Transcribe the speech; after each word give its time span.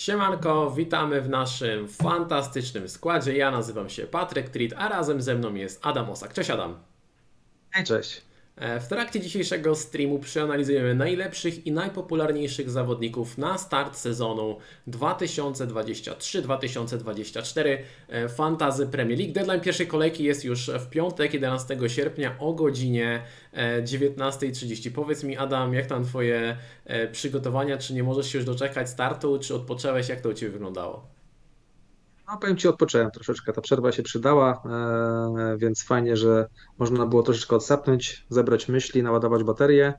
Siemanko, 0.00 0.70
witamy 0.70 1.20
w 1.20 1.28
naszym 1.28 1.88
fantastycznym 1.88 2.88
składzie. 2.88 3.36
Ja 3.36 3.50
nazywam 3.50 3.88
się 3.88 4.06
Patryk 4.06 4.48
Trit, 4.48 4.74
a 4.76 4.88
razem 4.88 5.22
ze 5.22 5.34
mną 5.34 5.54
jest 5.54 5.86
Adam 5.86 6.10
Osak. 6.10 6.32
Cześć 6.34 6.50
Adam. 6.50 6.78
Cześć. 7.86 8.22
E, 8.60 8.80
w 8.80 8.88
trakcie 8.88 9.20
dzisiejszego 9.20 9.74
streamu 9.74 10.18
przeanalizujemy 10.18 10.94
najlepszych 10.94 11.66
i 11.66 11.72
najpopularniejszych 11.72 12.70
zawodników 12.70 13.38
na 13.38 13.58
start 13.58 13.96
sezonu 13.96 14.56
2023-2024 14.88 17.78
e, 18.08 18.28
Fantazy 18.28 18.86
Premier 18.86 19.18
League. 19.18 19.32
Deadline 19.32 19.60
pierwszej 19.60 19.86
kolejki 19.86 20.24
jest 20.24 20.44
już 20.44 20.70
w 20.70 20.90
piątek, 20.90 21.34
11 21.34 21.78
sierpnia 21.86 22.36
o 22.38 22.52
godzinie 22.52 23.22
19.30. 23.82 24.88
E, 24.88 24.90
Powiedz 24.90 25.24
mi, 25.24 25.36
Adam, 25.36 25.74
jak 25.74 25.86
tam 25.86 26.04
Twoje 26.04 26.56
przygotowania? 27.12 27.78
Czy 27.78 27.94
nie 27.94 28.02
możesz 28.02 28.32
się 28.32 28.38
już 28.38 28.46
doczekać 28.46 28.90
startu? 28.90 29.38
Czy 29.38 29.54
odpocząłeś? 29.54 30.08
Jak 30.08 30.20
to 30.20 30.28
u 30.28 30.34
Ciebie 30.34 30.52
wyglądało? 30.52 31.19
No, 32.30 32.38
powiem 32.38 32.56
Ci, 32.56 32.68
odpocząłem 32.68 33.10
troszeczkę. 33.10 33.52
Ta 33.52 33.60
przerwa 33.60 33.92
się 33.92 34.02
przydała, 34.02 34.62
e, 34.66 35.56
więc 35.58 35.84
fajnie, 35.84 36.16
że 36.16 36.46
można 36.78 37.06
było 37.06 37.22
troszeczkę 37.22 37.56
odsapnąć, 37.56 38.26
zebrać 38.28 38.68
myśli, 38.68 39.02
naładować 39.02 39.44
baterię 39.44 39.94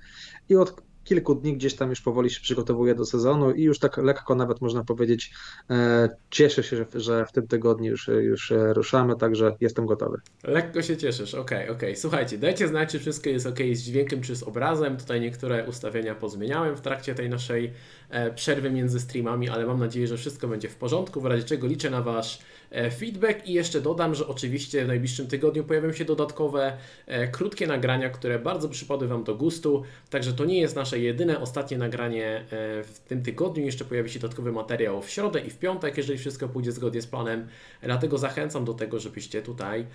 i 0.49 0.55
od 0.55 0.81
kilku 1.11 1.35
dni 1.35 1.57
gdzieś 1.57 1.75
tam 1.75 1.89
już 1.89 2.01
powoli 2.01 2.29
się 2.29 2.41
przygotowuję 2.41 2.95
do 2.95 3.05
sezonu 3.05 3.51
i 3.51 3.63
już 3.63 3.79
tak 3.79 3.97
lekko 3.97 4.35
nawet 4.35 4.61
można 4.61 4.83
powiedzieć 4.83 5.31
e, 5.69 6.09
cieszę 6.29 6.63
się, 6.63 6.85
że, 6.95 7.25
w 7.25 7.31
tym 7.31 7.47
tygodniu 7.47 7.91
już, 7.91 8.07
już 8.07 8.53
ruszamy, 8.73 9.15
także 9.15 9.55
jestem 9.61 9.85
gotowy. 9.85 10.17
Lekko 10.43 10.81
się 10.81 10.97
cieszysz, 10.97 11.33
okej, 11.33 11.63
okay, 11.63 11.75
okej. 11.75 11.89
Okay. 11.89 12.01
Słuchajcie, 12.01 12.37
dajcie 12.37 12.67
znać, 12.67 12.91
czy 12.91 12.99
wszystko 12.99 13.29
jest 13.29 13.47
ok 13.47 13.59
z 13.73 13.81
dźwiękiem, 13.81 14.21
czy 14.21 14.35
z 14.35 14.43
obrazem. 14.43 14.97
Tutaj 14.97 15.21
niektóre 15.21 15.65
ustawienia 15.65 16.15
pozmieniałem 16.15 16.75
w 16.75 16.81
trakcie 16.81 17.15
tej 17.15 17.29
naszej 17.29 17.73
e, 18.09 18.33
przerwy 18.33 18.71
między 18.71 18.99
streamami, 18.99 19.49
ale 19.49 19.65
mam 19.65 19.79
nadzieję, 19.79 20.07
że 20.07 20.17
wszystko 20.17 20.47
będzie 20.47 20.69
w 20.69 20.75
porządku, 20.75 21.21
w 21.21 21.25
razie 21.25 21.43
czego 21.43 21.67
liczę 21.67 21.89
na 21.89 22.01
Wasz 22.01 22.39
E, 22.39 22.60
feedback 22.99 23.47
i 23.47 23.53
jeszcze 23.53 23.81
dodam, 23.81 24.15
że 24.15 24.27
oczywiście 24.27 24.85
w 24.85 24.87
najbliższym 24.87 25.27
tygodniu 25.27 25.63
pojawią 25.63 25.93
się 25.93 26.05
dodatkowe 26.05 26.77
e, 27.07 27.27
krótkie 27.27 27.67
nagrania, 27.67 28.09
które 28.09 28.39
bardzo 28.39 28.69
przypadły 28.69 29.07
Wam 29.07 29.23
do 29.23 29.35
gustu, 29.35 29.83
także 30.09 30.33
to 30.33 30.45
nie 30.45 30.59
jest 30.59 30.75
nasze 30.75 30.99
jedyne 30.99 31.39
ostatnie 31.39 31.77
nagranie 31.77 32.25
e, 32.25 32.43
w 32.83 32.99
tym 33.07 33.23
tygodniu, 33.23 33.65
jeszcze 33.65 33.85
pojawi 33.85 34.09
się 34.09 34.19
dodatkowy 34.19 34.51
materiał 34.51 35.01
w 35.01 35.09
środę 35.09 35.39
i 35.39 35.49
w 35.49 35.59
piątek, 35.59 35.97
jeżeli 35.97 36.19
wszystko 36.19 36.47
pójdzie 36.47 36.71
zgodnie 36.71 37.01
z 37.01 37.07
planem, 37.07 37.47
dlatego 37.81 38.17
zachęcam 38.17 38.65
do 38.65 38.73
tego, 38.73 38.99
żebyście 38.99 39.41
tutaj 39.41 39.85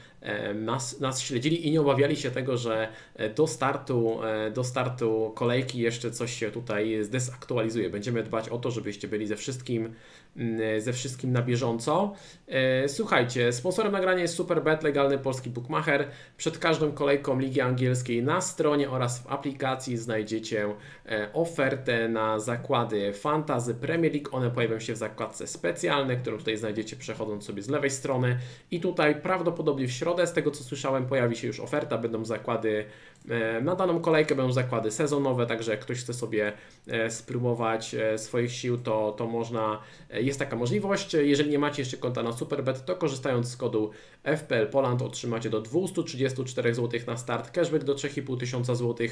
nas, 0.55 1.01
nas 1.01 1.21
śledzili 1.21 1.67
i 1.67 1.71
nie 1.71 1.81
obawiali 1.81 2.17
się 2.17 2.31
tego, 2.31 2.57
że 2.57 2.89
do 3.35 3.47
startu, 3.47 4.19
do 4.55 4.65
startu 4.65 5.33
kolejki 5.35 5.79
jeszcze 5.79 6.11
coś 6.11 6.39
się 6.39 6.51
tutaj 6.51 7.05
zdezaktualizuje. 7.05 7.91
Będziemy 7.91 8.23
dbać 8.23 8.49
o 8.49 8.59
to, 8.59 8.71
żebyście 8.71 9.09
byli 9.09 9.27
ze 9.27 9.37
wszystkim 9.37 9.95
Mm, 10.37 10.81
ze 10.81 10.93
wszystkim 10.93 11.33
na 11.33 11.43
bieżąco. 11.43 12.15
Słuchajcie, 12.86 13.53
sponsorem 13.53 13.92
nagrania 13.92 14.22
jest 14.22 14.34
Superbet, 14.34 14.83
legalny 14.83 15.19
polski 15.19 15.50
bookmacher. 15.50 16.09
Przed 16.36 16.59
każdą 16.59 16.92
kolejką 16.92 17.39
Ligi 17.39 17.61
Angielskiej 17.61 18.22
na 18.22 18.41
stronie 18.41 18.91
oraz 18.91 19.22
w 19.22 19.27
aplikacji 19.27 19.97
znajdziecie 19.97 20.75
e, 21.06 21.33
ofertę 21.33 22.09
na 22.09 22.39
zakłady 22.39 23.12
Fantazy 23.12 23.75
Premier 23.75 24.12
League. 24.12 24.37
One 24.37 24.50
pojawią 24.50 24.81
się 24.81 24.92
w 24.92 24.97
zakładce 24.97 25.47
specjalnej, 25.47 26.17
którą 26.19 26.39
tutaj 26.39 26.56
znajdziecie 26.56 26.97
przechodząc 26.97 27.44
sobie 27.44 27.62
z 27.62 27.69
lewej 27.69 27.91
strony. 27.91 28.39
I 28.70 28.81
tutaj 28.81 29.20
prawdopodobnie 29.20 29.89
w 29.89 29.92
środę, 29.92 30.27
z 30.27 30.33
tego 30.33 30.50
co 30.50 30.64
słyszałem, 30.64 31.06
pojawi 31.06 31.37
się 31.37 31.47
już 31.47 31.61
oferta. 31.61 31.98
Będą 31.98 32.25
zakłady 32.25 32.84
na 33.63 33.75
daną 33.75 34.01
kolejkę, 34.01 34.35
będą 34.35 34.53
zakłady 34.53 34.91
sezonowe, 34.91 35.47
także 35.47 35.71
jak 35.71 35.81
ktoś 35.81 35.99
chce 35.99 36.15
sobie 36.15 36.53
spróbować 37.09 37.97
swoich 38.17 38.53
sił, 38.53 38.79
to, 38.79 39.15
to 39.19 39.27
można 39.27 39.81
jest 40.11 40.39
taka 40.39 40.57
możliwość. 40.57 41.15
Jeżeli 41.15 41.51
nie 41.51 41.59
macie 41.59 41.83
jeszcze 41.83 41.97
konta 41.97 42.23
na 42.23 42.33
Superbet, 42.33 42.85
to 42.85 42.97
korzystając 42.97 43.49
z 43.49 43.57
kodu 43.57 43.91
FPL 44.25 44.67
Poland 44.67 45.03
otrzymacie 45.03 45.51
do 45.51 45.61
234 45.61 46.75
zł 46.75 47.01
na 47.07 47.17
start, 47.17 47.51
cashback 47.51 47.84
do 47.84 47.95
3500 47.95 48.78
zł 48.78 49.09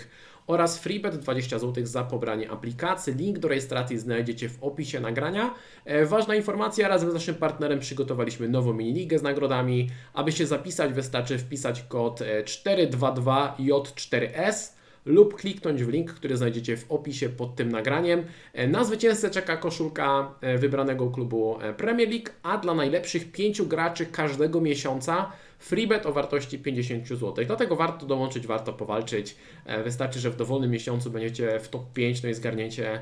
oraz 0.47 0.78
freebet 0.78 1.16
20 1.16 1.59
zł 1.59 1.87
za 1.87 2.05
pobranie 2.05 2.50
aplikacji. 2.50 3.15
Link 3.15 3.38
do 3.38 3.49
rejestracji 3.49 3.99
znajdziecie 3.99 4.49
w 4.49 4.62
opisie 4.62 5.00
nagrania. 5.00 5.55
E, 5.84 6.06
ważna 6.06 6.34
informacja, 6.34 6.88
razem 6.88 7.10
z 7.10 7.15
naszym 7.15 7.34
partnerem 7.34 7.81
przygotowaliśmy 7.81 8.49
nową 8.49 8.72
mini-ligę 8.72 9.19
z 9.19 9.22
nagrodami. 9.22 9.91
Aby 10.15 10.32
się 10.32 10.47
zapisać 10.47 10.93
wystarczy 10.93 11.38
wpisać 11.38 11.82
kod 11.82 12.21
422J4S 12.44 14.75
lub 15.06 15.34
kliknąć 15.34 15.84
w 15.84 15.88
link, 15.88 16.15
który 16.15 16.37
znajdziecie 16.37 16.76
w 16.76 16.93
opisie 16.93 17.28
pod 17.28 17.56
tym 17.56 17.72
nagraniem. 17.72 18.25
E, 18.53 18.69
na 18.69 18.84
zwycięzcę 18.84 19.31
czeka 19.31 19.56
koszulka 19.56 20.34
e, 20.41 20.59
wybranego 20.59 21.11
klubu 21.11 21.59
e, 21.61 21.75
Premier 21.75 22.09
League, 22.09 22.28
a 22.43 22.59
dla 22.59 22.75
najlepszych 22.75 23.32
pięciu 23.32 23.66
graczy 23.66 24.06
każdego 24.06 24.61
miesiąca 24.61 25.32
freebet 25.64 26.06
o 26.06 26.12
wartości 26.12 26.58
50 26.58 27.08
zł. 27.08 27.44
Dlatego 27.47 27.76
warto 27.76 28.06
dołączyć, 28.06 28.47
warto 28.47 28.72
powalczyć. 28.72 29.36
Wystarczy, 29.84 30.20
że 30.20 30.30
w 30.30 30.36
dowolnym 30.36 30.70
miesiącu 30.70 31.10
będziecie 31.10 31.60
w 31.60 31.69
top 31.69 31.92
5, 31.92 32.22
no 32.22 32.28
i 32.28 32.34
zgarniecie 32.34 33.00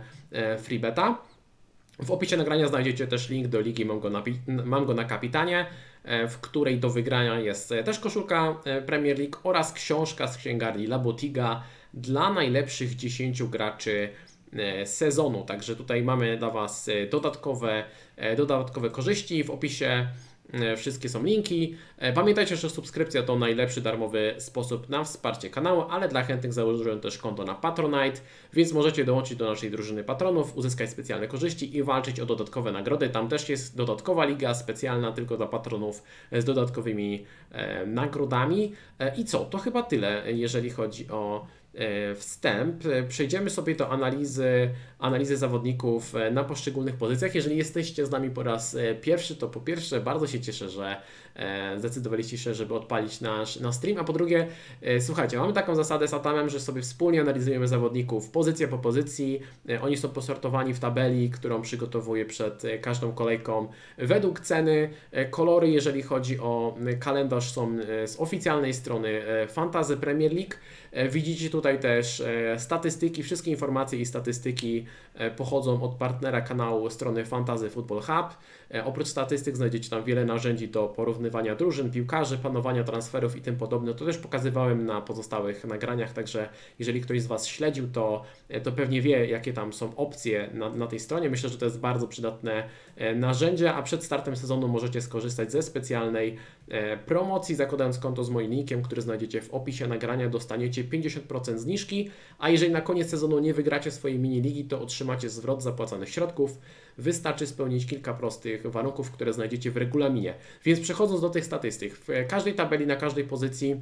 freebeta. 0.58 1.18
W 1.98 2.10
opisie 2.10 2.36
nagrania 2.36 2.68
znajdziecie 2.68 3.06
też 3.06 3.30
link 3.30 3.46
do 3.46 3.60
ligi 3.60 3.84
Mam 3.84 4.00
go 4.00 4.10
na, 4.10 4.22
mam 4.46 4.86
go 4.86 4.94
na 4.94 5.04
kapitanie, 5.04 5.66
w 6.04 6.38
której 6.40 6.78
do 6.78 6.90
wygrania 6.90 7.40
jest 7.40 7.74
też 7.84 7.98
koszulka 7.98 8.56
Premier 8.86 9.18
League 9.18 9.38
oraz 9.42 9.72
książka 9.72 10.28
z 10.28 10.36
księgarni 10.36 10.84
La 10.84 10.98
Botiga 10.98 11.62
dla 11.94 12.32
najlepszych 12.32 12.96
10 12.96 13.42
graczy 13.42 14.08
e, 14.52 14.86
sezonu. 14.86 15.44
Także 15.44 15.76
tutaj 15.76 16.02
mamy 16.02 16.36
dla 16.36 16.50
Was 16.50 16.88
e, 16.88 17.06
dodatkowe, 17.06 17.84
e, 18.16 18.36
dodatkowe 18.36 18.90
korzyści 18.90 19.44
w 19.44 19.50
opisie. 19.50 20.06
Wszystkie 20.76 21.08
są 21.08 21.24
linki. 21.24 21.76
Pamiętajcie, 22.14 22.56
że 22.56 22.70
subskrypcja 22.70 23.22
to 23.22 23.36
najlepszy 23.36 23.80
darmowy 23.80 24.34
sposób 24.38 24.88
na 24.88 25.04
wsparcie 25.04 25.50
kanału, 25.50 25.84
ale 25.90 26.08
dla 26.08 26.22
chętnych 26.22 26.52
założyłem 26.52 27.00
też 27.00 27.18
konto 27.18 27.44
na 27.44 27.54
Patronite, 27.54 28.20
więc 28.52 28.72
możecie 28.72 29.04
dołączyć 29.04 29.38
do 29.38 29.50
naszej 29.50 29.70
drużyny 29.70 30.04
patronów, 30.04 30.56
uzyskać 30.56 30.90
specjalne 30.90 31.28
korzyści 31.28 31.76
i 31.76 31.82
walczyć 31.82 32.20
o 32.20 32.26
dodatkowe 32.26 32.72
nagrody. 32.72 33.08
Tam 33.08 33.28
też 33.28 33.48
jest 33.48 33.76
dodatkowa 33.76 34.24
liga 34.24 34.54
specjalna 34.54 35.12
tylko 35.12 35.36
dla 35.36 35.46
patronów 35.46 36.02
z 36.32 36.44
dodatkowymi 36.44 37.24
e, 37.50 37.86
nagrodami. 37.86 38.72
E, 38.98 39.16
I 39.16 39.24
co? 39.24 39.44
To 39.44 39.58
chyba 39.58 39.82
tyle, 39.82 40.32
jeżeli 40.32 40.70
chodzi 40.70 41.08
o 41.08 41.46
E, 41.61 41.61
wstęp. 42.16 42.86
E, 42.86 43.02
przejdziemy 43.02 43.50
sobie 43.50 43.74
do 43.74 43.90
analizy, 43.90 44.70
analizy 44.98 45.36
zawodników 45.36 46.16
e, 46.16 46.30
na 46.30 46.44
poszczególnych 46.44 46.96
pozycjach. 46.96 47.34
Jeżeli 47.34 47.56
jesteście 47.56 48.06
z 48.06 48.10
nami 48.10 48.30
po 48.30 48.42
raz 48.42 48.76
pierwszy, 49.00 49.36
to 49.36 49.48
po 49.48 49.60
pierwsze 49.60 50.00
bardzo 50.00 50.26
się 50.26 50.40
cieszę, 50.40 50.68
że 50.68 50.96
zdecydowaliście 51.76 52.38
się, 52.38 52.54
żeby 52.54 52.74
odpalić 52.74 53.20
nasz, 53.20 53.60
nasz 53.60 53.74
stream, 53.74 53.98
a 53.98 54.04
po 54.04 54.12
drugie, 54.12 54.46
słuchajcie, 55.00 55.38
mamy 55.38 55.52
taką 55.52 55.74
zasadę 55.74 56.08
z 56.08 56.14
Atamem, 56.14 56.48
że 56.48 56.60
sobie 56.60 56.82
wspólnie 56.82 57.20
analizujemy 57.20 57.68
zawodników 57.68 58.30
pozycja 58.30 58.68
po 58.68 58.78
pozycji. 58.78 59.40
Oni 59.82 59.96
są 59.96 60.08
posortowani 60.08 60.74
w 60.74 60.78
tabeli, 60.78 61.30
którą 61.30 61.62
przygotowuję 61.62 62.24
przed 62.24 62.62
każdą 62.82 63.12
kolejką 63.12 63.68
według 63.98 64.40
ceny. 64.40 64.90
Kolory, 65.30 65.70
jeżeli 65.70 66.02
chodzi 66.02 66.38
o 66.38 66.76
kalendarz, 67.00 67.52
są 67.52 67.76
z 68.06 68.20
oficjalnej 68.20 68.74
strony 68.74 69.22
Fantazy 69.48 69.96
Premier 69.96 70.32
League. 70.32 70.54
Widzicie 71.10 71.50
tu 71.50 71.62
tutaj 71.62 71.80
też 71.80 72.20
e, 72.20 72.58
statystyki, 72.58 73.22
wszystkie 73.22 73.50
informacje 73.50 73.98
i 73.98 74.06
statystyki 74.06 74.86
e, 75.14 75.30
pochodzą 75.30 75.82
od 75.82 75.94
partnera 75.94 76.40
kanału 76.40 76.90
strony 76.90 77.24
Fantasy 77.24 77.70
Football 77.70 78.00
Hub. 78.00 78.38
E, 78.74 78.84
oprócz 78.84 79.08
statystyk 79.08 79.56
znajdziecie 79.56 79.90
tam 79.90 80.04
wiele 80.04 80.24
narzędzi 80.24 80.68
do 80.68 80.88
porównywania 80.88 81.54
drużyn, 81.54 81.90
piłkarzy, 81.90 82.38
planowania 82.38 82.84
transferów 82.84 83.36
i 83.36 83.40
tym 83.40 83.56
podobne. 83.56 83.94
To 83.94 84.04
też 84.04 84.18
pokazywałem 84.18 84.86
na 84.86 85.00
pozostałych 85.00 85.64
nagraniach, 85.64 86.12
także 86.12 86.48
jeżeli 86.78 87.00
ktoś 87.00 87.22
z 87.22 87.26
Was 87.26 87.46
śledził, 87.46 87.88
to, 87.92 88.22
to 88.62 88.72
pewnie 88.72 89.02
wie, 89.02 89.26
jakie 89.26 89.52
tam 89.52 89.72
są 89.72 89.96
opcje 89.96 90.50
na, 90.54 90.70
na 90.70 90.86
tej 90.86 91.00
stronie. 91.00 91.30
Myślę, 91.30 91.48
że 91.48 91.58
to 91.58 91.64
jest 91.64 91.80
bardzo 91.80 92.08
przydatne 92.08 92.68
narzędzie, 93.16 93.74
a 93.74 93.82
przed 93.82 94.04
startem 94.04 94.36
sezonu 94.36 94.68
możecie 94.68 95.02
skorzystać 95.02 95.52
ze 95.52 95.62
specjalnej 95.62 96.36
promocji, 97.06 97.54
zakładając 97.54 97.98
konto 97.98 98.24
z 98.24 98.30
moim 98.30 98.50
linkiem, 98.50 98.82
który 98.82 99.02
znajdziecie 99.02 99.42
w 99.42 99.54
opisie 99.54 99.86
nagrania, 99.86 100.28
dostaniecie 100.28 100.84
50% 100.84 101.12
10% 101.32 101.58
zniżki, 101.58 102.10
a 102.38 102.50
jeżeli 102.50 102.72
na 102.72 102.80
koniec 102.80 103.10
sezonu 103.10 103.38
nie 103.38 103.54
wygracie 103.54 103.90
swojej 103.90 104.18
mini 104.18 104.40
ligi, 104.40 104.64
to 104.64 104.80
otrzymacie 104.80 105.30
zwrot 105.30 105.62
zapłaconych 105.62 106.08
środków. 106.08 106.58
Wystarczy 106.98 107.46
spełnić 107.46 107.86
kilka 107.86 108.14
prostych 108.14 108.66
warunków, 108.66 109.10
które 109.10 109.32
znajdziecie 109.32 109.70
w 109.70 109.76
regulaminie. 109.76 110.34
Więc 110.64 110.80
przechodząc 110.80 111.20
do 111.20 111.30
tych 111.30 111.44
statystyk, 111.44 111.94
w 111.94 112.08
każdej 112.28 112.54
tabeli, 112.54 112.86
na 112.86 112.96
każdej 112.96 113.24
pozycji 113.24 113.80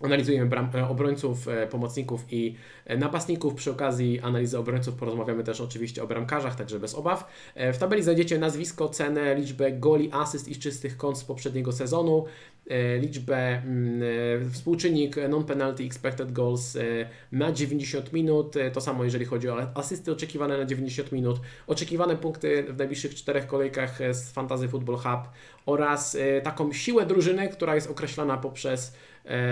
Analizujemy 0.00 0.56
e, 0.74 0.88
obrońców, 0.88 1.48
e, 1.48 1.66
pomocników 1.66 2.24
i 2.30 2.56
e, 2.84 2.96
napastników. 2.96 3.54
Przy 3.54 3.70
okazji 3.70 4.20
analizy 4.20 4.58
obrońców 4.58 4.94
porozmawiamy 4.94 5.44
też 5.44 5.60
oczywiście 5.60 6.02
o 6.02 6.06
bramkarzach, 6.06 6.56
także 6.56 6.78
bez 6.78 6.94
obaw. 6.94 7.30
W 7.56 7.78
tabeli 7.78 8.02
znajdziecie 8.02 8.38
nazwisko, 8.38 8.88
cenę, 8.88 9.34
liczbę 9.34 9.72
goli, 9.72 10.10
asyst 10.12 10.48
i 10.48 10.56
czystych 10.56 10.96
kąt 10.96 11.18
z 11.18 11.24
poprzedniego 11.24 11.72
sezonu, 11.72 12.24
liczbę, 13.00 13.36
mm, 13.36 14.50
współczynnik 14.50 15.16
non-penalty 15.28 15.84
expected 15.84 16.32
goals 16.32 16.78
na 17.32 17.52
90 17.52 18.12
minut. 18.12 18.54
To 18.72 18.80
samo 18.80 19.04
jeżeli 19.04 19.24
chodzi 19.24 19.48
o 19.48 19.76
asysty 19.76 20.12
oczekiwane 20.12 20.58
na 20.58 20.64
90 20.64 21.12
minut, 21.12 21.40
oczekiwane 21.66 22.16
punkty 22.16 22.62
w 22.62 22.78
najbliższych 22.78 23.14
czterech 23.14 23.46
kolejkach 23.46 23.98
z 24.12 24.32
Fantasy 24.32 24.68
Football 24.68 24.96
Hub 24.96 25.28
oraz 25.66 26.16
taką 26.42 26.72
siłę 26.72 27.06
drużyny, 27.06 27.48
która 27.48 27.74
jest 27.74 27.90
określana 27.90 28.36
poprzez 28.36 28.92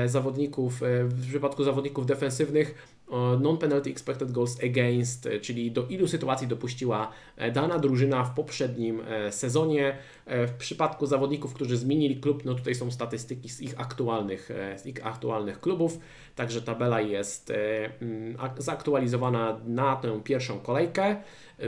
zawodników, 0.06 0.82
e, 0.82 1.04
w 1.04 1.28
przypadku 1.28 1.64
zawodników 1.64 2.06
defensywnych 2.06 2.98
non-penalty 3.40 3.90
expected 3.90 4.32
goals 4.32 4.64
against, 4.64 5.26
e, 5.26 5.40
czyli 5.40 5.72
do 5.72 5.86
ilu 5.86 6.08
sytuacji 6.08 6.46
dopuściła 6.46 7.12
dana 7.52 7.78
drużyna 7.78 8.24
w 8.24 8.34
poprzednim 8.34 9.02
sezonie. 9.30 9.96
W 10.26 10.52
przypadku 10.58 11.06
zawodników, 11.06 11.54
którzy 11.54 11.76
zmienili 11.76 12.16
klub, 12.20 12.44
no 12.44 12.54
tutaj 12.54 12.74
są 12.74 12.90
statystyki 12.90 13.48
z 13.48 13.60
ich 13.60 13.80
aktualnych, 13.80 14.50
z 14.76 14.86
ich 14.86 15.06
aktualnych 15.06 15.60
klubów, 15.60 15.98
także 16.34 16.62
tabela 16.62 17.00
jest 17.00 17.52
mm, 18.00 18.36
zaktualizowana 18.58 19.60
na 19.66 19.96
tę 19.96 20.20
pierwszą 20.24 20.60
kolejkę. 20.60 21.16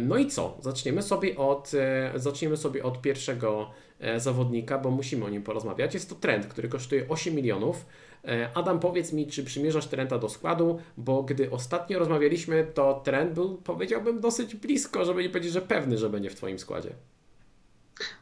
No 0.01 0.17
i 0.17 0.27
co? 0.27 0.59
Zaczniemy 0.61 1.03
sobie 1.03 1.37
od, 1.37 1.73
zaczniemy 2.15 2.57
sobie 2.57 2.83
od 2.83 3.01
pierwszego 3.01 3.71
E, 3.90 3.90
zawodnika, 4.17 4.79
bo 4.79 4.91
musimy 4.91 5.25
o 5.25 5.29
nim 5.29 5.43
porozmawiać. 5.43 5.95
Jest 5.95 6.09
to 6.09 6.15
trend, 6.15 6.47
który 6.47 6.69
kosztuje 6.69 7.09
8 7.09 7.35
milionów. 7.35 7.87
E, 8.25 8.51
Adam, 8.55 8.81
powiedz 8.81 9.13
mi, 9.13 9.27
czy 9.27 9.45
przymierzasz 9.45 9.87
Trenta 9.87 10.19
do 10.19 10.29
składu, 10.29 10.79
bo 10.97 11.23
gdy 11.23 11.51
ostatnio 11.51 11.99
rozmawialiśmy, 11.99 12.67
to 12.75 13.01
trend 13.05 13.33
był, 13.33 13.57
powiedziałbym, 13.57 14.21
dosyć 14.21 14.55
blisko, 14.55 15.05
żeby 15.05 15.23
nie 15.23 15.29
powiedzieć, 15.29 15.53
że 15.53 15.63
pewny, 15.63 15.99
że 15.99 16.11
będzie 16.11 16.31
w 16.31 16.35
Twoim 16.35 16.59
składzie. 16.59 16.91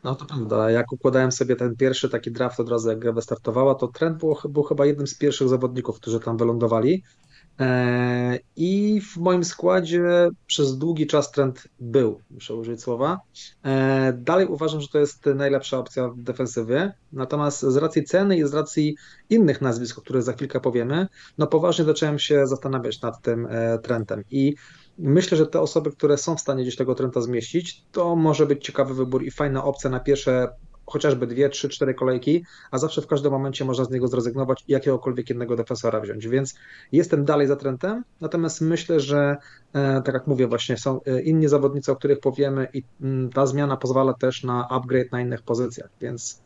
No 0.05 0.15
to 0.15 0.25
prawda. 0.25 0.71
Jak 0.71 0.93
układałem 0.93 1.33
sobie 1.33 1.57
ten 1.57 1.77
pierwszy 1.77 2.09
taki 2.09 2.31
draft 2.31 2.61
od 2.61 2.69
razu, 2.69 2.89
jak 2.89 2.99
gra 2.99 3.13
wystartowała, 3.13 3.75
to 3.75 3.89
trend 3.89 4.19
był, 4.19 4.37
był 4.49 4.63
chyba 4.63 4.87
jednym 4.87 5.07
z 5.07 5.15
pierwszych 5.15 5.49
zawodników, 5.49 5.97
którzy 6.01 6.21
tam 6.21 6.37
wylądowali. 6.37 7.03
E, 7.61 8.39
I 8.57 9.01
w 9.01 9.17
moim 9.17 9.45
składzie 9.45 10.31
przez 10.47 10.79
długi 10.79 11.07
czas 11.07 11.31
trend 11.31 11.69
był, 11.81 12.21
muszę 12.31 12.55
użyć 12.55 12.83
słowa. 12.83 13.21
E, 13.65 14.13
dalej 14.13 14.47
uważam, 14.47 14.81
że 14.81 14.89
to 14.89 14.99
jest 14.99 15.27
najlepsza 15.27 15.79
opcja 15.79 16.09
w 16.09 16.23
defensywie. 16.23 16.93
Natomiast 17.13 17.63
z 17.63 17.77
racji 17.77 18.05
ceny 18.05 18.39
i 18.39 18.49
z 18.49 18.55
racji 18.55 18.97
innych 19.31 19.61
nazwisk, 19.61 19.99
o 19.99 20.03
których 20.03 20.23
za 20.23 20.33
chwilkę 20.33 20.61
powiemy, 20.61 21.07
no 21.39 21.47
poważnie 21.47 21.85
zacząłem 21.85 22.19
się 22.19 22.47
zastanawiać 22.47 23.03
nad 23.03 23.23
tym 23.23 23.47
e, 23.51 23.79
trendem. 23.79 24.25
I 24.31 24.55
myślę, 24.99 25.39
że 25.39 25.47
te 25.47 25.61
osoby, 25.61 25.91
które 25.93 26.19
są 26.19 26.37
w 26.37 26.41
stanie 26.41 26.63
gdzieś 26.63 26.77
tego 26.77 26.95
trenda 26.95 27.21
zmieścić, 27.21 27.85
to 27.93 28.17
może 28.17 28.47
być 28.47 28.65
ciekawy 28.65 28.95
wybór 28.95 29.25
i 29.25 29.31
fajna 29.31 29.65
opcja 29.65 29.91
na 29.91 30.01
pierwsze 30.01 30.49
chociażby 30.90 31.26
dwie, 31.26 31.49
trzy, 31.49 31.69
cztery 31.69 31.94
kolejki, 31.94 32.44
a 32.70 32.79
zawsze 32.79 33.02
w 33.02 33.06
każdym 33.06 33.32
momencie 33.32 33.64
można 33.64 33.85
z 33.85 33.90
niego 33.90 34.08
zrezygnować 34.08 34.64
i 34.69 34.73
jakiegokolwiek 34.73 35.31
innego 35.31 35.56
defensora 35.56 36.00
wziąć. 36.00 36.29
Więc 36.29 36.55
jestem 36.93 37.25
dalej 37.25 37.46
za 37.46 37.56
trendem, 37.56 38.05
natomiast 38.20 38.61
myślę, 38.61 39.00
że 39.00 39.37
e, 39.73 40.02
tak 40.02 40.14
jak 40.14 40.26
mówię, 40.26 40.46
właśnie 40.46 40.76
są 40.76 41.00
e, 41.05 41.23
inni 41.23 41.49
zawodnicy, 41.49 41.93
o 41.93 41.96
których 41.96 42.20
powiemy, 42.20 42.69
i 42.73 42.82
mm, 43.00 43.31
ta 43.31 43.46
zmiana 43.46 43.76
pozwala 43.76 44.14
też 44.14 44.44
na 44.44 44.69
upgrade 44.69 45.12
na 45.12 45.20
innych 45.20 45.43
pozycjach, 45.43 45.90
więc 46.00 46.40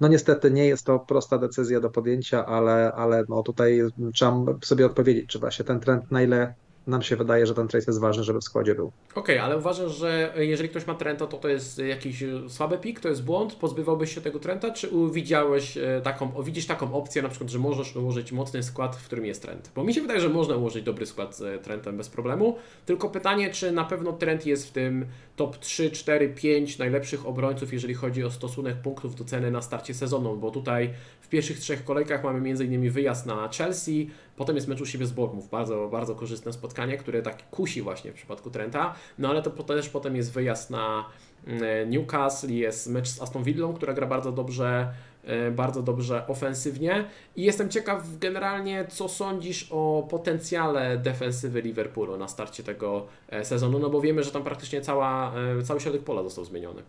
no 0.00 0.08
niestety 0.08 0.50
nie 0.50 0.66
jest 0.66 0.86
to 0.86 0.98
prosta 0.98 1.38
decyzja 1.38 1.80
do 1.80 1.90
podjęcia, 1.90 2.46
ale, 2.46 2.92
ale 2.92 3.24
no 3.28 3.42
tutaj 3.42 3.82
trzeba 4.14 4.44
sobie 4.62 4.86
odpowiedzieć, 4.86 5.26
czy 5.26 5.38
właśnie 5.38 5.64
ten 5.64 5.80
trend 5.80 6.10
na 6.10 6.22
ile 6.22 6.54
nam 6.90 7.02
się 7.02 7.16
wydaje, 7.16 7.46
że 7.46 7.54
ten 7.54 7.68
trace 7.68 7.84
jest 7.88 8.00
ważny, 8.00 8.24
żeby 8.24 8.40
w 8.40 8.44
składzie 8.44 8.74
był. 8.74 8.92
Okej, 9.10 9.22
okay, 9.22 9.42
ale 9.42 9.58
uważasz, 9.58 9.96
że 9.96 10.34
jeżeli 10.36 10.68
ktoś 10.68 10.86
ma 10.86 10.94
Trenta, 10.94 11.26
to 11.26 11.36
to 11.36 11.48
jest 11.48 11.78
jakiś 11.78 12.24
słaby 12.48 12.78
pik, 12.78 13.00
to 13.00 13.08
jest 13.08 13.24
błąd? 13.24 13.54
Pozbywałbyś 13.54 14.14
się 14.14 14.20
tego 14.20 14.38
Trenta, 14.38 14.70
czy 14.70 14.90
widziałeś 15.12 15.76
e, 15.76 16.00
taką, 16.04 16.42
widzisz 16.42 16.66
taką 16.66 16.94
opcję 16.94 17.22
na 17.22 17.28
przykład, 17.28 17.50
że 17.50 17.58
możesz 17.58 17.96
ułożyć 17.96 18.32
mocny 18.32 18.62
skład, 18.62 18.96
w 18.96 19.04
którym 19.04 19.26
jest 19.26 19.42
Trent? 19.42 19.72
Bo 19.74 19.84
mi 19.84 19.94
się 19.94 20.00
wydaje, 20.00 20.20
że 20.20 20.28
można 20.28 20.56
ułożyć 20.56 20.84
dobry 20.84 21.06
skład 21.06 21.36
z 21.36 21.64
Trentem 21.64 21.96
bez 21.96 22.08
problemu, 22.08 22.56
tylko 22.86 23.08
pytanie, 23.08 23.50
czy 23.50 23.72
na 23.72 23.84
pewno 23.84 24.12
Trent 24.12 24.46
jest 24.46 24.68
w 24.68 24.70
tym 24.70 25.06
top 25.36 25.58
3, 25.58 25.90
4, 25.90 26.28
5 26.28 26.78
najlepszych 26.78 27.26
obrońców, 27.26 27.72
jeżeli 27.72 27.94
chodzi 27.94 28.24
o 28.24 28.30
stosunek 28.30 28.76
punktów 28.76 29.14
do 29.14 29.24
ceny 29.24 29.50
na 29.50 29.62
starcie 29.62 29.94
sezonu, 29.94 30.36
bo 30.36 30.50
tutaj 30.50 30.90
w 31.20 31.28
pierwszych 31.28 31.58
trzech 31.58 31.84
kolejkach 31.84 32.24
mamy 32.24 32.50
m.in. 32.50 32.90
wyjazd 32.90 33.26
na 33.26 33.48
Chelsea, 33.48 34.10
potem 34.40 34.56
jest 34.56 34.68
mecz 34.68 34.80
u 34.80 34.86
siebie 34.86 35.06
z 35.06 35.12
Bournemouth, 35.12 35.48
bardzo, 35.48 35.88
bardzo 35.88 36.14
korzystne 36.14 36.52
spotkanie, 36.52 36.96
które 36.96 37.22
tak 37.22 37.50
kusi 37.50 37.82
właśnie 37.82 38.12
w 38.12 38.14
przypadku 38.14 38.50
Trenta, 38.50 38.94
no 39.18 39.28
ale 39.28 39.42
to 39.42 39.50
też 39.50 39.88
potem 39.88 40.16
jest 40.16 40.32
wyjazd 40.32 40.70
na 40.70 41.04
mm, 41.46 41.90
Newcastle, 41.90 42.52
jest 42.52 42.88
mecz 42.88 43.08
z 43.08 43.22
Aston 43.22 43.42
Villą, 43.42 43.74
która 43.74 43.94
gra 43.94 44.06
bardzo 44.06 44.32
dobrze 44.32 44.94
E, 45.24 45.50
bardzo 45.50 45.82
dobrze 45.82 46.26
ofensywnie. 46.26 47.04
I 47.36 47.42
jestem 47.42 47.68
ciekaw 47.68 48.18
generalnie, 48.18 48.86
co 48.90 49.08
sądzisz 49.08 49.68
o 49.70 50.06
potencjale 50.10 50.98
defensywy 50.98 51.60
Liverpoolu 51.60 52.16
na 52.16 52.28
starcie 52.28 52.62
tego 52.62 53.06
e, 53.28 53.44
sezonu, 53.44 53.78
no 53.78 53.90
bo 53.90 54.00
wiemy, 54.00 54.22
że 54.22 54.30
tam 54.30 54.42
praktycznie 54.44 54.80
cała, 54.80 55.32
e, 55.58 55.62
cały 55.62 55.80
środek 55.80 56.02
pola 56.02 56.22
został 56.22 56.44
zmieniony. 56.44 56.82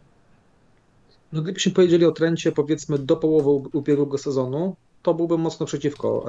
No 1.33 1.41
gdybyśmy 1.41 1.71
powiedzieli 1.71 2.05
o 2.05 2.11
trencie 2.11 2.51
powiedzmy 2.51 2.99
do 2.99 3.17
połowy 3.17 3.69
ubiegłego 3.73 4.17
sezonu, 4.17 4.75
to 5.01 5.13
byłbym 5.13 5.41
mocno 5.41 5.65
przeciwko 5.65 6.25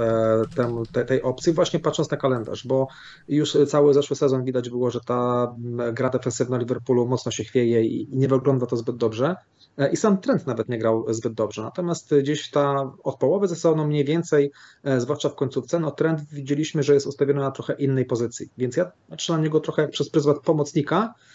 temu, 0.56 0.86
te, 0.86 1.04
tej 1.04 1.22
opcji, 1.22 1.52
właśnie 1.52 1.80
patrząc 1.80 2.10
na 2.10 2.16
kalendarz, 2.16 2.66
bo 2.66 2.88
już 3.28 3.56
cały 3.68 3.94
zeszły 3.94 4.16
sezon 4.16 4.44
widać 4.44 4.70
było, 4.70 4.90
że 4.90 5.00
ta 5.00 5.54
gra 5.92 6.10
defensywna 6.10 6.58
Liverpoolu 6.58 7.08
mocno 7.08 7.32
się 7.32 7.44
chwieje 7.44 7.84
i 7.84 8.08
nie 8.12 8.28
wygląda 8.28 8.66
to 8.66 8.76
zbyt 8.76 8.96
dobrze. 8.96 9.36
E, 9.78 9.92
i 9.92 9.96
sam 9.96 10.18
trend 10.18 10.46
nawet 10.46 10.68
nie 10.68 10.78
grał 10.78 11.06
zbyt 11.08 11.32
dobrze. 11.32 11.62
Natomiast 11.62 12.14
gdzieś 12.14 12.50
ta 12.50 12.92
od 13.02 13.16
połowy 13.18 13.48
sezonu 13.48 13.86
mniej 13.86 14.04
więcej, 14.04 14.52
e, 14.84 15.00
zwłaszcza 15.00 15.28
w 15.28 15.34
końcówce, 15.34 15.80
no 15.80 15.90
trend 15.90 16.20
widzieliśmy, 16.32 16.82
że 16.82 16.94
jest 16.94 17.06
ustawiony 17.06 17.40
na 17.40 17.50
trochę 17.50 17.74
innej 17.74 18.04
pozycji. 18.04 18.48
Więc 18.58 18.76
ja 18.76 18.92
patrzę 19.08 19.32
na 19.32 19.38
niego 19.38 19.60
trochę 19.60 19.88
przez 19.88 20.10
pryzmat 20.10 20.40
pomocnika, 20.40 21.14
e, 21.14 21.31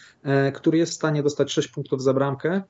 który 0.54 0.78
jest 0.78 0.92
w 0.92 0.96
stanie 0.96 1.24
dostać 1.24 1.52
6 1.52 1.68
punktów 1.68 2.04
za 2.04 2.14
bramkę, 2.14 2.62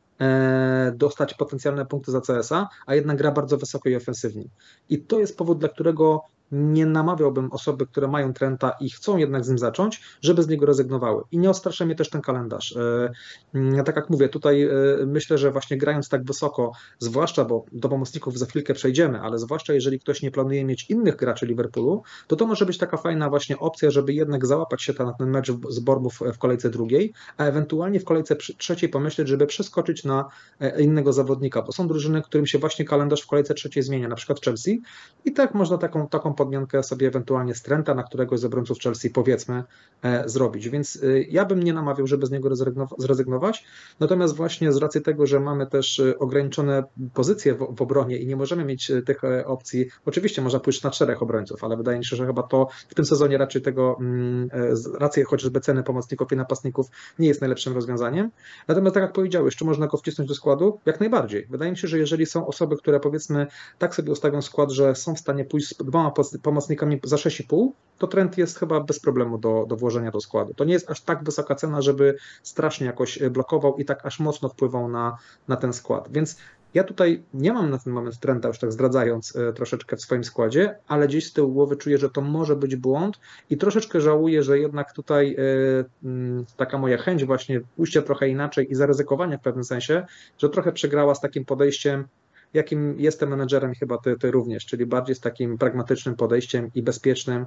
dostać 0.94 1.34
potencjalne 1.34 1.86
punkty 1.86 2.12
za 2.12 2.22
CSA, 2.22 2.68
a 2.86 2.96
jednak 2.96 3.18
gra 3.18 3.32
bardzo 3.32 3.58
wysoko 3.58 3.90
i 3.90 3.96
ofensywnie. 3.96 4.46
I 4.90 5.00
to 5.00 5.20
jest 5.20 5.38
powód, 5.38 5.60
dla 5.60 5.70
którego 5.70 6.22
nie 6.52 6.86
namawiałbym 6.86 7.52
osoby, 7.52 7.88
które 7.88 8.08
mają 8.08 8.34
Trenta 8.34 8.72
i 8.80 8.90
chcą 8.90 9.18
jednak 9.18 9.46
z 9.46 9.50
nim 9.50 9.58
zacząć, 9.58 10.02
żeby 10.22 10.44
z 10.44 10.48
niego 10.48 10.66
rezygnowały. 10.66 11.24
I 11.32 11.38
nie 11.38 11.50
ostrasza 11.50 11.86
mnie 11.86 11.96
też 11.96 12.10
ten 12.10 12.22
kalendarz. 12.22 12.76
E, 12.76 13.12
mm, 13.54 13.84
tak 13.86 13.96
jak 13.96 14.10
mówię, 14.10 14.30
tutaj 14.30 14.64
e, 14.64 14.72
myślę, 15.06 15.38
że 15.38 15.52
właśnie 15.52 15.78
grając 15.78 16.10
tak 16.10 16.24
wysoko, 16.26 16.72
zwłaszcza, 17.00 17.46
bo 17.46 17.66
do 17.72 17.90
pomocników 17.90 18.38
za 18.38 18.46
chwilkę 18.46 18.74
przejdziemy, 18.74 19.22
ale 19.22 19.40
zwłaszcza 19.40 19.74
jeżeli 19.74 20.00
ktoś 20.00 20.22
nie 20.22 20.32
planuje 20.32 20.66
mieć 20.66 20.90
innych 20.90 21.16
graczy 21.16 21.46
Liverpoolu, 21.46 22.04
to 22.28 22.36
to 22.36 22.48
może 22.48 22.66
być 22.66 22.78
taka 22.78 22.98
fajna 22.98 23.30
właśnie 23.30 23.60
opcja, 23.60 23.92
żeby 23.92 24.14
jednak 24.14 24.46
załapać 24.46 24.82
się 24.82 24.94
na 25.00 25.14
ten 25.14 25.30
mecz 25.30 25.52
z 25.70 25.80
Bormów 25.80 26.20
w 26.34 26.38
kolejce 26.38 26.70
drugiej, 26.70 27.14
a 27.38 27.44
ewentualnie 27.44 28.00
w 28.00 28.06
kolejce 28.06 28.36
trzeciej 28.36 28.90
pomyśleć, 28.90 29.28
żeby 29.28 29.48
przeskoczyć 29.48 30.04
na 30.04 30.26
e, 30.60 30.82
innego 30.82 31.14
zawodnika, 31.14 31.62
bo 31.62 31.72
są 31.72 31.88
drużyny, 31.88 32.22
którym 32.22 32.48
się 32.48 32.60
właśnie 32.60 32.86
kalendarz 32.86 33.22
w 33.22 33.28
kolejce 33.28 33.54
trzeciej 33.54 33.84
zmienia, 33.84 34.08
na 34.08 34.16
przykład 34.16 34.42
Chelsea 34.42 34.82
i 35.26 35.32
tak 35.32 35.54
można 35.54 35.78
taką, 35.78 36.08
taką 36.08 36.34
podmiankę 36.38 36.84
sobie 36.84 37.08
ewentualnie 37.08 37.56
z 37.56 37.62
Trenta 37.62 37.96
na 37.96 38.04
któregoś 38.04 38.40
z 38.40 38.46
obrońców 38.46 38.80
Chelsea 38.80 39.10
powiedzmy 39.10 39.64
e, 40.04 40.30
zrobić. 40.30 40.70
Więc 40.70 41.00
e, 41.04 41.22
ja 41.22 41.46
bym 41.46 41.64
nie 41.64 41.74
namawiał, 41.74 42.08
żeby 42.08 42.26
z 42.26 42.32
niego 42.32 42.50
zrezygnować. 42.98 43.66
Natomiast 44.00 44.36
właśnie 44.36 44.72
z 44.72 44.78
racji 44.78 45.02
tego, 45.02 45.26
że 45.26 45.40
mamy 45.40 45.68
też 45.68 46.00
e, 46.00 46.20
ograniczone 46.20 46.84
pozycje 47.14 47.54
w, 47.54 47.76
w 47.76 47.82
obronie 47.82 48.18
i 48.18 48.28
nie 48.28 48.36
możemy 48.36 48.66
mieć 48.66 48.92
tych 49.06 49.22
opcji, 49.46 49.88
oczywiście 50.06 50.42
można 50.42 50.60
pójść 50.60 50.84
na 50.84 50.92
czterech 50.92 51.22
obrońców, 51.22 51.64
ale 51.64 51.78
wydaje 51.78 51.98
mi 51.98 52.06
się, 52.06 52.16
że 52.16 52.26
chyba 52.26 52.44
to 52.44 52.68
w 52.90 52.96
tym 52.96 53.06
sezonie 53.06 53.38
raczej 53.38 53.62
tego 53.62 53.98
mm, 54.00 54.50
z 54.72 54.88
racji 54.96 55.24
chociażby 55.24 55.60
ceny 55.60 55.84
pomocników 55.84 56.32
i 56.32 56.36
napastników 56.36 56.88
nie 57.20 57.28
jest 57.28 57.42
najlepszym 57.42 57.74
rozwiązaniem. 57.74 58.32
Natomiast 58.68 58.94
tak 58.94 59.04
jak 59.04 59.14
powiedziałeś, 59.14 59.56
czy 59.56 59.66
można 59.66 59.88
go 59.88 59.98
wcisnąć 59.98 60.30
do 60.30 60.36
składu? 60.36 60.80
Jak 60.86 61.00
najbardziej. 61.00 61.48
Wydaje 61.50 61.72
mi 61.72 61.78
się, 61.78 61.88
że 61.88 61.98
jeżeli 61.98 62.26
są 62.26 62.48
osoby, 62.48 62.78
które 62.78 63.00
powiedzmy 63.00 63.48
tak 63.78 63.96
sobie 63.96 64.12
ustawią 64.12 64.42
skład, 64.42 64.72
że 64.72 64.96
są 64.96 65.16
w 65.16 65.20
stanie 65.20 65.46
pójść 65.46 65.68
z 65.68 65.78
dwoma 65.78 66.12
pomocnikami 66.44 67.00
za 67.04 67.16
6,5, 67.16 67.70
to 67.98 68.08
trend 68.08 68.38
jest 68.38 68.60
chyba 68.60 68.80
bez 68.80 69.00
problemu 69.00 69.38
do, 69.38 69.66
do 69.68 69.76
włożenia 69.76 70.12
do 70.12 70.22
składu. 70.22 70.54
To 70.54 70.64
nie 70.64 70.74
jest 70.74 70.92
aż 70.92 71.02
tak 71.02 71.24
wysoka 71.24 71.56
cena, 71.56 71.82
żeby 71.82 72.16
strasznie 72.44 72.88
jakoś 72.88 73.22
e, 73.22 73.30
blokował 73.30 73.78
i 73.78 73.86
tak 73.86 74.06
aż 74.06 74.20
mocno 74.20 74.50
wpływał 74.50 74.90
na, 74.90 75.18
na 75.48 75.56
ten 75.56 75.74
skład. 75.74 76.12
Więc 76.12 76.38
ja 76.74 76.84
tutaj 76.84 77.24
nie 77.34 77.54
mam 77.54 77.70
na 77.70 77.78
ten 77.80 77.94
moment 77.94 78.20
trenda, 78.20 78.48
już 78.48 78.60
tak 78.60 78.72
zdradzając 78.72 79.36
e, 79.36 79.54
troszeczkę 79.54 79.98
w 79.98 80.02
swoim 80.02 80.24
składzie, 80.24 80.78
ale 80.88 81.08
gdzieś 81.08 81.28
z 81.28 81.34
tyłu 81.34 81.54
głowy 81.54 81.76
czuję, 81.76 81.98
że 81.98 82.10
to 82.10 82.22
może 82.22 82.56
być 82.56 82.76
błąd 82.76 83.20
i 83.50 83.58
troszeczkę 83.58 84.02
żałuję, 84.02 84.44
że 84.44 84.60
jednak 84.60 84.94
tutaj 84.94 85.36
e, 85.36 86.46
taka 86.58 86.78
moja 86.78 86.98
chęć 86.98 87.26
właśnie 87.26 87.62
pójścia 87.76 88.02
trochę 88.02 88.30
inaczej 88.30 88.72
i 88.72 88.76
zaryzykowania 88.76 89.38
w 89.38 89.42
pewnym 89.42 89.64
sensie, 89.64 90.06
że 90.38 90.50
trochę 90.50 90.72
przegrała 90.72 91.16
z 91.16 91.22
takim 91.22 91.46
podejściem 91.46 92.08
jakim 92.54 93.00
jestem 93.00 93.30
menedżerem, 93.30 93.74
chyba 93.74 93.98
ty, 93.98 94.18
ty 94.18 94.32
również, 94.32 94.66
czyli 94.66 94.86
bardziej 94.86 95.16
z 95.16 95.20
takim 95.20 95.58
pragmatycznym 95.58 96.16
podejściem 96.16 96.72
i 96.76 96.82
bezpiecznym. 96.82 97.46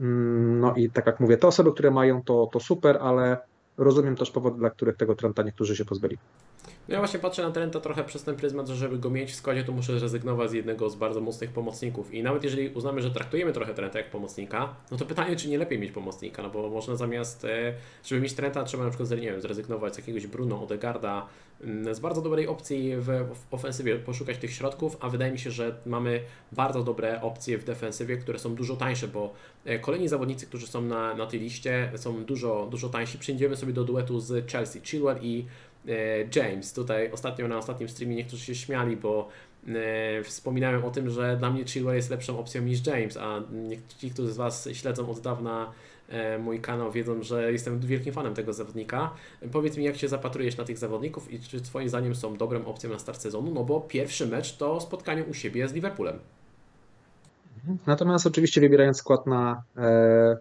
Mm, 0.00 0.60
no 0.60 0.74
i 0.74 0.90
tak 0.90 1.06
jak 1.06 1.20
mówię, 1.20 1.36
te 1.36 1.46
osoby, 1.46 1.72
które 1.72 1.90
mają 1.90 2.22
to, 2.22 2.48
to 2.52 2.60
super, 2.60 2.98
ale 3.00 3.38
rozumiem 3.78 4.16
też 4.16 4.30
powody, 4.30 4.58
dla 4.58 4.70
których 4.70 4.96
tego 4.96 5.14
Trenta 5.14 5.42
niektórzy 5.42 5.76
się 5.76 5.84
pozbyli. 5.84 6.18
No 6.88 6.94
ja 6.94 6.98
właśnie 6.98 7.18
patrzę 7.18 7.42
na 7.42 7.50
Trenta 7.50 7.80
trochę 7.80 8.04
przez 8.04 8.24
ten 8.24 8.36
pryzmat, 8.36 8.68
że 8.68 8.76
żeby 8.76 8.98
go 8.98 9.10
mieć 9.10 9.32
w 9.32 9.34
składzie, 9.34 9.64
to 9.64 9.72
muszę 9.72 9.98
zrezygnować 9.98 10.50
z 10.50 10.52
jednego 10.52 10.90
z 10.90 10.96
bardzo 10.96 11.20
mocnych 11.20 11.50
pomocników. 11.50 12.14
I 12.14 12.22
nawet 12.22 12.44
jeżeli 12.44 12.68
uznamy, 12.68 13.02
że 13.02 13.10
traktujemy 13.10 13.52
trochę 13.52 13.74
Trenta 13.74 13.98
jak 13.98 14.10
pomocnika, 14.10 14.74
no 14.90 14.96
to 14.96 15.04
pytanie, 15.04 15.36
czy 15.36 15.48
nie 15.48 15.58
lepiej 15.58 15.78
mieć 15.78 15.92
pomocnika, 15.92 16.42
no 16.42 16.50
bo 16.50 16.70
można 16.70 16.96
zamiast, 16.96 17.44
e, 17.44 17.74
żeby 18.04 18.20
mieć 18.20 18.34
Trenta, 18.34 18.64
trzeba 18.64 18.84
na 18.84 18.90
przykład, 18.90 19.10
nie 19.10 19.16
wiem, 19.16 19.40
zrezygnować 19.40 19.94
z 19.94 19.98
jakiegoś 19.98 20.26
Bruno, 20.26 20.62
Odegarda, 20.62 21.26
z 21.92 22.00
bardzo 22.00 22.22
dobrej 22.22 22.46
opcji 22.46 22.96
w, 22.96 23.06
w 23.34 23.54
ofensywie, 23.54 23.96
poszukać 23.96 24.38
tych 24.38 24.52
środków, 24.52 24.96
a 25.00 25.08
wydaje 25.08 25.32
mi 25.32 25.38
się, 25.38 25.50
że 25.50 25.76
mamy 25.86 26.20
bardzo 26.52 26.82
dobre 26.82 27.22
opcje 27.22 27.58
w 27.58 27.64
defensywie, 27.64 28.16
które 28.16 28.38
są 28.38 28.54
dużo 28.54 28.76
tańsze, 28.76 29.08
bo 29.08 29.32
e, 29.64 29.78
kolejni 29.78 30.08
zawodnicy, 30.08 30.46
którzy 30.46 30.66
są 30.66 30.82
na, 30.82 31.14
na 31.14 31.26
tej 31.26 31.40
liście, 31.40 31.92
są 31.96 32.24
dużo, 32.24 32.68
dużo 32.70 32.88
tańsi. 32.88 33.18
Przyjdziemy 33.18 33.56
sobie 33.56 33.72
do 33.72 33.84
duetu 33.84 34.20
z 34.20 34.50
Chelsea, 34.50 34.80
Chilwell 34.80 35.18
i 35.22 35.46
E, 35.88 36.24
James. 36.36 36.72
Tutaj 36.72 37.12
ostatnio 37.12 37.48
na 37.48 37.58
ostatnim 37.58 37.88
streamie 37.88 38.16
niektórzy 38.16 38.44
się 38.44 38.54
śmiali, 38.54 38.96
bo 38.96 39.28
e, 39.68 40.22
wspominałem 40.22 40.84
o 40.84 40.90
tym, 40.90 41.10
że 41.10 41.36
dla 41.36 41.50
mnie 41.50 41.64
Chilwell 41.64 41.96
jest 41.96 42.10
lepszą 42.10 42.38
opcją 42.38 42.62
niż 42.62 42.86
James, 42.86 43.16
a 43.16 43.40
ci, 43.98 44.10
którzy 44.10 44.32
z 44.32 44.36
Was 44.36 44.68
śledzą 44.72 45.10
od 45.10 45.20
dawna 45.20 45.72
mój 46.38 46.60
kanał, 46.60 46.92
wiedzą, 46.92 47.22
że 47.22 47.52
jestem 47.52 47.80
wielkim 47.80 48.12
fanem 48.12 48.34
tego 48.34 48.52
zawodnika. 48.52 49.10
Powiedz 49.52 49.76
mi, 49.76 49.84
jak 49.84 49.96
się 49.96 50.08
zapatrujesz 50.08 50.56
na 50.56 50.64
tych 50.64 50.78
zawodników 50.78 51.32
i 51.32 51.40
czy 51.40 51.60
Twoim 51.60 51.88
zdaniem 51.88 52.14
są 52.14 52.36
dobrą 52.36 52.64
opcją 52.64 52.90
na 52.90 52.98
start 52.98 53.20
sezonu? 53.20 53.50
No 53.54 53.64
bo 53.64 53.80
pierwszy 53.80 54.26
mecz 54.26 54.56
to 54.56 54.80
spotkanie 54.80 55.24
u 55.24 55.34
siebie 55.34 55.68
z 55.68 55.72
Liverpoolem. 55.72 56.18
Natomiast 57.86 58.26
oczywiście 58.26 58.60
wybierając 58.60 58.96
skład 58.96 59.26
na 59.26 59.62
e, 59.76 60.36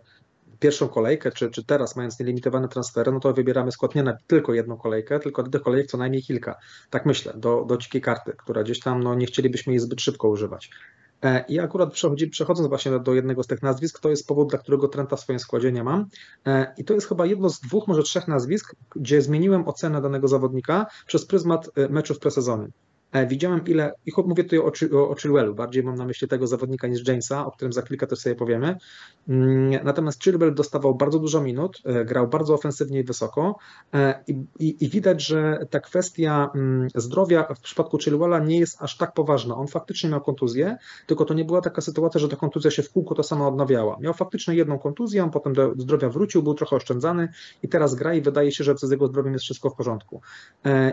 pierwszą 0.59 0.89
kolejkę, 0.89 1.31
czy, 1.31 1.51
czy 1.51 1.63
teraz 1.63 1.95
mając 1.95 2.19
nielimitowane 2.19 2.67
transfery, 2.67 3.11
no 3.11 3.19
to 3.19 3.33
wybieramy 3.33 3.71
skład 3.71 3.95
nie 3.95 4.03
na 4.03 4.17
tylko 4.27 4.53
jedną 4.53 4.77
kolejkę, 4.77 5.19
tylko 5.19 5.43
do 5.43 5.59
kolejek 5.59 5.87
co 5.87 5.97
najmniej 5.97 6.21
kilka. 6.23 6.55
Tak 6.89 7.05
myślę, 7.05 7.33
do, 7.35 7.65
do 7.65 7.77
dzikiej 7.77 8.01
karty, 8.01 8.33
która 8.37 8.63
gdzieś 8.63 8.79
tam 8.79 9.03
no, 9.03 9.15
nie 9.15 9.25
chcielibyśmy 9.25 9.73
jej 9.73 9.79
zbyt 9.79 10.01
szybko 10.01 10.29
używać. 10.29 10.69
E, 11.21 11.45
I 11.47 11.59
akurat 11.59 11.93
przechodzi, 11.93 12.27
przechodząc 12.27 12.69
właśnie 12.69 12.99
do 12.99 13.13
jednego 13.13 13.43
z 13.43 13.47
tych 13.47 13.61
nazwisk, 13.61 13.99
to 13.99 14.09
jest 14.09 14.27
powód, 14.27 14.49
dla 14.49 14.59
którego 14.59 14.87
Trenta 14.87 15.15
w 15.15 15.19
swoim 15.19 15.39
składzie 15.39 15.71
nie 15.71 15.83
mam. 15.83 16.05
E, 16.45 16.73
I 16.77 16.83
to 16.83 16.93
jest 16.93 17.07
chyba 17.07 17.25
jedno 17.25 17.49
z 17.49 17.59
dwóch, 17.59 17.87
może 17.87 18.03
trzech 18.03 18.27
nazwisk, 18.27 18.75
gdzie 18.95 19.21
zmieniłem 19.21 19.67
ocenę 19.67 20.01
danego 20.01 20.27
zawodnika 20.27 20.85
przez 21.05 21.25
pryzmat 21.25 21.69
e, 21.75 21.89
meczów 21.89 22.19
presezonie. 22.19 22.67
E, 23.11 23.27
widziałem 23.27 23.61
ile, 23.67 23.93
i 24.05 24.11
mówię 24.25 24.43
tutaj 24.43 24.59
o, 24.59 24.71
o, 25.09 25.15
Chilwellu, 25.15 25.55
bardziej 25.55 25.83
mam 25.83 25.95
na 25.95 26.05
myśli 26.05 26.27
tego 26.27 26.47
zawodnika 26.47 26.87
niż 26.87 27.07
Jamesa, 27.07 27.45
o 27.45 27.51
którym 27.51 27.73
za 27.73 27.81
chwilkę 27.81 28.07
też 28.07 28.19
sobie 28.19 28.35
powiemy. 28.35 28.77
Mm, 29.29 29.85
natomiast 29.85 30.23
Chilwell 30.23 30.53
dostawał 30.53 30.95
bardzo 30.95 31.19
dużo 31.19 31.41
minut, 31.41 31.81
e, 31.85 32.05
grał 32.05 32.27
bardzo 32.27 32.53
ofensywnie 32.53 32.99
i 32.99 33.03
wysoko 33.03 33.55
e, 33.93 34.23
i, 34.27 34.45
i, 34.59 34.85
i 34.85 34.89
widać, 34.89 35.25
że 35.25 35.67
ta 35.69 35.79
kwestia 35.79 36.49
mm, 36.55 36.87
zdrowia 36.95 37.47
w 37.55 37.59
przypadku 37.59 37.97
Chilwella 37.97 38.39
nie 38.39 38.59
jest 38.59 38.81
aż 38.81 38.97
tak 38.97 39.13
poważna. 39.13 39.55
On 39.55 39.67
faktycznie 39.67 40.09
miał 40.09 40.21
kontuzję, 40.21 40.77
tylko 41.07 41.25
to 41.25 41.33
nie 41.33 41.45
była 41.45 41.61
taka 41.61 41.81
sytuacja, 41.81 42.19
że 42.19 42.29
ta 42.29 42.35
kontuzja 42.35 42.71
się 42.71 42.83
w 42.83 42.91
kółko 42.91 43.15
to 43.15 43.23
samo 43.23 43.47
odnawiała. 43.47 43.97
Miał 43.99 44.13
faktycznie 44.13 44.55
jedną 44.55 44.79
kontuzję, 44.79 45.23
on 45.23 45.31
potem 45.31 45.53
do 45.53 45.73
zdrowia 45.77 46.09
wrócił, 46.09 46.43
był 46.43 46.53
trochę 46.53 46.75
oszczędzany 46.75 47.29
i 47.63 47.69
teraz 47.69 47.95
gra 47.95 48.13
i 48.13 48.21
wydaje 48.21 48.51
się, 48.51 48.63
że 48.63 48.75
z 48.77 48.91
jego 48.91 49.07
zdrowiem 49.07 49.33
jest 49.33 49.45
wszystko 49.45 49.69
w 49.69 49.75
porządku. 49.75 50.21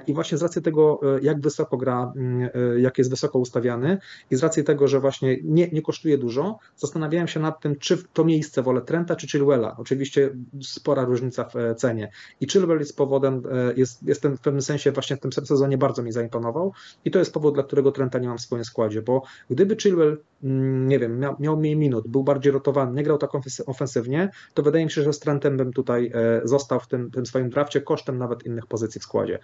I 0.07 0.15
właśnie 0.15 0.39
z 0.39 0.43
racji 0.43 0.63
tego, 0.63 1.01
jak 1.23 1.41
wysoko 1.41 1.77
gra 1.77 2.08
Mm, 2.17 2.51
e, 2.55 2.81
jak 2.81 2.99
jest 2.99 3.11
wysoko 3.11 3.39
ustawiany 3.39 3.99
i 4.31 4.37
z 4.37 4.43
racji 4.43 4.65
tego, 4.65 4.89
że 4.89 5.01
właśnie 5.01 5.37
nie, 5.45 5.69
nie 5.69 5.83
kosztuje 5.83 6.19
dużo, 6.19 6.59
zastanawiałem 6.77 7.29
się 7.29 7.41
nad 7.41 7.61
tym, 7.61 7.77
czy 7.77 7.99
to 8.13 8.25
miejsce 8.25 8.63
wolę 8.63 8.81
Trenta 8.81 9.17
czy 9.17 9.29
Chilwella. 9.29 9.77
Oczywiście 9.79 10.31
spora 10.63 11.05
różnica 11.05 11.45
w 11.45 11.57
e, 11.57 11.75
cenie. 11.75 12.11
I 12.41 12.49
Chilwell 12.49 12.79
jest 12.79 12.97
powodem, 12.97 13.43
e, 13.51 13.75
jest, 13.77 14.03
jest 14.03 14.23
ten 14.23 14.37
w 14.37 14.41
pewnym 14.41 14.63
sensie 14.63 14.93
właśnie 14.93 15.17
w 15.17 15.21
tym 15.21 15.33
sezonie 15.33 15.79
bardzo 15.79 16.03
mi 16.03 16.13
zaimponował 16.13 16.73
i 17.05 17.11
to 17.11 17.19
jest 17.19 17.33
powód, 17.33 17.55
dla 17.55 17.63
którego 17.63 17.93
Trenta 17.93 18.19
nie 18.19 18.29
mam 18.29 18.39
w 18.39 18.41
swoim 18.41 18.65
składzie, 18.65 19.03
bo 19.03 19.23
gdyby 19.51 19.77
Chilwell, 19.77 20.19
mm, 20.43 20.89
nie 20.89 20.99
wiem, 20.99 21.19
miał, 21.19 21.37
miał 21.41 21.57
mniej 21.57 21.77
minut, 21.77 22.09
był 22.09 22.25
bardziej 22.25 22.53
rotowany, 22.53 22.93
nie 22.97 23.03
grał 23.03 23.19
tak 23.19 23.31
ofensywnie, 23.67 24.31
to 24.55 24.63
wydaje 24.63 24.85
mi 24.85 24.91
się, 24.91 25.03
że 25.03 25.13
z 25.13 25.19
Trentem 25.19 25.57
bym 25.57 25.73
tutaj 25.73 26.13
został 26.45 26.81
w 26.81 26.87
tym, 26.87 27.11
tym 27.11 27.27
swoim 27.27 27.51
drafcie 27.51 27.81
kosztem 27.81 28.19
nawet 28.19 28.47
innych 28.47 28.67
pozycji 28.67 29.01
w 29.01 29.05
składzie. 29.05 29.39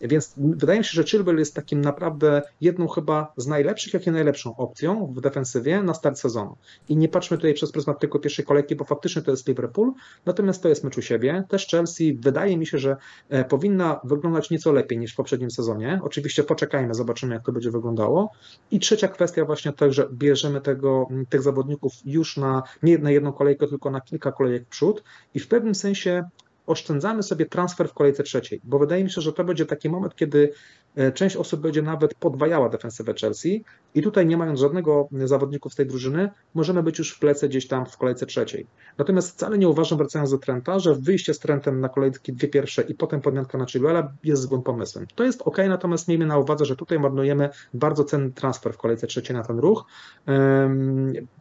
Więc 0.00 0.34
wydaje 0.36 0.78
mi 0.78 0.84
się, 0.84 0.92
że 0.92 1.04
Chilwell 1.14 1.38
jest 1.38 1.54
takim 1.54 1.80
naprawdę 1.80 2.42
jedną 2.60 2.88
chyba 2.88 3.32
z 3.36 3.46
najlepszych, 3.46 3.94
jak 3.94 4.06
i 4.06 4.10
najlepszą 4.10 4.56
opcją 4.56 5.12
w 5.16 5.20
defensywie 5.20 5.82
na 5.82 5.94
start 5.94 6.18
sezonu. 6.18 6.56
I 6.88 6.96
nie 6.96 7.08
patrzmy 7.08 7.36
tutaj 7.36 7.54
przez 7.54 7.72
pryzmat 7.72 8.00
tylko 8.00 8.18
pierwszej 8.18 8.44
kolejki, 8.44 8.76
bo 8.76 8.84
faktycznie 8.84 9.22
to 9.22 9.30
jest 9.30 9.48
Liverpool, 9.48 9.92
natomiast 10.26 10.62
to 10.62 10.68
jest 10.68 10.84
mecz 10.84 10.98
u 10.98 11.02
siebie. 11.02 11.44
Też 11.48 11.66
Chelsea 11.66 12.18
wydaje 12.20 12.56
mi 12.56 12.66
się, 12.66 12.78
że 12.78 12.96
e, 13.28 13.44
powinna 13.44 14.00
wyglądać 14.04 14.50
nieco 14.50 14.72
lepiej 14.72 14.98
niż 14.98 15.12
w 15.12 15.16
poprzednim 15.16 15.50
sezonie. 15.50 16.00
Oczywiście 16.02 16.42
poczekajmy, 16.42 16.94
zobaczymy 16.94 17.34
jak 17.34 17.44
to 17.44 17.52
będzie 17.52 17.70
wyglądało. 17.70 18.30
I 18.70 18.80
trzecia 18.80 19.08
kwestia 19.08 19.44
właśnie 19.44 19.72
to, 19.72 19.92
że 19.92 20.08
bierzemy 20.12 20.60
tego, 20.60 21.08
tych 21.28 21.42
zawodników 21.42 21.92
już 22.04 22.36
na 22.36 22.62
nie 22.82 22.98
na 22.98 23.10
jedną 23.10 23.32
kolejkę, 23.32 23.66
tylko 23.66 23.90
na 23.90 24.00
kilka 24.00 24.32
kolejek 24.32 24.66
przód 24.66 25.04
i 25.34 25.40
w 25.40 25.48
pewnym 25.48 25.74
sensie 25.74 26.24
oszczędzamy 26.66 27.22
sobie 27.22 27.46
transfer 27.46 27.88
w 27.88 27.94
kolejce 27.94 28.22
trzeciej, 28.22 28.60
bo 28.64 28.78
wydaje 28.78 29.04
mi 29.04 29.10
się, 29.10 29.20
że 29.20 29.32
to 29.32 29.44
będzie 29.44 29.66
taki 29.66 29.90
moment, 29.90 30.16
kiedy 30.16 30.52
e, 30.96 31.12
część 31.12 31.36
osób 31.36 31.60
będzie 31.60 31.82
nawet 31.82 32.14
podwajała 32.14 32.68
defensywę 32.68 33.14
Chelsea 33.20 33.64
i 33.94 34.02
tutaj 34.02 34.26
nie 34.26 34.36
mając 34.36 34.60
żadnego 34.60 35.08
zawodników 35.24 35.72
z 35.72 35.76
tej 35.76 35.86
drużyny, 35.86 36.30
możemy 36.54 36.82
być 36.82 36.98
już 36.98 37.12
w 37.12 37.18
plece 37.18 37.48
gdzieś 37.48 37.68
tam 37.68 37.86
w 37.86 37.96
kolejce 37.96 38.26
trzeciej. 38.26 38.66
Natomiast 38.98 39.30
wcale 39.30 39.58
nie 39.58 39.68
uważam, 39.68 39.98
wracając 39.98 40.30
do 40.30 40.38
Trenta, 40.38 40.78
że 40.78 40.94
wyjście 40.94 41.34
z 41.34 41.38
Trentem 41.38 41.80
na 41.80 41.88
kolejki 41.88 42.32
dwie 42.32 42.48
pierwsze 42.48 42.82
i 42.82 42.94
potem 42.94 43.20
podmianka 43.20 43.58
na 43.58 43.66
Chilwella 43.66 44.12
jest 44.24 44.42
złym 44.42 44.62
pomysłem. 44.62 45.06
To 45.14 45.24
jest 45.24 45.42
ok, 45.42 45.58
natomiast 45.68 46.08
miejmy 46.08 46.26
na 46.26 46.38
uwadze, 46.38 46.64
że 46.64 46.76
tutaj 46.76 46.98
marnujemy 46.98 47.48
bardzo 47.74 48.04
cenny 48.04 48.30
transfer 48.30 48.72
w 48.72 48.76
kolejce 48.76 49.06
trzeciej 49.06 49.36
na 49.36 49.42
ten 49.42 49.58
ruch, 49.58 49.84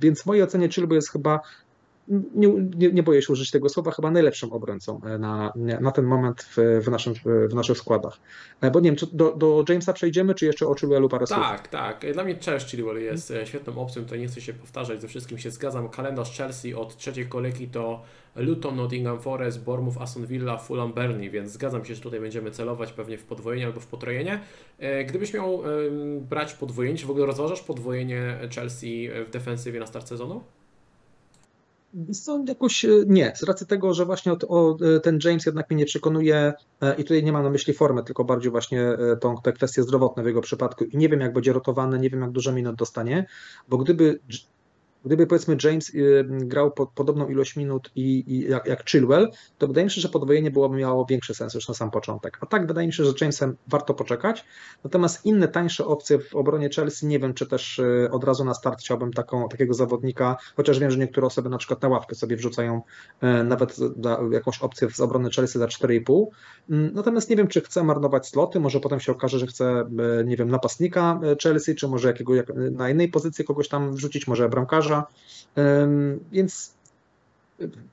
więc 0.02 0.22
w 0.22 0.26
mojej 0.26 0.44
ocenie 0.44 0.70
Chilwell 0.70 0.96
jest 0.96 1.12
chyba 1.12 1.40
nie, 2.08 2.48
nie, 2.76 2.92
nie, 2.92 3.04
boję 3.04 3.22
się 3.22 3.34
użyć 3.34 3.52
tego 3.52 3.70
słowa, 3.70 3.92
chyba 3.92 4.12
najlepszym 4.12 4.54
obrońcą 4.54 5.02
e, 5.06 5.18
na, 5.18 5.54
na 5.82 5.92
ten 5.92 6.06
moment 6.06 6.44
w, 6.44 6.82
w, 6.86 6.92
naszym, 6.92 7.14
w 7.50 7.54
naszych 7.54 7.78
składach. 7.78 8.18
E, 8.62 8.72
bo 8.72 8.80
nie 8.80 8.90
wiem, 8.90 8.96
czy 8.96 9.08
do, 9.14 9.32
do 9.32 9.66
Jamesa 9.70 9.94
przejdziemy, 9.94 10.36
czy 10.36 10.46
jeszcze 10.46 10.68
o 10.68 10.76
Chilwellu 10.76 11.10
parę 11.10 11.28
tak, 11.28 11.38
słów? 11.38 11.48
Tak, 11.48 11.68
tak. 11.68 12.14
Dla 12.14 12.24
mnie 12.24 12.36
też 12.36 12.66
Chilwell 12.66 13.02
jest 13.02 13.28
hmm. 13.28 13.48
świetną 13.48 13.82
opcją, 13.82 14.04
tutaj 14.04 14.20
nie 14.20 14.28
chcę 14.28 14.42
się 14.42 14.54
powtarzać, 14.54 15.02
ze 15.02 15.08
wszystkim 15.08 15.38
się 15.38 15.52
zgadzam. 15.52 15.90
Kalendarz 15.90 16.38
Chelsea 16.38 16.74
od 16.74 16.98
trzeciej 16.98 17.26
kolejki 17.26 17.68
to 17.68 18.02
Luton, 18.36 18.76
Nottingham 18.76 19.20
Forest, 19.20 19.64
Bournemouth, 19.64 20.02
Aston 20.02 20.26
Villa, 20.26 20.58
Fulham, 20.58 20.94
Burnley, 20.94 21.30
więc 21.30 21.52
zgadzam 21.52 21.86
się, 21.86 21.96
że 21.96 22.02
tutaj 22.02 22.20
będziemy 22.20 22.52
celować 22.52 22.94
pewnie 22.94 23.18
w 23.18 23.24
podwojenie 23.24 23.66
albo 23.66 23.80
w 23.80 23.88
potrojenie. 23.88 24.40
Gdybyś 25.08 25.34
miał 25.34 25.64
brać 26.22 26.54
podwojenie, 26.54 26.98
czy 26.98 27.06
w 27.06 27.10
ogóle 27.10 27.26
rozważasz 27.26 27.62
podwojenie 27.62 28.40
Chelsea 28.56 29.10
w 29.28 29.30
defensywie 29.30 29.80
na 29.80 29.86
start 29.86 30.08
sezonu? 30.08 30.44
Są 32.14 32.46
jakoś 32.46 32.86
e, 32.86 32.90
nie, 33.08 33.32
z 33.36 33.44
racji 33.44 33.68
tego, 33.68 33.94
że 33.94 34.06
właśnie 34.06 34.32
o, 34.32 34.38
o, 34.48 34.78
e, 34.96 35.00
ten 35.00 35.20
James 35.24 35.46
jednak 35.46 35.70
mnie 35.70 35.78
nie 35.78 35.86
przekonuje 35.86 36.54
e, 36.82 36.96
i 36.96 37.04
tutaj 37.04 37.24
nie 37.24 37.32
mam 37.32 37.44
na 37.44 37.50
myśli 37.50 37.74
formę, 37.74 38.04
tylko 38.04 38.24
bardziej 38.24 38.52
właśnie 38.52 38.98
tą, 39.22 39.36
te 39.44 39.54
kwestie 39.54 39.84
zdrowotne 39.84 40.24
w 40.24 40.26
jego 40.26 40.42
przypadku. 40.42 40.84
I 40.84 40.98
nie 40.98 41.10
wiem 41.10 41.20
jak 41.20 41.34
będzie 41.34 41.54
rotowany, 41.54 42.00
nie 42.00 42.10
wiem 42.10 42.22
jak 42.22 42.32
dużo 42.32 42.52
minut 42.52 42.76
dostanie, 42.76 43.26
bo 43.68 43.78
gdyby 43.78 44.20
Gdyby 45.06 45.28
powiedzmy 45.28 45.58
James 45.64 45.90
y, 45.96 46.26
grał 46.30 46.72
po, 46.72 46.88
podobną 46.88 47.28
ilość 47.28 47.56
minut 47.56 47.92
i, 47.96 48.24
i 48.28 48.50
jak, 48.50 48.66
jak, 48.66 48.90
Chilwell, 48.90 49.32
to 49.58 49.68
wydaje 49.68 49.86
mi 49.86 49.92
się, 49.92 50.02
że 50.02 50.10
podwojenie 50.10 50.52
byłoby 50.52 50.78
miało 50.78 51.06
większy 51.06 51.34
sens 51.34 51.54
już 51.54 51.68
na 51.68 51.74
sam 51.74 51.92
początek. 51.92 52.38
A 52.42 52.46
tak 52.46 52.68
wydaje 52.68 52.88
mi 52.88 52.94
się, 52.94 53.06
że 53.06 53.14
Jamesem 53.22 53.56
warto 53.68 53.94
poczekać. 53.94 54.46
Natomiast 54.84 55.26
inne 55.26 55.48
tańsze 55.48 55.86
opcje 55.86 56.20
w 56.20 56.36
obronie 56.36 56.70
Chelsea, 56.70 57.08
nie 57.08 57.20
wiem, 57.20 57.34
czy 57.34 57.48
też 57.48 57.80
y, 57.80 58.10
od 58.12 58.24
razu 58.24 58.46
na 58.46 58.54
start 58.54 58.80
chciałbym 58.80 59.14
taką, 59.14 59.50
takiego 59.50 59.74
zawodnika, 59.74 60.38
chociaż 60.56 60.80
wiem, 60.80 60.92
że 60.92 60.98
niektóre 60.98 61.28
osoby 61.28 61.50
na 61.50 61.58
przykład 61.58 61.82
na 61.82 61.90
ławkę 61.90 62.16
sobie 62.16 62.36
wrzucają 62.36 62.82
y, 63.24 63.44
nawet 63.44 63.78
jakąś 64.32 64.60
opcję 64.60 64.90
z 64.90 65.00
obrony 65.00 65.30
Chelsea 65.30 65.60
za 65.60 65.66
4,5. 65.66 66.26
Mm, 66.70 66.94
natomiast 66.94 67.30
nie 67.30 67.36
wiem, 67.36 67.48
czy 67.48 67.62
chcę 67.62 67.84
marnować 67.84 68.28
sloty, 68.28 68.60
może 68.60 68.80
potem 68.80 69.00
się 69.00 69.12
okaże, 69.12 69.40
że 69.40 69.48
chcę, 69.48 69.86
nie 70.26 70.38
wiem, 70.38 70.50
napastnika 70.50 71.20
Chelsea, 71.44 71.76
czy 71.76 71.88
może 71.88 72.08
jakiego, 72.08 72.36
jak, 72.36 72.48
na 72.72 72.90
innej 72.90 73.08
pozycji 73.08 73.46
kogoś 73.46 73.68
tam 73.68 73.94
wrzucić, 73.94 74.28
może 74.28 74.50
bramkarza, 74.50 74.93
więc 76.32 76.74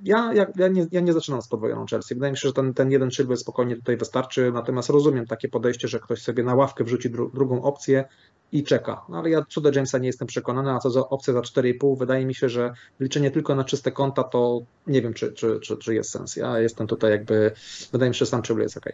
ja, 0.04 0.32
ja, 0.34 0.46
ja, 0.56 0.68
nie, 0.68 0.86
ja 0.92 1.00
nie 1.00 1.12
zaczynam 1.12 1.42
z 1.42 1.48
podwojoną 1.48 1.86
Chelsea. 1.86 2.14
Wydaje 2.14 2.30
mi 2.30 2.38
się, 2.38 2.48
że 2.48 2.54
ten, 2.54 2.74
ten 2.74 2.90
jeden 2.90 3.10
Chilwell 3.10 3.36
spokojnie 3.36 3.76
tutaj 3.76 3.96
wystarczy, 3.96 4.52
natomiast 4.52 4.88
rozumiem 4.88 5.26
takie 5.26 5.48
podejście, 5.48 5.88
że 5.88 6.00
ktoś 6.00 6.22
sobie 6.22 6.42
na 6.42 6.54
ławkę 6.54 6.84
wrzuci 6.84 7.10
dru, 7.10 7.30
drugą 7.34 7.62
opcję 7.62 8.04
i 8.52 8.64
czeka. 8.64 9.04
No 9.08 9.18
ale 9.18 9.30
ja 9.30 9.44
co 9.48 9.60
do 9.60 9.70
Jamesa 9.74 9.98
nie 9.98 10.06
jestem 10.06 10.28
przekonany, 10.28 10.70
a 10.70 10.78
co 10.78 10.90
za 10.90 11.08
opcję 11.08 11.32
za 11.34 11.40
4,5, 11.40 11.98
wydaje 11.98 12.26
mi 12.26 12.34
się, 12.34 12.48
że 12.48 12.72
liczenie 13.00 13.30
tylko 13.30 13.54
na 13.54 13.64
czyste 13.64 13.92
konta 13.92 14.24
to 14.24 14.60
nie 14.86 15.02
wiem, 15.02 15.14
czy, 15.14 15.32
czy, 15.32 15.60
czy, 15.60 15.76
czy 15.76 15.94
jest 15.94 16.10
sens. 16.10 16.36
Ja 16.36 16.58
jestem 16.58 16.86
tutaj 16.86 17.10
jakby, 17.10 17.52
wydaje 17.92 18.10
mi 18.10 18.14
się, 18.14 18.18
że 18.18 18.26
sam 18.26 18.42
Chilwell 18.42 18.62
jest 18.62 18.76
ok. 18.76 18.86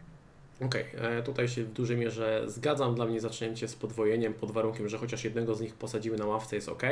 Okej, 0.60 0.84
okay. 0.98 1.22
tutaj 1.22 1.48
się 1.48 1.64
w 1.64 1.72
dużej 1.72 1.96
mierze 1.96 2.44
zgadzam. 2.46 2.94
Dla 2.94 3.06
mnie 3.06 3.20
zacznięcie 3.20 3.68
z 3.68 3.74
podwojeniem 3.74 4.34
pod 4.34 4.50
warunkiem, 4.50 4.88
że 4.88 4.98
chociaż 4.98 5.24
jednego 5.24 5.54
z 5.54 5.60
nich 5.60 5.74
posadzimy 5.74 6.16
na 6.16 6.26
ławce 6.26 6.56
jest 6.56 6.68
ok. 6.68 6.82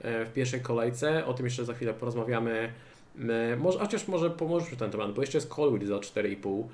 W 0.00 0.30
pierwszej 0.34 0.60
kolejce, 0.60 1.26
o 1.26 1.34
tym 1.34 1.46
jeszcze 1.46 1.64
za 1.64 1.74
chwilę 1.74 1.94
porozmawiamy. 1.94 2.72
Może, 3.58 3.78
chociaż 3.78 4.08
może 4.08 4.30
pomożesz 4.30 4.78
ten 4.78 4.90
temat, 4.90 5.14
bo 5.14 5.22
jeszcze 5.22 5.38
jest 5.38 5.48
Colwill 5.48 5.86
za 5.88 5.96
4,5, 5.96 6.64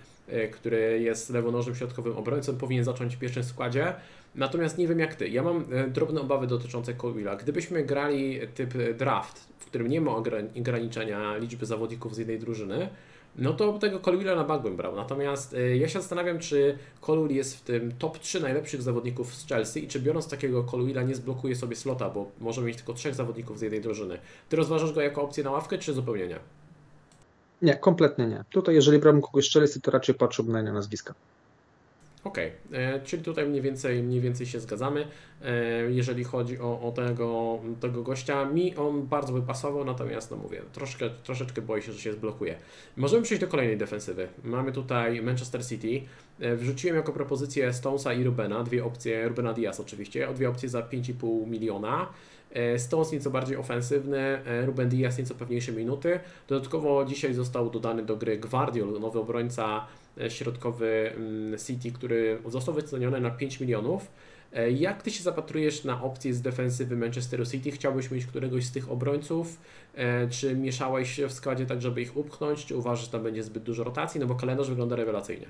który 0.50 1.00
jest 1.00 1.30
lewonożnym 1.30 1.76
środkowym 1.76 2.16
obrońcą, 2.16 2.56
powinien 2.56 2.84
zacząć 2.84 3.16
w 3.16 3.18
pierwszym 3.18 3.44
składzie. 3.44 3.94
Natomiast 4.34 4.78
nie 4.78 4.88
wiem 4.88 4.98
jak 4.98 5.14
Ty. 5.14 5.28
Ja 5.28 5.42
mam 5.42 5.64
e, 5.72 5.88
drobne 5.88 6.20
obawy 6.20 6.46
dotyczące 6.46 6.94
Colwilla. 6.94 7.36
Gdybyśmy 7.36 7.84
grali 7.84 8.40
typ 8.54 8.74
draft, 8.96 9.48
w 9.58 9.66
którym 9.66 9.88
nie 9.88 10.00
ma 10.00 10.16
ograniczenia 10.16 11.36
liczby 11.36 11.66
zawodników 11.66 12.14
z 12.14 12.18
jednej 12.18 12.38
drużyny, 12.38 12.88
no 13.38 13.52
to 13.52 13.78
tego 13.78 14.00
Colwilla 14.00 14.36
na 14.36 14.44
bank 14.44 14.62
bym 14.62 14.76
brał. 14.76 14.96
Natomiast 14.96 15.54
e, 15.54 15.76
ja 15.76 15.88
się 15.88 16.00
zastanawiam, 16.00 16.38
czy 16.38 16.78
Colwill 17.00 17.36
jest 17.36 17.56
w 17.56 17.60
tym 17.60 17.92
top 17.98 18.18
3 18.18 18.40
najlepszych 18.40 18.82
zawodników 18.82 19.34
z 19.34 19.48
Chelsea 19.48 19.84
i 19.84 19.88
czy 19.88 20.00
biorąc 20.00 20.28
takiego 20.28 20.64
Colwilla 20.64 21.02
nie 21.02 21.14
zblokuje 21.14 21.56
sobie 21.56 21.76
slota, 21.76 22.10
bo 22.10 22.30
może 22.40 22.62
mieć 22.62 22.76
tylko 22.76 22.94
trzech 22.94 23.14
zawodników 23.14 23.58
z 23.58 23.62
jednej 23.62 23.80
drużyny. 23.80 24.18
Ty 24.48 24.56
rozważasz 24.56 24.92
go 24.92 25.00
jako 25.00 25.22
opcję 25.22 25.44
na 25.44 25.50
ławkę, 25.50 25.78
czy 25.78 25.92
zupełnie 25.94 26.26
nie? 26.26 26.38
Nie, 27.62 27.76
kompletnie 27.76 28.26
nie. 28.26 28.44
Tutaj 28.50 28.74
jeżeli 28.74 28.98
brałbym 28.98 29.22
kogoś 29.22 29.50
z 29.50 29.52
Chelsea, 29.52 29.80
to 29.80 29.90
raczej 29.90 30.14
patrzyłbym 30.14 30.52
na 30.52 30.60
inne 30.60 30.72
nazwiska. 30.72 31.14
Okay. 32.26 32.52
E, 32.72 33.00
czyli 33.00 33.22
tutaj 33.22 33.46
mniej 33.48 33.62
więcej, 33.62 34.02
mniej 34.02 34.20
więcej 34.20 34.46
się 34.46 34.60
zgadzamy. 34.60 35.06
E, 35.42 35.52
jeżeli 35.90 36.24
chodzi 36.24 36.58
o, 36.58 36.80
o 36.80 36.92
tego, 36.92 37.58
tego 37.80 38.02
gościa, 38.02 38.44
mi 38.44 38.76
on 38.76 39.06
bardzo 39.06 39.32
by 39.32 39.42
pasował, 39.42 39.84
natomiast 39.84 40.30
no 40.30 40.36
mówię, 40.36 40.62
troszkę, 40.72 41.10
troszeczkę 41.10 41.62
boję 41.62 41.82
się, 41.82 41.92
że 41.92 42.00
się 42.00 42.12
zblokuje. 42.12 42.56
Możemy 42.96 43.22
przejść 43.22 43.40
do 43.40 43.48
kolejnej 43.48 43.76
defensywy. 43.76 44.28
Mamy 44.44 44.72
tutaj 44.72 45.22
Manchester 45.22 45.66
City. 45.66 46.02
E, 46.40 46.56
wrzuciłem 46.56 46.96
jako 46.96 47.12
propozycję 47.12 47.72
Stonesa 47.72 48.12
i 48.12 48.24
Rubena, 48.24 48.62
dwie 48.62 48.84
opcje, 48.84 49.28
Rubena 49.28 49.52
Diaz 49.52 49.80
oczywiście, 49.80 50.28
o 50.28 50.34
dwie 50.34 50.48
opcje 50.48 50.68
za 50.68 50.80
5,5 50.80 51.46
miliona. 51.46 52.08
Stones 52.76 53.12
nieco 53.12 53.30
bardziej 53.30 53.56
ofensywny, 53.56 54.38
Ruben 54.66 54.88
Diaz 54.88 55.18
nieco 55.18 55.34
pewniejsze 55.34 55.72
minuty. 55.72 56.20
Dodatkowo 56.48 57.04
dzisiaj 57.04 57.34
został 57.34 57.70
dodany 57.70 58.02
do 58.02 58.16
gry 58.16 58.38
Guardiol, 58.38 59.00
nowy 59.00 59.18
obrońca 59.18 59.86
środkowy 60.28 61.12
mm, 61.16 61.58
City, 61.58 61.92
który 61.92 62.38
został 62.46 62.74
wyceniony 62.74 63.20
na 63.20 63.30
5 63.30 63.60
milionów. 63.60 64.10
E, 64.52 64.70
jak 64.70 65.02
Ty 65.02 65.10
się 65.10 65.22
zapatrujesz 65.22 65.84
na 65.84 66.02
opcję 66.02 66.34
z 66.34 66.42
defensywy 66.42 66.96
Manchesteru 66.96 67.46
City? 67.46 67.70
Chciałbyś 67.70 68.10
mieć 68.10 68.26
któregoś 68.26 68.64
z 68.64 68.72
tych 68.72 68.90
obrońców? 68.90 69.60
E, 69.94 70.28
czy 70.28 70.56
mieszałeś 70.56 71.14
się 71.14 71.28
w 71.28 71.32
składzie 71.32 71.66
tak, 71.66 71.82
żeby 71.82 72.02
ich 72.02 72.16
upchnąć? 72.16 72.66
Czy 72.66 72.76
uważasz, 72.76 73.04
że 73.04 73.10
tam 73.10 73.22
będzie 73.22 73.42
zbyt 73.42 73.62
dużo 73.62 73.84
rotacji? 73.84 74.20
No 74.20 74.26
bo 74.26 74.34
kalendarz 74.34 74.68
wygląda 74.68 74.96
rewelacyjnie. 74.96 75.46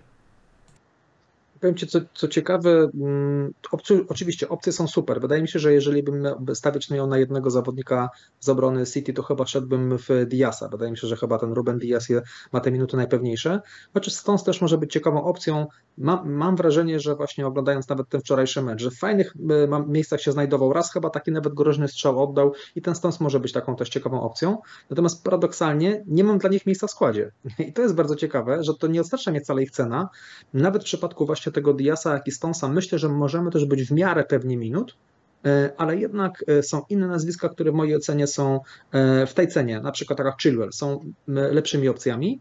Powiem 1.60 1.74
Ci, 1.74 1.86
co, 1.86 2.00
co 2.14 2.28
ciekawe, 2.28 2.90
mm, 2.94 3.52
opcje, 3.72 4.00
oczywiście 4.08 4.48
opcje 4.48 4.72
są 4.72 4.88
super. 4.88 5.20
Wydaje 5.20 5.42
mi 5.42 5.48
się, 5.48 5.58
że 5.58 5.72
jeżeli 5.72 6.02
bym 6.02 6.24
stawiać 6.54 6.90
miał 6.90 7.06
na 7.06 7.18
jednego 7.18 7.50
zawodnika 7.50 8.08
z 8.40 8.48
obrony 8.48 8.86
City, 8.86 9.12
to 9.12 9.22
chyba 9.22 9.46
szedłbym 9.46 9.98
w 9.98 10.26
Diasa. 10.26 10.68
Wydaje 10.68 10.90
mi 10.90 10.98
się, 10.98 11.06
że 11.06 11.16
chyba 11.16 11.38
ten 11.38 11.52
Ruben 11.52 11.78
Dias 11.78 12.06
ma 12.52 12.60
te 12.60 12.70
minuty 12.70 12.96
najpewniejsze. 12.96 13.60
Chociaż 13.94 14.14
Stones 14.14 14.44
też 14.44 14.60
może 14.60 14.78
być 14.78 14.92
ciekawą 14.92 15.24
opcją. 15.24 15.66
Mam, 15.98 16.32
mam 16.32 16.56
wrażenie, 16.56 17.00
że 17.00 17.16
właśnie 17.16 17.46
oglądając 17.46 17.88
nawet 17.88 18.08
ten 18.08 18.20
wczorajszy 18.20 18.62
mecz, 18.62 18.82
że 18.82 18.90
w 18.90 18.98
fajnych 18.98 19.34
e, 19.50 19.84
miejscach 19.88 20.20
się 20.20 20.32
znajdował. 20.32 20.72
Raz 20.72 20.92
chyba 20.92 21.10
taki 21.10 21.32
nawet 21.32 21.54
groźny 21.54 21.88
strzał 21.88 22.22
oddał 22.22 22.52
i 22.74 22.82
ten 22.82 22.94
Stones 22.94 23.20
może 23.20 23.40
być 23.40 23.52
taką 23.52 23.76
też 23.76 23.88
ciekawą 23.88 24.22
opcją. 24.22 24.58
Natomiast 24.90 25.24
paradoksalnie 25.24 26.04
nie 26.06 26.24
mam 26.24 26.38
dla 26.38 26.50
nich 26.50 26.66
miejsca 26.66 26.86
w 26.86 26.90
składzie. 26.90 27.32
I 27.68 27.72
to 27.72 27.82
jest 27.82 27.94
bardzo 27.94 28.16
ciekawe, 28.16 28.62
że 28.62 28.74
to 28.74 28.86
nie 28.86 29.00
oznacza 29.00 29.30
mnie 29.30 29.40
wcale 29.40 29.62
ich 29.62 29.70
cena. 29.70 30.08
Nawet 30.54 30.82
w 30.82 30.84
przypadku 30.84 31.26
właśnie 31.26 31.45
tego 31.50 31.74
Diasa, 31.74 32.14
jak 32.14 32.26
i 32.26 32.30
Stonesa, 32.30 32.68
myślę, 32.68 32.98
że 32.98 33.08
możemy 33.08 33.50
też 33.50 33.64
być 33.64 33.82
w 33.82 33.90
miarę 33.92 34.24
pewni 34.24 34.56
minut, 34.56 34.96
e, 35.44 35.72
ale 35.76 35.96
jednak 35.96 36.44
e, 36.46 36.62
są 36.62 36.82
inne 36.88 37.06
nazwiska, 37.06 37.48
które 37.48 37.72
w 37.72 37.74
mojej 37.74 37.96
ocenie 37.96 38.26
są 38.26 38.60
e, 38.92 39.26
w 39.26 39.34
tej 39.34 39.48
cenie, 39.48 39.80
na 39.80 39.92
przykład 39.92 40.16
taka 40.16 40.36
Chilwell, 40.42 40.72
są 40.72 41.12
lepszymi 41.26 41.88
opcjami, 41.88 42.40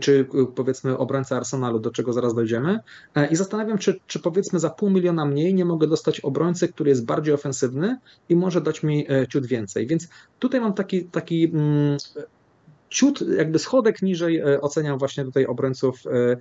czy 0.00 0.26
powiedzmy 0.54 0.98
obrońca 0.98 1.36
Arsenalu, 1.36 1.78
do 1.78 1.90
czego 1.90 2.12
zaraz 2.12 2.34
dojdziemy. 2.34 2.78
I 3.30 3.36
zastanawiam, 3.36 3.78
czy, 3.78 4.00
czy 4.06 4.20
powiedzmy 4.20 4.58
za 4.58 4.70
pół 4.70 4.90
miliona 4.90 5.24
mniej 5.24 5.54
nie 5.54 5.64
mogę 5.64 5.86
dostać 5.86 6.20
obrońcy, 6.20 6.68
który 6.68 6.90
jest 6.90 7.04
bardziej 7.04 7.34
ofensywny 7.34 7.98
i 8.28 8.36
może 8.36 8.60
dać 8.60 8.82
mi 8.82 9.06
ciut 9.28 9.46
więcej. 9.46 9.86
Więc 9.86 10.08
tutaj 10.38 10.60
mam 10.60 10.72
taki, 10.74 11.04
taki 11.04 11.52
ciut 12.96 13.20
jakby 13.36 13.58
schodek 13.58 14.02
niżej 14.02 14.38
e, 14.38 14.60
oceniam 14.60 14.98
właśnie 14.98 15.24
tutaj 15.24 15.46
obrońców 15.46 16.02
e, 16.06 16.36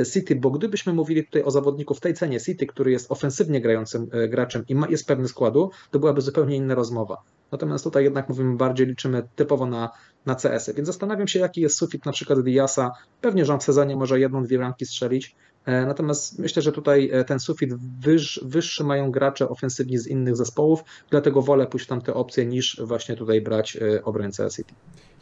e, 0.00 0.06
City, 0.06 0.36
bo 0.36 0.50
gdybyśmy 0.50 0.92
mówili 0.92 1.24
tutaj 1.24 1.42
o 1.42 1.50
zawodniku 1.50 1.94
w 1.94 2.00
tej 2.00 2.14
cenie 2.14 2.40
City, 2.40 2.66
który 2.66 2.90
jest 2.90 3.12
ofensywnie 3.12 3.60
grającym 3.60 4.10
graczem 4.28 4.64
i 4.68 4.74
ma, 4.74 4.88
jest 4.88 5.06
pewny 5.06 5.28
składu, 5.28 5.70
to 5.90 5.98
byłaby 5.98 6.20
zupełnie 6.20 6.56
inna 6.56 6.74
rozmowa. 6.74 7.16
Natomiast 7.52 7.84
tutaj 7.84 8.04
jednak 8.04 8.28
mówimy 8.28 8.56
bardziej, 8.56 8.86
liczymy 8.86 9.22
typowo 9.36 9.66
na, 9.66 9.90
na 10.26 10.34
CS-y, 10.34 10.74
więc 10.74 10.86
zastanawiam 10.86 11.28
się, 11.28 11.38
jaki 11.38 11.60
jest 11.60 11.76
sufit 11.76 12.06
na 12.06 12.12
przykład 12.12 12.40
Diasa. 12.40 12.90
Pewnie, 13.20 13.44
że 13.44 13.54
on 13.54 13.60
w 13.60 13.64
sezonie 13.64 13.96
może 13.96 14.20
jedną, 14.20 14.42
dwie 14.42 14.58
ramki 14.58 14.86
strzelić, 14.86 15.36
Natomiast 15.66 16.38
myślę, 16.38 16.62
że 16.62 16.72
tutaj 16.72 17.10
ten 17.26 17.40
sufit 17.40 17.74
wyż, 18.00 18.40
wyższy 18.44 18.84
mają 18.84 19.10
gracze 19.10 19.48
ofensywni 19.48 19.98
z 19.98 20.06
innych 20.06 20.36
zespołów, 20.36 20.84
dlatego 21.10 21.42
wolę 21.42 21.66
pójść 21.66 21.86
w 21.86 21.88
tamte 21.88 22.14
opcje 22.14 22.46
niż 22.46 22.80
właśnie 22.84 23.16
tutaj 23.16 23.40
brać 23.40 23.78
obrońcę 24.04 24.50
City. 24.50 24.74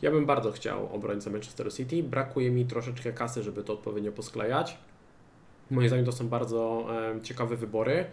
Ja 0.03 0.11
bym 0.11 0.27
bardzo 0.27 0.53
chciał 0.53 0.95
obrońcę 0.95 1.31
Manchester 1.31 1.75
City. 1.75 2.03
Brakuje 2.03 2.51
mi 2.51 2.65
troszeczkę 2.65 3.13
kasy, 3.13 3.43
żeby 3.43 3.65
to 3.65 3.73
odpowiednio 3.73 4.13
posklejać. 4.13 4.79
Moim 5.71 5.89
zdaniem 5.89 6.07
to 6.07 6.13
są 6.13 6.29
bardzo 6.29 6.87
ciekawe 7.23 7.57
wybory, 7.57 8.05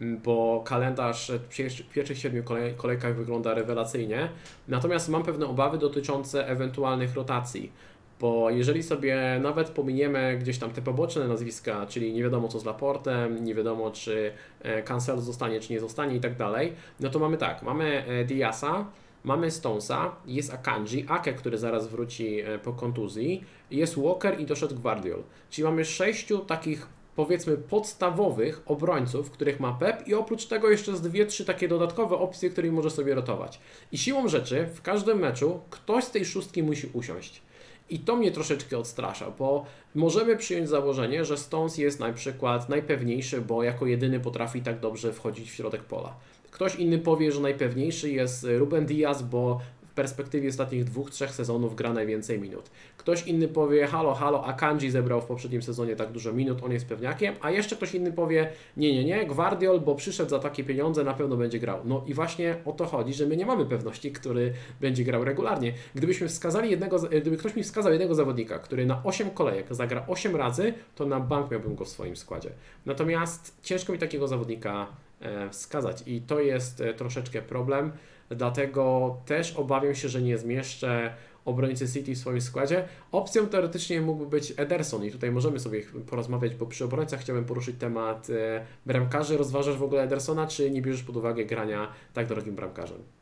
bo 0.00 0.62
kalendarz 0.66 1.32
w 1.32 1.92
pierwszych 1.92 2.18
siedmiu 2.18 2.42
kolejkach 2.76 3.16
wygląda 3.16 3.54
rewelacyjnie. 3.54 4.28
Natomiast 4.68 5.08
mam 5.08 5.22
pewne 5.22 5.46
obawy 5.46 5.78
dotyczące 5.78 6.48
ewentualnych 6.48 7.14
rotacji. 7.14 7.72
Bo 8.20 8.50
jeżeli 8.50 8.82
sobie 8.82 9.40
nawet 9.42 9.70
pominiemy 9.70 10.38
gdzieś 10.40 10.58
tam 10.58 10.70
te 10.70 10.82
poboczne 10.82 11.28
nazwiska, 11.28 11.86
czyli 11.86 12.12
nie 12.12 12.22
wiadomo 12.22 12.48
co 12.48 12.58
z 12.58 12.64
Laportem, 12.64 13.44
nie 13.44 13.54
wiadomo 13.54 13.90
czy 13.90 14.32
e, 14.62 14.82
Cancel 14.82 15.20
zostanie, 15.20 15.60
czy 15.60 15.72
nie 15.72 15.80
zostanie 15.80 16.16
i 16.16 16.20
tak 16.20 16.36
dalej, 16.36 16.72
no 17.00 17.10
to 17.10 17.18
mamy 17.18 17.36
tak, 17.36 17.62
mamy 17.62 18.04
e, 18.06 18.24
Diasa, 18.24 18.84
Mamy 19.24 19.50
Stonesa, 19.50 20.16
jest 20.26 20.54
Akanji, 20.54 21.04
Ake, 21.08 21.32
który 21.32 21.58
zaraz 21.58 21.88
wróci 21.88 22.40
e, 22.40 22.58
po 22.58 22.72
kontuzji, 22.72 23.44
jest 23.70 23.98
Walker 23.98 24.40
i 24.40 24.46
doszedł 24.46 24.80
Guardiol. 24.80 25.22
Czyli 25.50 25.64
mamy 25.64 25.84
sześciu 25.84 26.38
takich 26.38 26.86
powiedzmy 27.16 27.56
podstawowych 27.56 28.62
obrońców, 28.66 29.30
których 29.30 29.60
ma 29.60 29.72
Pep 29.72 30.08
i 30.08 30.14
oprócz 30.14 30.46
tego 30.46 30.70
jeszcze 30.70 30.96
z 30.96 31.00
dwie, 31.00 31.26
trzy 31.26 31.44
takie 31.44 31.68
dodatkowe 31.68 32.16
opcje, 32.16 32.50
którymi 32.50 32.76
może 32.76 32.90
sobie 32.90 33.14
rotować. 33.14 33.60
I 33.92 33.98
siłą 33.98 34.28
rzeczy 34.28 34.66
w 34.74 34.82
każdym 34.82 35.18
meczu 35.18 35.60
ktoś 35.70 36.04
z 36.04 36.10
tej 36.10 36.24
szóstki 36.24 36.62
musi 36.62 36.90
usiąść. 36.92 37.42
I 37.90 37.98
to 37.98 38.16
mnie 38.16 38.30
troszeczkę 38.30 38.78
odstrasza, 38.78 39.30
bo 39.30 39.64
możemy 39.94 40.36
przyjąć 40.36 40.68
założenie, 40.68 41.24
że 41.24 41.36
Stones 41.36 41.78
jest 41.78 42.00
na 42.00 42.12
przykład 42.12 42.68
najpewniejszy, 42.68 43.40
bo 43.40 43.62
jako 43.62 43.86
jedyny 43.86 44.20
potrafi 44.20 44.62
tak 44.62 44.80
dobrze 44.80 45.12
wchodzić 45.12 45.50
w 45.50 45.54
środek 45.54 45.82
pola. 45.82 46.14
Ktoś 46.50 46.74
inny 46.74 46.98
powie, 46.98 47.32
że 47.32 47.40
najpewniejszy 47.40 48.10
jest 48.10 48.46
Ruben 48.58 48.86
Diaz, 48.86 49.22
bo 49.22 49.60
w 49.90 49.94
perspektywie 49.94 50.48
ostatnich 50.48 50.84
dwóch, 50.84 51.10
trzech 51.10 51.30
sezonów 51.30 51.76
gra 51.76 51.92
najwięcej 51.92 52.40
minut. 52.40 52.70
Ktoś 52.96 53.26
inny 53.26 53.48
powie, 53.48 53.86
halo, 53.86 54.14
halo, 54.14 54.44
Akanji 54.44 54.90
zebrał 54.90 55.20
w 55.20 55.24
poprzednim 55.24 55.62
sezonie 55.62 55.96
tak 55.96 56.12
dużo 56.12 56.32
minut, 56.32 56.62
on 56.62 56.72
jest 56.72 56.86
pewniakiem, 56.86 57.34
a 57.40 57.50
jeszcze 57.50 57.76
ktoś 57.76 57.94
inny 57.94 58.12
powie, 58.12 58.52
nie, 58.76 58.92
nie, 58.92 59.04
nie, 59.04 59.26
Guardiol, 59.26 59.80
bo 59.80 59.94
przyszedł 59.94 60.30
za 60.30 60.38
takie 60.38 60.64
pieniądze, 60.64 61.04
na 61.04 61.14
pewno 61.14 61.36
będzie 61.36 61.58
grał. 61.58 61.80
No 61.84 62.04
i 62.06 62.14
właśnie 62.14 62.56
o 62.64 62.72
to 62.72 62.86
chodzi, 62.86 63.14
że 63.14 63.26
my 63.26 63.36
nie 63.36 63.46
mamy 63.46 63.66
pewności, 63.66 64.12
który 64.12 64.52
będzie 64.80 65.04
grał 65.04 65.24
regularnie. 65.24 65.72
Gdybyśmy 65.94 66.28
wskazali 66.28 66.70
jednego, 66.70 66.98
gdyby 66.98 67.36
ktoś 67.36 67.56
mi 67.56 67.62
wskazał 67.62 67.92
jednego 67.92 68.14
zawodnika, 68.14 68.58
który 68.58 68.86
na 68.86 69.04
8 69.04 69.30
kolejek 69.30 69.66
zagra 69.70 70.04
8 70.08 70.36
razy, 70.36 70.74
to 70.94 71.06
na 71.06 71.20
bank 71.20 71.50
miałbym 71.50 71.74
go 71.74 71.84
w 71.84 71.88
swoim 71.88 72.16
składzie. 72.16 72.50
Natomiast 72.86 73.58
ciężko 73.62 73.92
mi 73.92 73.98
takiego 73.98 74.28
zawodnika 74.28 74.86
E, 74.86 75.09
wskazać. 75.50 76.02
I 76.06 76.20
to 76.20 76.40
jest 76.40 76.80
e, 76.80 76.94
troszeczkę 76.94 77.42
problem, 77.42 77.92
dlatego 78.28 79.16
też 79.26 79.52
obawiam 79.52 79.94
się, 79.94 80.08
że 80.08 80.22
nie 80.22 80.38
zmieszczę 80.38 81.14
obrońcy 81.44 81.88
City 81.88 82.14
w 82.14 82.18
swoim 82.18 82.40
składzie. 82.40 82.88
Opcją 83.12 83.46
teoretycznie 83.46 84.00
mógłby 84.00 84.26
być 84.26 84.54
Ederson 84.56 85.04
i 85.04 85.10
tutaj 85.10 85.30
możemy 85.30 85.60
sobie 85.60 85.82
porozmawiać, 86.06 86.54
bo 86.54 86.66
przy 86.66 86.84
obrońcach 86.84 87.20
chciałbym 87.20 87.44
poruszyć 87.44 87.76
temat 87.78 88.30
e, 88.30 88.66
bramkarzy. 88.86 89.36
Rozważasz 89.36 89.76
w 89.76 89.82
ogóle 89.82 90.02
Edersona, 90.02 90.46
czy 90.46 90.70
nie 90.70 90.82
bierzesz 90.82 91.02
pod 91.02 91.16
uwagę 91.16 91.44
grania 91.44 91.88
tak 92.14 92.26
drogim 92.26 92.54
bramkarzem? 92.54 93.19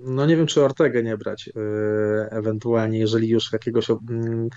No 0.00 0.26
nie 0.26 0.36
wiem, 0.36 0.46
czy 0.46 0.64
Ortegę 0.64 1.02
nie 1.02 1.16
brać, 1.16 1.46
yy, 1.46 1.52
ewentualnie, 2.30 2.98
jeżeli 2.98 3.28
już 3.28 3.52
jakiegoś 3.52 3.90
mm, 3.90 4.48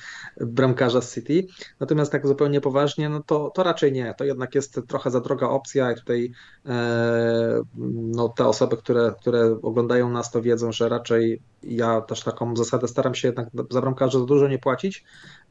bramkarza 0.41 1.01
z 1.01 1.13
City. 1.13 1.47
Natomiast 1.79 2.11
tak 2.11 2.27
zupełnie 2.27 2.61
poważnie, 2.61 3.09
no 3.09 3.23
to, 3.23 3.49
to 3.55 3.63
raczej 3.63 3.91
nie. 3.91 4.13
To 4.17 4.23
jednak 4.23 4.55
jest 4.55 4.81
trochę 4.87 5.11
za 5.11 5.21
droga 5.21 5.47
opcja 5.49 5.91
i 5.91 5.95
tutaj 5.95 6.31
e, 6.65 7.61
no, 7.87 8.29
te 8.29 8.47
osoby, 8.47 8.77
które, 8.77 9.13
które 9.21 9.57
oglądają 9.61 10.09
nas, 10.09 10.31
to 10.31 10.41
wiedzą, 10.41 10.71
że 10.71 10.89
raczej 10.89 11.41
ja 11.63 12.01
też 12.01 12.23
taką 12.23 12.55
zasadę 12.55 12.87
staram 12.87 13.15
się 13.15 13.27
jednak 13.27 13.47
za 13.69 13.81
bramkarza 13.81 14.19
za 14.19 14.25
dużo 14.25 14.47
nie 14.47 14.59
płacić. 14.59 15.03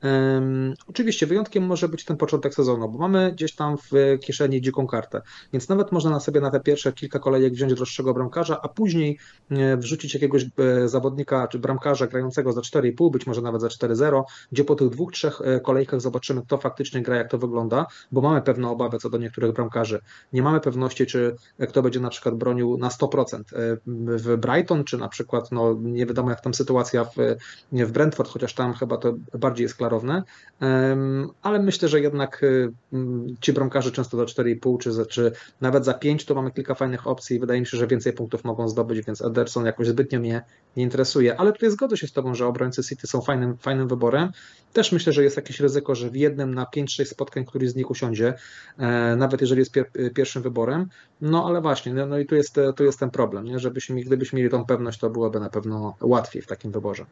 Um, 0.03 0.75
oczywiście 0.87 1.27
wyjątkiem 1.27 1.67
może 1.67 1.89
być 1.89 2.05
ten 2.05 2.17
początek 2.17 2.55
sezonu, 2.55 2.89
bo 2.89 2.99
mamy 2.99 3.33
gdzieś 3.33 3.55
tam 3.55 3.77
w 3.79 4.19
kieszeni 4.21 4.61
dziką 4.61 4.87
kartę, 4.87 5.23
więc 5.53 5.69
nawet 5.69 5.93
można 5.93 6.11
na 6.11 6.21
sobie 6.21 6.41
na 6.41 6.51
te 6.51 6.61
pierwsze 6.61 6.93
kilka 6.93 7.19
kolejek 7.19 7.53
wziąć 7.53 7.75
droższego 7.75 8.15
bramkarza, 8.15 8.61
a 8.63 8.69
później 8.69 9.19
e, 9.51 9.77
wrzucić 9.77 10.15
jakiegoś 10.15 10.45
e, 10.45 10.89
zawodnika 10.89 11.49
czy 11.49 11.59
bramkarza 11.59 12.07
grającego 12.07 12.53
za 12.53 12.61
4,5, 12.61 13.11
być 13.11 13.27
może 13.27 13.43
nawet 13.43 13.61
za 13.61 13.69
4,0, 13.69 14.23
gdzie 14.53 14.65
po 14.65 14.75
tych 14.75 14.89
dwóch, 14.89 15.13
trzech 15.13 15.41
e, 15.41 15.61
kolejkach 15.61 16.01
zobaczymy, 16.01 16.43
kto 16.43 16.59
faktycznie 16.59 17.03
gra, 17.03 17.17
jak 17.17 17.31
to 17.31 17.39
wygląda, 17.39 17.87
bo 18.13 18.21
mamy 18.21 18.43
pewne 18.43 18.69
obawy 18.69 18.99
co 18.99 19.11
do 19.11 19.19
niektórych 19.19 19.53
bramkarzy. 19.53 20.01
Nie 20.33 20.43
mamy 20.43 20.61
pewności, 20.61 21.07
czy 21.07 21.37
kto 21.69 21.83
będzie 21.83 22.01
na 22.01 22.11
przykład 22.11 22.35
bronił 22.35 22.77
na 22.79 22.89
100% 22.89 23.43
w 23.87 24.37
Brighton, 24.37 24.85
czy 24.85 24.99
na 24.99 25.09
przykład, 25.09 25.53
no 25.53 25.77
nie 25.81 26.00
wiadomo 26.07 26.31
jak 26.31 26.41
tam 26.41 26.55
sytuacja 26.55 27.05
w, 27.05 27.17
w 27.73 27.93
Brentford, 27.93 28.31
chociaż 28.31 28.55
tam 28.55 28.75
chyba 28.75 28.97
to 28.97 29.15
bardziej 29.39 29.65
jest 29.65 29.75
klarowne, 29.75 30.23
ale 31.43 31.59
myślę, 31.63 31.89
że 31.89 32.01
jednak 32.01 32.43
y, 32.43 32.73
ci 33.41 33.53
bramkarze 33.53 33.93
często 33.93 34.17
do 34.17 34.25
4,5 34.25 34.79
czy, 34.79 35.07
czy 35.07 35.33
nawet 35.61 35.85
za 35.85 35.95
5 35.95 36.25
to 36.25 36.35
mamy 36.35 36.51
kilka 36.51 36.75
fajnych 36.75 37.07
opcji 37.07 37.41
wydaje 37.41 37.61
mi 37.61 37.67
się, 37.67 37.77
że 37.77 37.87
więcej 37.87 38.13
punktów 38.13 38.45
mogą 38.45 38.69
zdobyć, 38.69 39.07
więc 39.07 39.23
Ederson 39.23 39.67
jakoś 39.67 39.87
zbytnio 39.87 40.21
mnie 40.21 40.43
nie 40.77 40.83
interesuje, 40.83 41.41
ale 41.41 41.53
tutaj 41.53 41.71
zgodzę 41.71 41.97
się 41.97 42.07
z 42.07 42.13
Tobą, 42.13 42.35
że 42.35 42.47
obrońcy 42.47 42.83
City 42.83 43.07
są 43.07 43.21
fajnym, 43.21 43.57
fajnym 43.57 43.89
wyborem. 43.89 44.31
Też 44.73 44.93
myślę, 44.93 45.13
że 45.13 45.25
jest 45.25 45.37
jakieś 45.37 45.61
ryzyko, 45.61 45.95
że 45.95 46.11
w 46.11 46.17
jednym 46.17 46.55
na 46.55 46.65
5-6 46.77 47.05
spotkań 47.05 47.45
któryś 47.45 47.71
z 47.71 47.77
nich 47.77 47.91
usiądzie, 47.91 48.35
e, 48.79 49.17
nawet 49.17 49.41
jeżeli 49.41 49.59
jest 49.59 49.73
pier 49.73 49.87
pierwszym 50.15 50.43
wyborem, 50.43 50.89
no 51.21 51.47
ale 51.47 51.61
właśnie, 51.61 51.95
no, 51.95 52.07
no 52.07 52.19
i 52.19 52.27
tu 52.27 52.35
jest, 52.35 52.57
tu 52.77 52.85
jest 52.85 52.99
ten 52.99 53.11
problem, 53.11 53.45
nie? 53.45 53.59
żebyśmy, 53.59 54.01
gdybyśmy 54.01 54.37
mieli 54.37 54.51
tą 54.51 54.65
pewność, 54.65 54.99
to 54.99 55.11
byłoby 55.11 55.41
na 55.41 55.51
pewno 55.51 55.90
łatwiej 56.01 56.43
w 56.43 56.47
takim 56.47 56.71
wyborze. 56.71 57.05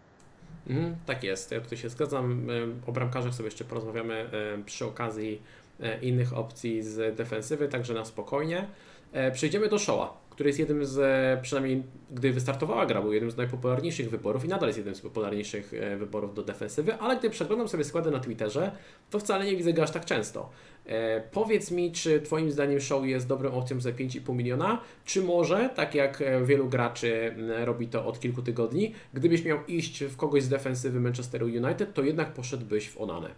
Mhm, 0.68 0.96
tak 1.06 1.24
jest, 1.24 1.50
ja 1.50 1.60
tutaj 1.60 1.78
się 1.78 1.88
zgadzam. 1.88 2.46
O 2.86 2.92
bramkarzach 2.92 3.34
sobie 3.34 3.44
jeszcze 3.46 3.64
porozmawiamy 3.64 4.30
przy 4.66 4.84
okazji 4.84 5.42
e, 5.80 6.00
innych 6.00 6.32
opcji 6.32 6.82
z 6.82 7.16
defensywy, 7.16 7.68
także 7.68 7.94
na 7.94 8.04
spokojnie. 8.04 8.66
E, 9.12 9.30
przejdziemy 9.30 9.68
do 9.68 9.78
Showa, 9.78 10.20
który 10.30 10.48
jest 10.48 10.58
jednym 10.58 10.86
z, 10.86 10.98
e, 10.98 11.42
przynajmniej 11.42 11.82
gdy 12.10 12.32
wystartowała 12.32 12.86
gra, 12.86 13.02
był 13.02 13.12
jednym 13.12 13.30
z 13.30 13.36
najpopularniejszych 13.36 14.10
wyborów 14.10 14.44
i 14.44 14.48
nadal 14.48 14.68
jest 14.68 14.78
jednym 14.78 14.94
z 14.94 15.00
popularniejszych 15.00 15.72
wyborów 15.98 16.34
do 16.34 16.42
defensywy, 16.42 16.94
ale 16.94 17.16
gdy 17.16 17.30
przeglądam 17.30 17.68
sobie 17.68 17.84
składy 17.84 18.10
na 18.10 18.20
Twitterze, 18.20 18.72
to 19.10 19.18
wcale 19.18 19.44
nie 19.44 19.56
widzę 19.56 19.72
go 19.72 19.82
aż 19.82 19.90
tak 19.90 20.04
często. 20.04 20.50
E, 20.86 21.20
powiedz 21.20 21.70
mi, 21.70 21.92
czy 21.92 22.20
Twoim 22.20 22.50
zdaniem 22.50 22.80
show 22.80 23.06
jest 23.06 23.26
dobrą 23.26 23.52
opcją 23.52 23.80
za 23.80 23.90
5,5 23.90 24.34
miliona, 24.34 24.80
czy 25.04 25.22
może, 25.22 25.70
tak 25.74 25.94
jak 25.94 26.22
e, 26.22 26.44
wielu 26.44 26.68
graczy 26.68 27.34
robi 27.64 27.88
to 27.88 28.06
od 28.06 28.20
kilku 28.20 28.42
tygodni, 28.42 28.94
gdybyś 29.14 29.44
miał 29.44 29.66
iść 29.66 30.04
w 30.04 30.16
kogoś 30.16 30.42
z 30.42 30.48
defensywy 30.48 31.00
Manchesteru 31.00 31.46
United, 31.46 31.94
to 31.94 32.02
jednak 32.02 32.32
poszedłbyś 32.32 32.88
w 32.88 33.00
Onanę, 33.00 33.30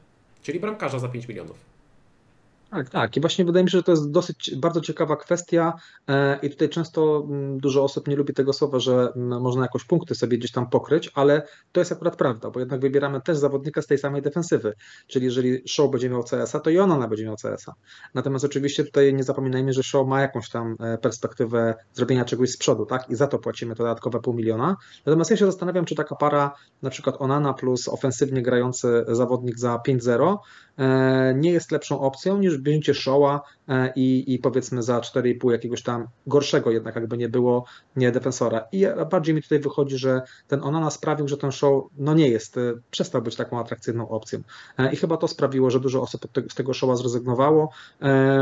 czyli 0.43 0.61
bramkarza 0.61 0.99
za 0.99 1.09
5 1.09 1.29
milionów. 1.29 1.70
Tak, 2.71 2.91
tak. 2.91 3.17
I 3.17 3.21
właśnie 3.21 3.45
wydaje 3.45 3.65
mi 3.65 3.71
się, 3.71 3.79
że 3.79 3.83
to 3.83 3.93
jest 3.93 4.11
dosyć 4.11 4.57
bardzo 4.57 4.81
ciekawa 4.81 5.17
kwestia 5.17 5.73
e, 6.09 6.39
i 6.43 6.51
tutaj 6.51 6.69
często 6.69 7.27
mm, 7.29 7.59
dużo 7.59 7.85
osób 7.85 8.09
nie 8.09 8.17
lubi 8.17 8.35
tego 8.35 8.53
słowa, 8.53 8.79
że 8.79 9.13
mm, 9.17 9.43
można 9.43 9.63
jakoś 9.63 9.85
punkty 9.85 10.15
sobie 10.15 10.39
gdzieś 10.39 10.53
tam 10.53 10.71
pokryć, 10.71 11.11
ale 11.15 11.47
to 11.73 11.81
jest 11.81 11.93
akurat 11.93 12.17
prawda, 12.17 12.51
bo 12.51 12.61
jednak 12.61 12.81
wybieramy 12.81 13.21
też 13.21 13.39
zawodnika 13.39 13.83
z 13.83 13.87
tej 13.87 13.99
samej 13.99 14.23
defensywy, 14.23 14.75
czyli 15.07 15.25
jeżeli 15.25 15.69
Show 15.69 15.91
będzie 15.91 16.11
miał 16.11 16.25
CS-a, 16.25 16.61
to 16.61 16.71
i 16.71 16.79
ona 16.79 17.09
będzie 17.09 17.25
miał 17.25 17.37
CS-a. 17.37 17.73
Natomiast 18.15 18.45
oczywiście 18.45 18.85
tutaj 18.85 19.15
nie 19.15 19.25
zapominajmy, 19.25 19.73
że 19.73 19.83
Show 19.83 20.09
ma 20.09 20.21
jakąś 20.21 20.51
tam 20.51 20.77
e, 20.81 20.99
perspektywę 20.99 21.75
zrobienia 21.93 22.25
czegoś 22.25 22.51
z 22.51 22.57
przodu, 22.57 22.87
tak? 22.87 23.11
I 23.11 23.15
za 23.15 23.27
to 23.27 23.39
płacimy 23.39 23.75
to 23.75 23.83
dodatkowe 23.83 24.21
pół 24.21 24.35
miliona. 24.35 24.77
Natomiast 25.07 25.31
ja 25.31 25.37
się 25.37 25.47
zastanawiam, 25.47 25.85
czy 25.85 25.95
taka 25.95 26.17
para, 26.17 26.55
na 26.83 26.91
przykład 26.91 27.17
Onana 27.19 27.55
plus 27.55 27.89
ofensywnie 27.89 28.43
grający 28.43 29.05
zawodnik 29.09 29.59
za 29.59 29.77
5-0 29.89 30.33
e, 30.33 30.37
nie 31.35 31.51
jest 31.51 31.73
lepszą 31.73 32.01
opcją 32.01 32.39
niż 32.39 32.59
wzięcie 32.59 32.95
Showa 32.95 33.35
e, 33.37 33.41
i, 33.97 34.35
i 34.35 34.39
powiedzmy 34.39 34.83
za 34.83 35.01
4,5 35.01 35.51
jakiegoś 35.51 35.83
tam 35.83 36.07
gorszego 36.27 36.71
jednak 36.71 36.95
jakby 36.95 37.17
nie 37.17 37.29
było 37.29 37.65
nie 37.97 38.13
defensora. 38.13 38.65
I 38.73 38.87
bardziej 39.11 39.35
mi 39.35 39.43
tutaj 39.43 39.59
wychodzi, 39.59 39.99
że 39.99 40.23
ten 40.49 40.63
Onana 40.63 40.91
sprawił, 40.91 41.29
że 41.29 41.37
ten 41.37 41.53
show 41.53 41.85
no 41.99 42.15
nie 42.15 42.29
jest, 42.29 42.57
e, 42.57 42.61
przestał 42.91 43.23
być 43.23 43.37
taką 43.37 43.61
atrakcyjną 43.61 44.09
opcją. 44.09 44.41
E, 44.79 44.93
I 44.93 44.97
chyba 44.97 45.17
to 45.17 45.29
sprawiło, 45.29 45.71
że 45.71 45.81
dużo 45.81 46.03
osób 46.03 46.27
z 46.51 46.55
tego 46.55 46.75
showa 46.75 46.97
zrezygnowało. 46.97 47.71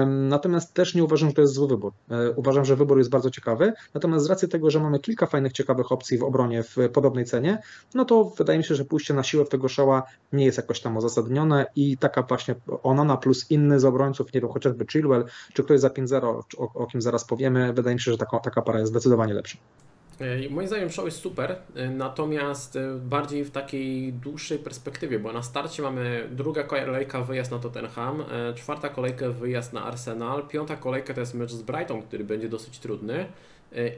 Natomiast 0.07 0.75
też 0.75 0.95
nie 0.95 1.05
uważam, 1.05 1.29
że 1.29 1.35
to 1.35 1.41
jest 1.41 1.55
zły 1.55 1.69
wybór. 1.69 1.93
Uważam, 2.37 2.65
że 2.65 2.77
wybór 2.77 2.99
jest 2.99 3.11
bardzo 3.11 3.31
ciekawy. 3.31 3.73
Natomiast 3.95 4.25
z 4.25 4.29
racji 4.29 4.49
tego, 4.49 4.71
że 4.71 4.81
mamy 4.81 4.99
kilka 4.99 5.27
fajnych, 5.27 5.53
ciekawych 5.53 5.93
opcji 5.93 6.19
w 6.19 6.23
obronie 6.23 6.63
w 6.63 6.77
podobnej 6.93 7.25
cenie, 7.25 7.63
no 7.95 8.05
to 8.05 8.25
wydaje 8.25 8.59
mi 8.59 8.65
się, 8.65 8.75
że 8.75 8.85
pójście 8.85 9.15
na 9.15 9.23
siłę 9.23 9.45
w 9.45 9.49
tego 9.49 9.69
showa 9.69 10.03
nie 10.33 10.45
jest 10.45 10.59
jakoś 10.59 10.81
tam 10.81 10.97
uzasadnione 10.97 11.67
i 11.77 11.99
taka 11.99 12.23
właśnie 12.23 12.55
Onana 12.83 13.17
plus 13.17 13.51
inny 13.51 13.81
z 13.81 13.85
obrońców, 13.85 14.35
nie 14.35 14.41
wiem, 14.41 14.51
chociażby 14.51 14.87
Chilwell, 14.87 15.18
czy 15.53 15.65
ktoś 15.65 15.81
za 15.81 15.89
5-0, 15.89 16.43
o, 16.59 16.73
o 16.75 16.87
kim 16.87 17.03
zaraz 17.03 17.25
powiemy, 17.25 17.73
wydaje 17.73 17.95
mi 17.95 18.01
się, 18.01 18.11
że 18.13 18.19
taka, 18.19 18.39
taka 18.39 18.63
para 18.63 18.79
jest 18.79 18.91
zdecydowanie 18.91 19.35
lepsza. 19.35 19.59
E, 20.21 20.49
moim 20.51 20.69
zdaniem 20.69 20.91
show 20.91 21.05
jest 21.05 21.19
super, 21.19 21.57
e, 21.75 21.91
natomiast 21.91 22.77
e, 22.77 22.95
bardziej 22.95 23.45
w 23.45 23.51
takiej 23.51 24.13
dłuższej 24.13 24.59
perspektywie, 24.59 25.19
bo 25.19 25.33
na 25.33 25.43
starcie 25.43 25.83
mamy 25.83 26.29
druga 26.31 26.63
kolejka 26.63 27.23
wyjazd 27.23 27.51
na 27.51 27.59
Tottenham, 27.59 28.25
czwarta 28.55 28.89
kolejka 28.89 29.31
wyjazd 29.31 29.73
na 29.73 29.85
Arsenal, 29.85 30.49
piąta 30.49 30.77
kolejka 30.77 31.15
to 31.15 31.21
jest 31.21 31.35
mecz 31.35 31.53
z 31.53 31.63
Brighton, 31.63 32.03
który 32.03 32.25
będzie 32.25 32.49
dosyć 32.49 32.79
trudny. 32.79 33.27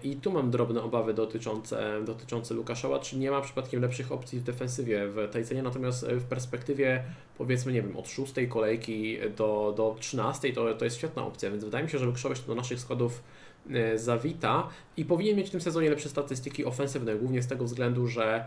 I 0.02 0.16
tu 0.16 0.32
mam 0.32 0.50
drobne 0.50 0.82
obawy 0.82 1.14
dotyczące, 1.14 2.00
dotyczące 2.04 2.54
Lukaszowa, 2.54 2.98
czy 2.98 3.18
nie 3.18 3.30
ma 3.30 3.40
przypadkiem 3.40 3.82
lepszych 3.82 4.12
opcji 4.12 4.38
w 4.38 4.42
defensywie 4.42 5.06
w 5.08 5.28
tej 5.32 5.44
cenie, 5.44 5.62
natomiast 5.62 6.06
w 6.06 6.24
perspektywie 6.24 7.04
powiedzmy, 7.38 7.72
nie 7.72 7.82
wiem, 7.82 7.96
od 7.96 8.08
szóstej 8.08 8.48
kolejki 8.48 9.18
do, 9.36 9.74
do 9.76 9.96
13 10.00 10.52
to, 10.52 10.74
to 10.74 10.84
jest 10.84 10.96
świetna 10.96 11.26
opcja, 11.26 11.50
więc 11.50 11.64
wydaje 11.64 11.84
mi 11.84 11.90
się, 11.90 11.98
że 11.98 12.06
Lukaszowa 12.06 12.34
do 12.46 12.54
naszych 12.54 12.80
składów 12.80 13.22
e, 13.70 13.98
zawita 13.98 14.68
i 14.96 15.04
powinien 15.04 15.36
mieć 15.36 15.48
w 15.48 15.50
tym 15.50 15.60
sezonie 15.60 15.90
lepsze 15.90 16.08
statystyki 16.08 16.64
ofensywne, 16.64 17.14
głównie 17.16 17.42
z 17.42 17.46
tego 17.46 17.64
względu, 17.64 18.06
że 18.06 18.36
e, 18.36 18.44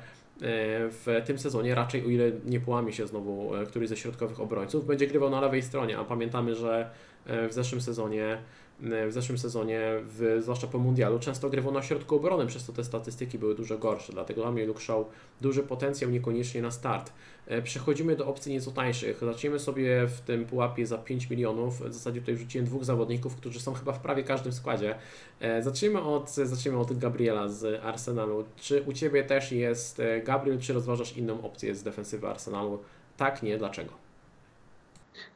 w 0.90 1.22
tym 1.26 1.40
sezonie 1.40 1.76
raczej, 1.76 2.06
o 2.06 2.10
ile 2.10 2.32
nie 2.46 2.60
połamie 2.60 2.94
się 2.94 3.08
znowu 3.08 3.56
e, 3.56 3.66
któryś 3.66 3.90
ze 3.90 3.98
środkowych 3.98 4.40
obrońców, 4.40 4.86
będzie 4.86 5.08
grywał 5.08 5.30
na 5.30 5.42
lewej 5.42 5.62
stronie, 5.62 5.98
a 5.98 6.04
pamiętamy, 6.04 6.56
że 6.56 6.90
w 7.26 7.54
zeszłym 7.54 7.82
sezonie 7.82 8.38
w 8.80 9.12
zeszłym 9.12 9.38
sezonie, 9.38 9.82
w, 10.02 10.40
zwłaszcza 10.42 10.68
po 10.68 10.78
mundialu, 10.80 11.20
często 11.20 11.50
grywał 11.50 11.74
na 11.74 11.82
środku 11.82 12.16
obrony, 12.16 12.48
przez 12.48 12.66
to 12.66 12.74
te 12.74 12.84
statystyki 12.84 13.40
były 13.40 13.56
dużo 13.56 13.78
gorsze. 13.78 14.14
Dlatego 14.14 14.42
dla 14.42 14.52
mnie 14.52 14.66
Luke 14.66 14.82
Shaw 14.82 15.06
duży 15.42 15.64
potencjał, 15.64 16.12
niekoniecznie 16.12 16.62
na 16.62 16.72
start. 16.72 17.14
E, 17.48 17.62
przechodzimy 17.62 18.16
do 18.16 18.28
opcji 18.28 18.52
nieco 18.52 18.72
tańszych. 18.72 19.20
Zaczniemy 19.20 19.60
sobie 19.60 20.08
w 20.08 20.22
tym 20.22 20.46
pułapie 20.46 20.86
za 20.86 20.98
5 20.98 21.30
milionów. 21.30 21.90
W 21.90 21.94
zasadzie 21.94 22.20
tutaj 22.20 22.36
wrzuciłem 22.36 22.66
dwóch 22.66 22.86
zawodników, 22.86 23.36
którzy 23.36 23.60
są 23.60 23.74
chyba 23.74 23.94
w 23.94 24.00
prawie 24.00 24.24
każdym 24.24 24.54
składzie. 24.54 24.96
E, 25.40 25.64
zacznijmy 25.64 26.02
od, 26.02 26.30
zacznijmy 26.30 26.80
od 26.80 26.98
Gabriela 26.98 27.50
z 27.50 27.84
Arsenalu. 27.84 28.46
Czy 28.56 28.82
u 28.82 28.94
Ciebie 28.94 29.24
też 29.24 29.52
jest 29.52 30.00
e, 30.00 30.22
Gabriel, 30.22 30.60
czy 30.60 30.74
rozważasz 30.74 31.18
inną 31.18 31.42
opcję 31.42 31.76
z 31.76 31.84
defensywy 31.84 32.28
Arsenalu? 32.28 32.80
Tak, 33.18 33.44
nie, 33.44 33.58
dlaczego? 33.58 34.03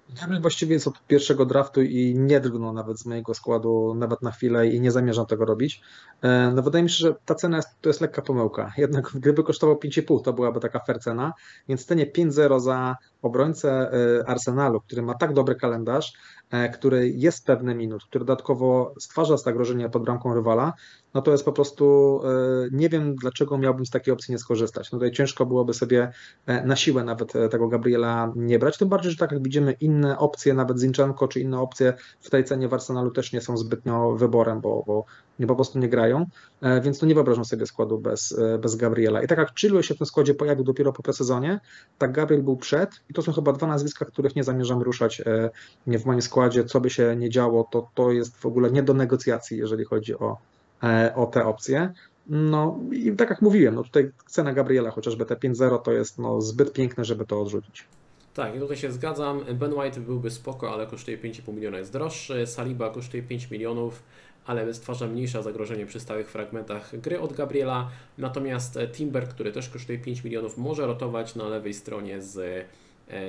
Gabriel 0.09 0.41
właściwie 0.41 0.73
jest 0.73 0.87
od 0.87 1.05
pierwszego 1.07 1.45
draftu 1.45 1.81
i 1.81 2.15
nie 2.17 2.39
drgnął 2.39 2.73
nawet 2.73 2.99
z 2.99 3.05
mojego 3.05 3.33
składu 3.33 3.93
nawet 3.95 4.21
na 4.21 4.31
chwilę 4.31 4.67
i 4.67 4.81
nie 4.81 4.91
zamierzam 4.91 5.25
tego 5.25 5.45
robić. 5.45 5.81
E, 6.21 6.51
no 6.55 6.61
wydaje 6.61 6.83
mi 6.83 6.89
się, 6.89 6.95
że 6.95 7.15
ta 7.25 7.35
cena 7.35 7.57
jest, 7.57 7.69
to 7.81 7.89
jest 7.89 8.01
lekka 8.01 8.21
pomyłka. 8.21 8.73
Jednak 8.77 9.11
gdyby 9.15 9.43
kosztował 9.43 9.75
5,5 9.75 10.21
to 10.21 10.33
byłaby 10.33 10.59
taka 10.59 10.79
fair 10.79 10.99
cena, 10.99 11.33
więc 11.67 11.85
cenie 11.85 12.05
5,0 12.05 12.59
za 12.59 12.95
obrońcę 13.21 13.91
e, 13.91 14.29
Arsenalu, 14.29 14.81
który 14.81 15.01
ma 15.01 15.13
tak 15.13 15.33
dobry 15.33 15.55
kalendarz, 15.55 16.13
e, 16.51 16.69
który 16.69 17.09
jest 17.09 17.45
pewny 17.45 17.75
minut, 17.75 18.03
który 18.03 18.25
dodatkowo 18.25 18.93
stwarza 18.99 19.37
zagrożenie 19.37 19.89
pod 19.89 20.03
bramką 20.03 20.33
rywala, 20.33 20.73
no 21.17 21.21
to 21.21 21.31
jest 21.31 21.45
po 21.45 21.51
prostu, 21.51 22.21
nie 22.71 22.89
wiem 22.89 23.15
dlaczego 23.15 23.57
miałbym 23.57 23.85
z 23.85 23.89
takiej 23.89 24.13
opcji 24.13 24.31
nie 24.31 24.37
skorzystać. 24.37 24.91
No 24.91 24.97
tutaj 24.97 25.11
ciężko 25.11 25.45
byłoby 25.45 25.73
sobie 25.73 26.11
na 26.65 26.75
siłę 26.75 27.03
nawet 27.03 27.33
tego 27.51 27.67
Gabriela 27.67 28.33
nie 28.35 28.59
brać, 28.59 28.77
tym 28.77 28.89
bardziej, 28.89 29.11
że 29.11 29.17
tak 29.17 29.31
jak 29.31 29.43
widzimy 29.43 29.71
inne 29.71 30.17
opcje, 30.17 30.53
nawet 30.53 30.79
Zinchenko 30.79 31.27
czy 31.27 31.39
inne 31.39 31.59
opcje 31.59 31.93
w 32.21 32.29
tej 32.29 32.43
cenie 32.43 32.67
w 32.67 32.73
Arsenalu 32.73 33.11
też 33.11 33.33
nie 33.33 33.41
są 33.41 33.57
zbytnio 33.57 34.15
wyborem, 34.15 34.61
bo, 34.61 34.83
bo 34.87 35.05
nie, 35.39 35.47
po 35.47 35.55
prostu 35.55 35.79
nie 35.79 35.89
grają, 35.89 36.25
e, 36.61 36.81
więc 36.81 36.99
tu 36.99 37.05
nie 37.05 37.15
wyobrażam 37.15 37.45
sobie 37.45 37.65
składu 37.65 37.99
bez, 37.99 38.39
e, 38.39 38.57
bez 38.57 38.75
Gabriela. 38.75 39.23
I 39.23 39.27
tak 39.27 39.37
jak 39.37 39.59
Chilwell 39.59 39.83
się 39.83 39.95
w 39.95 39.97
tym 39.97 40.07
składzie 40.07 40.33
pojawił 40.33 40.63
dopiero 40.63 40.93
po 40.93 41.03
presezonie, 41.03 41.59
tak 41.97 42.11
Gabriel 42.11 42.43
był 42.43 42.57
przed 42.57 42.89
i 43.09 43.13
to 43.13 43.21
są 43.21 43.31
chyba 43.33 43.53
dwa 43.53 43.67
nazwiska, 43.67 44.05
których 44.05 44.35
nie 44.35 44.43
zamierzam 44.43 44.81
ruszać 44.81 45.21
e, 45.21 45.49
w 45.87 46.05
moim 46.05 46.21
składzie, 46.21 46.65
co 46.65 46.81
by 46.81 46.89
się 46.89 47.15
nie 47.15 47.29
działo, 47.29 47.67
to 47.71 47.89
to 47.95 48.11
jest 48.11 48.37
w 48.37 48.45
ogóle 48.45 48.71
nie 48.71 48.83
do 48.83 48.93
negocjacji, 48.93 49.57
jeżeli 49.57 49.85
chodzi 49.85 50.15
o, 50.15 50.37
o 51.15 51.25
te 51.25 51.45
opcje. 51.45 51.93
No 52.29 52.79
i 52.91 53.11
tak 53.11 53.29
jak 53.29 53.41
mówiłem, 53.41 53.75
no 53.75 53.83
tutaj 53.83 54.11
cena 54.25 54.53
Gabriela, 54.53 54.91
chociażby 54.91 55.25
te 55.25 55.35
5-0 55.35 55.81
to 55.81 55.91
jest 55.91 56.19
no, 56.19 56.41
zbyt 56.41 56.73
piękne, 56.73 57.05
żeby 57.05 57.25
to 57.25 57.41
odrzucić. 57.41 57.85
Tak, 58.33 58.55
i 58.55 58.59
tutaj 58.59 58.77
się 58.77 58.91
zgadzam. 58.91 59.41
Ben 59.53 59.73
White 59.73 59.99
byłby 59.99 60.31
spoko, 60.31 60.73
ale 60.73 60.87
kosztuje 60.87 61.17
5,5 61.17 61.53
miliona, 61.53 61.77
jest 61.77 61.93
droższy. 61.93 62.47
Saliba 62.47 62.89
kosztuje 62.89 63.23
5 63.23 63.51
milionów 63.51 64.03
ale 64.47 64.73
stwarza 64.73 65.07
mniejsze 65.07 65.43
zagrożenie 65.43 65.85
przy 65.85 65.99
stałych 65.99 66.29
fragmentach 66.29 66.99
gry 66.99 67.19
od 67.19 67.33
Gabriela. 67.33 67.89
Natomiast 68.17 68.79
Timber, 68.93 69.29
który 69.29 69.51
też 69.51 69.69
kosztuje 69.69 69.99
5 69.99 70.23
milionów, 70.23 70.57
może 70.57 70.87
rotować 70.87 71.35
na 71.35 71.47
lewej 71.47 71.73
stronie 71.73 72.21
z 72.21 72.37
E, 72.37 72.65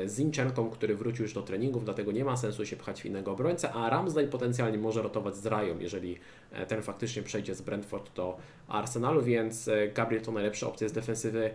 Zinchenką, 0.07 0.71
który 0.71 0.95
wrócił 0.95 1.23
już 1.23 1.33
do 1.33 1.43
treningów, 1.43 1.85
dlatego 1.85 2.12
nie 2.12 2.25
ma 2.25 2.37
sensu 2.37 2.67
się 2.67 2.77
pchać 2.77 3.03
w 3.03 3.07
innego 3.07 3.33
obrońcę, 3.33 3.73
a 3.73 3.91
Ramsdale 3.91 4.29
potencjalnie 4.29 4.79
może 4.79 5.03
rotować 5.03 5.37
z 5.37 5.47
Rają, 5.47 5.79
jeżeli 5.79 6.19
e, 6.53 6.67
ten 6.67 6.83
faktycznie 6.83 7.23
przejdzie 7.23 7.55
z 7.55 7.62
Brentford 7.62 8.14
do 8.14 8.38
Arsenalu, 8.69 9.23
więc 9.23 9.69
e, 9.69 9.88
Gabriel 9.88 10.25
to 10.25 10.33
najlepsza 10.33 10.67
opcja 10.67 10.88
z 10.88 10.93
defensywy 10.93 11.51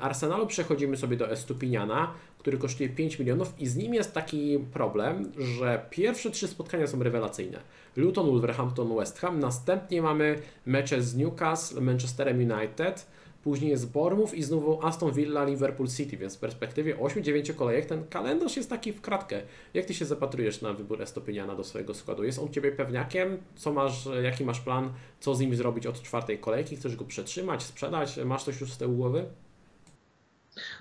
Arsenalu. 0.00 0.46
Przechodzimy 0.46 0.96
sobie 0.96 1.16
do 1.16 1.30
Estupiniana, 1.30 2.14
który 2.38 2.58
kosztuje 2.58 2.88
5 2.88 3.18
milionów 3.18 3.54
i 3.58 3.66
z 3.66 3.76
nim 3.76 3.94
jest 3.94 4.14
taki 4.14 4.58
problem, 4.72 5.32
że 5.38 5.86
pierwsze 5.90 6.30
trzy 6.30 6.48
spotkania 6.48 6.86
są 6.86 7.02
rewelacyjne. 7.02 7.58
Luton, 7.96 8.26
Wolverhampton, 8.26 8.96
West 8.96 9.18
Ham, 9.18 9.40
następnie 9.40 10.02
mamy 10.02 10.38
mecze 10.66 11.02
z 11.02 11.16
Newcastle, 11.16 11.80
Manchesterem 11.80 12.36
United, 12.38 13.06
Później 13.42 13.70
jest 13.70 13.92
Bournemouth 13.92 14.34
i 14.34 14.42
znowu 14.42 14.86
Aston 14.86 15.12
Villa, 15.12 15.44
Liverpool 15.44 15.88
City, 15.88 16.16
więc 16.16 16.36
w 16.36 16.38
perspektywie 16.38 16.96
8-9 16.96 17.54
kolejek 17.54 17.86
ten 17.86 18.04
kalendarz 18.08 18.56
jest 18.56 18.70
taki 18.70 18.92
w 18.92 19.00
kratkę. 19.00 19.42
Jak 19.74 19.86
Ty 19.86 19.94
się 19.94 20.04
zapatrujesz 20.04 20.62
na 20.62 20.72
wybór 20.72 21.02
Estopiniana 21.02 21.54
do 21.54 21.64
swojego 21.64 21.94
składu? 21.94 22.24
Jest 22.24 22.38
on 22.38 22.48
Ciebie 22.48 22.72
pewniakiem? 22.72 23.38
Co 23.56 23.72
masz, 23.72 24.08
jaki 24.22 24.44
masz 24.44 24.60
plan? 24.60 24.92
Co 25.20 25.34
z 25.34 25.40
nim 25.40 25.56
zrobić 25.56 25.86
od 25.86 26.02
czwartej 26.02 26.38
kolejki? 26.38 26.76
Chcesz 26.76 26.96
go 26.96 27.04
przetrzymać, 27.04 27.62
sprzedać? 27.62 28.16
Masz 28.24 28.44
coś 28.44 28.60
już 28.60 28.72
z 28.72 28.78
tyłu 28.78 28.96
głowy? 28.96 29.26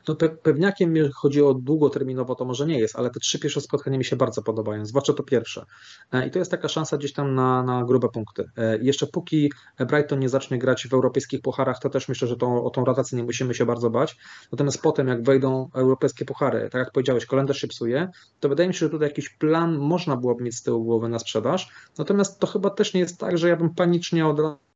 No 0.08 0.16
pe 0.16 0.30
pewniakiem, 0.30 0.94
chodzi 1.16 1.42
o 1.42 1.54
długoterminowo, 1.54 2.36
to 2.36 2.46
może 2.46 2.66
nie 2.66 2.80
jest, 2.80 2.96
ale 2.96 3.10
te 3.10 3.20
trzy 3.20 3.40
pierwsze 3.40 3.62
spotkania 3.62 3.98
mi 3.98 4.06
się 4.06 4.16
bardzo 4.16 4.42
podobają, 4.42 4.86
zwłaszcza 4.86 5.14
to 5.14 5.24
pierwsze. 5.24 5.66
E, 6.12 6.28
I 6.28 6.32
to 6.32 6.40
jest 6.40 6.52
taka 6.52 6.68
szansa 6.68 6.98
gdzieś 6.98 7.14
tam 7.14 7.36
na, 7.36 7.64
na 7.64 7.84
grube 7.84 8.10
punkty. 8.10 8.50
E, 8.58 8.78
jeszcze 8.78 9.08
póki 9.08 9.52
Brighton 9.80 10.20
nie 10.20 10.30
zacznie 10.30 10.60
grać 10.60 10.88
w 10.88 10.94
europejskich 10.94 11.42
pucharach, 11.42 11.80
to 11.80 11.90
też 11.90 12.10
myślę, 12.10 12.28
że 12.28 12.36
o 12.42 12.70
tą 12.70 12.86
rotację 12.86 13.18
nie 13.18 13.24
musimy 13.24 13.54
się 13.54 13.66
bardzo 13.66 13.90
bać. 13.90 14.18
Natomiast 14.52 14.82
potem, 14.82 15.08
jak 15.08 15.24
wejdą 15.24 15.70
europejskie 15.74 16.26
puchary, 16.26 16.70
tak 16.72 16.80
jak 16.80 16.92
powiedziałeś, 16.92 17.26
kalendarz 17.26 17.58
się 17.58 17.68
psuje, 17.68 18.10
to 18.40 18.50
wydaje 18.50 18.70
mi 18.70 18.74
się, 18.74 18.80
że 18.80 18.90
tutaj 18.90 19.08
jakiś 19.08 19.30
plan 19.30 19.78
można 19.78 20.18
byłoby 20.18 20.44
mieć 20.44 20.56
z 20.56 20.64
tyłu 20.64 20.84
głowy 20.84 21.10
na 21.10 21.20
sprzedaż. 21.20 21.70
Natomiast 21.98 22.40
to 22.40 22.48
chyba 22.48 22.70
też 22.70 22.94
nie 22.94 23.00
jest 23.00 23.18
tak, 23.18 23.38
że 23.38 23.50
ja 23.50 23.56
bym 23.56 23.76
panicznie 23.76 24.28
od 24.28 24.40
E, 24.40 24.71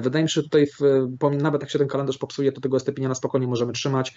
wydaje 0.00 0.22
mi 0.22 0.28
się, 0.28 0.34
że 0.34 0.42
tutaj, 0.42 0.66
w, 0.66 1.08
nawet 1.38 1.62
jak 1.62 1.70
się 1.70 1.78
ten 1.78 1.88
kalendarz 1.88 2.18
popsuje, 2.18 2.52
to 2.52 2.60
tego 2.60 2.76
Estepiniana 2.76 3.10
na 3.10 3.14
spokojnie 3.14 3.46
możemy 3.46 3.72
trzymać. 3.72 4.16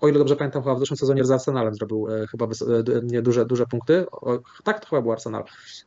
O 0.00 0.08
ile 0.08 0.18
dobrze 0.18 0.36
pamiętam, 0.36 0.62
chyba 0.62 0.74
w 0.74 0.78
zeszłym 0.78 0.96
sezonie 0.96 1.24
z 1.24 1.30
Arsenalem 1.30 1.74
zrobił 1.74 2.08
e, 2.10 2.26
chyba 2.26 2.46
e, 2.46 3.22
duże, 3.22 3.46
duże 3.46 3.66
punkty. 3.66 4.10
O, 4.10 4.38
tak, 4.64 4.80
to 4.80 4.88
chyba 4.88 5.02
był 5.02 5.12
Arsenal. 5.12 5.44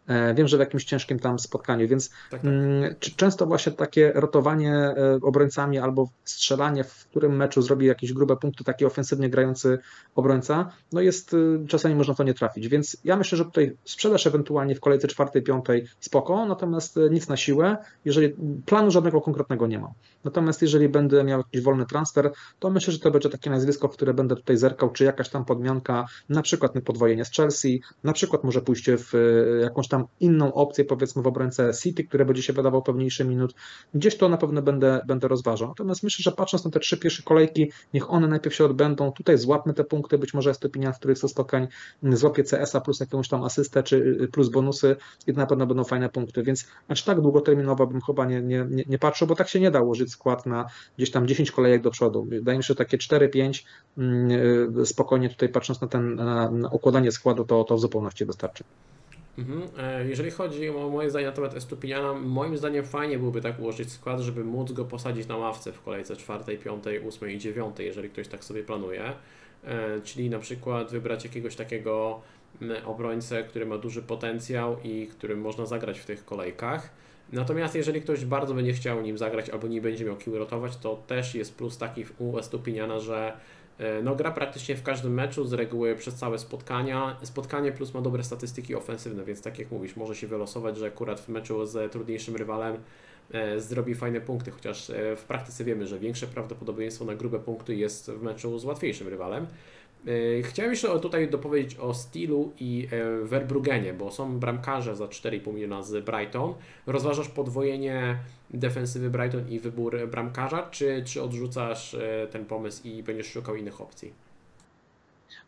E, 0.07 0.33
wiem, 0.33 0.47
że 0.47 0.57
w 0.57 0.59
jakimś 0.59 0.83
ciężkim 0.83 1.19
tam 1.19 1.39
spotkaniu, 1.39 1.87
więc 1.87 2.09
tak, 2.09 2.19
tak. 2.29 2.45
Mm, 2.45 2.95
często 3.15 3.45
właśnie 3.45 3.71
takie 3.71 4.11
rotowanie 4.15 4.95
obrońcami 5.21 5.79
albo 5.79 6.09
strzelanie, 6.23 6.83
w 6.83 7.07
którym 7.07 7.35
meczu 7.35 7.61
zrobi 7.61 7.85
jakieś 7.85 8.13
grube 8.13 8.37
punkty, 8.37 8.63
taki 8.63 8.85
ofensywnie 8.85 9.29
grający 9.29 9.79
obrońca, 10.15 10.71
no 10.91 11.01
jest, 11.01 11.35
czasami 11.67 11.95
można 11.95 12.13
to 12.13 12.23
nie 12.23 12.33
trafić, 12.33 12.67
więc 12.67 12.97
ja 13.03 13.17
myślę, 13.17 13.37
że 13.37 13.45
tutaj 13.45 13.77
sprzedaż 13.85 14.27
ewentualnie 14.27 14.75
w 14.75 14.79
kolejce 14.79 15.07
czwartej, 15.07 15.41
piątej 15.41 15.87
spoko, 15.99 16.45
natomiast 16.45 16.99
nic 17.11 17.27
na 17.27 17.37
siłę, 17.37 17.77
jeżeli 18.05 18.35
planu 18.65 18.91
żadnego 18.91 19.21
konkretnego 19.21 19.67
nie 19.67 19.79
mam. 19.79 19.91
Natomiast 20.23 20.61
jeżeli 20.61 20.89
będę 20.89 21.23
miał 21.23 21.39
jakiś 21.39 21.61
wolny 21.61 21.85
transfer, 21.85 22.31
to 22.59 22.69
myślę, 22.69 22.93
że 22.93 22.99
to 22.99 23.11
będzie 23.11 23.29
takie 23.29 23.49
nazwisko, 23.49 23.87
w 23.87 23.97
które 24.01 24.13
będę 24.13 24.35
tutaj 24.35 24.57
zerkał, 24.57 24.89
czy 24.89 25.03
jakaś 25.03 25.29
tam 25.29 25.45
podmianka, 25.45 26.05
na 26.29 26.41
przykład 26.41 26.71
podwojenie 26.85 27.25
z 27.25 27.31
Chelsea, 27.31 27.81
na 28.03 28.13
przykład 28.13 28.43
może 28.43 28.61
pójście 28.61 28.97
w 28.97 29.15
e, 29.15 29.17
jakąś 29.61 29.87
tam 29.87 30.05
inną 30.19 30.53
opcję, 30.53 30.85
powiedzmy 30.85 31.21
w 31.21 31.27
obrońcę 31.27 31.71
City, 31.83 32.03
które 32.03 32.25
będzie 32.25 32.43
się 32.43 32.53
wydawał 32.53 32.81
pewniejszy 32.81 33.25
minut. 33.25 33.53
Gdzieś 33.93 34.17
to 34.17 34.29
na 34.29 34.37
pewno 34.37 34.61
będę, 34.61 35.01
będę 35.07 35.27
rozważał. 35.27 35.67
Natomiast 35.67 36.03
myślę, 36.03 36.23
że 36.23 36.31
patrząc 36.31 36.65
na 36.65 36.71
te 36.71 36.79
trzy 36.79 36.97
pierwsze 36.97 37.23
kolejki, 37.23 37.71
niech 37.93 38.11
one 38.11 38.27
najpierw 38.27 38.55
się 38.55 38.65
odbędą. 38.65 39.11
Tutaj 39.11 39.37
złapmy 39.37 39.73
te 39.73 39.83
punkty, 39.83 40.17
być 40.17 40.33
może 40.33 40.49
jest 40.49 40.65
opinia, 40.65 40.91
w 40.91 40.99
których 40.99 41.17
ze 41.17 41.27
spotkań 41.27 41.67
złapię 42.03 42.43
CS-a 42.43 42.81
plus 42.81 42.99
jakąś 42.99 43.27
tam 43.27 43.43
asystę, 43.43 43.83
czy 43.83 43.97
y, 43.97 44.27
plus 44.27 44.49
bonusy 44.49 44.95
i 45.27 45.33
na 45.33 45.45
pewno 45.45 45.67
będą 45.67 45.83
fajne 45.83 46.09
punkty. 46.09 46.43
Więc 46.43 46.67
aż 46.87 47.03
tak 47.03 47.21
długoterminowo 47.21 47.87
bym 47.87 48.01
chyba 48.01 48.25
nie, 48.25 48.41
nie, 48.41 48.65
nie, 48.69 48.83
nie 48.87 48.99
patrzył, 48.99 49.27
bo 49.27 49.35
tak 49.35 49.49
się 49.49 49.59
nie 49.59 49.71
da 49.71 49.81
ułożyć 49.81 50.11
skład 50.11 50.45
na 50.45 50.65
gdzieś 50.97 51.11
tam 51.11 51.27
10 51.27 51.51
kolejek 51.51 51.81
do 51.81 51.91
przodu. 51.91 52.23
Wydaje 52.23 52.57
mi 52.57 52.63
się, 52.63 52.67
że 52.67 52.75
takie 52.75 52.97
4-5 52.97 53.37
mm, 53.37 53.53
spokojnie 54.85 55.29
tutaj 55.29 55.49
patrząc 55.49 55.81
na 55.81 55.87
ten 55.87 56.15
na, 56.15 56.51
układanie 56.71 57.11
składu, 57.11 57.45
to, 57.45 57.63
to 57.63 57.75
w 57.75 57.79
zupełności 57.79 58.25
wystarczy. 58.25 58.63
Mhm. 59.37 59.61
E, 59.77 60.09
jeżeli 60.09 60.31
chodzi 60.31 60.69
o 60.69 60.89
moje 60.89 61.09
zdanie 61.09 61.25
na 61.25 61.31
temat 61.31 61.55
Estupiniana, 61.55 62.13
moim 62.13 62.57
zdaniem 62.57 62.85
fajnie 62.85 63.19
byłoby 63.19 63.41
tak 63.41 63.59
ułożyć 63.59 63.91
skład, 63.91 64.19
żeby 64.19 64.43
móc 64.43 64.71
go 64.71 64.85
posadzić 64.85 65.27
na 65.27 65.37
ławce 65.37 65.71
w 65.71 65.81
kolejce 65.81 66.15
czwartej, 66.15 66.57
piątej, 66.57 66.99
ósmej 66.99 67.35
i 67.35 67.39
dziewiątej, 67.39 67.85
jeżeli 67.85 68.09
ktoś 68.09 68.27
tak 68.27 68.43
sobie 68.43 68.63
planuje. 68.63 69.13
E, 69.63 70.01
czyli 70.01 70.29
na 70.29 70.39
przykład 70.39 70.91
wybrać 70.91 71.23
jakiegoś 71.23 71.55
takiego 71.55 72.21
obrońcę, 72.85 73.43
który 73.43 73.65
ma 73.65 73.77
duży 73.77 74.01
potencjał 74.01 74.77
i 74.83 75.07
którym 75.07 75.41
można 75.41 75.65
zagrać 75.65 75.99
w 75.99 76.05
tych 76.05 76.25
kolejkach. 76.25 76.89
Natomiast 77.31 77.75
jeżeli 77.75 78.01
ktoś 78.01 78.25
bardzo 78.25 78.53
będzie 78.53 78.73
chciał 78.73 79.01
nim 79.01 79.17
zagrać 79.17 79.49
albo 79.49 79.67
nie 79.67 79.81
będzie 79.81 80.05
miał 80.05 80.15
kim 80.15 80.35
rotować, 80.35 80.77
to 80.77 81.03
też 81.07 81.35
jest 81.35 81.55
plus 81.55 81.77
taki 81.77 82.05
u 82.19 82.37
Estupiniana, 82.37 82.99
że 82.99 83.33
no, 84.03 84.15
gra 84.15 84.31
praktycznie 84.31 84.75
w 84.75 84.83
każdym 84.83 85.13
meczu, 85.13 85.45
z 85.45 85.53
reguły 85.53 85.95
przez 85.95 86.15
całe 86.15 86.39
spotkania. 86.39 87.17
Spotkanie 87.23 87.71
plus 87.71 87.93
ma 87.93 88.01
dobre 88.01 88.23
statystyki 88.23 88.75
ofensywne, 88.75 89.23
więc 89.23 89.41
tak 89.41 89.59
jak 89.59 89.71
mówisz, 89.71 89.95
może 89.95 90.15
się 90.15 90.27
wylosować, 90.27 90.77
że 90.77 90.87
akurat 90.87 91.19
w 91.19 91.29
meczu 91.29 91.65
z 91.65 91.91
trudniejszym 91.91 92.35
rywalem 92.35 92.77
e, 93.31 93.61
zrobi 93.61 93.95
fajne 93.95 94.21
punkty, 94.21 94.51
chociaż 94.51 94.89
e, 94.89 95.15
w 95.15 95.23
praktyce 95.23 95.63
wiemy, 95.63 95.87
że 95.87 95.99
większe 95.99 96.27
prawdopodobieństwo 96.27 97.05
na 97.05 97.15
grube 97.15 97.39
punkty 97.39 97.75
jest 97.75 98.11
w 98.11 98.21
meczu 98.21 98.59
z 98.59 98.65
łatwiejszym 98.65 99.07
rywalem. 99.07 99.47
E, 100.07 100.43
chciałem 100.43 100.71
jeszcze 100.71 100.99
tutaj 100.99 101.29
dopowiedzieć 101.29 101.79
o 101.79 101.93
Stilu 101.93 102.51
i 102.59 102.87
e, 102.91 103.25
Verbrugenie, 103.25 103.93
bo 103.93 104.11
są 104.11 104.39
bramkarze 104.39 104.95
za 104.95 105.05
4,5 105.05 105.53
miliona 105.53 105.83
z 105.83 106.05
Brighton. 106.05 106.53
Rozważasz 106.87 107.29
podwojenie 107.29 108.19
defensywy 108.49 109.09
Brighton 109.09 109.49
i 109.49 109.59
wybór 109.59 109.97
bramkarza, 110.11 110.69
czy, 110.71 111.03
czy 111.05 111.21
odrzucasz 111.21 111.93
e, 111.93 112.27
ten 112.31 112.45
pomysł 112.45 112.87
i 112.87 113.03
będziesz 113.03 113.27
szukał 113.27 113.55
innych 113.55 113.81
opcji? 113.81 114.13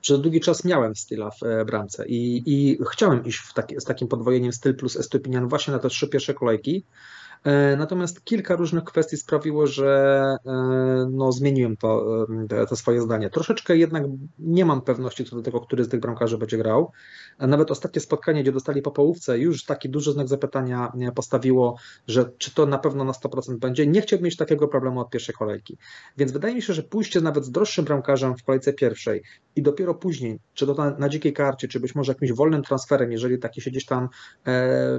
Przez 0.01 0.21
długi 0.21 0.41
czas 0.41 0.65
miałem 0.65 0.95
Stila 0.95 1.29
w 1.31 1.65
bramce 1.65 2.07
i, 2.07 2.43
i 2.45 2.77
chciałem 2.91 3.25
iść 3.25 3.37
w 3.37 3.53
taki, 3.53 3.81
z 3.81 3.83
takim 3.83 4.07
podwojeniem 4.07 4.53
styl 4.53 4.75
plus 4.75 4.95
Estupinian 4.95 5.47
właśnie 5.47 5.73
na 5.73 5.79
te 5.79 5.89
trzy 5.89 6.07
pierwsze 6.07 6.33
kolejki, 6.33 6.83
E, 6.83 7.22
natomiast 7.77 8.23
kilka 8.23 8.55
różnych 8.55 8.83
kwestii 8.83 9.17
sprawiło, 9.17 9.67
że 9.67 10.35
e, 10.45 10.51
no, 11.11 11.31
zmieniłem 11.31 11.77
to, 11.77 12.05
e, 12.49 12.65
to 12.65 12.75
swoje 12.75 13.01
zdanie. 13.01 13.29
Troszeczkę 13.29 13.77
jednak 13.77 14.03
nie 14.39 14.65
mam 14.65 14.81
pewności 14.81 15.25
co 15.25 15.35
do 15.35 15.41
tego, 15.41 15.61
który 15.61 15.83
z 15.83 15.89
tych 15.89 15.99
bramkarzy 15.99 16.37
będzie 16.37 16.57
grał. 16.57 16.91
Nawet 17.39 17.71
ostatnie 17.71 18.01
spotkanie, 18.01 18.41
gdzie 18.41 18.51
dostali 18.51 18.81
po 18.81 18.91
połówce, 18.91 19.39
już 19.39 19.65
taki 19.65 19.89
duży 19.89 20.11
znak 20.11 20.27
zapytania 20.27 20.91
postawiło, 21.15 21.77
że 22.07 22.31
czy 22.37 22.53
to 22.55 22.65
na 22.65 22.77
pewno 22.77 23.03
na 23.03 23.11
100% 23.11 23.57
będzie. 23.57 23.87
Nie 23.87 24.01
chciałbym 24.01 24.25
mieć 24.25 24.37
takiego 24.37 24.67
problemu 24.67 24.99
od 24.99 25.09
pierwszej 25.09 25.35
kolejki. 25.35 25.77
Więc 26.17 26.31
wydaje 26.31 26.55
mi 26.55 26.61
się, 26.61 26.73
że 26.73 26.83
pójście 26.83 27.21
nawet 27.21 27.45
z 27.45 27.51
droższym 27.51 27.85
bramkarzem 27.85 28.37
w 28.37 28.43
kolejce 28.43 28.73
pierwszej 28.73 29.23
i 29.55 29.61
dopiero 29.61 29.95
później, 29.95 30.39
czy 30.53 30.67
to 30.67 30.73
na, 30.73 30.89
na 30.89 31.09
dzikiej 31.09 31.33
karcie, 31.33 31.67
czy 31.67 31.79
być 31.79 31.95
może 31.95 32.11
jakimś 32.11 32.31
wolnym 32.31 32.63
transferem, 32.63 33.11
jeżeli 33.11 33.39
taki 33.39 33.61
się 33.61 33.71
gdzieś 33.71 33.85
tam 33.85 34.09
e, 34.47 34.49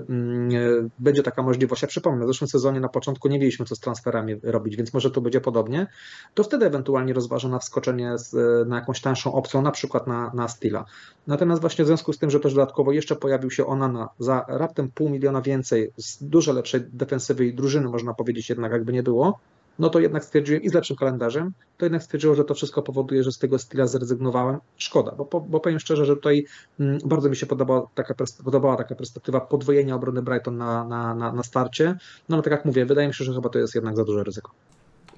mm, 0.08 0.48
e, 0.50 0.88
będzie 0.98 1.22
taka 1.22 1.42
możliwość. 1.42 1.82
Ja 1.82 1.88
przypomnę, 1.88 2.24
w 2.24 2.28
zeszłym 2.28 2.48
sezonie 2.48 2.80
na 2.80 2.88
początku 2.88 3.28
nie 3.28 3.38
wiedzieliśmy, 3.38 3.66
co 3.66 3.76
z 3.76 3.80
transferami 3.80 4.36
robić, 4.42 4.76
więc 4.76 4.94
może 4.94 5.10
to 5.10 5.20
będzie 5.20 5.40
podobnie. 5.40 5.86
To 6.34 6.44
wtedy 6.44 6.66
ewentualnie 6.66 7.12
rozważa 7.12 7.48
na 7.48 7.58
wskoczenie 7.58 8.18
z, 8.18 8.32
na 8.68 8.76
jakąś 8.76 9.00
tańszą 9.00 9.32
opcją, 9.32 9.62
na 9.62 9.70
przykład 9.70 10.06
na, 10.06 10.32
na 10.34 10.48
Stila. 10.48 10.84
Natomiast 11.26 11.60
właśnie 11.60 11.84
w 11.84 11.86
związku 11.86 12.12
z 12.12 12.18
tym, 12.18 12.23
że 12.30 12.40
też 12.40 12.54
dodatkowo 12.54 12.92
jeszcze 12.92 13.16
pojawił 13.16 13.50
się 13.50 13.66
Onana 13.66 14.08
za 14.18 14.44
raptem 14.48 14.90
pół 14.90 15.08
miliona 15.08 15.42
więcej, 15.42 15.90
z 15.96 16.24
dużo 16.24 16.52
lepszej 16.52 16.80
defensywy 16.92 17.46
i 17.46 17.54
drużyny, 17.54 17.88
można 17.88 18.14
powiedzieć 18.14 18.48
jednak, 18.48 18.72
jakby 18.72 18.92
nie 18.92 19.02
było, 19.02 19.38
no 19.78 19.90
to 19.90 20.00
jednak 20.00 20.24
stwierdziłem 20.24 20.62
i 20.62 20.68
z 20.68 20.74
lepszym 20.74 20.96
kalendarzem, 20.96 21.52
to 21.78 21.84
jednak 21.84 22.02
stwierdziło, 22.02 22.34
że 22.34 22.44
to 22.44 22.54
wszystko 22.54 22.82
powoduje, 22.82 23.22
że 23.22 23.32
z 23.32 23.38
tego 23.38 23.58
styla 23.58 23.86
zrezygnowałem. 23.86 24.58
Szkoda, 24.76 25.12
bo, 25.12 25.40
bo 25.40 25.60
powiem 25.60 25.80
szczerze, 25.80 26.04
że 26.04 26.16
tutaj 26.16 26.46
mm, 26.80 26.98
bardzo 27.04 27.28
mi 27.28 27.36
się 27.36 27.46
podobała 27.46 27.86
taka, 27.94 28.14
podobała 28.44 28.76
taka 28.76 28.94
perspektywa 28.94 29.40
podwojenia 29.40 29.94
obrony 29.94 30.22
Brighton 30.22 30.56
na, 30.56 30.84
na, 30.84 31.14
na, 31.14 31.32
na 31.32 31.42
starcie. 31.42 31.96
No 32.28 32.36
ale 32.36 32.42
tak 32.42 32.50
jak 32.50 32.64
mówię, 32.64 32.86
wydaje 32.86 33.08
mi 33.08 33.14
się, 33.14 33.24
że 33.24 33.34
chyba 33.34 33.48
to 33.48 33.58
jest 33.58 33.74
jednak 33.74 33.96
za 33.96 34.04
duże 34.04 34.24
ryzyko. 34.24 34.50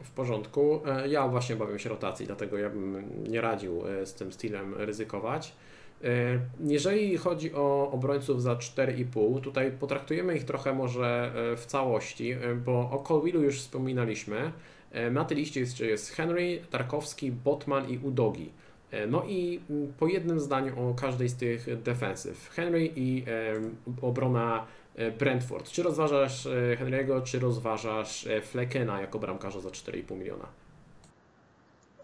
W 0.05 0.11
porządku. 0.11 0.81
E, 0.87 1.09
ja 1.09 1.29
właśnie 1.29 1.57
bawię 1.57 1.79
się 1.79 1.89
rotacji, 1.89 2.27
dlatego 2.27 2.59
ja 2.59 2.71
bym 2.71 3.03
nie 3.29 3.41
radził 3.41 3.83
e, 3.87 4.07
z 4.07 4.15
tym 4.15 4.33
stylem 4.33 4.75
ryzykować. 4.75 5.53
E, 6.05 6.39
jeżeli 6.61 7.17
chodzi 7.17 7.55
o 7.55 7.91
obrońców 7.93 8.43
za 8.43 8.55
4,5, 8.55 9.41
tutaj 9.41 9.73
potraktujemy 9.73 10.37
ich 10.37 10.45
trochę 10.45 10.73
może 10.73 11.33
e, 11.53 11.57
w 11.57 11.67
całości, 11.67 12.31
e, 12.31 12.55
bo 12.55 12.91
o 12.91 12.99
Colwillu 12.99 13.43
już 13.43 13.61
wspominaliśmy. 13.61 14.53
Na 15.11 15.25
tej 15.25 15.37
liście 15.37 15.61
jest, 15.61 15.81
jest 15.81 16.11
Henry, 16.11 16.61
Tarkowski, 16.71 17.33
Botman 17.33 17.91
i 17.91 17.99
Udogi. 17.99 18.53
No 19.09 19.25
i 19.27 19.61
mm, 19.71 19.93
po 19.99 20.07
jednym 20.07 20.41
zdaniu 20.41 20.91
o 20.91 20.95
każdej 20.95 21.29
z 21.29 21.37
tych 21.37 21.83
defensyw. 21.83 22.51
Henry 22.51 22.91
i 22.97 23.25
obrona 24.03 24.67
Brentford. 25.19 25.71
Czy 25.71 25.83
rozważasz 25.83 26.49
Henry'ego, 26.81 27.23
czy 27.23 27.39
rozważasz 27.39 28.29
Fleckena 28.43 29.01
jako 29.01 29.19
bramkarza 29.19 29.61
za 29.61 29.69
4,5 29.69 30.17
miliona? 30.19 30.47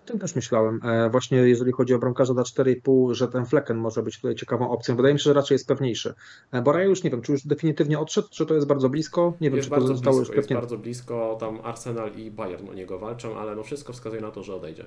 Tym 0.07 0.19
też 0.19 0.35
myślałem. 0.35 0.81
E, 0.85 1.11
właśnie 1.11 1.39
jeżeli 1.39 1.73
chodzi 1.73 1.95
o 1.95 1.99
bramkarza 1.99 2.35
za 2.35 2.43
4,5, 2.43 3.15
że 3.15 3.29
ten 3.29 3.47
Flecken 3.47 3.77
może 3.77 4.03
być 4.03 4.17
tutaj 4.17 4.35
ciekawą 4.35 4.71
opcją. 4.71 4.97
Wydaje 4.97 5.15
mi 5.15 5.21
się, 5.21 5.25
że 5.25 5.33
raczej 5.33 5.55
jest 5.55 5.69
pewniejszy. 5.69 6.15
E, 6.53 6.63
Bo 6.63 6.73
Raja 6.73 6.85
już 6.85 7.03
nie 7.03 7.11
wiem, 7.11 7.23
czy 7.23 7.33
już 7.33 7.47
definitywnie 7.47 7.99
odszedł, 7.99 8.29
czy 8.31 8.47
to 8.47 8.55
jest 8.55 8.67
bardzo 8.67 8.89
blisko. 8.89 9.35
Nie 9.41 9.51
wiem, 9.51 9.57
jest 9.57 9.69
czy 9.69 9.75
to 9.75 9.87
zostało 9.87 9.97
blisko, 9.97 10.11
już 10.11 10.29
jest 10.29 10.33
klepnięte. 10.33 10.61
bardzo 10.61 10.79
blisko, 10.79 11.37
tam 11.41 11.59
Arsenal 11.63 12.15
i 12.17 12.31
Bayern 12.31 12.69
o 12.69 12.75
niego 12.75 12.99
walczą, 12.99 13.39
ale 13.39 13.57
no 13.57 13.63
wszystko 13.63 13.93
wskazuje 13.93 14.23
na 14.23 14.31
to, 14.31 14.43
że 14.43 14.55
odejdzie. 14.55 14.85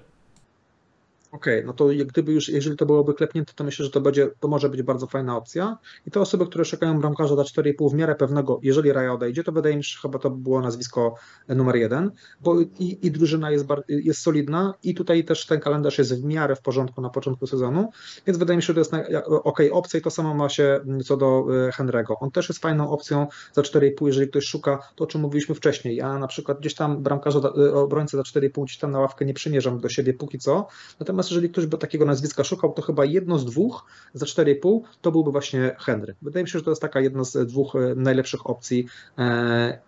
Okej, 1.32 1.64
no 1.66 1.74
to 1.74 1.92
jak 1.92 2.08
gdyby 2.08 2.32
już, 2.34 2.50
jeżeli 2.50 2.78
to 2.78 2.86
byłoby 2.86 3.14
klepnięte, 3.14 3.54
to 3.56 3.64
myślę, 3.64 3.86
że 3.86 3.92
to 3.92 4.02
będzie, 4.02 4.30
to 4.40 4.48
może 4.48 4.70
być 4.70 4.82
bardzo 4.82 5.08
fajna 5.08 5.38
opcja. 5.38 5.78
I 6.08 6.12
te 6.12 6.20
osoby, 6.22 6.46
które 6.46 6.66
szukają 6.66 7.00
bramkarza 7.00 7.36
za 7.36 7.42
4,5 7.42 7.92
w 7.92 7.94
miarę 7.94 8.16
pewnego, 8.16 8.60
jeżeli 8.64 8.92
Raja 8.92 9.14
odejdzie, 9.14 9.44
to 9.44 9.52
wydaje 9.52 9.78
mi 9.78 9.84
się, 9.84 9.94
że 9.96 10.02
chyba 10.02 10.20
to 10.20 10.30
by 10.30 10.38
było 10.38 10.62
nazwisko 10.62 11.16
numer 11.48 11.76
jeden, 11.76 12.12
bo 12.42 12.62
i, 12.62 13.00
i 13.02 13.12
drużyna 13.12 13.52
jest, 13.52 13.66
bar, 13.66 13.84
jest 13.88 14.22
solidna 14.22 14.74
i 14.84 14.96
tutaj 14.96 15.26
też 15.26 15.46
ten 15.46 15.60
kalendarz 15.60 15.98
jest 15.98 16.22
w 16.22 16.26
miarę 16.26 16.56
w 16.56 16.62
porządku 16.62 17.02
na 17.02 17.10
początku 17.10 17.48
sezonu, 17.48 17.90
więc 18.28 18.38
wydaje 18.38 18.58
mi 18.58 18.64
się, 18.64 18.74
że 18.74 18.74
to 18.74 18.80
jest 18.80 18.94
ok 19.44 19.60
opcja 19.72 20.00
i 20.00 20.04
to 20.04 20.10
samo 20.12 20.34
ma 20.34 20.50
się 20.50 20.80
co 21.06 21.18
do 21.18 21.46
e, 21.68 21.70
Henry'ego. 21.70 22.14
On 22.20 22.32
też 22.32 22.50
jest 22.50 22.62
fajną 22.62 22.90
opcją 22.90 23.28
za 23.54 23.62
4,5, 23.62 24.08
jeżeli 24.08 24.28
ktoś 24.28 24.46
szuka 24.46 24.80
to, 24.96 25.04
o 25.04 25.08
czym 25.08 25.22
mówiliśmy 25.22 25.56
wcześniej. 25.56 25.96
Ja 25.96 26.20
na 26.20 26.28
przykład 26.28 26.60
gdzieś 26.60 26.76
tam 26.76 27.04
bramkarza, 27.04 27.40
za- 27.40 27.50
e, 27.50 27.74
obrońcę 27.74 28.18
za 28.18 28.24
4,5 28.24 28.64
gdzieś 28.64 28.78
tam 28.78 28.92
na 28.92 29.00
ławkę 29.00 29.26
nie 29.26 29.34
przymierzam 29.34 29.80
do 29.80 29.90
siebie 29.90 30.14
póki 30.14 30.40
co, 30.40 30.68
Natomiast 31.00 31.15
jeżeli 31.24 31.50
ktoś 31.50 31.66
by 31.66 31.78
takiego 31.78 32.06
nazwiska 32.06 32.44
szukał, 32.44 32.74
to 32.74 32.82
chyba 32.82 33.06
jedno 33.06 33.40
z 33.40 33.46
dwóch 33.46 33.86
za 34.14 34.26
4,5 34.26 34.80
to 35.02 35.12
byłby 35.12 35.32
właśnie 35.32 35.76
Henry. 35.80 36.16
Wydaje 36.22 36.44
mi 36.44 36.50
się, 36.50 36.60
że 36.60 36.66
to 36.66 36.72
jest 36.72 36.82
taka 36.82 37.00
jedna 37.02 37.24
z 37.24 37.48
dwóch 37.48 37.76
e, 37.76 37.96
najlepszych 37.96 38.50
opcji. 38.50 38.88
E, 39.18 39.80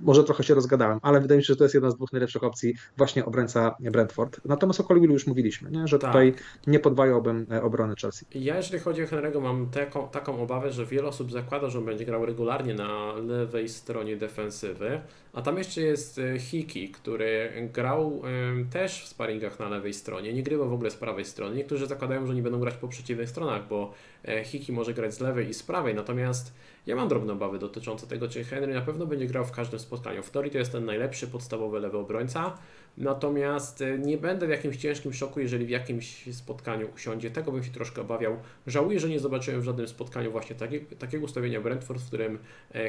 Może 0.00 0.24
trochę 0.24 0.42
się 0.44 0.54
rozgadałem, 0.54 0.98
ale 1.02 1.20
wydaje 1.20 1.38
mi 1.38 1.44
się, 1.44 1.52
że 1.52 1.56
to 1.56 1.64
jest 1.64 1.74
jedna 1.74 1.90
z 1.90 1.94
dwóch 1.96 2.12
najlepszych 2.12 2.44
opcji 2.44 2.74
właśnie 2.96 3.24
obrońca 3.24 3.76
Brentford. 3.80 4.40
Natomiast 4.44 4.80
o 4.80 4.84
Colwillu 4.84 5.12
już 5.12 5.26
mówiliśmy, 5.26 5.70
nie? 5.70 5.86
że 5.88 5.98
Tak. 5.98 6.10
tutaj 6.10 6.34
nie 6.66 6.78
podwajałbym 6.78 7.46
e, 7.52 7.62
obrony 7.62 7.94
Chelsea. 8.00 8.26
Ja, 8.34 8.56
jeżeli 8.56 8.78
chodzi 8.82 9.02
o 9.02 9.06
Henry'ego, 9.06 9.40
mam 9.40 9.70
taką, 9.70 10.08
taką 10.08 10.42
obawę, 10.42 10.72
że 10.72 10.86
wiele 10.86 11.08
osób 11.08 11.32
zakłada, 11.32 11.70
że 11.70 11.78
on 11.78 11.84
będzie 11.84 12.04
grał 12.04 12.26
regularnie 12.26 12.74
na 12.74 13.12
lewej 13.12 13.68
stronie 13.68 14.16
defensywy, 14.16 15.00
a 15.32 15.42
tam 15.42 15.58
jeszcze 15.58 15.80
jest 15.80 16.18
e, 16.18 16.38
Hiki, 16.38 16.88
który 16.88 17.52
grał 17.72 18.22
też 18.70 19.04
w 19.04 19.08
sparingach 19.08 19.58
na 19.58 19.68
lewej 19.68 19.94
stronie, 19.94 20.32
nie 20.32 20.42
grywał 20.42 20.68
w 20.68 20.72
ogóle 20.72 20.90
z 20.90 20.96
prawej 20.96 21.24
strony. 21.24 21.56
Niektórzy 21.56 21.86
zakładają, 21.86 22.26
że 22.26 22.34
nie 22.34 22.42
będą 22.42 22.60
grać 22.60 22.74
po 22.74 22.88
przeciwnych 22.88 23.28
stronach, 23.28 23.68
bo 23.68 23.94
e, 24.24 24.44
Hiki 24.44 24.72
może 24.72 24.94
grać 24.94 25.14
z 25.14 25.20
lewej 25.20 25.48
i 25.48 25.54
z 25.54 25.62
prawej, 25.62 25.94
natomiast 25.94 26.54
ja 26.86 26.96
mam 26.96 27.08
drobne 27.08 27.32
obawy 27.32 27.58
dotyczące 27.58 28.06
tego, 28.06 28.28
czy 28.28 28.44
Henry 28.44 28.74
na 28.74 28.80
pewno 28.80 29.06
będzie 29.06 29.26
grał 29.26 29.44
w 29.44 29.52
każdym 29.52 29.80
spotkaniu. 29.80 30.22
W 30.22 30.30
teorii 30.30 30.50
to 30.52 30.58
jest 30.58 30.72
ten 30.72 30.84
najlepszy 30.84 31.26
podstawowy 31.26 31.80
lewy 31.80 31.98
obrońca, 31.98 32.58
Natomiast 32.98 33.80
e, 33.80 33.98
nie 33.98 34.18
będę 34.18 34.46
w 34.46 34.50
jakimś 34.50 34.76
ciężkim 34.76 35.12
szoku, 35.12 35.40
jeżeli 35.40 35.66
w 35.66 35.70
jakimś 35.70 36.34
spotkaniu 36.34 36.88
usiądzie. 36.94 37.30
Tego 37.30 37.52
bym 37.52 37.64
się 37.64 37.70
troszkę 37.70 38.00
obawiał. 38.00 38.36
Żałuję, 38.66 39.00
że 39.00 39.08
nie 39.08 39.20
zobaczyłem 39.20 39.60
w 39.60 39.64
żadnym 39.64 39.88
spotkaniu 39.88 40.32
właśnie 40.32 40.56
takie, 40.56 40.80
takiego 40.80 41.24
ustawienia 41.24 41.60
Brentford, 41.60 42.00
w 42.00 42.06
którym 42.06 42.38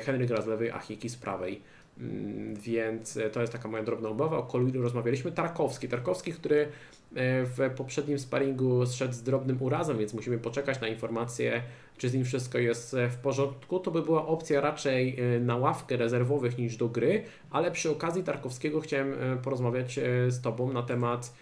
Henry 0.02 0.26
gra 0.26 0.42
z 0.42 0.48
lewej, 0.48 0.72
a 0.72 0.80
Hiki 0.80 1.10
z 1.10 1.16
prawej. 1.16 1.62
Mm, 1.98 2.56
Więc 2.56 3.18
e, 3.18 3.30
to 3.30 3.42
jest 3.42 3.54
taka 3.54 3.68
moja 3.68 3.84
drobna 3.84 4.10
obawa. 4.10 4.38
O 4.38 4.44
Kolwilu 4.44 4.82
rozmawialiśmy. 4.82 5.32
Tarkowski. 5.32 5.88
Tarkowski, 5.88 6.34
który 6.34 6.62
e, 6.62 6.68
w 7.46 7.70
poprzednim 7.78 8.20
sparingu 8.20 8.86
zszedł 8.86 9.14
z 9.14 9.24
drobnym 9.24 9.62
urazem, 9.62 9.98
więc 9.98 10.14
musimy 10.14 10.38
poczekać 10.38 10.82
na 10.82 10.88
informację, 10.88 11.64
czy 11.98 12.10
z 12.10 12.14
nim 12.14 12.26
wszystko 12.26 12.58
jest 12.58 12.94
e, 12.94 13.10
w 13.10 13.18
porządku. 13.18 13.80
To 13.80 13.92
by 13.92 14.02
była 14.02 14.28
opcja 14.28 14.62
raczej 14.62 15.18
na 15.42 15.58
ławkę 15.58 15.98
rezerwowych 15.98 16.58
niż 16.58 16.78
do 16.78 16.90
gry, 16.90 17.24
ale 17.52 17.72
przy 17.72 17.92
okazji 17.92 18.24
Tarkowskiego 18.24 18.82
chciałem 18.82 19.16
porozmawiać 19.44 20.00
z 20.28 20.42
Tobą 20.42 20.74
na 20.74 20.84
temat 20.84 21.34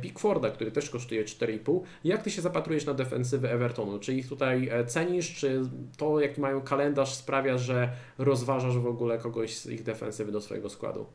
Pickforda, 0.00 0.50
który 0.50 0.70
też 0.70 0.90
kosztuje 0.90 1.24
4,5. 1.24 1.80
Jak 2.04 2.22
Ty 2.22 2.30
się 2.30 2.42
zapatrujesz 2.42 2.86
na 2.86 2.94
defensywę 2.94 3.52
Evertonu? 3.52 3.98
Czy 3.98 4.14
ich 4.14 4.28
tutaj 4.28 4.68
e, 4.68 4.84
cenisz, 4.84 5.34
czy 5.34 5.62
to 5.96 6.20
jaki 6.20 6.40
mają 6.40 6.60
kalendarz 6.60 7.14
sprawia, 7.14 7.58
że 7.58 7.92
rozważasz 8.18 8.78
w 8.78 8.86
ogóle 8.86 9.18
kogoś 9.18 9.56
z 9.56 9.66
ich 9.66 9.82
defensywy 9.82 10.32
do 10.32 10.40
swojego 10.40 10.70
składu? 10.70 11.06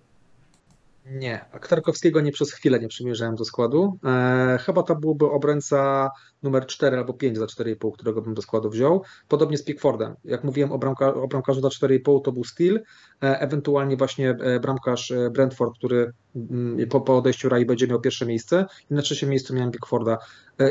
Nie, 1.06 1.46
a 1.52 1.60
Tarkowskiego 1.60 2.22
nie 2.22 2.32
przez 2.32 2.54
chwilę 2.54 2.80
nie 2.80 2.88
przymierzałem 2.88 3.36
do 3.36 3.46
składu. 3.46 4.00
E, 4.06 4.58
chyba 4.62 4.84
to 4.84 4.96
byłby 4.96 5.26
obrońca 5.26 6.10
numer 6.44 6.66
4 6.66 6.98
albo 6.98 7.14
5 7.14 7.38
za 7.38 7.46
4,5, 7.46 7.92
którego 7.92 8.22
bym 8.22 8.34
do 8.34 8.42
składu 8.42 8.70
wziął. 8.70 9.04
Podobnie 9.28 9.58
z 9.58 9.64
Pickfordem. 9.64 10.16
Jak 10.26 10.44
mówiłem 10.44 10.72
o, 10.72 10.78
bramka, 10.78 11.14
o 11.14 11.28
bramkarzu 11.28 11.62
za 11.62 11.68
4,5 11.68 12.22
to 12.22 12.32
był 12.32 12.44
Steel, 12.44 12.84
e, 13.24 13.40
ewentualnie 13.40 13.98
właśnie 13.98 14.30
e, 14.30 14.60
bramkarz 14.60 15.12
e, 15.12 15.30
Brentford, 15.30 15.74
który 15.78 16.14
mm, 16.36 16.90
po, 16.90 17.02
po 17.02 17.18
odejściu 17.18 17.50
Rai 17.50 17.66
będzie 17.66 17.88
miał 17.88 18.02
pierwsze 18.02 18.26
miejsce 18.26 18.66
i 18.92 18.94
na 18.94 19.02
trzecim 19.02 19.30
miejscu 19.30 19.56
miałem 19.56 19.72
Pickforda. 19.72 20.18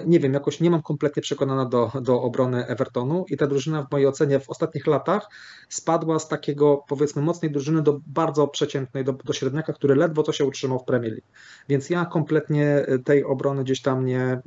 Nie 0.06 0.20
wiem, 0.20 0.34
jakoś 0.34 0.60
nie 0.60 0.70
mam 0.70 0.82
kompletnie 0.82 1.22
przekonana 1.22 1.64
do, 1.64 1.92
do 2.02 2.22
obrony 2.22 2.66
Evertonu 2.66 3.24
i 3.28 3.36
ta 3.36 3.46
drużyna 3.46 3.82
w 3.82 3.92
mojej 3.92 4.06
ocenie 4.06 4.40
w 4.40 4.50
ostatnich 4.50 4.86
latach 4.86 5.28
spadła 5.68 6.18
z 6.18 6.28
takiego 6.28 6.84
powiedzmy 6.88 7.22
mocnej 7.22 7.50
drużyny 7.50 7.82
do 7.82 8.00
bardzo 8.06 8.48
przeciętnej, 8.48 9.04
do, 9.04 9.12
do 9.12 9.32
średniaka, 9.32 9.72
który 9.72 9.94
ledwo 9.94 10.22
to 10.22 10.32
się 10.32 10.44
utrzymał 10.44 10.78
w 10.78 10.84
Premier 10.84 11.12
League. 11.12 11.26
Więc 11.68 11.90
ja 11.90 12.04
kompletnie 12.04 12.86
tej 13.04 13.24
obrony 13.24 13.64
gdzieś 13.64 13.82
tam 13.82 14.04
nie. 14.04 14.40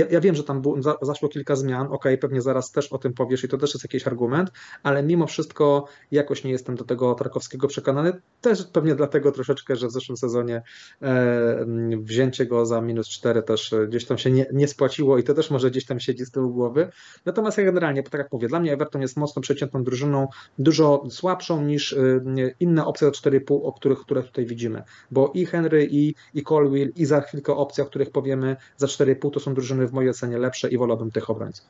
Ja, 0.00 0.06
ja 0.10 0.20
wiem, 0.20 0.34
że 0.34 0.44
tam 0.44 0.62
było, 0.62 0.82
za, 0.82 0.96
zaszło 1.02 1.28
kilka 1.28 1.56
zmian, 1.56 1.86
okej, 1.90 2.18
pewnie 2.18 2.42
zaraz 2.42 2.72
też 2.72 2.92
o 2.92 2.98
tym 2.98 3.12
powiesz 3.12 3.44
i 3.44 3.48
to 3.48 3.58
też 3.58 3.74
jest 3.74 3.84
jakiś 3.84 4.06
argument, 4.06 4.50
ale 4.82 5.02
mimo 5.02 5.26
wszystko 5.26 5.84
jakoś 6.10 6.44
nie 6.44 6.50
jestem 6.50 6.74
do 6.74 6.84
tego 6.84 7.14
Tarkowskiego 7.14 7.68
przekonany. 7.68 8.12
Też 8.40 8.64
pewnie 8.72 8.94
dlatego 8.94 9.32
troszeczkę, 9.32 9.76
że 9.76 9.88
w 9.88 9.90
zeszłym 9.90 10.16
sezonie 10.16 10.62
e, 11.02 11.66
wzięcie 11.98 12.46
go 12.46 12.66
za 12.66 12.80
minus 12.80 13.08
4 13.08 13.42
też 13.42 13.72
e, 13.72 13.86
gdzieś 13.86 14.04
tam 14.04 14.18
się 14.18 14.30
nie, 14.30 14.46
nie 14.52 14.68
spłaciło 14.68 15.18
i 15.18 15.22
to 15.22 15.34
też 15.34 15.50
może 15.50 15.70
gdzieś 15.70 15.86
tam 15.86 16.00
siedzi 16.00 16.24
z 16.24 16.30
tyłu 16.30 16.50
głowy. 16.50 16.88
Natomiast 17.24 17.58
ja 17.58 17.64
generalnie, 17.64 18.02
tak 18.02 18.18
jak 18.18 18.32
mówię, 18.32 18.48
dla 18.48 18.60
mnie 18.60 18.72
Everton 18.72 19.02
jest 19.02 19.16
mocno 19.16 19.42
przeciętną 19.42 19.84
drużyną, 19.84 20.28
dużo 20.58 21.02
słabszą 21.10 21.62
niż 21.62 21.92
y, 21.92 22.54
inne 22.60 22.86
opcje 22.86 23.06
za 23.06 23.30
4,5, 23.30 23.60
o 23.62 23.72
których, 23.72 23.98
które 23.98 24.22
tutaj 24.22 24.46
widzimy. 24.46 24.82
Bo 25.10 25.32
i 25.34 25.46
Henry, 25.46 25.88
i, 25.90 26.14
i 26.34 26.42
Colwill, 26.42 26.92
i 26.96 27.04
za 27.04 27.20
chwilkę 27.20 27.54
opcje, 27.54 27.84
o 27.84 27.86
których 27.86 28.10
powiemy 28.10 28.56
za 28.76 28.86
4,5, 28.86 29.30
to 29.30 29.40
są 29.40 29.54
drużyny 29.54 29.86
w 29.90 29.92
mojej 29.92 30.10
ocenie 30.10 30.38
lepsze 30.38 30.68
i 30.68 30.78
wolałbym 30.78 31.10
tych 31.10 31.30
obrońców. 31.30 31.66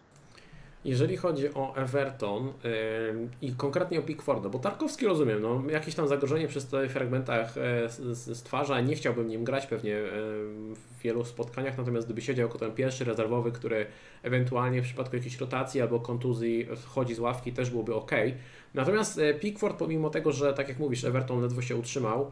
Jeżeli 0.84 1.16
chodzi 1.16 1.54
o 1.54 1.76
Everton 1.76 2.48
ym, 2.48 3.30
i 3.42 3.52
konkretnie 3.52 3.98
o 3.98 4.02
Pickforda, 4.02 4.48
bo 4.48 4.58
Tarkowski 4.58 5.06
rozumiem, 5.06 5.42
no, 5.42 5.62
jakieś 5.70 5.94
tam 5.94 6.08
zagrożenie 6.08 6.48
przy 6.48 6.62
tych 6.66 6.92
fragmentach 6.92 7.56
e, 7.58 7.84
s- 7.84 8.00
s- 8.00 8.38
stwarza, 8.38 8.80
nie 8.80 8.94
chciałbym 8.94 9.28
nim 9.28 9.44
grać 9.44 9.66
pewnie 9.66 9.96
e, 9.96 10.02
w 10.74 11.02
wielu 11.02 11.24
spotkaniach, 11.24 11.78
natomiast 11.78 12.06
gdyby 12.06 12.20
siedział 12.22 12.46
jako 12.48 12.58
ten 12.58 12.72
pierwszy 12.72 13.04
rezerwowy, 13.04 13.52
który 13.52 13.86
ewentualnie 14.22 14.82
w 14.82 14.84
przypadku 14.84 15.16
jakiejś 15.16 15.40
rotacji 15.40 15.80
albo 15.80 16.00
kontuzji 16.00 16.66
wchodzi 16.76 17.14
z 17.14 17.18
ławki, 17.18 17.52
też 17.52 17.70
byłoby 17.70 17.94
ok. 17.94 18.10
Natomiast 18.74 19.18
e, 19.18 19.34
Pickford, 19.34 19.76
pomimo 19.78 20.10
tego, 20.10 20.32
że 20.32 20.54
tak 20.54 20.68
jak 20.68 20.78
mówisz, 20.78 21.04
Everton 21.04 21.40
ledwo 21.40 21.62
się 21.62 21.76
utrzymał, 21.76 22.22
e, 22.22 22.30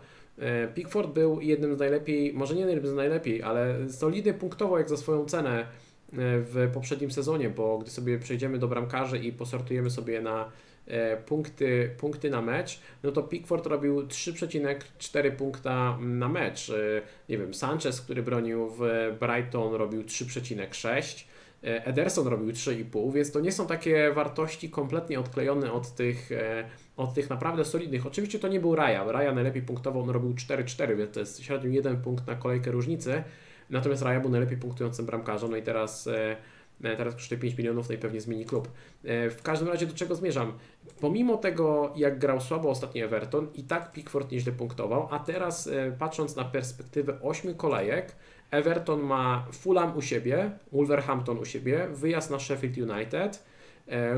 Pickford 0.74 1.10
był 1.10 1.40
jednym 1.40 1.76
z 1.76 1.78
najlepiej, 1.78 2.32
może 2.32 2.54
nie 2.54 2.60
jednym 2.60 2.86
z 2.86 2.94
najlepiej, 2.94 3.42
ale 3.42 3.88
solidny 3.88 4.34
punktowo 4.34 4.78
jak 4.78 4.88
za 4.88 4.96
swoją 4.96 5.24
cenę 5.24 5.66
w 6.12 6.70
poprzednim 6.74 7.10
sezonie, 7.10 7.50
bo 7.50 7.78
gdy 7.78 7.90
sobie 7.90 8.18
przejdziemy 8.18 8.58
do 8.58 8.68
bramkarzy 8.68 9.18
i 9.18 9.32
posortujemy 9.32 9.90
sobie 9.90 10.20
na 10.20 10.52
e, 10.86 11.16
punkty, 11.16 11.90
punkty 11.98 12.30
na 12.30 12.42
mecz, 12.42 12.80
no 13.02 13.12
to 13.12 13.22
Pickford 13.22 13.66
robił 13.66 14.02
3,4 14.02 15.32
punkta 15.36 15.98
na 16.00 16.28
mecz. 16.28 16.70
E, 16.70 17.02
Nie 17.28 17.38
wiem, 17.38 17.54
Sanchez, 17.54 18.00
który 18.00 18.22
bronił 18.22 18.70
w 18.70 18.80
Brighton 19.20 19.74
robił 19.74 20.02
3,6. 20.02 21.24
e, 21.64 21.86
Ederson 21.86 22.26
robił 22.26 22.48
3,5, 22.52 23.12
więc 23.12 23.32
to 23.32 23.40
nie 23.40 23.52
są 23.52 23.66
takie 23.66 24.12
wartości 24.12 24.70
kompletnie 24.70 25.20
odklejone 25.20 25.72
od 25.72 25.94
tych, 25.94 26.32
e, 26.32 26.64
od 26.98 27.14
tych 27.14 27.30
naprawdę 27.30 27.64
solidnych. 27.64 28.06
Oczywiście 28.06 28.38
to 28.38 28.48
nie 28.48 28.60
był 28.60 28.74
Raja. 28.74 29.12
Raja 29.12 29.32
najlepiej 29.32 29.62
punktował, 29.62 30.02
on 30.02 30.10
robił 30.10 30.30
4,4, 30.30 30.96
więc 30.96 31.14
to 31.14 31.20
jest 31.20 31.42
średnio 31.42 31.70
jeden 31.70 32.02
punkt 32.02 32.26
na 32.26 32.34
kolejkę 32.34 32.70
różnicy. 32.70 33.24
Natomiast 33.70 34.02
Raja 34.02 34.20
był 34.20 34.30
najlepiej 34.30 34.56
punktującym 34.56 35.06
bramkarzem, 35.06 35.50
no 35.50 35.56
i 35.56 35.62
teraz, 35.62 36.06
e, 36.06 36.36
e, 36.82 36.96
teraz 36.96 37.14
kosztuje 37.14 37.40
5 37.40 37.58
milionów, 37.58 37.88
no 37.88 37.94
i 37.94 37.98
pewnie 37.98 38.20
zmieni 38.20 38.44
klub. 38.44 38.68
E, 39.04 39.30
W 39.30 39.42
każdym 39.42 39.68
razie 39.68 39.86
do 39.86 39.94
czego 39.94 40.14
zmierzam? 40.14 40.52
Pomimo 41.00 41.36
tego, 41.36 41.92
jak 41.96 42.18
grał 42.18 42.40
słabo 42.40 42.70
ostatnio 42.70 43.04
Everton, 43.04 43.48
i 43.54 43.62
tak 43.64 43.92
Pickford 43.92 44.30
nieźle 44.32 44.52
punktował, 44.52 45.08
a 45.10 45.18
teraz 45.18 45.70
patrząc 45.98 46.36
na 46.36 46.44
perspektywę 46.44 47.18
8 47.22 47.54
kolejek, 47.54 48.16
Everton 48.50 49.02
ma 49.02 49.46
Fulham 49.52 49.96
u 49.96 50.02
siebie, 50.02 50.50
Wolverhampton 50.72 51.38
u 51.38 51.44
siebie, 51.44 51.88
wyjazd 51.92 52.30
na 52.30 52.38
Sheffield 52.38 52.78
United, 52.78 53.44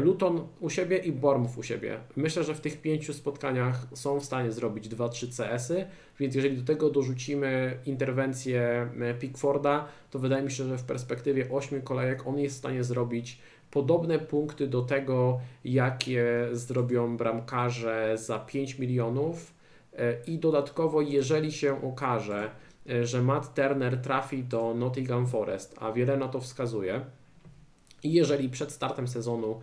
Luton 0.02 0.48
u 0.60 0.70
siebie 0.70 0.98
i 0.98 1.12
Bournemouth 1.12 1.58
u 1.58 1.62
siebie. 1.62 2.00
Myślę, 2.16 2.44
że 2.44 2.54
w 2.54 2.60
tych 2.60 2.80
pięciu 2.80 3.14
spotkaniach 3.14 3.86
są 3.94 4.20
w 4.20 4.24
stanie 4.24 4.52
zrobić 4.52 4.88
2-3 4.88 5.36
CS-y, 5.36 5.86
więc 6.18 6.34
jeżeli 6.34 6.56
do 6.56 6.64
tego 6.64 6.90
dorzucimy 6.90 7.78
interwencję 7.86 8.90
e, 9.00 9.14
Pickforda, 9.14 9.88
to 10.10 10.18
wydaje 10.18 10.42
mi 10.42 10.50
się, 10.50 10.64
że 10.64 10.78
w 10.78 10.84
perspektywie 10.84 11.50
8 11.50 11.82
kolejek 11.82 12.26
on 12.26 12.38
jest 12.38 12.56
w 12.56 12.58
stanie 12.58 12.84
zrobić 12.84 13.38
podobne 13.70 14.18
punkty 14.18 14.66
do 14.66 14.82
tego, 14.82 15.40
jakie 15.64 16.48
zrobią 16.52 17.16
bramkarze 17.16 18.18
za 18.18 18.38
5 18.38 18.78
milionów 18.78 19.54
e, 19.92 20.16
i 20.26 20.38
dodatkowo, 20.38 21.00
jeżeli 21.00 21.52
się 21.52 21.82
okaże, 21.82 22.50
że 23.02 23.22
Matt 23.22 23.54
Turner 23.54 23.98
trafi 23.98 24.44
do 24.44 24.74
Nottingham 24.74 25.26
Forest, 25.26 25.76
a 25.80 25.92
wiele 25.92 26.16
na 26.16 26.28
to 26.28 26.40
wskazuje, 26.40 27.00
jeżeli 28.04 28.48
przed 28.48 28.72
startem 28.72 29.08
sezonu 29.08 29.60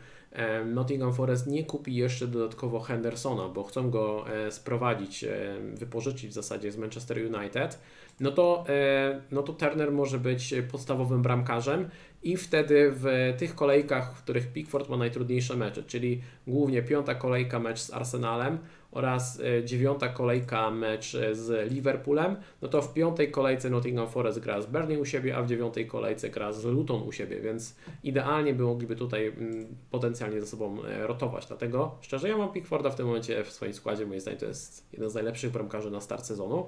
Nottingham 0.65 1.13
Forest 1.13 1.47
nie 1.47 1.63
kupi 1.63 1.95
jeszcze 1.95 2.27
dodatkowo 2.27 2.79
Hendersona, 2.79 3.49
bo 3.49 3.63
chcą 3.63 3.89
go 3.89 4.25
e, 4.29 4.51
sprowadzić, 4.51 5.25
wypożyczyć 5.73 6.29
w 6.29 6.33
zasadzie 6.33 6.71
z 6.71 6.77
Manchester 6.77 7.17
United, 7.17 7.79
no 8.19 8.31
to, 8.31 8.65
e, 8.69 9.21
no 9.31 9.43
to 9.43 9.53
Turner 9.53 9.91
może 9.91 10.19
być 10.19 10.53
podstawowym 10.71 11.21
bramkarzem 11.21 11.89
i 12.23 12.37
wtedy 12.37 12.91
w 12.95 13.33
tych 13.37 13.55
kolejkach, 13.55 14.13
w 14.15 14.23
których 14.23 14.53
Pickford 14.53 14.89
ma 14.89 14.97
najtrudniejsze 14.97 15.55
mecze, 15.55 15.83
czyli 15.83 16.21
głównie 16.47 16.83
piąta 16.83 17.15
kolejka 17.15 17.59
mecz 17.59 17.79
z 17.79 17.93
Arsenalem, 17.93 18.57
oraz 18.97 19.39
e, 19.39 19.63
dziewiąta 19.65 20.09
kolejka 20.09 20.71
mecz 20.71 21.17
z 21.31 21.71
Liverpoolem, 21.71 22.35
no 22.61 22.67
to 22.67 22.81
w 22.81 22.93
piątej 22.93 23.31
kolejce 23.31 23.69
Nottingham 23.69 24.09
Forest 24.09 24.39
gra 24.39 24.61
z 24.61 24.65
Burnley 24.65 24.97
u 24.97 25.05
siebie, 25.05 25.37
a 25.37 25.41
w 25.41 25.47
dziewiątej 25.47 25.87
kolejce 25.87 26.29
gra 26.29 26.53
z 26.53 26.65
Luton 26.65 27.01
u 27.07 27.11
siebie, 27.11 27.39
więc 27.39 27.75
idealnie 28.03 28.53
by 28.53 28.63
mogliby 28.63 28.95
tutaj 28.95 29.27
mm, 29.27 29.67
potencjalnie 29.91 30.41
ze 30.41 30.47
sobą 30.47 30.83
e, 30.83 31.07
rotować. 31.07 31.45
Dlatego 31.45 31.95
szczerze, 32.01 32.29
ja 32.29 32.37
mam 32.37 32.51
Pickforda 32.51 32.89
w 32.89 32.95
tym 32.95 33.05
momencie 33.05 33.43
w 33.43 33.51
swoim 33.51 33.73
składzie, 33.73 34.05
moim 34.05 34.19
zdaniem 34.19 34.39
to 34.39 34.45
jest 34.45 34.93
jeden 34.93 35.09
z 35.09 35.13
najlepszych 35.13 35.51
bramkarzy 35.51 35.91
na 35.91 36.01
start 36.01 36.25
sezonu. 36.25 36.67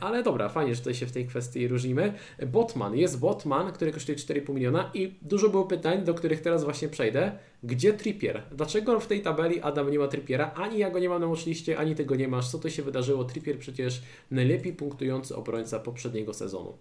Ale 0.00 0.22
dobra, 0.22 0.48
fajnie, 0.48 0.74
że 0.74 0.80
tutaj 0.80 0.94
się 0.94 1.06
w 1.06 1.12
tej 1.12 1.26
kwestii 1.26 1.68
różnimy. 1.68 2.12
Botman, 2.46 2.96
jest 2.96 3.20
Botman, 3.20 3.72
który 3.72 3.92
kosztuje 3.92 4.18
4,5 4.18 4.54
miliona 4.54 4.90
i 4.94 5.14
dużo 5.22 5.48
było 5.48 5.64
pytań, 5.64 6.04
do 6.04 6.14
których 6.14 6.40
teraz 6.40 6.64
właśnie 6.64 6.88
przejdę. 6.88 7.32
Gdzie 7.62 7.92
Trippier? 7.92 8.42
Dlaczego 8.52 9.00
w 9.00 9.06
tej 9.06 9.22
tabeli 9.22 9.60
Adam 9.60 9.90
nie 9.90 9.98
ma 9.98 10.08
Trippiera? 10.08 10.54
Ani 10.54 10.78
ja 10.78 10.90
go 10.90 10.98
nie 10.98 11.08
mam 11.08 11.20
na 11.20 11.26
watchliście, 11.26 11.78
ani 11.78 11.94
tego 11.94 12.16
nie 12.16 12.28
masz. 12.28 12.50
Co 12.50 12.58
to 12.58 12.70
się 12.70 12.82
wydarzyło? 12.82 13.24
Trippier 13.24 13.58
przecież 13.58 14.02
najlepiej 14.30 14.72
punktujący 14.72 15.36
obrońca 15.36 15.80
poprzedniego 15.80 16.34
sezonu. 16.34 16.78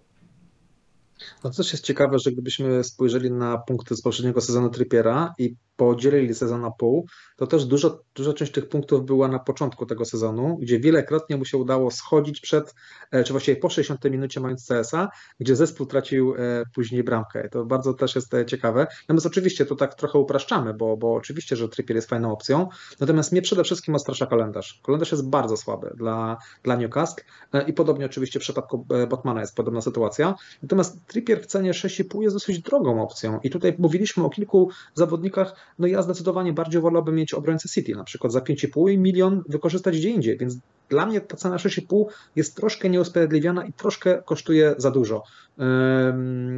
No 1.44 1.50
to 1.50 1.58
też 1.58 1.72
jest 1.72 1.84
ciekawe, 1.84 2.20
że 2.20 2.32
gdybyśmy 2.32 2.84
spojrzeli 2.84 3.32
na 3.32 3.58
punkty 3.58 3.96
z 3.96 4.02
poprzedniego 4.02 4.42
sezonu 4.42 4.70
Trippiera 4.70 5.34
i 5.38 5.56
podzielili 5.76 6.36
sezon 6.36 6.62
na 6.62 6.72
pół, 6.72 7.08
to 7.38 7.48
też 7.48 7.66
dużo, 7.66 8.04
duża 8.16 8.34
część 8.34 8.52
tych 8.52 8.70
punktów 8.70 9.06
była 9.06 9.28
na 9.28 9.40
początku 9.40 9.86
tego 9.86 10.06
sezonu, 10.06 10.58
gdzie 10.62 10.80
wielokrotnie 10.80 11.38
mu 11.38 11.46
się 11.46 11.58
udało 11.58 11.92
schodzić 11.92 12.42
przed, 12.42 12.76
czy 13.26 13.34
właściwie 13.34 13.58
po 13.58 13.70
60 13.70 14.04
minucie 14.06 14.40
mając 14.40 14.68
CS-a, 14.68 15.10
gdzie 15.40 15.56
zespół 15.56 15.86
tracił 15.86 16.36
e, 16.36 16.64
później 16.74 17.04
bramkę. 17.04 17.50
To 17.50 17.66
bardzo 17.66 17.94
też 17.94 18.16
jest 18.16 18.34
e, 18.34 18.46
ciekawe. 18.46 18.88
Natomiast 19.02 19.26
oczywiście 19.26 19.66
to 19.66 19.76
tak 19.76 19.96
trochę 19.96 20.20
upraszczamy, 20.20 20.74
bo, 20.74 20.98
bo 20.98 21.14
oczywiście, 21.14 21.56
że 21.56 21.70
Trippier 21.70 21.96
jest 21.96 22.10
fajną 22.10 22.32
opcją, 22.32 22.68
natomiast 23.00 23.32
mnie 23.32 23.42
przede 23.42 23.64
wszystkim 23.64 23.96
ostrasza 23.96 24.26
kalendarz. 24.26 24.82
Kalendarz 24.84 25.12
jest 25.12 25.30
bardzo 25.30 25.58
słaby 25.58 25.94
dla, 25.98 26.38
dla 26.64 26.76
Newcastle 26.76 27.24
i 27.68 27.74
podobnie 27.74 28.06
oczywiście 28.06 28.40
w 28.40 28.42
przypadku 28.42 28.86
Botmana 29.10 29.42
jest 29.42 29.56
podobna 29.56 29.82
sytuacja. 29.82 30.36
Natomiast 30.64 31.08
Trippier 31.08 31.42
w 31.42 31.46
cenie 31.46 31.72
6,5 31.72 32.22
jest 32.22 32.36
dosyć 32.36 32.60
drogą 32.60 33.04
opcją 33.04 33.40
i 33.44 33.50
tutaj 33.50 33.76
mówiliśmy 33.78 34.24
o 34.24 34.30
kilku 34.30 34.70
zawodnikach, 34.94 35.56
no 35.80 35.88
ja 35.88 36.02
zdecydowanie 36.02 36.54
bardziej 36.54 36.82
wolałbym 36.82 37.16
mieć 37.16 37.34
obrońcę 37.34 37.70
City, 37.70 37.96
na 37.96 38.04
przykład 38.04 38.34
za 38.34 38.40
5,5 38.40 38.92
i 38.92 38.98
milion 38.98 39.44
wykorzystać 39.48 39.98
gdzie 39.98 40.10
indziej, 40.10 40.38
więc 40.38 40.58
dla 40.90 41.06
mnie 41.06 41.22
ta 41.22 41.38
cena 41.38 41.58
6,5 41.58 42.06
jest 42.36 42.56
troszkę 42.56 42.90
nieusprawiedliwiona 42.90 43.66
i 43.66 43.74
troszkę 43.74 44.22
kosztuje 44.26 44.76
za 44.78 44.92
dużo. 44.92 45.24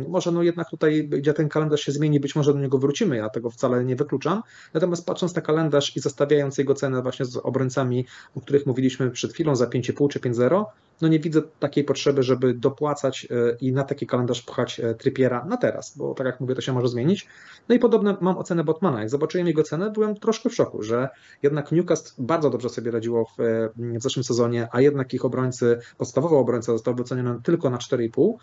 Może 0.07 0.31
no 0.31 0.43
jednak 0.43 0.69
tutaj, 0.69 1.07
gdzie 1.07 1.33
ten 1.33 1.49
kalendarz 1.49 1.81
się 1.81 1.91
zmieni, 1.91 2.19
być 2.19 2.35
może 2.35 2.53
do 2.53 2.59
niego 2.59 2.77
wrócimy, 2.77 3.17
ja 3.17 3.29
tego 3.29 3.49
wcale 3.49 3.85
nie 3.85 3.95
wykluczam. 3.95 4.41
Natomiast 4.73 5.05
patrząc 5.05 5.35
na 5.35 5.41
kalendarz 5.41 5.97
i 5.97 5.99
zestawiając 5.99 6.57
jego 6.57 6.73
cenę 6.73 7.01
właśnie 7.01 7.25
z 7.25 7.37
obrońcami, 7.37 8.05
o 8.35 8.41
których 8.41 8.65
mówiliśmy 8.65 9.11
przed 9.11 9.33
chwilą, 9.33 9.55
za 9.55 9.65
5,5 9.65 10.07
czy 10.07 10.19
5,0, 10.19 10.65
no 11.01 11.07
nie 11.07 11.19
widzę 11.19 11.41
takiej 11.59 11.83
potrzeby, 11.83 12.23
żeby 12.23 12.53
dopłacać 12.53 13.27
e, 13.31 13.57
i 13.61 13.73
na 13.73 13.83
taki 13.83 14.07
kalendarz 14.07 14.41
pchać 14.41 14.79
e, 14.79 14.95
Trypiera 14.95 15.45
na 15.45 15.57
teraz, 15.57 15.97
bo 15.97 16.13
tak 16.13 16.25
jak 16.25 16.39
mówię, 16.39 16.55
to 16.55 16.61
się 16.61 16.73
może 16.73 16.87
zmienić. 16.87 17.27
No 17.69 17.75
i 17.75 17.79
podobne 17.79 18.17
mam 18.21 18.37
ocenę 18.37 18.63
Botmana. 18.63 18.99
Jak 18.99 19.09
zobaczyłem 19.09 19.47
jego 19.47 19.63
cenę, 19.63 19.91
byłem 19.91 20.15
troszkę 20.15 20.49
w 20.49 20.55
szoku, 20.55 20.83
że 20.83 21.09
jednak 21.43 21.71
Newcastle 21.71 22.13
bardzo 22.17 22.49
dobrze 22.49 22.69
sobie 22.69 22.91
radziło 22.91 23.25
w, 23.25 23.39
e, 23.39 23.69
w 23.97 24.03
zeszłym 24.03 24.23
sezonie, 24.23 24.67
a 24.71 24.81
jednak 24.81 25.13
ich 25.13 25.25
obrońcy, 25.25 25.79
podstawowy 25.97 26.35
obrońca 26.35 26.71
został 26.71 26.95
wyceniony 26.95 27.39
tylko 27.43 27.69
na 27.69 27.77
4,5 27.77 28.33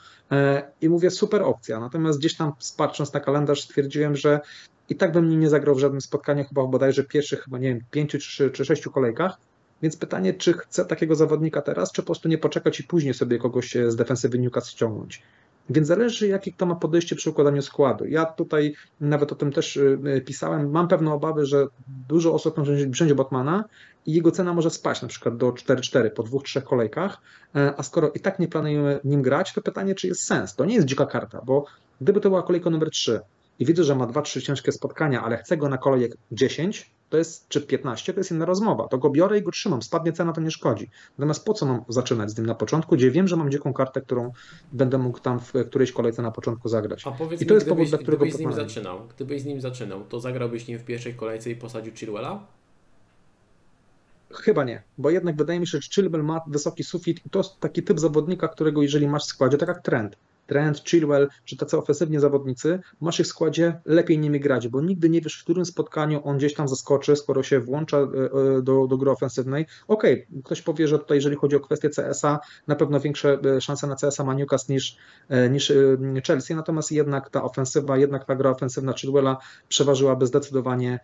i 0.81 0.89
mówię 0.89 1.11
super 1.11 1.43
opcja. 1.43 1.81
Natomiast 1.81 2.19
gdzieś 2.19 2.37
tam 2.37 2.53
patrząc 2.77 3.13
na 3.13 3.21
kalendarz 3.21 3.63
stwierdziłem, 3.63 4.17
że 4.17 4.41
i 4.89 4.97
tak 4.97 5.13
bym 5.13 5.41
nie 5.41 5.49
zagrał 5.49 5.75
w 5.75 5.79
żadnym 5.79 6.01
spotkaniu, 6.01 6.45
chyba 6.45 6.67
bodajże 6.67 7.05
pierwszych, 7.05 7.41
chyba 7.41 7.59
nie 7.59 7.69
wiem, 7.69 7.81
pięciu 7.91 8.19
czy, 8.19 8.51
czy 8.51 8.65
sześciu 8.65 8.91
kolejkach, 8.91 9.39
więc 9.83 9.97
pytanie, 9.97 10.35
czy 10.35 10.53
chcę 10.53 10.85
takiego 10.85 11.15
zawodnika 11.15 11.63
teraz, 11.63 11.93
czy 11.93 12.03
po 12.03 12.07
prostu 12.07 12.29
nie 12.29 12.39
poczekać 12.39 12.81
i 12.81 12.85
później 12.85 13.15
sobie 13.15 13.39
kogoś 13.39 13.77
z 13.89 13.97
defensywy 13.97 14.39
Newcastle 14.39 14.71
ściągnąć. 14.71 15.23
Więc 15.71 15.89
zależy, 15.89 16.29
jakie 16.29 16.53
kto 16.53 16.67
ma 16.67 16.75
podejście 16.75 17.17
przy 17.17 17.31
układaniu 17.31 17.63
składu. 17.63 18.05
Ja 18.07 18.25
tutaj 18.27 18.75
nawet 19.01 19.33
o 19.33 19.35
tym 19.35 19.53
też 19.53 19.77
y, 19.77 19.99
y, 20.17 20.21
pisałem. 20.21 20.71
Mam 20.71 20.89
pewne 20.89 21.13
obawy, 21.13 21.47
że 21.47 21.67
dużo 22.09 22.35
osób 22.35 22.57
będzie 22.99 23.15
Botmana 23.15 23.65
i 24.09 24.13
jego 24.13 24.31
cena 24.31 24.55
może 24.55 24.71
spaść 24.71 25.03
na 25.03 25.09
przykład 25.09 25.37
do 25.37 25.51
4-4 25.51 26.11
po 26.11 26.23
dwóch, 26.23 26.43
trzech 26.45 26.65
kolejkach. 26.65 27.21
E, 27.57 27.75
a 27.77 27.83
skoro 27.83 28.11
i 28.11 28.21
tak 28.21 28.39
nie 28.39 28.49
planujemy 28.49 29.01
nim 29.05 29.23
grać, 29.23 29.53
to 29.53 29.63
pytanie, 29.63 29.95
czy 29.95 30.07
jest 30.07 30.23
sens. 30.23 30.55
To 30.55 30.65
nie 30.65 30.75
jest 30.75 30.87
dzika 30.87 31.07
karta, 31.07 31.43
bo 31.47 31.65
gdyby 32.01 32.21
to 32.21 32.29
była 32.29 32.43
kolejka 32.43 32.71
numer 32.71 32.91
3 32.91 33.21
i 33.59 33.65
widzę, 33.65 33.85
że 33.85 33.95
ma 33.95 34.07
2-3 34.07 34.43
ciężkie 34.43 34.73
spotkania, 34.73 35.23
ale 35.23 35.37
chcę 35.37 35.57
go 35.57 35.69
na 35.69 35.79
kolejek 35.79 36.17
10, 36.33 36.91
to 37.11 37.17
jest, 37.17 37.49
czy 37.49 37.61
15, 37.61 38.13
to 38.13 38.21
jest 38.21 38.31
inna 38.31 38.45
rozmowa. 38.45 38.89
To 38.89 38.99
go 38.99 39.11
biorę 39.11 39.39
i 39.39 39.43
go 39.43 39.51
trzymam, 39.51 39.83
spadnie 39.83 40.13
cena, 40.13 40.33
to 40.33 40.41
nie 40.41 40.51
szkodzi. 40.51 40.91
Natomiast 41.19 41.45
po 41.45 41.55
co 41.55 41.67
mam 41.67 41.85
zaczynać 41.89 42.31
z 42.31 42.39
nim 42.39 42.47
na 42.47 42.55
początku, 42.55 42.97
gdzie 42.97 43.11
wiem, 43.11 43.29
że 43.29 43.37
mam 43.37 43.51
dziką 43.51 43.73
kartę, 43.73 44.01
którą 44.01 44.33
będę 44.73 44.99
mógł 44.99 45.21
tam 45.21 45.41
w 45.41 45.53
którejś 45.67 45.93
kolejce 45.93 46.23
na 46.23 46.31
początku 46.31 46.69
zagrać. 46.69 47.07
A 47.07 47.11
powiedz 47.11 47.43
I 47.43 47.47
to 47.47 47.55
mi, 47.55 47.57
jest 47.57 47.67
gdybyś, 47.67 47.79
powód, 47.79 47.89
dla 47.89 47.99
którego 47.99 48.25
gdybyś 48.25 48.35
z 48.35 48.41
nim 48.41 48.53
zaczynał, 48.53 49.01
gdybyś 49.17 49.43
z 49.43 49.45
nim 49.45 49.61
zaczynał, 49.61 50.05
to 50.05 50.21
zagrałbyś 50.21 50.67
nim 50.67 50.79
w 50.79 50.85
pierwszej 50.85 51.15
kolejce 51.15 51.51
i 51.51 51.57
posadził 51.57 51.93
Chilwella? 51.95 52.58
Chyba 54.33 54.65
nie, 54.65 54.83
bo 54.99 55.11
jednak 55.11 55.37
wydaje 55.37 55.61
mi 55.61 55.67
się, 55.67 55.79
że 55.81 55.89
Chilwell 55.95 56.25
ma 56.25 56.41
wysoki 56.47 56.85
sufit 56.85 57.27
i 57.27 57.31
to 57.31 57.39
jest 57.39 57.61
taki 57.61 57.83
typ 57.83 58.01
zawodnika, 58.01 58.49
którego 58.49 58.83
jeżeli 58.83 59.09
masz 59.09 59.23
w 59.23 59.27
składzie, 59.27 59.59
tak 59.59 59.69
jak 59.69 59.83
trend, 59.83 60.17
Trent, 60.49 60.85
Chilwell, 60.85 61.29
czy 61.45 61.57
tacy 61.57 61.79
ofensywnie 61.79 62.21
zawodnicy, 62.21 62.81
masz 63.01 63.21
ich 63.21 63.27
w 63.27 63.29
składzie, 63.29 63.81
lepiej 63.85 64.19
nimi 64.19 64.41
grać, 64.41 64.69
bo 64.69 64.81
nigdy 64.81 65.11
nie 65.11 65.21
wiesz, 65.21 65.41
w 65.41 65.45
którym 65.45 65.65
spotkaniu 65.65 66.21
on 66.25 66.37
gdzieś 66.37 66.55
tam 66.55 66.69
zaskoczy, 66.69 67.17
skoro 67.17 67.43
się 67.43 67.61
włącza 67.61 67.99
e, 67.99 68.03
e, 68.03 68.63
do, 68.63 68.87
do 68.87 68.97
gry 68.97 69.11
ofensywnej. 69.11 69.67
Okej, 69.89 70.27
okay, 70.31 70.43
ktoś 70.43 70.63
powie, 70.63 70.89
że 70.89 70.99
tutaj 70.99 71.17
jeżeli 71.17 71.37
chodzi 71.37 71.57
o 71.57 71.61
kwestię 71.61 71.91
CS-a, 71.91 72.41
na 72.67 72.77
pewno 72.77 73.01
większe 73.01 73.39
e, 73.57 73.61
szanse 73.61 73.87
na 73.87 73.97
CS-a 73.97 74.25
ma 74.25 74.35
Newcastle 74.35 74.73
niż, 74.73 74.97
niż 75.51 75.73
Chelsea, 76.27 76.55
natomiast 76.55 76.93
jednak 76.93 77.31
ta 77.31 77.43
ofensywa, 77.43 77.97
jednak 77.97 78.25
ta 78.25 78.37
gra 78.37 78.51
ofensywna 78.51 78.93
Chilwella 78.93 79.37
przeważyłaby 79.69 80.27
zdecydowanie 80.27 81.01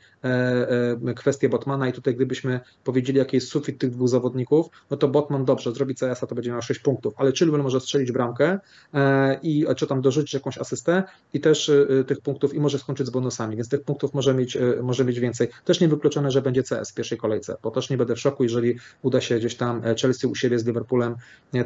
kwestię 1.16 1.48
Botmana. 1.48 1.88
I 1.88 1.92
tutaj 1.92 2.14
gdybyśmy 2.14 2.60
powiedzieli, 2.84 3.18
jaki 3.18 3.36
jest 3.36 3.48
sufit 3.48 3.78
tych 3.78 3.90
dwóch 3.90 4.08
zawodników, 4.08 4.66
no 4.90 4.96
to 4.96 5.08
Botman 5.08 5.44
dobrze, 5.44 5.72
zrobi 5.72 5.94
CS-a, 5.94 6.26
to 6.26 6.34
będzie 6.34 6.50
miał 6.50 6.62
6 6.62 6.80
punktów, 6.80 7.14
ale 7.16 7.32
Chilwell 7.32 7.62
może 7.62 7.80
strzelić 7.80 8.12
bramkę 8.12 8.58
i 9.42 9.66
czy 9.76 9.86
tam 9.86 10.00
dorzucić 10.00 10.34
jakąś 10.34 10.58
asystę 10.58 11.02
i 11.32 11.40
też 11.40 11.68
y, 11.68 12.04
tych 12.08 12.20
punktów 12.20 12.54
i 12.54 12.60
może 12.60 12.78
skończyć 12.78 13.06
z 13.06 13.10
bonusami, 13.10 13.56
więc 13.56 13.68
tych 13.68 13.82
punktów 13.82 14.14
może 14.14 14.34
mieć, 14.34 14.56
y, 14.56 14.78
może 14.82 15.04
mieć 15.04 15.20
więcej. 15.20 15.48
Też 15.64 15.80
niewykluczone, 15.80 16.30
że 16.30 16.42
będzie 16.42 16.62
CS 16.62 16.90
w 16.90 16.94
pierwszej 16.94 17.18
kolejce, 17.18 17.56
bo 17.62 17.70
też 17.70 17.90
nie 17.90 17.96
będę 17.96 18.14
w 18.14 18.20
szoku, 18.20 18.42
jeżeli 18.42 18.78
uda 19.02 19.20
się 19.20 19.38
gdzieś 19.38 19.54
tam 19.54 19.82
e, 19.84 19.94
Chelsea 19.94 20.26
u 20.26 20.34
siebie 20.34 20.58
z 20.58 20.66
Liverpoolem 20.66 21.16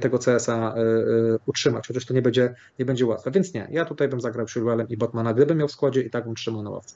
tego 0.01 0.19
CS-a 0.19 0.75
e, 0.75 0.81
e, 0.81 1.39
utrzymać, 1.47 1.89
chociaż 1.89 2.07
to 2.07 2.15
nie 2.15 2.23
będzie, 2.23 2.55
nie 2.79 2.85
będzie 2.85 3.07
łatwe. 3.07 3.31
Więc 3.31 3.55
nie, 3.55 3.69
ja 3.71 3.85
tutaj 3.85 4.09
bym 4.09 4.21
zagrał 4.21 4.47
Chilwellem 4.47 4.89
i 4.89 4.97
Botmana, 4.97 5.35
gdybym 5.35 5.59
miał 5.59 5.69
w 5.69 5.73
składzie 5.73 6.03
i 6.03 6.11
tak 6.11 6.25
bym 6.25 6.35
trzymał 6.35 6.63
na 6.63 6.71
ławce 6.71 6.95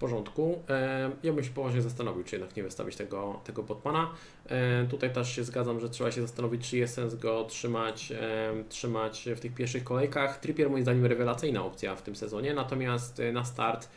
porządku. 0.00 0.62
E, 0.68 1.10
ja 1.22 1.32
bym 1.32 1.44
się 1.44 1.50
poważnie 1.50 1.82
zastanowił, 1.82 2.24
czy 2.24 2.36
jednak 2.36 2.56
nie 2.56 2.62
wystawić 2.62 2.96
tego, 2.96 3.40
tego 3.44 3.62
Botmana. 3.62 4.10
E, 4.46 4.86
tutaj 4.86 5.12
też 5.12 5.36
się 5.36 5.44
zgadzam, 5.44 5.80
że 5.80 5.90
trzeba 5.90 6.12
się 6.12 6.22
zastanowić, 6.22 6.70
czy 6.70 6.76
jest 6.76 6.94
sens 6.94 7.14
go 7.14 7.44
trzymać, 7.44 8.12
e, 8.12 8.52
trzymać 8.68 9.28
w 9.36 9.40
tych 9.40 9.54
pierwszych 9.54 9.84
kolejkach. 9.84 10.40
Trippier 10.40 10.70
moim 10.70 10.82
zdaniem 10.82 11.06
rewelacyjna 11.06 11.64
opcja 11.64 11.96
w 11.96 12.02
tym 12.02 12.16
sezonie, 12.16 12.54
natomiast 12.54 13.22
na 13.32 13.44
start 13.44 13.88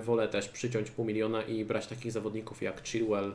wolę 0.00 0.28
też 0.28 0.48
przyciąć 0.48 0.90
pół 0.90 1.04
miliona 1.04 1.42
i 1.42 1.64
brać 1.64 1.86
takich 1.86 2.12
zawodników 2.12 2.62
jak 2.62 2.82
Chilwell, 2.82 3.32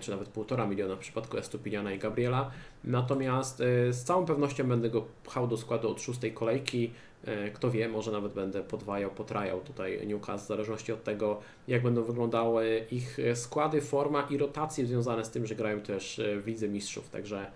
czy 0.00 0.10
nawet 0.10 0.28
półtora 0.28 0.66
miliona 0.66 0.96
w 0.96 0.98
przypadku 0.98 1.38
Estupiniana 1.38 1.92
i 1.92 1.98
Gabriela. 1.98 2.50
Natomiast 2.84 3.58
z 3.90 4.04
całą 4.04 4.26
pewnością 4.26 4.68
będę 4.68 4.90
go 4.90 5.06
pchał 5.24 5.48
do 5.48 5.56
składu 5.56 5.90
od 5.90 6.02
szóstej 6.02 6.32
kolejki. 6.32 6.92
E, 7.24 7.50
kto 7.50 7.70
wie, 7.70 7.88
może 7.88 8.12
nawet 8.12 8.32
będę 8.32 8.62
podwajał, 8.62 9.10
potrajał 9.10 9.60
tutaj 9.60 10.06
Newcastle, 10.06 10.44
w 10.44 10.48
zależności 10.48 10.92
od 10.92 11.04
tego, 11.04 11.40
jak 11.68 11.82
będą 11.82 12.02
wyglądały 12.02 12.84
ich 12.90 13.18
składy, 13.34 13.80
forma 13.80 14.26
i 14.30 14.38
rotacje 14.38 14.86
związane 14.86 15.24
z 15.24 15.30
tym, 15.30 15.46
że 15.46 15.54
grają 15.54 15.80
też 15.80 16.20
w 16.42 16.46
Lidze 16.46 16.68
Mistrzów. 16.68 17.10
Także 17.10 17.50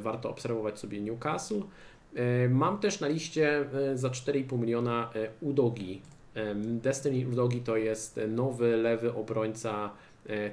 warto 0.00 0.30
obserwować 0.30 0.78
sobie 0.78 1.00
Newcastle. 1.00 1.60
Mam 2.48 2.78
też 2.78 3.00
na 3.00 3.08
liście 3.08 3.64
za 3.94 4.08
4,5 4.08 4.58
miliona 4.58 5.10
Udogi. 5.40 6.02
Destiny 6.54 7.28
Udogi 7.28 7.60
to 7.60 7.76
jest 7.76 8.20
nowy 8.28 8.76
lewy 8.76 9.14
obrońca 9.14 9.90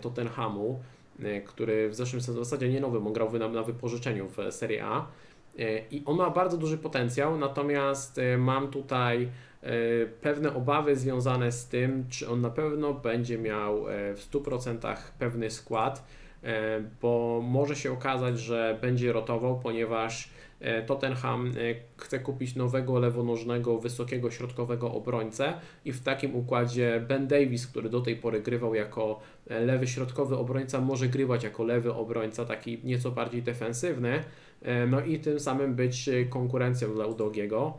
Tottenhamu. 0.02 0.80
E, 1.24 1.42
który 1.42 1.90
w 1.90 1.96
zeszłym 1.96 2.22
sezonie, 2.22 2.42
w 2.42 2.46
zasadzie 2.46 2.70
nie 2.70 2.82
nowy, 2.82 2.98
on 2.98 3.14
grał 3.14 3.32
na, 3.50 3.64
wypożyczeniu 3.64 4.28
w 4.28 4.54
Serie 4.54 4.86
A 4.86 5.00
e, 5.00 5.06
i 5.92 6.04
on 6.06 6.18
ma 6.18 6.30
bardzo 6.30 6.58
duży 6.58 6.78
potencjał, 6.78 7.38
natomiast 7.38 8.18
e, 8.18 8.38
mam 8.38 8.68
tutaj 8.68 9.30
pewne 10.22 10.54
obawy 10.54 10.96
związane 10.96 11.52
z 11.52 11.68
tym, 11.68 12.06
czy 12.10 12.30
on 12.30 12.42
na 12.42 12.50
pewno 12.50 12.94
będzie 12.94 13.38
miał 13.38 13.84
w 14.16 14.28
100% 14.32 14.98
pewny 15.20 15.50
skład, 15.52 16.08
bo 17.02 17.42
może 17.44 17.76
się 17.76 17.92
okazać, 17.92 18.40
że 18.40 18.78
będzie 18.82 19.14
rotował, 19.14 19.60
ponieważ 19.60 20.30
E, 20.60 20.84
Tottenham 20.84 21.48
e, 21.48 21.52
chce 21.98 22.20
kupić 22.20 22.56
nowego 22.56 23.00
lewonożnego, 23.00 23.78
wysokiego 23.78 24.32
środkowego 24.32 24.94
obrońcę 24.94 25.54
i 25.86 25.92
w 25.92 26.04
takim 26.04 26.36
układzie 26.36 27.06
Ben 27.08 27.28
Davis, 27.28 27.68
który 27.68 27.90
do 27.90 28.02
tej 28.02 28.16
pory 28.16 28.42
grywał 28.42 28.76
jako 28.76 29.20
e, 29.48 29.60
lewy 29.60 29.88
środkowy 29.88 30.38
obrońca, 30.38 30.82
może 30.82 31.08
grywać 31.08 31.44
jako 31.44 31.64
lewy 31.64 31.94
obrońca, 31.94 32.46
taki 32.46 32.80
nieco 32.84 33.12
bardziej 33.12 33.44
defensywny, 33.44 34.24
no 34.88 35.02
i 35.02 35.20
tym 35.20 35.40
samym 35.40 35.76
być 35.76 36.10
konkurencją 36.30 36.94
dla 36.94 37.06
Udogiego 37.06 37.74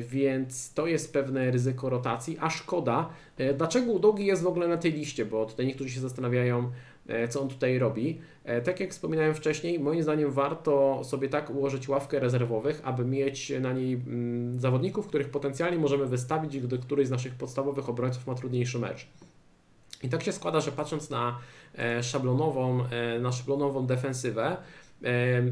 więc 0.00 0.74
to 0.74 0.86
jest 0.86 1.12
pewne 1.12 1.50
ryzyko 1.50 1.90
rotacji, 1.90 2.36
a 2.40 2.50
szkoda. 2.50 3.08
Dlaczego 3.56 3.92
Udogi 3.92 4.26
jest 4.26 4.42
w 4.42 4.46
ogóle 4.46 4.68
na 4.68 4.76
tej 4.76 4.92
liście? 4.92 5.24
Bo 5.24 5.46
tutaj 5.46 5.66
niektórzy 5.66 5.90
się 5.90 6.00
zastanawiają, 6.00 6.70
E, 7.08 7.28
co 7.28 7.42
on 7.42 7.48
tutaj 7.48 7.78
robi. 7.78 8.20
E, 8.44 8.60
tak 8.60 8.80
jak 8.80 8.90
wspominałem 8.90 9.34
wcześniej, 9.34 9.80
moim 9.80 10.02
zdaniem 10.02 10.30
warto 10.30 11.04
sobie 11.04 11.28
tak 11.28 11.50
ułożyć 11.50 11.88
ławkę 11.88 12.20
rezerwowych, 12.20 12.80
aby 12.84 13.04
mieć 13.04 13.52
na 13.60 13.72
niej 13.72 13.94
mm, 13.94 14.60
zawodników, 14.60 15.06
których 15.06 15.28
potencjalnie 15.28 15.78
możemy 15.78 16.06
wystawić, 16.06 16.60
gdy 16.60 16.78
któryś 16.78 17.06
z 17.08 17.10
naszych 17.10 17.34
podstawowych 17.34 17.88
obrońców 17.88 18.26
ma 18.26 18.34
trudniejszy 18.34 18.78
mecz. 18.78 19.06
I 20.02 20.08
tak 20.08 20.22
się 20.22 20.32
składa, 20.32 20.60
że 20.60 20.72
patrząc 20.72 21.10
na 21.10 21.38
e, 21.78 22.02
szablonową, 22.02 22.84
na 23.20 23.32
szablonową 23.32 23.86
defensywę, 23.86 24.56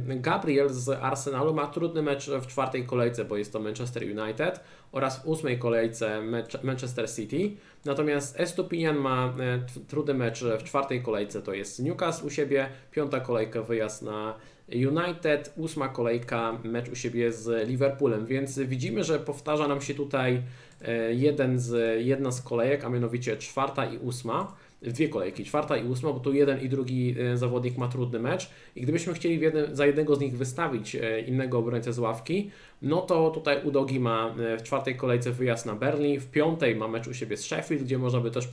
Gabriel 0.09 0.69
z 0.69 0.89
Arsenalu 0.89 1.55
ma 1.55 1.67
trudny 1.67 2.03
mecz 2.03 2.31
w 2.31 2.47
czwartej 2.47 2.87
kolejce, 2.87 3.25
bo 3.25 3.37
jest 3.37 3.53
to 3.53 3.61
Manchester 3.61 4.03
United 4.03 4.61
oraz 4.93 5.23
w 5.23 5.27
ósmej 5.27 5.59
kolejce 5.59 6.23
Manchester 6.63 7.11
City. 7.11 7.57
Natomiast 7.85 8.41
Estupinian 8.41 8.97
ma 8.97 9.35
e, 9.41 9.83
trudny 9.89 10.15
mecz 10.15 10.45
w 10.45 10.65
czwartej 10.65 11.03
kolejce, 11.03 11.43
to 11.43 11.55
jest 11.55 11.83
Newcastle 11.83 12.27
u 12.27 12.31
siebie, 12.31 12.69
piąta 12.91 13.21
kolejka 13.21 13.63
wyjazd 13.63 14.03
na 14.03 14.35
United, 14.69 15.53
ósma 15.57 15.89
kolejka 15.89 16.59
mecz 16.65 16.89
u 16.89 16.97
siebie 16.97 17.33
z 17.33 17.69
Liverpoolem, 17.69 18.27
więc 18.27 18.59
widzimy, 18.59 19.05
że 19.05 19.19
powtarza 19.19 19.69
nam 19.69 19.81
się 19.81 19.95
tutaj 19.95 20.43
e, 20.83 21.15
jeden 21.15 21.59
z, 21.59 22.01
jedna 22.05 22.33
z 22.33 22.43
kolejek, 22.43 22.85
a 22.85 22.89
mianowicie 22.89 23.37
czwarta 23.37 23.87
i 23.87 23.99
ósma 23.99 24.57
dwie 24.83 25.09
kolejki, 25.09 25.45
czwarta 25.45 25.77
i 25.77 25.89
ósma, 25.89 26.13
bo 26.13 26.21
tu 26.21 26.33
jeden 26.33 26.61
i 26.61 26.69
drugi 26.69 27.15
e, 27.21 27.37
zawodnik 27.37 27.79
ma 27.79 27.89
trudny 27.89 28.19
mecz 28.19 28.51
i 28.77 28.81
gdybyśmy 28.81 29.15
chcieli 29.15 29.41
jednym, 29.41 29.77
za 29.77 29.87
jednego 29.87 30.17
z 30.17 30.21
nich 30.21 30.37
wystawić 30.37 30.97
e, 30.97 31.21
innego 31.21 31.59
obrońcę 31.59 31.93
z 31.93 31.99
ławki, 31.99 32.51
no 32.83 33.01
to 33.01 33.31
tutaj 33.31 33.65
Udogi 33.65 34.01
ma 34.01 34.35
e, 34.39 34.59
w 34.59 34.63
czwartej 34.63 34.97
kolejce 34.97 35.33
wyjazd 35.33 35.67
na 35.67 35.75
Berlin, 35.75 36.21
w 36.21 36.27
piątej 36.27 36.77
ma 36.77 36.89
mecz 36.89 37.09
u 37.09 37.15
siebie 37.15 37.37
z 37.37 37.45
Sheffield, 37.45 37.83
gdzie 37.83 37.99
można 37.99 38.21
by 38.21 38.31
też 38.31 38.49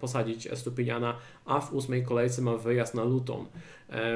posadzić 0.00 0.46
Estupiniana, 0.46 1.16
a 1.44 1.60
w 1.60 1.72
ósmej 1.72 2.02
kolejce 2.02 2.42
ma 2.42 2.56
wyjazd 2.56 2.94
na 2.94 3.04
Luton. 3.04 3.46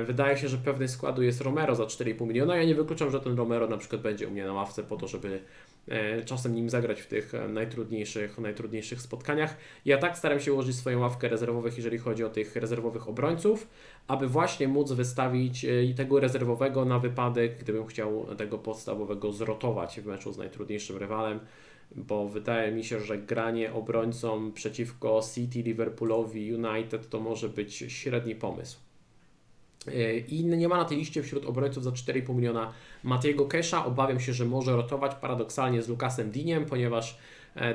Wydaje 0.06 0.36
się, 0.36 0.48
że 0.48 0.56
pewny 0.56 0.88
składu 0.88 1.22
jest 1.22 1.40
Romero 1.40 1.74
za 1.74 1.84
4,5 1.84 2.26
miliona. 2.26 2.56
Ja 2.56 2.64
nie 2.64 2.74
wykluczam, 2.74 3.10
że 3.10 3.20
ten 3.20 3.36
Romero 3.36 3.66
na 3.66 3.76
przykład 3.76 4.02
będzie 4.02 4.28
u 4.28 4.30
mnie 4.30 4.44
na 4.44 4.52
ławce 4.52 4.82
po 4.82 4.96
to, 4.96 5.08
żeby 5.08 5.40
czasem 6.24 6.54
nim 6.54 6.70
zagrać 6.70 7.00
w 7.00 7.06
tych 7.06 7.34
e, 7.34 7.48
najtrudniejszych, 7.48 8.38
najtrudniejszych 8.38 9.02
spotkaniach. 9.02 9.56
Ja 9.84 9.98
tak 9.98 10.18
staram 10.18 10.40
się 10.40 10.52
ułożyć 10.52 10.76
swoją 10.76 11.00
ławkę 11.00 11.28
rezerwowych, 11.28 11.76
jeżeli 11.76 11.98
chodzi 11.98 12.24
o 12.24 12.30
tych 12.30 12.56
rezerwowych 12.56 13.08
obrońców, 13.08 13.68
aby 14.06 14.28
właśnie 14.28 14.68
móc 14.68 14.92
wystawić 14.92 15.64
e, 15.64 15.94
tego 15.94 16.20
rezerwowego 16.20 16.84
na 16.84 16.98
wypadek, 16.98 17.58
gdybym 17.58 17.86
chciał 17.86 18.26
tego 18.36 18.58
podstawowego 18.58 19.32
zrotować 19.32 20.00
w 20.00 20.06
meczu 20.06 20.32
z 20.32 20.38
najtrudniejszym 20.38 20.96
rywalem 20.96 21.40
bo 21.96 22.28
wydaje 22.28 22.72
mi 22.72 22.84
się, 22.84 23.00
że 23.00 23.18
granie 23.18 23.72
obrońcą 23.72 24.52
przeciwko 24.52 25.20
City, 25.34 25.62
Liverpoolowi, 25.62 26.54
United 26.54 27.08
to 27.08 27.20
może 27.20 27.48
być 27.48 27.74
średni 27.88 28.34
pomysł. 28.34 28.87
I 30.28 30.44
nie 30.44 30.68
ma 30.68 30.76
na 30.76 30.84
tej 30.84 30.98
liście 30.98 31.22
wśród 31.22 31.44
obrońców 31.44 31.84
za 31.84 31.90
4,5 31.90 32.34
miliona 32.34 32.72
Matiego 33.02 33.46
Kesha. 33.46 33.84
Obawiam 33.84 34.20
się, 34.20 34.32
że 34.32 34.44
może 34.44 34.76
rotować 34.76 35.14
paradoksalnie 35.14 35.82
z 35.82 35.88
Lukasem 35.88 36.30
Diniem, 36.30 36.66
ponieważ 36.66 37.18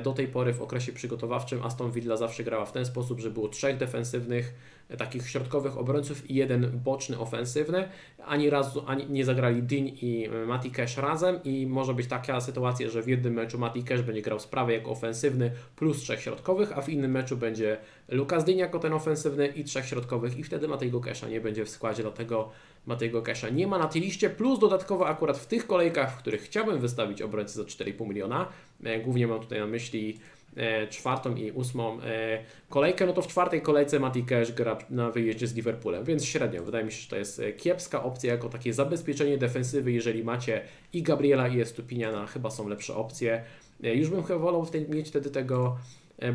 do 0.02 0.12
tej 0.12 0.28
pory 0.28 0.52
w 0.52 0.62
okresie 0.62 0.92
przygotowawczym 0.92 1.62
Aston 1.62 1.92
Villa 1.92 2.16
zawsze 2.16 2.44
grała 2.44 2.64
w 2.64 2.72
ten 2.72 2.86
sposób, 2.86 3.20
że 3.20 3.30
było 3.30 3.48
trzech 3.48 3.76
defensywnych 3.76 4.54
takich 4.98 5.28
środkowych 5.28 5.78
obrońców 5.78 6.30
i 6.30 6.34
jeden 6.34 6.80
boczny 6.84 7.18
ofensywny. 7.18 7.88
Ani 8.26 8.50
razu 8.50 8.84
ani 8.86 9.06
nie 9.10 9.24
zagrali 9.24 9.62
Dean 9.62 9.86
i 9.86 10.28
Mati 10.46 10.70
Cash 10.70 10.96
razem 10.96 11.42
i 11.44 11.66
może 11.66 11.94
być 11.94 12.06
taka 12.06 12.40
sytuacja, 12.40 12.90
że 12.90 13.02
w 13.02 13.08
jednym 13.08 13.34
meczu 13.34 13.58
Mati 13.58 13.84
Cash 13.84 14.02
będzie 14.02 14.22
grał 14.22 14.40
z 14.40 14.46
prawej 14.46 14.76
jako 14.76 14.90
ofensywny 14.90 15.50
plus 15.76 15.98
trzech 15.98 16.20
środkowych, 16.20 16.78
a 16.78 16.82
w 16.82 16.88
innym 16.88 17.10
meczu 17.10 17.36
będzie 17.36 17.76
Lukas 18.08 18.44
Dean 18.44 18.58
jako 18.58 18.78
ten 18.78 18.92
ofensywny 18.92 19.46
i 19.46 19.64
trzech 19.64 19.86
środkowych 19.86 20.38
i 20.38 20.44
wtedy 20.44 20.68
Matejego 20.68 21.00
Casha 21.00 21.28
nie 21.28 21.40
będzie 21.40 21.64
w 21.64 21.68
składzie, 21.68 22.02
dlatego 22.02 22.50
Matejego 22.86 23.22
Casha 23.22 23.48
nie 23.48 23.66
ma 23.66 23.78
na 23.78 23.88
tej 23.88 24.02
liście, 24.02 24.30
plus 24.30 24.58
dodatkowo 24.58 25.08
akurat 25.08 25.38
w 25.38 25.46
tych 25.46 25.66
kolejkach, 25.66 26.14
w 26.14 26.18
których 26.18 26.42
chciałbym 26.42 26.80
wystawić 26.80 27.22
obrońcę 27.22 27.54
za 27.54 27.62
4,5 27.62 28.08
miliona, 28.08 28.48
e, 28.84 29.00
głównie 29.00 29.26
mam 29.26 29.40
tutaj 29.40 29.60
na 29.60 29.66
myśli 29.66 30.18
E, 30.56 30.88
czwartą 30.88 31.36
i 31.36 31.50
ósmą 31.50 32.00
e, 32.00 32.38
kolejkę, 32.68 33.06
no 33.06 33.12
to 33.12 33.22
w 33.22 33.26
czwartej 33.26 33.62
kolejce 33.62 34.00
Mati 34.00 34.24
Cash 34.24 34.52
gra 34.52 34.78
na 34.90 35.10
wyjeździe 35.10 35.46
z 35.46 35.54
Liverpoolem, 35.54 36.04
więc 36.04 36.24
średnio. 36.24 36.64
Wydaje 36.64 36.84
mi 36.84 36.92
się, 36.92 37.02
że 37.02 37.08
to 37.08 37.16
jest 37.16 37.42
kiepska 37.58 38.02
opcja 38.02 38.32
jako 38.32 38.48
takie 38.48 38.72
zabezpieczenie 38.72 39.38
defensywy, 39.38 39.92
jeżeli 39.92 40.24
macie 40.24 40.62
i 40.92 41.02
Gabriela 41.02 41.48
i 41.48 41.60
Estupiniana, 41.60 42.26
chyba 42.26 42.50
są 42.50 42.68
lepsze 42.68 42.94
opcje. 42.94 43.44
Już 43.80 44.10
bym 44.10 44.22
chyba 44.22 44.38
wolał 44.38 44.66
mieć 44.88 45.08
wtedy 45.08 45.30
tego 45.30 45.76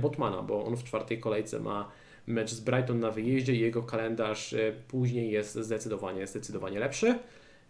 Botmana, 0.02 0.42
bo 0.42 0.66
on 0.66 0.78
w 0.78 0.84
czwartej 0.84 1.20
kolejce 1.20 1.60
ma 1.60 1.92
mecz 2.28 2.52
z 2.52 2.60
Brighton 2.60 3.00
na 3.00 3.12
wyjeździe 3.12 3.56
i 3.56 3.60
jego 3.60 3.84
kalendarz 3.84 4.56
później 4.88 5.32
jest 5.32 5.56
zdecydowanie, 5.56 6.28
zdecydowanie 6.28 6.80
lepszy. 6.80 7.20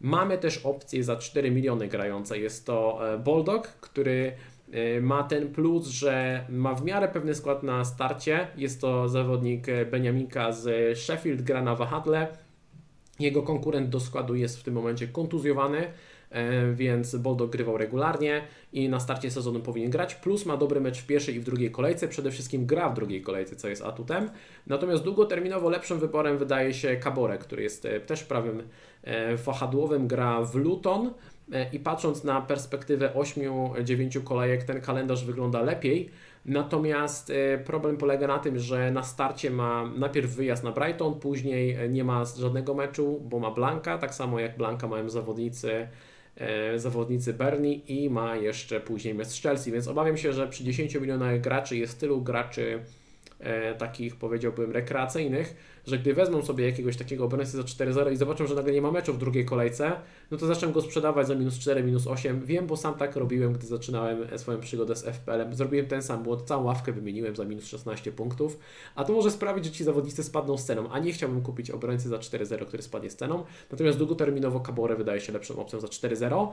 Mamy 0.01 0.37
też 0.37 0.57
opcję 0.57 1.03
za 1.03 1.15
4 1.15 1.51
miliony 1.51 1.87
grające. 1.87 2.39
Jest 2.39 2.65
to 2.65 2.99
Bulldog, 3.23 3.67
który 3.67 4.31
Y, 4.73 5.01
ma 5.01 5.23
ten 5.23 5.53
plus, 5.53 5.87
że 5.87 6.45
ma 6.49 6.75
w 6.75 6.85
miarę 6.85 7.07
pewny 7.07 7.35
skład 7.35 7.63
na 7.63 7.85
starcie. 7.85 8.47
Jest 8.57 8.81
to 8.81 9.09
zawodnik 9.09 9.67
Beniaminka 9.91 10.51
z 10.51 10.97
Sheffield, 10.99 11.41
gra 11.41 11.61
na 11.61 11.75
wahadle. 11.75 12.27
Jego 13.19 13.43
konkurent 13.43 13.89
do 13.89 13.99
składu 13.99 14.35
jest 14.35 14.59
w 14.59 14.63
tym 14.63 14.73
momencie 14.73 15.07
kontuzjowany, 15.07 15.87
więc 16.73 17.15
Boldo 17.15 17.47
grywał 17.47 17.77
regularnie 17.77 18.41
i 18.73 18.89
na 18.89 18.99
starcie 18.99 19.31
sezonu 19.31 19.59
powinien 19.59 19.91
grać. 19.91 20.15
Plus 20.15 20.45
ma 20.45 20.57
dobry 20.57 20.81
mecz 20.81 21.01
w 21.01 21.05
pierwszej 21.05 21.35
i 21.35 21.39
w 21.39 21.43
drugiej 21.43 21.71
kolejce. 21.71 22.07
Przede 22.07 22.31
wszystkim 22.31 22.65
gra 22.65 22.89
w 22.89 22.93
drugiej 22.93 23.21
kolejce, 23.21 23.55
co 23.55 23.67
jest 23.67 23.83
atutem. 23.83 24.29
Natomiast 24.67 25.03
długoterminowo 25.03 25.69
lepszym 25.69 25.99
wyborem 25.99 26.37
wydaje 26.37 26.73
się 26.73 26.95
Kabore, 26.95 27.37
który 27.37 27.63
jest 27.63 27.87
też 28.05 28.23
prawym 28.23 28.63
wahadłowym, 29.45 30.07
gra 30.07 30.41
w 30.41 30.55
Luton 30.55 31.13
E, 31.51 31.69
i 31.73 31.79
patrząc 31.79 32.23
na 32.23 32.41
perspektywę 32.41 33.11
8-9 33.15 34.23
kolejek, 34.23 34.63
ten 34.63 34.81
kalendarz 34.81 35.25
wygląda 35.25 35.61
lepiej. 35.61 36.09
Natomiast 36.45 37.29
e, 37.29 37.57
problem 37.57 37.97
polega 37.97 38.27
na 38.27 38.39
tym, 38.39 38.59
że 38.59 38.91
na 38.91 39.03
starcie 39.03 39.51
ma 39.51 39.91
najpierw 39.97 40.29
wyjazd 40.29 40.63
na 40.63 40.71
Brighton, 40.71 41.19
później 41.19 41.71
e, 41.71 41.89
nie 41.89 42.03
ma 42.03 42.25
żadnego 42.25 42.73
meczu, 42.73 43.19
bo 43.23 43.39
ma 43.39 43.51
Blanka, 43.51 43.97
tak 43.97 44.15
samo 44.15 44.39
jak 44.39 44.57
Blanka 44.57 44.87
mają 44.87 45.09
zawodnicy 45.09 45.87
zawodnicy 46.75 47.33
Berni 47.33 47.91
i 47.91 48.09
ma 48.09 48.35
jeszcze 48.35 48.79
później 48.79 49.13
mecz 49.13 49.27
z 49.27 49.41
Chelsea, 49.41 49.71
więc 49.71 49.87
obawiam 49.87 50.17
się, 50.17 50.33
że 50.33 50.47
przy 50.47 50.63
10 50.63 50.95
milionach 50.95 51.41
graczy 51.41 51.77
jest 51.77 51.99
tylu 51.99 52.21
graczy 52.21 52.79
e, 53.39 53.75
takich 53.75 54.15
powiedziałbym 54.15 54.71
rekreacyjnych, 54.71 55.55
że 55.89 55.99
gdy 55.99 56.13
wezmą 56.13 56.41
sobie 56.41 56.65
jakiegoś 56.65 56.97
takiego 56.97 57.25
obrońcę 57.25 57.57
za 57.57 57.63
4-0 57.63 58.11
i 58.11 58.17
zobaczą, 58.17 58.47
że 58.47 58.55
nagle 58.55 58.73
nie 58.73 58.81
ma 58.81 58.91
meczu 58.91 59.13
w 59.13 59.17
drugiej 59.17 59.45
kolejce, 59.45 59.91
no 60.31 60.37
to 60.37 60.47
zaczną 60.47 60.71
go 60.71 60.81
sprzedawać 60.81 61.27
za 61.27 61.35
minus 61.35 61.59
4, 61.59 61.83
minus 61.83 62.07
8. 62.07 62.45
Wiem, 62.45 62.67
bo 62.67 62.77
sam 62.77 62.93
tak 62.93 63.15
robiłem, 63.15 63.53
gdy 63.53 63.67
zaczynałem 63.67 64.37
swoją 64.37 64.59
przygodę 64.59 64.95
z 64.95 65.03
FPL-em. 65.03 65.55
Zrobiłem 65.55 65.87
ten 65.87 66.01
sam 66.01 66.23
błąd, 66.23 66.41
całą 66.41 66.63
ławkę 66.63 66.91
wymieniłem 66.91 67.35
za 67.35 67.45
minus 67.45 67.65
16 67.65 68.11
punktów, 68.11 68.59
a 68.95 69.03
to 69.03 69.13
może 69.13 69.31
sprawić, 69.31 69.65
że 69.65 69.71
ci 69.71 69.83
zawodnicy 69.83 70.23
spadną 70.23 70.57
z 70.57 70.65
ceną, 70.65 70.89
a 70.91 70.99
nie 70.99 71.13
chciałbym 71.13 71.41
kupić 71.41 71.71
obrońcy 71.71 72.09
za 72.09 72.17
4-0, 72.17 72.65
który 72.65 72.83
spadnie 72.83 73.09
z 73.09 73.15
ceną. 73.15 73.43
Natomiast 73.71 73.97
długoterminowo 73.97 74.59
Kabore 74.59 74.95
wydaje 74.95 75.21
się 75.21 75.33
lepszą 75.33 75.59
opcją 75.59 75.79
za 75.79 75.87
4-0. 75.87 76.47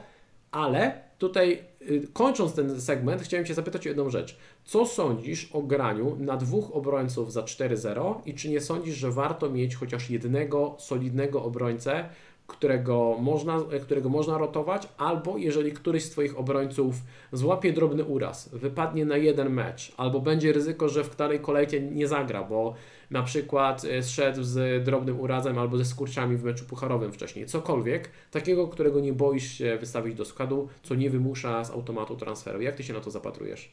Ale 0.51 1.01
tutaj 1.19 1.63
y, 1.83 2.09
kończąc 2.13 2.55
ten 2.55 2.81
segment, 2.81 3.23
chciałem 3.23 3.47
Cię 3.47 3.55
zapytać 3.55 3.87
o 3.87 3.89
jedną 3.89 4.11
rzecz. 4.11 4.37
Co 4.65 4.87
sądzisz 4.87 5.51
o 5.53 5.63
graniu 5.63 6.17
na 6.19 6.37
dwóch 6.37 6.77
obrońców 6.77 7.33
za 7.33 7.43
4-0 7.43 8.15
i 8.27 8.35
czy 8.35 8.49
nie 8.49 8.61
sądzisz, 8.61 8.95
że 8.95 9.11
warto 9.11 9.51
mieć 9.51 9.75
chociaż 9.75 10.11
jednego 10.11 10.77
solidnego 10.79 11.43
obrońcę, 11.43 12.09
którego 12.47 13.17
można, 13.21 13.61
którego 13.83 14.09
można 14.09 14.39
rotować, 14.39 14.89
albo 14.99 15.37
jeżeli 15.37 15.73
któryś 15.73 16.05
z 16.05 16.11
Twoich 16.11 16.39
obrońców 16.39 16.95
złapie 17.33 17.73
drobny 17.73 18.05
uraz, 18.05 18.49
wypadnie 18.49 19.05
na 19.05 19.17
jeden 19.17 19.51
mecz, 19.51 19.93
albo 19.97 20.21
będzie 20.21 20.53
ryzyko, 20.53 20.89
że 20.89 21.05
w 21.05 21.11
której 21.11 21.41
kolejce 21.41 21.81
nie 21.81 22.09
zagra, 22.09 22.43
bo 22.43 22.75
na 23.11 23.23
przykład 23.23 23.85
e, 23.85 24.03
zszedł 24.03 24.43
z 24.43 24.85
drobnym 24.85 25.21
urazem 25.21 25.59
albo 25.59 25.79
ze 25.79 25.85
skurczami 25.85 26.37
w 26.37 26.45
meczu 26.45 26.65
pucharowym 26.65 27.13
wcześniej, 27.13 27.47
cokolwiek, 27.47 28.11
takiego, 28.31 28.69
którego 28.69 29.01
nie 29.01 29.13
boisz 29.13 29.53
się 29.53 29.79
wystawić 29.81 30.15
do 30.15 30.25
składu, 30.25 30.69
co 30.83 30.95
nie 30.95 31.11
wymusza 31.11 31.65
z 31.65 31.71
automatu 31.71 32.17
transferu. 32.17 32.61
Jak 32.61 32.77
Ty 32.77 32.83
się 32.83 32.93
na 32.93 33.01
to 33.01 33.11
zapatrujesz? 33.11 33.73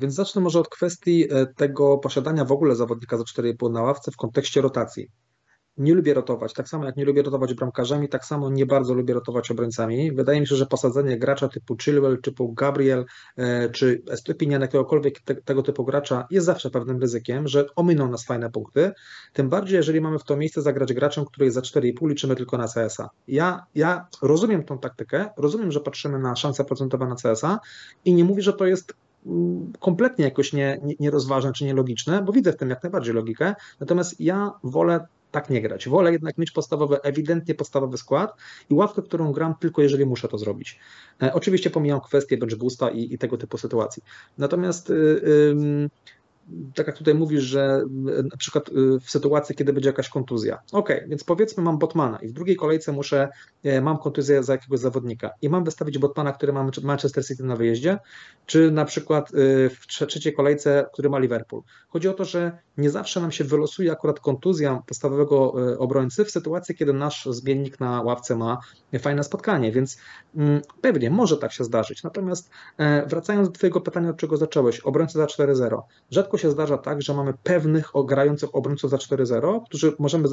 Więc 0.00 0.14
zacznę 0.14 0.40
może 0.40 0.60
od 0.60 0.68
kwestii 0.68 1.26
e, 1.30 1.46
tego 1.46 1.98
posiadania 1.98 2.44
w 2.44 2.52
ogóle 2.52 2.76
zawodnika 2.76 3.16
za 3.18 3.24
4,5 3.24 3.72
na 3.72 3.82
ławce 3.82 4.10
w 4.10 4.16
kontekście 4.16 4.60
rotacji 4.60 5.10
nie 5.78 5.94
lubię 5.94 6.14
rotować. 6.14 6.52
Tak 6.52 6.68
samo 6.68 6.84
jak 6.84 6.96
nie 6.96 7.04
lubię 7.04 7.22
rotować 7.22 7.54
bramkarzami, 7.54 8.08
tak 8.08 8.24
samo 8.24 8.50
nie 8.50 8.66
bardzo 8.66 8.94
lubię 8.94 9.14
rotować 9.14 9.50
obrońcami. 9.50 10.12
Wydaje 10.12 10.40
mi 10.40 10.46
się, 10.46 10.56
że 10.56 10.66
posadzenie 10.66 11.18
gracza 11.18 11.48
typu 11.48 11.76
Chilwell, 11.76 12.20
typu 12.22 12.52
Gabriel 12.52 13.04
e, 13.36 13.70
czy 13.70 14.02
Estepinian, 14.10 14.62
jakiegokolwiek 14.62 15.20
te, 15.20 15.34
tego 15.34 15.62
typu 15.62 15.84
gracza 15.84 16.26
jest 16.30 16.46
zawsze 16.46 16.70
pewnym 16.70 17.00
ryzykiem, 17.00 17.48
że 17.48 17.66
ominą 17.76 18.10
nas 18.10 18.24
fajne 18.24 18.50
punkty. 18.50 18.92
Tym 19.32 19.48
bardziej, 19.48 19.76
jeżeli 19.76 20.00
mamy 20.00 20.18
w 20.18 20.24
to 20.24 20.36
miejsce 20.36 20.62
zagrać 20.62 20.92
graczem, 20.92 21.24
który 21.24 21.44
jest 21.44 21.54
za 21.54 21.60
4,5, 21.60 22.08
liczymy 22.08 22.36
tylko 22.36 22.58
na 22.58 22.68
CS-a. 22.68 23.10
Ja, 23.28 23.66
ja 23.74 24.06
rozumiem 24.22 24.64
tą 24.64 24.78
taktykę, 24.78 25.30
rozumiem, 25.36 25.72
że 25.72 25.80
patrzymy 25.80 26.18
na 26.18 26.36
szanse 26.36 26.64
procentowe 26.64 27.06
na 27.06 27.16
CS-a 27.16 27.60
i 28.04 28.14
nie 28.14 28.24
mówię, 28.24 28.42
że 28.42 28.52
to 28.52 28.66
jest 28.66 28.94
mm, 29.26 29.72
kompletnie 29.80 30.24
jakoś 30.24 30.52
nie, 30.52 30.80
nie, 30.82 30.94
nierozważne 31.00 31.52
czy 31.52 31.64
nielogiczne, 31.64 32.22
bo 32.22 32.32
widzę 32.32 32.52
w 32.52 32.56
tym 32.56 32.70
jak 32.70 32.82
najbardziej 32.82 33.14
logikę. 33.14 33.54
Natomiast 33.80 34.20
ja 34.20 34.52
wolę 34.64 35.06
tak 35.30 35.50
nie 35.50 35.62
grać. 35.62 35.88
Wolę 35.88 36.12
jednak 36.12 36.38
mieć 36.38 36.50
podstawowy, 36.50 37.02
ewidentnie 37.02 37.54
podstawowy 37.54 37.98
skład 37.98 38.36
i 38.70 38.74
ławkę, 38.74 39.02
którą 39.02 39.32
gram 39.32 39.54
tylko 39.60 39.82
jeżeli 39.82 40.06
muszę 40.06 40.28
to 40.28 40.38
zrobić. 40.38 40.78
E, 41.22 41.34
oczywiście 41.34 41.70
pomijam 41.70 42.00
kwestię 42.00 42.38
bench 42.38 42.54
boosta 42.54 42.90
i, 42.90 43.14
i 43.14 43.18
tego 43.18 43.38
typu 43.38 43.58
sytuacji. 43.58 44.02
Natomiast 44.38 44.90
y, 44.90 45.90
tak 46.74 46.86
jak 46.86 46.98
tutaj 46.98 47.14
mówisz, 47.14 47.42
że 47.42 47.84
e, 48.18 48.22
na 48.22 48.36
przykład 48.36 48.68
e, 48.68 48.72
w 49.00 49.10
sytuacji, 49.10 49.54
kiedy 49.54 49.72
będzie 49.72 49.88
jakaś 49.88 50.08
kontuzja. 50.08 50.58
Ok, 50.72 50.88
więc 51.08 51.24
powiedzmy 51.24 51.62
mam 51.62 51.78
Botmana 51.78 52.18
i 52.18 52.28
w 52.28 52.32
drugiej 52.32 52.56
kolejce 52.56 52.92
muszę, 52.92 53.28
e, 53.64 53.80
mam 53.80 53.98
kontuzję 53.98 54.42
za 54.42 54.52
jakiegoś 54.52 54.80
zawodnika 54.80 55.30
i 55.42 55.48
mam 55.48 55.64
wystawić 55.64 55.98
Botmana, 55.98 56.32
który 56.32 56.52
ma 56.52 56.70
Manchester 56.82 57.26
City 57.26 57.44
na 57.44 57.56
wyjeździe, 57.56 57.98
czy 58.46 58.70
na 58.70 58.84
przykład 58.84 59.30
w 59.80 59.86
trzeciej 59.86 60.32
kolejce, 60.32 60.86
który 60.92 61.10
ma 61.10 61.18
Liverpool. 61.18 61.62
Chodzi 61.88 62.08
o 62.08 62.12
to, 62.12 62.24
że 62.24 62.58
nie 62.76 62.90
zawsze 62.90 63.20
nam 63.20 63.32
się 63.32 63.44
wylosuje 63.44 63.92
akurat 63.92 64.20
kontuzja 64.20 64.82
podstawowego 64.86 65.52
obrońcy 65.78 66.24
w 66.24 66.30
sytuacji, 66.30 66.74
kiedy 66.74 66.92
nasz 66.92 67.28
zmiennik 67.30 67.80
na 67.80 68.02
ławce 68.02 68.36
ma 68.36 68.58
fajne 68.98 69.24
spotkanie, 69.24 69.72
więc 69.72 69.98
mm, 70.36 70.60
pewnie 70.80 71.10
może 71.10 71.36
tak 71.36 71.52
się 71.52 71.64
zdarzyć. 71.64 72.02
Natomiast 72.02 72.50
wracając 73.06 73.48
do 73.48 73.54
Twojego 73.54 73.80
pytania, 73.80 74.10
od 74.10 74.16
czego 74.16 74.36
zacząłeś, 74.36 74.80
obrońcy 74.80 75.18
za 75.18 75.26
4-0. 75.26 75.82
Rzadko 76.10 76.37
się 76.38 76.50
zdarza 76.50 76.78
tak, 76.78 77.02
że 77.02 77.14
mamy 77.14 77.34
pewnych 77.42 77.90
grających 78.04 78.54
obrońców 78.54 78.90
za 78.90 78.96
4-0, 78.96 79.64
którzy 79.64 79.92
możemy 79.98 80.28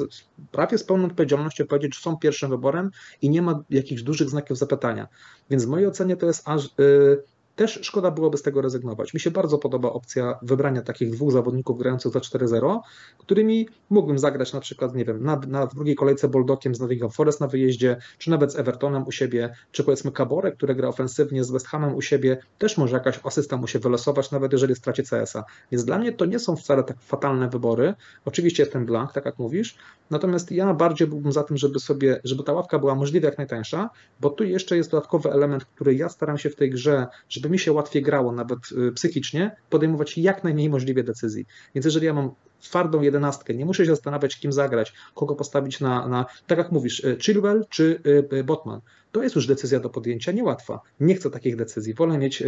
prawie 0.52 0.78
z 0.78 0.84
pełną 0.84 1.06
odpowiedzialnością 1.06 1.66
powiedzieć, 1.66 1.94
że 1.94 2.00
są 2.00 2.16
pierwszym 2.16 2.50
wyborem 2.50 2.90
i 3.22 3.30
nie 3.30 3.42
ma 3.42 3.62
jakichś 3.70 4.02
dużych 4.02 4.30
znaków 4.30 4.58
zapytania. 4.58 5.08
Więc 5.50 5.64
w 5.64 5.68
mojej 5.68 5.86
ocenie 5.86 6.16
to 6.16 6.26
jest 6.26 6.48
aż. 6.48 6.64
Yy, 6.78 7.22
też 7.56 7.78
szkoda 7.82 8.10
byłoby 8.10 8.36
z 8.36 8.42
tego 8.42 8.62
rezygnować. 8.62 9.14
Mi 9.14 9.20
się 9.20 9.30
bardzo 9.30 9.58
podoba 9.58 9.92
opcja 9.92 10.38
wybrania 10.42 10.82
takich 10.82 11.10
dwóch 11.10 11.32
zawodników 11.32 11.78
grających 11.78 12.12
za 12.12 12.18
4-0, 12.18 12.80
którymi 13.18 13.68
mógłbym 13.90 14.18
zagrać 14.18 14.52
na 14.52 14.60
przykład, 14.60 14.94
nie 14.94 15.04
wiem, 15.04 15.24
na, 15.24 15.40
na 15.48 15.66
drugiej 15.66 15.94
kolejce 15.94 16.28
Boldokiem 16.28 16.74
z 16.74 16.80
Nottingham 16.80 17.10
Forest 17.10 17.40
na 17.40 17.46
wyjeździe, 17.46 17.96
czy 18.18 18.30
nawet 18.30 18.52
z 18.52 18.56
Evertonem 18.56 19.06
u 19.06 19.12
siebie, 19.12 19.54
czy 19.72 19.84
powiedzmy 19.84 20.12
Cabore, 20.12 20.52
który 20.52 20.74
gra 20.74 20.88
ofensywnie 20.88 21.44
z 21.44 21.50
West 21.50 21.66
Hamem 21.66 21.94
u 21.94 22.02
siebie, 22.02 22.38
też 22.58 22.78
może 22.78 22.94
jakaś 22.94 23.20
asysta 23.24 23.56
mu 23.56 23.66
się 23.66 23.78
wylosować, 23.78 24.30
nawet 24.30 24.52
jeżeli 24.52 24.74
straci 24.74 25.02
CS-a. 25.02 25.44
Więc 25.72 25.84
dla 25.84 25.98
mnie 25.98 26.12
to 26.12 26.24
nie 26.24 26.38
są 26.38 26.56
wcale 26.56 26.84
tak 26.84 27.00
fatalne 27.00 27.48
wybory. 27.48 27.94
Oczywiście 28.24 28.62
jest 28.62 28.72
ten 28.72 28.86
blank, 28.86 29.12
tak 29.12 29.24
jak 29.24 29.38
mówisz, 29.38 29.76
natomiast 30.10 30.52
ja 30.52 30.74
bardziej 30.74 31.08
byłbym 31.08 31.32
za 31.32 31.42
tym, 31.42 31.56
żeby 31.56 31.80
sobie, 31.80 32.20
żeby 32.24 32.42
ta 32.42 32.52
ławka 32.52 32.78
była 32.78 32.94
możliwie 32.94 33.26
jak 33.28 33.38
najtańsza, 33.38 33.90
bo 34.20 34.30
tu 34.30 34.44
jeszcze 34.44 34.76
jest 34.76 34.90
dodatkowy 34.90 35.32
element, 35.32 35.64
który 35.64 35.94
ja 35.94 36.08
staram 36.08 36.38
się 36.38 36.50
w 36.50 36.56
tej 36.56 36.70
grze, 36.70 37.06
żeby 37.28 37.45
żeby 37.46 37.52
mi 37.52 37.58
się 37.58 37.72
łatwiej 37.72 38.02
grało, 38.02 38.32
nawet 38.32 38.58
y, 38.88 38.92
psychicznie, 38.92 39.56
podejmować 39.70 40.18
jak 40.18 40.44
najmniej 40.44 40.70
możliwie 40.70 41.04
decyzji. 41.04 41.46
Więc 41.74 41.84
jeżeli 41.84 42.06
ja 42.06 42.14
mam 42.14 42.30
twardą 42.60 43.00
jedenastkę, 43.02 43.54
nie 43.54 43.64
muszę 43.64 43.84
się 43.84 43.90
zastanawiać, 43.90 44.40
kim 44.40 44.52
zagrać, 44.52 44.92
kogo 45.14 45.34
postawić 45.34 45.80
na, 45.80 46.08
na 46.08 46.26
tak 46.46 46.58
jak 46.58 46.72
mówisz, 46.72 47.04
y, 47.04 47.16
Chilwell 47.20 47.64
czy 47.68 48.00
y, 48.32 48.44
Botman. 48.44 48.80
To 49.12 49.22
jest 49.22 49.36
już 49.36 49.46
decyzja 49.46 49.80
do 49.80 49.90
podjęcia 49.90 50.32
niełatwa. 50.32 50.80
Nie 51.00 51.14
chcę 51.14 51.30
takich 51.30 51.56
decyzji, 51.56 51.94
wolę 51.94 52.18
mieć 52.18 52.42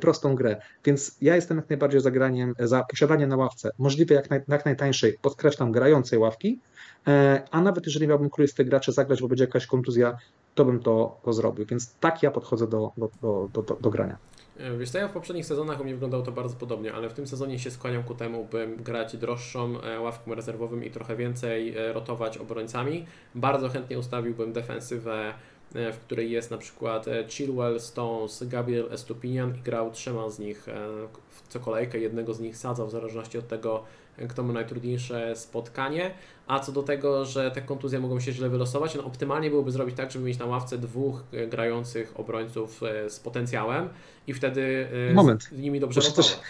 prostą 0.00 0.34
grę. 0.34 0.60
Więc 0.84 1.16
ja 1.20 1.36
jestem 1.36 1.56
jak 1.56 1.70
najbardziej 1.70 2.00
za 2.00 2.10
graniem, 2.10 2.54
za 2.58 2.84
posiadanie 2.90 3.26
na 3.26 3.36
ławce, 3.36 3.70
możliwie 3.78 4.16
jak, 4.16 4.30
naj, 4.30 4.40
jak 4.48 4.64
najtańszej, 4.64 5.18
podkreślam, 5.22 5.72
grającej 5.72 6.18
ławki, 6.18 6.60
e, 7.06 7.42
a 7.50 7.60
nawet 7.60 7.86
jeżeli 7.86 8.08
miałbym 8.08 8.30
któryś 8.30 8.50
z 8.50 8.54
tych 8.54 8.68
graczy 8.68 8.92
zagrać, 8.92 9.20
bo 9.20 9.28
będzie 9.28 9.44
jakaś 9.44 9.66
kontuzja, 9.66 10.16
to 10.54 10.64
bym 10.64 10.80
to, 10.80 11.20
to 11.24 11.32
zrobił. 11.32 11.66
Więc 11.66 11.94
tak 12.00 12.22
ja 12.22 12.30
podchodzę 12.30 12.66
do, 12.66 12.92
do, 12.96 13.10
do, 13.22 13.62
do, 13.62 13.76
do 13.80 13.90
grania. 13.90 14.16
E, 14.58 14.76
wiesz 14.78 14.90
co, 14.90 14.98
ja 14.98 15.08
w 15.08 15.12
poprzednich 15.12 15.46
sezonach 15.46 15.80
u 15.80 15.84
mnie 15.84 15.92
wyglądało 15.92 16.22
to 16.22 16.32
bardzo 16.32 16.56
podobnie, 16.56 16.92
ale 16.92 17.08
w 17.08 17.12
tym 17.12 17.26
sezonie 17.26 17.58
się 17.58 17.70
skłaniam 17.70 18.02
ku 18.02 18.14
temu, 18.14 18.44
bym 18.44 18.76
grać 18.76 19.16
droższą 19.16 19.80
e, 19.80 20.00
ławką 20.00 20.34
rezerwowym 20.34 20.84
i 20.84 20.90
trochę 20.90 21.16
więcej 21.16 21.76
e, 21.76 21.92
rotować 21.92 22.38
obrońcami. 22.38 23.06
Bardzo 23.34 23.68
chętnie 23.68 23.98
ustawiłbym 23.98 24.52
defensywę, 24.52 25.34
w 25.74 25.98
której 25.98 26.30
jest 26.30 26.50
na 26.50 26.58
przykład 26.58 27.06
Chilwell, 27.28 27.80
Stones, 27.80 28.44
Gabriel 28.48 28.92
Estupinian 28.92 29.56
i 29.56 29.60
grał 29.60 29.90
trzema 29.90 30.30
z 30.30 30.38
nich 30.38 30.66
w 31.30 31.48
co 31.48 31.60
kolejkę, 31.60 31.98
jednego 31.98 32.34
z 32.34 32.40
nich 32.40 32.56
sadzał 32.56 32.86
w 32.86 32.90
zależności 32.90 33.38
od 33.38 33.48
tego, 33.48 33.84
kto 34.28 34.42
ma 34.42 34.52
najtrudniejsze 34.52 35.36
spotkanie. 35.36 36.10
A 36.46 36.60
co 36.60 36.72
do 36.72 36.82
tego, 36.82 37.24
że 37.24 37.50
te 37.50 37.62
kontuzje 37.62 37.98
mogą 37.98 38.20
się 38.20 38.32
źle 38.32 38.48
wylosować, 38.48 38.94
no 38.94 39.04
optymalnie 39.04 39.50
byłoby 39.50 39.70
zrobić 39.70 39.96
tak, 39.96 40.10
żeby 40.10 40.24
mieć 40.24 40.38
na 40.38 40.46
ławce 40.46 40.78
dwóch 40.78 41.24
e, 41.32 41.46
grających 41.46 42.20
obrońców 42.20 42.82
e, 42.82 43.10
z 43.10 43.20
potencjałem 43.20 43.88
i 44.26 44.34
wtedy 44.34 44.88
e, 45.10 45.14
Moment. 45.14 45.42
z 45.42 45.58
nimi 45.58 45.80
dobrze 45.80 46.00
rotować. 46.00 46.40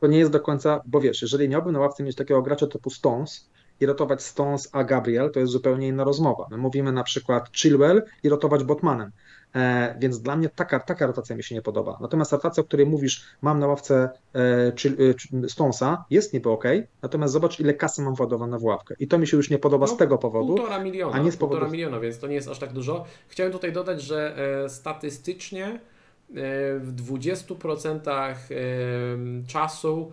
To 0.00 0.06
nie 0.06 0.18
jest 0.18 0.30
do 0.30 0.40
końca, 0.40 0.80
bo 0.86 1.00
wiesz, 1.00 1.22
jeżeli 1.22 1.48
miałbym 1.48 1.72
na 1.72 1.78
ławce 1.78 2.02
mieć 2.02 2.16
takiego 2.16 2.42
gracza 2.42 2.66
typu 2.66 2.90
Stones, 2.90 3.48
i 3.80 3.86
rotować 3.86 4.22
Stones 4.22 4.68
a 4.72 4.84
Gabriel, 4.84 5.30
to 5.30 5.40
jest 5.40 5.52
zupełnie 5.52 5.88
inna 5.88 6.04
rozmowa. 6.04 6.46
My 6.50 6.56
mówimy 6.56 6.92
na 6.92 7.02
przykład 7.02 7.56
Chilwell 7.56 8.02
i 8.22 8.28
rotować 8.28 8.64
Botmanem. 8.64 9.10
E, 9.58 9.94
więc 9.98 10.20
dla 10.20 10.36
mnie 10.36 10.48
taka, 10.48 10.80
taka 10.80 11.06
rotacja 11.06 11.36
mi 11.36 11.42
się 11.42 11.54
nie 11.54 11.62
podoba. 11.62 11.98
Natomiast 12.00 12.32
rotacja, 12.32 12.60
o 12.60 12.64
której 12.64 12.86
mówisz, 12.86 13.24
mam 13.42 13.58
na 13.58 13.66
ławce 13.66 14.10
e, 14.34 15.48
Stonesa, 15.48 16.04
jest 16.10 16.32
niby 16.32 16.50
ok, 16.50 16.64
natomiast 17.02 17.32
zobacz, 17.32 17.60
ile 17.60 17.74
kasy 17.74 18.02
mam 18.02 18.14
władowane 18.14 18.58
w 18.58 18.64
ławkę. 18.64 18.94
I 18.98 19.08
to 19.08 19.18
mi 19.18 19.26
się 19.26 19.36
już 19.36 19.50
nie 19.50 19.58
podoba 19.58 19.86
no, 19.86 19.92
z 19.92 19.96
tego 19.96 20.18
powodu. 20.18 20.46
Półtora 20.46 20.78
miliona, 20.78 21.12
a 21.12 21.18
nie 21.18 21.32
z 21.32 21.36
powodu... 21.36 21.58
półtora 21.58 21.72
miliona, 21.72 22.00
więc 22.00 22.18
to 22.18 22.26
nie 22.26 22.34
jest 22.34 22.48
aż 22.48 22.58
tak 22.58 22.72
dużo. 22.72 23.04
Chciałem 23.28 23.52
tutaj 23.52 23.72
dodać, 23.72 24.02
że 24.02 24.36
e, 24.64 24.68
statystycznie 24.68 25.80
w 26.80 26.92
20% 26.96 28.34
czasu 29.46 30.12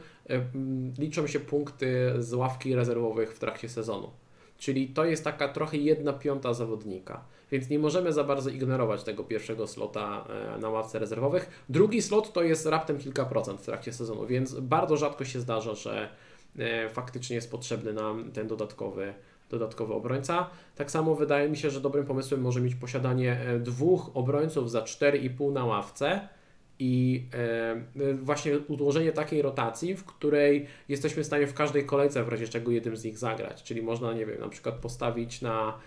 liczą 0.98 1.28
się 1.28 1.40
punkty 1.40 2.14
z 2.20 2.34
ławki 2.34 2.76
rezerwowych 2.76 3.34
w 3.36 3.40
trakcie 3.40 3.70
sezonu. 3.70 4.10
Czyli 4.58 4.88
to 4.88 5.06
jest 5.06 5.24
taka 5.24 5.48
trochę 5.48 5.78
jedna 5.78 6.14
piąta 6.14 6.54
zawodnika 6.54 7.22
więc 7.52 7.70
nie 7.70 7.80
możemy 7.80 8.14
za 8.14 8.24
bardzo 8.24 8.50
ignorować 8.50 9.04
tego 9.04 9.24
pierwszego 9.24 9.68
slota 9.68 10.26
e, 10.56 10.60
na 10.60 10.70
ławce 10.70 11.00
rezerwowych. 11.00 11.66
Drugi 11.70 12.02
slot 12.02 12.34
to 12.34 12.44
jest 12.44 12.66
raptem 12.66 12.98
kilka 12.98 13.26
procent 13.26 13.62
w 13.62 13.66
trakcie 13.66 13.94
sezonu, 13.94 14.26
więc 14.28 14.60
bardzo 14.60 14.98
rzadko 14.98 15.26
się 15.26 15.40
zdarza, 15.40 15.76
że 15.76 16.10
e, 16.60 16.90
faktycznie 16.90 17.36
jest 17.36 17.52
potrzebny 17.52 17.94
nam 17.94 18.32
ten 18.32 18.48
dodatkowy, 18.48 19.14
dodatkowy 19.50 19.94
obrońca. 19.94 20.50
Tak 20.76 20.92
samo 20.92 21.16
wydaje 21.16 21.50
mi 21.50 21.58
się, 21.58 21.70
że 21.70 21.82
dobrym 21.82 22.06
pomysłem 22.06 22.42
może 22.42 22.62
mieć 22.62 22.76
posiadanie 22.76 23.40
e, 23.40 23.60
dwóch 23.60 24.12
obrońców 24.14 24.72
za 24.72 24.82
4,5 24.82 25.54
na 25.54 25.66
ławce 25.66 26.30
i 26.80 27.26
właśnie 28.14 28.60
ułożenie 28.68 29.12
takiej 29.12 29.42
rotacji, 29.42 29.96
w 29.96 30.06
której 30.06 30.68
jesteśmy 30.90 31.24
w 31.24 31.26
stanie 31.26 31.48
w 31.48 31.54
każdej 31.54 31.86
kolejce 31.86 32.24
w 32.24 32.30
razie 32.30 32.48
czego 32.48 32.72
jednym 32.72 32.98
z 32.98 33.04
nich 33.04 33.18
zagrać. 33.18 33.64
Czyli 33.64 33.82
można, 33.82 34.14
nie 34.14 34.26
wiem, 34.26 34.40
na 34.40 34.50
przykład 34.50 34.76
postawić 34.76 35.42
na 35.42 35.78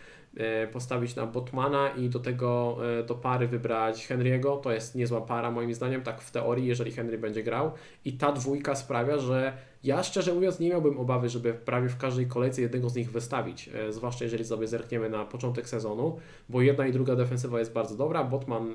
postawić 0.72 1.16
na 1.16 1.26
Botmana 1.26 1.90
i 1.90 2.08
do 2.08 2.18
tego 2.18 2.78
e, 3.00 3.02
do 3.02 3.14
pary 3.14 3.48
wybrać 3.48 4.08
Henry'ego. 4.08 4.60
To 4.60 4.72
jest 4.72 4.94
niezła 4.94 5.20
para 5.20 5.50
moim 5.50 5.74
zdaniem, 5.74 6.02
tak 6.02 6.20
w 6.20 6.30
teorii, 6.30 6.66
jeżeli 6.66 6.92
Henry 6.92 7.18
będzie 7.18 7.42
grał. 7.42 7.70
I 8.04 8.12
ta 8.12 8.32
dwójka 8.32 8.74
sprawia, 8.74 9.18
że 9.18 9.52
ja 9.84 10.02
szczerze 10.02 10.34
mówiąc 10.34 10.60
nie 10.60 10.68
miałbym 10.68 10.98
obawy, 10.98 11.28
żeby 11.28 11.54
prawie 11.54 11.88
w 11.88 11.96
każdej 11.96 12.26
kolejce 12.26 12.62
jednego 12.62 12.88
z 12.88 12.94
nich 12.94 13.10
wystawić, 13.10 13.70
e, 13.74 13.92
zwłaszcza 13.92 14.24
jeżeli 14.24 14.44
sobie 14.44 14.66
zerkniemy 14.66 15.10
na 15.10 15.24
początek 15.24 15.68
sezonu, 15.68 16.18
bo 16.48 16.62
jedna 16.62 16.86
i 16.86 16.92
druga 16.92 17.16
defensywa 17.16 17.58
jest 17.58 17.72
bardzo 17.72 17.96
dobra. 17.96 18.24
Botman 18.24 18.74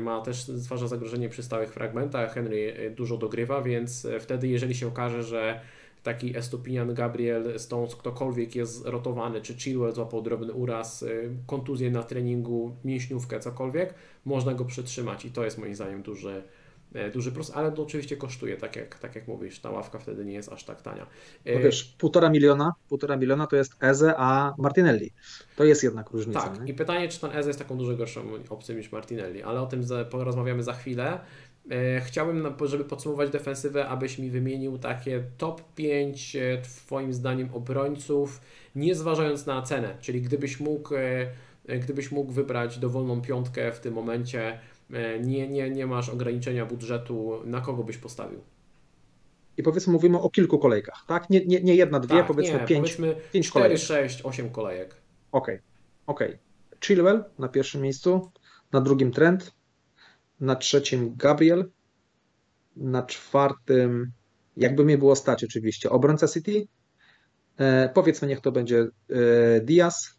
ma 0.00 0.20
też 0.20 0.40
stwarza 0.40 0.88
zagrożenie 0.88 1.28
przy 1.28 1.42
stałych 1.42 1.72
fragmentach, 1.72 2.34
Henry 2.34 2.92
dużo 2.96 3.16
dogrywa, 3.16 3.62
więc 3.62 4.06
wtedy 4.20 4.48
jeżeli 4.48 4.74
się 4.74 4.88
okaże, 4.88 5.22
że 5.22 5.60
taki 6.08 6.36
Estupinian, 6.36 6.94
Gabriel, 6.94 7.58
Stones, 7.58 7.96
ktokolwiek 7.96 8.56
jest 8.56 8.86
rotowany, 8.86 9.40
czy 9.40 9.54
Chilwell 9.54 9.92
złapał 9.92 10.22
drobny 10.22 10.52
uraz, 10.52 11.02
y, 11.02 11.30
kontuzję 11.46 11.90
na 11.90 12.02
treningu, 12.02 12.76
mięśniówkę, 12.84 13.40
cokolwiek, 13.40 13.94
można 14.24 14.54
go 14.54 14.64
przetrzymać 14.64 15.24
i 15.24 15.30
to 15.30 15.44
jest 15.44 15.58
moim 15.58 15.74
zdaniem 15.74 16.02
duży, 16.02 16.42
e, 16.94 17.10
duży 17.10 17.32
plus, 17.32 17.50
ale 17.54 17.72
to 17.72 17.82
oczywiście 17.82 18.16
kosztuje, 18.16 18.56
tak 18.56 18.76
jak, 18.76 18.98
tak 18.98 19.14
jak 19.14 19.28
mówisz, 19.28 19.60
ta 19.60 19.70
ławka 19.70 19.98
wtedy 19.98 20.24
nie 20.24 20.32
jest 20.32 20.52
aż 20.52 20.64
tak 20.64 20.82
tania. 20.82 21.06
No 21.46 21.52
e, 21.52 21.58
wiesz, 21.58 21.84
półtora 21.84 22.30
miliona, 22.30 22.72
półtora 22.88 23.16
miliona 23.16 23.46
to 23.46 23.56
jest 23.56 23.72
Eze, 23.80 24.14
a 24.16 24.54
Martinelli. 24.58 25.10
To 25.56 25.64
jest 25.64 25.82
jednak 25.82 26.10
różnica. 26.10 26.40
Tak, 26.40 26.60
nie? 26.60 26.72
i 26.72 26.74
pytanie, 26.74 27.08
czy 27.08 27.20
ten 27.20 27.30
Eze 27.30 27.48
jest 27.48 27.58
taką 27.58 27.76
dużo 27.76 27.96
gorszą 27.96 28.20
opcją 28.48 28.74
niż 28.74 28.92
Martinelli, 28.92 29.42
ale 29.42 29.60
o 29.60 29.66
tym 29.66 29.84
porozmawiamy 30.10 30.62
za 30.62 30.72
chwilę. 30.72 31.20
E, 31.70 32.00
chciałbym, 32.00 32.54
żeby 32.64 32.84
podsumować 32.84 33.30
defensywę, 33.30 33.88
abyś 33.88 34.18
mi 34.18 34.30
wymienił 34.30 34.78
takie 34.78 35.24
top 35.38 35.62
5 35.74 36.36
e, 36.36 36.62
Twoim 36.62 37.12
zdaniem 37.12 37.54
obrońców, 37.54 38.40
nie 38.74 38.94
zważając 38.94 39.46
na 39.46 39.62
cenę, 39.62 39.96
czyli 40.00 40.22
gdybyś 40.22 40.60
mógł, 40.60 40.94
e, 40.94 41.78
gdybyś 41.78 42.12
mógł 42.12 42.32
wybrać 42.32 42.78
dowolną 42.78 43.22
piątkę 43.22 43.72
w 43.72 43.80
tym 43.80 43.94
momencie, 43.94 44.58
nie, 45.20 45.48
nie, 45.48 45.70
nie 45.70 45.86
masz 45.86 46.08
ograniczenia 46.08 46.66
budżetu, 46.66 47.40
na 47.44 47.60
kogo 47.60 47.84
byś 47.84 47.96
postawił? 47.96 48.40
I 49.56 49.62
powiedzmy, 49.62 49.92
mówimy 49.92 50.20
o 50.20 50.30
kilku 50.30 50.58
kolejkach, 50.58 51.04
tak? 51.06 51.30
Nie, 51.30 51.46
nie, 51.46 51.60
nie 51.60 51.74
jedna, 51.74 52.00
dwie, 52.00 52.16
tak, 52.16 52.26
powiedzmy 52.26 52.60
nie, 52.60 52.66
pięć, 52.66 52.80
powiedzmy 52.80 53.22
pięć 53.32 53.48
4, 53.48 53.62
kolejek. 53.62 53.82
6, 53.82 54.20
8 54.24 54.50
kolejek. 54.50 54.94
Okej, 55.32 55.54
okay. 55.54 55.62
okej. 56.06 56.28
Okay. 56.28 56.38
Chilwell 56.80 57.24
na 57.38 57.48
pierwszym 57.48 57.82
miejscu, 57.82 58.30
na 58.72 58.80
drugim 58.80 59.12
Trent, 59.12 59.52
na 60.40 60.56
trzecim 60.56 61.16
Gabriel, 61.16 61.70
na 62.76 63.02
czwartym, 63.02 64.12
jakby 64.56 64.84
mnie 64.84 64.98
było 64.98 65.16
stać 65.16 65.44
oczywiście, 65.44 65.90
obrońca 65.90 66.28
City, 66.28 66.66
e, 67.56 67.88
powiedzmy 67.94 68.28
niech 68.28 68.40
to 68.40 68.52
będzie 68.52 68.80
e, 68.80 69.60
Diaz. 69.60 70.18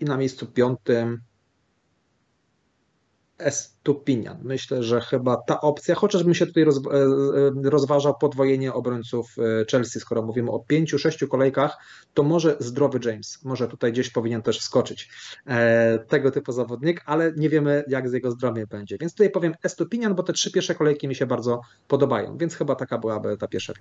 I 0.00 0.04
na 0.04 0.16
miejscu 0.16 0.46
piątym 0.46 1.20
Estupinian. 3.88 4.38
Myślę, 4.42 4.82
że 4.82 5.00
chyba 5.00 5.36
ta 5.36 5.60
opcja, 5.60 5.94
chociażbym 5.94 6.34
się 6.34 6.46
tutaj 6.46 6.62
e, 6.62 6.66
e, 6.66 7.70
rozważał 7.70 8.14
podwojenie 8.20 8.72
obrońców 8.72 9.36
e, 9.38 9.64
Chelsea, 9.70 10.00
skoro 10.00 10.22
mówimy 10.22 10.50
o 10.50 10.60
pięciu, 10.60 10.98
sześciu 10.98 11.28
kolejkach, 11.28 11.78
to 12.14 12.22
może 12.22 12.56
zdrowy 12.60 13.00
James, 13.04 13.44
może 13.44 13.68
tutaj 13.68 13.92
gdzieś 13.92 14.10
powinien 14.10 14.42
też 14.42 14.58
wskoczyć 14.58 15.08
tego 16.08 16.30
typu 16.30 16.52
zawodnik, 16.52 17.02
ale 17.06 17.32
nie 17.36 17.48
wiemy 17.48 17.84
jak 17.88 18.08
z 18.08 18.12
jego 18.12 18.30
zdrowiem 18.30 18.66
będzie. 18.70 18.96
Więc 19.00 19.12
tutaj 19.12 19.30
powiem 19.30 19.54
Estupinian, 19.62 20.14
bo 20.14 20.22
te 20.22 20.32
trzy 20.32 20.52
pierwsze 20.52 20.74
kolejki 20.74 21.08
mi 21.08 21.14
się 21.14 21.26
bardzo 21.26 21.60
podobają, 21.88 22.38
więc 22.38 22.54
chyba 22.54 22.74
taka 22.74 22.98
byłaby 22.98 23.36
ta 23.36 23.48
pierwsza. 23.48 23.72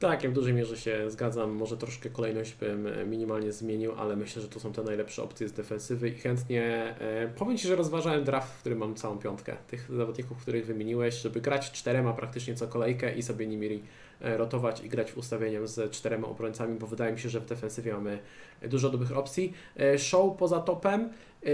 Tak, 0.00 0.24
ja 0.24 0.30
w 0.30 0.32
dużej 0.32 0.54
mierze 0.54 0.76
się 0.76 1.10
zgadzam. 1.10 1.50
Może 1.50 1.76
troszkę 1.76 2.10
kolejność 2.10 2.54
bym 2.54 2.88
minimalnie 3.10 3.52
zmienił, 3.52 3.92
ale 3.92 4.16
myślę, 4.16 4.42
że 4.42 4.48
to 4.48 4.60
są 4.60 4.72
te 4.72 4.82
najlepsze 4.82 5.22
opcje 5.22 5.48
z 5.48 5.52
defensywy 5.52 6.08
i 6.08 6.14
chętnie 6.14 6.94
powiem 7.38 7.58
Ci, 7.58 7.68
że 7.68 7.76
rozważałem 7.76 8.24
draft, 8.24 8.52
w 8.52 8.60
którym 8.60 8.78
mam 8.78 8.94
całą 8.94 9.18
piątkę 9.18 9.55
tych 9.66 9.90
zawodników, 9.96 10.38
których 10.38 10.66
wymieniłeś, 10.66 11.14
żeby 11.14 11.40
grać 11.40 11.72
czterema 11.72 12.12
praktycznie 12.12 12.54
co 12.54 12.68
kolejkę 12.68 13.14
i 13.14 13.22
sobie 13.22 13.46
nimi 13.46 13.82
e, 14.20 14.36
rotować 14.36 14.80
i 14.80 14.88
grać 14.88 15.12
w 15.12 15.18
ustawieniem 15.18 15.68
z 15.68 15.90
czterema 15.90 16.28
obrońcami, 16.28 16.78
bo 16.78 16.86
wydaje 16.86 17.12
mi 17.12 17.18
się, 17.18 17.28
że 17.28 17.40
w 17.40 17.46
defensywie 17.46 17.92
mamy 17.92 18.18
dużo 18.62 18.90
dobrych 18.90 19.16
opcji. 19.16 19.52
E, 19.76 19.98
show 19.98 20.36
poza 20.36 20.60
topem 20.60 21.00
e, 21.00 21.48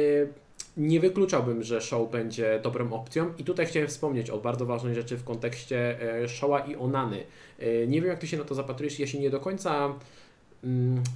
nie 0.76 1.00
wykluczałbym, 1.00 1.62
że 1.62 1.80
show 1.80 2.10
będzie 2.10 2.60
dobrą 2.62 2.92
opcją 2.92 3.32
i 3.38 3.44
tutaj 3.44 3.66
chciałem 3.66 3.88
wspomnieć 3.88 4.30
o 4.30 4.38
bardzo 4.38 4.66
ważnej 4.66 4.94
rzeczy 4.94 5.16
w 5.16 5.24
kontekście 5.24 5.98
showa 6.28 6.60
i 6.60 6.76
Onany. 6.76 7.24
Nie 7.88 8.00
wiem 8.00 8.10
jak 8.10 8.18
Ty 8.18 8.26
się 8.26 8.36
na 8.36 8.44
to 8.44 8.54
zapatrujesz, 8.54 8.98
ja 8.98 9.06
się 9.06 9.20
nie 9.20 9.30
do 9.30 9.40
końca 9.40 9.94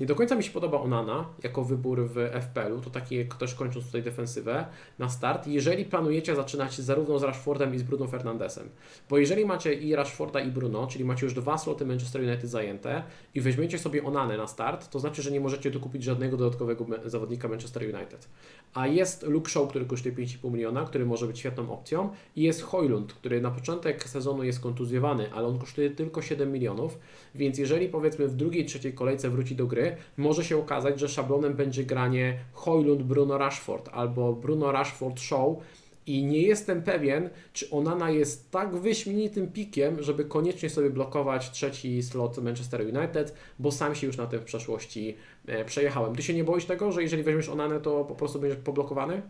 nie 0.01 0.07
do 0.07 0.15
końca 0.15 0.35
mi 0.35 0.45
się 0.45 0.51
podoba 0.51 0.81
Onana 0.81 1.27
jako 1.43 1.65
wybór 1.65 2.09
w 2.09 2.15
FPL-u, 2.43 2.81
to 2.81 2.91
taki 2.91 3.25
też 3.39 3.55
kończąc 3.55 3.87
tutaj 3.87 4.03
defensywę 4.03 4.67
na 4.99 5.09
start, 5.09 5.47
jeżeli 5.47 5.85
planujecie 5.85 6.37
zaczynać 6.37 6.79
zarówno 6.79 7.19
z 7.19 7.23
Rashfordem 7.23 7.75
i 7.75 7.79
z 7.79 7.83
Bruno 7.83 8.07
Fernandesem. 8.07 8.69
Bo 9.11 9.19
jeżeli 9.19 9.45
macie 9.45 9.75
i 9.75 9.95
Rashforda 9.95 10.41
i 10.41 10.51
Bruno, 10.51 10.87
czyli 10.87 11.05
macie 11.05 11.27
już 11.27 11.35
dwa 11.35 11.59
sloty 11.59 11.87
Manchester 11.87 12.23
United 12.23 12.51
zajęte 12.51 13.03
i 13.35 13.41
weźmiecie 13.41 13.79
sobie 13.79 14.05
Onanę 14.05 14.37
na 14.37 14.47
start, 14.47 14.91
to 14.91 15.01
znaczy, 15.01 15.23
że 15.23 15.31
nie 15.31 15.41
możecie 15.41 15.71
dokupić 15.71 16.03
żadnego 16.03 16.37
dodatkowego 16.37 16.87
zawodnika 17.05 17.49
Manchester 17.49 17.83
United. 17.83 18.29
A 18.75 18.87
jest 18.87 19.23
Luke 19.23 19.51
Shaw, 19.51 19.69
który 19.69 19.85
kosztuje 19.85 20.15
5,5 20.15 20.53
miliona, 20.53 20.85
który 20.85 21.07
może 21.07 21.27
być 21.27 21.39
świetną 21.39 21.73
opcją 21.73 22.11
i 22.37 22.43
jest 22.43 22.63
Hojlund, 22.63 23.13
który 23.13 23.41
na 23.41 23.51
początek 23.51 24.09
sezonu 24.09 24.45
jest 24.45 24.61
kontuzjowany, 24.61 25.33
ale 25.33 25.47
on 25.47 25.59
kosztuje 25.59 25.91
tylko 25.91 26.23
7 26.23 26.53
milionów, 26.53 26.99
więc 27.35 27.59
jeżeli 27.59 27.89
powiedzmy 27.89 28.29
w 28.29 28.37
drugiej, 28.37 28.65
trzeciej 28.65 28.93
kolejce 28.93 29.31
wróci 29.37 29.57
do 29.57 29.67
gry, 29.67 29.97
może 30.17 30.45
się 30.45 30.57
okazać, 30.57 31.01
że 31.01 31.09
szablonem 31.09 31.55
będzie 31.55 31.85
granie 31.85 32.39
Hojlund, 32.53 33.03
Bruno 33.03 33.39
Rashford 33.39 33.89
albo 33.93 34.33
Bruno 34.33 34.73
Rashford 34.73 35.21
Show 35.21 35.59
i 36.07 36.25
nie 36.25 36.43
jestem 36.43 36.83
pewien, 36.83 37.31
czy 37.53 37.71
Onana 37.71 38.11
jest 38.11 38.51
tak 38.51 38.77
wyśmienitym 38.77 39.53
pikiem, 39.53 40.03
żeby 40.03 40.25
koniecznie 40.25 40.71
sobie 40.71 40.91
blokować 40.91 41.51
trzeci 41.51 42.03
slot 42.03 42.39
Manchester 42.39 42.81
United, 42.81 43.35
bo 43.59 43.73
sam 43.73 43.95
się 43.95 44.07
już 44.07 44.17
na 44.17 44.27
tym 44.27 44.41
w 44.41 44.45
przeszłości 44.45 45.17
e, 45.47 45.65
przejechałem. 45.65 46.17
Ty 46.17 46.23
się 46.23 46.35
nie 46.35 46.45
boisz 46.45 46.65
tego, 46.65 46.93
że 46.93 47.03
jeżeli 47.03 47.23
weźmiesz 47.23 47.49
Onanę, 47.49 47.81
to 47.81 48.05
po 48.05 48.15
prostu 48.15 48.41
będziesz 48.41 48.59
poblokowany? 48.59 49.23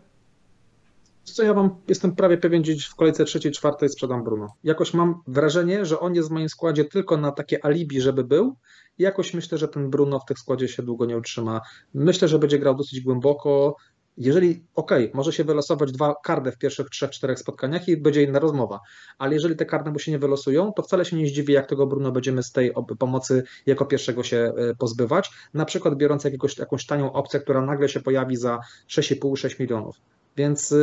Co 1.23 1.43
ja 1.43 1.53
mam, 1.53 1.75
jestem 1.87 2.15
prawie 2.15 2.37
pewien, 2.37 2.65
że 2.65 2.73
w 2.91 2.95
kolejce 2.95 3.25
trzeciej, 3.25 3.51
czwartej 3.51 3.89
sprzedam 3.89 4.23
Bruno. 4.23 4.53
Jakoś 4.63 4.93
mam 4.93 5.21
wrażenie, 5.27 5.85
że 5.85 5.99
on 5.99 6.15
jest 6.15 6.29
w 6.29 6.31
moim 6.31 6.49
składzie 6.49 6.85
tylko 6.85 7.17
na 7.17 7.31
takie 7.31 7.65
alibi, 7.65 8.01
żeby 8.01 8.23
był. 8.23 8.55
Jakoś 8.99 9.33
myślę, 9.33 9.57
że 9.57 9.67
ten 9.67 9.89
Bruno 9.89 10.19
w 10.19 10.25
tych 10.25 10.39
składzie 10.39 10.67
się 10.67 10.83
długo 10.83 11.05
nie 11.05 11.17
utrzyma. 11.17 11.61
Myślę, 11.93 12.27
że 12.27 12.39
będzie 12.39 12.59
grał 12.59 12.75
dosyć 12.75 13.01
głęboko. 13.01 13.75
Jeżeli, 14.17 14.63
okej, 14.75 15.03
okay, 15.03 15.17
może 15.17 15.33
się 15.33 15.43
wylosować 15.43 15.91
dwa 15.91 16.15
kardy 16.23 16.51
w 16.51 16.57
pierwszych 16.57 16.89
trzech, 16.89 17.09
czterech 17.09 17.39
spotkaniach 17.39 17.87
i 17.87 17.97
będzie 17.97 18.23
inna 18.23 18.39
rozmowa, 18.39 18.79
ale 19.17 19.33
jeżeli 19.33 19.55
te 19.55 19.65
karty 19.65 19.91
mu 19.91 19.99
się 19.99 20.11
nie 20.11 20.19
wylosują, 20.19 20.73
to 20.73 20.83
wcale 20.83 21.05
się 21.05 21.15
nie 21.15 21.27
zdziwi, 21.27 21.53
jak 21.53 21.69
tego 21.69 21.87
Bruno 21.87 22.11
będziemy 22.11 22.43
z 22.43 22.51
tej 22.51 22.73
pomocy 22.99 23.43
jako 23.65 23.85
pierwszego 23.85 24.23
się 24.23 24.37
e, 24.37 24.75
pozbywać, 24.75 25.31
na 25.53 25.65
przykład 25.65 25.95
biorąc 25.95 26.23
jakiegoś, 26.23 26.57
jakąś 26.57 26.85
tanią 26.85 27.13
opcję, 27.13 27.39
która 27.39 27.61
nagle 27.61 27.89
się 27.89 27.99
pojawi 27.99 28.35
za 28.35 28.59
6,5-6 28.89 29.59
milionów. 29.59 29.95
Więc 30.37 30.75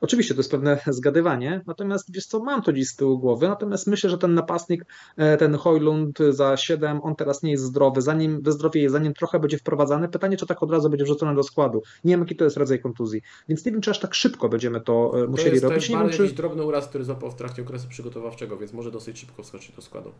Oczywiście 0.00 0.34
to 0.34 0.40
jest 0.40 0.50
pewne 0.50 0.78
zgadywanie, 0.86 1.60
natomiast 1.66 2.12
wiesz 2.12 2.26
co, 2.26 2.40
mam 2.40 2.62
to 2.62 2.72
dziś 2.72 2.88
z 2.88 2.96
tyłu 2.96 3.18
głowy, 3.18 3.48
natomiast 3.48 3.86
myślę, 3.86 4.10
że 4.10 4.18
ten 4.18 4.34
napastnik, 4.34 4.84
e, 5.16 5.36
ten 5.36 5.54
Hojlund 5.54 6.18
za 6.30 6.56
7, 6.56 7.00
on 7.02 7.16
teraz 7.16 7.42
nie 7.42 7.50
jest 7.50 7.64
zdrowy, 7.64 8.02
zanim 8.02 8.42
wyzdrowieje, 8.42 8.90
zanim 8.90 9.14
trochę 9.14 9.40
będzie 9.40 9.58
wprowadzany, 9.58 10.08
pytanie, 10.08 10.36
czy 10.36 10.46
tak 10.46 10.62
od 10.62 10.70
razu 10.70 10.90
będzie 10.90 11.04
wrzucony 11.04 11.34
do 11.34 11.42
składu. 11.42 11.82
Nie 12.04 12.12
wiem, 12.12 12.20
jaki 12.20 12.36
to 12.36 12.44
jest 12.44 12.56
rodzaj 12.56 12.80
kontuzji, 12.80 13.22
więc 13.48 13.64
nie 13.64 13.72
wiem, 13.72 13.80
czy 13.80 13.90
aż 13.90 14.00
tak 14.00 14.14
szybko 14.14 14.48
będziemy 14.48 14.80
to, 14.80 15.12
e, 15.18 15.24
to 15.24 15.30
musieli 15.30 15.52
jest, 15.52 15.64
robić. 15.64 15.86
To 15.86 15.92
jest 15.92 16.02
nie 16.02 16.18
wiem, 16.18 16.28
czy... 16.28 16.34
drobny 16.34 16.62
uraz, 16.62 16.88
który 16.88 17.04
złapał 17.04 17.30
w 17.30 17.34
trakcie 17.34 17.62
okresu 17.62 17.88
przygotowawczego, 17.88 18.56
więc 18.56 18.72
może 18.72 18.90
dosyć 18.90 19.18
szybko 19.18 19.42
wskoczyć 19.42 19.72
do 19.76 19.82
składu. 19.82 20.10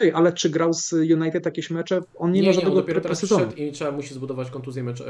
Okej, 0.00 0.10
okay, 0.10 0.20
ale 0.20 0.32
czy 0.32 0.50
grał 0.50 0.74
z 0.74 0.92
United 0.92 1.46
jakieś 1.46 1.70
mecze? 1.70 2.00
On 2.16 2.32
nie, 2.32 2.40
nie 2.40 2.46
może 2.46 2.60
nie, 2.60 2.68
on 2.68 2.74
dopiero 2.74 3.00
teraz 3.00 3.18
przyszedł 3.18 3.56
i 3.56 3.72
trzeba 3.72 3.90
musi 3.90 4.14
zbudować 4.14 4.50
kontuzję 4.50 4.82
mecz, 4.82 5.00
e, 5.00 5.04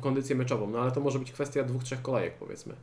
kondycję 0.00 0.36
meczową, 0.36 0.70
no 0.70 0.78
ale 0.78 0.92
to 0.92 1.00
może 1.00 1.18
być 1.18 1.32
kwestia 1.32 1.64
dwóch, 1.64 1.84
trzech 1.84 2.02
kolejek 2.02 2.34
powiedzmy. 2.34 2.74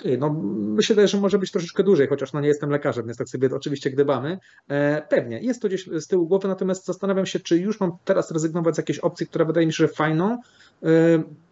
Okay, 0.00 0.18
no 0.18 0.30
myślę, 0.74 1.08
że 1.08 1.18
może 1.18 1.38
być 1.38 1.50
troszeczkę 1.50 1.82
dłużej, 1.82 2.08
chociaż 2.08 2.32
no 2.32 2.40
nie 2.40 2.48
jestem 2.48 2.70
lekarzem, 2.70 3.06
więc 3.06 3.18
tak 3.18 3.28
sobie 3.28 3.48
oczywiście 3.54 3.90
gdybamy. 3.90 4.38
E, 4.68 5.02
pewnie, 5.08 5.40
jest 5.40 5.62
to 5.62 5.68
gdzieś 5.68 5.86
z 5.86 6.06
tyłu 6.06 6.26
głowy, 6.26 6.48
natomiast 6.48 6.86
zastanawiam 6.86 7.26
się, 7.26 7.40
czy 7.40 7.58
już 7.58 7.80
mam 7.80 7.92
teraz 8.04 8.30
rezygnować 8.30 8.74
z 8.74 8.78
jakiejś 8.78 8.98
opcji, 8.98 9.26
która 9.26 9.44
wydaje 9.44 9.66
mi 9.66 9.72
się, 9.72 9.76
że 9.76 9.88
fajną, 9.88 10.38
e, 10.82 10.88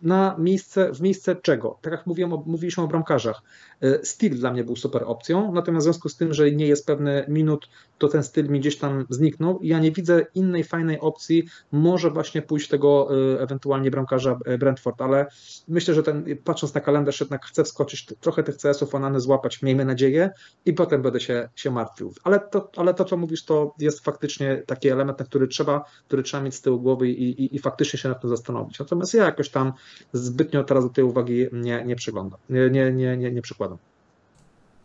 na 0.03 0.37
miejsce, 0.39 0.93
w 0.93 1.01
miejsce 1.01 1.37
czego? 1.37 1.79
Tak 1.83 1.93
jak 1.93 2.07
mówiłem, 2.07 2.31
mówiliśmy 2.47 2.83
o 2.83 2.89
bramkarzach. 2.89 3.43
E, 3.81 4.05
styl 4.05 4.39
dla 4.39 4.53
mnie 4.53 4.65
był 4.65 4.77
super 4.77 5.03
opcją, 5.07 5.53
natomiast 5.53 5.85
w 5.85 5.89
związku 5.89 6.09
z 6.09 6.17
tym, 6.17 6.35
że 6.35 6.51
nie 6.53 6.67
jest 6.67 6.87
pewny 6.87 7.25
minut, 7.29 7.69
to 7.99 8.09
ten 8.09 8.23
styl 8.23 8.49
mi 8.49 8.61
gdzieś 8.61 8.79
tam 8.79 9.07
zniknął 9.11 9.59
i 9.59 9.69
ja 9.69 9.79
nie 9.79 9.93
widzę 9.93 10.27
innej 10.35 10.65
fajnej 10.65 11.01
opcji, 11.01 11.49
może 11.73 12.11
właśnie 12.11 12.43
pójść 12.43 12.69
tego 12.69 13.09
ewentualnie 13.41 13.91
bramkarza 13.91 14.39
Brentford, 14.59 15.01
ale 15.01 15.27
myślę, 15.69 15.95
że 15.95 16.03
ten, 16.03 16.25
patrząc 16.45 16.75
na 16.75 16.81
kalendarz, 16.81 17.21
jednak 17.21 17.47
chcę 17.47 17.65
wskoczyć 17.65 18.07
trochę 18.21 18.38
trochę 18.39 18.53
tych 18.53 18.63
CS-ów 18.63 18.95
Onany 18.95 19.21
złapać, 19.21 19.63
miejmy 19.63 19.85
nadzieję, 19.85 20.31
i 20.67 20.73
potem 20.73 21.03
będę 21.03 21.21
się, 21.21 21.49
się 21.57 21.71
martwił. 21.71 22.15
Ale 22.25 22.41
to, 22.41 22.71
ale 22.77 22.95
to, 22.95 23.05
co 23.05 23.17
mówisz, 23.17 23.45
to 23.45 23.75
jest 23.79 24.05
faktycznie 24.05 24.63
taki 24.67 24.89
element, 24.89 25.19
na 25.19 25.25
który 25.25 25.49
trzeba, 25.49 25.85
który 26.07 26.23
trzeba 26.23 26.43
mieć 26.43 26.55
z 26.55 26.63
tyłu 26.63 26.81
głowy 26.81 27.09
i, 27.09 27.43
i, 27.43 27.57
i 27.57 27.59
faktycznie 27.59 27.99
się 27.99 28.09
nad 28.09 28.21
tym 28.21 28.31
zastanowić. 28.31 28.79
Natomiast 28.79 29.15
ja 29.15 29.25
jakoś 29.25 29.49
tam 29.49 29.73
zbytnio 30.13 30.65
teraz 30.65 30.85
do 30.85 30.91
tej 30.91 31.05
uwagi 31.05 31.47
nie, 31.53 31.85
nie 31.85 31.97
przyglądam, 31.97 32.39
nie, 32.51 32.71
nie, 32.71 32.93
nie, 32.93 33.33
nie, 33.33 33.43
przykładam. 33.43 33.79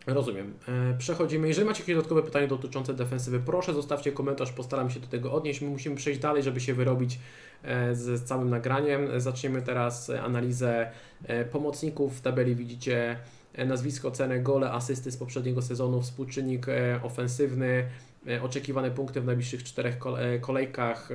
Rozumiem. 0.06 0.54
E, 0.68 0.98
Przechodzimy. 0.98 1.48
Jeżeli 1.48 1.66
macie 1.66 1.82
jakieś 1.82 1.94
dodatkowe 1.94 2.22
pytania 2.22 2.46
dotyczące 2.46 2.94
defensywy, 2.94 3.40
proszę 3.46 3.74
zostawcie 3.74 4.12
komentarz, 4.12 4.52
postaram 4.52 4.90
się 4.90 5.00
do 5.00 5.06
tego 5.06 5.32
odnieść. 5.32 5.60
My 5.60 5.68
musimy 5.68 5.96
przejść 5.96 6.20
dalej, 6.20 6.42
żeby 6.42 6.60
się 6.60 6.74
wyrobić 6.74 7.18
e, 7.62 7.94
z 7.94 8.24
całym 8.24 8.50
nagraniem. 8.50 9.20
Zaczniemy 9.20 9.62
teraz 9.62 10.10
analizę 10.10 10.90
e, 11.24 11.44
pomocników. 11.44 12.18
W 12.18 12.20
tabeli 12.20 12.54
widzicie 12.54 13.16
nazwisko, 13.66 14.10
cenę, 14.10 14.40
gole, 14.40 14.72
asysty 14.72 15.10
z 15.10 15.16
poprzedniego 15.16 15.62
sezonu, 15.62 16.02
współczynnik 16.02 16.66
ofensywny, 17.02 17.88
oczekiwane 18.42 18.90
punkty 18.90 19.20
w 19.20 19.24
najbliższych 19.24 19.64
czterech 19.64 19.96
kolejkach, 20.40 21.08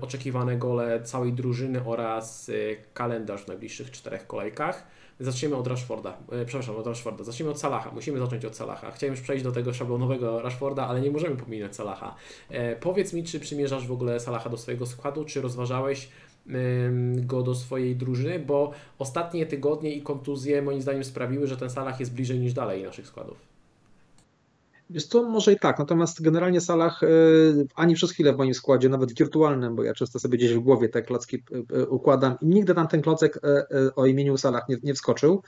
oczekiwane 0.00 0.56
gole 0.56 1.02
całej 1.02 1.32
drużyny 1.32 1.84
oraz 1.84 2.50
kalendarz 2.94 3.44
w 3.44 3.48
najbliższych 3.48 3.90
czterech 3.90 4.26
kolejkach. 4.26 4.86
Zacznijmy 5.20 5.56
od 5.56 5.66
Rashforda. 5.66 6.16
E, 6.32 6.44
przepraszam, 6.44 6.76
od 6.76 6.86
Rashforda. 6.86 7.24
Zacznijmy 7.24 7.50
od 7.52 7.60
Salaha. 7.60 7.90
Musimy 7.94 8.18
zacząć 8.18 8.44
od 8.44 8.56
Salaha. 8.56 8.90
Chciałem 8.90 9.14
już 9.14 9.22
przejść 9.22 9.44
do 9.44 9.52
tego 9.52 9.74
szablonowego 9.74 10.42
Rashforda, 10.42 10.86
ale 10.86 11.00
nie 11.00 11.10
możemy 11.10 11.36
pominąć 11.36 11.76
Salaha. 11.76 12.14
E, 12.50 12.76
powiedz 12.76 13.12
mi, 13.12 13.24
czy 13.24 13.40
przymierzasz 13.40 13.86
w 13.86 13.92
ogóle 13.92 14.20
Salaha 14.20 14.50
do 14.50 14.56
swojego 14.56 14.86
składu, 14.86 15.24
czy 15.24 15.40
rozważałeś 15.40 16.08
go 17.16 17.42
do 17.42 17.54
swojej 17.54 17.96
drużyny, 17.96 18.38
bo 18.38 18.72
ostatnie 18.98 19.46
tygodnie 19.46 19.94
i 19.94 20.02
kontuzje 20.02 20.62
moim 20.62 20.82
zdaniem 20.82 21.04
sprawiły, 21.04 21.46
że 21.46 21.56
ten 21.56 21.70
Salah 21.70 22.00
jest 22.00 22.14
bliżej 22.14 22.38
niż 22.38 22.52
dalej 22.52 22.82
naszych 22.82 23.06
składów. 23.06 23.50
Jest 24.90 25.10
to 25.10 25.22
może 25.22 25.52
i 25.52 25.58
tak, 25.58 25.78
natomiast 25.78 26.22
generalnie 26.22 26.60
Salah 26.60 27.02
e, 27.02 27.06
ani 27.74 27.94
przez 27.94 28.12
chwilę 28.12 28.32
w 28.32 28.36
moim 28.36 28.54
składzie, 28.54 28.88
nawet 28.88 29.18
wirtualnym, 29.18 29.76
bo 29.76 29.84
ja 29.84 29.94
często 29.94 30.18
sobie 30.18 30.38
gdzieś 30.38 30.54
w 30.54 30.58
głowie 30.58 30.88
te 30.88 31.02
klocki 31.02 31.36
e, 31.36 31.76
e, 31.76 31.86
układam 31.86 32.36
i 32.42 32.46
nigdy 32.46 32.74
tam 32.74 32.88
ten 32.88 33.02
klocek 33.02 33.40
o 33.96 34.06
imieniu 34.06 34.36
Salah 34.36 34.68
nie, 34.68 34.76
nie 34.82 34.94
wskoczył. 34.94 35.42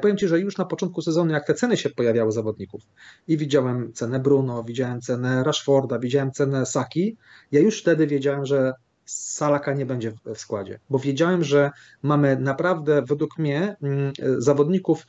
Powiem 0.00 0.16
Ci, 0.16 0.28
że 0.28 0.40
już 0.40 0.58
na 0.58 0.64
początku 0.64 1.02
sezonu, 1.02 1.32
jak 1.32 1.46
te 1.46 1.54
ceny 1.54 1.76
się 1.76 1.90
pojawiały 1.90 2.32
zawodników 2.32 2.82
i 3.28 3.36
widziałem 3.36 3.92
cenę 3.92 4.20
Bruno, 4.20 4.64
widziałem 4.64 5.00
cenę 5.00 5.44
Rashforda, 5.44 5.98
widziałem 5.98 6.32
cenę 6.32 6.66
Saki, 6.66 7.16
ja 7.52 7.60
już 7.60 7.80
wtedy 7.80 8.06
wiedziałem, 8.06 8.46
że 8.46 8.72
Salaka 9.06 9.74
nie 9.74 9.86
będzie 9.86 10.12
w 10.34 10.38
składzie, 10.38 10.78
bo 10.90 10.98
wiedziałem, 10.98 11.44
że 11.44 11.70
mamy 12.02 12.36
naprawdę 12.40 13.02
według 13.02 13.38
mnie 13.38 13.76
mm, 13.82 14.12
zawodników 14.38 15.06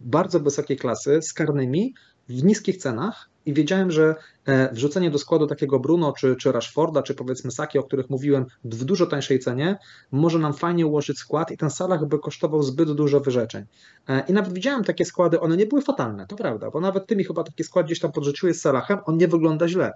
bardzo 0.00 0.40
wysokiej 0.40 0.76
klasy 0.76 1.22
z 1.22 1.32
karnymi, 1.32 1.94
w 2.28 2.44
niskich 2.44 2.76
cenach 2.76 3.28
i 3.46 3.54
wiedziałem, 3.54 3.90
że 3.90 4.14
e, 4.46 4.72
wrzucenie 4.72 5.10
do 5.10 5.18
składu 5.18 5.46
takiego 5.46 5.80
Bruno 5.80 6.12
czy, 6.12 6.36
czy 6.36 6.52
Rashforda, 6.52 7.02
czy 7.02 7.14
powiedzmy 7.14 7.50
Saki, 7.50 7.78
o 7.78 7.82
których 7.82 8.10
mówiłem, 8.10 8.46
w 8.64 8.84
dużo 8.84 9.06
tańszej 9.06 9.38
cenie, 9.38 9.78
może 10.12 10.38
nam 10.38 10.54
fajnie 10.54 10.86
ułożyć 10.86 11.18
skład 11.18 11.50
i 11.50 11.56
ten 11.56 11.70
Salah 11.70 12.04
by 12.04 12.18
kosztował 12.18 12.62
zbyt 12.62 12.92
dużo 12.92 13.20
wyrzeczeń. 13.20 13.64
E, 14.08 14.24
I 14.28 14.32
nawet 14.32 14.52
widziałem 14.52 14.84
takie 14.84 15.04
składy, 15.04 15.40
one 15.40 15.56
nie 15.56 15.66
były 15.66 15.82
fatalne, 15.82 16.26
to 16.26 16.36
prawda, 16.36 16.70
bo 16.70 16.80
nawet 16.80 17.06
ty 17.06 17.16
mi 17.16 17.24
chyba 17.24 17.44
taki 17.44 17.64
skład 17.64 17.86
gdzieś 17.86 18.00
tam 18.00 18.12
podrzuciłeś 18.12 18.56
z 18.56 18.60
Salahem, 18.60 18.98
on 19.04 19.16
nie 19.16 19.28
wygląda 19.28 19.68
źle. 19.68 19.92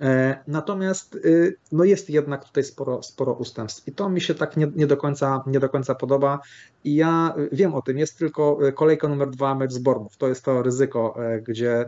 E, 0.00 0.38
natomiast 0.46 1.14
y, 1.14 1.56
no 1.72 1.84
jest 1.84 2.10
jednak 2.10 2.44
tutaj 2.44 2.64
sporo, 2.64 3.02
sporo 3.02 3.32
ustępstw 3.32 3.88
i 3.88 3.92
to 3.92 4.08
mi 4.08 4.20
się 4.20 4.34
tak 4.34 4.56
nie, 4.56 4.66
nie, 4.76 4.86
do 4.86 4.96
końca, 4.96 5.44
nie 5.46 5.60
do 5.60 5.68
końca 5.68 5.94
podoba. 5.94 6.40
I 6.84 6.94
ja 6.94 7.34
wiem 7.52 7.74
o 7.74 7.82
tym, 7.82 7.98
jest 7.98 8.18
tylko 8.18 8.58
y, 8.68 8.72
kolejka 8.72 9.08
numer 9.08 9.30
dwa 9.30 9.54
mecz 9.54 9.72
z 9.72 9.78
Bormów. 9.78 10.16
To 10.16 10.28
jest 10.28 10.44
to 10.44 10.62
ryzyko, 10.62 11.14
e, 11.24 11.40
gdzie 11.40 11.86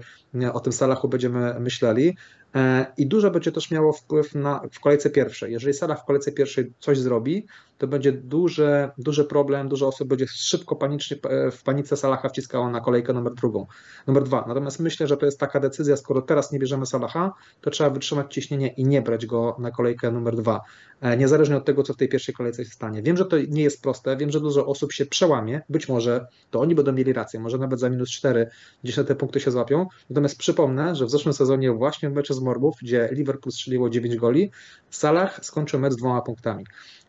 o 0.53 0.61
tym 0.61 0.73
Salachu 0.73 1.09
będziemy 1.09 1.61
myśleli. 1.61 2.17
E, 2.55 2.87
I 2.97 3.07
dużo 3.07 3.31
będzie 3.31 3.53
też 3.53 3.71
miało 3.71 3.93
wpływ 3.93 4.35
na, 4.35 4.63
w 4.73 4.81
kolejce 4.81 5.11
pierwszej. 5.11 5.53
Jeżeli 5.53 5.75
Salah 5.75 6.03
w 6.03 6.05
kolejce 6.05 6.33
pierwszej 6.33 6.73
coś 6.79 6.99
zrobi, 6.99 7.47
to 7.79 7.87
będzie 7.87 8.13
duży, 8.13 8.89
duży 8.99 9.25
problem, 9.25 9.69
dużo 9.69 9.89
osób 9.89 10.09
będzie 10.09 10.27
szybko 10.29 10.77
panicznie 10.77 11.17
e, 11.31 11.51
w 11.51 11.63
panice 11.63 11.97
Salaha 11.97 12.29
wciskało 12.29 12.71
na 12.71 12.81
kolejkę 12.81 13.13
numer 13.13 13.35
drugą, 13.35 13.67
numer 14.07 14.23
dwa. 14.23 14.45
Natomiast 14.49 14.81
myślę, 14.81 15.07
że 15.07 15.17
to 15.17 15.27
jest 15.27 15.41
taka 15.41 15.61
decyzja, 15.61 15.97
skoro 15.97 16.23
teraz 16.23 16.53
nie 16.53 16.59
bierzemy 16.59 16.87
Salaha, 16.87 17.33
to 17.61 17.71
trzeba 17.71 17.91
wytrzymać 17.91 18.35
ciśnienie 18.35 18.69
i 18.69 18.85
nie 18.85 19.03
brać 19.03 19.27
go 19.27 19.57
na 19.59 19.71
kolejkę 19.71 20.11
numer 20.11 20.37
dwa, 20.37 20.61
e, 21.01 21.17
niezależnie 21.17 21.57
od 21.57 21.65
tego, 21.65 21.83
co 21.83 21.93
w 21.95 21.97
tej 21.97 22.09
pierwszej 22.09 22.35
kolejce 22.35 22.65
się 22.65 22.71
stanie. 22.71 23.03
Wiem, 23.03 23.17
że 23.17 23.25
to 23.25 23.37
nie 23.49 23.63
jest 23.63 23.83
proste, 23.83 24.17
wiem, 24.17 24.31
że 24.31 24.41
dużo 24.41 24.67
osób 24.67 24.93
się 24.93 25.07
przełamie, 25.07 25.63
być 25.69 25.89
może 25.89 26.27
to 26.51 26.61
oni 26.61 26.75
będą 26.75 26.93
mieli 26.93 27.13
rację, 27.13 27.41
może 27.41 27.59
nawet 27.59 27.81
za 27.81 27.91
minus 27.91 28.11
cztery 28.11 28.51
gdzieś 28.85 28.97
na 28.97 29.05
te 29.05 29.15
punkty 29.15 29.41
się 29.41 29.51
złapią, 29.51 29.87
natomiast 30.11 30.39
przypomnę, 30.39 30.97
że 30.97 31.07
w 31.07 31.11
zeszłym 31.11 31.33
sezonie 31.33 31.73
właśnie 31.73 32.11
w 32.11 32.13
meczu 32.13 32.35
z 32.35 32.41
Morbów, 32.41 32.75
gdzie 32.83 33.09
Liverpool 33.13 33.53
strzeliło 33.53 33.91
9 33.91 34.17
goli, 34.17 34.51
Salah 34.91 35.45
skończył 35.45 35.81
mecz 35.81 35.93
z 35.93 35.97
dwoma 35.97 36.23
punktami. 36.23 36.65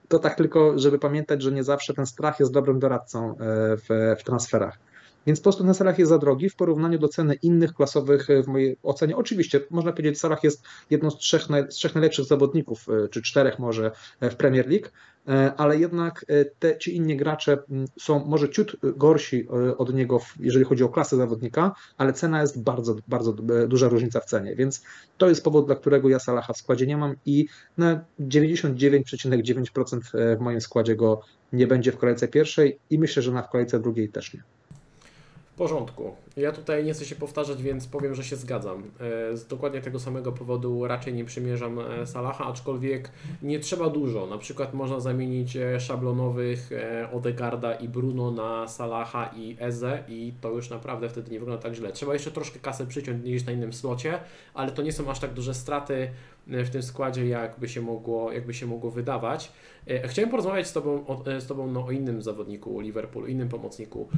To 0.07 0.19
tak 0.19 0.35
tylko, 0.35 0.79
żeby 0.79 0.99
pamiętać, 0.99 1.41
że 1.41 1.51
nie 1.51 1.63
zawsze 1.63 1.93
ten 1.93 2.05
strach 2.05 2.39
jest 2.39 2.53
dobrym 2.53 2.79
doradcą 2.79 3.31
e, 3.31 3.35
w, 3.77 4.15
w 4.19 4.23
transferach. 4.23 4.79
Więc 5.27 5.39
po 5.39 5.43
prostu 5.43 5.63
ten 5.63 5.73
Salah 5.73 5.99
jest 5.99 6.09
za 6.09 6.17
drogi 6.17 6.49
w 6.49 6.55
porównaniu 6.55 6.99
do 6.99 7.07
ceny 7.07 7.35
innych 7.35 7.73
klasowych 7.73 8.29
e, 8.29 8.43
w 8.43 8.47
mojej 8.47 8.77
ocenie. 8.83 9.17
Oczywiście, 9.17 9.59
można 9.69 9.91
powiedzieć, 9.91 10.15
że 10.15 10.19
Salah 10.19 10.43
jest 10.43 10.63
jedną 10.89 11.11
z 11.11 11.17
trzech, 11.17 11.47
z 11.69 11.75
trzech 11.75 11.95
najlepszych 11.95 12.25
zawodników, 12.25 12.85
e, 12.89 13.07
czy 13.09 13.21
czterech 13.21 13.59
może 13.59 13.91
w 14.21 14.35
Premier 14.35 14.69
League, 14.69 14.87
E, 15.27 15.53
ale 15.57 15.77
jednak 15.77 16.25
e, 16.27 16.45
te, 16.45 16.77
ci 16.77 16.95
inni 16.95 17.17
gracze 17.17 17.57
są 17.99 18.25
może 18.25 18.49
ciut 18.49 18.75
gorsi 18.83 19.47
e, 19.69 19.77
od 19.77 19.93
niego, 19.93 20.19
jeżeli 20.39 20.65
chodzi 20.65 20.83
o 20.83 20.89
klasę 20.89 21.17
zawodnika, 21.17 21.75
ale 21.97 22.13
cena 22.13 22.41
jest 22.41 22.63
bardzo, 22.63 22.95
bardzo 23.07 23.33
duża 23.67 23.89
różnica 23.89 24.19
w 24.19 24.25
cenie, 24.25 24.55
więc 24.55 24.83
to 25.17 25.29
jest 25.29 25.43
powód, 25.43 25.65
dla 25.65 25.75
którego 25.75 26.09
ja 26.09 26.19
Salaha 26.19 26.53
w 26.53 26.57
składzie 26.57 26.87
nie 26.87 26.97
mam 26.97 27.15
i 27.25 27.47
na 27.77 28.05
99,9% 28.19 29.99
w 30.37 30.39
moim 30.39 30.61
składzie 30.61 30.95
go 30.95 31.21
nie 31.53 31.67
będzie 31.67 31.91
w 31.91 31.97
kolejce 31.97 32.27
pierwszej 32.27 32.79
i 32.89 32.99
myślę, 32.99 33.23
że 33.23 33.31
na 33.31 33.41
w 33.41 33.49
kolejce 33.49 33.79
drugiej 33.79 34.09
też 34.09 34.33
nie. 34.33 34.56
Porządku. 35.57 36.15
Ja 36.35 36.51
tutaj 36.51 36.85
nie 36.85 36.93
chcę 36.93 37.05
się 37.05 37.15
powtarzać, 37.15 37.63
więc 37.63 37.87
powiem, 37.87 38.15
że 38.15 38.23
się 38.23 38.35
zgadzam. 38.35 38.83
E, 39.31 39.37
z 39.37 39.47
dokładnie 39.47 39.81
tego 39.81 39.99
samego 39.99 40.31
powodu 40.31 40.87
raczej 40.87 41.13
nie 41.13 41.25
przymierzam 41.25 41.79
e, 41.79 42.07
Salaha, 42.07 42.45
aczkolwiek 42.45 43.11
nie 43.41 43.59
trzeba 43.59 43.89
dużo. 43.89 44.27
Na 44.27 44.37
przykład 44.37 44.73
można 44.73 44.99
zamienić 44.99 45.55
e, 45.55 45.79
szablonowych 45.79 46.69
Odegarda 47.13 47.73
i 47.73 47.87
Bruno 47.87 48.31
na 48.31 48.67
Salaha 48.67 49.31
i 49.35 49.57
Eze 49.59 50.03
i 50.07 50.33
to 50.41 50.49
już 50.49 50.69
naprawdę 50.69 51.09
wtedy 51.09 51.31
nie 51.31 51.39
wygląda 51.39 51.63
tak 51.63 51.73
źle. 51.73 51.91
Trzeba 51.91 52.13
jeszcze 52.13 52.31
troszkę 52.31 52.59
kasę 52.59 52.87
przyciąć 52.87 53.25
niż 53.25 53.45
na 53.45 53.51
innym 53.51 53.73
slocie, 53.73 54.19
ale 54.53 54.71
to 54.71 54.81
nie 54.81 54.91
są 54.91 55.09
aż 55.09 55.19
tak 55.19 55.33
duże 55.33 55.53
straty 55.53 56.09
w 56.47 56.69
tym 56.69 56.83
składzie, 56.83 57.27
jakby 57.27 57.69
się 57.69 57.81
mogło, 57.81 58.31
jakby 58.31 58.53
się 58.53 58.65
mogło 58.65 58.91
wydawać. 58.91 59.51
Chciałem 60.05 60.31
porozmawiać 60.31 60.67
z 60.67 60.73
Tobą, 60.73 61.07
o, 61.07 61.23
z 61.39 61.47
tobą 61.47 61.71
no, 61.71 61.85
o 61.85 61.91
innym 61.91 62.21
zawodniku 62.21 62.79
Liverpoolu, 62.79 63.27
innym 63.27 63.49
pomocniku. 63.49 64.09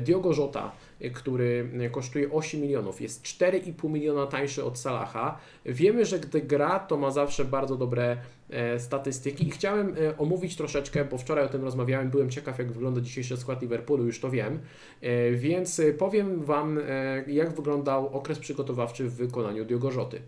Diogo 0.00 0.34
Jota, 0.34 0.72
który 1.14 1.70
kosztuje 1.92 2.30
8 2.32 2.60
milionów, 2.60 3.00
jest 3.00 3.22
4,5 3.22 3.90
miliona 3.90 4.26
tańszy 4.26 4.64
od 4.64 4.78
Salaha. 4.78 5.38
Wiemy, 5.64 6.04
że 6.04 6.18
gdy 6.18 6.40
gra, 6.40 6.78
to 6.78 6.96
ma 6.96 7.10
zawsze 7.10 7.44
bardzo 7.44 7.76
dobre 7.76 8.16
e, 8.50 8.78
statystyki 8.78 9.48
i 9.48 9.50
chciałem 9.50 9.94
e, 9.94 10.18
omówić 10.18 10.56
troszeczkę, 10.56 11.04
bo 11.04 11.18
wczoraj 11.18 11.44
o 11.44 11.48
tym 11.48 11.64
rozmawiałem, 11.64 12.10
byłem 12.10 12.30
ciekaw 12.30 12.58
jak 12.58 12.72
wygląda 12.72 13.00
dzisiejszy 13.00 13.36
skład 13.36 13.62
Liverpoolu, 13.62 14.06
już 14.06 14.20
to 14.20 14.30
wiem, 14.30 14.58
e, 15.00 15.30
więc 15.30 15.80
powiem 15.98 16.44
Wam 16.44 16.80
jak 17.26 17.56
wyglądał 17.56 18.08
okres 18.08 18.38
przygotowawczy 18.38 19.08
w 19.08 19.14
wykonaniu 19.14 19.64
Diogo 19.64 19.90
Rzoty. 19.90 20.20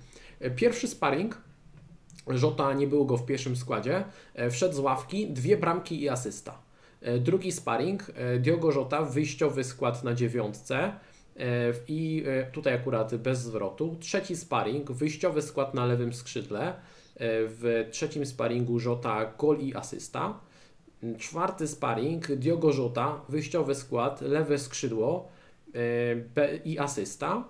Pierwszy 0.57 0.89
sparring 0.89 1.39
Żota 2.29 2.73
nie 2.73 2.87
było 2.87 3.05
go 3.05 3.17
w 3.17 3.27
pierwszym 3.27 3.57
składzie. 3.57 4.05
Wszedł 4.51 4.75
z 4.75 4.79
ławki, 4.79 5.31
dwie 5.31 5.57
bramki 5.57 6.03
i 6.03 6.09
asysta. 6.09 6.59
Drugi 7.19 7.53
sparring, 7.53 8.07
Diogo 8.39 8.73
Żota, 8.73 9.03
wyjściowy 9.03 9.65
skład 9.65 10.05
na 10.05 10.15
dziewiątce. 10.15 10.93
E, 11.41 11.73
I 11.89 12.25
e, 12.27 12.53
tutaj 12.53 12.75
akurat 12.75 13.17
bez 13.17 13.39
zwrotu. 13.39 13.97
Trzeci 14.01 14.37
sparring, 14.37 14.93
wyjściowy 14.93 15.43
skład 15.43 15.75
na 15.75 15.87
lewym 15.87 16.13
skrzydle. 16.13 16.69
E, 16.69 16.75
w 17.47 17.89
trzecim 17.91 18.27
sparingu 18.27 18.79
Żota 18.79 19.33
gol 19.39 19.59
i 19.59 19.75
asysta. 19.75 20.41
Czwarty 21.19 21.69
sparring 21.69 22.33
Diogo 22.33 22.73
Żota, 22.73 23.21
wyjściowy 23.29 23.75
skład, 23.75 24.21
lewe 24.21 24.59
skrzydło 24.59 25.29
i 26.65 26.79
asysta. 26.79 27.45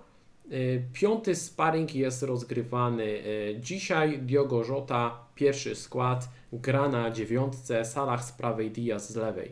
Piąty 0.93 1.35
sparring 1.35 1.95
jest 1.95 2.23
rozgrywany 2.23 3.23
dzisiaj. 3.59 4.19
Diogo 4.19 4.63
Żota, 4.63 5.25
pierwszy 5.35 5.75
skład, 5.75 6.29
gra 6.53 6.89
na 6.89 7.11
dziewiątce, 7.11 7.85
Salah 7.85 8.25
z 8.25 8.31
prawej, 8.31 8.71
Diaz 8.71 9.13
z 9.13 9.15
lewej. 9.15 9.51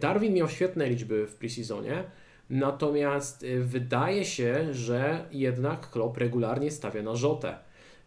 Darwin 0.00 0.34
miał 0.34 0.48
świetne 0.48 0.88
liczby 0.88 1.26
w 1.26 1.34
preseasonie. 1.34 2.04
Natomiast 2.50 3.46
wydaje 3.60 4.24
się, 4.24 4.74
że 4.74 5.28
jednak 5.32 5.90
Klopp 5.90 6.18
regularnie 6.18 6.70
stawia 6.70 7.02
na 7.02 7.16
Rzotę. 7.16 7.58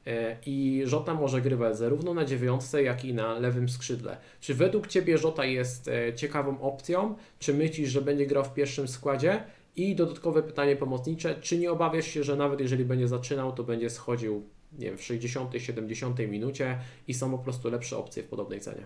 E, 0.07 0.37
I 0.45 0.81
Żota 0.85 1.13
może 1.13 1.41
grywać 1.41 1.77
zarówno 1.77 2.13
na 2.13 2.25
dziewiątce, 2.25 2.83
jak 2.83 3.05
i 3.05 3.13
na 3.13 3.39
lewym 3.39 3.69
skrzydle. 3.69 4.17
Czy 4.41 4.53
według 4.53 4.87
Ciebie 4.87 5.17
Żota 5.17 5.45
jest 5.45 5.87
e, 5.87 6.13
ciekawą 6.13 6.61
opcją? 6.61 7.15
Czy 7.39 7.53
myślisz, 7.53 7.89
że 7.89 8.01
będzie 8.01 8.25
grał 8.25 8.43
w 8.43 8.53
pierwszym 8.53 8.87
składzie? 8.87 9.43
I 9.79 9.95
dodatkowe 9.95 10.43
pytanie 10.43 10.75
pomocnicze, 10.75 11.35
czy 11.41 11.57
nie 11.57 11.71
obawiasz 11.71 12.07
się, 12.07 12.23
że 12.23 12.35
nawet 12.35 12.59
jeżeli 12.59 12.85
będzie 12.85 13.07
zaczynał, 13.07 13.51
to 13.51 13.63
będzie 13.63 13.89
schodził 13.89 14.43
nie 14.79 14.85
wiem, 14.85 14.97
w 14.97 15.03
60, 15.03 15.53
70 15.57 16.19
minucie 16.19 16.79
i 17.07 17.13
są 17.13 17.31
po 17.31 17.37
prostu 17.37 17.69
lepsze 17.69 17.97
opcje 17.97 18.23
w 18.23 18.27
podobnej 18.27 18.59
cenie? 18.59 18.85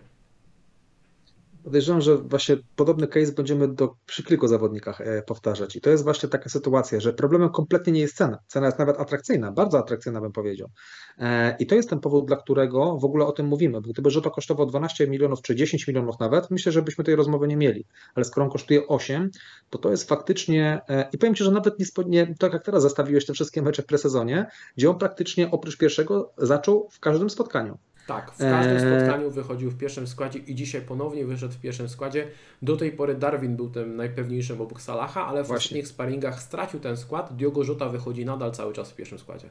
Podejrzewam, 1.64 2.02
że 2.02 2.18
właśnie 2.18 2.58
podobny 2.76 3.08
case 3.08 3.32
będziemy 3.32 3.68
do, 3.68 3.96
przy 4.06 4.24
kilku 4.24 4.48
zawodnikach 4.48 5.02
e, 5.02 5.22
powtarzać. 5.22 5.76
I 5.76 5.82
to 5.82 5.90
jest 5.90 6.04
właśnie 6.04 6.30
taka 6.30 6.50
sytuacja, 6.50 7.00
że 7.00 7.14
problemem 7.14 7.50
kompletnie 7.50 7.94
nie 7.94 8.00
jest 8.00 8.16
cena. 8.16 8.40
Cena 8.48 8.66
jest 8.66 8.80
nawet 8.80 9.00
atrakcyjna, 9.00 9.52
bardzo 9.52 9.80
atrakcyjna 9.80 10.22
bym 10.22 10.32
powiedział. 10.32 10.70
E, 11.18 11.56
I 11.60 11.68
to 11.68 11.76
jest 11.76 11.90
ten 11.90 12.00
powód, 12.00 12.26
dla 12.28 12.38
którego 12.38 12.98
w 12.98 13.06
ogóle 13.06 13.26
o 13.26 13.32
tym 13.32 13.46
mówimy. 13.46 13.82
Bo 13.82 13.90
gdyby 13.90 14.12
to 14.22 14.32
kosztował 14.32 14.66
12 14.66 15.08
milionów 15.08 15.42
czy 15.42 15.56
10 15.56 15.88
milionów 15.88 16.20
nawet, 16.20 16.52
myślę, 16.52 16.72
że 16.72 16.82
byśmy 16.82 17.04
tej 17.04 17.16
rozmowy 17.16 17.48
nie 17.48 17.58
mieli. 17.58 17.86
Ale 18.16 18.26
skoro 18.26 18.46
on 18.46 18.52
kosztuje 18.52 18.88
8, 18.88 19.32
to 19.70 19.78
to 19.78 19.92
jest 19.92 20.10
faktycznie, 20.10 20.82
e, 20.90 21.10
i 21.14 21.18
powiem 21.18 21.36
Ci, 21.36 21.44
że 21.44 21.52
nawet 21.52 21.80
nie, 21.80 21.86
nie 22.08 22.36
tak 22.36 22.54
jak 22.54 22.66
teraz 22.66 22.82
zastawiłeś 22.82 23.26
te 23.26 23.34
wszystkie 23.34 23.62
mecze 23.62 23.82
w 23.82 23.86
presezonie, 23.86 24.46
gdzie 24.78 24.90
on 24.90 24.98
praktycznie 24.98 25.52
oprócz 25.52 25.78
pierwszego 25.78 26.34
zaczął 26.38 26.90
w 26.92 27.00
każdym 27.00 27.30
spotkaniu. 27.30 27.78
Tak, 28.08 28.32
w 28.32 28.38
każdym 28.38 28.78
eee. 28.78 29.00
spotkaniu 29.00 29.32
wychodził 29.32 29.72
w 29.72 29.78
pierwszym 29.78 30.08
składzie 30.08 30.40
i 30.40 30.56
dzisiaj 30.56 30.82
ponownie 30.82 31.26
wyszedł 31.26 31.54
w 31.54 31.58
pierwszym 31.58 31.90
składzie. 31.90 32.28
Do 32.62 32.78
tej 32.78 32.92
pory 32.92 33.16
Darwin 33.16 33.56
był 33.56 33.70
tym 33.70 33.96
najpewniejszym 33.96 34.62
obok 34.62 34.82
Salaha, 34.82 35.28
ale 35.28 35.44
w 35.44 35.48
Właśnie. 35.48 35.66
ostatnich 35.66 35.88
sparingach 35.88 36.42
stracił 36.42 36.80
ten 36.80 36.98
skład. 36.98 37.36
Diogo 37.36 37.64
Rzuta 37.64 37.90
wychodzi 37.90 38.26
nadal 38.26 38.52
cały 38.52 38.74
czas 38.74 38.92
w 38.92 38.96
pierwszym 38.96 39.20
składzie. 39.20 39.50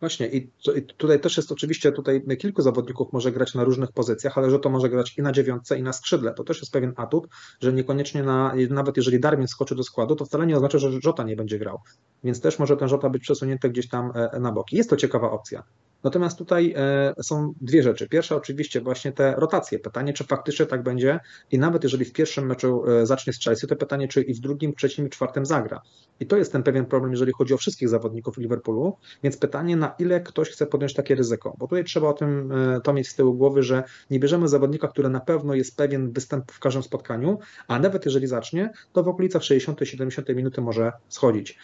Właśnie 0.00 0.26
i 0.26 0.50
tutaj 0.96 1.20
też 1.20 1.36
jest 1.36 1.52
oczywiście, 1.52 1.92
tutaj 1.92 2.22
kilku 2.38 2.62
zawodników 2.62 3.12
może 3.12 3.32
grać 3.32 3.54
na 3.54 3.64
różnych 3.64 3.92
pozycjach, 3.92 4.38
ale 4.38 4.50
że 4.50 4.58
to 4.58 4.70
może 4.70 4.88
grać 4.88 5.18
i 5.18 5.22
na 5.22 5.32
dziewiątce, 5.32 5.78
i 5.78 5.82
na 5.82 5.92
skrzydle. 5.92 6.34
To 6.34 6.44
też 6.44 6.60
jest 6.60 6.72
pewien 6.72 6.92
atut, 6.96 7.28
że 7.60 7.72
niekoniecznie 7.72 8.22
na, 8.22 8.54
nawet 8.70 8.96
jeżeli 8.96 9.20
Darwin 9.20 9.48
skoczy 9.48 9.74
do 9.74 9.82
składu, 9.82 10.16
to 10.16 10.24
wcale 10.24 10.46
nie 10.46 10.56
oznacza, 10.56 10.78
że 10.78 10.90
Żota 11.02 11.22
nie 11.22 11.36
będzie 11.36 11.58
grał. 11.58 11.80
Więc 12.24 12.40
też 12.40 12.58
może 12.58 12.76
ten 12.76 12.88
Żota 12.88 13.10
być 13.10 13.22
przesunięty 13.22 13.70
gdzieś 13.70 13.88
tam 13.88 14.12
e, 14.14 14.40
na 14.40 14.52
boki. 14.52 14.76
Jest 14.76 14.90
to 14.90 14.96
ciekawa 14.96 15.30
opcja. 15.30 15.62
Natomiast 16.04 16.38
tutaj 16.38 16.74
e, 16.76 17.14
są 17.22 17.54
dwie 17.60 17.82
rzeczy. 17.82 18.08
Pierwsza 18.08 18.36
oczywiście 18.36 18.80
właśnie 18.80 19.12
te 19.12 19.34
rotacje. 19.36 19.78
Pytanie, 19.78 20.12
czy 20.12 20.24
faktycznie 20.24 20.66
tak 20.66 20.82
będzie 20.82 21.20
i 21.50 21.58
nawet 21.58 21.82
jeżeli 21.82 22.04
w 22.04 22.12
pierwszym 22.12 22.46
meczu 22.46 22.84
e, 22.86 23.06
zacznie 23.06 23.32
z 23.32 23.40
Chelsea, 23.40 23.66
to 23.66 23.76
pytanie, 23.76 24.08
czy 24.08 24.22
i 24.22 24.34
w 24.34 24.40
drugim, 24.40 24.74
trzecim 24.74 25.06
i 25.06 25.10
czwartym 25.10 25.46
zagra. 25.46 25.80
I 26.20 26.26
to 26.26 26.36
jest 26.36 26.52
ten 26.52 26.62
pewien 26.62 26.86
problem, 26.86 27.12
jeżeli 27.12 27.32
chodzi 27.32 27.54
o 27.54 27.56
wszystkich 27.56 27.88
zawodników 27.88 28.38
Liverpoolu, 28.38 28.96
więc 29.22 29.36
pytanie, 29.36 29.76
na 29.76 29.94
ile 29.98 30.20
ktoś 30.20 30.50
chce 30.50 30.66
podjąć 30.66 30.94
takie 30.94 31.14
ryzyko, 31.14 31.54
bo 31.58 31.66
tutaj 31.66 31.84
trzeba 31.84 32.08
o 32.08 32.12
tym 32.12 32.52
e, 32.52 32.80
to 32.80 32.92
mieć 32.92 33.08
z 33.08 33.14
tyłu 33.14 33.34
głowy, 33.34 33.62
że 33.62 33.82
nie 34.10 34.20
bierzemy 34.20 34.48
zawodnika, 34.48 34.88
który 34.88 35.08
na 35.08 35.20
pewno 35.20 35.54
jest 35.54 35.76
pewien 35.76 36.12
występu 36.12 36.52
w 36.52 36.58
każdym 36.58 36.82
spotkaniu, 36.82 37.38
a 37.68 37.78
nawet 37.78 38.04
jeżeli 38.04 38.26
zacznie, 38.26 38.72
to 38.92 39.02
w 39.02 39.08
okolicach 39.08 39.42
60-70 39.42 40.34
minuty 40.34 40.60
może 40.60 40.92
schodzić. 41.08 41.58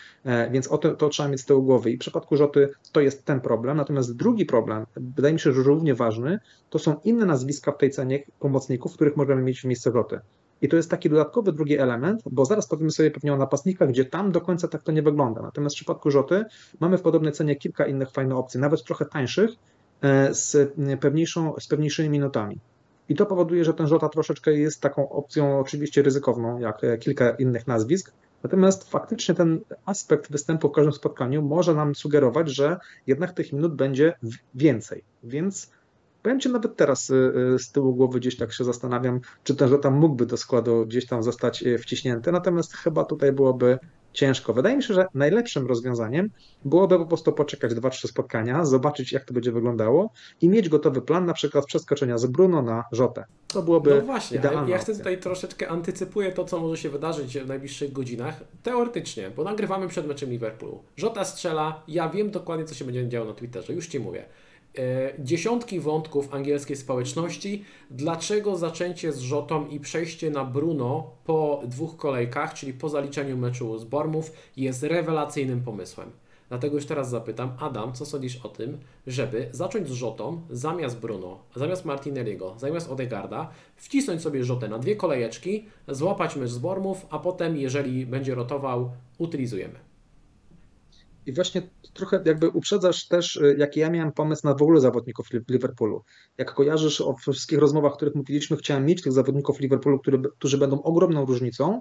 Więc 0.50 0.68
o 0.68 0.78
to, 0.78 0.94
to 0.94 1.08
trzeba 1.08 1.28
mieć 1.28 1.40
z 1.40 1.44
tyłu 1.44 1.62
głowy 1.62 1.90
i 1.90 1.96
w 1.96 2.00
przypadku 2.00 2.36
Rzoty 2.36 2.68
to 2.92 3.00
jest 3.00 3.24
ten 3.24 3.40
problem, 3.40 3.76
natomiast 3.76 4.16
drugi 4.24 4.46
problem, 4.46 4.86
wydaje 4.96 5.34
mi 5.34 5.40
się, 5.40 5.52
że 5.52 5.62
równie 5.62 5.94
ważny, 5.94 6.38
to 6.70 6.78
są 6.78 6.96
inne 7.04 7.26
nazwiska 7.26 7.72
w 7.72 7.78
tej 7.78 7.90
cenie 7.90 8.22
pomocników, 8.38 8.94
których 8.94 9.16
możemy 9.16 9.42
mieć 9.42 9.60
w 9.60 9.64
miejsce 9.64 9.90
Roty. 9.90 10.20
I 10.62 10.68
to 10.68 10.76
jest 10.76 10.90
taki 10.90 11.10
dodatkowy 11.10 11.52
drugi 11.52 11.78
element, 11.78 12.22
bo 12.30 12.44
zaraz 12.44 12.66
powiemy 12.68 12.90
sobie 12.90 13.10
pewnie 13.10 13.32
o 13.34 13.36
napastnikach, 13.36 13.88
gdzie 13.88 14.04
tam 14.04 14.32
do 14.32 14.40
końca 14.40 14.68
tak 14.68 14.82
to 14.82 14.92
nie 14.92 15.02
wygląda. 15.02 15.42
Natomiast 15.42 15.76
w 15.76 15.78
przypadku 15.78 16.10
Rzoty 16.10 16.44
mamy 16.80 16.98
w 16.98 17.02
podobnej 17.02 17.32
cenie 17.32 17.56
kilka 17.56 17.86
innych 17.86 18.10
fajnych 18.10 18.36
opcji, 18.36 18.60
nawet 18.60 18.84
trochę 18.84 19.04
tańszych, 19.04 19.50
e, 20.02 20.34
z, 20.34 20.72
pewniejszą, 21.00 21.54
z 21.60 21.66
pewniejszymi 21.66 22.08
minutami. 22.08 22.58
I 23.08 23.14
to 23.14 23.26
powoduje, 23.26 23.64
że 23.64 23.74
ten 23.74 23.86
Żota 23.86 24.08
troszeczkę 24.08 24.52
jest 24.52 24.80
taką 24.80 25.08
opcją 25.08 25.60
oczywiście 25.60 26.02
ryzykowną, 26.02 26.58
jak 26.58 26.84
e, 26.84 26.98
kilka 26.98 27.30
innych 27.30 27.66
nazwisk, 27.66 28.12
Natomiast 28.44 28.90
faktycznie 28.90 29.34
ten 29.34 29.60
aspekt 29.84 30.32
występu 30.32 30.68
w 30.68 30.72
każdym 30.72 30.92
spotkaniu 30.92 31.42
może 31.42 31.74
nam 31.74 31.94
sugerować, 31.94 32.48
że 32.48 32.78
jednak 33.06 33.32
tych 33.32 33.52
minut 33.52 33.74
będzie 33.74 34.14
więcej. 34.54 35.04
Więc 35.22 35.70
powiem 36.22 36.40
Ci 36.40 36.48
nawet 36.48 36.76
teraz 36.76 37.10
y, 37.10 37.14
y, 37.54 37.58
z 37.58 37.72
tyłu 37.72 37.94
głowy 37.94 38.20
gdzieś 38.20 38.36
tak 38.36 38.52
się 38.52 38.64
zastanawiam, 38.64 39.20
czy 39.44 39.54
ten 39.54 39.78
tam 39.78 39.94
mógłby 39.94 40.26
do 40.26 40.36
składu 40.36 40.86
gdzieś 40.86 41.06
tam 41.06 41.22
zostać 41.22 41.62
y, 41.62 41.78
wciśnięty. 41.78 42.32
Natomiast 42.32 42.74
chyba 42.74 43.04
tutaj 43.04 43.32
byłoby 43.32 43.78
ciężko. 44.14 44.52
Wydaje 44.54 44.76
mi 44.76 44.82
się, 44.82 44.94
że 44.94 45.06
najlepszym 45.14 45.66
rozwiązaniem 45.66 46.30
byłoby 46.64 46.98
po 46.98 47.06
prostu 47.06 47.32
poczekać 47.32 47.74
dwa, 47.74 47.90
trzy 47.90 48.08
spotkania, 48.08 48.64
zobaczyć 48.64 49.12
jak 49.12 49.24
to 49.24 49.34
będzie 49.34 49.52
wyglądało 49.52 50.10
i 50.40 50.48
mieć 50.48 50.68
gotowy 50.68 51.02
plan 51.02 51.26
na 51.26 51.34
przykład 51.34 51.66
przeskoczenia 51.66 52.18
z 52.18 52.26
Bruno 52.26 52.62
na 52.62 52.84
Rzotę. 52.92 53.24
To 53.48 53.62
byłoby 53.62 53.94
No 53.94 54.00
właśnie, 54.00 54.38
idealna 54.38 54.68
ja 54.68 54.78
chcę 54.78 54.96
tutaj 54.96 55.18
troszeczkę 55.20 55.68
antycypuję 55.68 56.32
to, 56.32 56.44
co 56.44 56.60
może 56.60 56.76
się 56.76 56.90
wydarzyć 56.90 57.38
w 57.38 57.46
najbliższych 57.46 57.92
godzinach. 57.92 58.40
Teoretycznie, 58.62 59.30
bo 59.30 59.44
nagrywamy 59.44 59.88
przed 59.88 60.06
meczem 60.06 60.30
Liverpoolu. 60.30 60.82
Rzota 60.96 61.24
strzela, 61.24 61.82
ja 61.88 62.08
wiem 62.08 62.30
dokładnie, 62.30 62.64
co 62.64 62.74
się 62.74 62.84
będzie 62.84 63.08
działo 63.08 63.26
na 63.26 63.34
Twitterze, 63.34 63.72
już 63.72 63.86
Ci 63.86 64.00
mówię. 64.00 64.24
E, 64.78 65.12
dziesiątki 65.18 65.80
wątków 65.80 66.34
angielskiej 66.34 66.76
społeczności, 66.76 67.64
dlaczego 67.90 68.56
zaczęcie 68.56 69.12
z 69.12 69.20
Rzotą 69.20 69.66
i 69.66 69.80
przejście 69.80 70.30
na 70.30 70.44
Bruno 70.44 71.10
po 71.24 71.62
dwóch 71.66 71.96
kolejkach, 71.96 72.54
czyli 72.54 72.72
po 72.72 72.88
zaliczeniu 72.88 73.36
meczu 73.36 73.78
z 73.78 73.84
Bormów, 73.84 74.32
jest 74.56 74.82
rewelacyjnym 74.82 75.60
pomysłem. 75.60 76.10
Dlatego 76.48 76.76
już 76.76 76.86
teraz 76.86 77.10
zapytam, 77.10 77.52
Adam, 77.60 77.92
co 77.92 78.06
sądzisz 78.06 78.36
o 78.36 78.48
tym, 78.48 78.78
żeby 79.06 79.48
zacząć 79.52 79.88
z 79.88 79.92
Rzotą 79.92 80.40
zamiast 80.50 81.00
Bruno, 81.00 81.38
zamiast 81.56 81.84
Martinelliego, 81.84 82.54
zamiast 82.58 82.90
Odegarda, 82.90 83.50
wcisnąć 83.76 84.22
sobie 84.22 84.44
Rzotę 84.44 84.68
na 84.68 84.78
dwie 84.78 84.96
kolejeczki, 84.96 85.64
złapać 85.88 86.36
mecz 86.36 86.50
z 86.50 86.58
Bormów, 86.58 87.06
a 87.10 87.18
potem, 87.18 87.56
jeżeli 87.56 88.06
będzie 88.06 88.34
rotował, 88.34 88.90
utylizujemy. 89.18 89.93
I 91.26 91.32
właśnie 91.32 91.62
trochę 91.94 92.22
jakby 92.24 92.48
uprzedzasz 92.48 93.08
też, 93.08 93.36
y, 93.36 93.56
jaki 93.58 93.80
ja 93.80 93.90
miałem 93.90 94.12
pomysł 94.12 94.46
na 94.46 94.54
w 94.54 94.62
ogóle 94.62 94.80
zawodników 94.80 95.26
Liverpoolu. 95.50 96.02
Jak 96.38 96.54
kojarzysz 96.54 97.00
o 97.00 97.14
wszystkich 97.16 97.58
rozmowach, 97.58 97.92
o 97.92 97.96
których 97.96 98.14
mówiliśmy, 98.14 98.56
chciałem 98.56 98.86
mieć 98.86 99.02
tych 99.02 99.12
zawodników 99.12 99.60
Liverpoolu, 99.60 99.98
który, 99.98 100.18
którzy 100.38 100.58
będą 100.58 100.82
ogromną 100.82 101.26
różnicą 101.26 101.80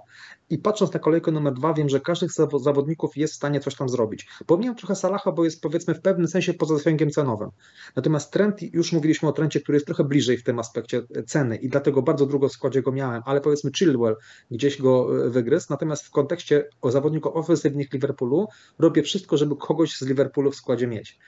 i 0.50 0.58
patrząc 0.58 0.92
na 0.92 1.00
kolejkę 1.00 1.32
numer 1.32 1.54
dwa, 1.54 1.74
wiem, 1.74 1.88
że 1.88 2.00
każdy 2.00 2.28
z 2.28 2.36
zawodników 2.62 3.16
jest 3.16 3.32
w 3.32 3.36
stanie 3.36 3.60
coś 3.60 3.74
tam 3.74 3.88
zrobić. 3.88 4.26
Pomijam 4.46 4.74
trochę 4.74 4.96
Salaha, 4.96 5.32
bo 5.32 5.44
jest 5.44 5.60
powiedzmy 5.60 5.94
w 5.94 6.00
pewnym 6.00 6.28
sensie 6.28 6.54
poza 6.54 6.76
zasięgiem 6.76 7.10
cenowym. 7.10 7.50
Natomiast 7.96 8.32
trend, 8.32 8.74
już 8.74 8.92
mówiliśmy 8.92 9.28
o 9.28 9.32
trendzie, 9.32 9.60
który 9.60 9.76
jest 9.76 9.86
trochę 9.86 10.04
bliżej 10.04 10.38
w 10.38 10.44
tym 10.44 10.58
aspekcie 10.58 11.02
ceny 11.26 11.56
i 11.56 11.68
dlatego 11.68 12.02
bardzo 12.02 12.26
długo 12.26 12.48
w 12.48 12.52
składzie 12.52 12.82
go 12.82 12.92
miałem, 12.92 13.22
ale 13.24 13.40
powiedzmy 13.40 13.70
Chilwell 13.78 14.16
gdzieś 14.50 14.82
go 14.82 15.24
y, 15.26 15.30
wygryzł. 15.30 15.66
Natomiast 15.70 16.06
w 16.06 16.10
kontekście 16.10 16.68
zawodników 16.84 17.36
ofensywnych 17.36 17.92
Liverpoolu 17.92 18.46
robię 18.78 19.02
wszystko, 19.02 19.33
tylko 19.34 19.38
żeby 19.38 19.56
kogoś 19.56 19.96
z 19.96 20.02
Liverpoolu 20.02 20.50
w 20.50 20.56
składzie 20.56 20.86
mieć. 20.86 21.18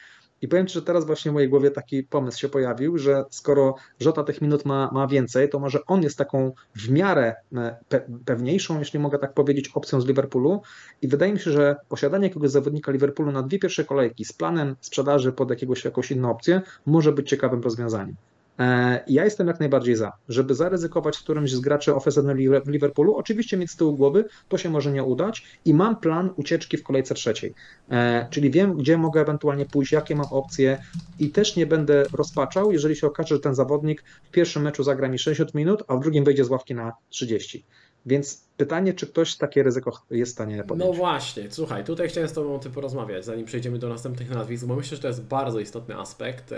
I 0.43 0.49
powiem 0.49 0.67
Ci, 0.67 0.75
że 0.75 0.83
teraz 0.83 1.07
właśnie 1.07 1.31
w 1.31 1.35
mojej 1.35 1.49
głowie 1.49 1.71
taki 1.71 2.03
pomysł 2.03 2.39
się 2.39 2.49
pojawił, 2.49 2.99
że 2.99 3.25
skoro 3.31 3.75
Żota 4.01 4.25
tych 4.25 4.43
minut 4.43 4.65
ma, 4.65 4.91
ma 4.93 5.07
więcej, 5.07 5.49
to 5.49 5.59
może 5.59 5.79
on 5.87 6.03
jest 6.03 6.19
taką 6.19 6.53
w 6.75 6.91
miarę 6.91 7.35
e, 7.55 7.77
pe 7.89 8.01
pewniejszą, 8.25 8.79
jeśli 8.79 8.99
mogę 8.99 9.19
tak 9.19 9.35
powiedzieć, 9.35 9.71
opcją 9.75 10.01
z 10.01 10.07
Liverpoolu. 10.07 10.63
I 11.03 11.09
wydaje 11.09 11.33
mi 11.33 11.41
się, 11.41 11.51
że 11.51 11.77
posiadanie 11.89 12.27
jakiegoś 12.29 12.51
zawodnika 12.51 12.93
Liverpoolu 12.93 13.33
na 13.33 13.43
dwie 13.43 13.59
pierwsze 13.59 13.85
kolejki 13.85 14.25
z 14.25 14.33
planem 14.33 14.77
sprzedaży 14.81 15.33
pod 15.33 15.51
jakiegoś, 15.51 15.85
jakąś 15.85 16.11
inną 16.11 16.31
opcję 16.31 16.63
może 16.87 17.13
być 17.13 17.29
ciekawym 17.29 17.63
rozwiązaniem. 17.63 18.17
E, 18.59 19.05
ja 19.07 19.25
jestem 19.25 19.47
jak 19.47 19.61
najbardziej 19.61 19.97
za, 19.97 20.13
żeby 20.29 20.55
zaryzykować 20.55 21.19
którymś 21.19 21.53
z 21.53 21.61
graczy 21.61 21.95
ofensywnych 21.95 22.37
w 22.65 22.69
Liverpoolu. 22.69 23.17
Oczywiście 23.17 23.57
mieć 23.57 23.71
z 23.71 23.77
tyłu 23.77 23.97
głowy, 23.97 24.25
to 24.49 24.59
się 24.59 24.71
może 24.71 24.93
nie 24.93 25.05
udać 25.05 25.61
i 25.65 25.75
mam 25.75 25.97
plan 25.97 26.31
ucieczki 26.37 26.77
w 26.77 26.83
kolejce 26.83 27.15
trzeciej. 27.15 27.55
E, 27.91 28.27
czyli 28.31 28.51
wiem, 28.51 28.77
gdzie 28.77 28.99
mogę 28.99 29.21
ewentualnie 29.21 29.67
pójść, 29.67 29.93
jakie 29.93 30.17
mam 30.17 30.27
opcje 30.31 30.83
i 31.19 31.31
też 31.31 31.57
nie 31.57 31.67
będę 31.67 32.05
rozpaczał, 32.13 32.73
jeżeli 32.73 32.97
się 32.97 33.07
okaże, 33.07 33.35
że 33.35 33.41
ten 33.41 33.55
zawodnik 33.55 34.05
w 34.29 34.31
pierwszym 34.31 34.63
meczu 34.63 34.83
zagra 34.83 35.09
mi 35.09 35.19
60 35.19 35.55
minut, 35.55 35.83
a 35.89 35.97
w 35.97 36.01
drugim 36.01 36.25
wejdzie 36.25 36.45
z 36.45 36.51
ławki 36.51 36.75
na 36.75 36.93
30. 37.09 37.65
Więc 38.07 38.45
pytanie, 38.57 38.95
czy 38.95 39.07
ktoś 39.07 39.37
takie 39.37 39.63
ryzyko 39.63 40.03
jest 40.11 40.33
w 40.33 40.35
stanie 40.35 40.65
podjąć? 40.65 40.91
No 40.91 40.97
właśnie, 40.97 41.51
słuchaj, 41.51 41.85
tutaj 41.85 42.09
chciałem 42.09 42.29
z 42.29 42.33
Tobą 42.33 42.55
o 42.55 42.59
tym 42.59 42.73
porozmawiać, 42.73 43.25
zanim 43.25 43.45
przejdziemy 43.47 43.79
do 43.79 43.89
następnych 43.89 44.31
nazwisk, 44.31 44.67
bo 44.67 44.77
myślę, 44.77 44.97
że 44.97 45.03
to 45.03 45.09
jest 45.09 45.23
bardzo 45.23 45.61
istotny 45.61 45.97
aspekt, 45.97 46.55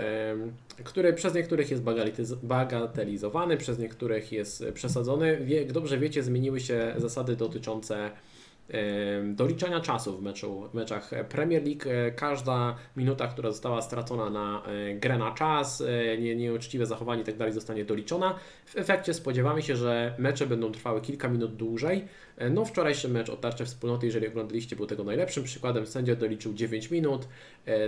który 0.83 1.13
przez 1.13 1.33
niektórych 1.33 1.71
jest 1.71 1.83
bagatelizowany, 2.43 3.57
przez 3.57 3.79
niektórych 3.79 4.31
jest 4.31 4.65
przesadzony. 4.73 5.45
Jak 5.47 5.71
dobrze 5.71 5.97
wiecie, 5.97 6.23
zmieniły 6.23 6.59
się 6.59 6.93
zasady 6.97 7.35
dotyczące 7.35 8.11
doliczania 9.23 9.79
czasu 9.79 10.17
w, 10.17 10.21
meczu, 10.21 10.69
w 10.71 10.73
meczach 10.73 11.11
Premier 11.29 11.63
League. 11.63 11.89
E, 11.89 12.11
każda 12.11 12.75
minuta, 12.95 13.27
która 13.27 13.51
została 13.51 13.81
stracona 13.81 14.29
na 14.29 14.63
e, 14.65 14.95
grę 14.95 15.17
na 15.17 15.31
czas, 15.31 15.81
e, 15.81 16.17
nie, 16.17 16.35
nieuczciwe 16.35 16.85
zachowanie 16.85 17.21
itd. 17.21 17.37
Tak 17.37 17.53
zostanie 17.53 17.85
doliczona. 17.85 18.35
W 18.65 18.77
efekcie 18.77 19.13
spodziewamy 19.13 19.61
się, 19.61 19.75
że 19.75 20.15
mecze 20.17 20.47
będą 20.47 20.71
trwały 20.71 21.01
kilka 21.01 21.27
minut 21.27 21.55
dłużej. 21.55 22.07
No 22.51 22.65
wczorajszy 22.65 23.09
mecz 23.09 23.29
o 23.29 23.37
tarczę 23.37 23.65
wspólnoty, 23.65 24.05
jeżeli 24.05 24.27
oglądaliście, 24.27 24.75
był 24.75 24.85
tego 24.85 25.03
najlepszym 25.03 25.43
przykładem. 25.43 25.87
Sędzia 25.87 26.15
doliczył 26.15 26.53
9 26.53 26.91
minut, 26.91 27.27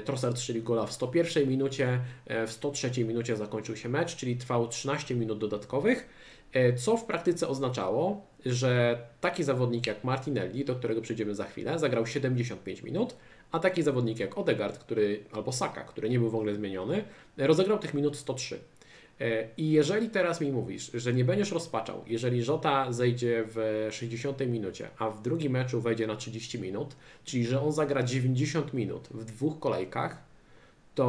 Trossard 0.06 0.38
strzelił 0.38 0.64
gola 0.64 0.86
w 0.86 0.92
101 0.94 1.50
minucie, 1.50 2.00
w 2.48 2.52
103 2.52 3.06
minucie 3.06 3.36
zakończył 3.36 3.76
się 3.76 3.90
mecz, 3.90 4.16
czyli 4.16 4.36
trwał 4.38 4.68
13 4.68 5.16
minut 5.16 5.40
dodatkowych. 5.40 6.10
E, 6.54 6.74
co 6.74 6.98
w 6.98 7.06
praktyce 7.06 7.48
oznaczało, 7.48 8.26
że 8.46 8.98
taki 9.22 9.44
zawodnik 9.44 9.88
jak 9.88 10.04
Martinelli, 10.04 10.66
do 10.66 10.76
którego 10.76 11.02
przejdziemy 11.02 11.36
za 11.36 11.46
chwilę, 11.46 11.80
zagrał 11.80 12.06
75 12.06 12.84
minut, 12.84 13.16
a 13.52 13.60
taki 13.60 13.84
zawodnik 13.84 14.20
jak 14.20 14.38
Odegaard, 14.38 14.78
który, 14.78 15.24
albo 15.32 15.52
Saka, 15.52 15.84
który 15.84 16.10
nie 16.10 16.20
był 16.20 16.30
w 16.30 16.36
ogóle 16.36 16.56
zmieniony, 16.56 17.04
rozegrał 17.38 17.80
tych 17.80 17.94
minut 17.94 18.18
103. 18.18 18.60
E, 19.20 19.48
I 19.58 19.72
jeżeli 19.72 20.10
teraz 20.10 20.42
mi 20.42 20.52
mówisz, 20.52 20.92
że 20.94 21.14
nie 21.14 21.26
będziesz 21.26 21.52
rozpaczał, 21.52 22.04
jeżeli 22.08 22.44
Żota 22.44 22.92
zejdzie 22.92 23.44
w 23.48 23.88
60 23.92 24.40
minucie, 24.40 24.90
a 24.98 25.10
w 25.10 25.22
drugim 25.22 25.52
meczu 25.52 25.82
wejdzie 25.82 26.08
na 26.08 26.16
30 26.16 26.60
minut, 26.60 26.96
czyli 27.24 27.46
że 27.46 27.62
on 27.62 27.72
zagra 27.72 28.04
90 28.04 28.74
minut 28.74 29.08
w 29.12 29.26
dwóch 29.26 29.60
kolejkach, 29.60 30.24
to 30.96 31.06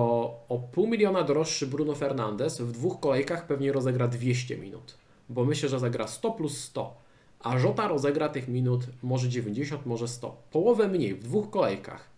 o 0.48 0.58
pół 0.58 0.86
miliona 0.86 1.22
droższy 1.22 1.66
Bruno 1.66 1.94
Fernandes 1.94 2.60
w 2.60 2.72
dwóch 2.72 3.00
kolejkach 3.00 3.46
pewnie 3.46 3.72
rozegra 3.72 4.08
200 4.08 4.58
minut 4.58 5.01
bo 5.28 5.44
myślę, 5.44 5.68
że 5.68 5.78
zagra 5.78 6.06
100 6.08 6.30
plus 6.30 6.58
100, 6.58 7.02
a 7.40 7.58
Żota 7.58 7.88
rozegra 7.88 8.28
tych 8.28 8.48
minut 8.48 8.84
może 9.02 9.28
90, 9.28 9.86
może 9.86 10.08
100. 10.08 10.42
Połowę 10.50 10.88
mniej 10.88 11.14
w 11.14 11.22
dwóch 11.22 11.50
kolejkach. 11.50 12.10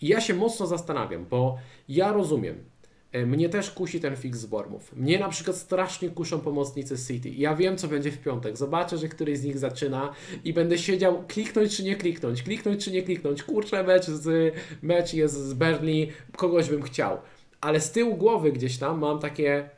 I 0.00 0.08
ja 0.08 0.20
się 0.20 0.34
mocno 0.34 0.66
zastanawiam, 0.66 1.26
bo 1.30 1.58
ja 1.88 2.12
rozumiem, 2.12 2.64
e, 3.12 3.26
mnie 3.26 3.48
też 3.48 3.70
kusi 3.70 4.00
ten 4.00 4.16
fix 4.16 4.38
z 4.38 4.46
Bormów. 4.46 4.96
Mnie 4.96 5.18
na 5.18 5.28
przykład 5.28 5.56
strasznie 5.56 6.08
kuszą 6.10 6.40
pomocnicy 6.40 6.96
City. 7.06 7.30
Ja 7.30 7.56
wiem, 7.56 7.76
co 7.76 7.88
będzie 7.88 8.10
w 8.10 8.18
piątek. 8.18 8.56
Zobaczę, 8.56 8.98
że 8.98 9.08
któryś 9.08 9.38
z 9.38 9.44
nich 9.44 9.58
zaczyna 9.58 10.12
i 10.44 10.52
będę 10.52 10.78
siedział, 10.78 11.24
kliknąć 11.28 11.76
czy 11.76 11.84
nie 11.84 11.96
kliknąć, 11.96 12.42
kliknąć 12.42 12.84
czy 12.84 12.92
nie 12.92 13.02
kliknąć. 13.02 13.42
Kurczę, 13.42 13.84
mecz, 13.84 14.06
z, 14.06 14.54
mecz 14.82 15.14
jest 15.14 15.34
z 15.34 15.54
Burnley, 15.54 16.08
kogoś 16.36 16.68
bym 16.68 16.82
chciał. 16.82 17.18
Ale 17.60 17.80
z 17.80 17.92
tyłu 17.92 18.16
głowy 18.16 18.52
gdzieś 18.52 18.78
tam 18.78 18.98
mam 18.98 19.18
takie, 19.18 19.70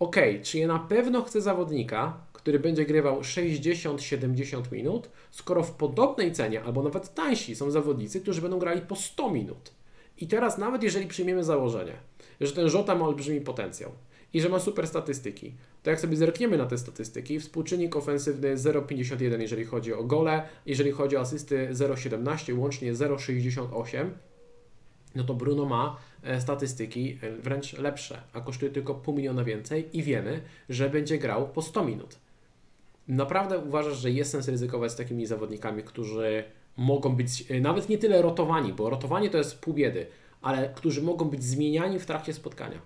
ok, 0.00 0.16
czy 0.42 0.58
ja 0.58 0.66
na 0.66 0.78
pewno 0.78 1.22
chcę 1.22 1.40
zawodnika, 1.40 2.20
który 2.32 2.58
będzie 2.58 2.86
grywał 2.86 3.20
60-70 3.20 4.72
minut, 4.72 5.10
skoro 5.30 5.62
w 5.62 5.70
podobnej 5.70 6.32
cenie, 6.32 6.62
albo 6.62 6.82
nawet 6.82 7.14
tańsi 7.14 7.56
są 7.56 7.70
zawodnicy, 7.70 8.20
którzy 8.20 8.42
będą 8.42 8.58
grali 8.58 8.80
po 8.80 8.96
100 8.96 9.30
minut. 9.30 9.72
I 10.18 10.26
teraz 10.26 10.58
nawet 10.58 10.82
jeżeli 10.82 11.06
przyjmiemy 11.06 11.44
założenie, 11.44 11.92
że 12.40 12.52
ten 12.52 12.68
Żota 12.68 12.94
ma 12.94 13.06
olbrzymi 13.06 13.40
potencjał 13.40 13.90
i 14.32 14.40
że 14.40 14.48
ma 14.48 14.60
super 14.60 14.88
statystyki, 14.88 15.54
to 15.82 15.90
jak 15.90 16.00
sobie 16.00 16.16
zerkniemy 16.16 16.58
na 16.58 16.66
te 16.66 16.78
statystyki, 16.78 17.40
współczynnik 17.40 17.96
ofensywny 17.96 18.56
0,51 18.56 19.40
jeżeli 19.40 19.64
chodzi 19.64 19.94
o 19.94 20.04
gole, 20.04 20.42
jeżeli 20.66 20.92
chodzi 20.92 21.16
o 21.16 21.20
asysty 21.20 21.68
0,17, 21.72 22.58
łącznie 22.58 22.94
0,68, 22.94 24.10
no 25.14 25.24
to 25.24 25.34
Bruno 25.34 25.64
ma 25.64 25.96
statystyki 26.40 27.18
e, 27.22 27.30
wręcz 27.30 27.72
lepsze, 27.72 28.22
a 28.32 28.40
kosztuje 28.40 28.72
tylko 28.72 28.94
pół 28.94 29.14
miliona 29.14 29.44
więcej 29.44 29.98
i 29.98 30.02
wiemy, 30.02 30.40
że 30.68 30.90
będzie 30.90 31.18
grał 31.18 31.48
po 31.48 31.62
100 31.62 31.84
minut. 31.84 32.18
Naprawdę 33.08 33.58
uważasz, 33.58 33.98
że 33.98 34.10
jest 34.10 34.30
sens 34.30 34.48
ryzykować 34.48 34.92
z 34.92 34.96
takimi 34.96 35.26
zawodnikami, 35.26 35.82
którzy 35.82 36.44
mogą 36.76 37.16
być 37.16 37.50
e, 37.50 37.60
nawet 37.60 37.88
nie 37.88 37.98
tyle 37.98 38.22
rotowani, 38.22 38.72
bo 38.72 38.90
rotowanie 38.90 39.30
to 39.30 39.38
jest 39.38 39.60
pół 39.60 39.74
biedy, 39.74 40.06
ale 40.42 40.68
którzy 40.74 41.02
mogą 41.02 41.24
być 41.24 41.44
zmieniani 41.44 41.98
w 41.98 42.06
trakcie 42.06 42.34
spotkania? 42.34 42.80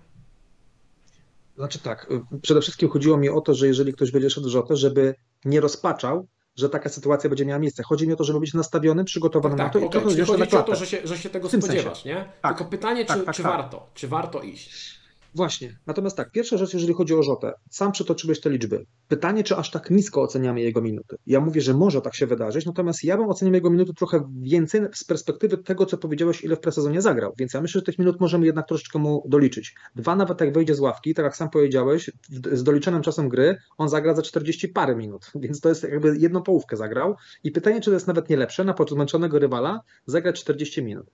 Znaczy 1.55 1.79
tak, 1.79 2.09
przede 2.41 2.61
wszystkim 2.61 2.89
chodziło 2.89 3.17
mi 3.17 3.29
o 3.29 3.41
to, 3.41 3.53
że 3.53 3.67
jeżeli 3.67 3.93
ktoś 3.93 4.11
będzie 4.11 4.29
szedł 4.29 4.49
rzotę, 4.49 4.75
żeby 4.75 5.15
nie 5.45 5.59
rozpaczał 5.59 6.27
że 6.55 6.69
taka 6.69 6.89
sytuacja 6.89 7.29
będzie 7.29 7.45
miała 7.45 7.59
miejsce. 7.59 7.83
Chodzi 7.83 8.07
mi 8.07 8.13
o 8.13 8.15
to, 8.15 8.23
żeby 8.23 8.39
być 8.39 8.53
nastawiony, 8.53 9.03
przygotowany 9.03 9.55
tak, 9.57 9.65
na 9.67 9.73
to 9.73 9.79
okay. 9.79 9.87
i 9.87 9.91
to 9.91 10.09
chodzi 10.09 10.21
o 10.57 10.63
to, 10.63 10.75
że 10.75 10.85
się, 10.85 10.97
że 11.03 11.17
się 11.17 11.29
tego 11.29 11.49
spodziewasz, 11.49 11.83
sensie. 11.83 12.09
nie? 12.09 12.25
Tak, 12.41 12.57
Tylko 12.57 12.71
pytanie, 12.71 13.05
tak, 13.05 13.19
czy, 13.19 13.25
tak, 13.25 13.35
czy 13.35 13.43
tak. 13.43 13.51
warto? 13.51 13.89
Czy 13.93 14.07
warto 14.07 14.41
iść? 14.41 14.94
Właśnie. 15.35 15.77
Natomiast 15.87 16.17
tak, 16.17 16.31
pierwsza 16.31 16.57
rzecz, 16.57 16.73
jeżeli 16.73 16.93
chodzi 16.93 17.13
o 17.13 17.23
Rzotę, 17.23 17.53
sam 17.69 17.91
przytoczyłeś 17.91 18.39
te 18.39 18.49
liczby. 18.49 18.85
Pytanie, 19.07 19.43
czy 19.43 19.55
aż 19.55 19.71
tak 19.71 19.89
nisko 19.89 20.21
oceniamy 20.21 20.61
jego 20.61 20.81
minuty. 20.81 21.15
Ja 21.27 21.39
mówię, 21.39 21.61
że 21.61 21.73
może 21.73 22.01
tak 22.01 22.15
się 22.15 22.27
wydarzyć, 22.27 22.65
natomiast 22.65 23.03
ja 23.03 23.17
bym 23.17 23.29
ocenił 23.29 23.53
jego 23.53 23.69
minuty 23.69 23.93
trochę 23.93 24.29
więcej 24.41 24.81
z 24.93 25.03
perspektywy 25.03 25.57
tego, 25.57 25.85
co 25.85 25.97
powiedziałeś, 25.97 26.43
ile 26.43 26.55
w 26.55 26.59
presezonie 26.59 27.01
zagrał. 27.01 27.33
Więc 27.37 27.53
ja 27.53 27.61
myślę, 27.61 27.79
że 27.79 27.85
tych 27.85 27.99
minut 27.99 28.19
możemy 28.19 28.45
jednak 28.45 28.67
troszeczkę 28.67 28.99
mu 28.99 29.23
doliczyć. 29.27 29.75
Dwa, 29.95 30.15
nawet 30.15 30.41
jak 30.41 30.53
wejdzie 30.53 30.75
z 30.75 30.79
ławki, 30.79 31.13
tak 31.13 31.23
jak 31.23 31.37
sam 31.37 31.49
powiedziałeś, 31.49 32.11
z 32.51 32.63
doliczonym 32.63 33.01
czasem 33.01 33.29
gry, 33.29 33.57
on 33.77 33.89
zagra 33.89 34.13
za 34.13 34.21
40 34.21 34.67
parę 34.67 34.95
minut, 34.95 35.31
więc 35.43 35.61
to 35.61 35.69
jest 35.69 35.83
jakby 35.83 36.17
jedną 36.17 36.41
połówkę 36.41 36.77
zagrał. 36.77 37.15
I 37.43 37.51
pytanie, 37.51 37.81
czy 37.81 37.89
to 37.89 37.93
jest 37.93 38.07
nawet 38.07 38.29
nie 38.29 38.37
lepsze, 38.37 38.63
na 38.63 38.75
zmęczonego 38.89 39.39
rywala 39.39 39.81
zagrać 40.05 40.39
40 40.41 40.83
minut. 40.83 41.11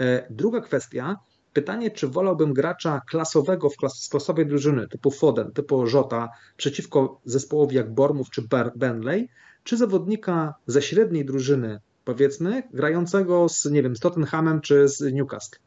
E, 0.00 0.26
druga 0.30 0.60
kwestia, 0.60 1.16
Pytanie, 1.52 1.90
czy 1.90 2.08
wolałbym 2.08 2.52
gracza 2.52 3.00
klasowego 3.08 3.70
w 3.70 3.76
klas 3.76 4.08
klasowej 4.08 4.46
drużyny, 4.46 4.88
typu 4.88 5.10
Foden, 5.10 5.52
typu 5.52 5.86
Żota, 5.86 6.28
przeciwko 6.56 7.20
zespołowi 7.24 7.76
jak 7.76 7.94
Bormów 7.94 8.30
czy 8.30 8.42
Benley, 8.76 9.28
czy 9.64 9.76
zawodnika 9.76 10.54
ze 10.66 10.82
średniej 10.82 11.24
drużyny, 11.24 11.80
powiedzmy, 12.04 12.62
grającego 12.72 13.48
z, 13.48 13.64
nie 13.64 13.82
wiem, 13.82 13.96
z 13.96 14.00
Tottenhamem 14.00 14.60
czy 14.60 14.88
z 14.88 15.12
Newcastle, 15.12 15.58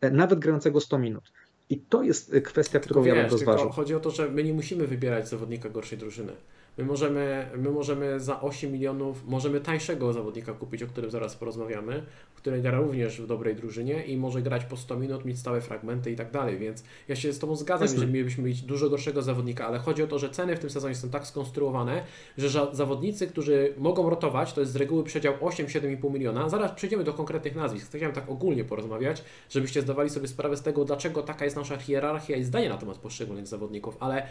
e, 0.00 0.10
nawet 0.10 0.38
grającego 0.38 0.80
100 0.80 0.98
minut. 0.98 1.32
I 1.70 1.78
to 1.78 2.02
jest 2.02 2.34
kwestia, 2.44 2.80
którą 2.80 3.02
wiesz, 3.02 3.16
ja 3.16 3.22
bym 3.22 3.32
rozważył. 3.32 3.70
Chodzi 3.70 3.94
o 3.94 4.00
to, 4.00 4.10
że 4.10 4.30
my 4.30 4.44
nie 4.44 4.52
musimy 4.54 4.86
wybierać 4.86 5.28
zawodnika 5.28 5.68
gorszej 5.68 5.98
drużyny. 5.98 6.32
My 6.78 6.84
możemy, 6.84 7.50
my 7.56 7.70
możemy 7.70 8.20
za 8.20 8.40
8 8.40 8.72
milionów, 8.72 9.26
możemy 9.26 9.60
tańszego 9.60 10.12
zawodnika 10.12 10.52
kupić, 10.52 10.82
o 10.82 10.86
którym 10.86 11.10
zaraz 11.10 11.36
porozmawiamy, 11.36 12.02
który 12.34 12.62
gra 12.62 12.78
również 12.78 13.20
w 13.20 13.26
dobrej 13.26 13.56
drużynie 13.56 14.04
i 14.04 14.16
może 14.16 14.42
grać 14.42 14.64
po 14.64 14.76
100 14.76 14.96
minut, 14.96 15.24
mieć 15.24 15.38
stałe 15.38 15.60
fragmenty 15.60 16.10
i 16.10 16.16
tak 16.16 16.30
dalej, 16.30 16.58
więc 16.58 16.84
ja 17.08 17.16
się 17.16 17.32
z 17.32 17.38
Tobą 17.38 17.56
zgadzam, 17.56 17.84
Jasne. 17.84 17.94
jeżeli 17.96 18.12
mielibyśmy 18.12 18.44
mieć 18.44 18.62
dużo 18.62 18.90
gorszego 18.90 19.22
zawodnika, 19.22 19.66
ale 19.66 19.78
chodzi 19.78 20.02
o 20.02 20.06
to, 20.06 20.18
że 20.18 20.30
ceny 20.30 20.56
w 20.56 20.58
tym 20.58 20.70
sezonie 20.70 20.94
są 20.94 21.10
tak 21.10 21.26
skonstruowane, 21.26 22.04
że 22.38 22.66
zawodnicy, 22.72 23.26
którzy 23.26 23.74
mogą 23.78 24.10
rotować, 24.10 24.52
to 24.52 24.60
jest 24.60 24.72
z 24.72 24.76
reguły 24.76 25.04
przedział 25.04 25.34
8-7,5 25.34 26.12
miliona. 26.12 26.48
Zaraz 26.48 26.72
przejdziemy 26.72 27.04
do 27.04 27.12
konkretnych 27.12 27.54
nazwisk. 27.54 27.88
Chciałem 27.88 28.14
tak 28.14 28.30
ogólnie 28.30 28.64
porozmawiać, 28.64 29.24
żebyście 29.50 29.82
zdawali 29.82 30.10
sobie 30.10 30.28
sprawę 30.28 30.56
z 30.56 30.62
tego, 30.62 30.84
dlaczego 30.84 31.22
taka 31.22 31.44
jest 31.44 31.56
nasza 31.56 31.76
hierarchia 31.76 32.36
i 32.36 32.44
zdanie 32.44 32.68
na 32.68 32.78
temat 32.78 32.98
poszczególnych 32.98 33.46
zawodników, 33.46 33.96
ale 34.00 34.26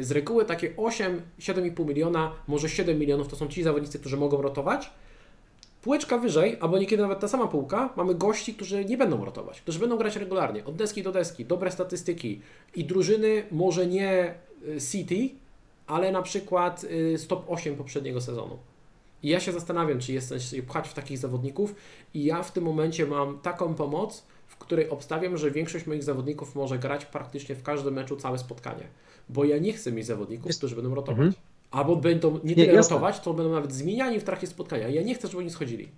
z 0.00 0.10
reguły 0.10 0.44
takie 0.44 0.76
8, 0.76 1.22
7,5 1.40 1.86
miliona, 1.86 2.34
może 2.48 2.68
7 2.68 2.98
milionów 2.98 3.28
to 3.28 3.36
są 3.36 3.48
ci 3.48 3.62
zawodnicy, 3.62 3.98
którzy 3.98 4.16
mogą 4.16 4.42
rotować, 4.42 4.90
Półeczka 5.82 6.18
wyżej, 6.18 6.56
albo 6.60 6.78
niekiedy 6.78 7.02
nawet 7.02 7.20
ta 7.20 7.28
sama 7.28 7.46
półka, 7.46 7.92
mamy 7.96 8.14
gości, 8.14 8.54
którzy 8.54 8.84
nie 8.84 8.96
będą 8.96 9.24
rotować, 9.24 9.60
którzy 9.60 9.78
będą 9.78 9.96
grać 9.96 10.16
regularnie, 10.16 10.64
od 10.64 10.76
deski 10.76 11.02
do 11.02 11.12
deski, 11.12 11.44
dobre 11.44 11.70
statystyki. 11.70 12.40
I 12.76 12.84
drużyny 12.84 13.44
może 13.50 13.86
nie 13.86 14.34
y, 14.68 14.80
City, 14.80 15.30
ale 15.86 16.12
na 16.12 16.22
przykład 16.22 16.84
y, 16.84 17.18
stop 17.18 17.44
8 17.50 17.76
poprzedniego 17.76 18.20
sezonu. 18.20 18.58
I 19.22 19.28
ja 19.28 19.40
się 19.40 19.52
zastanawiam, 19.52 19.98
czy 19.98 20.12
jest 20.12 20.28
sens 20.28 20.54
pchać 20.68 20.88
w 20.88 20.94
takich 20.94 21.18
zawodników. 21.18 21.74
I 22.14 22.24
ja 22.24 22.42
w 22.42 22.52
tym 22.52 22.64
momencie 22.64 23.06
mam 23.06 23.38
taką 23.38 23.74
pomoc, 23.74 24.24
w 24.58 24.60
której 24.60 24.90
obstawiam, 24.90 25.36
że 25.36 25.50
większość 25.50 25.86
moich 25.86 26.02
zawodników 26.02 26.54
może 26.54 26.78
grać 26.78 27.06
praktycznie 27.06 27.54
w 27.54 27.62
każdym 27.62 27.94
meczu 27.94 28.16
całe 28.16 28.38
spotkanie, 28.38 28.84
bo 29.28 29.44
ja 29.44 29.58
nie 29.58 29.72
chcę 29.72 29.92
mieć 29.92 30.06
zawodników, 30.06 30.56
którzy 30.56 30.76
będą 30.76 30.94
rotować. 30.94 31.26
Mhm. 31.26 31.34
Albo 31.70 31.96
będą 31.96 32.40
nie 32.44 32.54
tyle 32.54 32.66
nie, 32.66 32.72
ratować, 32.72 33.20
to 33.20 33.34
będą 33.34 33.52
nawet 33.52 33.72
zmieniani 33.72 34.20
w 34.20 34.24
trakcie 34.24 34.46
spotkania. 34.46 34.88
Ja 34.88 35.02
nie 35.02 35.14
chcę, 35.14 35.28
żeby 35.28 35.38
oni 35.38 35.50
schodzili. 35.50 35.88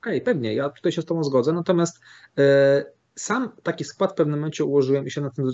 Okej, 0.00 0.16
okay, 0.16 0.20
pewnie, 0.20 0.54
ja 0.54 0.70
tutaj 0.70 0.92
się 0.92 1.02
z 1.02 1.04
Tobą 1.04 1.24
zgodzę, 1.24 1.52
natomiast 1.52 2.00
e, 2.38 2.84
sam 3.14 3.52
taki 3.62 3.84
skład 3.84 4.12
w 4.12 4.14
pewnym 4.14 4.38
momencie 4.38 4.64
ułożyłem 4.64 5.06
i 5.06 5.10
się 5.10 5.20
nad 5.20 5.34
tym, 5.34 5.50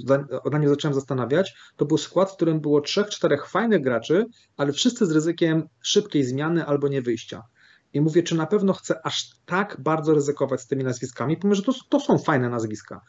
na 0.53 0.59
nim 0.59 0.69
zacząłem 0.69 0.95
zastanawiać. 0.95 1.55
To 1.77 1.85
był 1.85 1.99
skład, 1.99 2.31
w 2.31 2.37
którym 2.37 2.61
było 2.61 2.81
trzech, 2.81 3.09
czterech 3.09 3.49
fajnych 3.49 3.83
graczy, 3.83 4.27
ale 4.57 4.73
wszyscy 4.73 5.07
z 5.07 5.11
ryzykiem 5.11 5.69
szybkiej 5.81 6.25
zmiany 6.25 6.67
albo 6.67 6.89
nie 6.89 7.03
wyjścia. 7.03 7.43
I 7.93 8.01
mówię, 8.01 8.23
czy 8.23 8.35
na 8.35 8.47
pewno 8.47 8.73
chcę 8.73 9.07
aż 9.07 9.31
tak 9.47 9.77
bardzo 9.81 10.15
ryzykować 10.15 10.61
z 10.61 10.67
tymi 10.67 10.85
nazwiskami, 10.85 11.37
pomimo, 11.37 11.55
że 11.55 11.63
to, 11.63 11.73
to 11.89 12.01
są 12.01 12.19
fajne 12.19 12.49
nazwiska. 12.49 13.01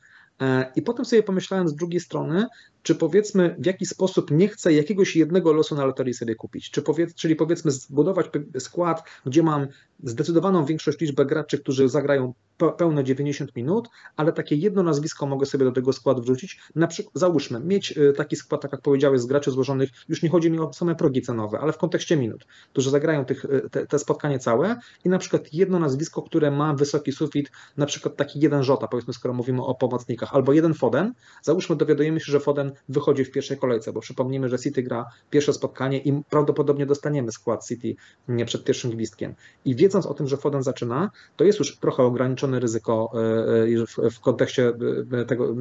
E, 0.42 0.72
I 0.76 0.82
potem 0.82 1.06
sobie 1.06 1.24
pomyślałem 1.24 1.68
z 1.68 1.76
drugiej 1.76 2.00
strony, 2.00 2.46
czy 2.84 2.96
powiedzmy 2.96 3.56
w 3.60 3.66
jaki 3.66 3.86
sposób 3.86 4.32
nie 4.32 4.48
chcę 4.48 4.74
jakiegoś 4.74 5.16
jednego 5.16 5.54
losu 5.54 5.76
na 5.76 5.86
loterii 5.86 6.14
sobie 6.14 6.36
kupić. 6.36 6.72
Czy 6.72 6.84
czyli 7.16 7.36
powiedzmy 7.36 7.72
zbudować 7.72 8.26
skład, 8.60 9.04
gdzie 9.26 9.44
mam 9.44 9.68
zdecydowaną 10.04 10.66
większość 10.66 11.00
liczbę 11.00 11.26
graczy, 11.26 11.60
którzy 11.60 11.90
zagrają 11.90 12.34
pełne 12.78 13.04
90 13.04 13.56
minut, 13.56 13.90
ale 14.16 14.34
takie 14.34 14.56
jedno 14.56 14.84
nazwisko 14.84 15.26
mogę 15.26 15.46
sobie 15.46 15.66
do 15.66 15.72
tego 15.72 15.94
składu 15.94 16.22
wrzucić. 16.22 16.60
Na 16.76 16.88
przykład, 16.88 17.12
załóżmy, 17.16 17.60
mieć 17.60 17.98
y, 17.98 18.14
taki 18.18 18.36
skład, 18.36 18.62
tak 18.62 18.72
jak 18.72 18.82
powiedziałeś, 18.82 19.22
z 19.22 19.26
graczy 19.26 19.52
złożonych, 19.52 19.90
już 20.10 20.24
nie 20.24 20.30
chodzi 20.30 20.52
mi 20.52 20.60
o 20.60 20.74
same 20.74 20.96
progi 20.96 21.22
cenowe, 21.22 21.60
ale 21.60 21.74
w 21.74 21.78
kontekście 21.78 22.18
minut, 22.18 22.46
którzy 22.72 22.90
zagrają 22.90 23.26
tych, 23.26 23.46
y, 23.46 23.70
te, 23.72 23.88
te 23.88 24.00
spotkanie 24.00 24.40
całe 24.40 24.76
i 25.06 25.10
na 25.10 25.18
przykład 25.18 25.54
jedno 25.54 25.80
nazwisko, 25.80 26.22
które 26.22 26.52
ma 26.52 26.74
wysoki 26.74 27.12
sufit, 27.12 27.52
na 27.78 27.86
przykład 27.86 28.16
taki 28.16 28.40
jeden 28.40 28.64
Żota, 28.64 28.88
powiedzmy, 28.88 29.14
skoro 29.14 29.34
mówimy 29.34 29.64
o 29.64 29.76
pomocnikach, 29.76 30.36
albo 30.36 30.54
jeden 30.54 30.74
Foden, 30.74 31.14
załóżmy, 31.42 31.76
dowiadujemy 31.76 32.20
się, 32.20 32.32
że 32.32 32.40
Foden 32.40 32.71
wychodzi 32.90 33.26
w 33.26 33.32
pierwszej 33.32 33.58
kolejce, 33.58 33.94
bo 33.94 34.02
przypomnijmy, 34.02 34.50
że 34.50 34.60
City 34.60 34.84
gra 34.84 35.06
pierwsze 35.30 35.54
spotkanie 35.54 35.98
i 35.98 36.24
prawdopodobnie 36.30 36.86
dostaniemy 36.86 37.32
skład 37.32 37.68
City 37.68 37.96
przed 38.46 38.64
pierwszym 38.64 38.92
gwizdkiem. 38.92 39.36
I 39.66 39.76
wiedząc 39.76 40.06
o 40.06 40.14
tym, 40.14 40.28
że 40.28 40.38
Foden 40.38 40.64
zaczyna, 40.64 41.12
to 41.36 41.44
jest 41.44 41.60
już 41.60 41.78
trochę 41.78 42.04
ograniczone 42.04 42.60
ryzyko 42.60 43.12
e, 43.14 43.20
e, 43.82 43.86
w, 43.86 44.16
w 44.16 44.20
kontekście 44.20 44.74
e, 45.12 45.26
tego, 45.26 45.56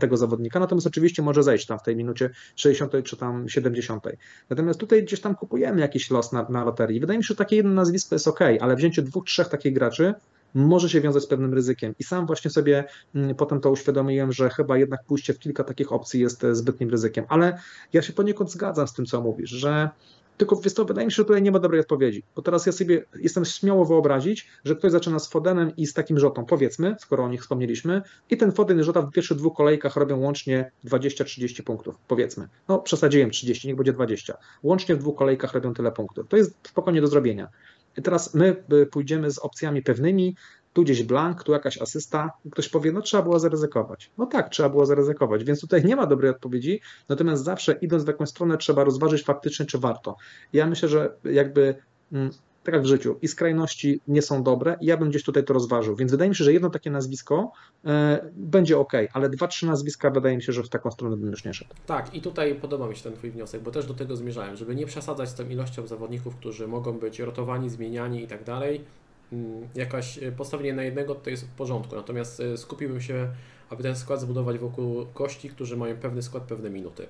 tego 0.00 0.16
zawodnika, 0.16 0.60
natomiast 0.60 0.86
oczywiście 0.86 1.22
może 1.22 1.42
zejść 1.42 1.66
tam 1.66 1.78
w 1.78 1.82
tej 1.82 1.96
minucie 1.96 2.30
60 2.56 2.92
czy 3.04 3.16
tam 3.16 3.48
70. 3.48 4.04
Natomiast 4.50 4.80
tutaj 4.80 5.02
gdzieś 5.02 5.20
tam 5.20 5.34
kupujemy 5.36 5.80
jakiś 5.80 6.10
los 6.10 6.32
na, 6.32 6.46
na 6.48 6.64
loterii. 6.64 7.00
Wydaje 7.00 7.18
mi 7.18 7.24
się, 7.24 7.28
że 7.28 7.36
takie 7.36 7.56
jedno 7.56 7.72
nazwisko 7.72 8.14
jest 8.14 8.28
ok, 8.28 8.40
ale 8.60 8.76
wzięcie 8.76 9.02
dwóch, 9.02 9.24
trzech 9.24 9.48
takich 9.48 9.72
graczy 9.72 10.14
może 10.54 10.88
się 10.88 11.00
wiązać 11.00 11.22
z 11.22 11.26
pewnym 11.26 11.54
ryzykiem. 11.54 11.94
I 11.98 12.04
sam 12.04 12.26
właśnie 12.26 12.50
sobie 12.50 12.84
mm, 13.14 13.34
potem 13.34 13.60
to 13.60 13.70
uświadomiłem, 13.70 14.32
że 14.32 14.50
chyba 14.50 14.78
jednak 14.78 15.04
pójście 15.04 15.34
w 15.34 15.38
kilka 15.38 15.64
takich 15.64 15.92
opcji 15.92 16.20
jest 16.20 16.46
zbytnim 16.52 16.90
ryzykiem. 16.90 17.24
Ale 17.28 17.58
ja 17.92 18.02
się 18.02 18.12
poniekąd 18.12 18.52
zgadzam 18.52 18.88
z 18.88 18.92
tym, 18.92 19.06
co 19.06 19.20
mówisz, 19.20 19.50
że 19.50 19.90
tylko 20.36 20.56
wiesz 20.56 20.74
to 20.74 20.84
wydaje 20.84 21.06
mi 21.06 21.12
się, 21.12 21.16
że 21.16 21.24
tutaj 21.24 21.42
nie 21.42 21.50
ma 21.50 21.58
dobrej 21.58 21.80
odpowiedzi. 21.80 22.22
Bo 22.36 22.42
teraz 22.42 22.66
ja 22.66 22.72
sobie 22.72 23.04
jestem 23.14 23.44
śmiało 23.44 23.84
wyobrazić, 23.84 24.48
że 24.64 24.76
ktoś 24.76 24.92
zaczyna 24.92 25.18
z 25.18 25.28
Fodenem 25.28 25.76
i 25.76 25.86
z 25.86 25.92
takim 25.92 26.18
Rzotą, 26.18 26.44
powiedzmy, 26.44 26.96
skoro 26.98 27.24
o 27.24 27.28
nich 27.28 27.42
wspomnieliśmy, 27.42 28.02
i 28.30 28.36
ten 28.36 28.52
Foden 28.52 28.80
i 28.80 28.82
Rzota 28.82 29.02
w 29.02 29.10
pierwszych 29.10 29.36
dwóch 29.36 29.56
kolejkach 29.56 29.96
robią 29.96 30.20
łącznie 30.20 30.70
20-30 30.84 31.62
punktów, 31.62 31.94
powiedzmy. 32.08 32.48
No 32.68 32.78
przesadziłem 32.78 33.30
30, 33.30 33.68
niech 33.68 33.76
będzie 33.76 33.92
20. 33.92 34.36
Łącznie 34.62 34.94
w 34.94 34.98
dwóch 34.98 35.16
kolejkach 35.16 35.52
robią 35.52 35.74
tyle 35.74 35.92
punktów. 35.92 36.28
To 36.28 36.36
jest 36.36 36.54
spokojnie 36.62 37.00
do 37.00 37.06
zrobienia. 37.06 37.48
I 37.96 38.02
teraz 38.02 38.34
my 38.34 38.64
pójdziemy 38.90 39.30
z 39.30 39.38
opcjami 39.38 39.82
pewnymi, 39.82 40.36
tu 40.72 40.82
gdzieś 40.82 41.02
blank, 41.02 41.42
tu 41.42 41.52
jakaś 41.52 41.78
asysta, 41.78 42.30
ktoś 42.50 42.68
powie, 42.68 42.92
no 42.92 43.02
trzeba 43.02 43.22
było 43.22 43.38
zaryzykować. 43.38 44.10
No 44.18 44.26
tak, 44.26 44.48
trzeba 44.48 44.68
było 44.68 44.86
zaryzykować, 44.86 45.44
więc 45.44 45.60
tutaj 45.60 45.84
nie 45.84 45.96
ma 45.96 46.06
dobrej 46.06 46.30
odpowiedzi, 46.30 46.80
natomiast 47.08 47.44
zawsze 47.44 47.72
idąc 47.72 48.04
w 48.04 48.06
jakąś 48.06 48.28
stronę 48.28 48.58
trzeba 48.58 48.84
rozważyć 48.84 49.24
faktycznie, 49.24 49.66
czy 49.66 49.78
warto. 49.78 50.16
Ja 50.52 50.66
myślę, 50.66 50.88
że 50.88 51.16
jakby 51.24 51.74
mm, 52.12 52.30
tak 52.64 52.74
jak 52.74 52.82
w 52.82 52.86
życiu, 52.86 53.16
i 53.22 53.28
skrajności 53.28 54.00
nie 54.08 54.22
są 54.22 54.42
dobre, 54.42 54.76
ja 54.80 54.96
bym 54.96 55.10
gdzieś 55.10 55.22
tutaj 55.22 55.44
to 55.44 55.54
rozważył. 55.54 55.96
Więc 55.96 56.10
wydaje 56.10 56.28
mi 56.28 56.36
się, 56.36 56.44
że 56.44 56.52
jedno 56.52 56.70
takie 56.70 56.90
nazwisko 56.90 57.52
e, 57.84 58.30
będzie 58.36 58.78
ok, 58.78 58.92
ale 59.12 59.28
dwa, 59.28 59.48
trzy 59.48 59.66
nazwiska 59.66 60.10
wydaje 60.10 60.36
mi 60.36 60.42
się, 60.42 60.52
że 60.52 60.62
w 60.62 60.68
taką 60.68 60.90
stronę 60.90 61.16
bym 61.16 61.30
już 61.30 61.44
nie 61.44 61.54
szedł. 61.54 61.74
Tak, 61.86 62.14
i 62.14 62.20
tutaj 62.20 62.54
podoba 62.54 62.88
mi 62.88 62.96
się 62.96 63.02
ten 63.02 63.12
Twój 63.12 63.30
wniosek, 63.30 63.62
bo 63.62 63.70
też 63.70 63.86
do 63.86 63.94
tego 63.94 64.16
zmierzałem, 64.16 64.56
żeby 64.56 64.74
nie 64.74 64.86
przesadzać 64.86 65.28
z 65.28 65.34
tą 65.34 65.48
ilością 65.48 65.86
zawodników, 65.86 66.36
którzy 66.36 66.68
mogą 66.68 66.92
być 66.92 67.20
rotowani, 67.20 67.70
zmieniani 67.70 68.22
i 68.22 68.26
tak 68.26 68.44
dalej. 68.44 68.84
Mm, 69.32 69.68
jakaś 69.74 70.22
e, 70.22 70.32
postawienie 70.32 70.74
na 70.74 70.82
jednego 70.82 71.14
to 71.14 71.30
jest 71.30 71.44
w 71.44 71.54
porządku, 71.54 71.96
natomiast 71.96 72.40
e, 72.40 72.56
skupiłbym 72.56 73.00
się, 73.00 73.28
aby 73.70 73.82
ten 73.82 73.96
skład 73.96 74.20
zbudować 74.20 74.58
wokół 74.58 75.06
gości, 75.14 75.48
którzy 75.48 75.76
mają 75.76 75.96
pewny 75.96 76.22
skład, 76.22 76.42
pewne 76.42 76.70
minuty. 76.70 77.06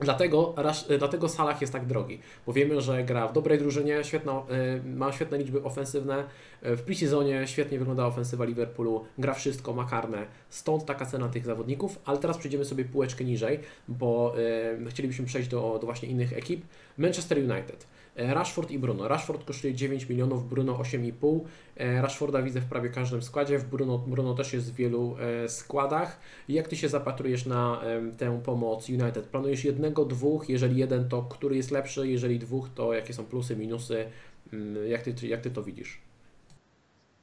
Dlatego, 0.00 0.54
e, 0.88 0.98
dlatego 0.98 1.28
Salah 1.28 1.60
jest 1.60 1.72
tak 1.72 1.86
drogi, 1.86 2.18
bo 2.46 2.52
wiemy, 2.52 2.80
że 2.80 3.04
gra 3.04 3.28
w 3.28 3.32
dobrej 3.32 3.58
drużynie, 3.58 4.04
świetna, 4.04 4.42
ma 4.84 5.12
świetne 5.12 5.38
liczby 5.38 5.62
ofensywne, 5.62 6.24
w 6.62 6.82
pre-sezonie 6.82 7.46
świetnie 7.46 7.78
wygląda 7.78 8.06
ofensywa 8.06 8.44
Liverpoolu, 8.44 9.04
gra 9.18 9.34
wszystko, 9.34 9.72
ma 9.72 9.84
karne, 9.84 10.26
stąd 10.48 10.84
taka 10.84 11.06
cena 11.06 11.28
tych 11.28 11.44
zawodników, 11.44 11.98
ale 12.04 12.18
teraz 12.18 12.38
przejdziemy 12.38 12.64
sobie 12.64 12.84
półeczkę 12.84 13.24
niżej, 13.24 13.60
bo 13.88 14.34
chcielibyśmy 14.88 15.26
przejść 15.26 15.48
do, 15.48 15.78
do 15.80 15.86
właśnie 15.86 16.08
innych 16.08 16.32
ekip. 16.32 16.64
Manchester 16.98 17.38
United. 17.38 17.86
E, 18.16 18.34
Rashford 18.34 18.70
i 18.70 18.78
Bruno. 18.78 19.08
Rashford 19.08 19.44
kosztuje 19.44 19.74
9 19.74 20.08
milionów, 20.08 20.48
Bruno 20.48 20.74
8,5. 20.74 21.40
E, 21.76 22.02
Rashforda 22.02 22.42
widzę 22.42 22.60
w 22.60 22.64
prawie 22.64 22.88
każdym 22.88 23.22
składzie, 23.22 23.58
w 23.58 23.64
Bruno, 23.64 23.98
Bruno 23.98 24.34
też 24.34 24.52
jest 24.52 24.72
w 24.72 24.74
wielu 24.74 25.16
e, 25.44 25.48
składach. 25.48 26.20
Jak 26.48 26.68
Ty 26.68 26.76
się 26.76 26.88
zapatrujesz 26.88 27.46
na 27.46 27.80
tę 28.18 28.40
pomoc 28.44 28.88
United? 28.88 29.26
Planujesz 29.26 29.64
jednego, 29.64 30.04
dwóch? 30.04 30.48
Jeżeli 30.48 30.76
jeden, 30.76 31.08
to 31.08 31.22
który 31.22 31.56
jest 31.56 31.70
lepszy? 31.70 32.08
Jeżeli 32.08 32.38
dwóch, 32.38 32.68
to 32.74 32.94
jakie 32.94 33.12
są 33.14 33.24
plusy, 33.24 33.56
minusy? 33.56 34.06
Mm, 34.52 34.88
jak 34.88 35.02
Ty, 35.02 35.26
jak 35.26 35.40
ty 35.40 35.50
to 35.50 35.62
widzisz? 35.62 36.00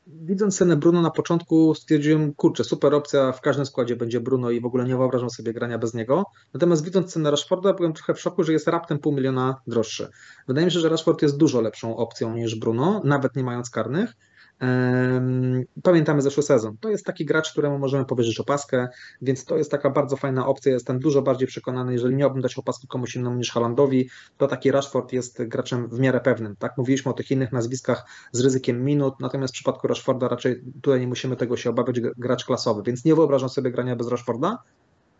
Widząc 0.07 0.57
cenę 0.57 0.75
Bruno 0.75 1.01
na 1.01 1.11
początku 1.11 1.75
stwierdziłem, 1.75 2.33
kurczę, 2.33 2.63
super 2.63 2.93
opcja, 2.93 3.31
w 3.31 3.41
każdym 3.41 3.65
składzie 3.65 3.95
będzie 3.95 4.19
Bruno 4.19 4.51
i 4.51 4.61
w 4.61 4.65
ogóle 4.65 4.85
nie 4.85 4.97
wyobrażam 4.97 5.29
sobie 5.29 5.53
grania 5.53 5.77
bez 5.77 5.93
niego. 5.93 6.25
Natomiast 6.53 6.85
widząc 6.85 7.13
cenę 7.13 7.31
Rashforda 7.31 7.73
byłem 7.73 7.93
trochę 7.93 8.13
w 8.13 8.19
szoku, 8.19 8.43
że 8.43 8.53
jest 8.53 8.67
raptem 8.67 8.99
pół 8.99 9.13
miliona 9.13 9.61
droższy. 9.67 10.09
Wydaje 10.47 10.65
mi 10.65 10.71
się, 10.71 10.79
że 10.79 10.89
Rashford 10.89 11.21
jest 11.21 11.37
dużo 11.37 11.61
lepszą 11.61 11.97
opcją 11.97 12.35
niż 12.35 12.55
Bruno, 12.55 13.01
nawet 13.03 13.35
nie 13.35 13.43
mając 13.43 13.69
karnych. 13.69 14.15
Pamiętamy 15.83 16.21
zeszły 16.21 16.43
sezon. 16.43 16.77
To 16.79 16.89
jest 16.89 17.05
taki 17.05 17.25
gracz, 17.25 17.51
któremu 17.51 17.79
możemy 17.79 18.05
powierzyć 18.05 18.39
opaskę, 18.39 18.87
więc 19.21 19.45
to 19.45 19.57
jest 19.57 19.71
taka 19.71 19.89
bardzo 19.89 20.17
fajna 20.17 20.47
opcja. 20.47 20.71
Jestem 20.71 20.99
dużo 20.99 21.21
bardziej 21.21 21.47
przekonany, 21.47 21.93
jeżeli 21.93 22.15
miałbym 22.15 22.41
dać 22.41 22.57
opaskę 22.57 22.87
komuś 22.87 23.15
innemu 23.15 23.35
niż 23.35 23.51
Halandowi, 23.51 24.09
to 24.37 24.47
taki 24.47 24.71
Rashford 24.71 25.13
jest 25.13 25.43
graczem 25.43 25.87
w 25.87 25.99
miarę 25.99 26.19
pewnym. 26.19 26.55
Tak, 26.55 26.77
mówiliśmy 26.77 27.11
o 27.11 27.13
tych 27.13 27.31
innych 27.31 27.51
nazwiskach 27.51 28.05
z 28.31 28.39
ryzykiem 28.39 28.85
minut, 28.85 29.13
natomiast 29.19 29.53
w 29.53 29.55
przypadku 29.55 29.87
Rashforda 29.87 30.27
raczej 30.27 30.61
tutaj 30.81 30.99
nie 30.99 31.07
musimy 31.07 31.35
tego 31.35 31.57
się 31.57 31.69
obawiać, 31.69 31.99
gracz 31.99 32.45
klasowy, 32.45 32.83
więc 32.85 33.05
nie 33.05 33.15
wyobrażam 33.15 33.49
sobie 33.49 33.71
grania 33.71 33.95
bez 33.95 34.07
Rashforda. 34.07 34.57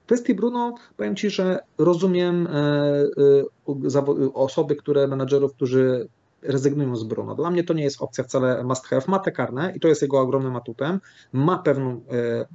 W 0.03 0.05
kwestii 0.05 0.35
Bruno 0.35 0.76
powiem 0.97 1.15
Ci, 1.15 1.30
że 1.30 1.59
rozumiem 1.77 2.47
e, 2.47 2.51
e, 2.53 4.34
osoby, 4.34 4.76
które 4.76 5.07
menadżerów, 5.07 5.53
którzy 5.53 6.07
rezygnują 6.43 6.95
z 6.95 7.03
Bruno. 7.03 7.35
Dla 7.35 7.51
mnie 7.51 7.63
to 7.63 7.73
nie 7.73 7.84
jest 7.84 8.01
opcja 8.01 8.23
wcale 8.23 8.63
must 8.63 8.88
have. 8.88 9.01
Ma 9.07 9.19
te 9.19 9.31
karne 9.31 9.73
i 9.76 9.80
to 9.80 9.88
jest 9.88 10.01
jego 10.01 10.19
ogromnym 10.19 10.55
atutem. 10.55 10.99
Ma 11.34 11.57
pewną, 11.59 12.01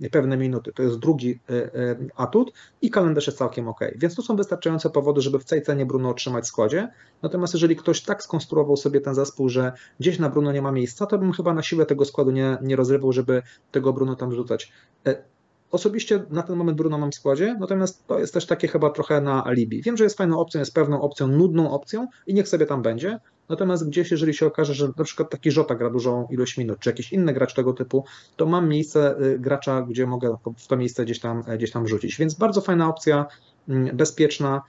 e, 0.02 0.10
pewne 0.10 0.36
minuty, 0.36 0.72
to 0.72 0.82
jest 0.82 0.98
drugi 0.98 1.40
e, 1.50 1.74
e, 1.74 1.96
atut 2.16 2.52
i 2.82 2.90
kalendarz 2.90 3.26
jest 3.26 3.38
całkiem 3.38 3.68
ok. 3.68 3.80
Więc 3.96 4.14
to 4.14 4.22
są 4.22 4.36
wystarczające 4.36 4.90
powody, 4.90 5.20
żeby 5.20 5.38
w 5.38 5.44
tej 5.44 5.62
cenie 5.62 5.86
Bruno 5.86 6.08
otrzymać 6.08 6.44
w 6.44 6.48
składzie. 6.48 6.88
Natomiast 7.22 7.54
jeżeli 7.54 7.76
ktoś 7.76 8.02
tak 8.02 8.22
skonstruował 8.22 8.76
sobie 8.76 9.00
ten 9.00 9.14
zespół, 9.14 9.48
że 9.48 9.72
gdzieś 10.00 10.18
na 10.18 10.30
Bruno 10.30 10.52
nie 10.52 10.62
ma 10.62 10.72
miejsca, 10.72 11.06
to 11.06 11.18
bym 11.18 11.32
chyba 11.32 11.54
na 11.54 11.62
siłę 11.62 11.86
tego 11.86 12.04
składu 12.04 12.30
nie, 12.30 12.58
nie 12.62 12.76
rozrywał, 12.76 13.12
żeby 13.12 13.42
tego 13.70 13.92
Bruno 13.92 14.16
tam 14.16 14.32
rzucać. 14.32 14.72
Osobiście 15.70 16.24
na 16.30 16.42
ten 16.42 16.56
moment 16.56 16.78
Bruno 16.78 16.98
mam 16.98 17.10
w 17.10 17.14
składzie, 17.14 17.56
natomiast 17.60 18.06
to 18.06 18.18
jest 18.18 18.34
też 18.34 18.46
takie 18.46 18.68
chyba 18.68 18.90
trochę 18.90 19.20
na 19.20 19.44
alibi. 19.44 19.82
Wiem, 19.82 19.96
że 19.96 20.04
jest 20.04 20.16
fajną 20.16 20.38
opcją, 20.38 20.58
jest 20.58 20.74
pewną 20.74 21.00
opcją, 21.00 21.26
nudną 21.26 21.70
opcją 21.70 22.06
i 22.26 22.34
niech 22.34 22.48
sobie 22.48 22.66
tam 22.66 22.82
będzie, 22.82 23.18
Natomiast 23.48 23.88
gdzieś, 23.88 24.10
jeżeli 24.10 24.34
się 24.34 24.46
okaże, 24.46 24.74
że 24.74 24.88
na 24.96 25.04
przykład 25.04 25.30
taki 25.30 25.50
Żota 25.50 25.74
gra 25.74 25.90
dużą 25.90 26.28
ilość 26.30 26.56
minut, 26.56 26.78
czy 26.78 26.90
jakiś 26.90 27.12
inny 27.12 27.32
gracz 27.32 27.54
tego 27.54 27.72
typu, 27.72 28.04
to 28.36 28.46
mam 28.46 28.68
miejsce 28.68 29.20
y, 29.20 29.38
gracza, 29.38 29.82
gdzie 29.82 30.06
mogę 30.06 30.36
w 30.58 30.66
to 30.66 30.76
miejsce 30.76 31.04
gdzieś 31.04 31.20
tam, 31.20 31.42
gdzieś 31.56 31.70
tam 31.70 31.88
rzucić. 31.88 32.16
Więc 32.18 32.34
bardzo 32.34 32.60
fajna 32.60 32.88
opcja, 32.88 33.26
mm, 33.68 33.96
bezpieczna. 33.96 34.62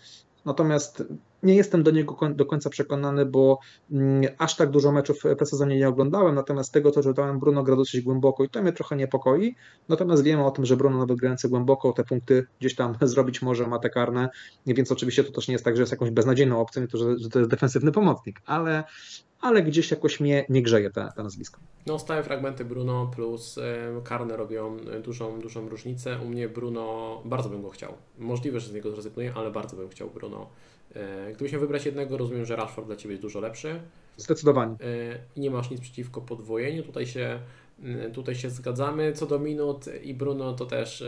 Natomiast 0.45 1.04
nie 1.44 1.56
jestem 1.56 1.84
do 1.84 1.92
niego 1.92 2.18
do 2.36 2.46
końca 2.46 2.70
przekonany, 2.70 3.26
bo 3.26 3.60
mm, 3.92 4.22
aż 4.38 4.56
tak 4.56 4.70
dużo 4.70 4.92
meczów 4.92 5.24
w 5.40 5.46
sezonie 5.46 5.78
nie 5.78 5.88
oglądałem, 5.88 6.36
natomiast 6.36 6.72
tego, 6.74 6.92
co 6.92 7.04
czytałem, 7.04 7.40
Bruno 7.40 7.64
gra 7.64 7.76
dosyć 7.76 8.02
głęboko 8.02 8.44
i 8.44 8.50
to 8.50 8.62
mnie 8.62 8.74
trochę 8.74 8.96
niepokoi. 8.96 9.56
Natomiast 9.90 10.24
wiemy 10.24 10.46
o 10.46 10.52
tym, 10.52 10.66
że 10.66 10.78
Bruno 10.78 10.98
nawet 10.98 11.18
grający 11.18 11.50
głęboko 11.50 11.94
te 11.94 12.04
punkty 12.04 12.46
gdzieś 12.60 12.76
tam 12.76 12.96
zrobić 13.02 13.42
może, 13.42 13.68
ma 13.68 13.80
te 13.80 13.90
karne, 13.90 14.30
więc 14.66 14.92
oczywiście 14.92 15.24
to 15.24 15.32
też 15.32 15.48
nie 15.48 15.54
jest 15.54 15.66
tak, 15.66 15.76
że 15.76 15.82
jest 15.82 15.92
jakąś 15.92 16.12
beznadziejną 16.12 16.62
opcją, 16.62 16.88
to, 16.88 16.98
że, 16.98 17.30
to 17.30 17.40
jest 17.40 17.52
defensywny 17.52 17.92
pomocnik, 17.92 18.42
ale, 18.46 18.84
ale 19.42 19.64
gdzieś 19.64 19.92
jakoś 19.92 20.20
mnie 20.20 20.46
nie 20.50 20.62
grzeje 20.62 20.92
te, 20.92 21.10
te 21.16 21.24
nazwisko. 21.24 21.60
No 21.86 22.00
stałe 22.00 22.24
fragmenty 22.24 22.66
Bruno 22.66 23.12
plus 23.16 23.60
karne 24.04 24.38
robią 24.38 24.78
dużą, 25.04 25.40
dużą 25.40 25.70
różnicę. 25.70 26.20
U 26.26 26.30
mnie 26.30 26.50
Bruno, 26.50 27.22
bardzo 27.26 27.50
bym 27.50 27.62
go 27.62 27.70
chciał. 27.70 27.94
Możliwe, 28.18 28.60
że 28.60 28.70
z 28.70 28.74
niego 28.74 28.92
zrezygnuję, 28.92 29.34
ale 29.36 29.52
bardzo 29.52 29.78
bym 29.78 29.90
chciał 29.90 30.10
Bruno 30.10 30.48
gdybyś 31.36 31.52
miał 31.52 31.61
wybrać 31.61 31.86
jednego, 31.86 32.18
rozumiem, 32.18 32.45
że 32.45 32.56
Rashford 32.56 32.88
dla 32.88 32.95
Ciebie 32.95 33.14
jest 33.14 33.22
dużo 33.22 33.40
lepszy. 33.40 33.80
Zdecydowanie. 34.18 34.72
E, 34.74 35.19
I 35.36 35.40
nie 35.40 35.52
masz 35.52 35.69
nic 35.69 35.82
przeciwko 35.82 36.22
podwojeniu. 36.22 36.84
Tutaj 36.84 37.07
się, 37.07 37.40
tutaj 38.14 38.36
się 38.36 38.49
zgadzamy. 38.49 39.14
Co 39.14 39.26
do 39.26 39.40
minut 39.40 39.86
i 40.03 40.14
Bruno, 40.14 40.53
to 40.53 40.65
też 40.65 41.03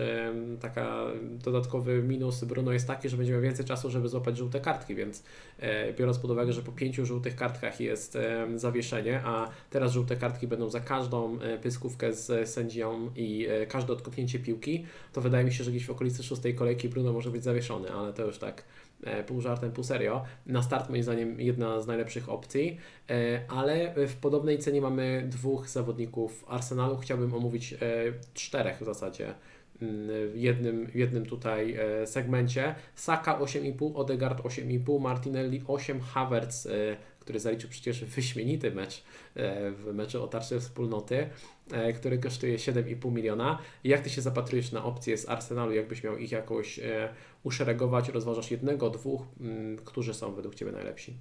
taka 0.61 1.06
dodatkowy 1.44 2.03
minus 2.03 2.44
Bruno 2.44 2.72
jest 2.72 2.88
taki, 2.88 3.10
że 3.10 3.18
będzie 3.18 3.34
miał 3.34 3.41
więcej 3.41 3.66
czasu, 3.66 3.90
żeby 3.90 4.10
złapać 4.10 4.38
żółte 4.38 4.60
kartki, 4.60 4.95
więc 4.95 5.24
e, 5.60 5.94
biorąc 5.94 6.20
pod 6.20 6.32
uwagę, 6.32 6.53
że 6.53 6.61
po 6.61 6.72
pięciu 6.72 7.06
żółtych 7.06 7.36
kartkach 7.36 7.80
jest 7.80 8.18
zawieszenie, 8.56 9.22
a 9.26 9.49
teraz 9.70 9.91
żółte 9.91 10.16
kartki 10.16 10.48
będą 10.48 10.70
za 10.70 10.80
każdą 10.80 11.40
pyskówkę 11.61 12.14
z 12.14 12.49
sędzią 12.49 13.10
i 13.16 13.48
każde 13.70 13.94
odkopnięcie 13.94 14.40
piłki, 14.40 14.86
to 15.14 15.22
wydaje 15.22 15.45
mi 15.45 15.53
się, 15.53 15.64
że 15.64 15.72
gdzieś 15.72 15.86
w 15.86 15.90
okolicy 15.90 16.24
szóstej 16.24 16.56
kolejki 16.56 16.90
Bruno 16.90 17.14
może 17.14 17.32
być 17.32 17.44
zawieszony, 17.44 17.91
ale 17.91 18.14
to 18.14 18.26
już 18.26 18.38
tak 18.38 18.60
e, 18.60 18.89
pół 19.28 19.42
żartem, 19.42 19.72
pół 19.72 19.84
serio. 19.84 20.24
Na 20.46 20.64
start 20.64 20.90
moim 20.90 21.04
zdaniem 21.04 21.42
jedna 21.42 21.82
z 21.82 21.88
najlepszych 21.88 22.30
opcji, 22.30 22.78
e, 23.10 23.42
ale 23.48 23.94
w 24.08 24.16
podobnej 24.16 24.60
cenie 24.60 24.82
mamy 24.82 25.26
dwóch 25.28 25.70
zawodników 25.70 26.46
Arsenalu. 26.48 26.98
Chciałbym 26.98 27.34
omówić 27.34 27.76
czterech 28.34 28.78
w 28.82 28.86
zasadzie 28.86 29.34
w 29.82 30.34
jednym, 30.36 30.88
w 30.88 30.96
jednym 30.96 31.26
tutaj 31.26 31.78
segmencie. 32.06 32.76
Saka 32.96 33.40
8,5, 33.40 33.92
Odegaard 33.96 34.42
8,5, 34.42 35.02
Martinelli 35.02 35.64
8, 35.68 36.02
Havertz 36.02 36.68
który 37.30 37.40
zaliczył 37.40 37.70
przecież 37.70 38.06
wyśmienity 38.06 38.72
mecz 38.72 39.04
e, 39.36 39.72
w 39.72 39.94
meczu 39.94 40.24
o 40.24 40.28
tarczę 40.28 40.60
wspólnoty, 40.60 41.30
e, 41.72 41.94
który 41.94 42.18
kosztuje 42.18 42.58
7,5 42.58 43.12
miliona. 43.12 43.60
Jak 43.84 44.02
Ty 44.02 44.10
się 44.10 44.22
zapatrujesz 44.22 44.72
na 44.72 44.84
opcje 44.84 45.18
z 45.18 45.30
Arsenalu, 45.30 45.72
jakbyś 45.72 46.04
miał 46.04 46.18
ich 46.18 46.32
jakoś 46.32 46.80
e, 46.80 47.14
uszeregować, 47.44 48.10
rozważasz 48.10 48.52
jednego, 48.52 48.90
dwóch, 48.90 49.22
mm, 49.40 49.78
którzy 49.78 50.14
są 50.14 50.34
według 50.34 50.56
Ciebie 50.56 50.72
najlepsi? 50.72 51.18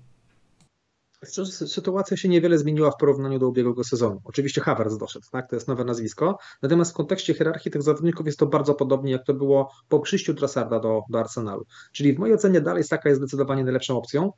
Sytuacja 1.66 2.16
się 2.16 2.28
niewiele 2.28 2.58
zmieniła 2.58 2.90
w 2.90 2.96
porównaniu 2.96 3.38
do 3.38 3.48
ubiegłego 3.48 3.84
sezonu. 3.84 4.20
Oczywiście 4.24 4.60
Havertz 4.60 4.96
doszedł, 4.98 5.26
tak? 5.32 5.50
to 5.50 5.56
jest 5.56 5.68
nowe 5.68 5.84
nazwisko. 5.84 6.38
Natomiast 6.62 6.90
w 6.90 6.94
kontekście 6.94 7.34
hierarchii 7.34 7.70
tych 7.70 7.82
zawodników 7.82 8.26
jest 8.26 8.38
to 8.38 8.46
bardzo 8.46 8.74
podobnie, 8.74 9.12
jak 9.12 9.24
to 9.24 9.34
było 9.34 9.72
po 9.88 10.00
przyjściu 10.00 10.34
Trossarda 10.34 10.80
do, 10.80 11.02
do 11.10 11.20
Arsenalu. 11.20 11.66
Czyli 11.92 12.14
w 12.14 12.18
mojej 12.18 12.34
ocenie 12.34 12.60
dalej 12.60 12.84
Saka 12.84 13.08
jest 13.08 13.20
zdecydowanie 13.20 13.64
najlepszą 13.64 13.96
opcją. 13.96 14.32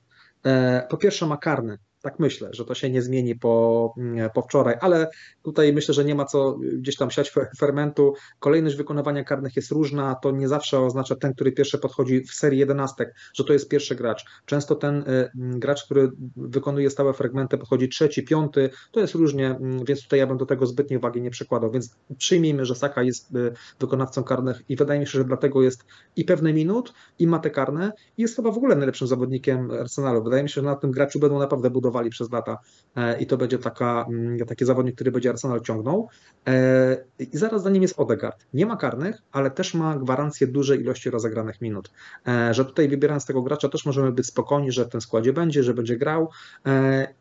E, 0.46 0.86
po 0.90 0.96
pierwsze 0.96 1.26
ma 1.26 1.36
karny, 1.36 1.78
tak 2.02 2.18
myślę, 2.18 2.48
że 2.52 2.64
to 2.64 2.74
się 2.74 2.90
nie 2.90 3.02
zmieni 3.02 3.34
po, 3.34 3.94
mm, 3.98 4.30
po 4.30 4.42
wczoraj, 4.42 4.76
ale 4.80 5.10
tutaj 5.42 5.72
myślę, 5.72 5.94
że 5.94 6.04
nie 6.04 6.14
ma 6.14 6.24
co 6.24 6.58
gdzieś 6.78 6.96
tam 6.96 7.10
siać 7.10 7.32
fermentu. 7.58 8.14
Kolejność 8.38 8.76
wykonywania 8.76 9.24
karnych 9.24 9.56
jest 9.56 9.70
różna, 9.70 10.14
to 10.14 10.30
nie 10.30 10.48
zawsze 10.48 10.80
oznacza 10.80 11.16
ten, 11.16 11.34
który 11.34 11.52
pierwszy 11.52 11.78
podchodzi 11.78 12.24
w 12.24 12.34
serii 12.34 12.58
jedenastek, 12.58 13.14
że 13.34 13.44
to 13.44 13.52
jest 13.52 13.68
pierwszy 13.68 13.94
gracz. 13.94 14.24
Często 14.46 14.74
ten 14.74 14.96
y, 14.96 15.30
mm, 15.38 15.60
gracz, 15.60 15.84
który 15.84 16.10
wykonuje 16.36 16.90
stałe 16.90 17.12
fragmenty, 17.12 17.58
podchodzi 17.58 17.88
trzeci, 17.88 18.22
piąty, 18.22 18.70
to 18.92 19.00
jest 19.00 19.14
różnie, 19.14 19.46
mm, 19.46 19.84
więc 19.84 20.02
tutaj 20.02 20.18
ja 20.18 20.26
bym 20.26 20.38
do 20.38 20.46
tego 20.46 20.66
zbytnie 20.66 20.98
uwagi 20.98 21.22
nie 21.22 21.30
przekładał, 21.30 21.70
więc 21.70 21.96
przyjmijmy, 22.18 22.64
że 22.64 22.74
Saka 22.74 23.02
jest 23.02 23.34
y, 23.36 23.52
wykonawcą 23.80 24.24
karnych 24.24 24.62
i 24.68 24.76
wydaje 24.76 25.00
mi 25.00 25.06
się, 25.06 25.18
że 25.18 25.24
dlatego 25.24 25.62
jest 25.62 25.84
i 26.16 26.24
pewne 26.24 26.52
minut, 26.52 26.94
i 27.18 27.26
ma 27.26 27.38
te 27.38 27.50
karne 27.50 27.92
i 28.18 28.22
jest 28.22 28.36
chyba 28.36 28.50
w 28.50 28.56
ogóle 28.56 28.76
najlepszym 28.76 29.06
zawodnikiem 29.06 29.70
Arsenalu. 29.70 30.24
Wydaje 30.24 30.42
mi 30.42 30.48
się, 30.48 30.54
że 30.54 30.62
na 30.62 30.76
tym 30.76 30.90
graczu 30.90 31.20
będą 31.20 31.38
naprawdę 31.38 31.70
budować 31.70 31.89
budowali 31.90 32.10
przez 32.10 32.32
lata 32.32 32.58
e, 32.96 33.20
i 33.20 33.26
to 33.26 33.36
będzie 33.36 33.58
taka, 33.58 34.06
mm, 34.08 34.38
taki 34.46 34.64
zawodnik, 34.64 34.94
który 34.94 35.12
będzie 35.12 35.30
Arsenal 35.30 35.60
ciągnął. 35.60 36.08
E, 36.48 37.04
I 37.18 37.38
zaraz 37.38 37.62
za 37.62 37.70
nim 37.70 37.82
jest 37.82 37.98
Odegaard. 37.98 38.46
Nie 38.54 38.66
ma 38.66 38.76
karnych, 38.76 39.22
ale 39.32 39.50
też 39.50 39.74
ma 39.74 39.96
gwarancję 39.96 40.46
dużej 40.46 40.80
ilości 40.80 41.10
rozegranych 41.10 41.60
minut. 41.60 41.90
E, 42.28 42.54
że 42.54 42.64
tutaj 42.64 42.88
wybierając 42.88 43.26
tego 43.26 43.42
gracza 43.42 43.68
też 43.68 43.86
możemy 43.86 44.12
być 44.12 44.26
spokojni, 44.26 44.72
że 44.72 44.84
w 44.84 44.88
tym 44.88 45.00
składzie 45.00 45.32
będzie, 45.32 45.62
że 45.62 45.74
będzie 45.74 45.96
grał 45.96 46.28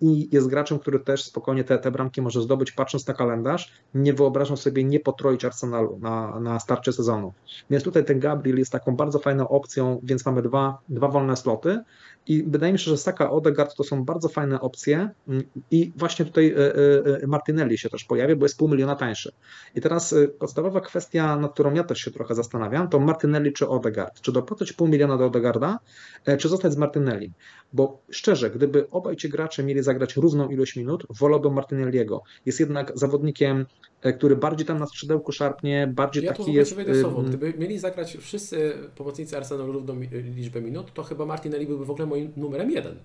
i 0.01 0.29
jest 0.31 0.47
graczem, 0.47 0.79
który 0.79 0.99
też 0.99 1.23
spokojnie 1.23 1.63
te, 1.63 1.77
te 1.77 1.91
bramki 1.91 2.21
może 2.21 2.41
zdobyć. 2.41 2.71
Patrząc 2.71 3.07
na 3.07 3.13
kalendarz, 3.13 3.73
nie 3.93 4.13
wyobrażam 4.13 4.57
sobie 4.57 4.83
nie 4.83 4.99
potroić 4.99 5.45
Arsenalu 5.45 5.99
na, 6.01 6.39
na 6.39 6.59
starcie 6.59 6.93
sezonu. 6.93 7.33
Więc 7.69 7.83
tutaj 7.83 8.05
ten 8.05 8.19
Gabriel 8.19 8.59
jest 8.59 8.71
taką 8.71 8.95
bardzo 8.95 9.19
fajną 9.19 9.47
opcją, 9.47 9.99
więc 10.03 10.25
mamy 10.25 10.41
dwa, 10.41 10.77
dwa 10.89 11.07
wolne 11.07 11.35
sloty 11.35 11.83
i 12.29 12.43
wydaje 12.43 12.73
mi 12.73 12.79
się, 12.79 12.91
że 12.91 12.97
Saka 12.97 13.31
Odegaard 13.31 13.75
to 13.75 13.83
są 13.83 14.05
bardzo 14.05 14.29
fajne 14.29 14.58
opcje 14.61 15.09
mm, 15.27 15.43
i 15.71 15.91
właśnie 15.95 16.25
tutaj 16.25 16.47
e, 16.47 16.57
e, 16.57 17.23
e, 17.23 17.27
Martinelli 17.27 17.77
się 17.77 17.89
też 17.89 18.03
pojawia, 18.03 18.35
bo 18.35 18.45
jest 18.45 18.57
pół 18.57 18.69
miliona 18.69 18.95
tańszy. 18.95 19.31
I 19.75 19.81
teraz 19.81 20.15
podstawowa 20.39 20.81
kwestia, 20.81 21.35
nad 21.35 21.53
którą 21.53 21.73
ja 21.73 21.83
też 21.83 21.99
się 21.99 22.11
trochę 22.11 22.35
zastanawiam, 22.35 22.89
to 22.89 22.99
Martinelli 22.99 23.53
czy 23.53 23.67
Odegaard. 23.67 24.21
Czy 24.21 24.31
dopłacać 24.31 24.73
pół 24.73 24.87
miliona 24.87 25.17
do 25.17 25.25
Odegaarda, 25.25 25.79
czy 26.39 26.49
zostać 26.49 26.73
z 26.73 26.77
Martinelli? 26.77 27.31
Bo 27.73 28.01
szczerze, 28.09 28.49
gdyby 28.49 28.89
obaj 28.89 29.15
ci 29.15 29.29
gracze 29.29 29.63
mieli 29.63 29.83
zagrać 29.83 30.15
równą 30.15 30.49
ilość 30.49 30.75
minut, 30.75 31.05
wolałbym 31.09 31.53
Martinelliego. 31.53 32.21
Jest 32.45 32.59
jednak 32.59 32.91
zawodnikiem, 32.95 33.65
który 34.17 34.35
bardziej 34.35 34.67
tam 34.67 34.79
na 34.79 34.87
skrzydełku 34.87 35.31
szarpnie, 35.31 35.91
bardziej 35.95 36.23
ja 36.23 36.33
taki 36.33 36.53
jest... 36.53 36.75
Słowo. 37.01 37.21
Gdyby 37.21 37.53
mieli 37.57 37.79
zagrać 37.79 38.17
wszyscy 38.17 38.73
pomocnicy 38.95 39.37
Arsenalu 39.37 39.71
równą 39.73 39.99
liczbę 40.35 40.61
minut, 40.61 40.93
to 40.93 41.03
chyba 41.03 41.25
Martinelli 41.25 41.67
byłby 41.67 41.85
w 41.85 41.91
ogóle 41.91 42.05
moim 42.05 42.31
numerem 42.37 42.71
jeden. 42.71 42.95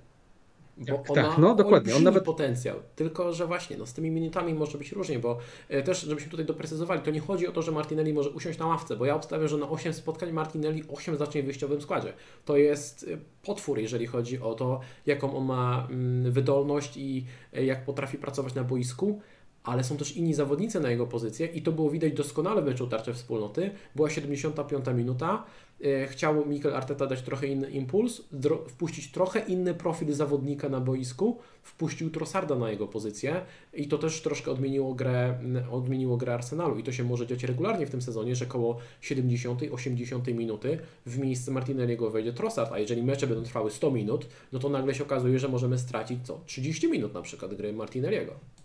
Bo 0.76 1.14
tak, 1.14 1.14
tak, 1.14 1.38
no 1.38 1.54
dokładnie. 1.54 1.96
On 1.96 2.02
nawet 2.02 2.24
potencjał. 2.24 2.76
Tylko, 2.96 3.32
że 3.32 3.46
właśnie 3.46 3.76
no, 3.76 3.86
z 3.86 3.92
tymi 3.92 4.10
minutami 4.10 4.54
może 4.54 4.78
być 4.78 4.92
różnie, 4.92 5.18
bo 5.18 5.38
e, 5.68 5.82
też, 5.82 6.00
żebyśmy 6.00 6.30
tutaj 6.30 6.46
doprecyzowali, 6.46 7.00
to 7.00 7.10
nie 7.10 7.20
chodzi 7.20 7.46
o 7.46 7.52
to, 7.52 7.62
że 7.62 7.72
Martinelli 7.72 8.12
może 8.12 8.30
usiąść 8.30 8.58
na 8.58 8.66
ławce, 8.66 8.96
bo 8.96 9.06
ja 9.06 9.14
obstawiam, 9.14 9.48
że 9.48 9.56
na 9.56 9.68
8 9.68 9.94
spotkań 9.94 10.32
Martinelli 10.32 10.84
8 10.88 11.16
zacznie 11.16 11.42
w 11.42 11.44
wyjściowym 11.44 11.80
składzie. 11.80 12.12
To 12.44 12.56
jest 12.56 13.06
e, 13.12 13.18
potwór, 13.42 13.78
jeżeli 13.78 14.06
chodzi 14.06 14.40
o 14.40 14.54
to, 14.54 14.80
jaką 15.06 15.36
on 15.36 15.44
ma 15.44 15.86
mm, 15.90 16.32
wydolność 16.32 16.96
i 16.96 17.26
e, 17.52 17.64
jak 17.64 17.84
potrafi 17.84 18.18
pracować 18.18 18.54
na 18.54 18.64
boisku 18.64 19.20
ale 19.64 19.84
są 19.84 19.96
też 19.96 20.16
inni 20.16 20.34
zawodnicy 20.34 20.80
na 20.80 20.90
jego 20.90 21.06
pozycję 21.06 21.46
i 21.46 21.62
to 21.62 21.72
było 21.72 21.90
widać 21.90 22.12
doskonale 22.12 22.62
w 22.62 22.64
meczu 22.64 22.86
tarczy 22.86 23.14
wspólnoty. 23.14 23.70
Była 23.94 24.10
75 24.10 24.84
minuta, 24.94 25.44
E, 25.84 26.06
chciał 26.06 26.46
Mikel 26.46 26.74
Arteta 26.74 27.06
dać 27.06 27.22
trochę 27.22 27.46
inny 27.46 27.70
impuls, 27.70 28.22
wpuścić 28.68 29.10
trochę 29.10 29.40
inny 29.40 29.74
profil 29.74 30.12
zawodnika 30.12 30.68
na 30.68 30.80
boisku, 30.80 31.38
wpuścił 31.62 32.10
Trossarda 32.10 32.54
na 32.54 32.70
jego 32.70 32.88
pozycję 32.88 33.40
i 33.74 33.88
to 33.88 33.98
też 33.98 34.22
troszkę 34.22 34.50
odmieniło 34.50 34.94
grę, 34.94 35.38
odmieniło 35.70 36.16
grę 36.16 36.34
Arsenalu 36.34 36.78
i 36.78 36.82
to 36.82 36.92
się 36.92 37.04
może 37.04 37.26
dziać 37.26 37.44
regularnie 37.44 37.86
w 37.86 37.90
tym 37.90 38.02
sezonie, 38.02 38.36
że 38.36 38.46
koło 38.46 38.78
70-80 39.02 40.34
minuty 40.34 40.78
w 41.06 41.18
miejsce 41.18 41.50
Martinelliego 41.50 42.10
wejdzie 42.10 42.32
Trossard, 42.32 42.72
a 42.72 42.78
jeżeli 42.78 43.02
mecze 43.02 43.26
będą 43.26 43.42
trwały 43.44 43.70
100 43.70 43.90
minut, 43.90 44.26
no 44.52 44.58
to 44.58 44.68
nagle 44.68 44.94
się 44.94 45.04
okazuje, 45.04 45.38
że 45.38 45.48
możemy 45.48 45.78
stracić 45.78 46.26
co? 46.26 46.40
30 46.46 46.88
minut 46.88 47.14
na 47.14 47.22
przykład 47.22 47.54
gry 47.54 47.72
Martinelliego. 47.72 48.63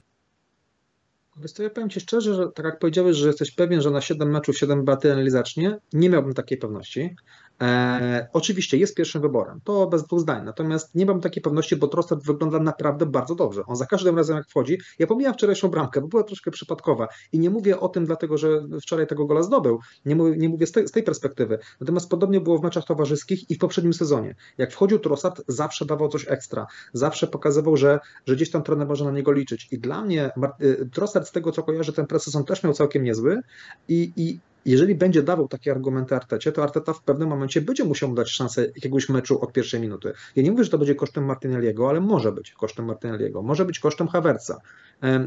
Wiesz 1.40 1.60
ja 1.60 1.70
powiem 1.70 1.90
Ci 1.90 2.00
szczerze, 2.00 2.36
że 2.36 2.52
tak 2.52 2.66
jak 2.66 2.80
powiedziałeś, 2.80 3.18
że 3.18 3.28
jesteś 3.28 3.52
pewien, 3.52 3.82
że 3.82 3.92
na 3.92 4.02
7 4.02 4.32
meczów 4.32 4.58
7 4.58 4.86
baty 4.86 5.10
zacznie, 5.32 5.78
nie 5.94 6.10
miałbym 6.10 6.34
takiej 6.34 6.58
pewności. 6.58 7.16
E, 7.62 8.28
oczywiście 8.34 8.78
jest 8.78 8.96
pierwszym 8.96 9.22
wyborem, 9.22 9.62
to 9.64 9.88
bez 9.88 10.04
dwóch 10.04 10.20
zdań, 10.20 10.46
natomiast 10.46 10.96
nie 10.96 11.06
mam 11.06 11.22
takiej 11.22 11.44
pewności, 11.44 11.76
bo 11.76 11.88
Trossard 11.88 12.24
wygląda 12.24 12.60
naprawdę 12.60 13.06
bardzo 13.06 13.36
dobrze. 13.36 13.64
On 13.68 13.76
za 13.76 13.86
każdym 13.86 14.18
razem 14.18 14.38
jak 14.38 14.48
wchodzi, 14.48 14.78
ja 15.00 15.08
pomijam 15.08 15.34
wczorajszą 15.34 15.68
bramkę, 15.68 16.02
bo 16.02 16.08
była 16.08 16.24
troszkę 16.24 16.52
przypadkowa 16.52 17.08
i 17.32 17.40
nie 17.40 17.50
mówię 17.50 17.80
o 17.80 17.90
tym 17.90 18.06
dlatego, 18.06 18.38
że 18.38 18.68
wczoraj 18.82 19.08
tego 19.08 19.26
gola 19.26 19.44
zdobył, 19.44 19.80
nie 20.06 20.16
mówię, 20.16 20.38
nie 20.38 20.50
mówię 20.50 20.68
z, 20.68 20.72
tej, 20.72 20.88
z 20.88 20.92
tej 20.92 21.04
perspektywy, 21.04 21.60
natomiast 21.82 22.10
podobnie 22.10 22.42
było 22.42 22.58
w 22.58 22.64
meczach 22.64 22.86
towarzyskich 22.86 23.50
i 23.50 23.56
w 23.56 23.58
poprzednim 23.58 23.94
sezonie. 23.94 24.36
Jak 24.58 24.72
wchodził 24.72 25.00
Trossard, 25.00 25.42
zawsze 25.48 25.86
dawał 25.86 26.10
coś 26.10 26.26
ekstra, 26.28 26.68
zawsze 26.94 27.28
pokazywał, 27.28 27.78
że, 27.78 28.00
że 28.26 28.36
gdzieś 28.36 28.52
tam 28.52 28.64
trener 28.64 28.88
może 28.88 29.06
na 29.06 29.12
niego 29.12 29.32
liczyć 29.32 29.68
i 29.72 29.80
dla 29.80 30.02
mnie 30.02 30.32
y, 30.62 30.90
Trossard 30.94 31.28
z 31.28 31.32
tego 31.32 31.52
co 31.52 31.64
kojarzę, 31.64 31.94
ten 31.94 32.08
presesjon 32.08 32.46
też 32.46 32.64
miał 32.64 32.74
całkiem 32.74 33.04
niezły 33.04 33.42
i, 33.88 34.14
i 34.16 34.40
jeżeli 34.66 34.96
będzie 34.96 35.24
dawał 35.24 35.48
takie 35.48 35.72
argumenty 35.72 36.16
Artecie, 36.16 36.52
to 36.52 36.64
Arteta 36.64 36.94
w 36.94 37.04
pewnym 37.04 37.30
momencie 37.30 37.62
będzie 37.62 37.84
musiał 37.84 38.14
dać 38.14 38.30
szansę 38.30 38.66
jakiegoś 38.66 39.10
meczu 39.10 39.42
od 39.42 39.54
pierwszej 39.54 39.80
minuty. 39.80 40.14
Ja 40.36 40.44
nie 40.44 40.52
mówię, 40.52 40.64
że 40.64 40.70
to 40.70 40.78
będzie 40.78 40.96
kosztem 40.96 41.26
Martinelliego, 41.26 41.90
ale 41.90 42.00
może 42.00 42.32
być 42.32 42.52
kosztem 42.52 42.86
Martinelliego, 42.86 43.42
może 43.42 43.66
być 43.66 43.80
kosztem 43.80 44.08
Havertza. 44.08 44.58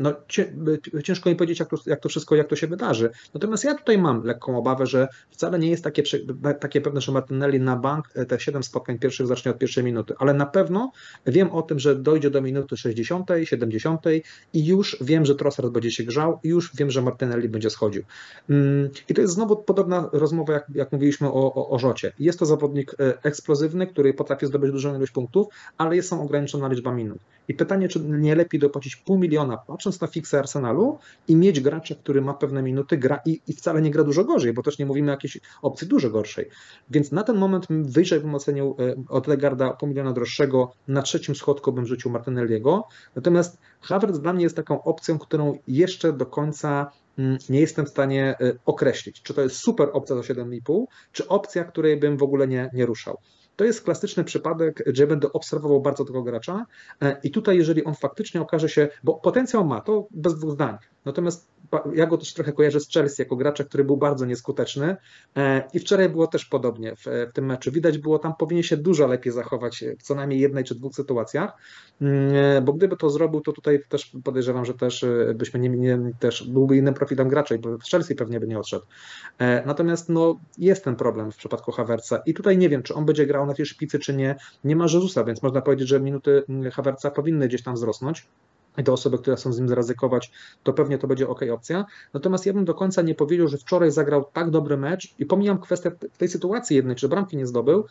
No, 0.01 0.12
ciężko 1.05 1.31
mi 1.31 1.36
powiedzieć, 1.36 1.61
jak 1.61 1.69
to, 1.69 1.77
jak 1.86 2.01
to 2.01 2.09
wszystko, 2.09 2.35
jak 2.35 2.49
to 2.49 2.57
się 2.57 2.66
wydarzy. 2.66 3.11
Natomiast 3.35 3.65
ja 3.65 3.74
tutaj 3.74 3.99
mam 3.99 4.24
lekką 4.24 4.59
obawę, 4.59 4.86
że 4.86 5.09
wcale 5.31 5.59
nie 5.59 5.70
jest 5.70 5.85
takie, 5.85 6.03
takie 6.61 6.81
pewne, 6.81 7.01
że 7.01 7.12
Martinelli 7.12 7.61
na 7.61 7.77
bank 7.77 8.11
e, 8.15 8.27
te 8.27 8.40
7 8.40 8.62
spotkań 8.62 8.99
pierwszych 8.99 9.27
zacznie 9.27 9.51
od 9.51 9.59
pierwszej 9.59 9.85
minuty, 9.85 10.15
ale 10.19 10.35
na 10.35 10.47
pewno 10.47 10.93
wiem 11.27 11.51
o 11.51 11.62
tym, 11.62 11.78
że 11.78 11.97
dojdzie 11.97 12.31
do 12.31 12.43
minuty 12.43 12.77
60, 12.77 13.28
70 13.44 14.01
i 14.53 14.66
już 14.66 14.97
wiem, 15.01 15.24
że 15.24 15.35
Trossard 15.35 15.69
będzie 15.69 15.90
się 15.90 16.05
grzał 16.05 16.40
i 16.43 16.49
już 16.49 16.77
wiem, 16.77 16.90
że 16.90 17.03
Martinelli 17.03 17.49
będzie 17.49 17.70
schodził. 17.70 18.03
Mm, 18.51 18.90
I 19.09 19.15
to 19.15 19.20
jest 19.20 19.35
znowu 19.35 19.57
podobna 19.57 20.09
rozmowa, 20.12 20.53
jak, 20.53 20.66
jak 20.74 20.93
mówiliśmy 20.93 21.28
o, 21.28 21.55
o, 21.55 21.70
o 21.70 21.78
Rzocie. 21.78 22.12
Jest 22.19 22.39
to 22.39 22.47
zawodnik 22.47 22.94
e, 23.01 23.23
eksplozywny, 23.23 23.86
który 23.86 24.15
potrafi 24.15 24.47
zdobyć 24.47 24.73
dużą 24.73 24.97
ilość 24.97 25.12
punktów, 25.12 25.47
ale 25.78 25.97
jest 25.97 26.09
są 26.09 26.23
ograniczona 26.23 26.69
liczba 26.69 26.93
minut. 26.93 27.19
I 27.48 27.55
pytanie, 27.55 27.89
czy 27.89 28.01
nie 28.01 28.35
lepiej 28.35 28.60
dopłacić 28.60 28.97
pół 28.97 29.19
miliona, 29.19 29.56
patrząc 29.56 30.01
na 30.01 30.06
fiksę 30.06 30.39
Arsenalu 30.39 30.98
i 31.28 31.36
mieć 31.36 31.60
gracza, 31.60 31.94
który 31.94 32.23
ma 32.23 32.35
pewne 32.35 32.62
minuty, 32.62 32.97
gra 32.97 33.20
i, 33.27 33.40
i 33.48 33.52
wcale 33.52 33.82
nie 33.82 33.90
gra 33.90 34.05
dużo 34.05 34.24
gorzej, 34.24 34.52
bo 34.52 34.62
też 34.62 34.78
nie 34.78 34.86
mówimy 34.86 35.10
o 35.10 35.14
jakiejś 35.14 35.40
opcji 35.62 35.89
dużo 35.89 36.10
gorszej. 36.10 36.48
Więc 36.90 37.12
na 37.12 37.23
ten 37.23 37.36
moment 37.36 37.66
wyżej 37.70 38.20
bym 38.20 38.35
ocenił 38.35 38.77
e, 38.78 38.94
od 39.09 39.27
Legarda 39.27 39.70
pół 39.70 39.89
miliona 39.89 40.12
droższego, 40.12 40.73
na 40.89 41.02
trzecim 41.02 41.35
schodku 41.35 41.73
bym 41.73 41.86
rzucił 41.86 42.10
Martinelliego. 42.10 42.85
Natomiast 43.16 43.59
Havertz 43.81 44.19
dla 44.19 44.32
mnie 44.32 44.43
jest 44.43 44.56
taką 44.56 44.82
opcją, 44.82 45.19
którą 45.19 45.59
jeszcze 45.69 46.12
do 46.12 46.27
końca 46.27 46.90
mm, 47.19 47.39
nie 47.48 47.60
jestem 47.60 47.86
w 47.86 47.89
stanie 47.89 48.35
e, 48.40 48.52
określić, 48.66 49.23
czy 49.23 49.35
to 49.35 49.43
jest 49.43 49.56
super 49.56 49.89
opcja 49.93 50.16
za 50.16 50.23
7,5, 50.23 50.85
czy 51.12 51.28
opcja, 51.28 51.64
której 51.64 51.97
bym 51.97 52.16
w 52.16 52.23
ogóle 52.23 52.48
nie, 52.48 52.70
nie 52.74 52.86
ruszał. 52.86 53.19
To 53.57 53.65
jest 53.65 53.83
klasyczny 53.83 54.24
przypadek, 54.24 54.85
że 54.87 55.07
będę 55.07 55.33
obserwował 55.33 55.81
bardzo 55.81 56.05
tego 56.05 56.23
gracza. 56.23 56.66
E, 57.03 57.20
i 57.23 57.31
tutaj, 57.31 57.57
jeżeli 57.57 57.85
on 57.85 57.95
faktycznie 57.95 58.41
okaże 58.41 58.69
się, 58.69 58.89
bo 59.05 59.15
potencjał 59.15 59.65
ma, 59.65 59.81
to 59.81 60.07
bez 60.11 60.35
dwóch 60.35 60.53
zdań, 60.53 60.77
natomiast 61.05 61.53
ja 61.95 62.07
go 62.07 62.19
też 62.19 62.35
trochę 62.35 62.53
kojarzę 62.53 62.81
z 62.81 62.89
Chelsea 62.89 63.23
jako 63.23 63.37
gracza, 63.37 63.65
który 63.65 63.85
był 63.85 63.97
bardzo 63.97 64.27
nieskuteczny 64.27 64.97
e, 65.37 65.69
i 65.73 65.79
wczoraj 65.79 66.09
było 66.09 66.27
też 66.27 66.45
podobnie 66.45 66.97
w, 66.97 67.05
w 67.31 67.33
tym 67.33 67.47
meczu. 67.47 67.73
Widać 67.73 67.99
było, 67.99 68.19
tam 68.19 68.35
powinien 68.39 68.62
się 68.62 68.77
dużo 68.77 69.07
lepiej 69.07 69.33
zachować 69.33 69.85
w 69.99 70.03
co 70.03 70.15
najmniej 70.15 70.41
jednej 70.41 70.65
czy 70.65 70.74
dwóch 70.74 70.95
sytuacjach, 70.95 71.53
mm, 72.01 72.65
bo 72.65 72.73
gdyby 72.73 72.97
to 72.97 73.11
zrobił, 73.11 73.41
to 73.41 73.53
tutaj 73.53 73.83
też 73.89 74.12
podejrzewam, 74.24 74.65
że 74.65 74.74
też 74.74 75.05
byśmy 75.35 75.61
nie, 75.61 75.69
nie 75.69 76.12
też 76.20 76.49
byłby 76.49 76.77
innym 76.77 76.95
profilem 76.95 77.29
gracza 77.29 77.55
i 77.55 77.59
w 77.59 77.91
Chelsea 77.91 78.15
pewnie 78.15 78.41
by 78.41 78.47
nie 78.47 78.59
odszedł. 78.59 78.87
Natomiast 79.66 80.09
no, 80.09 80.41
jest 80.59 80.85
ten 80.85 80.97
problem 80.97 81.33
w 81.33 81.37
przypadku 81.37 81.73
Havertza 81.73 82.23
i 82.27 82.35
tutaj 82.35 82.59
nie 82.59 82.69
wiem, 82.69 82.83
czy 82.83 82.95
on 82.95 83.05
będzie 83.05 83.27
grał 83.27 83.47
na 83.47 83.55
tej 83.55 83.66
szpicy, 83.66 83.99
czy 83.99 84.15
nie. 84.15 84.37
Nie 84.65 84.77
ma 84.77 84.85
Jezusa, 84.85 85.24
więc 85.24 85.43
można 85.43 85.62
powiedzieć, 85.62 85.89
że 85.89 86.01
minuty 86.01 86.43
Havertza 86.73 87.11
powinny 87.11 87.49
gdzieś 87.49 87.62
tam 87.62 87.74
wzrosnąć 87.74 88.27
i 88.78 88.85
te 88.85 88.93
osoby, 88.93 89.19
które 89.19 89.36
chcą 89.36 89.53
z 89.53 89.59
nim 89.59 89.69
zaryzykować, 89.69 90.32
to 90.62 90.73
pewnie 90.73 90.99
to 90.99 91.07
będzie 91.07 91.28
ok 91.28 91.40
opcja. 91.53 91.85
Natomiast 92.15 92.47
ja 92.47 92.53
bym 92.53 92.65
do 92.65 92.74
końca 92.74 93.03
nie 93.03 93.15
powiedział, 93.15 93.49
że 93.49 93.59
wczoraj 93.59 93.90
zagrał 93.90 94.24
tak 94.32 94.51
dobry 94.51 94.77
mecz 94.77 95.15
i 95.19 95.27
pomijam 95.27 95.59
kwestię 95.59 95.93
tej 96.19 96.28
sytuacji 96.28 96.77
jednej, 96.77 96.97
czy 96.97 97.09
bramki 97.09 97.36
nie 97.36 97.47
zdobył, 97.47 97.85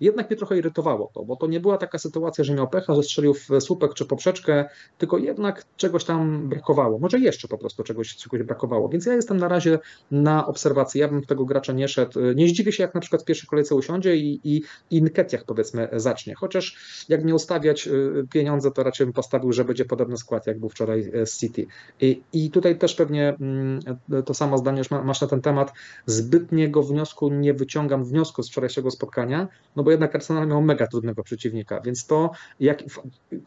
jednak 0.00 0.30
mnie 0.30 0.36
trochę 0.36 0.58
irytowało 0.58 1.10
to, 1.14 1.24
bo 1.24 1.36
to 1.36 1.46
nie 1.46 1.60
była 1.60 1.78
taka 1.78 1.98
sytuacja, 1.98 2.44
że 2.44 2.54
miał 2.54 2.68
pecha, 2.68 2.94
że 2.94 3.02
strzelił 3.02 3.34
w 3.34 3.48
słupek 3.60 3.94
czy 3.94 4.06
poprzeczkę, 4.06 4.64
tylko 4.98 5.18
jednak 5.18 5.64
czegoś 5.76 6.04
tam 6.04 6.48
brakowało. 6.48 6.98
Może 6.98 7.18
jeszcze 7.18 7.48
po 7.48 7.58
prostu 7.58 7.82
czegoś, 7.82 8.16
czegoś 8.16 8.42
brakowało. 8.42 8.88
Więc 8.88 9.06
ja 9.06 9.14
jestem 9.14 9.36
na 9.36 9.48
razie 9.48 9.78
na 10.10 10.46
obserwacji. 10.46 11.00
Ja 11.00 11.08
bym 11.08 11.22
tego 11.22 11.44
gracza 11.44 11.72
nie 11.72 11.88
szedł. 11.88 12.20
Nie 12.34 12.48
zdziwię 12.48 12.72
się, 12.72 12.82
jak 12.82 12.94
na 12.94 13.00
przykład 13.00 13.22
w 13.22 13.24
pierwszej 13.24 13.48
kolejce 13.48 13.74
usiądzie 13.74 14.16
i, 14.16 14.40
i, 14.44 14.62
i 14.90 15.02
powiedzmy 15.46 15.88
zacznie. 15.92 16.34
Chociaż 16.34 16.76
jak 17.08 17.24
nie 17.24 17.34
ustawiać 17.34 17.88
y, 17.88 18.26
pieniądze, 18.32 18.70
to 18.70 18.82
raczej 18.82 19.06
bym 19.06 19.12
postawił, 19.12 19.52
żeby 19.52 19.73
będzie 19.74 19.84
podobny 19.84 20.16
skład, 20.16 20.46
jak 20.46 20.58
był 20.60 20.68
wczoraj 20.68 21.10
e, 21.14 21.26
z 21.26 21.38
City. 21.38 21.66
I, 22.00 22.22
i 22.32 22.50
tutaj 22.50 22.78
też 22.78 22.94
pewnie 22.94 23.36
mm, 23.40 23.80
to 24.24 24.34
samo 24.34 24.58
zdanie 24.58 24.78
już 24.78 24.90
masz 24.90 25.20
na 25.20 25.26
ten 25.26 25.40
temat. 25.40 25.72
Zbytniego 26.06 26.82
wniosku 26.82 27.28
nie 27.28 27.54
wyciągam 27.54 28.04
wniosku 28.04 28.42
z 28.42 28.50
wczorajszego 28.50 28.90
spotkania, 28.90 29.48
no 29.76 29.82
bo 29.82 29.90
jednak 29.90 30.14
Arsenal 30.14 30.48
miał 30.48 30.62
mega 30.62 30.86
trudnego 30.86 31.22
przeciwnika, 31.22 31.80
więc 31.80 32.06
to, 32.06 32.30
jak, 32.60 32.82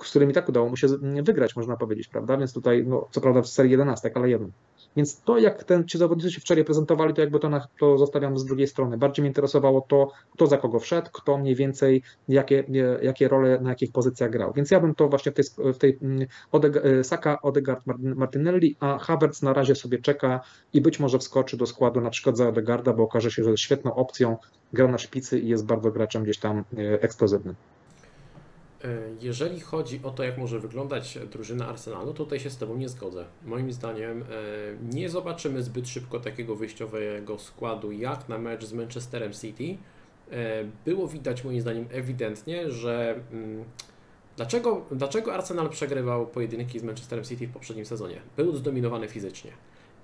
z 0.03 0.09
którym 0.09 0.31
i 0.31 0.33
tak 0.33 0.49
udało 0.49 0.69
mu 0.69 0.77
się 0.77 0.87
wygrać, 1.23 1.55
można 1.55 1.77
powiedzieć, 1.77 2.07
prawda? 2.07 2.37
Więc 2.37 2.53
tutaj, 2.53 2.85
no, 2.87 3.07
co 3.11 3.21
prawda 3.21 3.41
w 3.41 3.47
serii 3.47 3.71
11, 3.71 4.11
ale 4.15 4.29
jeden. 4.29 4.51
Więc 4.97 5.21
to, 5.21 5.37
jak 5.37 5.63
ten, 5.63 5.87
ci 5.87 5.97
zawodnicy 5.97 6.31
się 6.31 6.41
wczoraj 6.41 6.65
prezentowali, 6.65 7.13
to 7.13 7.21
jakby 7.21 7.39
to, 7.39 7.49
na, 7.49 7.67
to 7.79 7.97
zostawiam 7.97 8.37
z 8.37 8.45
drugiej 8.45 8.67
strony. 8.67 8.97
Bardziej 8.97 9.23
mnie 9.23 9.29
interesowało 9.29 9.81
to, 9.81 10.11
kto 10.33 10.47
za 10.47 10.57
kogo 10.57 10.79
wszedł, 10.79 11.09
kto 11.13 11.37
mniej 11.37 11.55
więcej, 11.55 12.03
jakie, 12.29 12.63
jakie 13.01 13.27
role, 13.27 13.59
na 13.61 13.69
jakich 13.69 13.91
pozycjach 13.91 14.29
grał. 14.29 14.53
Więc 14.53 14.71
ja 14.71 14.79
bym 14.79 14.95
to 14.95 15.09
właśnie 15.09 15.31
w 15.31 15.35
tej, 15.35 15.45
w 15.73 15.77
tej 15.77 15.97
mm, 16.01 16.27
Odeg 16.51 16.83
Saka, 17.03 17.41
Odegaard, 17.41 17.81
Martinelli, 17.99 18.75
a 18.79 18.97
Havertz 18.97 19.41
na 19.41 19.53
razie 19.53 19.75
sobie 19.75 19.97
czeka 19.97 20.39
i 20.73 20.81
być 20.81 20.99
może 20.99 21.19
wskoczy 21.19 21.57
do 21.57 21.65
składu 21.65 22.01
na 22.01 22.09
przykład 22.09 22.37
za 22.37 22.49
Odegaarda, 22.49 22.93
bo 22.93 23.03
okaże 23.03 23.31
się, 23.31 23.43
że 23.43 23.51
jest 23.51 23.63
świetną 23.63 23.95
opcją, 23.95 24.37
gra 24.73 24.87
na 24.87 24.97
szpicy 24.97 25.39
i 25.39 25.47
jest 25.47 25.65
bardzo 25.65 25.91
graczem 25.91 26.23
gdzieś 26.23 26.37
tam 26.37 26.57
e, 26.57 26.63
eksplozywnym. 27.01 27.55
E, 28.83 28.87
jeżeli 29.21 29.59
chodzi 29.59 29.99
o 30.03 30.11
to, 30.11 30.23
jak 30.23 30.37
może 30.37 30.59
wyglądać 30.59 31.19
drużyna 31.31 31.67
Arsenalu, 31.67 32.05
to 32.05 32.13
tutaj 32.13 32.39
się 32.39 32.49
z 32.49 32.57
Tobą 32.57 32.77
nie 32.77 32.89
zgodzę. 32.89 33.25
Moim 33.45 33.71
zdaniem 33.71 34.21
e, 34.21 34.25
nie 34.93 35.09
zobaczymy 35.09 35.63
zbyt 35.63 35.89
szybko 35.89 36.19
takiego 36.19 36.55
wyjściowego 36.55 37.39
składu 37.39 37.91
jak 37.91 38.29
na 38.29 38.37
mecz 38.37 38.65
z 38.65 38.73
Manchesterem 38.73 39.33
City. 39.33 39.77
E, 40.31 40.63
było 40.85 41.07
widać 41.07 41.43
moim 41.43 41.61
zdaniem 41.61 41.85
ewidentnie, 41.91 42.71
że 42.71 43.15
mm, 43.31 43.63
dlaczego, 44.35 44.85
dlaczego 44.91 45.33
Arsenal 45.33 45.69
przegrywał 45.69 46.27
pojedynki 46.27 46.79
z 46.79 46.83
Manchesterem 46.83 47.25
City 47.25 47.47
w 47.47 47.51
poprzednim 47.51 47.85
sezonie? 47.85 48.21
Był 48.37 48.55
zdominowany 48.55 49.07
fizycznie. 49.07 49.51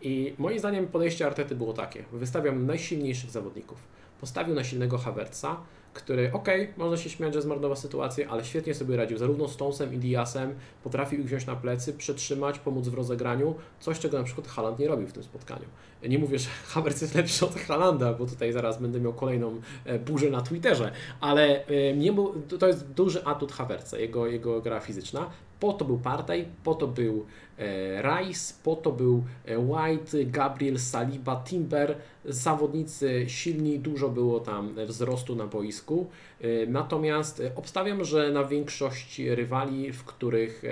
I 0.02 0.34
moim 0.38 0.60
zdaniem 0.60 0.88
podejście 0.88 1.26
Artety 1.26 1.56
było 1.56 1.74
takie. 1.74 2.04
Wystawiam 2.12 2.66
najsilniejszych 2.66 3.30
zawodników. 3.30 3.78
Postawił 4.22 4.56
na 4.56 4.64
silnego 4.64 4.98
Havertza, 4.98 5.62
który, 5.94 6.32
ok, 6.34 6.48
można 6.78 6.98
się 6.98 7.10
śmiać, 7.10 7.34
że 7.34 7.42
zmarnował 7.42 7.76
sytuację, 7.76 8.30
ale 8.30 8.46
świetnie 8.46 8.74
sobie 8.74 8.98
radził, 8.98 9.18
zarówno 9.18 9.48
z 9.48 9.52
Stonesem 9.54 9.94
i 9.94 9.98
Diasem, 9.98 10.56
potrafił 10.84 11.20
ich 11.20 11.26
wziąć 11.26 11.46
na 11.46 11.56
plecy, 11.56 11.94
przetrzymać, 11.94 12.60
pomóc 12.60 12.88
w 12.88 12.94
rozegraniu, 12.94 13.56
coś, 13.80 14.00
czego 14.00 14.18
na 14.18 14.24
przykład 14.24 14.48
Haaland 14.48 14.80
nie 14.80 14.88
robił 14.88 15.08
w 15.08 15.14
tym 15.14 15.24
spotkaniu. 15.24 15.66
Nie 16.10 16.20
mówię, 16.20 16.40
że 16.40 16.50
Havertz 16.74 17.02
jest 17.02 17.16
lepszy 17.16 17.46
od 17.46 17.56
Halanda, 17.56 18.14
bo 18.14 18.26
tutaj 18.26 18.52
zaraz 18.52 18.82
będę 18.82 19.00
miał 19.00 19.14
kolejną 19.14 19.62
e, 19.86 20.00
burzę 20.00 20.30
na 20.30 20.42
Twitterze, 20.42 20.92
ale 21.22 21.66
e, 21.66 21.94
nie, 21.94 22.14
to 22.60 22.68
jest 22.68 22.92
duży 22.92 23.26
atut 23.26 23.52
Havertza, 23.52 23.98
jego, 23.98 24.28
jego 24.28 24.62
gra 24.62 24.80
fizyczna. 24.80 25.30
Po 25.64 25.74
to 25.74 25.86
był 25.86 25.98
Partey, 25.98 26.46
po 26.64 26.76
to 26.76 26.88
był 26.88 27.26
e, 27.58 28.02
Rice, 28.02 28.54
po 28.64 28.76
to 28.76 28.92
był 28.92 29.24
e, 29.46 29.60
White, 29.60 30.26
Gabriel, 30.26 30.80
Saliba, 30.80 31.44
Timber. 31.46 31.96
Zawodnicy 32.26 33.26
silni, 33.28 33.80
dużo 33.80 34.10
było 34.10 34.40
tam 34.40 34.76
wzrostu 34.88 35.36
na 35.36 35.48
boisku. 35.48 36.08
E, 36.42 36.48
natomiast 36.68 37.42
obstawiam, 37.56 38.04
że 38.04 38.32
na 38.32 38.44
większość 38.44 39.20
rywali, 39.20 39.94
w 39.94 40.04
których 40.04 40.64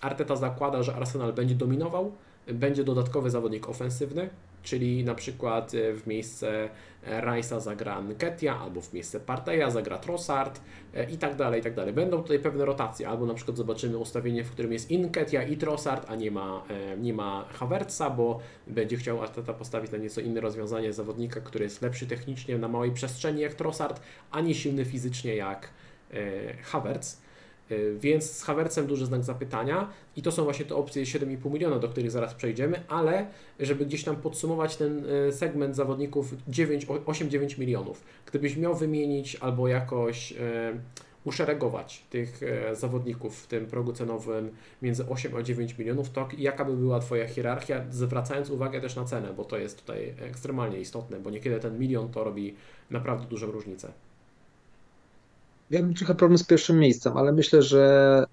Arteta 0.00 0.36
zakłada, 0.36 0.82
że 0.82 0.94
Arsenal 0.94 1.32
będzie 1.32 1.54
dominował, 1.54 2.12
będzie 2.46 2.84
dodatkowy 2.84 3.30
zawodnik 3.30 3.68
ofensywny, 3.68 4.28
czyli 4.62 5.04
na 5.04 5.14
przykład 5.14 5.74
e, 5.74 5.92
w 5.92 6.06
miejsce 6.06 6.68
e, 7.06 7.22
Rice'a 7.22 7.60
zagra 7.60 8.00
Nketia, 8.00 8.60
albo 8.60 8.80
w 8.80 8.92
miejsce 8.92 9.20
Parteja 9.20 9.70
zagra 9.70 9.98
Trossard 9.98 10.60
e, 10.94 11.10
i 11.10 11.18
tak 11.18 11.36
dalej, 11.36 11.60
i 11.60 11.62
tak 11.62 11.74
dalej. 11.74 11.94
Będą 11.94 12.22
tutaj 12.22 12.38
pewne 12.38 12.64
rotacje, 12.64 13.08
albo 13.08 13.26
na 13.26 13.34
przykład 13.34 13.56
zobaczymy 13.56 13.98
ustawienie, 13.98 14.44
w 14.44 14.50
którym 14.50 14.72
jest 14.72 14.90
Nketia 14.90 15.42
i 15.42 15.56
Trossard, 15.56 16.10
a 16.10 16.14
nie 16.14 16.30
ma, 16.30 16.64
nie 16.98 17.14
ma 17.14 17.44
Havertza, 17.52 18.10
bo 18.10 18.40
będzie 18.66 18.96
chciał 18.96 19.22
Arteta 19.22 19.54
postawić 19.54 19.92
na 19.92 19.98
nieco 19.98 20.20
inne 20.20 20.40
rozwiązanie 20.40 20.92
zawodnika, 20.92 21.40
który 21.40 21.64
jest 21.64 21.82
lepszy 21.82 22.06
technicznie 22.06 22.58
na 22.58 22.68
małej 22.68 22.90
przestrzeni 22.90 23.40
jak 23.40 23.54
Trossard, 23.54 24.00
a 24.30 24.40
nie 24.40 24.54
silny 24.54 24.84
fizycznie 24.84 25.36
jak 25.36 25.70
Havertz. 26.62 27.27
Y, 27.70 27.96
więc 28.00 28.30
z 28.30 28.42
Havertzem 28.42 28.86
duży 28.86 29.06
znak 29.06 29.24
zapytania 29.24 29.90
i 30.16 30.22
to 30.22 30.32
są 30.32 30.44
właśnie 30.44 30.64
te 30.64 30.74
opcje 30.74 31.02
7,5 31.02 31.52
miliona, 31.52 31.78
do 31.78 31.88
których 31.88 32.10
zaraz 32.10 32.34
przejdziemy, 32.34 32.82
ale 32.88 33.26
żeby 33.60 33.86
gdzieś 33.86 34.04
tam 34.04 34.16
podsumować 34.16 34.76
ten 34.76 35.04
y, 35.28 35.32
segment 35.32 35.76
zawodników 35.76 36.34
8-9 36.48 37.58
milionów, 37.58 38.04
gdybyś 38.26 38.56
miał 38.56 38.74
wymienić 38.74 39.36
albo 39.36 39.68
jakoś 39.68 40.32
y, 40.32 40.36
uszeregować 41.24 42.02
tych 42.10 42.40
zawodników 42.72 43.42
w 43.42 43.46
tym 43.46 43.66
progu 43.66 43.92
cenowym 43.92 44.50
między 44.82 45.08
8 45.08 45.36
a 45.36 45.42
9 45.42 45.78
milionów, 45.78 46.10
to 46.10 46.28
jaka 46.38 46.64
by 46.64 46.76
była 46.76 47.00
Twoja 47.00 47.28
hierarchia, 47.28 47.84
zwracając 47.90 48.50
uwagę 48.50 48.80
też 48.80 48.96
na 48.96 49.04
cenę, 49.04 49.34
bo 49.36 49.44
to 49.44 49.58
jest 49.58 49.80
tutaj 49.80 50.14
ekstremalnie 50.20 50.80
istotne, 50.80 51.20
bo 51.20 51.30
niekiedy 51.30 51.60
ten 51.60 51.78
milion 51.78 52.08
to 52.08 52.24
robi 52.24 52.54
naprawdę 52.90 53.26
dużą 53.26 53.46
różnicę. 53.46 53.92
Ja 55.70 55.82
mam 55.82 55.94
trochę 55.94 56.14
problem 56.14 56.38
z 56.38 56.44
pierwszym 56.44 56.78
miejscem, 56.78 57.16
ale 57.16 57.32
myślę, 57.32 57.62
że 57.62 58.24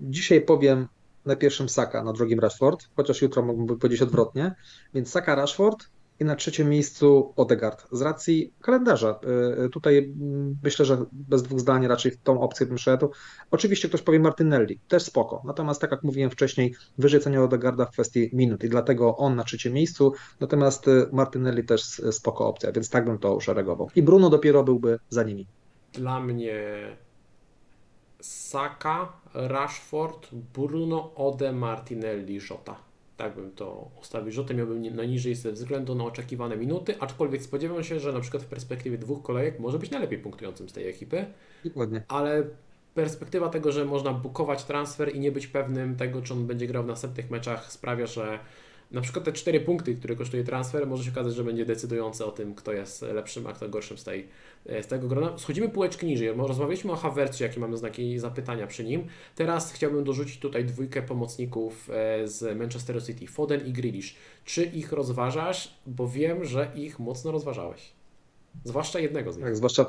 dzisiaj 0.00 0.40
powiem 0.40 0.88
na 1.26 1.36
pierwszym 1.36 1.68
Saka, 1.68 2.04
na 2.04 2.12
drugim 2.12 2.40
Rashford, 2.40 2.88
chociaż 2.96 3.22
jutro 3.22 3.42
mógłbym 3.42 3.78
powiedzieć 3.78 4.02
odwrotnie. 4.02 4.54
Więc 4.94 5.10
Saka 5.10 5.34
Rashford 5.34 5.88
i 6.20 6.24
na 6.24 6.36
trzecim 6.36 6.68
miejscu 6.68 7.32
Odegaard. 7.36 7.86
Z 7.92 8.02
racji 8.02 8.52
kalendarza. 8.62 9.20
Y, 9.58 9.64
y, 9.64 9.70
tutaj 9.70 9.98
mm, 9.98 10.56
myślę, 10.62 10.84
że 10.84 11.04
bez 11.12 11.42
dwóch 11.42 11.60
zdań 11.60 11.86
raczej 11.86 12.12
w 12.12 12.16
tą 12.16 12.40
opcję 12.40 12.66
bym 12.66 12.78
szedł. 12.78 13.10
Oczywiście 13.50 13.88
ktoś 13.88 14.02
powie 14.02 14.20
Martinelli, 14.20 14.78
też 14.88 15.02
spoko. 15.02 15.42
Natomiast 15.44 15.80
tak 15.80 15.90
jak 15.90 16.02
mówiłem 16.02 16.30
wcześniej, 16.30 16.74
wyżej 16.98 17.20
cenię 17.20 17.42
Odegaarda 17.42 17.86
w 17.86 17.90
kwestii 17.90 18.30
minut 18.32 18.64
i 18.64 18.68
dlatego 18.68 19.16
on 19.16 19.36
na 19.36 19.44
trzecim 19.44 19.72
miejscu. 19.72 20.12
Natomiast 20.40 20.88
y, 20.88 21.06
Martinelli 21.12 21.64
też 21.64 21.82
spoko 22.10 22.48
opcja, 22.48 22.72
więc 22.72 22.90
tak 22.90 23.04
bym 23.04 23.18
to 23.18 23.34
uszeregował. 23.34 23.90
I 23.96 24.02
Bruno 24.02 24.30
dopiero 24.30 24.64
byłby 24.64 24.98
za 25.10 25.22
nimi 25.22 25.46
dla 25.96 26.20
mnie 26.20 26.62
Saka, 28.20 29.12
Rashford, 29.34 30.28
Bruno, 30.54 31.14
Ode, 31.14 31.52
Martinelli, 31.52 32.40
Jota. 32.50 32.76
Tak 33.16 33.34
bym 33.34 33.52
to 33.52 33.90
ustawił. 34.00 34.34
Jota 34.34 34.54
miałbym 34.54 34.96
najniżej 34.96 35.34
ze 35.34 35.52
względu 35.52 35.94
na 35.94 36.04
oczekiwane 36.04 36.56
minuty, 36.56 37.00
aczkolwiek 37.00 37.42
spodziewam 37.42 37.84
się, 37.84 38.00
że 38.00 38.12
na 38.12 38.20
przykład 38.20 38.42
w 38.42 38.46
perspektywie 38.46 38.98
dwóch 38.98 39.22
kolejek 39.22 39.60
może 39.60 39.78
być 39.78 39.90
najlepiej 39.90 40.18
punktującym 40.18 40.68
z 40.68 40.72
tej 40.72 40.88
ekipy. 40.88 41.26
Dokładnie. 41.64 42.02
Ale 42.08 42.44
perspektywa 42.94 43.48
tego, 43.48 43.72
że 43.72 43.84
można 43.84 44.12
bukować 44.12 44.64
transfer 44.64 45.14
i 45.14 45.20
nie 45.20 45.32
być 45.32 45.46
pewnym 45.46 45.96
tego, 45.96 46.22
czy 46.22 46.32
on 46.32 46.46
będzie 46.46 46.66
grał 46.66 46.82
w 46.82 46.86
następnych 46.86 47.30
meczach 47.30 47.72
sprawia, 47.72 48.06
że 48.06 48.38
na 48.90 49.00
przykład 49.00 49.24
te 49.24 49.32
cztery 49.32 49.60
punkty, 49.60 49.94
które 49.94 50.16
kosztuje 50.16 50.44
transfer, 50.44 50.86
może 50.86 51.04
się 51.04 51.10
okazać, 51.10 51.34
że 51.34 51.44
będzie 51.44 51.66
decydujące 51.66 52.26
o 52.26 52.30
tym, 52.30 52.54
kto 52.54 52.72
jest 52.72 53.02
lepszym, 53.02 53.46
a 53.46 53.52
kto 53.52 53.68
gorszym 53.68 53.98
z, 53.98 54.04
tej, 54.04 54.28
e, 54.66 54.82
z 54.82 54.86
tego 54.86 55.08
grona. 55.08 55.38
Schodzimy 55.38 55.68
półeczkę 55.68 56.06
niżej. 56.06 56.28
Rozmawialiśmy 56.36 56.92
o 56.92 56.96
Havertzie, 56.96 57.44
jakie 57.44 57.60
mamy 57.60 57.76
znaki 57.76 58.18
zapytania 58.18 58.66
przy 58.66 58.84
nim. 58.84 59.06
Teraz 59.34 59.72
chciałbym 59.72 60.04
dorzucić 60.04 60.38
tutaj 60.38 60.64
dwójkę 60.64 61.02
pomocników 61.02 61.90
e, 61.90 62.28
z 62.28 62.58
Manchester 62.58 63.04
City, 63.04 63.26
Foden 63.26 63.66
i 63.66 63.72
Grealish. 63.72 64.16
Czy 64.44 64.64
ich 64.64 64.92
rozważasz? 64.92 65.78
Bo 65.86 66.08
wiem, 66.08 66.44
że 66.44 66.72
ich 66.74 66.98
mocno 66.98 67.32
rozważałeś. 67.32 67.92
Zwłaszcza 68.64 69.00
jednego 69.00 69.32
z 69.32 69.36
nich. 69.36 69.44
Tak, 69.44 69.56
zwłaszcza 69.56 69.86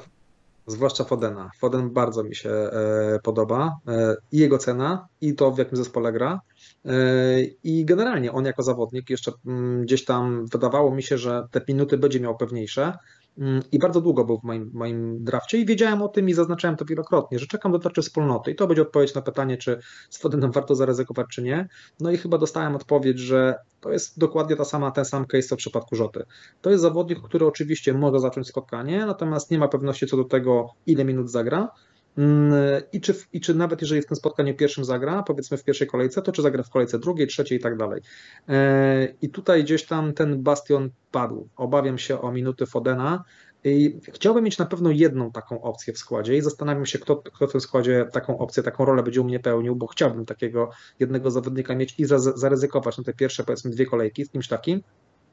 Zwłaszcza 0.67 1.03
Fodena. 1.03 1.51
Foden 1.57 1.89
bardzo 1.89 2.23
mi 2.23 2.35
się 2.35 2.49
e, 2.49 3.19
podoba. 3.23 3.79
E, 3.87 4.15
I 4.31 4.37
jego 4.37 4.57
cena, 4.57 5.07
i 5.21 5.35
to 5.35 5.51
w 5.51 5.57
jakim 5.57 5.77
zespole 5.77 6.13
gra. 6.13 6.41
E, 6.87 7.41
I 7.63 7.85
generalnie 7.85 8.31
on 8.31 8.45
jako 8.45 8.63
zawodnik 8.63 9.09
jeszcze 9.09 9.31
mm, 9.45 9.81
gdzieś 9.81 10.05
tam 10.05 10.45
wydawało 10.45 10.95
mi 10.95 11.03
się, 11.03 11.17
że 11.17 11.47
te 11.51 11.61
minuty 11.67 11.97
będzie 11.97 12.19
miał 12.19 12.37
pewniejsze. 12.37 12.93
Mm, 13.37 13.63
I 13.71 13.79
bardzo 13.79 14.01
długo 14.01 14.25
był 14.25 14.39
w 14.39 14.43
moim, 14.43 14.71
moim 14.73 15.23
drafcie 15.23 15.57
i 15.57 15.65
wiedziałem 15.65 16.01
o 16.01 16.07
tym 16.07 16.29
i 16.29 16.33
zaznaczałem 16.33 16.77
to 16.77 16.85
wielokrotnie, 16.85 17.39
że 17.39 17.47
czekam 17.47 17.71
do 17.71 17.79
tarczy 17.79 18.01
wspólnoty. 18.01 18.51
I 18.51 18.55
to 18.55 18.67
będzie 18.67 18.81
odpowiedź 18.81 19.15
na 19.15 19.21
pytanie, 19.21 19.57
czy 19.57 19.79
z 20.09 20.17
Fodenem 20.17 20.51
warto 20.51 20.75
zaryzykować, 20.75 21.27
czy 21.31 21.43
nie. 21.43 21.67
No 21.99 22.11
i 22.11 22.17
chyba 22.17 22.37
dostałem 22.37 22.75
odpowiedź, 22.75 23.19
że 23.19 23.55
to 23.81 23.91
jest 23.91 24.19
dokładnie 24.19 24.55
ta 24.55 24.65
sama, 24.65 24.91
ten 24.91 25.05
sam 25.05 25.25
case 25.25 25.47
co 25.47 25.55
w 25.55 25.57
przypadku 25.57 25.95
Rzoty. 25.95 26.23
To 26.61 26.69
jest 26.69 26.81
zawodnik, 26.81 27.19
który 27.21 27.45
oczywiście 27.45 27.93
może 27.93 28.19
zacząć 28.19 28.47
spotkanie, 28.47 29.05
natomiast 29.05 29.51
nie 29.51 29.59
ma 29.59 29.67
pewności 29.67 30.07
co 30.07 30.17
do 30.17 30.23
tego, 30.23 30.69
ile 30.85 31.05
minut 31.05 31.31
zagra. 31.31 31.69
Mm, 32.17 32.53
I 32.93 33.01
czy, 33.01 33.15
I 33.33 33.41
czy 33.41 33.55
nawet 33.55 33.81
jeżeli 33.81 34.01
w 34.01 34.05
tym 34.05 34.17
spotkaniu 34.17 34.55
pierwszym 34.55 34.85
zagra, 34.85 35.23
powiedzmy 35.23 35.57
w 35.57 35.63
pierwszej 35.63 35.87
kolejce, 35.87 36.21
to 36.21 36.31
czy 36.31 36.41
zagra 36.41 36.63
w 36.63 36.69
kolejce 36.69 36.99
drugiej, 36.99 37.27
trzeciej 37.27 37.57
i 37.57 37.61
tak 37.61 37.77
dalej. 37.77 38.01
E, 38.49 39.07
I 39.21 39.29
tutaj 39.29 39.63
gdzieś 39.63 39.85
tam 39.85 40.13
ten 40.13 40.43
bastion 40.43 40.89
padł. 41.11 41.49
Obawiam 41.55 41.97
się 41.97 42.21
o 42.21 42.31
minuty 42.31 42.65
Fodena. 42.65 43.23
I 43.63 43.99
chciałbym 44.13 44.43
mieć 44.43 44.57
na 44.57 44.65
pewno 44.65 44.91
jedną 44.91 45.31
taką 45.31 45.61
opcję 45.61 45.93
w 45.93 45.97
składzie 45.97 46.37
i 46.37 46.41
zastanawiam 46.41 46.85
się, 46.85 46.99
kto, 46.99 47.15
kto 47.15 47.47
w 47.47 47.51
tym 47.51 47.61
składzie 47.61 48.05
taką 48.11 48.37
opcję, 48.37 48.63
taką 48.63 48.85
rolę 48.85 49.03
będzie 49.03 49.21
u 49.21 49.23
mnie 49.23 49.39
pełnił, 49.39 49.75
bo 49.75 49.87
chciałbym 49.87 50.25
takiego 50.25 50.69
jednego 50.99 51.31
zawodnika 51.31 51.75
mieć 51.75 51.95
i 51.97 52.05
za, 52.05 52.19
zaryzykować 52.19 52.97
na 52.97 53.03
te 53.03 53.13
pierwsze, 53.13 53.43
powiedzmy, 53.43 53.71
dwie 53.71 53.85
kolejki 53.85 54.25
z 54.25 54.29
kimś 54.29 54.47
takim. 54.47 54.81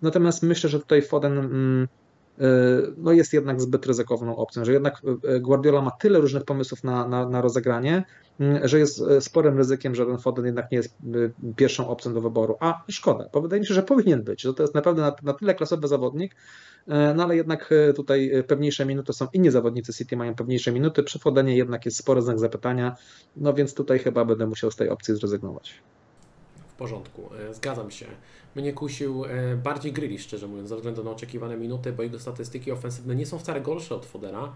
Natomiast 0.02 0.42
myślę, 0.42 0.70
że 0.70 0.80
tutaj 0.80 1.02
Foden 1.02 1.38
mm, 1.38 1.88
no 2.96 3.12
jest 3.12 3.32
jednak 3.32 3.60
zbyt 3.60 3.86
ryzykowną 3.86 4.36
opcją, 4.36 4.64
że 4.64 4.72
jednak 4.72 5.02
e, 5.24 5.40
Guardiola 5.40 5.82
ma 5.82 5.90
tyle 5.90 6.20
różnych 6.20 6.44
pomysłów 6.44 6.84
na, 6.84 7.08
na, 7.08 7.28
na 7.28 7.40
rozegranie, 7.40 8.04
że 8.62 8.78
jest 8.78 9.02
e, 9.02 9.20
sporym 9.20 9.58
ryzykiem, 9.58 9.94
że 9.94 10.06
ten 10.06 10.18
Foden 10.18 10.46
jednak 10.46 10.70
nie 10.72 10.76
jest 10.78 10.96
pierwszą 11.56 11.88
opcją 11.88 12.14
do 12.14 12.20
wyboru. 12.20 12.56
A 12.60 12.82
szkoda, 12.88 13.28
bo 13.32 13.40
wydaje 13.40 13.60
mi 13.60 13.66
się, 13.66 13.74
że 13.74 13.82
powinien 13.82 14.22
być, 14.22 14.42
że 14.42 14.54
to 14.54 14.62
jest 14.62 14.74
naprawdę 14.74 15.02
na, 15.02 15.16
na 15.22 15.32
tyle 15.32 15.54
klasowy 15.54 15.88
zawodnik, 15.88 16.36
no 17.16 17.22
ale 17.22 17.36
jednak 17.36 17.74
tutaj 17.96 18.44
pewniejsze 18.46 18.86
minuty 18.86 19.12
są 19.12 19.26
inni 19.32 19.50
zawodnicy 19.50 19.92
City 19.92 20.16
mają 20.16 20.34
pewniejsze 20.34 20.72
minuty, 20.72 21.02
przy 21.02 21.18
Fodenie 21.18 21.56
jednak 21.56 21.84
jest 21.84 21.96
spory 21.96 22.22
znak 22.22 22.38
zapytania, 22.38 22.96
no 23.36 23.54
więc 23.54 23.74
tutaj 23.74 23.98
chyba 23.98 24.24
będę 24.24 24.46
musiał 24.46 24.70
z 24.70 24.76
tej 24.76 24.88
opcji 24.88 25.14
zrezygnować. 25.14 25.82
Porządku, 26.78 27.30
zgadzam 27.52 27.90
się 27.90 28.06
mnie 28.56 28.72
kusił 28.72 29.24
e, 29.24 29.56
bardziej 29.56 29.92
Grilli, 29.92 30.18
szczerze 30.18 30.48
mówiąc, 30.48 30.68
ze 30.68 30.76
względu 30.76 31.04
na 31.04 31.10
oczekiwane 31.10 31.56
minuty, 31.56 31.92
bo 31.92 32.02
jego 32.02 32.18
statystyki 32.18 32.72
ofensywne 32.72 33.14
nie 33.14 33.26
są 33.26 33.38
wcale 33.38 33.60
gorsze 33.60 33.94
od 33.94 34.06
Fodera, 34.06 34.52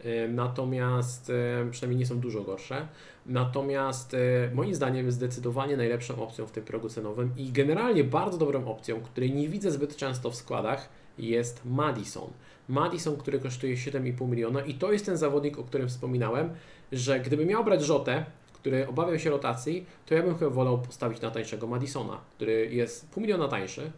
e, 0.00 0.28
natomiast 0.28 1.30
e, 1.30 1.70
przynajmniej 1.70 1.98
nie 1.98 2.06
są 2.06 2.20
dużo 2.20 2.42
gorsze. 2.42 2.88
Natomiast 3.26 4.16
moim 4.54 4.74
zdaniem 4.74 5.12
zdecydowanie 5.12 5.76
najlepszą 5.76 6.22
opcją 6.22 6.46
w 6.46 6.52
tym 6.52 6.64
progu 6.64 6.88
cenowym 6.88 7.30
i 7.36 7.52
generalnie 7.52 8.04
bardzo 8.04 8.38
dobrą 8.38 8.66
opcją, 8.66 9.00
której 9.00 9.32
nie 9.32 9.48
widzę 9.48 9.70
zbyt 9.70 9.96
często 9.96 10.30
w 10.30 10.36
składach, 10.36 10.88
jest 11.18 11.64
Madison. 11.64 12.30
Madison, 12.68 13.16
który 13.16 13.40
kosztuje 13.40 13.74
7,5 13.76 14.28
miliona 14.28 14.60
i 14.60 14.74
to 14.74 14.92
jest 14.92 15.06
ten 15.06 15.16
zawodnik, 15.16 15.58
o 15.58 15.64
którym 15.64 15.88
wspominałem, 15.88 16.50
że 16.92 17.20
gdyby 17.20 17.46
miał 17.46 17.64
brać 17.64 17.82
Rzotę, 17.82 18.24
który 18.62 18.88
obawiał 18.88 19.18
się 19.18 19.30
rotacji, 19.30 19.86
to 20.06 20.14
ja 20.14 20.22
bym 20.22 20.38
chyba 20.38 20.50
wolał 20.50 20.78
postawić 20.78 21.20
na 21.20 21.30
tańszego 21.30 21.66
Madisona, 21.66 22.20
który 22.36 22.74
jest 22.74 23.10
pół 23.10 23.22
miliona 23.22 23.48
tańszy, 23.48 23.92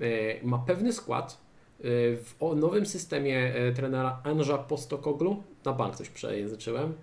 e, 0.00 0.04
ma 0.42 0.58
pewny 0.58 0.92
skład, 0.92 1.38
w 1.82 2.34
nowym 2.56 2.86
systemie 2.86 3.54
e, 3.54 3.72
trenera 3.72 4.20
Anja 4.24 4.58
Postokoglu, 4.58 5.42
na 5.64 5.72
bank 5.72 5.96
coś 5.96 6.08
przejęzyczyłem, 6.08 6.94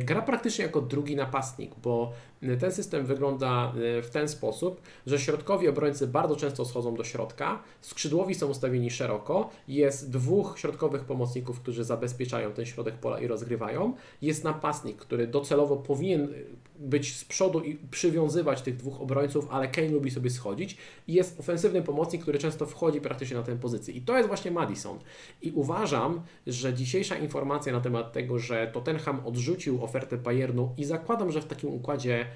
gra 0.00 0.22
praktycznie 0.22 0.64
jako 0.64 0.80
drugi 0.80 1.16
napastnik, 1.16 1.74
bo 1.82 2.12
ten 2.60 2.72
system 2.72 3.06
wygląda 3.06 3.72
e, 3.98 4.02
w 4.02 4.10
ten 4.10 4.28
sposób, 4.28 4.80
że 5.06 5.18
środkowi 5.18 5.68
obrońcy 5.68 6.06
bardzo 6.06 6.36
często 6.36 6.64
schodzą 6.64 6.94
do 6.94 7.04
środka, 7.04 7.62
skrzydłowi 7.80 8.34
są 8.34 8.46
ustawieni 8.46 8.90
szeroko, 8.90 9.50
jest 9.68 10.10
dwóch 10.10 10.58
środkowych 10.58 11.04
pomocników, 11.04 11.60
którzy 11.60 11.84
zabezpieczają 11.84 12.52
ten 12.52 12.66
środek 12.66 12.94
pola 12.94 13.20
i 13.20 13.26
rozgrywają, 13.26 13.94
jest 14.22 14.44
napastnik, 14.44 14.96
który 14.96 15.26
docelowo 15.26 15.76
powinien 15.76 16.28
być 16.78 17.16
z 17.16 17.24
przodu 17.24 17.60
i 17.60 17.74
przywiązywać 17.74 18.62
tych 18.62 18.76
dwóch 18.76 19.00
obrońców, 19.00 19.48
ale 19.50 19.68
Kane 19.68 19.88
lubi 19.88 20.10
sobie 20.10 20.30
schodzić 20.30 20.76
i 21.08 21.12
jest 21.12 21.40
ofensywny 21.40 21.82
pomocnik, 21.82 22.22
który 22.22 22.38
często 22.38 22.66
wchodzi 22.66 23.00
praktycznie 23.00 23.36
na 23.36 23.42
tę 23.42 23.56
pozycję. 23.56 23.94
I 23.94 24.02
to 24.02 24.16
jest 24.16 24.28
właśnie 24.28 24.50
Madison. 24.50 24.98
I 25.42 25.50
uważam, 25.50 26.22
że 26.46 26.74
dzisiejsza 26.74 27.16
informacja 27.16 27.72
na 27.72 27.80
temat 27.80 28.12
tego, 28.12 28.38
że 28.38 28.70
Tottenham 28.72 29.26
odrzucił 29.26 29.84
ofertę 29.84 30.16
Bayernu 30.16 30.74
i 30.76 30.84
zakładam, 30.84 31.32
że 31.32 31.40
w 31.40 31.46
takim 31.46 31.70
układzie 31.70 32.26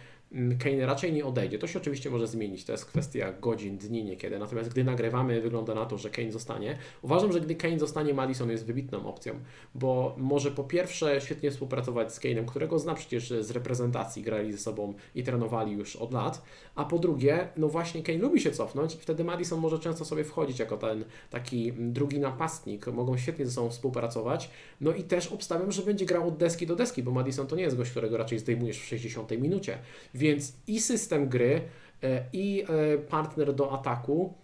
Kane 0.59 0.87
raczej 0.87 1.13
nie 1.13 1.25
odejdzie. 1.25 1.59
To 1.59 1.67
się 1.67 1.79
oczywiście 1.79 2.11
może 2.11 2.27
zmienić, 2.27 2.65
to 2.65 2.73
jest 2.73 2.85
kwestia 2.85 3.33
godzin, 3.33 3.79
dni 3.79 4.05
niekiedy. 4.05 4.39
Natomiast 4.39 4.71
gdy 4.71 4.85
nagrywamy, 4.85 5.41
wygląda 5.41 5.75
na 5.75 5.87
to, 5.87 5.99
że 5.99 6.11
Kane 6.11 6.33
zostanie. 6.33 6.79
Uważam, 7.03 7.33
że 7.33 7.41
gdy 7.41 7.55
Kane 7.55 7.79
zostanie, 7.79 8.15
Madison 8.15 8.51
jest 8.51 8.67
wybitną 8.67 9.07
opcją, 9.07 9.35
bo 9.75 10.15
może 10.19 10.51
po 10.51 10.65
pierwsze 10.65 11.21
świetnie 11.21 11.51
współpracować 11.51 12.15
z 12.15 12.21
Kane'em, 12.21 12.45
którego 12.45 12.79
zna 12.79 12.95
przecież 12.95 13.29
z 13.41 13.51
reprezentacji, 13.51 14.23
grali 14.23 14.53
ze 14.53 14.59
sobą 14.59 14.95
i 15.15 15.23
trenowali 15.23 15.73
już 15.73 15.97
od 15.97 16.13
lat, 16.13 16.43
a 16.75 16.85
po 16.85 16.99
drugie, 16.99 17.49
no 17.57 17.69
właśnie 17.69 18.03
Kane 18.03 18.19
lubi 18.19 18.41
się 18.41 18.51
cofnąć 18.51 18.95
i 18.95 18.99
wtedy 18.99 19.25
Madison 19.25 19.61
może 19.61 19.79
często 19.79 20.05
sobie 20.05 20.25
wchodzić 20.25 20.59
jako 20.59 20.77
ten 20.77 21.05
taki 21.31 21.73
drugi 21.73 22.19
napastnik, 22.19 22.87
mogą 22.87 23.19
świetnie 23.19 23.47
ze 23.47 23.53
sobą 23.53 23.71
współpracować. 23.71 24.51
No 24.81 24.93
i 24.93 25.03
też 25.03 25.33
obstawiam, 25.33 25.73
że 25.73 25.83
będzie 25.83 26.07
grał 26.07 26.29
od 26.29 26.37
deski 26.37 26.67
do 26.67 26.77
deski, 26.77 27.03
bo 27.03 27.11
Madison 27.11 27.47
to 27.47 27.57
nie 27.57 27.63
jest 27.63 27.77
gość, 27.77 27.91
którego 27.91 28.17
raczej 28.17 28.39
zdejmujesz 28.39 28.79
w 28.79 28.85
60 28.85 29.31
minucie 29.31 29.79
więc 30.21 30.53
i 30.67 30.81
system 30.81 31.29
gry, 31.29 31.61
e, 32.03 32.25
i 32.33 32.65
e, 32.69 32.99
partner 32.99 33.55
do 33.55 33.73
ataku, 33.73 34.35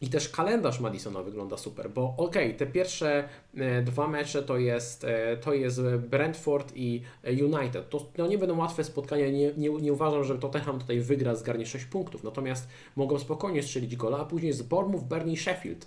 i 0.00 0.08
też 0.08 0.28
kalendarz 0.28 0.80
Madisona 0.80 1.22
wygląda 1.22 1.56
super, 1.56 1.90
bo 1.90 2.14
ok, 2.16 2.34
te 2.58 2.66
pierwsze 2.66 3.28
e, 3.56 3.82
dwa 3.82 4.08
mecze 4.08 4.42
to 4.42 4.58
jest, 4.58 5.06
to 5.40 5.54
jest 5.54 5.82
Brentford 5.82 6.72
i 6.76 7.02
United. 7.24 7.88
To 7.88 8.06
no 8.18 8.26
nie 8.26 8.38
będą 8.38 8.58
łatwe 8.58 8.84
spotkania, 8.84 9.30
nie, 9.30 9.52
nie, 9.56 9.68
nie 9.68 9.92
uważam, 9.92 10.24
że 10.24 10.38
Tottenham 10.38 10.78
tutaj 10.78 11.00
wygra, 11.00 11.34
zgarnie 11.34 11.66
6 11.66 11.84
punktów, 11.84 12.24
natomiast 12.24 12.68
mogą 12.96 13.18
spokojnie 13.18 13.62
strzelić 13.62 13.96
gola, 13.96 14.18
a 14.18 14.24
później 14.24 14.52
z 14.52 14.62
Bournemouth, 14.62 15.04
Burnley, 15.04 15.36
Sheffield. 15.36 15.86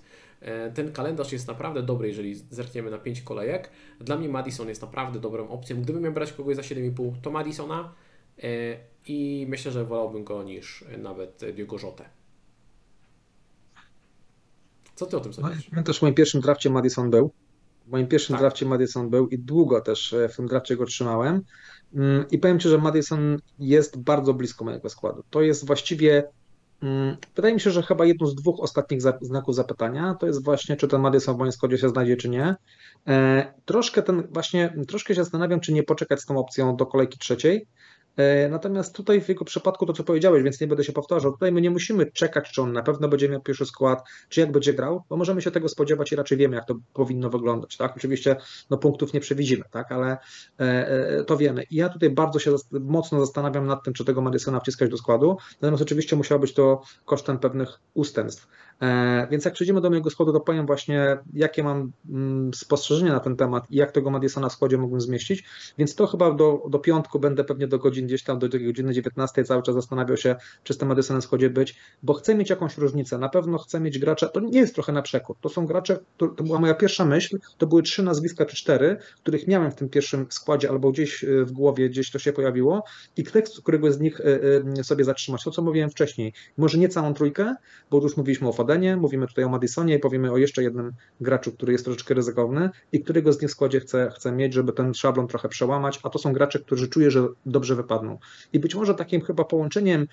Ten 0.74 0.92
kalendarz 0.92 1.32
jest 1.32 1.48
naprawdę 1.48 1.84
dobry, 1.84 2.08
jeżeli 2.08 2.36
zerkniemy 2.36 2.92
na 2.92 2.98
5 2.98 3.22
kolejek. 3.22 3.70
Dla 4.00 4.18
mnie 4.18 4.30
Madison 4.30 4.70
jest 4.70 4.82
naprawdę 4.82 5.20
dobrą 5.20 5.50
opcją. 5.50 5.82
Gdybym 5.82 6.04
miał 6.04 6.14
brać 6.14 6.34
kogoś 6.34 6.56
za 6.56 6.62
7,5, 6.62 7.12
to 7.22 7.32
Madisona 7.32 7.94
i 9.08 9.46
myślę, 9.50 9.72
że 9.72 9.86
wolałbym 9.86 10.24
go 10.24 10.44
niż 10.44 10.86
nawet 10.98 11.42
Diogo 11.56 11.78
Jota. 11.84 12.04
Co 14.96 15.06
ty 15.06 15.18
o 15.18 15.20
tym 15.20 15.32
No, 15.38 15.48
sądzisz? 15.48 15.70
ja 15.76 15.84
też 15.84 16.00
w 16.00 16.02
moim 16.02 16.14
pierwszym 16.14 16.42
drafcie 16.42 16.70
Madison 16.70 17.10
był. 17.10 17.32
W 17.88 17.92
moim 17.92 18.08
pierwszym 18.08 18.34
Tak. 18.34 18.42
drafcie 18.42 18.66
Madison 18.66 19.10
był 19.10 19.28
i 19.28 19.40
długo 19.40 19.82
też 19.82 20.14
e, 20.14 20.30
w 20.30 20.36
tym 20.36 20.48
drafcie 20.48 20.76
go 20.78 20.86
trzymałem. 20.86 21.42
Mm, 21.96 22.26
I 22.32 22.38
powiem 22.40 22.60
Ci, 22.60 22.70
że 22.70 22.78
Madison 22.78 23.38
jest 23.60 23.98
bardzo 23.98 24.34
blisko 24.34 24.66
mojego 24.66 24.90
składu. 24.90 25.24
To 25.30 25.42
jest 25.42 25.68
właściwie, 25.68 26.24
mm, 26.84 27.18
wydaje 27.36 27.54
mi 27.54 27.60
się, 27.60 27.72
że 27.72 27.84
chyba 27.84 28.06
jedno 28.06 28.28
z 28.28 28.36
dwóch 28.36 28.60
ostatnich 28.60 29.02
znaków 29.22 29.56
zapytania. 29.56 30.16
To 30.20 30.28
jest 30.28 30.44
właśnie, 30.44 30.76
czy 30.78 30.88
ten 30.88 31.02
Madison 31.02 31.36
w 31.36 31.40
moim 31.40 31.52
składzie 31.52 31.78
się 31.78 31.90
znajdzie, 31.90 32.18
czy 32.18 32.30
nie. 32.30 32.56
E, 33.08 33.54
Troszkę 33.66 34.04
ten 34.04 34.28
właśnie, 34.32 34.76
troszkę 34.88 35.16
się 35.16 35.24
zastanawiam, 35.24 35.60
czy 35.60 35.74
nie 35.74 35.84
poczekać 35.84 36.22
z 36.22 36.26
tą 36.26 36.38
opcją 36.38 36.76
do 36.76 36.86
kolejki 36.86 37.18
trzeciej. 37.20 37.68
E, 38.18 38.50
Natomiast 38.50 38.96
tutaj 38.96 39.22
w 39.22 39.30
jego 39.30 39.46
przypadku 39.46 39.86
to, 39.86 39.94
co 39.94 40.04
powiedziałeś, 40.04 40.44
więc 40.44 40.62
nie 40.62 40.68
będę 40.68 40.84
się 40.84 40.94
powtarzał. 40.94 41.32
Tutaj 41.32 41.52
my 41.52 41.62
nie 41.62 41.70
musimy 41.70 42.12
czekać, 42.12 42.52
czy 42.52 42.62
on 42.62 42.74
na 42.74 42.84
pewno 42.84 43.08
będzie 43.08 43.30
miał 43.30 43.42
pierwszy 43.42 43.66
skład, 43.66 44.04
czy 44.30 44.40
jak 44.40 44.52
będzie 44.52 44.74
grał, 44.74 45.04
bo 45.10 45.18
możemy 45.18 45.42
się 45.42 45.52
tego 45.52 45.70
spodziewać 45.70 46.12
i 46.12 46.16
raczej 46.16 46.38
wiemy, 46.38 46.56
jak 46.56 46.66
to 46.66 46.76
powinno 46.94 47.30
wyglądać. 47.30 47.78
Tak? 47.78 47.98
Oczywiście 47.98 48.36
no, 48.70 48.78
punktów 48.78 49.14
nie 49.14 49.20
przewidzimy, 49.20 49.64
tak? 49.72 49.92
ale 49.92 50.18
e, 50.60 50.88
e, 50.88 51.24
to 51.24 51.38
wiemy. 51.38 51.64
I 51.64 51.76
ja 51.76 51.90
tutaj 51.90 52.10
bardzo 52.10 52.40
się 52.40 52.56
mocno 52.72 53.20
zastanawiam 53.20 53.68
nad 53.68 53.84
tym, 53.84 53.94
czy 53.94 54.06
tego 54.06 54.22
Madisona 54.22 54.60
wciskać 54.60 54.90
do 54.90 54.98
składu. 54.98 55.38
Natomiast 55.62 55.84
oczywiście 55.84 56.16
musiało 56.16 56.42
być 56.42 56.54
to 56.54 56.82
kosztem 57.06 57.40
pewnych 57.40 57.80
ustępstw. 57.94 58.48
E, 58.84 59.28
Więc 59.32 59.46
jak 59.46 59.54
przejdziemy 59.54 59.82
do 59.82 59.90
mojego 59.90 60.10
składu, 60.10 60.34
to 60.34 60.40
powiem 60.40 60.66
właśnie, 60.66 61.18
jakie 61.34 61.64
mam 61.64 61.92
mm, 62.10 62.54
spostrzeżenia 62.54 63.14
na 63.14 63.20
ten 63.20 63.36
temat 63.36 63.72
i 63.72 63.76
jak 63.76 63.92
tego 63.92 64.10
Madisona 64.10 64.50
w 64.50 64.54
składzie 64.54 64.78
mógłbym 64.78 65.02
zmieścić. 65.02 65.44
Więc 65.78 65.96
to 65.96 66.08
chyba 66.08 66.32
do, 66.32 66.64
do 66.70 66.80
piątku 66.80 67.20
będę 67.20 67.44
pewnie 67.44 67.68
do 67.68 67.80
godzin, 67.80 68.08
gdzieś 68.08 68.24
tam 68.24 68.40
do 68.40 68.50
godziny 68.50 68.94
19 68.94 69.44
cały 69.44 69.64
czas 69.64 69.76
zastanawiał 69.76 70.18
się, 70.18 70.36
czy 70.64 70.74
z 70.74 70.78
tym 70.78 70.88
Madison 70.88 71.22
w 71.22 71.24
składzie 71.24 71.50
być, 71.50 71.76
bo 72.04 72.14
chcę 72.14 72.36
mieć 72.36 72.50
jakąś 72.50 72.78
różnicę. 72.78 73.18
Na 73.18 73.30
pewno 73.30 73.58
chcę 73.58 73.80
mieć 73.80 74.00
gracza, 74.00 74.28
to 74.28 74.40
nie 74.40 74.60
jest 74.60 74.74
trochę 74.74 74.92
na 74.92 75.02
przekór. 75.02 75.36
To 75.42 75.50
są 75.50 75.66
gracze, 75.66 76.00
to, 76.18 76.28
to 76.28 76.44
była 76.44 76.60
moja 76.60 76.74
pierwsza 76.74 77.06
myśl, 77.06 77.40
to 77.58 77.68
były 77.68 77.84
trzy 77.84 78.04
nazwiska 78.04 78.46
czy 78.46 78.56
cztery, 78.56 78.98
których 79.18 79.48
miałem 79.48 79.72
w 79.72 79.76
tym 79.76 79.90
pierwszym 79.90 80.26
składzie 80.30 80.70
albo 80.70 80.92
gdzieś 80.92 81.26
w 81.28 81.52
głowie, 81.52 81.90
gdzieś 81.90 82.12
to 82.12 82.20
się 82.20 82.34
pojawiło 82.34 82.84
i 83.18 83.24
tekst, 83.24 83.62
którego 83.62 83.92
z 83.92 84.00
nich 84.00 84.22
sobie 84.84 85.04
zatrzymać. 85.04 85.44
To, 85.44 85.52
co 85.52 85.62
mówiłem 85.62 85.90
wcześniej. 85.90 86.34
Może 86.58 86.78
nie 86.78 86.90
całą 86.90 87.14
trójkę, 87.14 87.56
bo 87.92 88.02
już 88.02 88.18
mówiliśmy 88.18 88.48
o 88.48 88.54
Mówimy 88.98 89.28
tutaj 89.28 89.44
o 89.44 89.50
Madisonie 89.50 89.96
i 89.96 90.00
powiemy 90.00 90.32
o 90.32 90.38
jeszcze 90.38 90.64
jednym 90.64 90.92
graczu, 91.22 91.52
który 91.52 91.72
jest 91.72 91.86
troszeczkę 91.86 92.14
ryzykowny 92.14 92.70
i 92.92 93.04
którego 93.04 93.34
z 93.34 93.42
nich 93.42 93.50
w 93.50 93.54
składzie 93.54 93.80
chcę, 93.80 94.12
chcę 94.16 94.32
mieć, 94.32 94.54
żeby 94.54 94.74
ten 94.74 94.94
szablon 94.94 95.28
trochę 95.28 95.50
przełamać, 95.50 96.00
a 96.04 96.10
to 96.10 96.20
są 96.20 96.34
gracze, 96.34 96.60
którzy 96.60 96.88
czuję, 96.88 97.12
że 97.12 97.28
dobrze 97.46 97.76
wypadną. 97.76 98.20
I 98.54 98.60
być 98.60 98.76
może 98.76 98.96
takim 98.96 99.22
chyba 99.22 99.44
połączeniem 99.44 100.08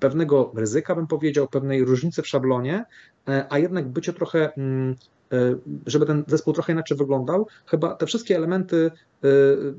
pewnego 0.00 0.52
ryzyka, 0.54 0.94
bym 0.94 1.06
powiedział, 1.06 1.48
pewnej 1.48 1.84
różnicy 1.84 2.22
w 2.22 2.28
szablonie, 2.28 2.84
e, 3.28 3.46
a 3.50 3.58
jednak 3.58 3.88
bycie 3.88 4.12
trochę 4.12 4.52
mm, 4.54 4.96
E, 5.32 5.56
żeby 5.86 6.06
ten 6.06 6.24
zespół 6.26 6.54
trochę 6.54 6.72
inaczej 6.72 6.96
wyglądał, 6.96 7.46
chyba 7.66 7.94
te 7.94 8.06
wszystkie 8.06 8.36
elementy 8.36 8.90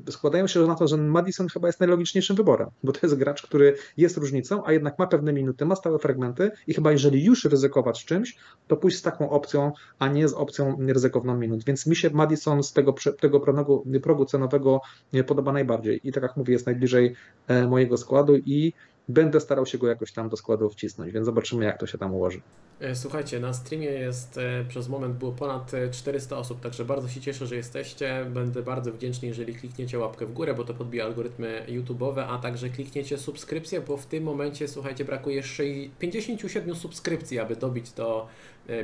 e, 0.06 0.12
składają 0.12 0.46
się 0.46 0.60
na 0.60 0.74
to, 0.74 0.88
że 0.88 0.96
Madison 0.96 1.48
chyba 1.48 1.68
jest 1.68 1.80
najlogiczniejszym 1.80 2.36
wyborem, 2.36 2.70
bo 2.84 2.92
to 2.92 3.00
jest 3.02 3.14
gracz, 3.14 3.42
który 3.42 3.76
jest 3.96 4.16
różnicą, 4.16 4.62
a 4.66 4.72
jednak 4.72 4.98
ma 4.98 5.06
pewne 5.06 5.32
minuty, 5.32 5.66
ma 5.66 5.76
stałe 5.76 5.98
fragmenty 5.98 6.50
i 6.66 6.74
chyba 6.74 6.92
jeżeli 6.92 7.24
już 7.24 7.44
ryzykować 7.44 8.04
czymś, 8.04 8.36
to 8.68 8.76
pójść 8.76 8.96
z 8.96 9.02
taką 9.02 9.30
opcją, 9.30 9.72
a 9.98 10.08
nie 10.08 10.28
z 10.28 10.32
opcją 10.32 10.76
ryzykowną 10.88 11.36
minut. 11.36 11.64
Więc 11.64 11.86
mi 11.86 11.96
się 11.96 12.10
Madison 12.10 12.62
z 12.62 12.72
tego, 12.72 12.94
tego 13.20 13.40
progu, 13.40 13.84
progu 14.02 14.24
cenowego 14.24 14.80
podoba 15.26 15.52
najbardziej 15.52 16.00
i 16.04 16.12
tak 16.12 16.22
jak 16.22 16.36
mówię, 16.36 16.52
jest 16.52 16.66
najbliżej 16.66 17.14
mojego 17.68 17.96
składu 17.96 18.36
i 18.36 18.72
będę 19.08 19.40
starał 19.40 19.66
się 19.66 19.78
go 19.78 19.88
jakoś 19.88 20.12
tam 20.12 20.28
do 20.28 20.36
składu 20.36 20.70
wcisnąć, 20.70 21.12
więc 21.12 21.26
zobaczymy 21.26 21.64
jak 21.64 21.78
to 21.78 21.86
się 21.86 21.98
tam 21.98 22.14
ułoży. 22.14 22.40
E, 22.80 22.94
słuchajcie, 22.94 23.40
na 23.40 23.52
streamie 23.52 23.86
jest 23.86 24.38
e, 24.38 24.64
przez 24.68 24.88
moment 24.88 25.16
było 25.16 25.32
ponad 25.32 25.72
400 25.92 26.36
e, 26.36 26.38
osób, 26.38 26.60
także 26.60 26.84
bardzo 26.84 27.08
się 27.08 27.20
cieszę, 27.20 27.46
że 27.46 27.56
jesteście. 27.56 28.26
Będę 28.30 28.62
bardzo 28.62 28.92
wdzięczny, 28.92 29.28
jeżeli 29.28 29.54
klikniecie 29.54 29.98
łapkę 29.98 30.26
w 30.26 30.32
górę, 30.32 30.54
bo 30.54 30.64
to 30.64 30.74
podbija 30.74 31.04
algorytmy 31.04 31.66
YouTube'owe, 31.68 32.26
a 32.28 32.38
także 32.38 32.68
klikniecie 32.68 33.18
subskrypcję, 33.18 33.80
bo 33.80 33.96
w 33.96 34.06
tym 34.06 34.24
momencie, 34.24 34.68
słuchajcie, 34.68 35.04
brakuje 35.04 35.36
jeszcze 35.36 35.62
57 35.98 36.74
subskrypcji, 36.74 37.38
aby 37.38 37.56
dobić 37.56 37.92
do 37.92 38.26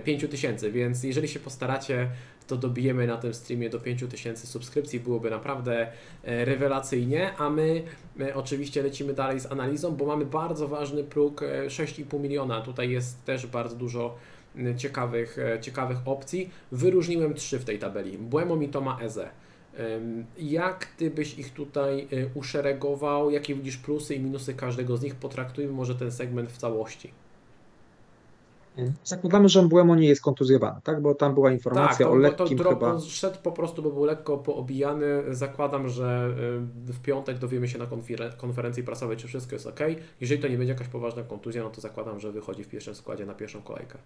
5000, 0.04 0.70
więc 0.70 1.04
jeżeli 1.04 1.28
się 1.28 1.40
postaracie, 1.40 2.08
to 2.46 2.56
dobijemy 2.56 3.06
na 3.06 3.16
tym 3.16 3.34
streamie 3.34 3.70
do 3.70 3.80
5000 3.80 4.46
subskrypcji, 4.46 5.00
byłoby 5.00 5.30
naprawdę 5.30 5.92
rewelacyjnie, 6.24 7.36
a 7.36 7.50
my 7.50 7.82
oczywiście 8.34 8.82
lecimy 8.82 9.14
dalej 9.14 9.40
z 9.40 9.46
analizą, 9.46 9.96
bo 9.96 10.06
mamy 10.06 10.26
bardzo 10.26 10.68
ważny 10.68 11.04
próg 11.04 11.40
6,5 11.68 12.20
miliona. 12.20 12.60
Tutaj 12.60 12.90
jest 12.90 13.24
też 13.24 13.46
bardzo 13.46 13.76
dużo 13.76 14.16
ciekawych, 14.76 15.38
e, 15.38 15.60
ciekawych 15.60 15.98
opcji. 16.04 16.50
Wyróżniłem 16.72 17.34
trzy 17.34 17.58
w 17.58 17.64
tej 17.64 17.78
tabeli. 17.78 18.18
Błemo, 18.18 18.56
Mitoma, 18.56 18.98
Eze. 19.00 19.30
Jak 20.38 20.86
Ty 20.86 21.10
byś 21.10 21.38
ich 21.38 21.52
tutaj 21.52 22.08
uszeregował? 22.34 23.30
Jakie 23.30 23.54
widzisz 23.54 23.76
plusy 23.76 24.14
i 24.14 24.20
minusy 24.20 24.54
każdego 24.54 24.96
z 24.96 25.02
nich? 25.02 25.14
Potraktujmy 25.14 25.72
może 25.72 25.94
ten 25.94 26.12
segment 26.12 26.52
w 26.52 26.56
całości. 26.56 27.12
Zakładamy, 29.04 29.48
że 29.48 29.62
Mbuemo 29.62 29.96
nie 29.96 30.08
jest 30.08 30.22
kontuzjowany, 30.22 30.80
tak? 30.84 31.02
Bo 31.02 31.14
tam 31.14 31.34
była 31.34 31.52
informacja 31.52 31.98
tak, 31.98 32.06
to, 32.06 32.12
o 32.12 32.16
lekkim 32.16 32.58
to 32.58 32.70
chyba... 32.70 33.00
szedł 33.00 33.38
po 33.42 33.52
prostu, 33.52 33.82
by 33.82 33.92
był 33.92 34.04
lekko 34.04 34.38
poobijany. 34.38 35.06
Zakładam, 35.30 35.88
że 35.88 36.34
y, 36.88 36.92
w 36.92 37.00
piątek 37.02 37.38
dowiemy 37.38 37.68
się 37.68 37.78
na 37.78 37.86
konferencji 38.36 38.82
prasowej, 38.82 39.16
czy 39.16 39.28
wszystko 39.28 39.54
jest 39.54 39.66
ok. 39.66 39.80
Jeżeli 40.20 40.42
to 40.42 40.48
nie 40.48 40.58
będzie 40.58 40.72
jakaś 40.72 40.88
poważna 40.88 41.22
kontuzja, 41.22 41.62
no 41.62 41.70
to 41.70 41.80
zakładam, 41.80 42.20
że 42.20 42.32
wychodzi 42.32 42.64
w 42.64 42.68
pierwszym 42.68 42.94
składzie 42.94 43.26
na 43.26 43.34
pierwszą 43.34 43.62
kolejkę. 43.62 43.98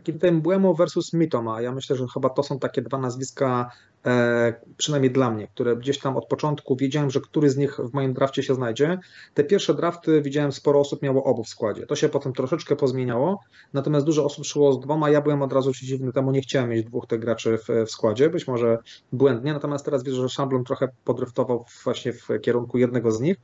Kiedy 0.00 0.32
Mbuemo 0.32 0.74
versus 0.74 1.12
Mitoma, 1.12 1.60
ja 1.60 1.72
myślę, 1.72 1.96
że 1.96 2.06
chyba 2.14 2.30
to 2.30 2.42
są 2.42 2.58
takie 2.58 2.82
dwa 2.82 2.98
nazwiska, 2.98 3.70
e, 4.06 4.54
przynajmniej 4.76 5.12
dla 5.12 5.30
mnie, 5.30 5.48
które 5.48 5.76
gdzieś 5.76 5.98
tam 5.98 6.16
od 6.16 6.26
początku 6.26 6.76
wiedziałem, 6.76 7.10
że 7.10 7.20
który 7.20 7.50
z 7.50 7.56
nich 7.56 7.76
w 7.76 7.94
moim 7.94 8.12
drafcie 8.12 8.42
się 8.42 8.54
znajdzie. 8.54 8.98
Te 9.34 9.44
pierwsze 9.44 9.74
drafty 9.74 10.22
widziałem, 10.22 10.52
sporo 10.52 10.80
osób 10.80 11.02
miało 11.02 11.24
obu 11.24 11.44
w 11.44 11.48
składzie. 11.48 11.86
To 11.86 11.96
się 11.96 12.08
potem 12.08 12.32
troszeczkę 12.32 12.76
pozmieniało, 12.76 13.40
natomiast 13.72 14.06
dużo 14.06 14.24
osób 14.24 14.44
szło 14.44 14.72
z 14.72 14.80
dwoma. 14.80 15.10
Ja 15.10 15.20
byłem 15.20 15.42
od 15.42 15.52
razu 15.52 15.72
przeciwny 15.72 16.12
temu, 16.12 16.30
nie 16.30 16.40
chciałem 16.40 16.70
mieć 16.70 16.86
dwóch 16.86 17.06
tych 17.06 17.20
graczy 17.20 17.58
w, 17.58 17.86
w 17.86 17.90
składzie, 17.90 18.30
być 18.30 18.46
może 18.46 18.78
błędnie, 19.12 19.52
natomiast 19.52 19.84
teraz 19.84 20.04
widzę, 20.04 20.16
że 20.16 20.28
Szamblon 20.28 20.64
trochę 20.64 20.88
podryftował 21.04 21.64
właśnie 21.84 22.12
w 22.12 22.28
kierunku 22.42 22.78
jednego 22.78 23.12
z 23.12 23.20
nich. 23.20 23.36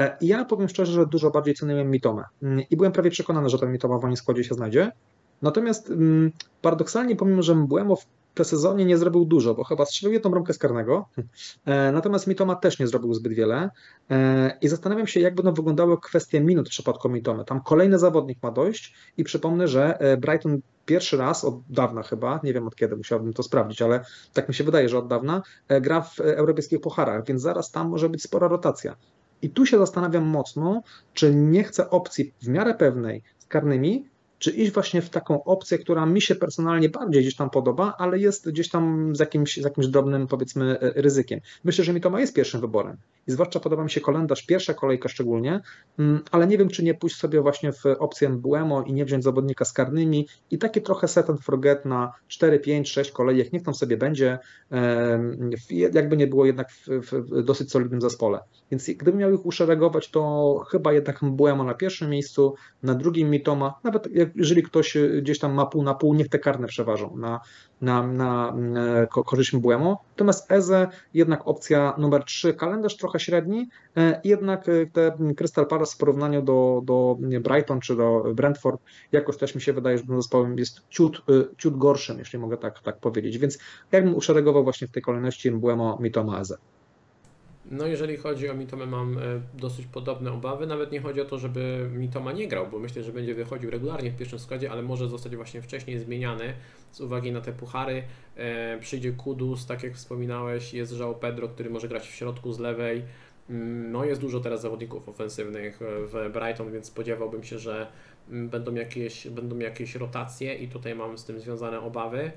E, 0.00 0.16
ja 0.20 0.44
powiem 0.44 0.68
szczerze, 0.68 0.92
że 0.92 1.06
dużo 1.06 1.30
bardziej 1.30 1.54
ceniłem 1.54 1.90
Mitomę 1.90 2.24
i 2.70 2.76
byłem 2.76 2.92
prawie 2.92 3.10
przekonany, 3.10 3.48
że 3.48 3.58
ten 3.58 3.72
Mitoma 3.72 3.98
w 3.98 4.02
moim 4.02 4.16
składzie 4.16 4.44
się 4.44 4.54
znajdzie. 4.54 4.92
Natomiast 5.44 5.90
mm, 5.90 6.32
paradoksalnie, 6.62 7.16
pomimo 7.16 7.42
że 7.42 7.54
Mbłemo 7.54 7.96
w 7.96 8.06
presezonie 8.34 8.84
nie 8.84 8.98
zrobił 8.98 9.24
dużo, 9.24 9.54
bo 9.54 9.64
chyba 9.64 9.84
strzelił 9.84 10.12
jedną 10.12 10.30
bramkę 10.30 10.52
z 10.52 10.58
karnego, 10.58 11.08
e, 11.64 11.92
natomiast 11.92 12.26
Mitoma 12.26 12.56
też 12.56 12.78
nie 12.78 12.86
zrobił 12.86 13.14
zbyt 13.14 13.32
wiele 13.32 13.70
e, 14.10 14.58
i 14.62 14.68
zastanawiam 14.68 15.06
się, 15.06 15.20
jak 15.20 15.34
będą 15.34 15.52
wyglądały 15.52 16.00
kwestie 16.00 16.40
minut 16.40 16.68
w 16.68 16.70
przypadku 16.70 17.08
Mitomy. 17.08 17.44
Tam 17.44 17.60
kolejny 17.60 17.98
zawodnik 17.98 18.42
ma 18.42 18.50
dojść 18.50 18.94
i 19.16 19.24
przypomnę, 19.24 19.68
że 19.68 19.98
e, 20.00 20.16
Brighton 20.16 20.60
pierwszy 20.86 21.16
raz 21.16 21.44
od 21.44 21.60
dawna 21.70 22.02
chyba, 22.02 22.40
nie 22.44 22.52
wiem 22.52 22.66
od 22.66 22.76
kiedy, 22.76 22.96
musiałbym 22.96 23.32
to 23.32 23.42
sprawdzić, 23.42 23.82
ale 23.82 24.04
tak 24.32 24.48
mi 24.48 24.54
się 24.54 24.64
wydaje, 24.64 24.88
że 24.88 24.98
od 24.98 25.08
dawna 25.08 25.42
gra 25.80 26.00
w 26.00 26.20
europejskich 26.20 26.80
pucharach, 26.80 27.26
więc 27.26 27.42
zaraz 27.42 27.70
tam 27.70 27.88
może 27.88 28.08
być 28.08 28.22
spora 28.22 28.48
rotacja. 28.48 28.96
I 29.42 29.50
tu 29.50 29.66
się 29.66 29.78
zastanawiam 29.78 30.24
mocno, 30.24 30.82
czy 31.14 31.34
nie 31.34 31.64
chcę 31.64 31.90
opcji 31.90 32.32
w 32.42 32.48
miarę 32.48 32.74
pewnej 32.74 33.22
z 33.38 33.46
karnymi, 33.46 34.08
czy 34.44 34.50
iść 34.50 34.72
właśnie 34.72 35.02
w 35.02 35.10
taką 35.10 35.44
opcję, 35.44 35.78
która 35.78 36.06
mi 36.06 36.22
się 36.22 36.34
personalnie 36.34 36.88
bardziej 36.88 37.22
gdzieś 37.22 37.36
tam 37.36 37.50
podoba, 37.50 37.94
ale 37.98 38.18
jest 38.18 38.50
gdzieś 38.50 38.68
tam 38.68 39.16
z 39.16 39.20
jakimś, 39.20 39.56
z 39.56 39.64
jakimś 39.64 39.86
drobnym, 39.86 40.26
powiedzmy, 40.26 40.80
e, 40.80 41.02
ryzykiem. 41.02 41.40
Myślę, 41.64 41.84
że 41.84 41.92
mi 41.92 42.00
to 42.00 42.10
ma 42.10 42.20
jest 42.20 42.34
pierwszym 42.34 42.60
wyborem. 42.60 42.96
I 43.26 43.32
zwłaszcza 43.32 43.60
podoba 43.60 43.84
mi 43.84 43.90
się 43.90 44.00
kalendarz, 44.00 44.46
pierwsza 44.46 44.74
kolejka 44.74 45.08
szczególnie, 45.08 45.60
mm, 45.98 46.22
ale 46.30 46.46
nie 46.46 46.58
wiem, 46.58 46.68
czy 46.68 46.84
nie 46.84 46.94
pójść 46.94 47.16
sobie 47.16 47.40
właśnie 47.40 47.72
w 47.72 47.86
opcję 47.98 48.28
Buemo 48.28 48.82
i 48.82 48.92
nie 48.92 49.04
wziąć 49.04 49.24
zawodnika 49.24 49.64
z 49.64 49.72
karnymi 49.72 50.28
i 50.50 50.58
taki 50.58 50.82
trochę 50.82 51.08
set 51.08 51.30
and 51.30 51.40
forget 51.40 51.84
na 51.84 52.12
4, 52.28 52.60
5, 52.60 52.90
6 52.90 53.10
kolejek, 53.10 53.52
niech 53.52 53.62
tam 53.62 53.74
sobie 53.74 53.96
będzie, 53.96 54.38
jakby 55.70 56.16
nie 56.16 56.26
było 56.26 56.46
jednak 56.46 56.68
w, 56.88 57.42
dosyć 57.42 57.70
solidnym 57.70 58.00
zespole. 58.00 58.40
Więc 58.70 58.90
gdybym 58.90 59.16
miał 59.20 59.34
ich 59.34 59.46
uszeregować, 59.46 60.10
to 60.10 60.64
chyba 60.70 60.92
jednak 60.92 61.20
Buemo 61.22 61.64
na 61.64 61.74
pierwszym 61.74 62.10
miejscu, 62.10 62.54
na 62.82 62.94
drugim 62.94 63.30
Mitoma, 63.30 63.74
nawet 63.84 64.08
jeżeli 64.34 64.62
ktoś 64.62 64.96
gdzieś 65.22 65.38
tam 65.38 65.54
ma 65.54 65.66
pół 65.66 65.82
na 65.82 65.94
pół, 65.94 66.14
niech 66.14 66.28
te 66.28 66.38
karne 66.38 66.66
przeważą 66.66 67.16
na, 67.16 67.40
na, 67.84 68.06
na, 68.06 68.52
na 68.52 69.06
korzyść 69.06 69.52
Mbuemo. 69.52 70.04
Natomiast 70.10 70.52
Eze 70.52 70.88
jednak 71.14 71.48
opcja 71.48 71.94
numer 71.98 72.24
3, 72.24 72.54
kalendarz 72.54 72.96
trochę 72.96 73.20
średni, 73.20 73.68
e, 73.96 74.20
jednak 74.24 74.68
e, 74.68 74.86
te 74.86 75.16
Crystal 75.36 75.66
Palace 75.66 75.94
w 75.94 75.98
porównaniu 75.98 76.42
do, 76.42 76.80
do 76.84 77.16
Brighton 77.20 77.80
czy 77.80 77.96
do 77.96 78.24
Brentford 78.34 78.80
jakoś 79.12 79.36
też 79.36 79.54
mi 79.54 79.60
się 79.60 79.72
wydaje, 79.72 79.98
że 79.98 80.04
tym 80.04 80.22
zespołem 80.22 80.58
jest 80.58 80.80
ciut, 80.88 81.22
e, 81.28 81.56
ciut 81.56 81.78
gorszym, 81.78 82.18
jeśli 82.18 82.38
mogę 82.38 82.56
tak, 82.56 82.82
tak 82.82 82.98
powiedzieć. 82.98 83.38
Więc 83.38 83.58
jakbym 83.92 84.14
uszeregował 84.14 84.64
właśnie 84.64 84.88
w 84.88 84.90
tej 84.90 85.02
kolejności 85.02 85.50
Mbuemo, 85.50 85.98
Mitoma, 86.00 86.40
Eze. 86.40 86.56
No 87.70 87.86
jeżeli 87.86 88.16
chodzi 88.16 88.48
o 88.48 88.54
Mitoma 88.54 88.86
mam 88.86 89.18
dosyć 89.54 89.86
podobne 89.86 90.32
obawy, 90.32 90.66
nawet 90.66 90.92
nie 90.92 91.00
chodzi 91.00 91.20
o 91.20 91.24
to, 91.24 91.38
żeby 91.38 91.90
Mitoma 91.92 92.32
nie 92.32 92.48
grał, 92.48 92.66
bo 92.70 92.78
myślę, 92.78 93.02
że 93.02 93.12
będzie 93.12 93.34
wychodził 93.34 93.70
regularnie 93.70 94.10
w 94.10 94.16
pierwszym 94.16 94.38
składzie, 94.38 94.70
ale 94.70 94.82
może 94.82 95.08
zostać 95.08 95.36
właśnie 95.36 95.62
wcześniej 95.62 95.98
zmieniany 95.98 96.54
z 96.92 97.00
uwagi 97.00 97.32
na 97.32 97.40
te 97.40 97.52
puchary. 97.52 98.02
E, 98.36 98.78
przyjdzie 98.78 99.12
Kudus, 99.12 99.66
tak 99.66 99.82
jak 99.82 99.94
wspominałeś, 99.94 100.74
jest 100.74 100.92
João 100.92 101.14
Pedro, 101.14 101.48
który 101.48 101.70
może 101.70 101.88
grać 101.88 102.08
w 102.08 102.14
środku 102.14 102.52
z 102.52 102.58
lewej. 102.58 103.02
Mm, 103.50 103.92
no 103.92 104.04
jest 104.04 104.20
dużo 104.20 104.40
teraz 104.40 104.60
zawodników 104.60 105.08
ofensywnych 105.08 105.78
w 105.80 106.30
Brighton, 106.32 106.72
więc 106.72 106.86
spodziewałbym 106.86 107.44
się, 107.44 107.58
że 107.58 107.86
będą 108.28 108.74
jakieś, 108.74 109.28
będą 109.28 109.58
jakieś 109.58 109.94
rotacje 109.94 110.54
i 110.54 110.68
tutaj 110.68 110.94
mam 110.94 111.18
z 111.18 111.24
tym 111.24 111.40
związane 111.40 111.80
obawy. 111.80 112.32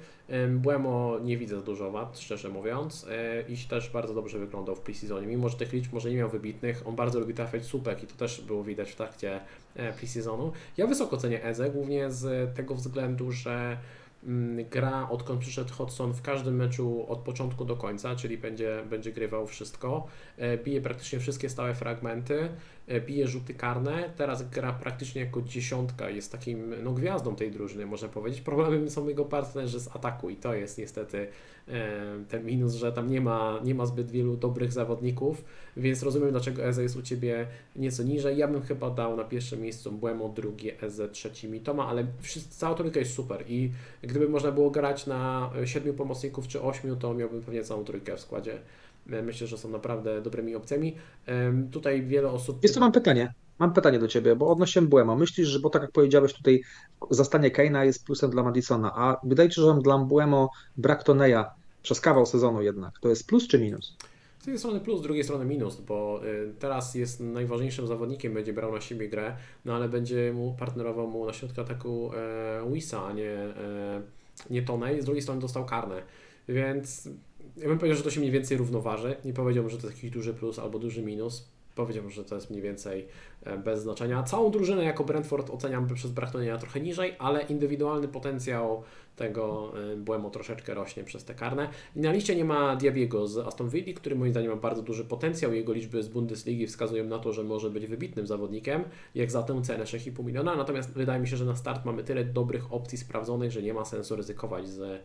Błemo 0.49 1.19
nie 1.23 1.37
widzę 1.37 1.61
dużo 1.61 1.91
wad, 1.91 2.19
szczerze 2.19 2.49
mówiąc. 2.49 3.07
E, 3.09 3.41
Iś 3.41 3.65
też 3.65 3.89
bardzo 3.89 4.13
dobrze 4.13 4.39
wyglądał 4.39 4.75
w 4.75 4.79
preseasonie, 4.79 5.27
mimo 5.27 5.49
że 5.49 5.57
tych 5.57 5.73
liczb 5.73 5.93
może 5.93 6.09
nie 6.09 6.17
miał 6.17 6.29
wybitnych, 6.29 6.87
on 6.87 6.95
bardzo 6.95 7.19
lubi 7.19 7.33
trafiać 7.33 7.65
słupek 7.65 8.03
i 8.03 8.07
to 8.07 8.15
też 8.15 8.41
było 8.41 8.63
widać 8.63 8.91
w 8.91 8.95
trakcie 8.95 9.39
e, 9.75 9.93
preseasonu. 9.93 10.51
Ja 10.77 10.87
wysoko 10.87 11.17
cenię 11.17 11.43
Eze, 11.43 11.69
głównie 11.69 12.11
z 12.11 12.55
tego 12.55 12.75
względu, 12.75 13.31
że 13.31 13.77
Mm, 14.23 14.65
gra, 14.69 15.09
odkąd 15.09 15.41
przyszedł 15.41 15.73
Hodgson 15.73 16.13
w 16.13 16.21
każdym 16.21 16.55
meczu 16.55 17.05
od 17.09 17.19
początku 17.19 17.65
do 17.65 17.75
końca, 17.75 18.15
czyli 18.15 18.37
będzie, 18.37 18.83
będzie 18.89 19.11
grywał 19.11 19.47
wszystko. 19.47 20.07
E, 20.37 20.57
bije 20.57 20.81
praktycznie 20.81 21.19
wszystkie 21.19 21.49
stałe 21.49 21.75
fragmenty. 21.75 22.49
E, 22.87 23.01
bije 23.01 23.27
rzuty 23.27 23.53
karne, 23.53 24.13
teraz 24.15 24.49
gra 24.49 24.73
praktycznie 24.73 25.21
jako 25.21 25.41
dziesiątka, 25.41 26.09
jest 26.09 26.31
takim 26.31 26.83
no, 26.83 26.91
gwiazdą 26.91 27.35
tej 27.35 27.51
drużyny, 27.51 27.85
można 27.85 28.07
powiedzieć. 28.07 28.41
Problemem 28.41 28.89
są 28.89 29.07
jego 29.07 29.25
partnerzy 29.25 29.79
z 29.79 29.95
ataku 29.95 30.29
i 30.29 30.35
to 30.35 30.53
jest 30.53 30.77
niestety 30.77 31.27
e, 31.67 31.91
ten 32.29 32.45
minus, 32.45 32.73
że 32.73 32.91
tam 32.91 33.09
nie 33.09 33.21
ma, 33.21 33.59
nie 33.63 33.75
ma 33.75 33.85
zbyt 33.85 34.11
wielu 34.11 34.37
dobrych 34.37 34.71
zawodników, 34.71 35.43
więc 35.77 36.03
rozumiem 36.03 36.31
dlaczego 36.31 36.63
Eze 36.63 36.83
jest 36.83 36.95
u 36.95 37.01
Ciebie 37.01 37.47
nieco 37.75 38.03
niżej. 38.03 38.37
Ja 38.37 38.47
bym 38.47 38.61
chyba 38.61 38.89
dał 38.89 39.17
na 39.17 39.23
pierwszym 39.23 39.61
miejscu 39.61 39.91
Błemo, 39.91 40.29
drugie 40.29 40.81
Eze, 40.81 41.09
trzeci 41.09 41.47
Mitoma, 41.47 41.87
ale 41.87 42.05
wszyscy, 42.19 42.59
cała 42.59 42.75
trójka 42.75 42.99
jest 42.99 43.13
super 43.13 43.43
i 43.47 43.71
gdyby 44.01 44.29
można 44.29 44.51
było 44.51 44.71
grać 44.71 45.07
na 45.07 45.51
siedmiu 45.65 45.93
pomocników 45.93 46.47
czy 46.47 46.61
ośmiu, 46.61 46.95
to 46.95 47.13
miałbym 47.13 47.41
pewnie 47.41 47.63
całą 47.63 47.83
trójkę 47.83 48.17
w 48.17 48.19
składzie. 48.19 48.59
E, 49.11 49.21
myślę, 49.21 49.47
że 49.47 49.57
są 49.57 49.69
naprawdę 49.69 50.21
dobrymi 50.21 50.55
opcjami. 50.55 50.95
Tutaj 51.71 52.05
wiele 52.05 52.29
osób. 52.29 52.63
Jest 52.63 52.75
tu 52.75 52.81
mam 52.81 52.91
pytanie. 52.91 53.33
Mam 53.59 53.73
pytanie 53.73 53.99
do 53.99 54.07
Ciebie, 54.07 54.35
bo 54.35 54.47
odnośnie 54.47 54.81
Mbłema. 54.81 55.15
Myślisz, 55.15 55.47
że, 55.47 55.59
bo 55.59 55.69
tak 55.69 55.81
jak 55.81 55.91
powiedziałeś 55.91 56.33
tutaj, 56.33 56.61
zastanie 57.09 57.51
Keina 57.51 57.85
jest 57.85 58.05
plusem 58.05 58.29
dla 58.31 58.43
Madisona, 58.43 58.91
a 58.95 59.19
wydaje 59.23 59.49
Ci 59.49 59.55
się, 59.55 59.61
że 59.61 59.81
dla 59.81 59.97
Mbłemo 59.97 60.49
brak 60.77 61.03
Toneja 61.03 61.51
przez 61.83 62.01
kawał 62.01 62.25
sezonu 62.25 62.61
jednak, 62.61 62.99
to 62.99 63.09
jest 63.09 63.27
plus 63.27 63.47
czy 63.47 63.59
minus? 63.59 63.97
Z 64.39 64.47
jednej 64.47 64.59
strony 64.59 64.79
plus, 64.79 64.99
z 64.99 65.03
drugiej 65.03 65.23
strony 65.23 65.45
minus, 65.45 65.81
bo 65.81 66.21
y, 66.25 66.53
teraz 66.59 66.95
jest 66.95 67.19
najważniejszym 67.19 67.87
zawodnikiem, 67.87 68.33
będzie 68.33 68.53
brał 68.53 68.71
na 68.71 68.81
siebie 68.81 69.09
grę, 69.09 69.35
no 69.65 69.75
ale 69.75 69.89
będzie 69.89 70.33
mu 70.33 70.55
partnerował 70.59 71.07
mu 71.07 71.25
na 71.25 71.33
środku 71.33 71.61
ataku 71.61 72.11
e, 72.13 72.71
Wisa, 72.71 73.05
a 73.05 73.13
nie, 73.13 73.31
e, 73.31 74.01
nie 74.49 74.61
Tonej. 74.61 75.01
Z 75.01 75.05
drugiej 75.05 75.21
strony 75.21 75.41
dostał 75.41 75.65
karne, 75.65 76.01
więc 76.49 77.09
ja 77.61 77.67
bym 77.67 77.77
powiedział, 77.77 77.97
że 77.97 78.03
to 78.03 78.11
się 78.11 78.19
mniej 78.19 78.31
więcej 78.31 78.57
równoważy. 78.57 79.15
Nie 79.25 79.33
powiedziałbym, 79.33 79.69
że 79.69 79.77
to 79.77 79.87
jest 79.87 79.97
jakiś 79.97 80.11
duży 80.11 80.33
plus 80.33 80.59
albo 80.59 80.79
duży 80.79 81.01
minus. 81.01 81.47
Powiedziałbym, 81.75 82.11
że 82.11 82.25
to 82.25 82.35
jest 82.35 82.49
mniej 82.49 82.61
więcej 82.61 83.07
e, 83.43 83.57
bez 83.57 83.81
znaczenia. 83.81 84.23
Całą 84.23 84.51
drużynę 84.51 84.83
jako 84.83 85.03
Brentford 85.03 85.49
oceniam 85.49 85.87
przez 85.93 86.11
brak 86.11 86.31
trochę 86.59 86.79
niżej, 86.79 87.15
ale 87.19 87.41
indywidualny 87.41 88.07
potencjał 88.07 88.83
tego 89.15 89.73
e, 89.93 89.95
Błemo 89.95 90.29
troszeczkę 90.29 90.73
rośnie 90.73 91.03
przez 91.03 91.25
te 91.25 91.33
karne. 91.33 91.69
Na 91.95 92.11
liście 92.11 92.35
nie 92.35 92.45
ma 92.45 92.75
Diabiego 92.75 93.27
z 93.27 93.37
Aston 93.37 93.69
Villa, 93.69 93.93
który 93.95 94.15
moim 94.15 94.31
zdaniem 94.31 94.51
ma 94.51 94.57
bardzo 94.57 94.81
duży 94.81 95.05
potencjał. 95.05 95.53
Jego 95.53 95.73
liczby 95.73 96.03
z 96.03 96.07
Bundesligi 96.07 96.67
wskazują 96.67 97.03
na 97.03 97.19
to, 97.19 97.33
że 97.33 97.43
może 97.43 97.69
być 97.69 97.87
wybitnym 97.87 98.27
zawodnikiem, 98.27 98.83
jak 99.15 99.31
za 99.31 99.43
tę 99.43 99.61
cenę 99.61 99.83
6,5 99.83 100.25
miliona. 100.25 100.55
Natomiast 100.55 100.93
wydaje 100.93 101.19
mi 101.19 101.27
się, 101.27 101.37
że 101.37 101.45
na 101.45 101.55
start 101.55 101.85
mamy 101.85 102.03
tyle 102.03 102.25
dobrych 102.25 102.73
opcji 102.73 102.97
sprawdzonych, 102.97 103.51
że 103.51 103.61
nie 103.61 103.73
ma 103.73 103.85
sensu 103.85 104.15
ryzykować 104.15 104.67
z, 104.67 105.01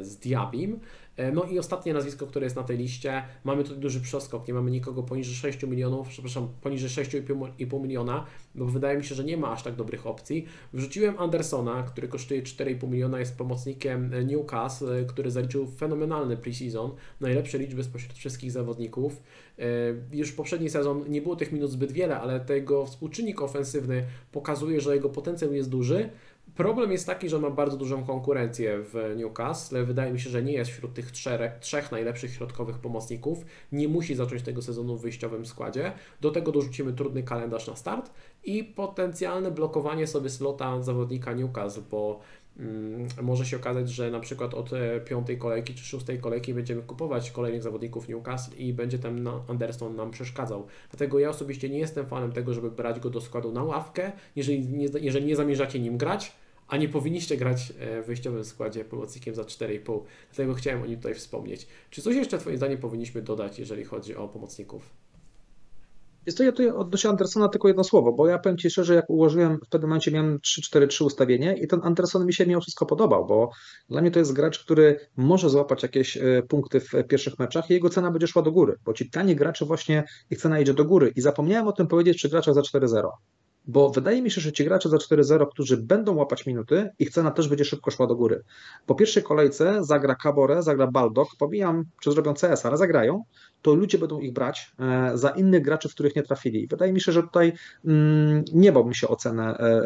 z 0.00 0.16
Diabim. 0.16 0.80
E, 1.18 1.32
No 1.32 1.44
i 1.44 1.58
ostatnie 1.58 1.94
nazwisko, 1.94 2.26
które 2.26 2.46
jest 2.46 2.56
na 2.56 2.62
tej 2.62 2.78
liście, 2.78 3.22
mamy 3.44 3.64
tutaj 3.64 3.78
duży 3.78 4.00
przeskok, 4.00 4.48
nie 4.48 4.54
mamy 4.54 4.70
nikogo 4.70 5.02
poniżej 5.02 5.34
6 5.34 5.62
milionów, 5.62 6.08
przepraszam, 6.08 6.48
poniżej 6.60 7.04
6,5 7.04 7.82
miliona, 7.82 8.26
bo 8.54 8.66
wydaje 8.66 8.98
mi 8.98 9.04
się, 9.04 9.14
że 9.14 9.24
nie 9.24 9.36
ma 9.36 9.50
aż 9.52 9.62
tak 9.62 9.74
dobrych 9.74 10.06
opcji. 10.06 10.46
Wrzuciłem 10.72 11.18
Andersona, 11.18 11.82
który 11.82 12.08
kosztuje 12.08 12.42
4,5 12.42 12.88
miliona, 12.88 13.20
jest 13.20 13.38
pomocnikiem 13.38 14.14
e, 14.14 14.24
Newcastle, 14.24 14.92
e, 14.92 15.04
który 15.04 15.30
zaliczył 15.30 15.66
fenomenalny 15.66 16.36
preseason, 16.36 16.90
najlepsze 17.20 17.58
liczby 17.58 17.84
spośród 17.84 18.12
wszystkich 18.12 18.52
zawodników. 18.52 19.22
E, 19.58 19.62
Już 20.12 20.32
poprzedni 20.32 20.70
sezon 20.70 21.04
nie 21.08 21.22
było 21.22 21.36
tych 21.36 21.52
minut 21.52 21.70
zbyt 21.70 21.92
wiele, 21.92 22.20
ale 22.20 22.40
tego 22.40 22.86
współczynnik 22.86 23.42
ofensywny 23.42 24.04
pokazuje, 24.32 24.80
że 24.80 24.94
jego 24.94 25.08
potencjał 25.08 25.52
jest 25.52 25.70
duży. 25.70 26.10
Problem 26.58 26.92
jest 26.92 27.06
taki, 27.06 27.28
że 27.28 27.38
ma 27.38 27.50
bardzo 27.50 27.76
dużą 27.76 28.04
konkurencję 28.04 28.78
w 28.78 29.14
Newcastle. 29.16 29.84
Wydaje 29.84 30.12
mi 30.12 30.20
się, 30.20 30.30
że 30.30 30.42
nie 30.42 30.52
jest 30.52 30.70
wśród 30.70 30.94
tych 30.94 31.10
trzech, 31.10 31.58
trzech 31.60 31.92
najlepszych 31.92 32.30
środkowych 32.30 32.78
pomocników. 32.78 33.44
Nie 33.72 33.88
musi 33.88 34.14
zacząć 34.14 34.42
tego 34.42 34.62
sezonu 34.62 34.96
w 34.96 35.02
wyjściowym 35.02 35.46
składzie. 35.46 35.92
Do 36.20 36.30
tego 36.30 36.52
dorzucimy 36.52 36.92
trudny 36.92 37.22
kalendarz 37.22 37.66
na 37.66 37.76
start 37.76 38.10
i 38.44 38.64
potencjalne 38.64 39.50
blokowanie 39.50 40.06
sobie 40.06 40.30
slota 40.30 40.82
zawodnika 40.82 41.32
Newcastle, 41.32 41.80
bo 41.90 42.20
mm, 42.58 43.08
może 43.22 43.46
się 43.46 43.56
okazać, 43.56 43.90
że 43.90 44.10
na 44.10 44.20
przykład 44.20 44.54
od 44.54 44.72
e, 44.72 45.00
piątej 45.00 45.38
kolejki 45.38 45.74
czy 45.74 45.84
szóstej 45.84 46.18
kolejki 46.18 46.54
będziemy 46.54 46.82
kupować 46.82 47.30
kolejnych 47.30 47.62
zawodników 47.62 48.08
Newcastle 48.08 48.56
i 48.56 48.72
będzie 48.72 48.98
ten 48.98 49.28
Anderson 49.48 49.96
nam 49.96 50.10
przeszkadzał. 50.10 50.66
Dlatego 50.90 51.18
ja 51.18 51.30
osobiście 51.30 51.68
nie 51.68 51.78
jestem 51.78 52.06
fanem 52.06 52.32
tego, 52.32 52.54
żeby 52.54 52.70
brać 52.70 53.00
go 53.00 53.10
do 53.10 53.20
składu 53.20 53.52
na 53.52 53.64
ławkę, 53.64 54.12
jeżeli 54.36 54.68
nie, 54.68 54.86
jeżeli 55.00 55.26
nie 55.26 55.36
zamierzacie 55.36 55.80
nim 55.80 55.98
grać, 55.98 56.32
a 56.68 56.76
nie 56.76 56.88
powinniście 56.88 57.36
grać 57.36 57.72
e, 57.78 58.02
w 58.02 58.06
wyjściowym 58.06 58.44
składzie 58.44 58.84
pomocnikiem 58.84 59.34
za 59.34 59.42
4,5. 59.42 60.00
Dlatego 60.30 60.54
chciałem 60.54 60.82
o 60.82 60.86
nim 60.86 60.96
tutaj 60.96 61.14
wspomnieć. 61.14 61.66
Czy 61.90 62.02
coś 62.02 62.16
jeszcze 62.16 62.38
Twoim 62.38 62.56
zdaniem 62.56 62.78
powinniśmy 62.78 63.22
dodać, 63.22 63.58
jeżeli 63.58 63.84
chodzi 63.84 64.16
o 64.16 64.28
pomocników? 64.28 64.90
Jest 66.26 66.38
to 66.38 66.44
ja 66.44 66.52
tu 66.52 66.78
odnośnie 66.78 67.10
Andersona 67.10 67.48
tylko 67.48 67.68
jedno 67.68 67.84
słowo, 67.84 68.12
bo 68.12 68.28
ja 68.28 68.38
powiem 68.38 68.58
Ci 68.58 68.70
szczerze, 68.70 68.94
jak 68.94 69.10
ułożyłem, 69.10 69.58
w 69.66 69.68
pewnym 69.68 69.88
momencie 69.90 70.10
miałem 70.10 70.38
3-4-3 70.38 71.04
ustawienie 71.04 71.56
i 71.58 71.68
ten 71.68 71.80
Anderson 71.82 72.26
mi 72.26 72.34
się 72.34 72.46
mimo 72.46 72.60
wszystko 72.60 72.86
podobał, 72.86 73.26
bo 73.26 73.50
dla 73.88 74.00
mnie 74.00 74.10
to 74.10 74.18
jest 74.18 74.32
gracz, 74.32 74.64
który 74.64 75.00
może 75.16 75.50
złapać 75.50 75.82
jakieś 75.82 76.16
e, 76.16 76.42
punkty 76.48 76.80
w 76.80 76.92
pierwszych 77.08 77.38
meczach 77.38 77.70
i 77.70 77.72
jego 77.72 77.90
cena 77.90 78.10
będzie 78.10 78.26
szła 78.26 78.42
do 78.42 78.52
góry, 78.52 78.76
bo 78.84 78.92
ci 78.92 79.10
tani 79.10 79.36
gracze 79.36 79.64
właśnie 79.64 80.04
ich 80.30 80.38
cena 80.38 80.60
idzie 80.60 80.74
do 80.74 80.84
góry 80.84 81.12
i 81.16 81.20
zapomniałem 81.20 81.68
o 81.68 81.72
tym 81.72 81.86
powiedzieć 81.86 82.16
przy 82.16 82.28
graczach 82.28 82.54
za 82.54 82.60
4-0. 82.60 83.08
Bo 83.68 83.90
wydaje 83.90 84.22
mi 84.22 84.30
się, 84.30 84.40
że 84.40 84.52
ci 84.52 84.64
gracze 84.64 84.88
za 84.88 84.96
4-0, 84.96 85.48
którzy 85.50 85.76
będą 85.76 86.14
łapać 86.14 86.46
minuty, 86.46 86.90
ich 86.98 87.10
cena 87.10 87.30
też 87.30 87.48
będzie 87.48 87.64
szybko 87.64 87.90
szła 87.90 88.06
do 88.06 88.16
góry. 88.16 88.42
Po 88.86 88.94
pierwszej 88.94 89.22
kolejce 89.22 89.84
zagra 89.84 90.14
Cabore, 90.14 90.62
zagra 90.62 90.86
Baldock, 90.86 91.36
pomijam, 91.38 91.84
czy 92.00 92.12
zrobią 92.12 92.34
CS, 92.34 92.66
ale 92.66 92.76
zagrają, 92.76 93.24
to 93.62 93.74
ludzie 93.74 93.98
będą 93.98 94.20
ich 94.20 94.32
brać 94.32 94.72
e, 94.80 95.10
za 95.14 95.30
innych 95.30 95.62
graczy, 95.62 95.88
w 95.88 95.94
których 95.94 96.16
nie 96.16 96.22
trafili. 96.22 96.66
Wydaje 96.66 96.92
mi 96.92 97.00
się, 97.00 97.12
że 97.12 97.22
tutaj 97.22 97.52
mm, 97.84 98.44
nie 98.52 98.72
bałbym 98.72 98.94
się 98.94 99.08
o 99.08 99.16
cenę 99.16 99.58
e, 99.58 99.64
e, 99.64 99.82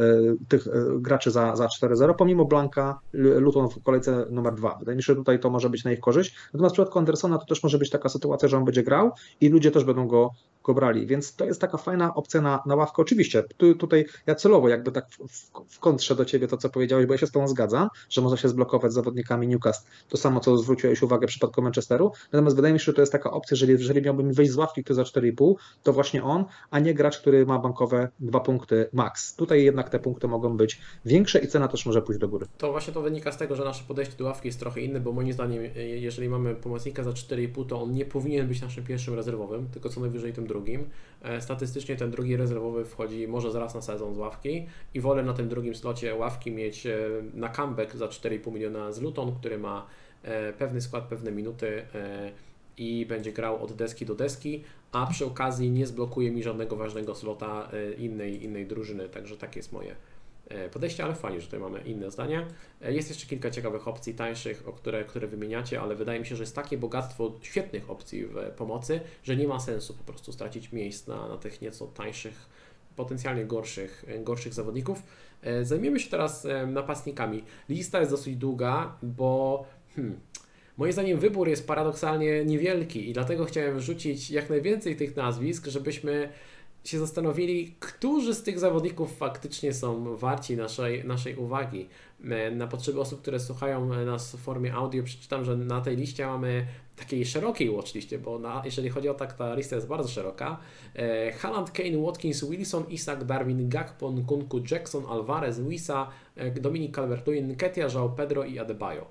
tych 0.48 0.68
graczy 1.00 1.30
za, 1.30 1.56
za 1.56 1.66
4-0, 1.66 2.14
pomimo 2.14 2.44
Blanka, 2.44 2.98
Luton 3.12 3.68
w 3.68 3.82
kolejce 3.82 4.26
numer 4.30 4.54
2. 4.54 4.76
Wydaje 4.78 4.96
mi 4.96 5.02
się, 5.02 5.12
że 5.12 5.16
tutaj 5.16 5.40
to 5.40 5.50
może 5.50 5.70
być 5.70 5.84
na 5.84 5.92
ich 5.92 6.00
korzyść. 6.00 6.36
Natomiast 6.52 6.74
w 6.74 6.76
przypadku 6.76 6.98
Andersona 6.98 7.38
to 7.38 7.46
też 7.46 7.62
może 7.62 7.78
być 7.78 7.90
taka 7.90 8.08
sytuacja, 8.08 8.48
że 8.48 8.56
on 8.56 8.64
będzie 8.64 8.82
grał 8.82 9.10
i 9.40 9.48
ludzie 9.48 9.70
też 9.70 9.84
będą 9.84 10.06
go 10.06 10.30
go 10.62 10.74
brali, 10.74 11.06
więc 11.06 11.36
to 11.36 11.44
jest 11.44 11.60
taka 11.60 11.78
fajna 11.78 12.14
opcja 12.14 12.40
na, 12.40 12.62
na 12.66 12.74
ławkę. 12.74 13.02
Oczywiście, 13.02 13.42
tu, 13.56 13.74
tutaj 13.74 14.06
ja 14.26 14.34
celowo 14.34 14.68
jakby 14.68 14.92
tak 14.92 15.10
w, 15.10 15.28
w, 15.28 15.50
w 15.74 15.78
kontrze 15.78 16.14
do 16.14 16.24
Ciebie 16.24 16.48
to, 16.48 16.56
co 16.56 16.70
powiedziałeś, 16.70 17.06
bo 17.06 17.14
ja 17.14 17.18
się 17.18 17.26
z 17.26 17.30
Tobą 17.30 17.48
zgadzam, 17.48 17.88
że 18.10 18.20
można 18.20 18.36
się 18.36 18.48
zblokować 18.48 18.92
z 18.92 18.94
zawodnikami 18.94 19.48
Newcastle, 19.48 19.88
to 20.08 20.16
samo, 20.16 20.40
co 20.40 20.58
zwróciłeś 20.58 21.02
uwagę 21.02 21.26
w 21.26 21.30
przypadku 21.30 21.62
Manchesteru, 21.62 22.12
natomiast 22.32 22.56
wydaje 22.56 22.74
mi 22.74 22.80
się, 22.80 22.84
że 22.84 22.92
to 22.92 23.02
jest 23.02 23.12
taka 23.12 23.30
opcja, 23.30 23.56
że 23.66 23.72
jeżeli 23.72 24.02
miałbym 24.02 24.32
wejść 24.32 24.52
z 24.52 24.56
ławki, 24.56 24.84
który 24.84 24.94
za 24.94 25.02
4,5, 25.02 25.54
to 25.82 25.92
właśnie 25.92 26.24
on, 26.24 26.44
a 26.70 26.78
nie 26.78 26.94
gracz, 26.94 27.18
który 27.18 27.46
ma 27.46 27.58
bankowe 27.58 28.08
dwa 28.20 28.40
punkty 28.40 28.88
max. 28.92 29.36
Tutaj 29.36 29.64
jednak 29.64 29.90
te 29.90 29.98
punkty 29.98 30.28
mogą 30.28 30.56
być 30.56 30.80
większe 31.04 31.38
i 31.38 31.48
cena 31.48 31.68
też 31.68 31.86
może 31.86 32.02
pójść 32.02 32.20
do 32.20 32.28
góry. 32.28 32.46
To 32.58 32.72
właśnie 32.72 32.92
to 32.92 33.02
wynika 33.02 33.32
z 33.32 33.36
tego, 33.36 33.56
że 33.56 33.64
nasze 33.64 33.84
podejście 33.88 34.16
do 34.16 34.24
ławki 34.24 34.48
jest 34.48 34.60
trochę 34.60 34.80
inne, 34.80 35.00
bo 35.00 35.12
moim 35.12 35.32
zdaniem, 35.32 35.64
e, 35.76 35.82
jeżeli 35.82 36.28
mamy 36.28 36.54
pomocnika 36.54 37.02
za 37.04 37.10
4,5, 37.10 37.66
to 37.66 37.82
on 37.82 37.92
nie 37.92 38.04
powinien 38.04 38.48
być 38.48 38.62
naszym 38.62 38.84
pierwszym 38.84 39.14
rezerwowym, 39.14 39.68
tylko 39.72 39.88
co 39.88 40.00
najwyżej 40.00 40.32
tym 40.32 40.46
drugim. 40.46 40.88
E, 41.22 41.40
Statystycznie 41.40 41.96
ten 41.96 42.10
drugi 42.10 42.36
rezerwowy 42.36 42.84
wchodzi 42.84 43.28
może 43.28 43.50
zaraz 43.52 43.74
na 43.74 43.82
sezon 43.82 44.14
z 44.14 44.18
ławki 44.18 44.66
i 44.94 45.00
wolę 45.00 45.22
na 45.22 45.32
tym 45.32 45.48
drugim 45.48 45.74
slocie 45.74 46.14
ławki 46.14 46.50
mieć 46.50 46.86
e, 46.86 46.98
na 47.34 47.48
comeback 47.48 47.96
za 47.96 48.06
4,5 48.06 48.52
miliona 48.52 48.92
z 48.92 49.00
Luton, 49.00 49.34
który 49.34 49.58
ma 49.58 49.86
pewny 50.58 50.80
skład, 50.80 51.04
pewne 51.04 51.32
minuty 51.32 51.82
i 52.76 53.06
będzie 53.06 53.32
grał 53.32 53.64
od 53.64 53.72
deski 53.72 54.06
do 54.06 54.14
deski, 54.14 54.64
a 54.92 55.06
przy 55.06 55.26
okazji 55.26 55.70
nie 55.70 55.86
zblokuje 55.86 56.30
mi 56.30 56.42
żadnego 56.42 56.76
ważnego 56.76 57.14
slota 57.14 57.68
e, 57.72 57.92
innej, 57.92 58.44
innej 58.44 58.66
drużyny, 58.66 59.08
także 59.08 59.36
takie 59.36 59.58
jest 59.58 59.72
moje 59.72 59.96
e, 60.48 60.68
podejście, 60.68 61.04
ale 61.04 61.14
fajnie, 61.14 61.40
że 61.40 61.46
tutaj 61.46 61.60
mamy 61.60 61.80
inne 61.80 62.10
zdania. 62.10 62.46
E, 62.82 62.92
Jest 62.92 63.08
jeszcze 63.08 63.26
kilka 63.26 63.50
ciekawych 63.50 63.88
opcji 63.88 64.14
tańszych, 64.14 64.68
o 64.68 64.72
które, 64.72 65.04
które 65.04 65.26
wymieniacie, 65.26 65.80
ale 65.80 65.94
wydaje 65.94 66.20
mi 66.20 66.26
się, 66.26 66.36
że 66.36 66.42
jest 66.42 66.56
takie 66.56 66.78
bogactwo 66.78 67.32
świetnych 67.42 67.90
opcji 67.90 68.26
w 68.26 68.34
pomocy, 68.56 69.00
że 69.22 69.36
nie 69.36 69.48
ma 69.48 69.60
sensu 69.60 69.94
po 69.94 70.04
prostu 70.04 70.32
stracić 70.32 70.72
miejsc 70.72 71.06
na, 71.06 71.28
na 71.28 71.36
tych 71.36 71.60
nieco 71.60 71.86
tańszych, 71.86 72.48
potencjalnie 72.96 73.44
gorszych, 73.44 74.04
gorszych 74.24 74.54
zawodników. 74.54 75.02
Zajmiemy 75.62 76.00
się 76.00 76.10
teraz 76.10 76.46
napastnikami. 76.66 77.44
Lista 77.68 77.98
jest 77.98 78.10
dosyć 78.10 78.36
długa, 78.36 78.96
bo 79.02 79.64
hmm, 79.96 80.20
moim 80.76 80.92
zdaniem 80.92 81.18
wybór 81.18 81.48
jest 81.48 81.66
paradoksalnie 81.66 82.44
niewielki 82.44 83.10
i 83.10 83.12
dlatego 83.12 83.44
chciałem 83.44 83.78
wrzucić 83.78 84.30
jak 84.30 84.50
najwięcej 84.50 84.96
tych 84.96 85.16
nazwisk, 85.16 85.66
żebyśmy 85.66 86.28
się 86.84 86.98
zastanowili, 86.98 87.76
którzy 87.80 88.34
z 88.34 88.42
tych 88.42 88.58
zawodników 88.58 89.16
faktycznie 89.16 89.74
są 89.74 90.16
warci 90.16 90.56
naszej, 90.56 91.04
naszej 91.04 91.36
uwagi. 91.36 91.88
E, 92.24 92.50
Na 92.50 92.66
potrzeby 92.66 93.00
osób, 93.00 93.22
które 93.22 93.40
słuchają 93.40 94.04
nas 94.04 94.36
w 94.36 94.38
formie 94.38 94.74
audio, 94.74 95.02
przeczytam, 95.02 95.44
że 95.44 95.56
na 95.56 95.80
tej 95.80 95.96
liście 95.96 96.26
mamy 96.26 96.66
takiej 96.96 97.26
szerokiej 97.26 97.70
watchliście, 97.70 98.18
bo 98.18 98.38
na, 98.38 98.62
jeżeli 98.64 98.88
chodzi 98.90 99.08
o 99.08 99.14
tak, 99.14 99.32
ta 99.32 99.54
lista 99.54 99.76
jest 99.76 99.88
bardzo 99.88 100.08
szeroka. 100.08 100.58
E, 100.96 101.32
Haaland, 101.32 101.70
Kane, 101.70 101.98
Watkins, 102.06 102.44
Wilson, 102.44 102.84
Isak, 102.88 103.24
Darwin, 103.24 103.68
Gakpo, 103.68 104.10
Nkunku, 104.10 104.60
Jackson, 104.70 105.04
Alvarez, 105.08 105.60
Wisa, 105.60 106.08
e, 106.36 106.50
Dominik 106.50 106.96
Calvert-Lewin, 106.96 107.56
Ketia, 107.56 107.88
João 107.88 108.14
Pedro 108.16 108.44
i 108.44 108.58
Adebayo. 108.58 109.06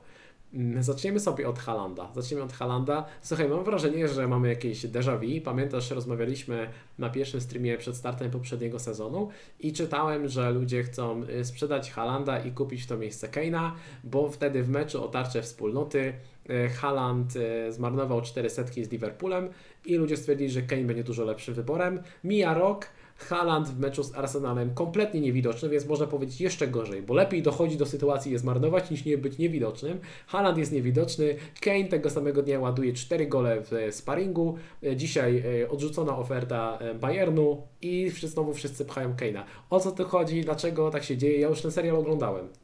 Mm, 0.53 0.83
Zaczniemy 0.83 1.19
sobie 1.19 1.47
od 1.49 1.59
Halanda. 1.59 2.11
Zaczniemy 2.15 2.43
od 2.43 2.53
Halanda. 2.53 3.05
Słuchaj, 3.21 3.49
mam 3.49 3.63
wrażenie, 3.63 4.07
że 4.07 4.27
mamy 4.27 4.49
jakieś 4.49 4.85
déjà 4.85 5.19
vu. 5.19 5.41
Pamiętasz, 5.45 5.91
rozmawialiśmy 5.91 6.69
na 6.99 7.09
pierwszym 7.09 7.41
streamie 7.41 7.77
przed 7.77 7.95
startem 7.95 8.31
poprzedniego 8.31 8.79
sezonu 8.79 9.29
i 9.59 9.73
czytałem, 9.73 10.27
że 10.27 10.51
ludzie 10.51 10.83
chcą 10.83 11.23
y, 11.23 11.45
sprzedać 11.45 11.91
Halanda 11.91 12.39
i 12.39 12.51
kupić 12.51 12.83
w 12.83 12.87
to 12.87 12.97
miejsce 12.97 13.27
Keina, 13.27 13.75
bo 14.03 14.29
wtedy 14.29 14.63
w 14.63 14.69
meczu 14.69 15.03
o 15.03 15.07
tarczę 15.07 15.41
wspólnoty 15.41 16.13
y, 16.49 16.69
Haaland 16.69 17.35
y, 17.35 17.71
zmarnował 17.71 18.21
4 18.21 18.49
setki 18.49 18.85
z 18.85 18.91
Liverpoolem 18.91 19.49
i 19.85 19.95
ludzie 19.95 20.17
stwierdzili, 20.17 20.49
że 20.49 20.61
Kane 20.61 20.83
będzie 20.83 21.03
dużo 21.03 21.25
lepszym 21.25 21.53
wyborem. 21.53 22.01
Mija 22.23 22.53
rok, 22.53 22.87
Haaland 23.21 23.69
w 23.69 23.79
meczu 23.79 24.03
z 24.03 24.15
Arsenalem 24.15 24.73
kompletnie 24.73 25.21
niewidoczny, 25.21 25.69
więc 25.69 25.85
można 25.85 26.07
powiedzieć 26.07 26.41
jeszcze 26.41 26.67
gorzej, 26.67 27.01
bo 27.01 27.13
lepiej 27.13 27.41
dochodzi 27.41 27.77
do 27.77 27.85
sytuacji 27.85 28.31
je 28.31 28.39
zmarnować 28.39 28.91
niż 28.91 29.05
nie 29.05 29.17
być 29.17 29.37
niewidocznym. 29.37 29.99
Haaland 30.27 30.57
jest 30.57 30.71
niewidoczny, 30.71 31.35
Kane 31.61 31.83
tego 31.83 32.09
samego 32.09 32.43
dnia 32.43 32.59
ładuje 32.59 32.93
4 32.93 33.27
gole 33.27 33.61
w 33.61 33.95
sparingu, 33.95 34.57
dzisiaj 34.95 35.43
e, 35.61 35.69
odrzucona 35.69 36.17
oferta 36.17 36.77
e, 36.81 36.95
Bayernu 36.95 37.61
i 37.81 38.11
znowu 38.23 38.53
wszyscy 38.53 38.85
pchają 38.85 39.13
Kane'a. 39.13 39.43
O 39.69 39.79
co 39.79 39.91
tu 39.91 40.05
chodzi, 40.05 40.41
dlaczego 40.41 40.89
tak 40.89 41.03
się 41.03 41.17
dzieje? 41.17 41.39
Ja 41.39 41.47
już 41.47 41.61
ten 41.61 41.71
serial 41.71 41.95
oglądałem. 41.95 42.60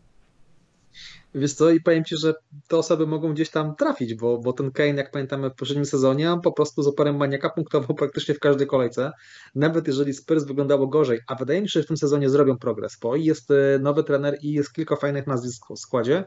Wiesz 1.37 1.53
co, 1.53 1.69
i 1.69 1.81
powiem 1.81 2.03
Ci, 2.03 2.17
że 2.17 2.33
te 2.67 2.77
osoby 2.77 3.07
mogą 3.07 3.33
gdzieś 3.33 3.49
tam 3.49 3.75
trafić, 3.75 4.13
bo, 4.13 4.37
bo 4.37 4.53
ten 4.53 4.71
Kane, 4.71 4.93
jak 4.93 5.11
pamiętamy 5.11 5.49
w 5.49 5.55
poprzednim 5.55 5.85
sezonie, 5.85 6.31
on 6.31 6.41
po 6.41 6.51
prostu 6.51 6.83
z 6.83 6.87
oporem 6.87 7.17
maniaka 7.17 7.49
punktował 7.49 7.95
praktycznie 8.01 8.35
w 8.35 8.39
każdej 8.39 8.67
kolejce. 8.67 9.11
Nawet 9.55 9.87
jeżeli 9.87 10.13
Spurs 10.13 10.43
wyglądało 10.43 10.87
gorzej, 10.87 11.19
a 11.27 11.35
wydaje 11.35 11.61
mi 11.61 11.69
się, 11.69 11.79
że 11.79 11.83
w 11.83 11.87
tym 11.87 11.97
sezonie 11.97 12.29
zrobią 12.29 12.57
progres, 12.57 12.97
bo 13.01 13.15
jest 13.15 13.51
e, 13.51 13.79
nowy 13.79 14.03
trener 14.03 14.37
i 14.41 14.53
jest 14.53 14.73
kilka 14.73 14.95
fajnych 14.95 15.27
nazwisk 15.27 15.65
w 15.75 15.79
składzie, 15.79 16.23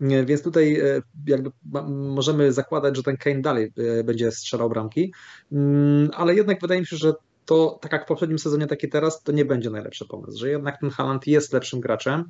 e, 0.00 0.24
więc 0.24 0.42
tutaj 0.42 0.80
e, 0.80 1.02
jakby 1.26 1.50
możemy 1.90 2.52
zakładać, 2.52 2.96
że 2.96 3.02
ten 3.02 3.16
Kane 3.16 3.40
dalej 3.40 3.72
będzie 4.04 4.32
strzelał 4.32 4.68
bramki, 4.68 5.12
Mm, 5.52 6.10
ale 6.14 6.34
jednak 6.34 6.60
wydaje 6.60 6.80
mi 6.80 6.86
się, 6.86 6.96
że 6.96 7.12
to 7.46 7.78
tak 7.80 7.92
jak 7.92 8.04
w 8.04 8.08
poprzednim 8.08 8.38
sezonie, 8.38 8.66
tak 8.66 8.82
i 8.82 8.88
teraz, 8.88 9.22
to 9.22 9.32
nie 9.32 9.44
będzie 9.44 9.70
najlepszy 9.70 10.06
pomysł, 10.08 10.38
że 10.38 10.48
jednak 10.48 10.80
ten 10.80 10.90
Haaland 10.90 11.26
jest 11.26 11.52
lepszym 11.52 11.80
graczem, 11.80 12.24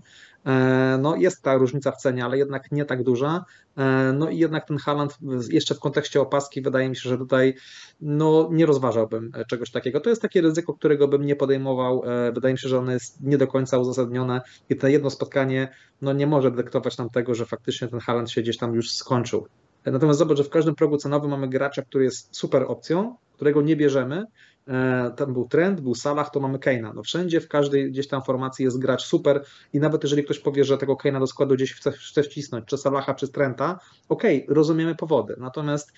E, 0.44 0.98
No 1.00 1.16
jest 1.16 1.42
ta 1.42 1.54
różnica 1.54 1.92
w 1.92 1.96
cenie, 1.96 2.24
ale 2.24 2.38
jednak 2.38 2.72
nie 2.72 2.84
tak 2.84 3.02
duża. 3.02 3.44
E, 3.76 4.12
No 4.12 4.30
i 4.30 4.38
jednak 4.38 4.68
ten 4.68 4.78
Haaland 4.78 5.18
jeszcze 5.50 5.74
w 5.74 5.80
kontekście 5.80 6.20
opaski 6.20 6.62
wydaje 6.62 6.88
mi 6.88 6.96
się, 6.96 7.08
że 7.08 7.18
tutaj 7.18 7.54
no, 8.00 8.48
nie 8.52 8.66
rozważałbym 8.66 9.30
e, 9.34 9.44
czegoś 9.44 9.70
takiego. 9.70 10.00
To 10.00 10.10
jest 10.10 10.22
takie 10.22 10.40
ryzyko, 10.40 10.74
którego 10.74 11.08
bym 11.08 11.26
nie 11.26 11.36
podejmował. 11.36 12.02
Wydaje 12.32 12.54
mi 12.54 12.58
się, 12.58 12.68
że 12.68 12.78
ono 12.78 12.92
jest 12.92 13.20
nie 13.20 13.38
do 13.38 13.46
końca 13.46 13.78
uzasadnione 13.78 14.40
i 14.70 14.76
to 14.76 14.88
jedno 14.88 15.10
spotkanie 15.10 15.68
no, 16.02 16.12
nie 16.12 16.26
może 16.26 16.50
dyktować 16.50 16.98
nam 16.98 17.10
tego, 17.10 17.34
że 17.34 17.46
faktycznie 17.46 17.88
ten 17.88 18.00
Haaland 18.00 18.30
się 18.30 18.42
gdzieś 18.42 18.58
tam 18.58 18.74
już 18.74 18.92
skończył. 18.92 19.46
Natomiast 19.84 20.18
zobacz, 20.18 20.38
że 20.38 20.44
w 20.44 20.50
każdym 20.50 20.74
progu 20.74 20.96
cenowym 20.96 21.30
mamy 21.30 21.48
gracza, 21.48 21.82
który 21.82 22.04
jest 22.04 22.36
super 22.36 22.64
opcją, 22.68 23.16
którego 23.34 23.62
nie 23.62 23.76
bierzemy. 23.76 24.24
E, 24.68 25.10
Tam 25.16 25.32
był 25.32 25.48
trend, 25.48 25.80
był 25.80 25.94
Salah, 25.94 26.30
to 26.30 26.40
mamy 26.40 26.58
Kane'a. 26.58 26.94
No 26.94 27.02
wszędzie, 27.02 27.40
w 27.40 27.48
każdej 27.48 27.90
gdzieś 27.90 28.08
tam 28.08 28.22
formacji 28.22 28.64
jest 28.64 28.78
gracz 28.78 29.02
super 29.02 29.44
i 29.72 29.80
nawet 29.80 30.02
jeżeli 30.02 30.24
ktoś 30.24 30.38
powie, 30.38 30.64
że 30.64 30.78
tego 30.78 30.94
Kane'a 30.94 31.20
do 31.20 31.26
składu 31.26 31.54
gdzieś 31.54 31.74
chce, 31.74 31.92
chce 31.92 32.22
wcisnąć, 32.22 32.64
czy 32.66 32.78
Salaha, 32.78 33.14
czy 33.14 33.28
Trenta, 33.28 33.78
okej, 34.08 34.46
rozumiemy 34.48 34.94
powody. 34.94 35.34
Natomiast 35.38 35.92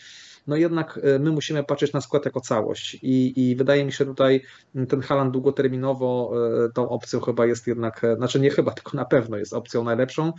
no 0.47 0.57
jednak 0.57 1.01
e, 1.03 1.19
my 1.19 1.31
musimy 1.31 1.65
patrzeć 1.65 1.93
na 1.93 2.01
skład 2.01 2.25
jako 2.25 2.41
całość 2.41 2.95
i, 3.03 3.33
i 3.51 3.57
wydaje 3.57 3.85
mi 3.85 3.93
się 3.93 4.05
tutaj 4.05 4.43
ten 4.89 5.01
Haaland 5.01 5.33
długoterminowo 5.33 6.33
e, 6.67 6.73
tą 6.73 6.89
opcją 6.89 7.21
chyba 7.21 7.47
jest 7.47 7.67
jednak, 7.67 8.03
znaczy 8.17 8.41
nie 8.41 8.51
chyba, 8.51 8.73
tylko 8.79 8.97
na 8.97 9.05
pewno 9.05 9.37
jest 9.37 9.53
opcją 9.55 9.85
najlepszą 9.85 10.33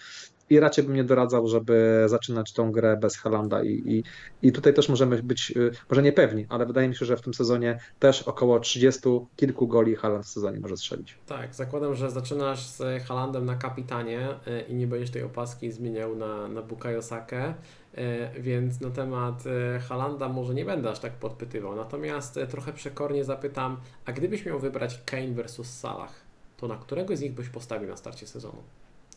i 0.50 0.60
raczej 0.60 0.84
bym 0.84 0.96
nie 0.96 1.04
doradzał, 1.04 1.48
żeby 1.48 2.04
zaczynać 2.08 2.54
tą 2.54 2.72
grę 2.72 2.98
bez 2.98 3.18
Halanda 3.18 3.64
i, 3.64 3.70
i, 3.86 4.04
i 4.48 4.52
tutaj 4.52 4.74
też 4.74 4.90
możemy 4.90 5.24
być, 5.24 5.52
e, 5.52 5.72
może 5.90 6.02
nie 6.02 6.12
pewni, 6.12 6.46
ale 6.50 6.66
wydaje 6.66 6.88
mi 6.88 6.96
się, 6.96 7.06
że 7.06 7.18
w 7.18 7.22
tym 7.22 7.34
sezonie 7.34 7.80
też 8.00 8.24
około 8.24 8.60
30 8.60 9.02
kilku 9.36 9.68
goli 9.68 9.96
Haaland 9.96 10.26
w 10.26 10.30
sezonie 10.30 10.60
może 10.60 10.78
strzelić. 10.78 11.18
Tak, 11.26 11.56
zakładam, 11.56 11.96
że 11.96 12.12
zaczynasz 12.12 12.68
z 12.68 13.04
Halandem 13.04 13.46
na 13.46 13.56
kapitanie 13.56 14.30
y, 14.48 14.62
i 14.62 14.76
nie 14.76 14.88
będziesz 14.88 15.12
tej 15.12 15.24
opaski 15.24 15.72
zmieniał 15.72 16.16
na, 16.16 16.48
na 16.48 16.62
Bukayo 16.62 17.02
Sakę, 17.02 17.54
y, 17.98 18.42
więc 18.42 18.82
na 18.82 18.90
temat 18.90 19.44
y, 19.46 19.80
Halanda 19.80 20.30
może 20.30 20.54
nie 20.54 20.66
będę 20.66 20.90
aż 20.90 21.00
tak 21.00 21.14
podpytywał. 21.14 21.76
Natomiast 21.76 22.38
y, 22.38 22.48
trochę 22.48 22.74
przekornie 22.74 23.24
zapytam, 23.24 23.78
a 24.06 24.12
gdybyś 24.12 24.46
miał 24.46 24.60
wybrać 24.60 25.02
Kane 25.06 25.32
versus 25.32 25.68
Salah, 25.68 26.14
to 26.58 26.68
na 26.68 26.78
którego 26.78 27.18
z 27.18 27.22
nich 27.22 27.34
byś 27.34 27.50
postawił 27.50 27.90
na 27.90 27.98
starcie 27.98 28.28
sezonu? 28.28 28.64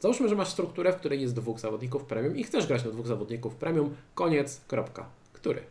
Załóżmy, 0.00 0.28
że 0.28 0.36
masz 0.36 0.48
strukturę, 0.48 0.92
w 0.92 0.96
której 0.96 1.20
jest 1.20 1.34
dwóch 1.34 1.60
zawodników 1.60 2.04
premium 2.04 2.36
i 2.36 2.44
chcesz 2.44 2.66
grać 2.66 2.84
na 2.84 2.90
dwóch 2.90 3.06
zawodników 3.06 3.54
premium, 3.54 3.94
koniec, 4.14 4.60
kropka. 4.68 5.06
Który? 5.32 5.62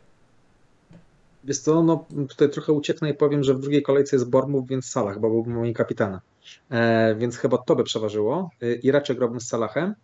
Wiesz 1.43 1.59
co, 1.59 1.83
no 1.83 2.05
tutaj 2.29 2.49
trochę 2.49 2.73
ucieknę 2.73 3.09
i 3.09 3.13
powiem, 3.13 3.43
że 3.43 3.53
w 3.53 3.59
drugiej 3.59 3.81
kolejce 3.81 4.15
jest 4.15 4.29
Bormów, 4.29 4.67
więc 4.67 4.85
Salah, 4.85 5.19
bo 5.19 5.29
byłbym 5.29 5.53
moim 5.53 5.73
kapitanem. 5.73 6.19
E, 6.69 7.15
więc 7.15 7.37
chyba 7.37 7.57
to 7.57 7.75
by 7.75 7.83
przeważyło 7.83 8.49
e, 8.61 8.73
i 8.73 8.91
raczej 8.91 9.15
grałbym 9.15 9.41
z 9.41 9.47
Salahem. 9.47 9.95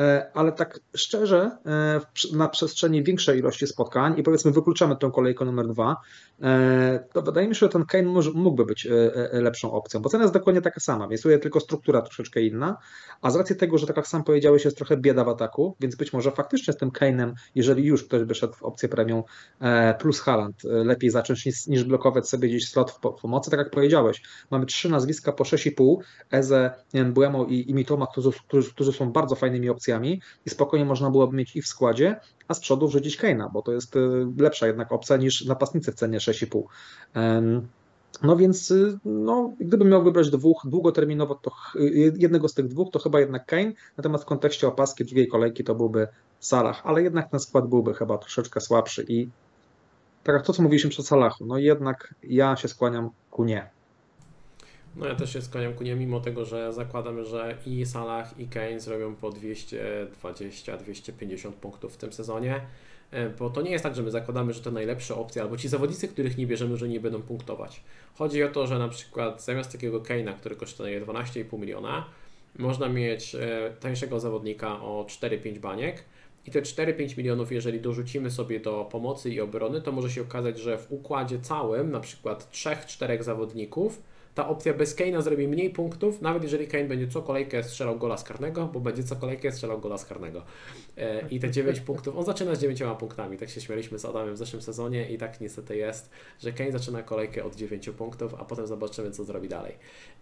E, 0.00 0.30
ale 0.34 0.52
tak 0.52 0.80
szczerze, 0.96 1.58
e, 1.66 2.00
na 2.36 2.48
przestrzeni 2.48 3.02
większej 3.02 3.38
ilości 3.38 3.66
spotkań 3.66 4.18
i 4.18 4.22
powiedzmy 4.22 4.50
wykluczamy 4.50 4.96
tą 4.96 5.10
kolejkę 5.10 5.44
numer 5.44 5.68
dwa, 5.68 5.96
e, 6.42 7.04
to 7.12 7.22
wydaje 7.22 7.48
mi 7.48 7.54
się, 7.54 7.58
że 7.58 7.68
ten 7.68 7.84
Kane 7.84 8.20
mógłby 8.34 8.64
być 8.64 8.88
lepszą 9.32 9.72
opcją, 9.72 10.00
bo 10.00 10.08
cena 10.08 10.24
jest 10.24 10.34
dokładnie 10.34 10.62
taka 10.62 10.80
sama, 10.80 11.08
więc 11.08 11.22
tutaj 11.22 11.40
tylko 11.40 11.60
struktura 11.60 12.02
troszeczkę 12.02 12.42
inna, 12.42 12.76
a 13.22 13.30
z 13.30 13.36
racji 13.36 13.56
tego, 13.56 13.78
że 13.78 13.86
tak 13.86 13.96
jak 13.96 14.06
sam 14.06 14.24
powiedziałeś, 14.24 14.64
jest 14.64 14.76
trochę 14.76 14.96
bieda 14.96 15.24
w 15.24 15.28
ataku, 15.28 15.76
więc 15.80 15.96
być 15.96 16.12
może 16.12 16.30
faktycznie 16.30 16.72
z 16.72 16.76
tym 16.76 16.90
Kane'em, 16.90 17.32
jeżeli 17.54 17.84
już 17.84 18.04
ktoś 18.04 18.24
by 18.24 18.34
szedł 18.34 18.54
w 18.54 18.62
opcję 18.62 18.88
premium 18.88 19.22
plus 19.98 20.20
Haaland, 20.20 20.64
e, 20.64 20.68
lepiej 20.68 21.10
zacząć 21.10 21.46
niż, 21.46 21.66
niż 21.66 21.84
blokować 21.84 22.28
sobie 22.28 22.48
gdzieś 22.48 22.68
slot 22.68 22.90
w 22.90 23.00
po- 23.00 23.12
w 23.12 23.20
pomocy, 23.20 23.50
tak 23.50 23.58
jak 23.58 23.70
powiedziałeś, 23.70 24.22
mamy 24.50 24.66
trzy 24.66 24.88
nazwiska 24.88 25.32
po 25.32 25.44
6,5, 25.44 25.96
Eze, 26.30 26.70
Buemo 27.12 27.44
i, 27.44 27.70
i 27.70 27.74
Mitoma, 27.74 28.06
którzy, 28.06 28.30
którzy, 28.48 28.70
którzy 28.70 28.92
są 28.92 29.12
bardzo 29.12 29.34
fajnymi 29.34 29.68
opcjami 29.68 29.81
i 30.46 30.50
spokojnie 30.50 30.84
można 30.86 31.10
byłoby 31.10 31.36
mieć 31.36 31.56
ich 31.56 31.64
w 31.64 31.68
składzie, 31.68 32.20
a 32.48 32.54
z 32.54 32.60
przodu 32.60 32.88
wrzucić 32.88 33.18
Kane'a, 33.18 33.52
bo 33.52 33.62
to 33.62 33.72
jest 33.72 33.96
e, 33.96 34.00
lepsza 34.38 34.66
jednak 34.66 34.92
opcja 34.92 35.16
niż 35.16 35.44
napastnicy 35.44 35.92
w 35.92 35.94
cenie 35.94 36.18
6,5. 36.18 36.62
Em, 37.14 37.68
No 38.22 38.36
więc, 38.36 38.70
y, 38.70 38.98
no, 39.04 39.52
gdybym 39.60 39.88
miał 39.88 40.02
wybrać 40.02 40.30
dwóch 40.30 40.62
długoterminowo, 40.64 41.34
to 41.34 41.50
y, 41.76 42.14
jednego 42.16 42.48
z 42.48 42.54
tych 42.54 42.68
dwóch, 42.68 42.90
to 42.92 42.98
chyba 42.98 43.20
jednak 43.20 43.46
Kane, 43.46 43.72
natomiast 43.96 44.24
w 44.24 44.26
kontekście 44.26 44.68
opaski 44.68 45.04
drugiej 45.04 45.28
kolejki 45.28 45.64
to 45.64 45.74
byłby 45.74 46.08
Salah, 46.40 46.86
ale 46.86 47.02
jednak 47.02 47.30
ten 47.30 47.40
skład 47.40 47.68
byłby 47.68 47.94
chyba 47.94 48.18
troszeczkę 48.18 48.60
słabszy 48.60 49.04
i 49.08 49.28
tak 50.24 50.34
jak 50.34 50.46
to, 50.46 50.52
co 50.52 50.62
mówiliśmy 50.62 50.90
przy 50.90 51.02
Salahu, 51.02 51.46
no 51.46 51.58
jednak 51.58 52.14
ja 52.22 52.56
się 52.56 52.68
skłaniam 52.68 53.10
ku 53.30 53.44
nie. 53.44 53.70
No 54.96 55.06
ja 55.06 55.14
też 55.14 55.32
się 55.32 55.42
skłaniam 55.42 55.74
ku 55.74 55.84
nie, 55.84 55.94
mimo 55.94 56.20
tego, 56.20 56.44
że 56.44 56.72
zakładam, 56.72 57.24
że 57.24 57.56
i 57.66 57.86
Salah 57.86 58.40
i 58.40 58.48
Kane 58.48 58.80
zrobią 58.80 59.14
po 59.14 59.30
220-250 59.30 61.52
punktów 61.52 61.94
w 61.94 61.96
tym 61.96 62.12
sezonie, 62.12 62.60
e, 63.10 63.30
bo 63.30 63.50
to 63.50 63.62
nie 63.62 63.70
jest 63.70 63.84
tak, 63.84 63.94
że 63.94 64.02
my 64.02 64.10
zakładamy, 64.10 64.52
że 64.52 64.60
to 64.60 64.70
najlepsze 64.70 65.14
opcje, 65.14 65.42
albo 65.42 65.56
ci 65.56 65.68
zawodnicy, 65.68 66.08
których 66.08 66.38
nie 66.38 66.46
bierzemy, 66.46 66.76
że 66.76 66.88
nie 66.88 67.00
będą 67.00 67.22
punktować. 67.22 67.80
Chodzi 68.14 68.42
o 68.42 68.48
to, 68.48 68.66
że 68.66 68.78
na 68.78 68.88
przykład 68.88 69.44
zamiast 69.44 69.72
takiego 69.72 70.00
Kane'a, 70.00 70.34
który 70.34 70.56
kosztuje 70.56 71.00
12,5 71.00 71.58
miliona, 71.58 72.04
można 72.58 72.88
mieć 72.88 73.34
e, 73.34 73.72
tańszego 73.80 74.20
zawodnika 74.20 74.82
o 74.82 75.06
4-5 75.08 75.58
baniek 75.58 76.04
i 76.46 76.50
te 76.50 76.62
4-5 76.62 77.18
milionów, 77.18 77.52
jeżeli 77.52 77.80
dorzucimy 77.80 78.30
sobie 78.30 78.60
do 78.60 78.88
pomocy 78.90 79.30
i 79.30 79.40
obrony, 79.40 79.80
to 79.80 79.92
może 79.92 80.10
się 80.10 80.22
okazać, 80.22 80.58
że 80.58 80.78
w 80.78 80.92
układzie 80.92 81.40
całym, 81.40 81.90
na 81.90 82.00
przykład 82.00 82.48
3-4 82.52 83.22
zawodników, 83.22 84.02
ta 84.34 84.48
opcja 84.48 84.74
bez 84.74 84.96
Kane'a 84.96 85.22
zrobi 85.22 85.48
mniej 85.48 85.70
punktów, 85.70 86.22
nawet 86.22 86.42
jeżeli 86.42 86.66
Kane 86.68 86.84
będzie 86.84 87.08
co 87.08 87.22
kolejkę 87.22 87.62
strzelał 87.62 87.98
gola 87.98 88.16
z 88.16 88.24
karnego, 88.24 88.66
bo 88.66 88.80
będzie 88.80 89.02
co 89.02 89.16
kolejkę 89.16 89.52
strzelał 89.52 89.80
gola 89.80 89.98
z 89.98 90.04
karnego. 90.04 90.42
E, 90.96 91.28
I 91.30 91.40
te 91.40 91.50
9 91.50 91.80
punktów, 91.90 92.16
on 92.16 92.24
zaczyna 92.24 92.54
z 92.54 92.60
9 92.60 92.82
punktami, 92.98 93.38
tak 93.38 93.50
się 93.50 93.60
śmialiśmy 93.60 93.98
z 93.98 94.04
Adamem 94.04 94.34
w 94.34 94.38
zeszłym 94.38 94.62
sezonie 94.62 95.10
i 95.10 95.18
tak 95.18 95.40
niestety 95.40 95.76
jest, 95.76 96.10
że 96.40 96.52
Kane 96.52 96.72
zaczyna 96.72 97.02
kolejkę 97.02 97.44
od 97.44 97.56
9 97.56 97.90
punktów, 97.90 98.34
a 98.34 98.44
potem 98.44 98.66
zobaczymy 98.66 99.10
co 99.10 99.24
zrobi 99.24 99.48
dalej. 99.48 99.74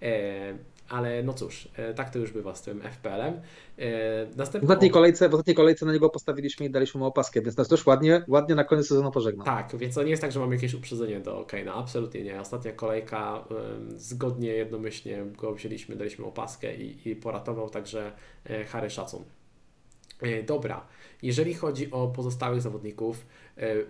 E, 0.03 0.55
ale 0.89 1.23
no 1.23 1.35
cóż, 1.35 1.69
e, 1.77 1.95
tak 1.95 2.11
to 2.11 2.19
już 2.19 2.33
bywa 2.33 2.55
z 2.55 2.63
tym 2.63 2.83
FPL-em. 2.83 3.41
E, 3.81 4.27
W 4.27 4.37
następna 4.37 4.67
ostatniej 4.67 4.91
kolejce, 4.91 5.29
w 5.29 5.35
ostatniej 5.35 5.57
kolejce 5.57 5.87
na 5.87 5.93
niego 5.93 6.11
postawiliśmy 6.11 6.67
i 6.67 6.71
daliśmy 6.71 6.99
mu 6.99 7.07
opaskę, 7.07 7.43
więc 7.43 7.57
nas 7.57 7.69
też 7.69 7.87
ładnie, 7.87 8.25
ładnie 8.29 8.55
na 8.55 8.65
koniec 8.65 8.89
sezonu 8.89 9.11
pożegnał. 9.11 9.47
Tak, 9.47 9.77
więc 9.77 9.95
to 9.95 10.03
nie 10.03 10.11
jest 10.11 10.23
tak, 10.23 10.33
że 10.33 10.41
mamy 10.41 10.55
jakieś 10.55 10.75
uprzedzenie 10.75 11.21
do 11.21 11.43
Kane'a, 11.45 11.71
absolutnie 11.75 12.23
nie. 12.23 12.41
Ostatnia 12.41 12.73
kolejka 12.73 13.45
zgodnie, 13.97 14.49
jednomyślnie 14.49 15.25
go 15.39 15.55
wzięliśmy, 15.55 15.97
daliśmy 15.97 16.25
opaskę 16.25 16.77
i, 16.77 17.09
i 17.09 17.17
poratował, 17.17 17.71
także 17.71 18.13
e, 18.45 18.65
Harry 18.65 18.91
szacun. 18.91 19.25
E, 20.23 20.43
Dobra, 20.43 20.87
jeżeli 21.23 21.55
chodzi 21.55 21.91
o 21.91 22.09
pozostałych 22.09 22.61
zawodników, 22.63 23.27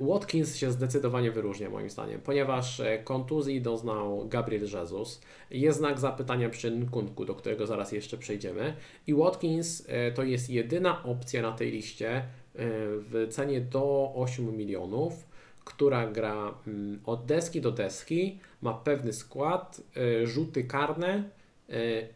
Watkins 0.01 0.57
się 0.57 0.73
zdecydowanie 0.73 1.31
wyróżnia 1.31 1.71
moim 1.71 1.91
zdaniem, 1.91 2.21
ponieważ 2.21 2.81
e, 2.81 2.99
kontuzji 2.99 3.63
doznał 3.63 4.29
Gabriel 4.29 4.63
Jesus, 4.63 5.21
jest 5.51 5.79
znak 5.79 5.99
zapytania 5.99 6.51
przy 6.51 6.71
Nkunku, 6.71 7.25
do 7.25 7.35
którego 7.35 7.67
zaraz 7.67 7.93
jeszcze 7.93 8.19
przejdziemy 8.19 8.77
i 9.07 9.15
Watkins 9.15 9.85
e, 9.89 10.13
to 10.13 10.23
jest 10.23 10.51
jedyna 10.51 11.05
opcja 11.05 11.43
na 11.43 11.53
tej 11.53 11.71
liście, 11.71 12.25
w 12.55 13.27
cenie 13.31 13.61
do 13.61 14.13
8 14.15 14.57
milionów, 14.57 15.27
która 15.65 16.07
gra 16.07 16.55
mm, 16.67 17.01
od 17.07 17.27
deski 17.27 17.61
do 17.61 17.71
deski, 17.71 18.39
ma 18.63 18.75
pewny 18.75 19.13
skład, 19.13 19.81
rzuty 20.25 20.65
karne 20.65 21.25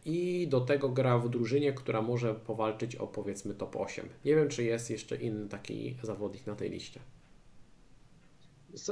i 0.05 0.47
do 0.49 0.61
tego 0.61 0.89
gra 0.89 1.17
w 1.17 1.29
drużynie, 1.29 1.73
która 1.73 2.01
może 2.01 2.35
powalczyć 2.35 2.95
o 2.95 3.07
powiedzmy 3.07 3.53
top 3.53 3.75
8. 3.75 4.09
Nie 4.25 4.35
wiem, 4.35 4.49
czy 4.49 4.63
jest 4.63 4.89
jeszcze 4.89 5.15
inny 5.15 5.49
taki 5.49 5.95
zawodnik 6.03 6.47
na 6.47 6.55
tej 6.55 6.69
liście. 6.69 6.99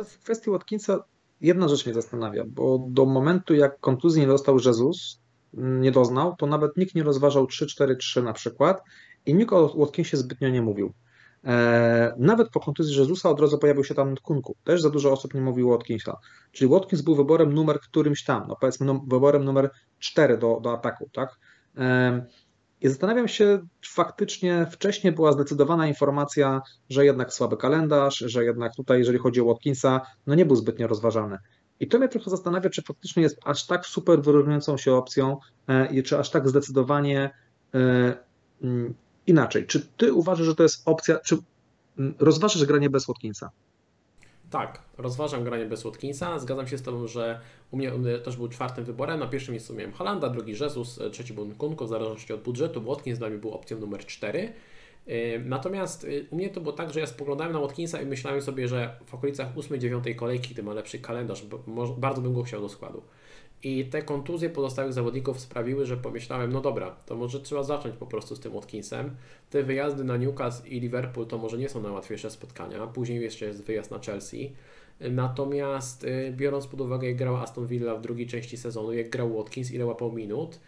W 0.06 0.20
kwestii 0.20 0.52
Watkinsa 0.52 1.04
jedna 1.42 1.68
rzecz 1.68 1.86
mnie 1.86 1.94
zastanawia, 1.94 2.44
bo 2.48 2.86
do 2.90 3.06
momentu 3.06 3.54
jak 3.54 3.80
kontuzji 3.80 4.22
nie 4.22 4.28
dostał 4.28 4.58
Jezus, 4.66 5.22
nie 5.54 5.92
doznał, 5.92 6.36
to 6.36 6.46
nawet 6.46 6.78
nikt 6.78 6.96
nie 6.96 7.04
rozważał 7.04 7.46
3-4-3 7.46 8.24
na 8.24 8.34
przykład 8.34 8.82
i 9.26 9.36
nikt 9.36 9.54
o 9.54 9.74
Watkinsie 9.78 10.18
zbytnio 10.18 10.50
nie 10.50 10.62
mówił. 10.62 10.94
E, 11.44 12.16
nawet 12.18 12.50
po 12.50 12.60
kontuzji 12.60 13.00
Jezusa 13.00 13.30
od 13.30 13.40
razu 13.40 13.58
pojawił 13.58 13.84
się 13.84 13.96
tam 13.96 14.16
Kunku. 14.18 14.56
Też 14.64 14.82
za 14.82 14.90
dużo 14.90 15.12
osób 15.12 15.34
nie 15.34 15.42
mówiło 15.42 15.72
Watkinsa. 15.72 16.18
Czyli 16.52 16.72
Watkins 16.72 17.02
był 17.02 17.16
wyborem 17.16 17.54
numer 17.54 17.80
którymś 17.80 18.24
tam, 18.24 18.46
no 18.48 18.56
powiedzmy 18.62 19.00
wyborem 19.08 19.44
numer 19.44 19.70
4 20.00 20.38
do, 20.38 20.60
do 20.64 20.74
ataku, 20.74 21.10
tak? 21.14 21.40
E, 22.84 22.88
I 22.88 22.90
zastanawiam 22.90 23.28
się, 23.28 23.68
czy 23.82 23.94
faktycznie 23.94 24.68
wcześniej 24.72 25.14
była 25.14 25.32
zdecydowana 25.32 25.88
informacja, 25.88 26.62
że 26.90 27.06
jednak 27.06 27.34
słaby 27.34 27.58
kalendarz, 27.58 28.18
że 28.18 28.44
jednak 28.44 28.76
tutaj, 28.76 29.00
jeżeli 29.00 29.18
chodzi 29.18 29.42
o 29.42 29.46
Watkinsa, 29.46 30.02
no 30.28 30.36
nie 30.36 30.46
był 30.46 30.56
zbytnio 30.56 30.88
rozważany. 30.88 31.38
I 31.80 31.88
to 31.88 32.00
mnie 32.00 32.10
trochę 32.10 32.30
zastanawia, 32.30 32.70
czy 32.70 32.82
faktycznie 32.82 33.24
jest 33.24 33.40
aż 33.46 33.66
tak 33.68 33.86
super 33.86 34.22
wyróżniającą 34.22 34.78
się 34.78 34.94
opcją 34.94 35.38
e, 35.68 35.94
i 35.94 36.04
czy 36.04 36.20
aż 36.20 36.30
tak 36.30 36.50
zdecydowanie 36.50 37.32
mm, 38.62 38.94
inaczej. 39.28 39.68
Czy 39.68 39.88
ty 39.98 40.14
uważasz, 40.14 40.46
że 40.46 40.56
to 40.56 40.64
jest 40.64 40.82
opcja, 40.86 41.20
czy 41.20 41.38
mm, 42.00 42.16
rozważasz 42.20 42.66
granie 42.66 42.90
bez 42.90 43.06
Watkinsa? 43.06 43.50
Tak, 44.54 44.82
rozważam 44.98 45.44
granie 45.44 45.66
bez 45.66 45.84
Watkinsa. 45.84 46.40
Zgadzam 46.40 46.68
się 46.68 46.78
z 46.78 46.82
Tobą, 46.82 47.08
że 47.08 47.40
u 47.72 47.78
mnie, 47.78 47.92
mnie 47.92 48.20
też 48.20 48.38
był 48.38 48.48
czwartym 48.48 48.86
wyborem. 48.86 49.20
Na 49.20 49.28
pierwszym 49.28 49.52
miejscu 49.52 49.76
miałem 49.76 49.94
Halanda, 49.94 50.30
drugi 50.30 50.52
Jesus, 50.62 51.02
e, 51.02 51.10
trzeci 51.10 51.34
był 51.34 51.46
Nkunku, 51.46 51.86
w 51.86 51.90
zależności 51.90 52.34
od 52.34 52.42
budżetu. 52.42 52.82
Watkins 52.82 53.20
dla 53.20 53.30
mnie 53.30 53.38
był 53.38 53.52
opcją 53.52 53.80
numer 53.80 54.06
4. 54.06 54.54
E, 55.08 55.40
natomiast 55.40 56.04
e, 56.06 56.08
u 56.32 56.36
mnie 56.36 56.50
to 56.50 56.62
było 56.62 56.74
tak, 56.74 56.94
że 56.94 57.00
ja 57.00 57.08
spoglądałem 57.08 57.54
na 57.54 57.60
Watkinsa 57.60 58.02
i 58.02 58.06
myślałem 58.06 58.42
sobie, 58.42 58.68
że 58.68 58.96
w 59.06 59.14
okolicach 59.14 59.56
8-9 59.56 60.16
kolejki, 60.16 60.54
gdy 60.54 60.64
ma 60.64 60.74
lepszy 60.74 61.00
kalendarz, 61.00 61.46
bardzo 61.98 62.22
bym 62.22 62.34
go 62.34 62.44
chciał 62.44 62.62
do 62.62 62.70
składu. 62.70 63.02
I 63.64 63.86
te 63.86 64.02
kontuzje 64.02 64.50
pozostałych 64.50 64.94
zawodników 64.94 65.40
sprawiły, 65.40 65.86
że 65.86 65.98
pomyślałem, 65.98 66.52
no 66.52 66.62
dobra, 66.62 66.96
to 67.06 67.16
może 67.16 67.40
trzeba 67.40 67.64
zacząć 67.64 67.96
po 67.96 68.06
prostu 68.06 68.36
z 68.36 68.40
tym 68.40 68.52
Watkinsem. 68.52 69.16
Te 69.50 69.64
wyjazdy 69.64 70.04
na 70.04 70.18
Newcastle 70.18 70.70
i 70.70 70.80
Liverpool 70.80 71.28
to 71.28 71.38
może 71.38 71.58
nie 71.58 71.70
są 71.70 71.82
najłatwiejsze 71.82 72.32
spotkania. 72.32 72.88
Później 72.88 73.22
jeszcze 73.22 73.46
jest 73.46 73.64
wyjazd 73.64 73.92
na 73.92 74.00
Chelsea. 74.00 74.54
Natomiast 75.00 76.04
y, 76.04 76.34
biorąc 76.38 76.68
pod 76.68 76.82
uwagę, 76.82 77.08
jak 77.08 77.18
grał 77.18 77.36
Aston 77.36 77.68
Villa 77.68 77.96
w 77.96 78.02
drugiej 78.02 78.28
części 78.28 78.58
sezonu, 78.58 78.94
jak 78.94 79.10
grał 79.10 79.38
Watkins, 79.38 79.72
ile 79.72 79.86
łapał 79.86 80.12
minut, 80.12 80.60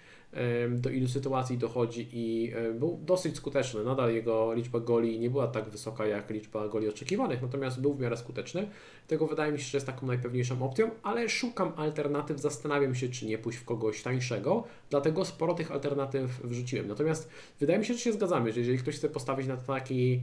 do 0.70 0.90
ilu 0.90 1.08
sytuacji 1.08 1.58
dochodzi 1.58 2.08
i 2.14 2.54
był 2.80 3.00
dosyć 3.06 3.38
skuteczny. 3.38 3.84
Nadal 3.84 4.14
jego 4.14 4.54
liczba 4.54 4.80
goli 4.80 5.20
nie 5.20 5.30
była 5.30 5.48
tak 5.48 5.70
wysoka 5.70 6.06
jak 6.06 6.30
liczba 6.30 6.68
goli 6.68 6.90
oczekiwanych, 6.90 7.42
natomiast 7.42 7.82
był 7.82 7.94
w 7.94 8.00
miarę 8.00 8.18
skuteczny. 8.18 8.68
Tego 9.08 9.28
wydaje 9.28 9.52
mi 9.52 9.60
się, 9.60 9.66
że 9.66 9.78
jest 9.78 9.88
taką 9.88 10.08
najpewniejszą 10.08 10.66
opcją, 10.66 10.90
ale 11.04 11.30
szukam 11.30 11.72
alternatyw, 11.76 12.40
zastanawiam 12.40 12.96
się, 12.96 13.10
czy 13.10 13.26
nie 13.26 13.38
pójść 13.38 13.60
w 13.60 13.66
kogoś 13.66 14.04
tańszego, 14.04 14.64
dlatego 14.90 15.26
sporo 15.26 15.54
tych 15.54 15.72
alternatyw 15.72 16.42
wrzuciłem. 16.44 16.88
Natomiast 16.88 17.30
wydaje 17.60 17.80
mi 17.80 17.86
się, 17.86 17.94
że 17.94 18.00
się 18.00 18.14
zgadzamy, 18.14 18.54
że 18.54 18.60
jeżeli 18.60 18.78
ktoś 18.78 18.96
chce 18.96 19.10
postawić 19.10 19.48
na 19.48 19.58
taki 19.58 20.22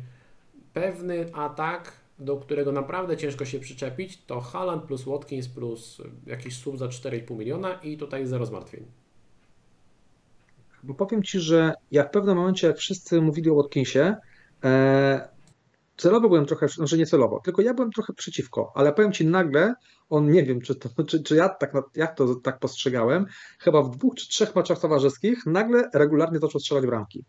pewny 0.72 1.34
atak, 1.34 1.92
do 2.18 2.36
którego 2.36 2.72
naprawdę 2.72 3.16
ciężko 3.16 3.44
się 3.44 3.58
przyczepić, 3.58 4.24
to 4.26 4.40
Haaland 4.40 4.82
plus 4.82 5.02
Watkins 5.04 5.48
plus 5.48 6.02
jakiś 6.26 6.56
sub 6.56 6.78
za 6.78 6.86
4,5 6.86 7.36
miliona 7.36 7.74
i 7.74 7.96
tutaj 7.96 8.26
zero 8.26 8.46
zmartwień. 8.46 9.01
Bo 10.82 10.94
powiem 10.94 11.22
Ci, 11.22 11.40
że 11.40 11.74
jak 11.90 12.08
w 12.08 12.10
pewnym 12.10 12.36
momencie, 12.36 12.66
jak 12.66 12.76
wszyscy 12.76 13.20
mówili 13.20 13.50
o 13.50 13.54
Watkinsie, 13.54 14.16
e, 14.64 15.28
celowo 15.96 16.28
byłem 16.28 16.46
trochę, 16.46 16.68
znaczy 16.68 16.98
nie 16.98 17.06
celowo, 17.06 17.40
tylko 17.44 17.62
ja 17.62 17.74
byłem 17.74 17.90
trochę 17.90 18.12
przeciwko, 18.12 18.72
ale 18.74 18.92
powiem 18.92 19.12
Ci 19.12 19.26
nagle, 19.26 19.74
on 20.10 20.30
nie 20.30 20.42
wiem, 20.42 20.60
czy, 20.60 20.74
to, 20.74 20.88
czy, 21.08 21.22
czy 21.22 21.36
ja 21.36 21.48
tak, 21.48 21.72
jak 21.94 22.16
to 22.16 22.34
tak 22.34 22.58
postrzegałem, 22.58 23.26
chyba 23.58 23.82
w 23.82 23.96
dwóch 23.96 24.14
czy 24.14 24.28
trzech 24.28 24.56
meczach 24.56 24.80
towarzyskich 24.80 25.46
nagle 25.46 25.90
regularnie 25.94 26.38
zaczął 26.38 26.60
strzelać 26.60 26.86
bramki. 26.86 27.24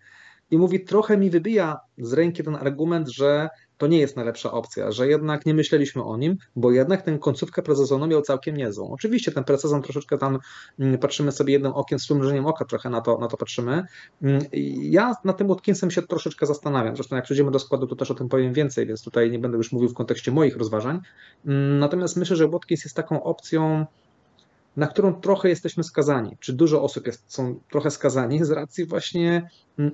I 0.51 0.57
mówi, 0.57 0.83
trochę 0.83 1.17
mi 1.17 1.29
wybija 1.29 1.79
z 1.97 2.13
ręki 2.13 2.43
ten 2.43 2.55
argument, 2.55 3.09
że 3.09 3.49
to 3.77 3.87
nie 3.87 3.99
jest 3.99 4.15
najlepsza 4.15 4.51
opcja, 4.51 4.91
że 4.91 5.07
jednak 5.07 5.45
nie 5.45 5.53
myśleliśmy 5.53 6.03
o 6.03 6.17
nim, 6.17 6.37
bo 6.55 6.71
jednak 6.71 7.01
tę 7.01 7.17
końcówkę 7.19 7.61
prezesonu 7.61 8.07
miał 8.07 8.21
całkiem 8.21 8.57
niezłą. 8.57 8.91
Oczywiście 8.91 9.31
ten 9.31 9.43
prezesjon 9.43 9.81
troszeczkę 9.81 10.17
tam 10.17 10.39
mm, 10.79 10.97
patrzymy 10.97 11.31
sobie 11.31 11.53
jednym 11.53 11.73
okiem, 11.73 11.99
z 11.99 12.03
przymrużeniem 12.05 12.45
oka 12.45 12.65
trochę 12.65 12.89
na 12.89 13.01
to, 13.01 13.17
na 13.17 13.27
to 13.27 13.37
patrzymy. 13.37 13.83
Mm, 14.21 14.41
ja 14.81 15.15
na 15.23 15.33
tym 15.33 15.47
Watkinsem 15.47 15.91
się 15.91 16.01
troszeczkę 16.01 16.45
zastanawiam, 16.45 16.95
zresztą 16.95 17.15
jak 17.15 17.25
przejdziemy 17.25 17.51
do 17.51 17.59
składu, 17.59 17.87
to 17.87 17.95
też 17.95 18.11
o 18.11 18.15
tym 18.15 18.29
powiem 18.29 18.53
więcej, 18.53 18.87
więc 18.87 19.03
tutaj 19.03 19.31
nie 19.31 19.39
będę 19.39 19.57
już 19.57 19.71
mówił 19.71 19.89
w 19.89 19.93
kontekście 19.93 20.31
moich 20.31 20.57
rozważań. 20.57 20.99
Mm, 21.45 21.79
natomiast 21.79 22.17
myślę, 22.17 22.35
że 22.35 22.47
Watkins 22.47 22.83
jest 22.83 22.95
taką 22.95 23.23
opcją, 23.23 23.85
na 24.77 24.87
którą 24.87 25.13
trochę 25.13 25.49
jesteśmy 25.49 25.83
skazani, 25.83 26.37
czy 26.39 26.53
dużo 26.53 26.83
osób 26.83 27.07
jest, 27.07 27.23
są 27.27 27.59
trochę 27.71 27.91
skazani 27.91 28.45
z 28.45 28.51
racji 28.51 28.85
właśnie 28.85 29.49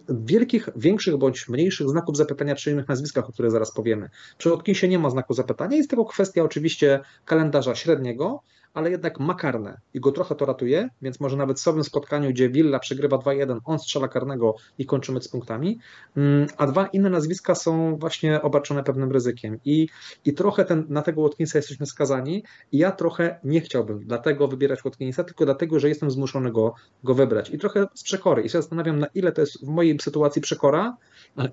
wielkich, 0.09 0.69
większych 0.75 1.17
bądź 1.17 1.49
mniejszych 1.49 1.89
znaków 1.89 2.17
zapytania 2.17 2.55
przy 2.55 2.71
innych 2.71 2.87
nazwiskach, 2.87 3.29
o 3.29 3.31
których 3.31 3.51
zaraz 3.51 3.71
powiemy. 3.71 4.09
Przy 4.37 4.49
Watkinsie 4.49 4.87
nie 4.87 4.99
ma 4.99 5.09
znaku 5.09 5.33
zapytania, 5.33 5.77
jest 5.77 5.89
tylko 5.89 6.05
kwestia 6.05 6.43
oczywiście 6.43 6.99
kalendarza 7.25 7.75
średniego, 7.75 8.43
ale 8.73 8.91
jednak 8.91 9.19
ma 9.19 9.35
karne 9.35 9.77
i 9.93 9.99
go 9.99 10.11
trochę 10.11 10.35
to 10.35 10.45
ratuje, 10.45 10.89
więc 11.01 11.19
może 11.19 11.37
nawet 11.37 11.57
w 11.57 11.61
sobie 11.61 11.83
spotkaniu, 11.83 12.29
gdzie 12.29 12.49
Villa 12.49 12.79
przegrywa 12.79 13.17
2-1, 13.17 13.59
on 13.65 13.79
strzela 13.79 14.07
karnego 14.07 14.55
i 14.77 14.85
kończymy 14.85 15.21
z 15.21 15.27
punktami, 15.27 15.79
mm, 16.17 16.47
a 16.57 16.67
dwa 16.67 16.87
inne 16.87 17.09
nazwiska 17.09 17.55
są 17.55 17.97
właśnie 17.97 18.41
obarczone 18.41 18.83
pewnym 18.83 19.11
ryzykiem. 19.11 19.59
I, 19.65 19.87
i 20.25 20.33
trochę 20.33 20.65
ten, 20.65 20.85
na 20.89 21.01
tego 21.01 21.21
Watkinsa 21.21 21.57
jesteśmy 21.57 21.85
skazani 21.85 22.43
i 22.71 22.77
ja 22.77 22.91
trochę 22.91 23.39
nie 23.43 23.61
chciałbym 23.61 23.99
dlatego 24.05 24.47
wybierać 24.47 24.83
Watkinsa, 24.83 25.23
tylko 25.23 25.45
dlatego, 25.45 25.79
że 25.79 25.89
jestem 25.89 26.11
zmuszony 26.11 26.51
go, 26.51 26.73
go 27.03 27.13
wybrać. 27.13 27.49
I 27.49 27.57
trochę 27.57 27.87
z 27.93 28.03
przekory. 28.03 28.41
I 28.41 28.49
się 28.49 28.61
zastanawiam 28.61 28.99
na 28.99 29.07
ile 29.15 29.31
to 29.31 29.41
jest 29.41 29.65
mojej 29.69 29.97
sytuacji 29.99 30.41
przekora, 30.41 30.97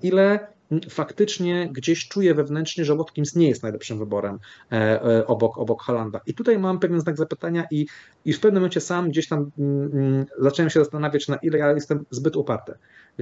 ile 0.03 0.47
faktycznie 0.89 1.69
gdzieś 1.71 2.07
czuję 2.07 2.33
wewnętrznie, 2.33 2.85
że 2.85 2.95
Watkins 2.95 3.35
nie 3.35 3.47
jest 3.47 3.63
najlepszym 3.63 3.99
wyborem 3.99 4.39
e, 4.71 4.75
e, 5.03 5.27
obok, 5.27 5.57
obok 5.57 5.83
Halanda. 5.83 6.19
I 6.25 6.33
tutaj 6.33 6.59
mam 6.59 6.79
pewien 6.79 6.99
znak 6.99 7.17
zapytania 7.17 7.65
i, 7.71 7.85
i 8.25 8.33
w 8.33 8.39
pewnym 8.39 8.61
momencie 8.61 8.81
sam 8.81 9.09
gdzieś 9.09 9.27
tam 9.27 9.51
mm, 9.59 9.91
mm 9.93 10.25
zacząłem 10.39 10.69
się 10.69 10.79
zastanawiać, 10.79 11.27
na 11.27 11.35
ile 11.35 11.57
ja 11.57 11.71
jestem 11.71 12.05
zbyt 12.09 12.35
uparty. 12.35 12.73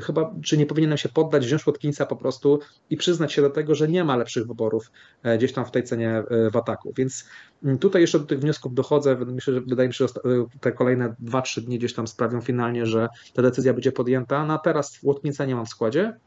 Chyba, 0.01 0.33
czy 0.43 0.57
nie 0.57 0.65
powinienem 0.65 0.97
się 0.97 1.09
poddać, 1.09 1.45
wziąć 1.45 1.63
Watkinsa 1.63 2.05
po 2.05 2.15
prostu 2.15 2.59
i 2.89 2.97
przyznać 2.97 3.33
się 3.33 3.41
do 3.41 3.49
tego, 3.49 3.75
że 3.75 3.87
nie 3.87 4.03
ma 4.03 4.15
lepszych 4.15 4.47
wyborów 4.47 4.91
e, 5.23 5.37
gdzieś 5.37 5.53
tam 5.53 5.65
w 5.65 5.71
tej 5.71 5.83
cenie 5.83 6.23
w 6.51 6.55
ataku. 6.57 6.93
Więc 6.97 7.25
mm, 7.63 7.77
tutaj 7.77 8.01
jeszcze 8.01 8.19
do 8.19 8.25
tych 8.25 8.39
wniosków 8.39 8.73
dochodzę. 8.73 9.15
Myślę, 9.15 9.53
że 9.53 9.61
wydaje 9.61 9.87
mi 9.87 9.93
się, 9.93 10.07
że 10.07 10.13
te 10.59 10.71
kolejne 10.71 11.15
2-3 11.23 11.61
dni 11.61 11.77
gdzieś 11.79 11.93
tam 11.93 12.07
sprawią 12.07 12.41
finalnie, 12.41 12.85
że 12.85 13.07
ta 13.33 13.41
decyzja 13.41 13.73
będzie 13.73 13.91
podjęta. 13.91 14.45
Na 14.45 14.57
teraz 14.57 14.99
Watkinsa 15.03 15.45
nie 15.45 15.55
mam 15.55 15.65
w 15.65 15.69
składzie, 15.69 16.17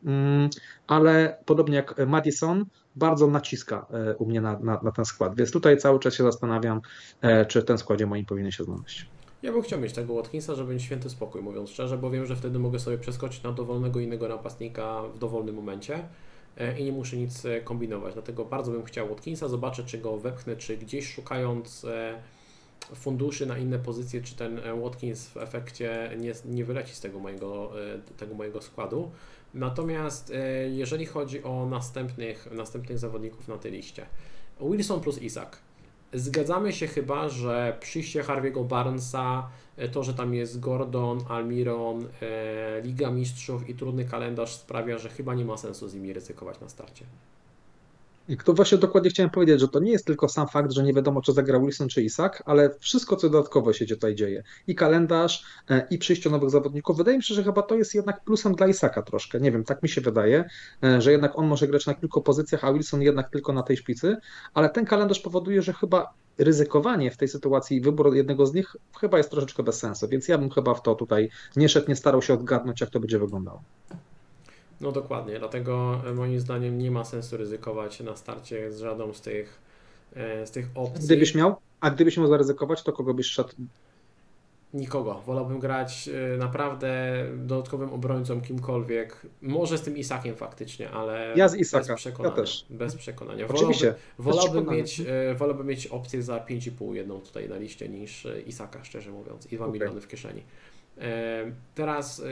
ale 0.87 1.09
ale 1.09 1.39
podobnie 1.45 1.77
jak 1.77 2.07
Madison, 2.07 2.65
bardzo 2.97 3.27
naciska 3.27 3.87
e, 3.91 4.17
u 4.17 4.27
mnie 4.27 4.41
na, 4.41 4.59
na, 4.59 4.81
na, 4.83 4.93
ten 4.93 5.05
skład. 5.05 5.37
Więc 5.37 5.51
tutaj 5.51 5.79
cały 5.79 5.99
czas 5.99 6.15
się 6.15 6.25
zastanawiam, 6.25 6.81
e, 7.21 7.47
czy 7.47 7.63
w 7.63 7.65
tym 7.65 7.79
składzie 7.79 8.07
moim 8.07 8.27
powinien 8.27 8.51
się 8.51 8.65
znaleźć. 8.65 9.07
Ja 9.43 9.53
bym 9.53 9.63
chciał 9.63 9.81
mieć 9.81 9.93
tego 9.93 10.15
Watkinsa, 10.15 10.55
żeby 10.55 10.75
mieć 10.75 10.83
święty 10.83 11.11
spokój, 11.11 11.43
mówiąc 11.43 11.71
szczerze, 11.71 11.99
bo 11.99 12.11
wiem, 12.11 12.27
że 12.27 12.37
wtedy 12.37 12.59
mogę 12.59 12.79
sobie 12.79 12.99
przeskoczyć 12.99 13.43
na 13.43 13.53
dowolnego 13.53 14.01
innego 14.01 14.29
napastnika 14.29 15.03
w 15.03 15.19
dowolnym 15.19 15.55
momencie 15.55 16.09
e, 16.57 16.79
i 16.79 16.85
nie 16.85 16.93
muszę 16.93 17.17
nic 17.17 17.43
kombinować. 17.65 18.15
Dlatego 18.15 18.45
bardzo 18.45 18.73
bym 18.73 18.85
chciał 18.85 19.09
Watkinsa, 19.09 19.49
zobaczę, 19.49 19.85
czy 19.85 19.99
go 19.99 20.19
wepchnę, 20.19 20.57
czy 20.57 20.77
gdzieś 20.77 21.15
szukając 21.15 21.87
funduszy 22.95 23.47
na 23.47 23.59
inne 23.59 23.79
pozycje, 23.79 24.23
czy 24.23 24.37
ten 24.37 24.61
Watkins 24.83 25.29
w 25.29 25.37
efekcie 25.37 26.11
nie, 26.19 26.33
nie 26.45 26.65
wyleci 26.65 26.95
z 26.95 27.01
tego 27.01 27.19
mojego, 27.19 27.73
tego 28.17 28.35
mojego 28.35 28.63
składu. 28.63 29.11
Natomiast 29.55 30.31
e, 30.31 30.69
jeżeli 30.69 31.07
chodzi 31.07 31.43
o 31.43 31.67
następnych, 31.67 32.49
następnych 32.53 32.99
zawodników 32.99 33.49
na 33.49 33.59
tej 33.59 33.73
liście, 33.73 34.07
Wilson 34.61 35.01
plus 35.01 35.23
Isak. 35.23 35.68
Zgadzamy 36.13 36.73
się 36.73 36.87
chyba, 36.87 37.29
że 37.29 37.77
przyjście 37.81 38.23
Harvey'ego 38.23 38.65
Barnesa, 38.65 39.49
e, 39.77 39.89
to, 39.89 40.05
że 40.05 40.15
tam 40.15 40.35
jest 40.35 40.61
Gordon, 40.61 41.21
Almiron, 41.29 42.09
e, 42.23 42.81
Liga 42.83 43.11
Mistrzów 43.11 43.69
i 43.69 43.75
trudny 43.75 44.05
kalendarz 44.05 44.55
sprawia, 44.55 44.99
że 44.99 45.09
chyba 45.09 45.35
nie 45.35 45.45
ma 45.45 45.57
sensu 45.57 45.89
z 45.89 45.95
nimi 45.95 46.13
ryzykować 46.13 46.61
na 46.61 46.69
starcie. 46.69 47.05
I 48.29 48.37
to 48.37 48.53
właśnie 48.53 48.79
dokładnie 48.79 49.11
chciałem 49.11 49.31
powiedzieć, 49.31 49.61
że 49.61 49.69
to 49.69 49.81
nie 49.81 49.93
jest 49.93 50.07
tylko 50.07 50.29
sam 50.29 50.49
fakt, 50.49 50.73
że 50.73 50.83
nie 50.83 50.95
wiadomo, 50.95 51.23
czy 51.23 51.33
zagra 51.33 51.61
Wilson 51.61 51.89
czy 51.89 52.03
Isak, 52.03 52.43
ale 52.47 52.71
wszystko, 52.79 53.17
co 53.17 53.31
dodatkowo 53.31 53.73
się 53.73 53.87
tutaj 53.87 54.15
dzieje. 54.15 54.43
I 54.67 54.75
kalendarz, 54.75 55.45
e, 55.71 55.87
i 55.91 55.99
przyjście 55.99 56.31
nowych 56.31 56.51
zawodników. 56.51 56.97
Wydaje 56.97 57.17
mi 57.17 57.23
się, 57.23 57.35
że 57.35 57.45
chyba 57.45 57.63
to 57.63 57.75
jest 57.75 57.95
jednak 57.95 58.25
plusem 58.25 58.55
dla 58.55 58.67
Isaka 58.67 59.03
troszkę. 59.03 59.41
Nie 59.41 59.53
wiem, 59.53 59.65
tak 59.65 59.83
mi 59.83 59.89
się 59.89 60.01
wydaje, 60.01 60.45
e, 60.85 61.03
że 61.03 61.13
jednak 61.13 61.39
on 61.39 61.47
może 61.47 61.69
grać 61.69 61.87
na 61.87 61.95
kilku 61.95 62.23
pozycjach, 62.23 62.65
a 62.65 62.73
Wilson 62.73 63.03
jednak 63.03 63.31
tylko 63.31 63.53
na 63.53 63.63
tej 63.63 63.77
szpicy, 63.77 64.17
ale 64.55 64.71
ten 64.71 64.85
kalendarz 64.85 65.21
powoduje, 65.21 65.63
że 65.63 65.73
chyba 65.73 66.15
ryzykowanie 66.39 67.11
w 67.11 67.17
tej 67.17 67.29
sytuacji 67.29 67.77
i 67.77 67.81
wybór 67.81 68.15
jednego 68.15 68.47
z 68.47 68.55
nich 68.55 68.77
chyba 69.01 69.19
jest 69.19 69.31
troszeczkę 69.31 69.63
bez 69.63 69.79
sensu, 69.79 70.09
więc 70.09 70.29
ja 70.29 70.39
bym 70.39 70.51
chyba 70.51 70.75
w 70.75 70.83
to 70.83 70.95
tutaj 70.95 71.31
nie 71.57 71.69
szedł, 71.69 71.89
nie 71.89 71.97
starał 71.97 72.23
się 72.23 72.35
odgadnąć, 72.35 72.81
jak 72.81 72.91
to 72.91 73.01
będzie 73.01 73.19
wyglądało. 73.19 73.63
No 74.81 74.93
dokładnie, 74.93 75.39
dlatego 75.39 76.03
e, 76.07 76.15
moim 76.15 76.41
zdaniem 76.41 76.79
nie 76.79 76.91
ma 76.91 77.05
sensu 77.05 77.37
ryzykować 77.37 78.01
na 78.01 78.17
starcie 78.17 78.73
z 78.73 78.79
żadną 78.79 79.13
z 79.13 79.21
tych, 79.21 79.59
e, 80.17 80.47
z 80.47 80.51
tych 80.51 80.69
opcji. 80.75 81.05
Gdybyś 81.05 81.35
miał, 81.35 81.57
a 81.81 81.91
gdybyś 81.91 82.17
miał 82.17 82.27
zaryzykować, 82.27 82.83
to 82.83 82.93
kogo 82.93 83.15
byś 83.15 83.27
szedł? 83.27 83.53
Nikogo. 84.75 85.23
Wolałbym 85.27 85.59
grać 85.59 86.09
e, 86.09 86.37
naprawdę 86.37 87.25
dodatkowym 87.37 87.93
obrońcą 87.93 88.41
kimkolwiek. 88.41 89.27
Może 89.43 89.79
z 89.79 89.83
tym 89.83 89.97
Isakiem 89.97 90.37
faktycznie, 90.37 90.91
ale 90.91 91.33
ja 91.37 91.49
z 91.49 91.55
Isaka. 91.55 91.87
bez 91.87 91.97
przekonania. 91.97 92.35
Ja 92.37 92.43
też. 92.43 92.67
Bez 92.71 92.97
przekonania. 92.97 93.47
Oczywiście. 93.49 93.95
Wolałbym, 94.19 94.53
wolałbym 94.53 94.77
mieć, 94.77 95.03
wolałbym 95.37 95.67
mieć 95.67 95.87
opcję 95.87 96.23
za 96.23 96.39
5,5 96.39 96.95
jedną 96.95 97.21
tutaj 97.21 97.49
na 97.49 97.57
liście 97.57 97.89
niż 97.89 98.27
Isaka, 98.47 98.85
szczerze 98.85 99.11
mówiąc, 99.11 99.53
i 99.53 99.57
2 99.57 99.65
okay. 99.65 99.73
miliony 99.73 100.01
w 100.01 100.09
kieszeni. 100.09 100.43
E, 101.01 101.53
teraz 101.75 102.21
e, 102.21 102.25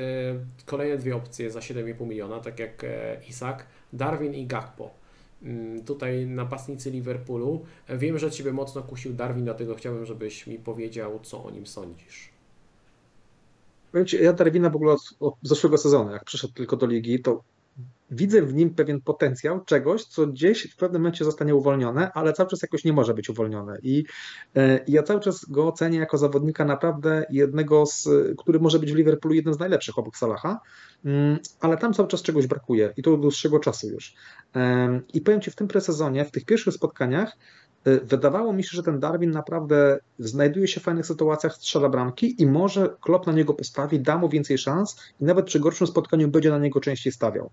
kolejne 0.67 0.99
dwie 0.99 1.17
opcje 1.17 1.51
za 1.51 1.61
7,5 1.61 2.07
miliona, 2.07 2.41
tak 2.41 2.59
jak 2.59 2.85
e, 2.85 3.21
Isak, 3.29 3.67
Darwin 3.93 4.35
i 4.35 4.47
Gakpo. 4.47 4.91
Mm, 5.43 5.85
tutaj 5.85 6.27
napastnicy 6.27 6.91
Liverpoolu. 6.91 7.65
Wiem, 7.89 8.19
że 8.19 8.31
Ciebie 8.31 8.53
mocno 8.53 8.83
kusił 8.83 9.13
Darwin, 9.13 9.45
dlatego 9.45 9.75
chciałbym, 9.75 10.07
żebyś 10.07 10.47
mi 10.47 10.59
powiedział, 10.59 11.21
co 11.23 11.45
o 11.45 11.51
nim 11.51 11.67
sądzisz. 11.67 12.31
Ja 14.21 14.33
Darwina 14.33 14.71
w 14.71 14.77
ogóle 14.77 14.93
od, 14.93 15.01
od 15.21 15.35
zeszłego 15.43 15.79
sezonu, 15.79 16.11
jak 16.11 16.25
przyszedł 16.25 16.55
tylko 16.55 16.77
do 16.77 16.87
ligi, 16.87 17.21
to 17.23 17.43
widzę 18.11 18.43
w 18.43 18.55
nim 18.55 18.75
pewien 18.75 19.01
potencjał 19.01 19.65
czegoś, 19.65 20.05
co 20.05 20.27
gdzieś 20.27 20.73
w 20.73 20.77
pewnym 20.77 21.03
momencie 21.03 21.25
zostanie 21.25 21.55
uwolnione, 21.55 22.13
ale 22.13 22.33
cały 22.33 22.49
czas 22.49 22.63
jakoś 22.63 22.85
nie 22.85 22.93
może 22.93 23.15
być 23.15 23.31
uwolnione. 23.31 23.79
I, 23.83 24.05
e, 24.57 24.81
ja 24.89 25.03
cały 25.03 25.21
czas 25.21 25.45
go 25.45 25.69
ocenię 25.69 25.99
jako 25.99 26.19
zawodnika 26.19 26.65
naprawdę 26.65 27.27
jednego 27.31 27.87
z, 27.87 28.09
który 28.39 28.61
może 28.61 28.79
być 28.79 28.93
w 28.93 28.97
Liverpoolu 28.97 29.35
jednym 29.35 29.55
z 29.55 29.59
najlepszych 29.59 29.99
obok 29.99 30.17
Salaha, 30.17 30.61
mm, 31.05 31.39
ale 31.61 31.77
tam 31.77 31.95
cały 31.95 32.09
czas 32.09 32.23
czegoś 32.23 32.47
brakuje 32.47 32.93
i 32.97 33.03
to 33.03 33.15
od 33.15 33.21
dłuższego 33.21 33.59
czasu 33.59 33.89
już. 33.89 34.15
I 35.15 35.21
powiem 35.21 35.41
Ci, 35.41 35.51
w 35.51 35.57
tym 35.57 35.69
presezonie, 35.69 36.25
w 36.25 36.31
tych 36.31 36.45
pierwszych 36.45 36.75
spotkaniach, 36.75 37.37
e, 37.85 38.01
wydawało 38.01 38.53
mi 38.53 38.65
się, 38.65 38.71
że 38.77 38.83
ten 38.83 39.01
Darwin 39.01 39.31
naprawdę 39.31 39.99
znajduje 40.19 40.69
się 40.69 40.81
w 40.81 40.83
fajnych 40.83 41.07
sytuacjach, 41.07 41.55
strzela 41.55 41.89
bramki 41.89 42.43
i 42.43 42.47
może 42.47 42.97
Klopp 43.01 43.27
na 43.27 43.33
niego 43.33 43.55
postawi, 43.55 44.01
da 44.01 44.19
mu 44.19 44.29
więcej 44.29 44.59
szans 44.59 44.97
i 45.21 45.25
nawet 45.25 45.47
przy 45.47 45.61
gorszym 45.61 45.87
spotkaniu 45.87 46.29
będzie 46.29 46.51
na 46.51 46.59
niego 46.59 46.81
częściej 46.81 47.13
stawiał 47.13 47.51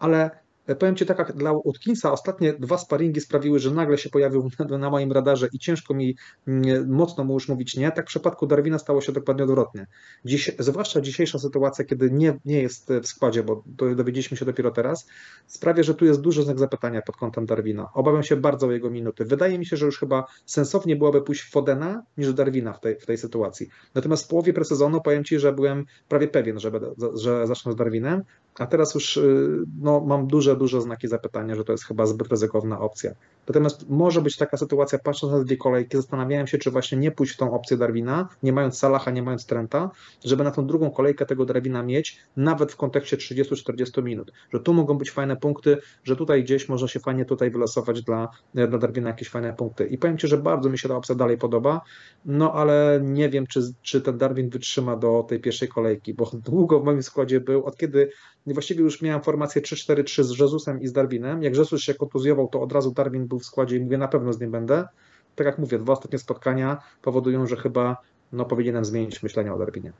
ale 0.00 0.30
powiem 0.78 0.96
Ci 0.96 1.06
tak, 1.06 1.18
jak 1.18 1.32
dla 1.32 1.52
Watkinsa 1.64 2.12
ostatnie 2.12 2.52
dwa 2.52 2.78
sparingi 2.78 3.20
sprawiły, 3.20 3.58
że 3.58 3.70
nagle 3.70 3.98
się 3.98 4.10
pojawił 4.10 4.50
na 4.78 4.90
moim 4.90 5.12
radarze 5.12 5.48
i 5.52 5.58
ciężko 5.58 5.94
mi 5.94 6.16
mm, 6.48 6.90
mocno 6.90 7.24
mu 7.24 7.34
już 7.34 7.48
mówić 7.48 7.76
nie. 7.76 7.92
Tak 7.92 8.04
w 8.04 8.08
przypadku 8.08 8.46
Darwina 8.46 8.78
stało 8.78 9.00
się 9.00 9.12
dokładnie 9.12 9.44
odwrotnie. 9.44 9.86
Dziś, 10.24 10.50
zwłaszcza 10.58 11.00
dzisiejsza 11.00 11.38
sytuacja, 11.38 11.84
kiedy 11.84 12.10
nie, 12.10 12.38
nie 12.44 12.62
jest 12.62 12.92
w 13.02 13.06
składzie, 13.06 13.42
bo 13.42 13.64
dowiedzieliśmy 13.96 14.36
się 14.36 14.44
dopiero 14.44 14.70
teraz, 14.70 15.06
sprawia, 15.46 15.82
że 15.82 15.94
tu 15.94 16.04
jest 16.04 16.20
duży 16.20 16.42
znak 16.42 16.58
zapytania 16.58 17.02
pod 17.02 17.16
kątem 17.16 17.46
Darwina. 17.46 17.88
Obawiam 17.94 18.22
się 18.22 18.36
bardzo 18.36 18.66
o 18.66 18.72
jego 18.72 18.90
minuty. 18.90 19.24
Wydaje 19.24 19.58
mi 19.58 19.66
się, 19.66 19.76
że 19.76 19.86
już 19.86 19.98
chyba 19.98 20.24
sensownie 20.46 20.96
byłoby 20.96 21.22
pójść 21.22 21.42
w 21.42 21.50
Fodena 21.50 22.02
niż 22.18 22.32
Darwina 22.32 22.72
w 22.72 22.80
tej, 22.80 23.00
w 23.00 23.06
tej 23.06 23.18
sytuacji. 23.18 23.68
Natomiast 23.94 24.24
w 24.24 24.28
połowie 24.28 24.52
presezonu 24.52 25.00
powiem 25.00 25.24
Ci, 25.24 25.38
że 25.38 25.52
byłem 25.52 25.84
prawie 26.08 26.28
pewien, 26.28 26.60
że, 26.60 26.70
że 27.14 27.46
zacznę 27.46 27.72
z 27.72 27.76
Darwinem, 27.76 28.22
a 28.58 28.66
teraz 28.66 28.94
już 28.94 29.16
y, 29.16 29.64
no, 29.80 30.00
mam 30.00 30.26
duże, 30.26 30.56
duże 30.60 30.80
znaki 30.80 31.08
zapytania, 31.08 31.54
że 31.54 31.64
to 31.64 31.72
jest 31.72 31.84
chyba 31.84 32.06
zbyt 32.06 32.28
ryzykowna 32.28 32.80
opcja. 32.80 33.14
Natomiast 33.48 33.88
może 33.88 34.20
być 34.22 34.36
taka 34.36 34.56
sytuacja, 34.56 34.98
patrząc 34.98 35.32
na 35.32 35.44
dwie 35.44 35.56
kolejki, 35.56 35.96
zastanawiałem 35.96 36.46
się, 36.46 36.58
czy 36.58 36.70
właśnie 36.70 36.98
nie 36.98 37.10
pójść 37.10 37.34
w 37.34 37.36
tą 37.36 37.52
opcję 37.52 37.76
Darwina, 37.76 38.28
nie 38.42 38.52
mając 38.52 38.78
Salaha, 38.78 39.10
nie 39.10 39.22
mając 39.22 39.46
Trenta, 39.46 39.90
żeby 40.24 40.44
na 40.44 40.50
tą 40.50 40.66
drugą 40.66 40.90
kolejkę 40.90 41.26
tego 41.26 41.44
Darwina 41.44 41.82
mieć, 41.82 42.18
nawet 42.36 42.72
w 42.72 42.76
kontekście 42.76 43.16
30-40 43.16 44.02
minut. 44.02 44.32
Że 44.52 44.60
tu 44.60 44.74
mogą 44.74 44.98
być 44.98 45.10
fajne 45.10 45.36
punkty, 45.36 45.78
że 46.04 46.16
tutaj 46.16 46.44
gdzieś 46.44 46.68
można 46.68 46.88
się 46.88 47.00
fajnie 47.00 47.24
tutaj 47.24 47.50
wylosować 47.50 48.02
dla, 48.02 48.28
dla 48.54 48.78
Darwina 48.78 49.08
jakieś 49.08 49.28
fajne 49.28 49.52
punkty. 49.52 49.86
I 49.86 49.98
powiem 49.98 50.18
Ci, 50.18 50.28
że 50.28 50.38
bardzo 50.38 50.70
mi 50.70 50.78
się 50.78 50.88
ta 50.88 50.96
opcja 50.96 51.14
dalej 51.14 51.38
podoba, 51.38 51.80
no 52.24 52.52
ale 52.52 53.00
nie 53.04 53.28
wiem, 53.28 53.46
czy, 53.46 53.60
czy 53.82 54.00
ten 54.00 54.18
Darwin 54.18 54.50
wytrzyma 54.50 54.96
do 54.96 55.24
tej 55.28 55.40
pierwszej 55.40 55.68
kolejki, 55.68 56.14
bo 56.14 56.30
długo 56.34 56.80
w 56.80 56.84
moim 56.84 57.02
składzie 57.02 57.40
był, 57.40 57.64
od 57.64 57.76
kiedy 57.76 58.10
właściwie 58.46 58.80
już 58.82 59.02
miałem 59.02 59.22
formację 59.22 59.62
3-4-3 59.62 60.22
z 60.22 60.38
Jezusem 60.38 60.80
i 60.80 60.86
z 60.86 60.92
Darwinem. 60.92 61.42
Jak 61.42 61.56
Jezus 61.56 61.80
się 61.80 61.94
kontuzjował, 61.94 62.48
to 62.48 62.60
od 62.60 62.72
razu 62.72 62.90
Darwin 62.90 63.26
był 63.26 63.38
w 63.38 63.44
składzie 63.44 63.76
i 63.76 63.80
mówię, 63.80 63.98
na 63.98 64.08
pewno 64.08 64.32
z 64.32 64.40
nim 64.40 64.50
będę. 64.50 64.88
Tak 65.34 65.46
jak 65.46 65.58
mówię, 65.58 65.78
dwa 65.78 65.92
ostatnie 65.92 66.18
spotkania 66.18 66.82
powodują, 67.02 67.46
że 67.46 67.56
chyba 67.56 67.96
no, 68.32 68.44
powinienem 68.44 68.84
zmienić 68.84 69.22
myślenie 69.22 69.54
o 69.54 69.58
Darwinie. 69.58 69.92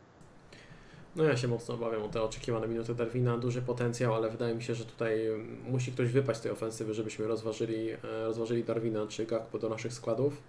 No 1.17 1.25
ja 1.25 1.37
się 1.37 1.49
mocno 1.49 1.75
obawiam 1.75 2.03
o 2.03 2.09
te 2.09 2.23
oczekiwane 2.23 2.69
minuty 2.69 2.95
Darwina, 2.95 3.39
duży 3.39 3.63
potencjał, 3.63 4.15
ale 4.15 4.31
wydaje 4.31 4.55
mi 4.55 4.63
się, 4.63 4.75
że 4.75 4.85
tutaj 4.85 5.19
musi 5.69 5.93
ktoś 5.93 6.09
wypaść 6.13 6.41
z 6.41 6.43
tej 6.43 6.53
ofensywy, 6.53 6.95
żebyśmy 6.95 7.27
rozważyli, 7.27 7.91
e, 7.91 7.99
rozważyli 8.03 8.65
Darwina 8.65 9.07
czy 9.07 9.27
Gakpo 9.27 9.59
do 9.59 9.69
naszych 9.69 9.93
składów. 9.93 10.43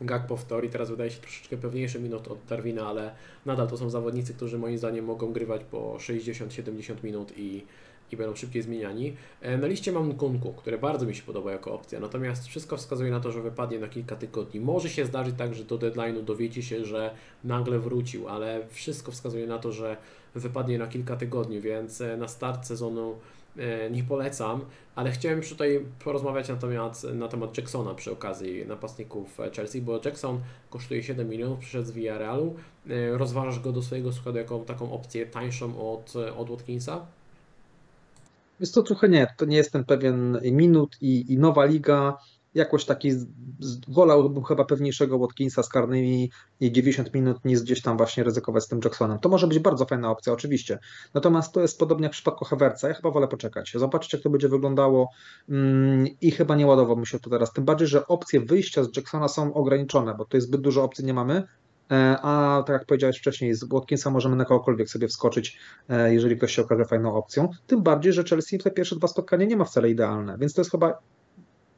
Gakpo 0.00 0.36
w 0.36 0.44
teorii 0.44 0.70
teraz 0.70 0.90
wydaje 0.90 1.10
się 1.10 1.20
troszeczkę 1.20 1.56
pewniejszy 1.56 2.00
minut 2.00 2.28
od 2.28 2.38
Darwina, 2.48 2.86
ale 2.86 3.14
nadal 3.46 3.68
to 3.68 3.76
są 3.76 3.90
zawodnicy, 3.90 4.34
którzy 4.34 4.58
moim 4.58 4.78
zdaniem 4.78 5.04
mogą 5.04 5.32
grywać 5.32 5.64
po 5.64 5.96
60-70 5.98 7.04
minut 7.04 7.32
i 7.36 7.64
i 8.12 8.16
będą 8.16 8.36
szybciej 8.36 8.62
zmieniani. 8.62 9.16
E, 9.40 9.58
na 9.58 9.66
liście 9.66 9.92
mam 9.92 10.08
Nkunku, 10.08 10.52
który 10.52 10.78
bardzo 10.78 11.06
mi 11.06 11.14
się 11.14 11.22
podoba 11.22 11.52
jako 11.52 11.74
opcja, 11.74 12.00
natomiast 12.00 12.46
wszystko 12.46 12.76
wskazuje 12.76 13.10
na 13.10 13.20
to, 13.20 13.32
że 13.32 13.42
wypadnie 13.42 13.78
na 13.78 13.88
kilka 13.88 14.16
tygodni. 14.16 14.60
Może 14.60 14.90
się 14.90 15.06
zdarzyć 15.06 15.34
tak, 15.38 15.54
że 15.54 15.64
do 15.64 15.78
deadline'u 15.78 16.24
dowiecie 16.24 16.62
się, 16.62 16.84
że 16.84 17.14
nagle 17.44 17.78
wrócił, 17.78 18.28
ale 18.28 18.66
wszystko 18.68 19.12
wskazuje 19.12 19.46
na 19.46 19.58
to, 19.58 19.72
że 19.72 19.96
wypadnie 20.34 20.78
na 20.78 20.86
kilka 20.86 21.16
tygodni, 21.16 21.60
więc 21.60 22.00
e, 22.00 22.16
na 22.16 22.28
start 22.28 22.66
sezonu 22.66 23.14
nie 23.90 24.04
polecam, 24.04 24.60
ale 24.94 25.10
chciałem 25.10 25.42
tutaj 25.42 25.84
porozmawiać 26.04 26.48
natomiast 26.48 27.04
na 27.04 27.28
temat 27.28 27.58
Jacksona 27.58 27.94
przy 27.94 28.12
okazji 28.12 28.66
napastników 28.66 29.38
Chelsea, 29.56 29.82
bo 29.82 30.00
Jackson 30.04 30.40
kosztuje 30.70 31.02
7 31.02 31.28
milionów, 31.28 31.58
przyszedł 31.58 31.86
z 31.86 31.90
Villarrealu. 31.90 32.54
Rozważasz 33.12 33.60
go 33.60 33.72
do 33.72 33.82
swojego 33.82 34.12
składu 34.12 34.38
jako 34.38 34.58
taką 34.58 34.92
opcję 34.92 35.26
tańszą 35.26 35.92
od, 35.92 36.14
od 36.36 36.50
Watkinsa? 36.50 37.06
Jest 38.60 38.74
to 38.74 38.82
trochę 38.82 39.08
nie, 39.08 39.26
to 39.36 39.44
nie 39.44 39.56
jestem 39.56 39.84
pewien 39.84 40.40
minut 40.52 40.96
i, 41.00 41.32
i 41.32 41.38
nowa 41.38 41.64
liga, 41.64 42.18
jakoś 42.54 42.84
taki, 42.84 43.12
wolałbym 43.88 44.44
chyba 44.44 44.64
pewniejszego 44.64 45.18
Watkinsa 45.18 45.62
z 45.62 45.68
karnymi 45.68 46.30
i 46.60 46.72
90 46.72 47.14
minut 47.14 47.44
niż 47.44 47.62
gdzieś 47.62 47.82
tam 47.82 47.96
właśnie 47.96 48.24
ryzykować 48.24 48.64
z 48.64 48.68
tym 48.68 48.80
Jacksonem. 48.84 49.18
To 49.18 49.28
może 49.28 49.46
być 49.46 49.58
bardzo 49.58 49.86
fajna 49.86 50.10
opcja, 50.10 50.32
oczywiście. 50.32 50.78
Natomiast 51.14 51.52
to 51.52 51.60
jest 51.60 51.78
podobnie 51.78 52.04
jak 52.04 52.12
w 52.12 52.16
przypadku 52.16 52.44
Havertza. 52.44 52.88
Ja 52.88 52.94
chyba 52.94 53.10
wolę 53.10 53.28
poczekać, 53.28 53.72
zobaczyć 53.74 54.12
jak 54.12 54.22
to 54.22 54.30
będzie 54.30 54.48
wyglądało 54.48 55.10
mm, 55.48 56.06
i 56.20 56.30
chyba 56.30 56.56
nie 56.56 56.66
ładowałbym 56.66 57.06
się 57.06 57.20
to 57.20 57.30
teraz. 57.30 57.52
Tym 57.52 57.64
bardziej, 57.64 57.88
że 57.88 58.06
opcje 58.06 58.40
wyjścia 58.40 58.84
z 58.84 58.96
Jacksona 58.96 59.28
są 59.28 59.54
ograniczone, 59.54 60.14
bo 60.14 60.26
jest 60.32 60.46
zbyt 60.46 60.60
dużo 60.60 60.84
opcji 60.84 61.04
nie 61.04 61.14
mamy. 61.14 61.42
E, 61.90 62.16
a 62.22 62.62
tak 62.66 62.74
jak 62.74 62.86
powiedziałeś 62.86 63.18
wcześniej, 63.18 63.54
z 63.54 63.64
Watkinsa 63.64 64.10
możemy 64.10 64.36
na 64.36 64.44
kogokolwiek 64.44 64.90
sobie 64.90 65.08
wskoczyć, 65.08 65.58
e, 65.88 66.14
jeżeli 66.14 66.36
ktoś 66.36 66.54
się 66.54 66.62
okaże 66.62 66.84
fajną 66.84 67.14
opcją. 67.14 67.48
Tym 67.66 67.82
bardziej, 67.82 68.12
że 68.12 68.24
Chelsea 68.24 68.58
te 68.58 68.70
pierwsze 68.70 68.96
dwa 68.96 69.08
spotkania 69.08 69.46
nie 69.46 69.56
ma 69.56 69.64
wcale 69.64 69.90
idealne, 69.90 70.38
więc 70.38 70.54
to 70.54 70.60
jest 70.60 70.70
chyba 70.70 70.98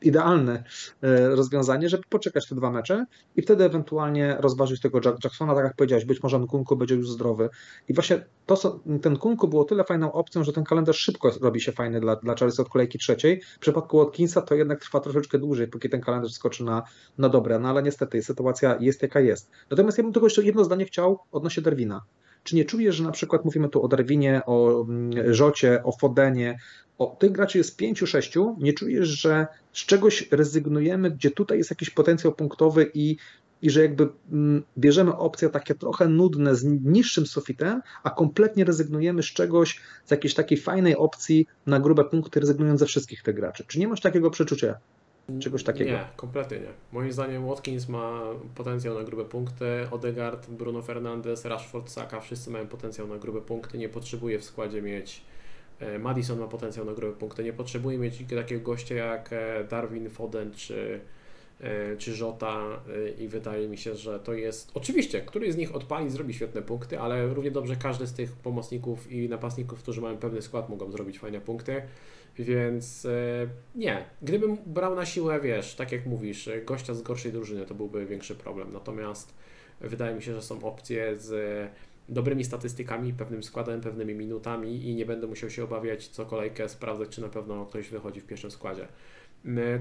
idealne 0.02 0.64
e, 1.02 1.28
rozwiązanie, 1.28 1.88
żeby 1.88 2.02
poczekać 2.08 2.48
te 2.48 2.54
dwa 2.54 2.70
mecze 2.70 3.06
i 3.36 3.42
wtedy 3.42 3.64
ewentualnie 3.64 4.36
rozważyć 4.40 4.80
tego 4.80 5.00
Jacksona, 5.24 5.54
tak 5.54 5.64
jak 5.64 5.76
powiedziałeś, 5.76 6.04
być 6.04 6.22
może 6.22 6.38
Nkunku 6.38 6.76
będzie 6.76 6.94
już 6.94 7.10
zdrowy. 7.10 7.48
I 7.88 7.94
właśnie 7.94 8.24
to, 8.46 8.80
ten 9.02 9.16
Kunku 9.16 9.48
było 9.48 9.64
tyle 9.64 9.84
fajną 9.84 10.12
opcją, 10.12 10.44
że 10.44 10.52
ten 10.52 10.64
kalendarz 10.64 10.98
szybko 10.98 11.30
robi 11.40 11.60
się 11.60 11.72
fajny 11.72 12.00
dla, 12.00 12.16
dla 12.16 12.34
Chelsea 12.34 12.62
od 12.62 12.68
kolejki 12.68 12.98
trzeciej. 12.98 13.40
W 13.56 13.58
przypadku 13.58 13.98
Watkinsa 13.98 14.42
to 14.42 14.54
jednak 14.54 14.80
trwa 14.80 15.00
troszeczkę 15.00 15.38
dłużej, 15.38 15.68
póki 15.68 15.88
ten 15.88 16.00
kalendarz 16.00 16.32
skoczy 16.32 16.64
na, 16.64 16.82
na 17.18 17.28
dobre, 17.28 17.58
no 17.58 17.68
ale 17.68 17.82
niestety 17.82 18.22
sytuacja 18.22 18.76
jest 18.80 19.02
jaka 19.02 19.20
jest. 19.20 19.50
Natomiast 19.70 19.98
ja 19.98 20.04
bym 20.04 20.12
tylko 20.12 20.26
jeszcze 20.26 20.42
jedno 20.42 20.64
zdanie 20.64 20.84
chciał 20.84 21.18
odnośnie 21.32 21.62
Derwina. 21.62 22.02
Czy 22.44 22.56
nie 22.56 22.64
czujesz, 22.64 22.96
że 22.96 23.04
na 23.04 23.12
przykład 23.12 23.44
mówimy 23.44 23.68
tu 23.68 23.82
o 23.82 23.88
Darwinie, 23.88 24.42
o 24.46 24.84
mm, 24.84 25.34
Rzocie, 25.34 25.82
o 25.84 25.92
Fodenie, 25.92 26.58
o 26.98 27.16
tych 27.18 27.32
graczy 27.32 27.58
jest 27.58 27.76
pięciu, 27.76 28.06
sześciu, 28.06 28.56
nie 28.60 28.72
czujesz, 28.72 29.08
że 29.08 29.46
z 29.72 29.86
czegoś 29.86 30.28
rezygnujemy, 30.30 31.10
gdzie 31.10 31.30
tutaj 31.30 31.58
jest 31.58 31.70
jakiś 31.70 31.90
potencjał 31.90 32.32
punktowy 32.32 32.90
i 32.94 33.16
i 33.62 33.70
że 33.70 33.82
jakby 33.82 34.08
mm, 34.32 34.62
bierzemy 34.78 35.16
opcje 35.16 35.48
takie 35.48 35.74
trochę 35.74 36.08
nudne 36.08 36.54
z 36.54 36.64
niższym 36.64 37.26
sufitem, 37.26 37.82
a 38.02 38.10
kompletnie 38.10 38.64
rezygnujemy 38.64 39.22
z 39.22 39.26
czegoś, 39.26 39.80
z 40.04 40.10
jakiejś 40.10 40.34
takiej 40.34 40.58
fajnej 40.58 40.96
opcji 40.96 41.46
na 41.66 41.80
grube 41.80 42.04
punkty, 42.04 42.40
rezygnując 42.40 42.80
ze 42.80 42.86
wszystkich 42.86 43.22
tych 43.22 43.34
graczy. 43.34 43.64
Czy 43.66 43.78
nie 43.78 43.88
masz 43.88 44.00
takiego 44.00 44.30
przeczucia? 44.30 44.74
Czegoś 45.40 45.64
takiego? 45.64 45.90
Nie, 45.90 46.04
kompletnie 46.16 46.58
nie. 46.58 46.72
Moim 46.92 47.12
zdaniem 47.12 47.48
Watkins 47.48 47.88
ma 47.88 48.22
potencjał 48.54 48.94
na 48.94 49.04
grube 49.04 49.24
punkty, 49.24 49.64
Odegaard, 49.90 50.50
Bruno 50.50 50.82
Fernandes, 50.82 51.44
Rashford, 51.44 51.90
Saka, 51.90 52.20
wszyscy 52.20 52.50
mają 52.50 52.66
potencjał 52.66 53.08
na 53.08 53.16
grube 53.16 53.40
punkty, 53.40 53.78
nie 53.78 53.88
potrzebuje 53.88 54.38
w 54.38 54.44
składzie 54.44 54.82
mieć 54.82 55.22
Madison 55.98 56.38
ma 56.38 56.46
potencjał 56.46 56.86
na 56.86 56.92
grube 56.92 57.16
punkty. 57.16 57.44
Nie 57.44 57.52
potrzebuje 57.52 57.98
mieć 57.98 58.24
takiego 58.36 58.62
gościa 58.62 58.94
jak 58.94 59.32
e, 59.32 59.64
Darwin 59.64 60.10
Foden 60.10 60.52
czy, 60.54 61.00
e, 61.60 61.96
czy 61.96 62.14
Żota 62.14 62.82
i 63.18 63.28
wydaje 63.28 63.68
mi 63.68 63.78
się, 63.78 63.94
że 63.94 64.20
to 64.20 64.34
jest. 64.34 64.70
Oczywiście, 64.74 65.20
któryś 65.20 65.52
z 65.52 65.56
nich 65.56 65.74
odpali, 65.74 66.10
zrobi 66.10 66.34
świetne 66.34 66.62
punkty, 66.62 67.00
ale 67.00 67.34
równie 67.34 67.50
dobrze 67.50 67.76
każdy 67.76 68.06
z 68.06 68.12
tych 68.12 68.32
pomocników 68.32 69.12
i 69.12 69.28
napastników, 69.28 69.82
którzy 69.82 70.00
mają 70.00 70.16
pewny 70.16 70.42
skład, 70.42 70.68
mogą 70.68 70.90
zrobić 70.90 71.18
fajne 71.18 71.40
punkty. 71.40 71.82
Więc 72.38 73.06
e, 73.06 73.46
nie. 73.74 74.04
Gdybym 74.22 74.56
brał 74.66 74.94
na 74.94 75.06
siłę, 75.06 75.40
wiesz, 75.40 75.74
tak 75.74 75.92
jak 75.92 76.06
mówisz, 76.06 76.48
e, 76.48 76.60
gościa 76.60 76.94
z 76.94 77.02
gorszej 77.02 77.32
drużyny, 77.32 77.66
to 77.66 77.74
byłby 77.74 78.06
większy 78.06 78.34
problem. 78.34 78.72
Natomiast 78.72 79.34
wydaje 79.80 80.14
mi 80.14 80.22
się, 80.22 80.34
że 80.34 80.42
są 80.42 80.64
opcje 80.64 81.16
z 81.16 81.32
dobrymi 82.08 82.44
statystykami, 82.44 83.12
pewnym 83.12 83.42
składem, 83.42 83.80
pewnymi 83.80 84.14
minutami 84.14 84.88
i 84.88 84.94
nie 84.94 85.06
będę 85.06 85.26
musiał 85.26 85.50
się 85.50 85.64
obawiać 85.64 86.08
co 86.08 86.26
kolejkę 86.26 86.68
sprawdzać, 86.68 87.08
czy 87.08 87.20
na 87.20 87.28
pewno 87.28 87.66
ktoś 87.66 87.88
wychodzi 87.88 88.20
w 88.20 88.26
pierwszym 88.26 88.50
składzie. 88.50 88.88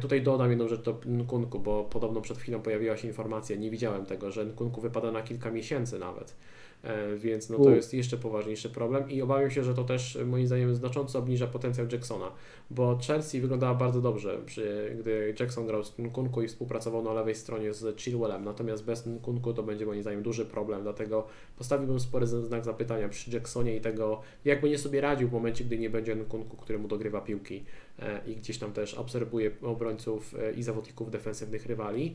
Tutaj 0.02 0.22
dodam 0.22 0.50
jedną 0.50 0.68
rzecz 0.68 0.82
do 0.82 1.00
Nkunku, 1.06 1.60
bo 1.60 1.84
podobno 1.84 2.22
przed 2.22 2.38
chwilą 2.38 2.62
pojawiła 2.62 2.98
się 2.98 3.08
informacja, 3.08 3.56
nie 3.56 3.72
widziałem 3.72 4.06
tego, 4.06 4.32
że 4.32 4.46
Nkunku 4.46 4.82
wypada 4.82 5.12
na 5.12 5.22
kilka 5.22 5.52
miesięcy 5.52 6.00
nawet. 6.00 6.36
E, 6.84 7.16
więc 7.16 7.50
no 7.50 7.58
to 7.58 7.70
jest 7.70 7.94
jeszcze 7.94 8.18
poważniejszy 8.18 8.70
problem 8.70 9.10
i 9.10 9.22
obawiam 9.22 9.52
się, 9.52 9.64
że 9.64 9.74
to 9.74 9.84
też 9.84 10.18
moim 10.26 10.48
zdaniem 10.48 10.76
znacząco 10.76 11.20
obniża 11.20 11.48
potencjał 11.48 11.88
Jacksona, 11.92 12.32
bo 12.70 13.00
Chelsea 13.08 13.42
wyglądała 13.42 13.76
bardzo 13.76 14.02
dobrze, 14.02 14.40
przy, 14.46 14.96
gdy 15.00 15.36
Jackson 15.40 15.68
grał 15.68 15.84
z 15.84 15.98
Nkunku 16.00 16.42
i 16.42 16.48
współpracował 16.48 17.04
na 17.04 17.14
lewej 17.14 17.36
stronie 17.36 17.74
z 17.74 18.00
Chilwellem, 18.00 18.46
natomiast 18.46 18.86
bez 18.86 19.06
Nkunku 19.06 19.54
to 19.54 19.64
będzie 19.64 19.86
moim 19.86 20.02
zdaniem 20.02 20.24
duży 20.24 20.46
problem, 20.46 20.84
dlatego 20.84 21.28
postawiłbym 21.58 22.00
spory 22.00 22.28
znak 22.28 22.66
zapytania 22.66 23.10
przy 23.10 23.32
Jacksonie 23.32 23.76
i 23.76 23.82
tego, 23.82 24.22
jak 24.46 24.62
będzie 24.62 24.78
sobie 24.78 25.02
radził 25.02 25.30
w 25.30 25.32
momencie, 25.32 25.64
gdy 25.64 25.78
nie 25.78 25.90
będzie 25.90 26.16
Nkunku, 26.16 26.58
który 26.58 26.80
mu 26.80 26.88
dogrywa 26.88 27.22
piłki 27.22 27.64
e, 28.00 28.22
i 28.28 28.36
gdzieś 28.36 28.58
tam 28.58 28.74
też 28.74 28.94
obserwuje 28.94 29.52
obrońców 29.62 30.36
e, 30.36 30.52
i 30.52 30.64
zawodników 30.64 31.12
defensywnych 31.12 31.66
rywali. 31.66 32.14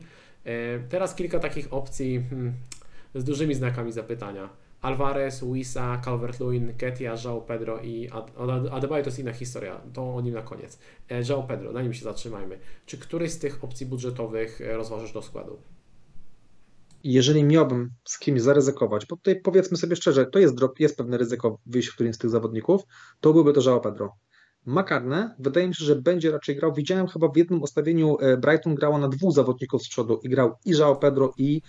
Teraz 0.89 1.15
kilka 1.15 1.39
takich 1.39 1.73
opcji, 1.73 2.23
hmm, 2.29 2.53
z 3.17 3.23
dużymi 3.23 3.55
znakami 3.55 3.91
zapytania. 3.91 4.49
Alvarez, 4.81 5.43
Wisa, 5.43 6.01
Calvert-Lewin, 6.05 6.73
Ketia, 6.77 7.15
João 7.15 7.41
Pedro 7.41 7.79
i 7.79 8.09
Adebayo 8.71 9.03
to 9.03 9.09
jest 9.09 9.19
inna 9.19 9.33
historia, 9.33 9.81
to 9.93 10.15
o 10.15 10.21
nim 10.21 10.33
na 10.33 10.41
koniec. 10.41 10.79
E, 11.09 11.23
João 11.23 11.47
Pedro, 11.47 11.71
na 11.71 11.81
nim 11.81 11.93
się 11.93 12.03
zatrzymajmy. 12.03 12.59
Czy 12.85 12.97
któryś 12.97 13.31
z 13.31 13.39
tych 13.39 13.63
opcji 13.63 13.85
budżetowych 13.85 14.61
e, 14.61 14.77
rozważysz 14.77 15.11
do 15.11 15.21
składu? 15.21 15.57
Jeżeli 17.03 17.43
miałbym 17.43 17.91
z 18.05 18.19
kimś 18.19 18.41
zaryzykować, 18.41 19.05
bo 19.05 19.15
tutaj 19.15 19.41
powiedzmy 19.41 19.77
sobie 19.77 19.95
szczerze, 19.95 20.25
to 20.25 20.39
jest, 20.39 20.55
jest 20.79 20.97
pewne 20.97 21.17
ryzyko 21.17 21.59
wyjść 21.65 21.89
w 21.89 21.93
którymś 21.93 22.15
z 22.15 22.19
tych 22.19 22.29
zawodników, 22.29 22.81
to 23.19 23.33
byłby 23.33 23.53
to 23.53 23.61
João 23.61 23.81
Pedro. 23.81 24.13
Makarne, 24.67 25.35
wydaje 25.39 25.67
mi 25.67 25.75
się, 25.75 25.85
że 25.85 25.95
będzie 25.95 26.31
raczej 26.31 26.55
grał. 26.55 26.73
Widziałem 26.73 27.07
chyba 27.07 27.27
w 27.27 27.37
jednym 27.37 27.61
ustawieniu 27.61 28.17
e, 28.19 28.37
Brighton 28.37 28.75
grała 28.75 28.97
na 28.97 29.07
dwóch 29.07 29.33
zawodników 29.33 29.83
z 29.83 29.89
przodu 29.89 30.19
i 30.23 30.29
grał 30.29 30.55
i 30.65 30.73
João 30.73 30.99
Pedro 30.99 31.33
i 31.37 31.61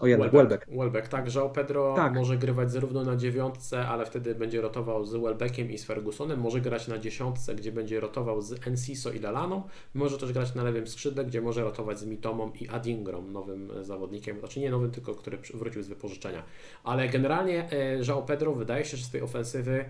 o 0.00 0.06
jeden, 0.06 0.30
Welbeck. 0.30 0.66
Welbeck, 0.68 1.08
tak. 1.08 1.26
João 1.26 1.50
Pedro 1.50 1.94
tak. 1.96 2.14
może 2.14 2.36
grywać 2.36 2.72
zarówno 2.72 3.04
na 3.04 3.16
dziewiątce, 3.16 3.86
ale 3.86 4.06
wtedy 4.06 4.34
będzie 4.34 4.60
rotował 4.60 5.04
z 5.04 5.14
Welbeckiem 5.14 5.70
i 5.70 5.78
z 5.78 5.84
Fergusonem. 5.84 6.40
Może 6.40 6.60
grać 6.60 6.88
na 6.88 6.98
dziesiątce, 6.98 7.54
gdzie 7.54 7.72
będzie 7.72 8.00
rotował 8.00 8.42
z 8.42 8.66
Enciso 8.66 9.12
i 9.12 9.18
Lalaną. 9.18 9.62
Może 9.94 10.18
też 10.18 10.32
grać 10.32 10.54
na 10.54 10.64
lewym 10.64 10.86
skrzydle, 10.86 11.24
gdzie 11.24 11.40
może 11.40 11.64
rotować 11.64 11.98
z 11.98 12.04
Mitomą 12.04 12.52
i 12.60 12.68
Adingrom, 12.68 13.32
nowym 13.32 13.84
zawodnikiem. 13.84 14.38
Znaczy 14.38 14.60
nie 14.60 14.70
nowym, 14.70 14.90
tylko 14.90 15.14
który 15.14 15.38
wrócił 15.54 15.82
z 15.82 15.88
wypożyczenia. 15.88 16.42
Ale 16.84 17.08
generalnie 17.08 17.72
e, 17.72 17.98
João 17.98 18.24
Pedro 18.24 18.52
wydaje 18.52 18.84
się, 18.84 18.96
że 18.96 19.04
z 19.04 19.10
tej 19.10 19.22
ofensywy 19.22 19.84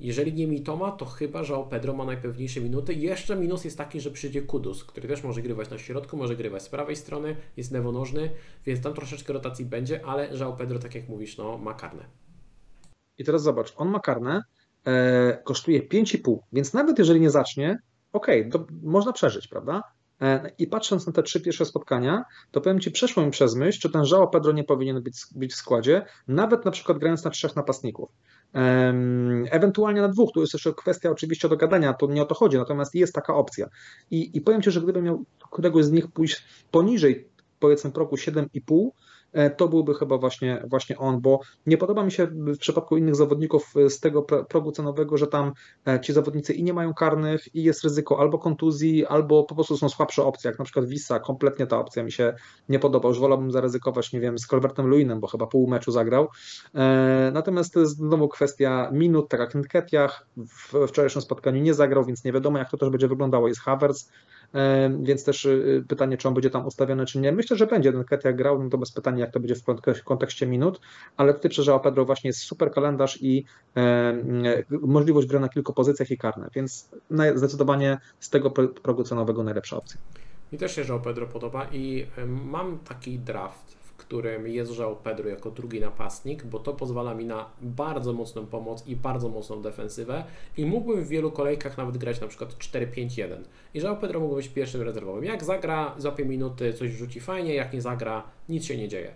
jeżeli 0.00 0.32
nie 0.32 0.46
Mitoma, 0.46 0.92
to 0.92 1.04
chyba, 1.04 1.44
że 1.44 1.54
Pedro 1.70 1.92
ma 1.92 2.04
najpewniejsze 2.04 2.60
minuty. 2.60 2.94
Jeszcze 2.94 3.36
minus 3.36 3.64
jest 3.64 3.78
taki, 3.78 4.00
że 4.00 4.10
przyjdzie 4.10 4.42
Kudus, 4.42 4.84
który 4.84 5.08
też 5.08 5.22
może 5.22 5.42
grywać 5.42 5.70
na 5.70 5.78
środku, 5.78 6.16
może 6.16 6.36
grywać 6.36 6.62
z 6.62 6.68
prawej 6.68 6.96
strony, 6.96 7.36
jest 7.56 7.72
lewonożny, 7.72 8.30
więc 8.66 8.82
tam 8.82 8.94
troszeczkę 8.94 9.32
rotacji 9.32 9.64
będzie, 9.64 10.06
ale 10.06 10.36
Żał 10.36 10.56
Pedro, 10.56 10.78
tak 10.78 10.94
jak 10.94 11.08
mówisz, 11.08 11.38
no, 11.38 11.58
ma 11.58 11.74
karne. 11.74 12.04
I 13.18 13.24
teraz 13.24 13.42
zobacz, 13.42 13.72
on 13.76 13.88
ma 13.88 14.00
karne, 14.00 14.42
e, 14.84 15.42
kosztuje 15.44 15.82
5,5, 15.82 16.38
więc 16.52 16.74
nawet 16.74 16.98
jeżeli 16.98 17.20
nie 17.20 17.30
zacznie, 17.30 17.78
okej, 18.12 18.48
okay, 18.48 18.66
można 18.82 19.12
przeżyć, 19.12 19.48
prawda? 19.48 19.82
E, 20.20 20.50
I 20.58 20.66
patrząc 20.66 21.06
na 21.06 21.12
te 21.12 21.22
trzy 21.22 21.40
pierwsze 21.40 21.64
spotkania, 21.64 22.24
to 22.50 22.60
powiem 22.60 22.80
Ci, 22.80 22.90
przeszło 22.90 23.24
mi 23.24 23.30
przez 23.30 23.54
myśl, 23.54 23.80
czy 23.80 23.90
ten 23.90 24.04
Żao 24.04 24.28
Pedro 24.28 24.52
nie 24.52 24.64
powinien 24.64 25.02
być, 25.02 25.16
być 25.34 25.52
w 25.52 25.56
składzie, 25.56 26.06
nawet 26.28 26.64
na 26.64 26.70
przykład 26.70 26.98
grając 26.98 27.24
na 27.24 27.30
trzech 27.30 27.56
napastników. 27.56 28.10
Ewentualnie 29.50 30.00
na 30.00 30.08
dwóch, 30.08 30.32
tu 30.34 30.40
jest 30.40 30.52
jeszcze 30.54 30.72
kwestia 30.72 31.10
oczywiście 31.10 31.48
do 31.48 31.56
gadania, 31.56 31.92
to 31.92 32.06
nie 32.06 32.22
o 32.22 32.26
to 32.26 32.34
chodzi, 32.34 32.56
natomiast 32.56 32.94
jest 32.94 33.14
taka 33.14 33.34
opcja. 33.34 33.66
I, 34.10 34.36
i 34.36 34.40
powiem 34.40 34.62
Ci, 34.62 34.70
że 34.70 34.80
gdybym 34.80 35.04
miał 35.04 35.24
któregoś 35.50 35.84
z 35.84 35.90
nich 35.90 36.08
pójść 36.08 36.44
poniżej 36.70 37.28
powiedzmy 37.60 37.90
progu 37.90 38.16
7,5, 38.16 38.46
E, 38.70 39.09
to 39.56 39.68
byłby 39.68 39.94
chyba 39.94 40.18
właśnie, 40.18 40.62
właśnie 40.66 40.98
on, 40.98 41.20
bo 41.20 41.40
nie 41.66 41.76
podoba 41.76 42.04
mi 42.04 42.12
się 42.12 42.26
w 42.26 42.58
przypadku 42.58 42.96
innych 42.96 43.16
zawodników 43.16 43.72
e, 43.76 43.90
z 43.90 44.00
tego 44.00 44.22
progu 44.22 44.72
cenowego, 44.72 45.16
że 45.16 45.26
tam 45.26 45.52
e, 45.88 46.00
ci 46.00 46.12
zawodnicy 46.12 46.52
i 46.52 46.62
nie 46.62 46.72
mają 46.72 46.94
karnych, 46.94 47.54
i 47.54 47.62
jest 47.62 47.84
ryzyko 47.84 48.20
albo 48.20 48.38
kontuzji, 48.38 49.06
albo 49.06 49.44
po 49.44 49.54
prostu 49.54 49.76
są 49.76 49.88
słabsze 49.88 50.24
opcje, 50.24 50.50
jak 50.50 50.58
na 50.58 50.64
przykład 50.64 50.86
Wisa, 50.86 51.20
kompletnie 51.20 51.66
ta 51.66 51.78
opcja 51.78 52.02
mi 52.02 52.12
się 52.12 52.34
nie 52.68 52.78
podoba. 52.78 53.08
Już 53.08 53.18
wolałbym 53.18 53.50
zaryzykować, 53.50 54.12
nie 54.12 54.20
wiem, 54.20 54.38
z 54.38 54.46
Colbertem 54.46 54.86
Luinem, 54.86 55.20
bo 55.20 55.26
chyba 55.26 55.46
pół 55.46 55.68
meczu 55.68 55.92
zagrał. 55.92 56.28
Natomiast 57.32 57.74
to 57.74 57.80
jest 57.80 57.96
znowu 57.96 58.28
kwestia 58.28 58.90
minut, 58.92 59.28
tak 59.28 59.40
jak 59.40 59.54
Nketiah 59.54 60.26
w 60.36 60.86
wczorajszym 60.88 61.22
spotkaniu 61.22 61.62
nie 61.62 61.74
zagrał, 61.74 62.04
więc 62.04 62.24
nie 62.24 62.32
wiadomo, 62.32 62.58
jak 62.58 62.70
to 62.70 62.76
też 62.76 62.90
będzie 62.90 63.08
wyglądało. 63.08 63.48
Jest 63.48 63.60
Havertz, 63.60 64.08
więc 65.02 65.24
też 65.24 65.44
y, 65.44 65.84
pytanie, 65.88 66.16
czy 66.16 66.28
on 66.28 66.34
będzie 66.34 66.50
tam 66.50 66.66
ustawiony, 66.66 67.06
czy 67.06 67.18
nie. 67.18 67.32
Myślę, 67.32 67.56
że 67.56 67.66
będzie 67.66 67.92
ten 67.92 68.04
Ketia 68.04 68.32
grał, 68.32 68.62
no 68.62 68.70
to 68.70 68.78
bez 68.78 68.92
pytania, 68.92 69.18
jak 69.18 69.32
to 69.32 69.40
będzie 69.40 69.54
w 69.94 70.04
kontekście 70.04 70.46
minut, 70.46 70.80
ale 71.16 71.34
tutaj 71.34 71.50
przeżyła 71.50 71.80
Pedro 71.80 72.04
właśnie 72.04 72.28
jest 72.28 72.40
super 72.40 72.72
kalendarz 72.72 73.22
i 73.22 73.44
możliwość 74.70 75.28
gry 75.28 75.40
na 75.40 75.48
kilku 75.48 75.72
pozycjach 75.72 76.10
i 76.10 76.18
karne, 76.18 76.48
więc 76.54 76.90
zdecydowanie 77.34 77.98
z 78.20 78.30
tego 78.30 78.50
progu 78.82 79.04
cenowego 79.04 79.44
najlepsza 79.44 79.76
opcja. 79.76 80.00
Mi 80.52 80.58
też 80.58 80.74
się 80.76 80.82
João 80.82 81.00
Pedro 81.00 81.26
podoba 81.26 81.66
i 81.72 82.06
mam 82.26 82.78
taki 82.78 83.18
draft 83.18 83.79
którym 84.10 84.48
jest 84.48 84.72
João 84.72 84.96
Pedro 84.96 85.28
jako 85.28 85.50
drugi 85.50 85.80
napastnik, 85.80 86.44
bo 86.44 86.58
to 86.58 86.72
pozwala 86.72 87.14
mi 87.14 87.24
na 87.24 87.50
bardzo 87.62 88.12
mocną 88.12 88.46
pomoc 88.46 88.86
i 88.86 88.96
bardzo 88.96 89.28
mocną 89.28 89.62
defensywę 89.62 90.24
i 90.56 90.66
mógłbym 90.66 91.04
w 91.04 91.08
wielu 91.08 91.30
kolejkach 91.30 91.78
nawet 91.78 91.98
grać 91.98 92.20
na 92.20 92.26
przykład 92.26 92.54
4-5-1 92.54 93.36
i 93.74 93.80
João 93.80 93.96
Pedro 93.96 94.20
mógłby 94.20 94.36
być 94.36 94.48
pierwszym 94.48 94.82
rezerwowym. 94.82 95.24
Jak 95.24 95.44
zagra, 95.44 95.94
złapie 95.98 96.24
minuty, 96.24 96.72
coś 96.72 96.90
rzuci 96.90 97.20
fajnie, 97.20 97.54
jak 97.54 97.72
nie 97.72 97.82
zagra, 97.82 98.22
nic 98.48 98.64
się 98.64 98.76
nie 98.76 98.88
dzieje. 98.88 99.12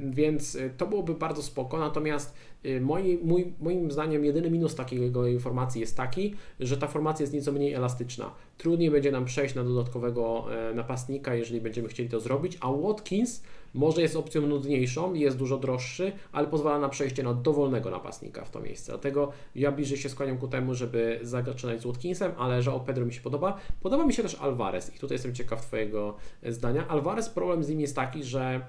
Więc 0.00 0.54
y, 0.54 0.70
to 0.76 0.86
byłoby 0.86 1.14
bardzo 1.14 1.42
spoko, 1.42 1.78
natomiast 1.78 2.34
y, 2.66 2.80
moi, 2.80 3.18
mój, 3.22 3.52
moim 3.60 3.90
zdaniem 3.90 4.24
jedyny 4.24 4.50
minus 4.50 4.74
takiego 4.74 5.26
informacji 5.26 5.80
jest 5.80 5.96
taki, 5.96 6.34
że 6.60 6.76
ta 6.76 6.86
formacja 6.86 7.22
jest 7.22 7.32
nieco 7.32 7.52
mniej 7.52 7.72
elastyczna. 7.72 8.34
Trudniej 8.58 8.90
będzie 8.90 9.12
nam 9.12 9.24
przejść 9.24 9.54
na 9.54 9.64
dodatkowego 9.64 10.46
e, 10.70 10.74
napastnika, 10.74 11.34
jeżeli 11.34 11.60
będziemy 11.60 11.88
chcieli 11.88 12.08
to 12.08 12.20
zrobić, 12.20 12.58
a 12.60 12.72
Watkins 12.72 13.42
może 13.74 14.02
jest 14.02 14.16
opcją 14.16 14.46
nudniejszą, 14.46 15.14
jest 15.14 15.36
dużo 15.36 15.58
droższy, 15.58 16.12
ale 16.32 16.46
pozwala 16.46 16.78
na 16.78 16.88
przejście 16.88 17.22
na 17.22 17.34
dowolnego 17.34 17.90
napastnika 17.90 18.44
w 18.44 18.50
to 18.50 18.60
miejsce. 18.60 18.92
Dlatego 18.92 19.32
ja 19.54 19.72
bliżej 19.72 19.98
się 19.98 20.08
skłaniam 20.08 20.38
ku 20.38 20.48
temu, 20.48 20.74
żeby 20.74 21.20
zaczynać 21.22 21.80
z 21.80 21.86
Watkinsem, 21.86 22.32
ale 22.38 22.62
że 22.62 22.72
o 22.72 22.80
Pedro 22.80 23.06
mi 23.06 23.12
się 23.12 23.20
podoba. 23.20 23.56
Podoba 23.80 24.06
mi 24.06 24.12
się 24.12 24.22
też 24.22 24.34
Alvarez 24.34 24.96
i 24.96 24.98
tutaj 24.98 25.14
jestem 25.14 25.34
ciekaw 25.34 25.66
Twojego 25.66 26.16
zdania. 26.42 26.88
Alvarez 26.88 27.28
problem 27.28 27.64
z 27.64 27.68
nim 27.68 27.80
jest 27.80 27.96
taki, 27.96 28.24
że 28.24 28.60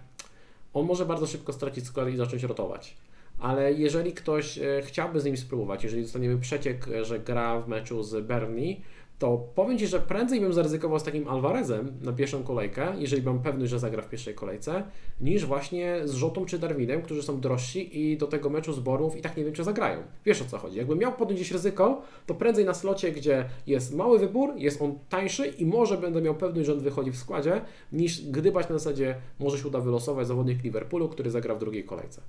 on 0.73 0.85
może 0.85 1.05
bardzo 1.05 1.27
szybko 1.27 1.53
stracić 1.53 1.85
skład 1.85 2.09
i 2.09 2.17
zacząć 2.17 2.43
rotować. 2.43 2.97
Ale 3.39 3.73
jeżeli 3.73 4.13
ktoś 4.13 4.57
e, 4.57 4.81
chciałby 4.85 5.19
z 5.19 5.25
nim 5.25 5.37
spróbować, 5.37 5.83
jeżeli 5.83 6.03
dostaniemy 6.03 6.37
przeciek, 6.37 6.85
że 7.01 7.19
gra 7.19 7.61
w 7.61 7.67
meczu 7.67 8.03
z 8.03 8.25
Bernie, 8.25 8.75
to 9.21 9.37
powiem 9.55 9.77
Ci, 9.77 9.87
że 9.87 9.99
prędzej 9.99 10.39
bym 10.39 10.53
zaryzykował 10.53 10.99
z 10.99 11.03
takim 11.03 11.27
Alvarezem 11.27 11.97
na 12.01 12.13
pierwszą 12.13 12.43
kolejkę, 12.43 12.93
jeżeli 12.97 13.23
mam 13.23 13.39
pewność, 13.39 13.71
że 13.71 13.79
zagra 13.79 14.01
w 14.01 14.09
pierwszej 14.09 14.35
kolejce, 14.35 14.83
niż 15.19 15.45
właśnie 15.45 16.01
z 16.05 16.13
Rzotą 16.13 16.45
czy 16.45 16.59
Darwinem, 16.59 17.01
którzy 17.01 17.23
są 17.23 17.39
drożsi 17.39 17.99
i 18.01 18.17
do 18.17 18.27
tego 18.27 18.49
meczu 18.49 18.73
zborów 18.73 19.17
i 19.17 19.21
tak 19.21 19.37
nie 19.37 19.43
wiem, 19.43 19.53
czy 19.53 19.63
zagrają. 19.63 20.03
Wiesz 20.25 20.41
o 20.41 20.45
co 20.45 20.57
chodzi. 20.57 20.77
Jakbym 20.77 20.97
miał 20.99 21.13
podjąć 21.13 21.51
ryzyko, 21.51 22.01
to 22.25 22.33
prędzej 22.33 22.65
na 22.65 22.73
slocie, 22.73 23.11
gdzie 23.11 23.49
jest 23.67 23.95
mały 23.95 24.19
wybór, 24.19 24.53
jest 24.55 24.81
on 24.81 24.99
tańszy 25.09 25.47
i 25.47 25.65
może 25.65 25.97
będę 25.97 26.21
miał 26.21 26.35
pewność, 26.35 26.65
że 26.65 26.73
on 26.73 26.79
wychodzi 26.79 27.11
w 27.11 27.17
składzie, 27.17 27.61
niż 27.91 28.31
gdybać 28.31 28.69
na 28.69 28.77
zasadzie 28.77 29.15
może 29.39 29.57
się 29.57 29.67
uda 29.67 29.79
wylosować 29.79 30.27
zawodnik 30.27 30.63
Liverpoolu, 30.63 31.09
który 31.09 31.31
zagra 31.31 31.55
w 31.55 31.59
drugiej 31.59 31.83
kolejce. 31.83 32.21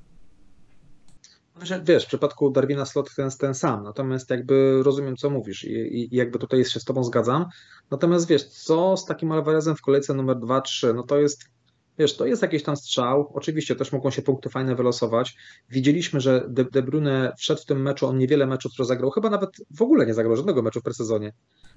Wiesz, 1.84 2.04
w 2.04 2.08
przypadku 2.08 2.50
Darwina 2.50 2.86
slot 2.86 3.14
ten 3.16 3.30
ten 3.30 3.54
sam, 3.54 3.82
natomiast 3.82 4.30
jakby 4.30 4.82
rozumiem, 4.82 5.16
co 5.16 5.30
mówisz 5.30 5.64
i, 5.64 5.70
i 5.70 6.16
jakby 6.16 6.38
tutaj 6.38 6.64
się 6.64 6.80
z 6.80 6.84
Tobą 6.84 7.04
zgadzam. 7.04 7.46
Natomiast 7.90 8.28
wiesz, 8.28 8.44
co 8.44 8.96
z 8.96 9.04
takim 9.04 9.32
Alvarezem 9.32 9.76
w 9.76 9.82
kolejce 9.82 10.14
numer 10.14 10.36
2-3, 10.36 10.94
no 10.94 11.02
to 11.02 11.18
jest 11.18 11.52
Wiesz, 11.98 12.16
to 12.16 12.26
jest 12.26 12.42
jakiś 12.42 12.62
tam 12.62 12.76
strzał. 12.76 13.30
Oczywiście 13.34 13.76
też 13.76 13.92
mogą 13.92 14.10
się 14.10 14.22
punkty 14.22 14.48
fajne 14.48 14.74
wylosować. 14.74 15.36
Widzieliśmy, 15.70 16.20
że 16.20 16.46
De, 16.48 16.64
De 16.64 16.82
Bruyne 16.82 17.32
wszedł 17.38 17.60
w 17.62 17.64
tym 17.64 17.82
meczu, 17.82 18.06
on 18.06 18.18
niewiele 18.18 18.46
meczów, 18.46 18.72
które 18.72 18.86
zagrał, 18.86 19.10
chyba 19.10 19.30
nawet 19.30 19.50
w 19.70 19.82
ogóle 19.82 20.06
nie 20.06 20.14
zagrał 20.14 20.36
żadnego 20.36 20.62
meczu 20.62 20.80
w 20.80 20.82
presezonie. 20.82 21.32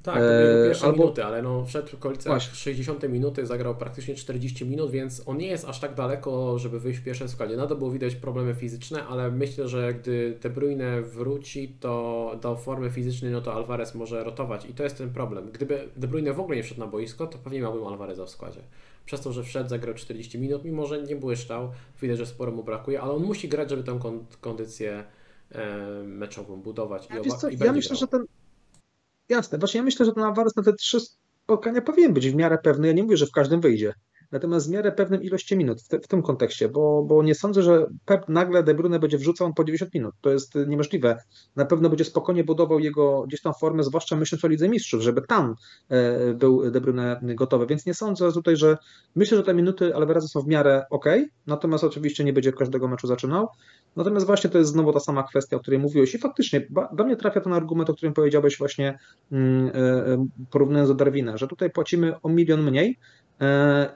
Tak, 0.05 0.15
to 0.15 0.19
były 0.19 0.67
pierwsze 0.67 0.85
albo... 0.85 0.97
minuty, 0.97 1.25
ale 1.25 1.41
no 1.41 1.65
wszedł 1.65 1.87
w 1.87 1.93
okolice 1.93 2.39
60 2.39 3.09
minuty, 3.09 3.45
zagrał 3.45 3.75
praktycznie 3.75 4.15
40 4.15 4.65
minut, 4.65 4.91
więc 4.91 5.23
on 5.25 5.37
nie 5.37 5.47
jest 5.47 5.65
aż 5.65 5.79
tak 5.79 5.95
daleko, 5.95 6.59
żeby 6.59 6.79
wyjść 6.79 6.99
w 6.99 7.03
pierwszym 7.03 7.29
składzie. 7.29 7.57
Nadal 7.57 7.77
było 7.77 7.91
widać 7.91 8.15
problemy 8.15 8.55
fizyczne, 8.55 9.03
ale 9.03 9.31
myślę, 9.31 9.67
że 9.67 9.93
gdy 9.93 10.37
De 10.41 10.49
Bruyne 10.49 11.01
wróci 11.01 11.75
to 11.79 12.31
do 12.41 12.55
formy 12.55 12.89
fizycznej, 12.89 13.31
no 13.31 13.41
to 13.41 13.53
Alvarez 13.53 13.95
może 13.95 14.23
rotować 14.23 14.65
i 14.65 14.73
to 14.73 14.83
jest 14.83 14.97
ten 14.97 15.09
problem. 15.09 15.51
Gdyby 15.51 15.89
De 15.97 16.07
Bruyne 16.07 16.33
w 16.33 16.39
ogóle 16.39 16.55
nie 16.55 16.63
wszedł 16.63 16.79
na 16.79 16.87
boisko, 16.87 17.27
to 17.27 17.37
pewnie 17.37 17.61
miałbym 17.61 17.87
Alvareza 17.87 18.25
w 18.25 18.29
składzie 18.29 18.61
przez 19.05 19.21
to, 19.21 19.33
że 19.33 19.43
wszedł, 19.43 19.69
zagrał 19.69 19.95
40 19.95 20.39
minut, 20.39 20.65
mimo 20.65 20.85
że 20.85 21.03
nie 21.03 21.15
błyszczał, 21.15 21.71
widać, 22.01 22.17
że 22.17 22.25
sporo 22.25 22.51
mu 22.51 22.63
brakuje, 22.63 23.01
ale 23.01 23.11
on 23.11 23.23
musi 23.23 23.49
grać, 23.49 23.69
żeby 23.69 23.83
tę 23.83 23.99
kondycję 24.41 25.03
e, 25.51 25.77
meczową 26.03 26.61
budować. 26.61 27.07
I, 27.15 27.19
oba, 27.19 27.37
co, 27.37 27.49
i 27.49 27.57
ja 27.57 27.73
myślę, 27.73 27.89
grał. 27.89 27.99
że 27.99 28.07
ten. 28.07 28.25
Jasne, 29.29 29.57
właśnie 29.57 29.77
ja 29.77 29.83
myślę, 29.83 30.05
że 30.05 30.13
ten 30.13 30.23
Alvarez 30.23 30.55
na 30.55 30.63
te 30.63 30.73
trzy 30.73 30.99
spotkania 31.43 31.81
powinien 31.81 32.13
być 32.13 32.29
w 32.29 32.35
miarę 32.35 32.57
pewny. 32.57 32.87
Ja 32.87 32.93
nie 32.93 33.03
mówię, 33.03 33.17
że 33.17 33.25
w 33.25 33.31
każdym 33.31 33.61
wyjdzie. 33.61 33.93
Natomiast 34.31 34.67
w 34.67 34.71
miarę 34.71 34.91
pewnym 34.91 35.23
ilości 35.23 35.57
minut 35.57 35.81
w, 35.81 35.87
te, 35.87 35.99
w 35.99 36.07
tym 36.07 36.21
kontekście, 36.21 36.69
bo, 36.69 37.03
bo 37.03 37.23
nie 37.23 37.35
sądzę, 37.35 37.61
że 37.61 37.87
Pep 38.05 38.29
nagle 38.29 38.63
De 38.63 38.73
Bruyne 38.73 38.99
będzie 38.99 39.17
wrzucał 39.17 39.53
po 39.53 39.63
90 39.63 39.93
minut. 39.93 40.15
To 40.21 40.29
jest 40.29 40.55
niemożliwe. 40.67 41.17
Na 41.55 41.65
pewno 41.65 41.89
będzie 41.89 42.05
spokojnie 42.05 42.43
budował 42.43 42.79
jego 42.79 43.23
gdzieś 43.27 43.41
tam 43.41 43.53
formę, 43.59 43.83
zwłaszcza 43.83 44.15
myśląc 44.15 44.45
o 44.45 44.47
Lidze 44.47 44.69
Mistrzów, 44.69 45.01
żeby 45.01 45.21
tam 45.21 45.55
e, 45.89 46.33
był 46.33 46.71
De 46.71 46.81
Bruyne 46.81 47.19
gotowy. 47.23 47.67
Więc 47.67 47.85
nie 47.85 47.93
sądzę 47.93 48.31
tutaj, 48.31 48.55
że 48.57 48.77
myślę, 49.15 49.37
że 49.37 49.43
te 49.43 49.53
minuty 49.53 49.95
Alvareza 49.95 50.27
są 50.27 50.41
w 50.41 50.47
miarę 50.47 50.85
ok, 50.89 51.05
natomiast 51.47 51.83
oczywiście 51.83 52.23
nie 52.23 52.33
będzie 52.33 52.53
każdego 52.53 52.87
meczu 52.87 53.07
zaczynał. 53.07 53.47
Natomiast 53.95 54.25
właśnie 54.25 54.49
to 54.49 54.57
jest 54.57 54.71
znowu 54.71 54.93
ta 54.93 54.99
sama 54.99 55.23
kwestia, 55.23 55.57
o 55.57 55.59
której 55.59 55.79
mówiłeś 55.79 56.15
i 56.15 56.17
faktycznie 56.17 56.67
do 56.93 57.03
mnie 57.03 57.15
trafia 57.15 57.41
ten 57.41 57.53
argument, 57.53 57.89
o 57.89 57.93
którym 57.93 58.13
powiedziałeś 58.13 58.57
właśnie 58.57 58.99
mm, 59.31 59.67
e, 59.67 59.71
e, 59.73 60.27
porównując 60.51 60.89
do 60.89 60.95
Darwina, 60.95 61.37
że 61.37 61.47
tutaj 61.47 61.69
płacimy 61.69 62.21
o 62.21 62.29
milion 62.29 62.63
mniej, 62.63 62.97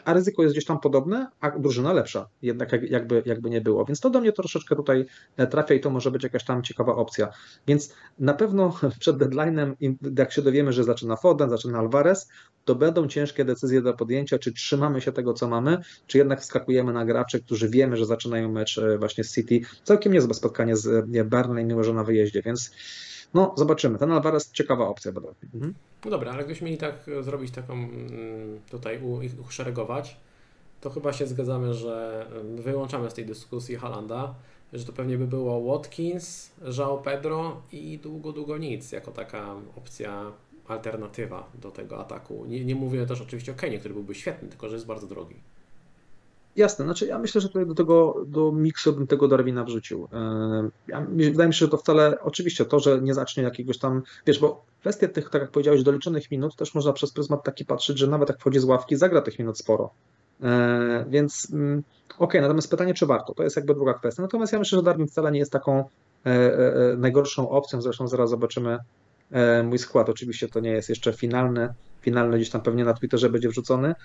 a 0.05 0.13
ryzyko 0.13 0.43
jest 0.43 0.55
gdzieś 0.55 0.65
tam 0.65 0.79
podobne, 0.79 1.27
a 1.39 1.59
drużyna 1.59 1.93
lepsza, 1.93 2.29
jednak 2.41 2.71
jakby, 2.89 3.23
jakby 3.25 3.49
nie 3.49 3.61
było. 3.61 3.85
Więc 3.85 3.99
to 3.99 4.09
do 4.09 4.21
mnie 4.21 4.31
troszeczkę 4.31 4.75
tutaj 4.75 5.05
e, 5.37 5.47
trafia 5.47 5.73
i 5.73 5.79
to 5.79 5.89
może 5.89 6.11
być 6.11 6.23
jakaś 6.23 6.43
tam 6.43 6.63
ciekawa 6.63 6.95
opcja. 6.95 7.29
Więc 7.67 7.93
na 8.19 8.33
pewno 8.33 8.79
przed 8.99 9.17
deadline'em, 9.17 9.73
jak 10.17 10.31
się 10.31 10.41
dowiemy, 10.41 10.73
że 10.73 10.83
zaczyna 10.83 11.15
Foden, 11.15 11.49
zaczyna 11.49 11.79
Alvarez, 11.79 12.29
to 12.65 12.75
będą 12.75 13.07
ciężkie 13.07 13.45
decyzje 13.45 13.81
do 13.81 13.93
podjęcia, 13.93 14.39
czy 14.39 14.53
trzymamy 14.53 15.01
się 15.01 15.11
tego, 15.11 15.33
co 15.33 15.47
mamy, 15.47 15.77
czy 16.07 16.17
jednak 16.17 16.41
wskakujemy 16.41 16.93
na 16.93 17.05
graczy, 17.05 17.43
którzy 17.43 17.69
wiemy, 17.69 17.97
że 17.97 18.05
zaczynają 18.05 18.51
mecz 18.51 18.77
e, 18.77 18.97
właśnie 18.97 19.23
z 19.23 19.33
City. 19.33 19.59
Całkiem 19.83 20.13
niezłe 20.13 20.33
spotkanie 20.33 20.75
z 20.75 21.05
Burnley, 21.29 21.65
mimo 21.65 21.83
że 21.83 21.93
na 21.93 22.03
wyjeździe, 22.03 22.41
więc 22.41 22.71
no, 23.33 23.53
zobaczymy. 23.57 23.97
Ten 23.97 24.11
Alvarez 24.11 24.51
ciekawa 24.51 24.87
opcja 24.87 25.11
będą. 25.11 25.33
Mhm. 25.53 25.73
No 26.05 26.11
dobra, 26.11 26.31
ale 26.31 26.43
gdybyśmy 26.43 26.65
mieli 26.65 26.77
tak 26.77 26.95
e, 27.19 27.23
zrobić 27.23 27.51
taką, 27.51 27.73
mm, 27.73 28.59
tutaj 28.69 28.99
ich 29.21 29.47
uszeregować, 29.47 30.17
to 30.81 30.89
chyba 30.89 31.13
się 31.13 31.27
zgadzamy, 31.27 31.73
że 31.73 32.25
wyłączamy 32.55 33.11
z 33.11 33.13
tej 33.13 33.25
dyskusji 33.25 33.75
Halanda, 33.75 34.35
że 34.73 34.85
to 34.85 34.93
pewnie 34.93 35.17
by 35.17 35.27
było 35.27 35.71
Watkins, 35.71 36.51
João 36.61 37.01
Pedro 37.01 37.61
i 37.71 37.97
długo, 37.97 38.31
długo 38.31 38.57
nic, 38.57 38.91
jako 38.91 39.11
taka 39.11 39.55
opcja 39.77 40.31
alternatywa 40.67 41.49
do 41.61 41.71
tego 41.71 41.99
ataku. 41.99 42.45
Nie, 42.45 42.65
nie 42.65 42.75
mówię 42.75 43.05
też 43.05 43.21
oczywiście 43.21 43.51
o 43.51 43.55
Kenie, 43.55 43.79
który 43.79 43.93
byłby 43.93 44.15
świetny, 44.15 44.49
tylko 44.49 44.69
że 44.69 44.75
jest 44.75 44.85
bardzo 44.85 45.07
drogi. 45.07 45.35
Jasne, 46.55 46.85
znaczy 46.85 47.05
ja 47.05 47.19
myślę, 47.19 47.41
że 47.41 47.47
tutaj 47.47 47.65
do 47.65 47.75
tego, 47.75 48.23
do 48.27 48.51
miksu 48.51 48.93
bym 48.93 49.07
tego 49.07 49.27
Darwina 49.27 49.63
wrzucił. 49.63 50.07
Ja, 50.87 51.05
wydaje 51.09 51.47
mi 51.47 51.53
się, 51.53 51.65
że 51.65 51.67
to 51.67 51.77
wcale, 51.77 52.19
oczywiście 52.21 52.65
to, 52.65 52.79
że 52.79 53.01
nie 53.01 53.13
zacznie 53.13 53.43
jakiegoś 53.43 53.77
tam, 53.77 54.01
wiesz, 54.25 54.39
bo 54.39 54.65
kwestie 54.79 55.09
tych, 55.09 55.29
tak 55.29 55.41
jak 55.41 55.51
powiedziałeś, 55.51 55.83
doliczonych 55.83 56.31
minut 56.31 56.55
też 56.55 56.75
można 56.75 56.93
przez 56.93 57.11
pryzmat 57.11 57.43
taki 57.43 57.65
patrzeć, 57.65 57.97
że 57.97 58.07
nawet 58.07 58.29
jak 58.29 58.39
wchodzi 58.39 58.59
z 58.59 58.63
ławki, 58.63 58.95
zagra 58.95 59.21
tych 59.21 59.39
minut 59.39 59.57
sporo. 59.57 59.89
E, 60.43 61.05
więc 61.09 61.47
mm, 61.53 61.83
okej, 62.09 62.17
okay, 62.17 62.41
natomiast 62.41 62.71
pytanie, 62.71 62.93
czy 62.93 63.05
warto, 63.05 63.33
to 63.33 63.43
jest 63.43 63.55
jakby 63.55 63.73
druga 63.73 63.93
kwestia. 63.93 64.21
Natomiast 64.21 64.53
ja 64.53 64.59
myślę, 64.59 64.75
że 64.77 64.83
Darwin 64.83 65.07
wcale 65.07 65.31
nie 65.31 65.39
jest 65.39 65.51
taką 65.51 65.79
e, 65.79 66.29
e, 66.29 66.95
najgorszą 66.97 67.49
opcją, 67.49 67.81
zresztą 67.81 68.07
zaraz 68.07 68.29
zobaczymy 68.29 68.77
mój 69.63 69.77
skład. 69.77 70.09
Oczywiście 70.09 70.47
to 70.47 70.59
nie 70.59 70.71
jest 70.71 70.89
jeszcze 70.89 71.13
finalny, 71.13 71.73
finalny 72.01 72.37
gdzieś 72.37 72.49
tam 72.49 72.61
pewnie 72.61 72.85
na 72.85 72.93
Twitterze 72.93 73.29
będzie 73.29 73.49
wrzucony, 73.49 73.95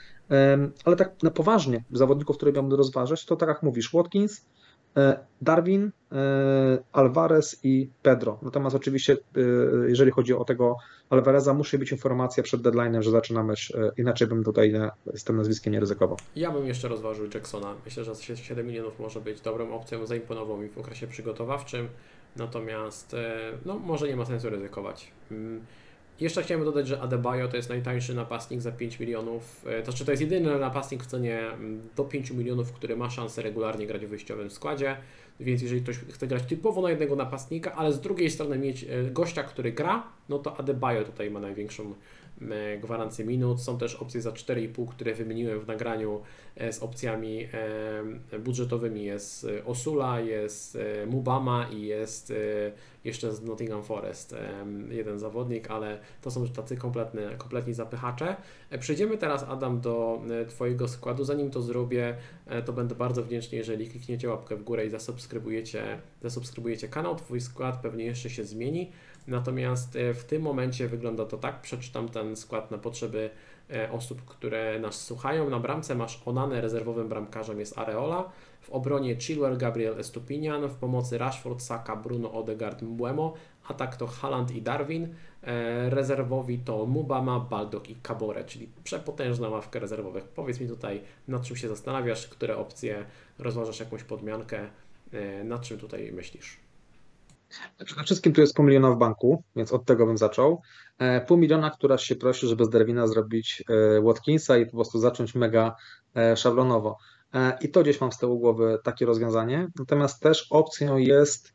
ale 0.85 0.97
tak 0.97 1.23
na 1.23 1.31
poważnie 1.31 1.85
zawodników, 1.93 2.37
które 2.37 2.53
miałbym 2.53 2.73
rozważać, 2.73 3.27
to 3.27 3.37
tak 3.37 3.49
jak 3.49 3.63
mówisz, 3.63 3.93
Watkins, 3.93 4.47
e, 4.97 5.19
Darwin, 5.43 5.91
e, 6.13 6.79
Alvarez 6.93 7.61
i 7.63 7.91
Pedro. 8.03 8.39
Natomiast 8.43 8.77
oczywiście, 8.77 9.13
e, 9.13 9.19
jeżeli 9.89 10.11
chodzi 10.11 10.35
o 10.35 10.45
tego 10.45 10.77
Alvareza, 11.11 11.55
musi 11.55 11.79
być 11.79 11.93
informacja 11.93 12.43
przed 12.43 12.63
deadline'em, 12.63 13.03
że 13.03 13.11
zaczyna 13.11 13.43
mecz, 13.43 13.73
inaczej 13.97 14.29
bym 14.29 14.45
tutaj 14.45 14.75
z 15.15 15.25
tym 15.25 15.37
nazwiskiem 15.37 15.73
nie 15.73 15.81
ryzykował. 15.81 16.17
Ja 16.37 16.51
bym 16.51 16.67
jeszcze 16.67 16.89
rozważył 16.89 17.27
Jacksona. 17.35 17.75
Myślę, 17.85 18.05
że 18.05 18.15
7 18.37 18.67
milionów 18.67 19.01
może 19.01 19.21
być 19.21 19.41
dobrą 19.41 19.75
opcją, 19.75 20.07
zaimponował 20.07 20.59
mi 20.59 20.69
w 20.69 20.79
okresie 20.79 21.07
przygotowawczym, 21.07 21.89
natomiast 22.37 23.17
no, 23.67 23.79
może 23.79 24.09
nie 24.09 24.17
ma 24.17 24.25
sensu 24.25 24.51
ryzykować. 24.51 25.11
Mm, 25.31 25.65
jeszcze 26.21 26.43
chciałem 26.43 26.65
dodać, 26.65 26.89
że 26.89 27.01
Adebayo 27.01 27.49
to 27.49 27.57
jest 27.57 27.69
najtańszy 27.69 28.15
napastnik 28.15 28.61
za 28.61 28.73
5 28.73 29.01
milionów. 29.01 29.65
E, 29.67 29.83
to 29.83 29.85
znaczy 29.85 30.05
to 30.05 30.11
jest 30.11 30.21
jedyny 30.21 30.59
napastnik 30.59 31.03
w 31.03 31.07
cenie 31.07 31.41
mm, 31.41 31.83
do 31.97 32.05
5 32.05 32.31
milionów, 32.31 32.73
który 32.73 32.97
ma 32.97 33.11
szansę 33.11 33.43
regularnie 33.43 33.87
grać 33.87 34.07
w 34.07 34.09
wyjściowym 34.09 34.51
składzie. 34.51 34.97
Więc 35.41 35.63
jeżeli 35.63 35.83
ktoś 35.83 35.99
chce 35.99 36.27
grać 36.27 36.43
typowo 36.43 36.83
na 36.83 36.91
jednego 36.91 37.17
napastnika, 37.17 37.73
ale 37.73 37.93
z 37.93 38.01
drugiej 38.01 38.31
strony 38.31 38.59
mieć 38.59 38.85
e, 38.85 39.11
gościa, 39.11 39.43
który 39.43 39.73
gra, 39.73 40.03
no 40.29 40.39
to 40.39 40.57
Adebayo 40.57 41.05
tutaj 41.05 41.31
ma 41.31 41.41
największą 41.41 41.85
E, 41.85 41.95
gwarancję 42.81 43.25
minut. 43.25 43.63
Są 43.63 43.79
też 43.79 43.95
opcje 43.95 44.21
za 44.21 44.31
4,5, 44.31 44.89
które 44.89 45.15
wymieniłem 45.15 45.61
w 45.61 45.67
nagraniu 45.67 46.21
e, 46.57 46.73
z 46.73 46.83
opcjami 46.83 47.49
e, 48.33 48.39
budżetowymi. 48.39 49.05
Jest 49.05 49.47
Osula, 49.65 50.21
jest 50.21 50.79
Mubama 51.07 51.67
i 51.73 51.83
jest 51.83 52.33
jeszcze 53.05 53.33
z 53.33 53.43
Nottingham 53.43 53.85
Forest 53.85 54.35
jeden 54.91 55.19
zawodnik, 55.19 55.71
ale 55.71 55.99
to 56.23 56.31
są 56.31 56.49
tacy 56.49 56.77
kompletne, 56.77 57.35
kompletni 57.39 57.75
zapychacze. 57.75 58.37
Przejdziemy 58.81 59.19
teraz, 59.19 59.43
Adam, 59.43 59.81
do 59.81 60.23
Twojego 60.49 60.89
składu. 60.89 61.25
Zanim 61.25 61.51
to 61.51 61.63
zrobię, 61.63 62.17
to 62.65 62.73
będę 62.73 62.95
bardzo 62.95 63.23
wdzięczny, 63.23 63.59
jeżeli 63.59 63.89
klikniecie 63.89 64.29
łapkę 64.29 64.57
w 64.57 64.63
górę 64.63 64.87
i 64.87 64.91
zasubskrybujecie, 64.91 65.99
zasubskrybujecie 66.23 66.89
kanał. 66.89 67.17
Twój 67.17 67.41
skład 67.41 67.81
pewnie 67.83 68.05
jeszcze 68.05 68.31
się 68.31 68.45
zmieni. 68.45 68.93
Natomiast 69.27 69.97
e, 69.97 70.15
w 70.15 70.25
tym 70.25 70.43
momencie 70.43 70.89
wygląda 70.89 71.25
to 71.25 71.37
tak, 71.37 71.61
przeczytam 71.61 72.09
ten 72.09 72.37
skład 72.37 72.71
na 72.71 72.79
potrzeby 72.79 73.31
e, 73.71 73.93
osób, 73.93 74.25
które 74.25 74.79
nas 74.81 75.01
słuchają. 75.01 75.51
Na 75.51 75.61
bramce 75.61 75.95
masz 75.95 76.23
Onanę, 76.27 76.61
rezerwowym 76.61 77.09
bramkarzem 77.09 77.61
jest 77.61 77.79
Areola, 77.79 78.31
w 78.61 78.71
obronie 78.71 79.17
Chilwell, 79.17 79.57
Gabriel 79.57 80.01
Estupinian, 80.01 80.69
w 80.69 80.75
pomocy 80.75 81.19
Rashford, 81.19 81.63
Saka, 81.63 81.97
Bruno, 81.97 82.33
Odegaard, 82.33 82.83
Mbuemo, 82.83 83.35
atak 83.69 83.97
to 83.97 84.07
Haaland 84.07 84.51
i 84.51 84.63
Darwin, 84.63 85.15
e, 85.43 85.91
rezerwowi 85.91 86.59
to 86.59 86.87
Mubama, 86.87 87.41
Baldok 87.41 87.91
i 87.91 87.97
Cabore, 87.97 88.45
czyli 88.45 88.69
przepotężna 88.85 89.49
ławka 89.49 89.79
rezerwowych. 89.79 90.25
Powiedz 90.25 90.61
mi 90.61 90.69
tutaj, 90.69 91.03
nad 91.29 91.43
czym 91.43 91.57
się 91.57 91.69
zastanawiasz, 91.69 92.29
które 92.29 92.57
opcje 92.57 93.05
rozważasz 93.39 93.81
jakąś 93.81 94.05
podmiankę, 94.05 94.69
nad 95.45 95.63
czym 95.63 95.79
tutaj 95.79 96.13
myślisz? 96.13 96.64
Przede 97.85 98.03
wszystkim 98.03 98.33
tu 98.33 98.41
jest 98.41 98.55
pół 98.55 98.65
miliona 98.65 98.91
w 98.91 98.99
banku, 98.99 99.43
więc 99.57 99.73
od 99.73 99.85
tego 99.85 100.07
bym 100.07 100.19
zaczął. 100.19 100.63
E, 100.99 101.21
pół 101.21 101.37
miliona, 101.37 101.71
która 101.71 101.99
się 101.99 102.17
prosi, 102.17 102.47
żeby 102.47 102.65
z 102.65 102.69
Derwina 102.69 103.07
zrobić 103.07 103.65
e, 103.69 104.01
Watkinsa 104.01 104.57
i 104.57 104.67
po 104.67 104.73
prostu 104.73 104.99
zacząć 104.99 105.35
mega 105.35 105.77
e, 106.17 106.37
szablonowo. 106.37 106.99
I 107.61 107.69
to 107.69 107.83
gdzieś 107.83 108.01
mam 108.01 108.13
z 108.13 108.19
tyłu 108.19 108.39
głowy 108.39 108.79
takie 108.85 109.07
rozwiązanie. 109.07 109.69
Natomiast 109.79 110.23
też 110.23 110.47
opcją 110.51 110.97
jest 110.97 111.53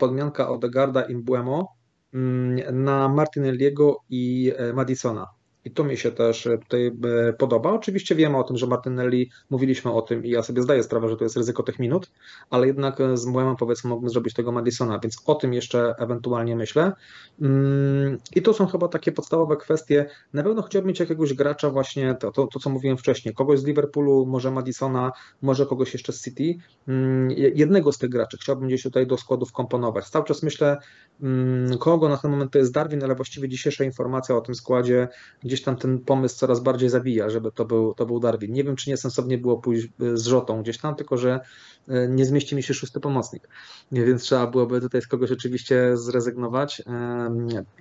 podmianka 0.00 0.48
Odegarda 0.48 1.02
i 1.02 1.14
Mbuemo 1.14 1.76
mm, 2.14 2.84
na 2.84 3.08
Martinelliego 3.08 3.96
i 4.10 4.52
Madisona. 4.74 5.26
I 5.66 5.70
to 5.70 5.84
mi 5.84 5.96
się 5.96 6.12
też 6.12 6.46
e, 6.46 6.58
tutaj 6.58 6.86
e, 7.28 7.32
podoba. 7.32 7.72
Oczywiście 7.72 8.14
wiemy 8.14 8.36
o 8.36 8.44
tym, 8.44 8.56
że 8.56 8.66
Martinelli, 8.66 9.30
mówiliśmy 9.50 9.92
o 9.92 10.02
tym 10.02 10.24
i 10.24 10.30
ja 10.30 10.42
sobie 10.42 10.62
zdaję 10.62 10.82
sprawę, 10.82 11.08
że 11.08 11.16
to 11.16 11.24
jest 11.24 11.36
ryzyko 11.36 11.62
tych 11.62 11.78
minut, 11.78 12.10
ale 12.50 12.66
jednak 12.66 13.00
e, 13.00 13.16
z 13.16 13.26
Młemem 13.26 13.56
powiedzmy 13.56 13.90
mógłbym 13.90 14.10
zrobić 14.10 14.34
tego 14.34 14.52
Madisona, 14.52 14.98
więc 14.98 15.22
o 15.26 15.34
tym 15.34 15.54
jeszcze 15.54 15.94
ewentualnie 15.98 16.56
myślę. 16.56 16.92
Mm, 17.40 18.18
I 18.34 18.42
to 18.42 18.54
są 18.54 18.66
chyba 18.66 18.88
takie 18.88 19.12
podstawowe 19.12 19.56
kwestie. 19.56 20.06
Na 20.32 20.42
pewno 20.42 20.62
chciałbym 20.62 20.88
mieć 20.88 21.00
jakiegoś 21.00 21.34
gracza 21.34 21.70
właśnie, 21.70 22.14
to, 22.14 22.32
to, 22.32 22.46
to 22.46 22.58
co 22.58 22.70
mówiłem 22.70 22.98
wcześniej, 22.98 23.34
kogoś 23.34 23.60
z 23.60 23.64
Liverpoolu, 23.64 24.26
może 24.26 24.50
Madisona, 24.50 25.12
może 25.42 25.66
kogoś 25.66 25.92
jeszcze 25.92 26.12
z 26.12 26.24
City. 26.24 26.54
Mm, 26.88 27.30
jednego 27.30 27.92
z 27.92 27.98
tych 27.98 28.10
graczy 28.10 28.36
chciałbym 28.40 28.68
gdzieś 28.68 28.82
tutaj 28.82 29.06
do 29.06 29.16
składów 29.16 29.52
komponować. 29.52 30.08
Cały 30.08 30.24
czas 30.24 30.42
myślę, 30.42 30.76
mm, 31.22 31.78
kogo 31.78 32.08
na 32.08 32.16
ten 32.16 32.30
moment 32.30 32.52
to 32.52 32.58
jest 32.58 32.72
Darwin, 32.72 33.04
ale 33.04 33.14
właściwie 33.14 33.48
dzisiejsza 33.48 33.84
informacja 33.84 34.36
o 34.36 34.40
tym 34.40 34.54
składzie 34.54 35.08
gdzieś 35.44 35.55
gdzieś 35.56 35.64
tam 35.64 35.76
ten 35.76 35.98
pomysł 35.98 36.36
coraz 36.36 36.60
bardziej 36.60 36.88
zawija, 36.88 37.30
żeby 37.30 37.52
to 37.52 37.64
był, 37.64 37.94
to 37.94 38.06
był 38.06 38.20
Darwin. 38.20 38.52
Nie 38.52 38.64
wiem, 38.64 38.76
czy 38.76 38.90
niesensownie 38.90 39.38
było 39.38 39.58
pójść 39.58 39.86
e, 39.86 40.16
z 40.16 40.26
Rzotą 40.26 40.62
gdzieś 40.62 40.78
tam, 40.78 40.94
tylko 40.94 41.16
że 41.16 41.40
e, 41.88 42.08
nie 42.08 42.24
zmieści 42.24 42.56
mi 42.56 42.62
się 42.62 42.74
szósty 42.74 43.00
pomocnik, 43.00 43.48
więc 43.92 44.22
trzeba 44.22 44.46
byłoby 44.46 44.80
tutaj 44.80 45.02
z 45.02 45.06
kogoś 45.06 45.32
oczywiście 45.32 45.96
zrezygnować. 45.96 46.82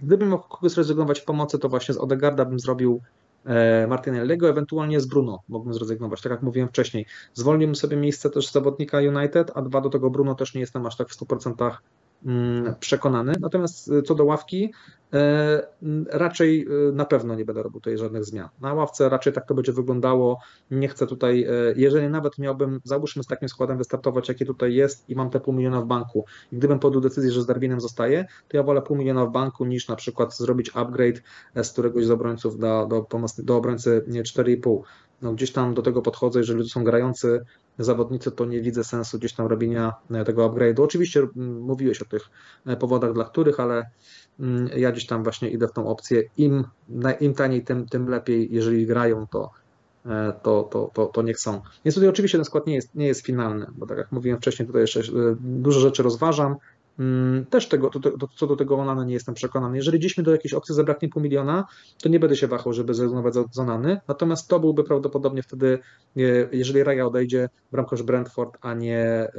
Gdybym 0.02 0.30
mógł 0.30 0.48
kogoś 0.48 0.72
zrezygnować 0.72 1.20
w 1.20 1.26
pomocy, 1.26 1.60
to 1.60 1.70
właśnie 1.70 1.94
z 1.94 1.98
Odegarda 1.98 2.46
bym 2.46 2.60
zrobił 2.60 3.02
e, 3.46 3.88
Martinelliego, 3.88 4.50
ewentualnie 4.50 5.02
z 5.02 5.06
Bruno 5.06 5.40
mógłbym 5.50 5.74
zrezygnować, 5.74 6.22
tak 6.22 6.32
jak 6.32 6.42
mówiłem 6.42 6.70
wcześniej. 6.70 7.06
Zwolniłbym 7.34 7.76
sobie 7.76 7.98
miejsce 7.98 8.30
też 8.30 8.52
zawodnika 8.52 8.98
United, 8.98 9.52
a 9.56 9.62
dwa 9.62 9.82
do 9.82 9.90
tego 9.90 10.10
Bruno 10.10 10.36
też 10.36 10.54
nie 10.54 10.62
jestem 10.62 10.86
aż 10.86 10.98
tak 10.98 11.10
w 11.10 11.20
100% 11.20 11.72
Mm, 11.72 12.05
przekonany. 12.80 13.34
Natomiast 13.40 13.88
y, 13.88 14.02
co 14.02 14.16
do 14.16 14.26
ławki, 14.26 14.74
e, 15.14 15.68
raczej 16.12 16.68
y, 16.90 16.92
na 16.94 17.06
pewno 17.06 17.36
nie 17.36 17.46
będę 17.46 17.64
robił 17.64 17.80
tutaj 17.80 17.98
żadnych 17.98 18.26
zmian. 18.26 18.50
Na 18.62 18.74
ławce 18.74 19.10
raczej 19.10 19.34
tak 19.34 19.48
to 19.48 19.54
będzie 19.54 19.74
wyglądało. 19.74 20.40
Nie 20.72 20.88
chcę 20.88 21.08
tutaj, 21.08 21.48
jeżeli 21.76 22.10
nawet 22.10 22.38
miałbym, 22.38 22.80
załóżmy 22.84 23.24
z 23.24 23.28
takim 23.28 23.50
składem 23.50 23.78
wystartować, 23.78 24.30
jaki 24.30 24.46
tutaj 24.46 24.74
jest 24.74 25.10
i 25.10 25.16
mam 25.16 25.30
te 25.30 25.40
pół 25.40 25.54
miliona 25.54 25.82
w 25.82 25.86
banku 25.86 26.26
i 26.52 26.58
gdybym 26.58 26.80
podjął 26.80 27.02
decyzję, 27.02 27.32
że 27.32 27.42
z 27.42 27.46
Darwinem 27.46 27.82
zostaje, 27.82 28.26
to 28.48 28.58
ja 28.58 28.64
wolę 28.64 28.82
pół 28.82 28.98
miliona 28.98 29.26
w 29.26 29.32
banku 29.32 29.66
niż 29.66 29.88
na 29.88 29.96
przykład 29.96 30.38
zrobić 30.38 30.72
upgrade 30.74 31.22
e, 31.56 31.64
z 31.64 31.72
któregoś 31.72 32.06
z 32.06 32.12
obrońców 32.12 32.60
do, 32.60 32.88
do, 32.88 33.08
do 33.44 33.58
obrońcy 33.58 34.06
4,5 34.08 34.82
no 35.22 35.34
gdzieś 35.34 35.52
tam 35.52 35.74
do 35.74 35.82
tego 35.82 36.02
podchodzę, 36.02 36.40
jeżeli 36.40 36.64
to 36.64 36.70
są 36.70 36.84
grający 36.84 37.46
zawodnicy, 37.80 38.32
to 38.32 38.46
nie 38.46 38.62
widzę 38.62 38.84
sensu 38.84 39.20
gdzieś 39.20 39.34
tam 39.34 39.48
robienia 39.48 39.94
e, 40.12 40.26
tego 40.26 40.50
upgrade'u. 40.50 40.84
Oczywiście 40.84 41.28
mówiłeś 41.60 42.02
o 42.02 42.06
tych 42.06 42.30
e, 42.66 42.78
powodach, 42.78 43.14
dla 43.14 43.24
których, 43.24 43.60
ale 43.60 43.90
ja 44.76 44.92
gdzieś 44.92 45.06
tam 45.06 45.24
właśnie 45.24 45.50
idę 45.50 45.68
w 45.68 45.72
tą 45.72 45.88
opcję. 45.88 46.24
Im, 46.38 46.64
im 47.20 47.34
taniej, 47.34 47.64
tym, 47.64 47.86
tym 47.88 48.10
lepiej. 48.10 48.48
Jeżeli 48.52 48.86
grają, 48.86 49.28
to, 49.28 49.52
e, 50.06 50.34
to, 50.44 50.64
to, 50.64 50.92
to, 50.94 51.06
to 51.06 51.22
niech 51.22 51.40
są. 51.40 51.62
Więc 51.86 51.96
tutaj 51.96 52.10
oczywiście 52.10 52.38
ten 52.38 52.46
skład 52.46 52.68
nie 52.68 52.76
jest, 52.76 52.96
nie 52.96 53.08
jest 53.08 53.26
finalny, 53.26 53.66
bo 53.78 53.86
tak 53.86 53.98
jak 53.98 54.12
mówiłem 54.12 54.40
wcześniej, 54.40 54.68
tutaj 54.68 54.82
jeszcze 54.82 55.02
dużo 55.40 55.80
rzeczy 55.80 56.04
rozważam. 56.04 56.56
Mm, 57.00 57.46
też 57.46 57.68
tego, 57.68 57.90
to, 57.90 58.00
to, 58.00 58.28
co 58.36 58.48
do 58.48 58.56
tego 58.56 58.78
Onana 58.78 59.06
nie 59.06 59.14
jestem 59.14 59.36
przekonany. 59.36 59.78
Jeżeli 59.78 60.00
gdzieś 60.00 60.18
mi 60.18 60.24
do 60.24 60.32
jakiejś 60.32 60.54
opcji 60.54 60.76
zabraknie 60.76 61.10
pół 61.10 61.22
miliona, 61.22 61.66
to 62.04 62.10
nie 62.10 62.20
będę 62.20 62.36
się 62.36 62.48
wahał, 62.48 62.74
żeby 62.74 62.94
zrezygnować 62.94 63.34
z 63.52 63.60
Onany. 63.60 64.02
Natomiast 64.08 64.48
to 64.48 64.60
byłby 64.60 64.84
prawdopodobnie 64.84 65.44
wtedy, 65.44 65.80
jeżeli 66.52 66.84
Raja 66.84 67.06
odejdzie, 67.06 67.50
bramkarz 67.72 68.04
Brentford, 68.04 68.58
a 68.62 68.74
nie 68.74 69.00
e, 69.00 69.30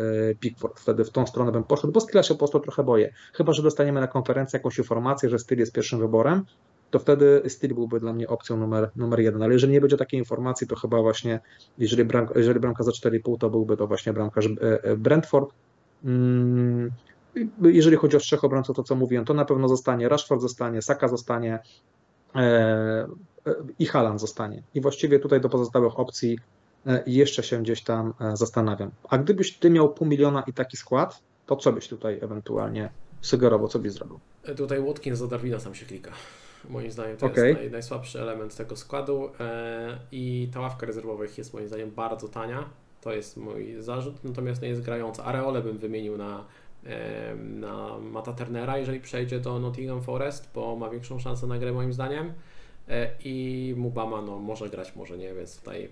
Pickford. 0.40 0.80
Wtedy 0.80 1.04
w 1.04 1.10
tą 1.10 1.26
stronę 1.26 1.52
bym 1.52 1.64
poszedł, 1.64 1.92
bo 1.92 2.00
Styla 2.00 2.22
się 2.22 2.34
po 2.34 2.38
prostu 2.38 2.60
trochę 2.60 2.84
boję. 2.84 3.14
Chyba, 3.32 3.52
że 3.52 3.62
dostaniemy 3.62 4.00
na 4.00 4.08
konferencji 4.08 4.56
jakąś 4.56 4.78
informację, 4.78 5.30
że 5.30 5.38
Styl 5.38 5.58
jest 5.58 5.72
pierwszym 5.72 5.98
wyborem, 5.98 6.44
to 6.90 6.98
wtedy 6.98 7.42
Styl 7.48 7.74
byłby 7.74 8.00
dla 8.00 8.12
mnie 8.12 8.28
opcją 8.28 8.56
numer, 8.56 8.90
numer 8.96 9.20
jeden. 9.20 9.42
Ale 9.42 9.52
jeżeli 9.52 9.72
nie 9.72 9.80
będzie 9.80 9.96
takiej 9.96 10.20
informacji, 10.20 10.66
to 10.66 10.76
chyba 10.76 11.02
właśnie, 11.02 11.40
jeżeli, 11.78 12.04
bram, 12.04 12.28
jeżeli 12.34 12.60
bramka 12.60 12.84
za 12.84 12.90
4,5, 12.90 13.38
to 13.38 13.50
byłby 13.50 13.76
to 13.76 13.86
właśnie 13.86 14.12
bramkarz 14.12 14.46
e, 14.46 14.84
e, 14.84 14.96
Brentford. 14.96 15.50
Jeżeli 17.62 17.96
chodzi 17.96 18.16
o 18.16 18.20
trzech 18.20 18.44
obrońców, 18.44 18.76
to 18.76 18.82
co 18.82 18.94
mówiłem, 18.94 19.24
to 19.24 19.34
na 19.34 19.44
pewno 19.44 19.68
zostanie, 19.68 20.08
Rashford 20.08 20.40
zostanie, 20.40 20.82
Saka 20.82 21.08
zostanie 21.08 21.58
e, 22.34 22.38
e, 22.38 23.54
i 23.78 23.86
Haaland 23.86 24.20
zostanie. 24.20 24.62
I 24.74 24.80
właściwie 24.80 25.18
tutaj 25.18 25.40
do 25.40 25.48
pozostałych 25.48 26.00
opcji 26.00 26.38
e, 26.86 27.02
jeszcze 27.06 27.42
się 27.42 27.62
gdzieś 27.62 27.82
tam 27.82 28.14
zastanawiam. 28.34 28.90
A 29.08 29.18
gdybyś 29.18 29.58
ty 29.58 29.70
miał 29.70 29.94
pół 29.94 30.06
miliona 30.06 30.42
i 30.46 30.52
taki 30.52 30.76
skład, 30.76 31.22
to 31.46 31.56
co 31.56 31.72
byś 31.72 31.88
tutaj 31.88 32.18
ewentualnie 32.22 32.90
sugerował, 33.20 33.68
co 33.68 33.78
byś 33.78 33.92
zrobił? 33.92 34.20
Tutaj 34.56 34.82
Watkins 34.82 35.18
za 35.18 35.26
Darwina 35.26 35.60
sam 35.60 35.74
się 35.74 35.86
klika. 35.86 36.10
Moim 36.68 36.90
zdaniem 36.90 37.16
to 37.16 37.26
okay. 37.26 37.48
jest 37.48 37.60
naj, 37.60 37.70
najsłabszy 37.70 38.20
element 38.20 38.56
tego 38.56 38.76
składu 38.76 39.30
i 40.12 40.48
ta 40.54 40.60
ławka 40.60 40.86
rezerwowych 40.86 41.38
jest 41.38 41.54
moim 41.54 41.68
zdaniem 41.68 41.90
bardzo 41.90 42.28
tania. 42.28 42.68
To 43.00 43.12
jest 43.12 43.36
mój 43.36 43.76
zarzut, 43.78 44.24
natomiast 44.24 44.62
nie 44.62 44.68
jest 44.68 44.82
grająca. 44.82 45.24
Areole 45.24 45.62
bym 45.62 45.78
wymienił 45.78 46.18
na 46.18 46.44
na 47.36 47.98
Mata 47.98 48.32
Turnera, 48.32 48.78
jeżeli 48.78 49.00
przejdzie 49.00 49.40
do 49.40 49.58
Nottingham 49.58 50.02
Forest, 50.02 50.50
bo 50.54 50.76
ma 50.76 50.90
większą 50.90 51.18
szansę 51.18 51.46
na 51.46 51.58
grę 51.58 51.72
moim 51.72 51.92
zdaniem. 51.92 52.32
E, 52.88 53.10
I 53.24 53.74
Mubama 53.76 54.22
no, 54.22 54.38
może 54.38 54.68
grać, 54.68 54.96
może 54.96 55.18
nie, 55.18 55.34
więc 55.34 55.58
tutaj 55.58 55.88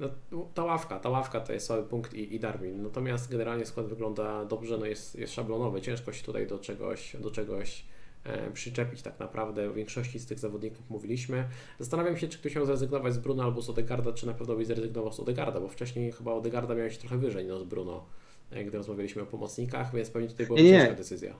no, 0.00 0.08
ta 0.54 0.64
ławka, 0.64 1.00
ta 1.00 1.08
ławka 1.08 1.40
to 1.40 1.52
jest 1.52 1.66
słaby 1.66 1.82
punkt 1.82 2.14
i, 2.14 2.34
i 2.34 2.40
Darwin. 2.40 2.82
Natomiast 2.82 3.30
generalnie 3.30 3.66
skład 3.66 3.86
wygląda 3.86 4.44
dobrze, 4.44 4.78
no 4.78 4.86
jest, 4.86 5.18
jest 5.18 5.34
szablonowy, 5.34 5.80
ciężko 5.80 6.12
się 6.12 6.24
tutaj 6.24 6.46
do 6.46 6.58
czegoś, 6.58 7.16
do 7.20 7.30
czegoś 7.30 7.84
e, 8.24 8.50
przyczepić 8.50 9.02
tak 9.02 9.18
naprawdę. 9.18 9.70
W 9.70 9.74
większości 9.74 10.18
z 10.18 10.26
tych 10.26 10.38
zawodników 10.38 10.90
mówiliśmy. 10.90 11.48
Zastanawiam 11.78 12.16
się, 12.16 12.28
czy 12.28 12.38
ktoś 12.38 12.54
miał 12.54 12.66
zrezygnować 12.66 13.14
z 13.14 13.18
Bruno 13.18 13.44
albo 13.44 13.62
z 13.62 13.70
Odegarda, 13.70 14.12
czy 14.12 14.26
na 14.26 14.34
pewno 14.34 14.56
by 14.56 14.64
zrezygnował 14.64 15.12
z 15.12 15.20
Odegarda, 15.20 15.60
bo 15.60 15.68
wcześniej 15.68 16.12
chyba 16.12 16.32
Odegarda 16.32 16.74
miał 16.74 16.90
się 16.90 16.98
trochę 16.98 17.18
wyżej 17.18 17.46
no, 17.46 17.58
z 17.58 17.64
Bruno 17.64 18.04
gdy 18.66 18.78
rozmawialiśmy 18.78 19.22
o 19.22 19.26
pomocnikach, 19.26 19.94
więc 19.94 20.10
pewnie 20.10 20.28
tutaj 20.28 20.46
była 20.46 20.58
nie, 20.58 20.70
ciężka 20.70 20.94
decyzja. 20.94 21.34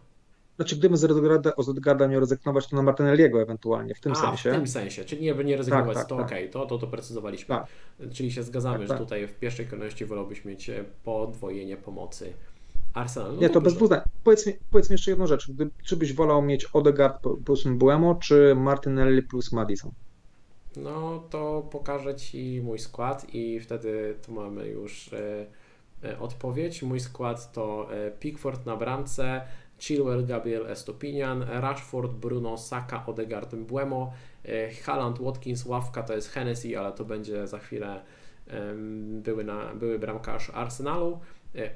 Znaczy, 0.56 0.76
gdybym 0.76 0.96
z 0.96 1.04
Odegaarda, 1.04 1.52
z 1.58 1.68
Odegaarda 1.68 2.08
miał 2.08 2.20
rezygnować, 2.20 2.66
to 2.66 2.76
na 2.76 2.82
Martinelliego 2.82 3.42
ewentualnie, 3.42 3.94
w 3.94 4.00
tym 4.00 4.12
A, 4.12 4.14
sensie. 4.14 4.50
w 4.50 4.54
tym 4.54 4.66
sensie, 4.66 5.04
czyli 5.04 5.22
nie, 5.22 5.34
nie 5.44 5.56
rezygnować, 5.56 5.94
tak, 5.94 5.96
tak, 5.96 6.08
to 6.08 6.16
tak. 6.16 6.26
okej, 6.26 6.38
okay, 6.38 6.52
to, 6.52 6.66
to, 6.66 6.78
to 6.78 6.86
precyzowaliśmy. 6.86 7.54
Tak. 7.54 7.66
Czyli 8.12 8.32
się 8.32 8.42
zgadzamy, 8.42 8.78
tak, 8.78 8.82
że 8.82 8.88
tak. 8.88 8.98
tutaj 8.98 9.26
w 9.26 9.34
pierwszej 9.34 9.66
kolejności 9.66 10.04
wolałbyś 10.04 10.44
mieć 10.44 10.70
e, 10.70 10.84
podwojenie 11.04 11.76
pomocy 11.76 12.32
Arsenal. 12.94 13.34
No 13.34 13.40
nie, 13.40 13.48
to, 13.48 13.54
to 13.54 13.60
bez 13.60 13.74
dwóch 13.74 13.90
powiedz 14.24 14.46
mi, 14.46 14.52
powiedz 14.70 14.90
mi 14.90 14.94
jeszcze 14.94 15.10
jedną 15.10 15.26
rzecz. 15.26 15.50
Gdy, 15.50 15.70
czy 15.84 15.96
byś 15.96 16.12
wolał 16.12 16.42
mieć 16.42 16.64
Odegaard 16.72 17.22
plus 17.44 17.64
Buemo, 17.68 18.14
czy 18.14 18.54
Martinelli 18.56 19.22
plus 19.22 19.52
Madison? 19.52 19.90
No 20.76 21.24
to 21.30 21.68
pokażę 21.70 22.14
Ci 22.14 22.60
mój 22.64 22.78
skład 22.78 23.26
i 23.34 23.60
wtedy 23.60 24.14
tu 24.26 24.32
mamy 24.32 24.68
już... 24.68 25.12
Yy, 25.12 25.46
odpowiedź. 26.20 26.82
Mój 26.82 27.00
skład 27.00 27.52
to 27.52 27.88
e, 27.94 28.10
Pickford 28.10 28.66
na 28.66 28.76
bramce, 28.76 29.42
Chilwell, 29.78 30.26
Gabriel 30.26 30.66
Estopinian, 30.66 31.42
Rashford, 31.42 32.12
Bruno, 32.12 32.58
Saka, 32.58 33.06
Odegaard, 33.06 33.54
Buemo, 33.54 34.12
e, 34.44 34.70
Haaland, 34.70 35.18
Watkins, 35.18 35.66
Ławka 35.66 36.02
to 36.02 36.14
jest 36.14 36.28
Hennessy, 36.28 36.78
ale 36.78 36.92
to 36.92 37.04
będzie 37.04 37.46
za 37.46 37.58
chwilę 37.58 38.02
były, 39.22 39.44
na, 39.44 39.74
były 39.74 39.98
bramkarz 39.98 40.50
Arsenalu. 40.54 41.20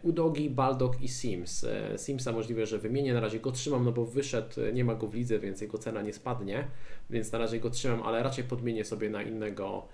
Udogi, 0.03 0.51
Baldock 0.51 1.03
i 1.03 1.09
Sims. 1.09 1.67
Simsa 1.97 2.33
możliwe, 2.33 2.67
że 2.67 2.79
wymienię, 2.79 3.15
na 3.15 3.21
razie 3.21 3.41
go 3.41 3.53
trzymam, 3.53 3.85
no 3.85 3.93
bo 3.93 4.05
wyszedł, 4.05 4.55
nie 4.73 4.85
ma 4.85 4.95
go 4.95 5.07
w 5.07 5.15
lidze, 5.15 5.39
więc 5.39 5.61
jego 5.61 5.79
cena 5.79 6.03
nie 6.03 6.13
spadnie, 6.13 6.67
więc 7.11 7.33
na 7.33 7.39
razie 7.39 7.61
go 7.61 7.71
trzymam, 7.71 8.03
ale 8.03 8.23
raczej 8.23 8.45
podmienię 8.45 8.85
sobie 8.85 9.11
na 9.11 9.23
innego, 9.23 9.89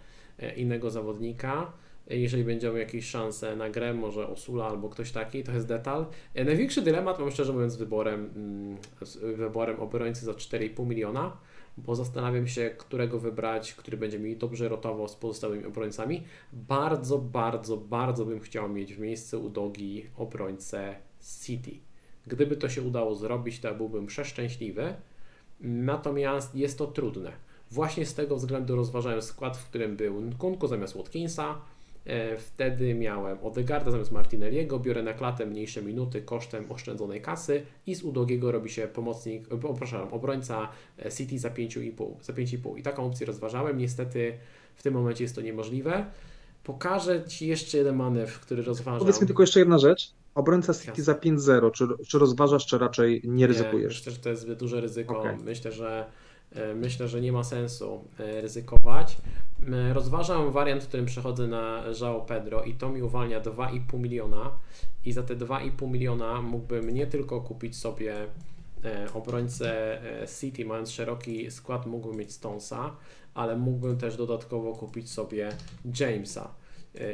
innego 0.56 0.90
zawodnika 0.90 1.72
jeżeli 2.10 2.44
będzie 2.44 2.68
jakieś 2.68 3.06
szanse 3.06 3.56
na 3.56 3.70
grę, 3.70 3.94
może 3.94 4.28
Osula 4.28 4.66
albo 4.66 4.88
ktoś 4.88 5.12
taki, 5.12 5.44
to 5.44 5.52
jest 5.52 5.66
detal. 5.66 6.06
E, 6.34 6.44
największy 6.44 6.82
dylemat 6.82 7.18
mam 7.18 7.30
szczerze 7.30 7.52
mówiąc 7.52 7.72
z 7.72 7.76
wyborem, 7.76 8.30
mm, 8.36 8.76
wyborem 9.36 9.80
obrońcy 9.80 10.24
za 10.24 10.34
4,5 10.34 10.86
miliona, 10.86 11.36
bo 11.76 11.94
zastanawiam 11.94 12.46
się, 12.46 12.70
którego 12.78 13.18
wybrać, 13.18 13.74
który 13.74 13.96
będzie 13.96 14.18
mi 14.18 14.36
dobrze 14.36 14.68
rotował 14.68 15.08
z 15.08 15.14
pozostałymi 15.14 15.64
obrońcami. 15.64 16.24
Bardzo, 16.52 17.18
bardzo, 17.18 17.76
bardzo 17.76 18.24
bym 18.24 18.40
chciał 18.40 18.68
mieć 18.68 18.94
w 18.94 18.98
miejscu 18.98 19.44
Udogi 19.44 20.06
obrońcę 20.16 20.94
City. 21.42 21.70
Gdyby 22.26 22.56
to 22.56 22.68
się 22.68 22.82
udało 22.82 23.14
zrobić, 23.14 23.60
to 23.60 23.74
byłbym 23.74 24.06
przeszczęśliwy. 24.06 24.94
Natomiast 25.60 26.54
jest 26.54 26.78
to 26.78 26.86
trudne. 26.86 27.32
Właśnie 27.70 28.06
z 28.06 28.14
tego 28.14 28.36
względu 28.36 28.76
rozważałem 28.76 29.22
skład, 29.22 29.56
w 29.56 29.68
którym 29.68 29.96
był 29.96 30.20
Nkunku 30.20 30.66
zamiast 30.66 30.96
Watkinsa, 30.96 31.60
wtedy 32.38 32.94
miałem 32.94 33.38
Odegarda 33.42 33.90
zamiast 33.90 34.12
Martinelliego, 34.12 34.78
biorę 34.78 35.02
na 35.02 35.12
klatę 35.12 35.46
mniejsze 35.46 35.82
minuty 35.82 36.22
kosztem 36.22 36.72
oszczędzonej 36.72 37.20
kasy 37.22 37.62
i 37.86 37.94
z 37.94 38.02
Udogiego 38.02 38.52
robi 38.52 38.70
się 38.70 38.86
pomocnik, 38.88 39.52
e, 39.52 39.58
przepraszam, 39.58 40.08
obrońca 40.12 40.68
e, 41.04 41.12
City 41.12 41.38
za 41.38 41.50
5,5. 41.50 42.14
Za 42.22 42.32
5,5. 42.32 42.78
I 42.78 42.82
taką 42.82 43.06
opcję 43.06 43.26
rozważałem. 43.26 43.78
Niestety 43.78 44.38
w 44.76 44.82
tym 44.82 44.94
momencie 44.94 45.24
jest 45.24 45.34
to 45.34 45.40
niemożliwe. 45.40 46.06
Pokażę 46.64 47.24
Ci 47.24 47.46
jeszcze 47.46 47.78
jeden 47.78 47.96
manewr, 47.96 48.32
który 48.40 48.62
rozważam. 48.62 48.98
Powiedz 49.00 49.20
mi 49.20 49.26
tylko 49.26 49.42
jeszcze 49.42 49.58
jedna 49.60 49.78
rzecz. 49.78 50.12
obrońca 50.34 50.74
City 50.74 50.88
Jasne. 50.88 51.04
za 51.04 51.12
5-0, 51.14 51.70
czy, 51.72 51.84
czy 52.08 52.18
rozważasz, 52.18 52.66
czy 52.66 52.78
raczej 52.78 53.20
nie 53.24 53.30
Nie, 53.30 53.46
ryzykujesz? 53.46 53.94
myślę, 53.98 54.12
że 54.12 54.18
to 54.18 54.28
jest 54.28 54.42
zbyt 54.42 54.58
duże 54.58 54.80
ryzyko. 54.80 55.20
Okej. 55.20 55.36
Myślę, 55.44 55.72
że 55.72 56.06
e, 56.06 56.12
myślę, 56.74 57.08
że 57.08 57.20
nie 57.20 57.32
ma 57.32 57.44
sensu 57.44 58.04
e, 58.18 58.40
ryzykować. 58.40 59.16
M, 59.66 59.74
Rozważam 59.92 60.52
wariant, 60.52 60.84
w 60.84 60.88
którym 60.88 61.06
przechodzę 61.06 61.46
na 61.46 61.84
João 62.00 62.24
Pedro 62.24 62.62
i 62.62 62.74
to 62.74 62.88
mi 62.88 63.02
uwalnia 63.02 63.40
2,5 63.40 63.98
miliona 63.98 64.50
i 65.04 65.12
za 65.12 65.22
te 65.22 65.36
2,5 65.36 65.90
miliona 65.90 66.42
mógłbym 66.42 66.90
nie 66.90 67.06
tylko 67.06 67.40
kupić 67.40 67.76
sobie 67.76 68.14
e, 68.84 69.06
obrońcę 69.14 70.00
e, 70.22 70.28
City, 70.40 70.64
mając 70.64 70.90
szeroki 70.90 71.50
skład, 71.50 71.86
mógłbym 71.86 72.16
mieć 72.16 72.32
Stonesa, 72.32 72.96
ale 73.34 73.56
mógłbym 73.56 73.98
też 73.98 74.16
dodatkowo 74.16 74.72
kupić 74.72 75.10
sobie 75.10 75.48
Jamesa 76.00 76.44
e, 76.44 76.61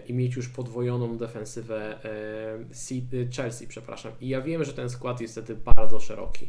i 0.06 0.14
mieć 0.14 0.36
już 0.36 0.48
podwojoną 0.48 1.18
defensywę 1.18 2.04
e, 2.04 2.74
City- 2.74 3.28
Chelsea, 3.36 3.66
przepraszam. 3.66 4.12
I 4.20 4.28
ja 4.28 4.40
wiem, 4.40 4.64
że 4.64 4.72
ten 4.72 4.90
skład 4.90 5.20
jest 5.20 5.32
wtedy 5.34 5.56
bardzo 5.76 6.00
szeroki 6.00 6.46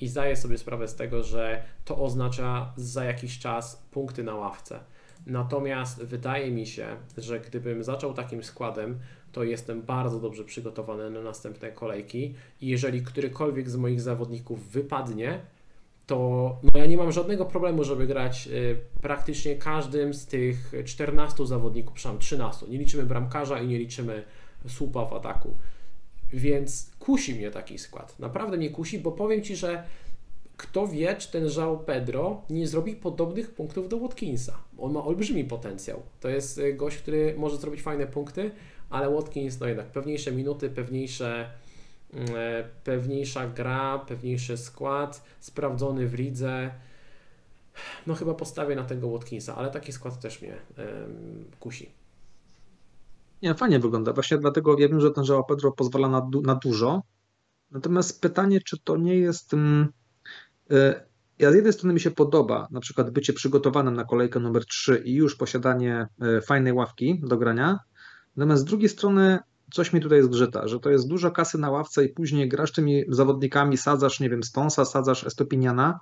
i 0.00 0.08
zdaję 0.08 0.36
sobie 0.36 0.58
sprawę 0.58 0.88
z 0.88 0.94
tego, 0.94 1.22
że 1.22 1.62
to 1.84 1.98
oznacza 1.98 2.72
za 2.76 3.04
jakiś 3.04 3.38
czas 3.38 3.86
punkty 3.90 4.22
na 4.22 4.34
ławce. 4.34 4.80
Natomiast 5.26 6.02
wydaje 6.04 6.50
mi 6.50 6.66
się, 6.66 6.96
że 7.18 7.40
gdybym 7.40 7.84
zaczął 7.84 8.14
takim 8.14 8.42
składem, 8.42 8.98
to 9.32 9.44
jestem 9.44 9.82
bardzo 9.82 10.20
dobrze 10.20 10.44
przygotowany 10.44 11.10
na 11.10 11.22
następne 11.22 11.72
kolejki 11.72 12.34
i 12.60 12.66
jeżeli 12.66 13.02
którykolwiek 13.02 13.70
z 13.70 13.76
moich 13.76 14.00
zawodników 14.00 14.68
wypadnie, 14.70 15.40
to 16.12 16.56
no 16.62 16.80
ja 16.80 16.86
nie 16.86 16.96
mam 16.96 17.12
żadnego 17.12 17.44
problemu, 17.44 17.84
żeby 17.84 18.06
grać 18.06 18.48
y, 18.48 18.76
praktycznie 19.02 19.56
każdym 19.56 20.14
z 20.14 20.26
tych 20.26 20.72
14 20.84 21.46
zawodników, 21.46 21.94
przepraszam, 21.94 22.20
13. 22.20 22.66
Nie 22.66 22.78
liczymy 22.78 23.02
bramkarza 23.02 23.60
i 23.60 23.66
nie 23.66 23.78
liczymy 23.78 24.24
słupa 24.68 25.04
w 25.04 25.12
ataku. 25.12 25.56
Więc 26.32 26.90
kusi 26.98 27.34
mnie 27.34 27.50
taki 27.50 27.78
skład. 27.78 28.18
Naprawdę 28.18 28.56
mnie 28.56 28.70
kusi, 28.70 28.98
bo 28.98 29.12
powiem 29.12 29.42
Ci, 29.42 29.56
że 29.56 29.84
kto 30.56 30.86
wie, 30.86 31.16
czy 31.16 31.32
ten 31.32 31.46
João 31.46 31.78
Pedro 31.78 32.42
nie 32.50 32.66
zrobi 32.66 32.96
podobnych 32.96 33.54
punktów 33.54 33.88
do 33.88 33.98
Watkinsa. 33.98 34.58
On 34.78 34.92
ma 34.92 35.04
olbrzymi 35.04 35.44
potencjał. 35.44 36.02
To 36.20 36.28
jest 36.28 36.58
y, 36.58 36.74
gość, 36.74 36.96
który 36.96 37.34
może 37.38 37.56
zrobić 37.56 37.82
fajne 37.82 38.06
punkty, 38.06 38.50
ale 38.90 39.10
Watkins, 39.10 39.60
no 39.60 39.66
jednak 39.66 39.86
pewniejsze 39.86 40.32
minuty, 40.32 40.70
pewniejsze, 40.70 41.50
pewniejsza 42.84 43.48
gra, 43.48 43.98
pewniejszy 43.98 44.56
skład, 44.56 45.24
sprawdzony 45.40 46.08
w 46.08 46.14
lidze. 46.14 46.70
No 48.06 48.14
chyba 48.14 48.34
postawię 48.34 48.76
na 48.76 48.84
tego 48.84 49.08
Watkinsa, 49.08 49.56
ale 49.56 49.70
taki 49.70 49.92
skład 49.92 50.20
też 50.20 50.42
mnie 50.42 50.56
kusi. 51.60 51.90
Nie, 53.42 53.54
fajnie 53.54 53.78
wygląda. 53.78 54.12
Właśnie 54.12 54.38
dlatego 54.38 54.78
ja 54.78 54.88
wiem, 54.88 55.00
że 55.00 55.10
ten 55.10 55.24
João 55.24 55.42
Pedro 55.48 55.72
pozwala 55.72 56.08
na, 56.08 56.20
du 56.20 56.42
na 56.42 56.54
dużo. 56.54 57.02
Natomiast 57.70 58.20
pytanie, 58.20 58.60
czy 58.60 58.78
to 58.84 58.96
nie 58.96 59.16
jest. 59.16 59.54
Mm, 59.54 59.88
y, 60.72 60.94
ja 61.38 61.52
z 61.52 61.54
jednej 61.54 61.72
strony 61.72 61.94
mi 61.94 62.00
się 62.00 62.10
podoba 62.10 62.68
na 62.70 62.80
przykład 62.80 63.10
bycie 63.10 63.32
przygotowanym 63.32 63.94
na 63.94 64.04
kolejkę 64.04 64.40
numer 64.40 64.66
3 64.66 65.02
i 65.04 65.14
już 65.14 65.36
posiadanie 65.36 66.06
y, 66.38 66.40
fajnej 66.40 66.72
ławki 66.72 67.20
do 67.22 67.36
grania. 67.36 67.78
Natomiast 68.36 68.62
z 68.62 68.64
drugiej 68.64 68.88
strony 68.88 69.38
coś 69.72 69.92
mi 69.92 70.00
tutaj 70.00 70.22
zgrzyta, 70.22 70.68
że 70.68 70.80
to 70.80 70.90
jest 70.90 71.08
dużo 71.08 71.30
kasy 71.30 71.58
na 71.58 71.70
ławce 71.70 72.04
i 72.04 72.08
później 72.08 72.48
grasz 72.48 72.72
tymi 72.72 73.04
zawodnikami, 73.08 73.76
sadzasz, 73.76 74.20
nie 74.20 74.30
wiem, 74.30 74.42
Stonsa, 74.42 74.84
sadzasz 74.84 75.26
Estopiniana. 75.26 76.00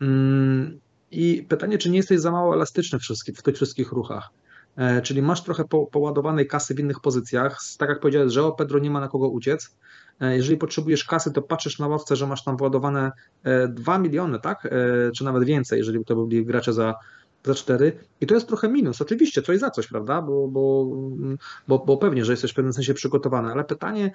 Mm, 0.00 0.80
I 1.10 1.46
pytanie, 1.48 1.78
czy 1.78 1.90
nie 1.90 1.96
jesteś 1.96 2.20
za 2.20 2.30
mało 2.30 2.54
elastyczny 2.54 2.98
w, 3.36 3.42
tych 3.42 3.54
wszystkich 3.54 3.92
ruchach? 3.92 4.30
E, 4.76 5.02
Czyli 5.02 5.22
masz 5.22 5.42
trochę 5.42 5.64
po, 5.64 5.86
poładowanej 5.86 6.46
kasy 6.46 6.74
w 6.74 6.80
innych 6.80 7.00
pozycjach. 7.00 7.58
Tak 7.78 7.88
jak 7.88 8.00
powiedziałeś, 8.00 8.32
że 8.32 8.44
o 8.44 8.52
Pedro 8.52 8.78
nie 8.78 8.90
ma 8.90 9.00
na 9.00 9.08
kogo 9.08 9.28
uciec. 9.28 9.76
E, 10.20 10.36
Jeżeli 10.36 10.56
potrzebujesz 10.56 11.04
kasy, 11.04 11.32
to 11.32 11.42
patrzysz 11.42 11.78
na 11.78 11.86
ławce, 11.88 12.16
że 12.16 12.26
masz 12.26 12.44
tam 12.44 12.56
władowane 12.56 13.12
e, 13.44 13.68
2 13.68 13.98
miliony, 13.98 14.40
tak? 14.40 14.66
E, 14.66 15.10
Czy 15.16 15.24
nawet 15.24 15.44
więcej, 15.44 15.78
jeżeli 15.78 16.04
to 16.04 16.16
byli 16.26 16.46
gracze 16.46 16.72
za, 16.72 16.94
za 17.44 17.54
4. 17.54 17.98
I 18.20 18.26
to 18.26 18.34
jest 18.34 18.48
trochę 18.48 18.68
minus. 18.68 19.00
Oczywiście, 19.00 19.42
coś 19.42 19.58
za 19.58 19.70
coś, 19.70 19.86
prawda? 19.86 20.22
Bo, 20.22 20.48
bo, 20.48 20.86
bo, 21.68 21.78
bo 21.78 21.96
pewnie, 21.96 22.24
że 22.24 22.32
jesteś 22.32 22.50
w 22.50 22.54
pewnym 22.54 22.72
sensie 22.72 22.94
przygotowany. 22.94 23.52
Ale 23.52 23.64
pytanie, 23.64 24.10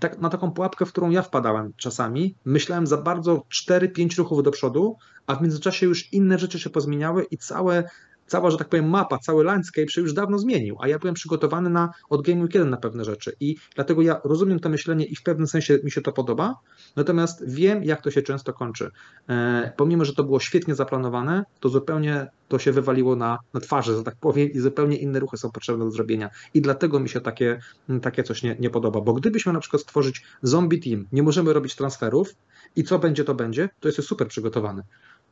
tak, 0.00 0.18
na 0.18 0.28
taką 0.28 0.50
pułapkę, 0.50 0.86
w 0.86 0.92
którą 0.92 1.10
ja 1.10 1.22
wpadałem 1.22 1.72
czasami, 1.76 2.34
myślałem 2.44 2.86
za 2.86 2.96
bardzo 2.96 3.42
4-5 3.52 4.18
ruchów 4.18 4.42
do 4.42 4.50
przodu, 4.50 4.96
a 5.26 5.34
w 5.34 5.42
międzyczasie 5.42 5.86
już 5.86 6.12
inne 6.12 6.38
rzeczy 6.38 6.58
się 6.58 6.70
pozmieniały 6.70 7.24
i 7.24 7.38
całe 7.38 7.84
cała, 8.32 8.50
że 8.50 8.56
tak 8.56 8.68
powiem, 8.68 8.88
mapa, 8.88 9.18
cały 9.18 9.44
landscape 9.44 9.88
się 9.88 10.00
już 10.00 10.12
dawno 10.12 10.38
zmienił, 10.38 10.76
a 10.80 10.88
ja 10.88 10.98
byłem 10.98 11.14
przygotowany 11.14 11.70
na, 11.70 11.90
od 12.10 12.22
Game 12.22 12.42
Week 12.42 12.54
1 12.54 12.70
na 12.70 12.76
pewne 12.76 13.04
rzeczy 13.04 13.36
i 13.40 13.56
dlatego 13.74 14.02
ja 14.02 14.20
rozumiem 14.24 14.60
to 14.60 14.68
myślenie 14.68 15.04
i 15.04 15.16
w 15.16 15.22
pewnym 15.22 15.46
sensie 15.46 15.78
mi 15.84 15.90
się 15.90 16.00
to 16.00 16.12
podoba, 16.12 16.54
natomiast 16.96 17.44
wiem, 17.46 17.84
jak 17.84 18.02
to 18.02 18.10
się 18.10 18.22
często 18.22 18.52
kończy. 18.52 18.90
E, 19.28 19.72
pomimo, 19.76 20.04
że 20.04 20.14
to 20.14 20.24
było 20.24 20.40
świetnie 20.40 20.74
zaplanowane, 20.74 21.44
to 21.60 21.68
zupełnie 21.68 22.26
to 22.48 22.58
się 22.58 22.72
wywaliło 22.72 23.16
na, 23.16 23.38
na 23.54 23.60
twarzy, 23.60 23.96
że 23.96 24.02
tak 24.02 24.16
powiem, 24.20 24.52
i 24.52 24.58
zupełnie 24.58 24.96
inne 24.96 25.20
ruchy 25.20 25.36
są 25.36 25.50
potrzebne 25.50 25.84
do 25.84 25.90
zrobienia. 25.90 26.30
I 26.54 26.60
dlatego 26.60 27.00
mi 27.00 27.08
się 27.08 27.20
takie, 27.20 27.58
takie 28.02 28.22
coś 28.22 28.42
nie, 28.42 28.56
nie 28.60 28.70
podoba, 28.70 29.00
bo 29.00 29.12
gdybyśmy 29.12 29.52
na 29.52 29.60
przykład 29.60 29.82
stworzyć 29.82 30.24
zombie 30.42 30.80
team, 30.80 31.06
nie 31.12 31.22
możemy 31.22 31.52
robić 31.52 31.74
transferów 31.74 32.34
i 32.76 32.84
co 32.84 32.98
będzie, 32.98 33.24
to 33.24 33.34
będzie, 33.34 33.68
to 33.80 33.88
jesteś 33.88 34.06
super 34.06 34.28
przygotowany. 34.28 34.82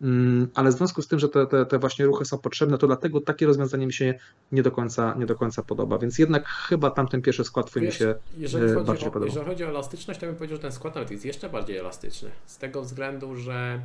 Mm, 0.03 0.49
ale 0.55 0.71
w 0.71 0.73
związku 0.73 1.03
z 1.03 1.09
tym, 1.09 1.19
że 1.19 1.29
te, 1.29 1.47
te, 1.47 1.67
te 1.67 1.79
właśnie 1.79 2.07
ruchy 2.07 2.25
są 2.25 2.39
potrzebne, 2.39 2.79
to 2.79 2.87
dlatego 2.87 3.21
takie 3.21 3.47
rozwiązanie 3.47 3.87
mi 3.87 3.93
się 3.93 4.15
nie 4.53 4.63
do 4.63 4.71
końca, 4.71 5.15
nie 5.19 5.27
do 5.27 5.35
końca 5.35 5.63
podoba. 5.63 5.99
Więc 5.99 6.19
jednak 6.19 6.47
chyba 6.49 6.91
tamten 6.91 7.23
pierwszy 7.23 7.45
skład 7.45 7.67
twój 7.67 7.83
mi 7.83 7.89
Wiesz, 7.89 7.99
się 7.99 8.15
jeżeli, 8.39 8.73
e, 8.73 8.75
bardziej 8.75 9.09
o, 9.09 9.11
podobał. 9.11 9.27
jeżeli 9.27 9.47
chodzi 9.47 9.65
o 9.65 9.69
elastyczność, 9.69 10.21
to 10.21 10.27
bym 10.27 10.35
powiedział, 10.35 10.57
że 10.57 10.63
ten 10.63 10.73
skład 10.73 10.95
nawet 10.95 11.11
jest 11.11 11.25
jeszcze 11.25 11.49
bardziej 11.49 11.77
elastyczny. 11.77 12.31
Z 12.47 12.59
tego 12.59 12.83
względu, 12.83 13.37
że 13.37 13.81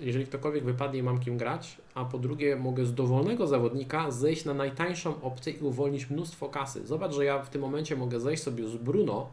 jeżeli 0.00 0.26
ktokolwiek 0.26 0.64
wypadnie 0.64 0.98
i 0.98 1.02
mam 1.02 1.20
kim 1.20 1.36
grać, 1.38 1.78
a 1.94 2.04
po 2.04 2.18
drugie 2.18 2.56
mogę 2.56 2.84
z 2.84 2.94
dowolnego 2.94 3.46
zawodnika 3.46 4.10
zejść 4.10 4.44
na 4.44 4.54
najtańszą 4.54 5.22
opcję 5.22 5.52
i 5.52 5.60
uwolnić 5.60 6.10
mnóstwo 6.10 6.48
kasy. 6.48 6.86
Zobacz, 6.86 7.12
że 7.12 7.24
ja 7.24 7.42
w 7.42 7.50
tym 7.50 7.60
momencie 7.60 7.96
mogę 7.96 8.20
zejść 8.20 8.42
sobie 8.42 8.68
z 8.68 8.76
Bruno, 8.76 9.28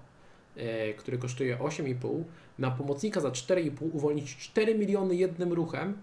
e, 0.55 0.93
który 0.93 1.18
kosztuje 1.18 1.57
8,5, 1.57 2.23
na 2.60 2.72
pomocnika 2.72 3.22
za 3.22 3.30
4,5 3.30 3.89
uwolnić 3.93 4.38
4 4.38 4.76
miliony 4.76 5.15
jednym 5.15 5.53
ruchem 5.53 5.93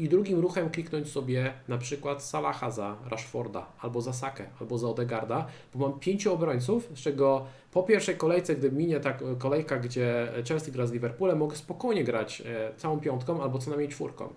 i 0.00 0.08
drugim 0.08 0.38
ruchem 0.40 0.70
kliknąć 0.70 1.08
sobie 1.08 1.52
na 1.68 1.78
przykład 1.78 2.22
Salaha 2.22 2.70
za 2.70 2.96
Rashforda, 3.10 3.66
albo 3.80 4.00
za 4.00 4.12
Sakę, 4.12 4.46
albo 4.60 4.78
za 4.78 4.88
Odegarda, 4.88 5.46
bo 5.74 5.88
mam 5.88 6.00
pięciu 6.00 6.32
obrońców, 6.32 6.88
z 6.94 6.98
czego 6.98 7.46
po 7.72 7.82
pierwszej 7.82 8.16
kolejce, 8.16 8.56
gdy 8.56 8.72
minie 8.72 9.00
ta 9.00 9.14
kolejka, 9.38 9.78
gdzie 9.78 10.32
Chelsea 10.48 10.72
gra 10.72 10.86
z 10.86 10.92
Liverpoolem, 10.92 11.38
mogę 11.38 11.56
spokojnie 11.56 12.04
grać 12.04 12.40
e, 12.46 12.74
całą 12.76 13.00
piątką 13.00 13.42
albo 13.42 13.58
co 13.58 13.70
najmniej 13.70 13.88
czwórką. 13.88 14.28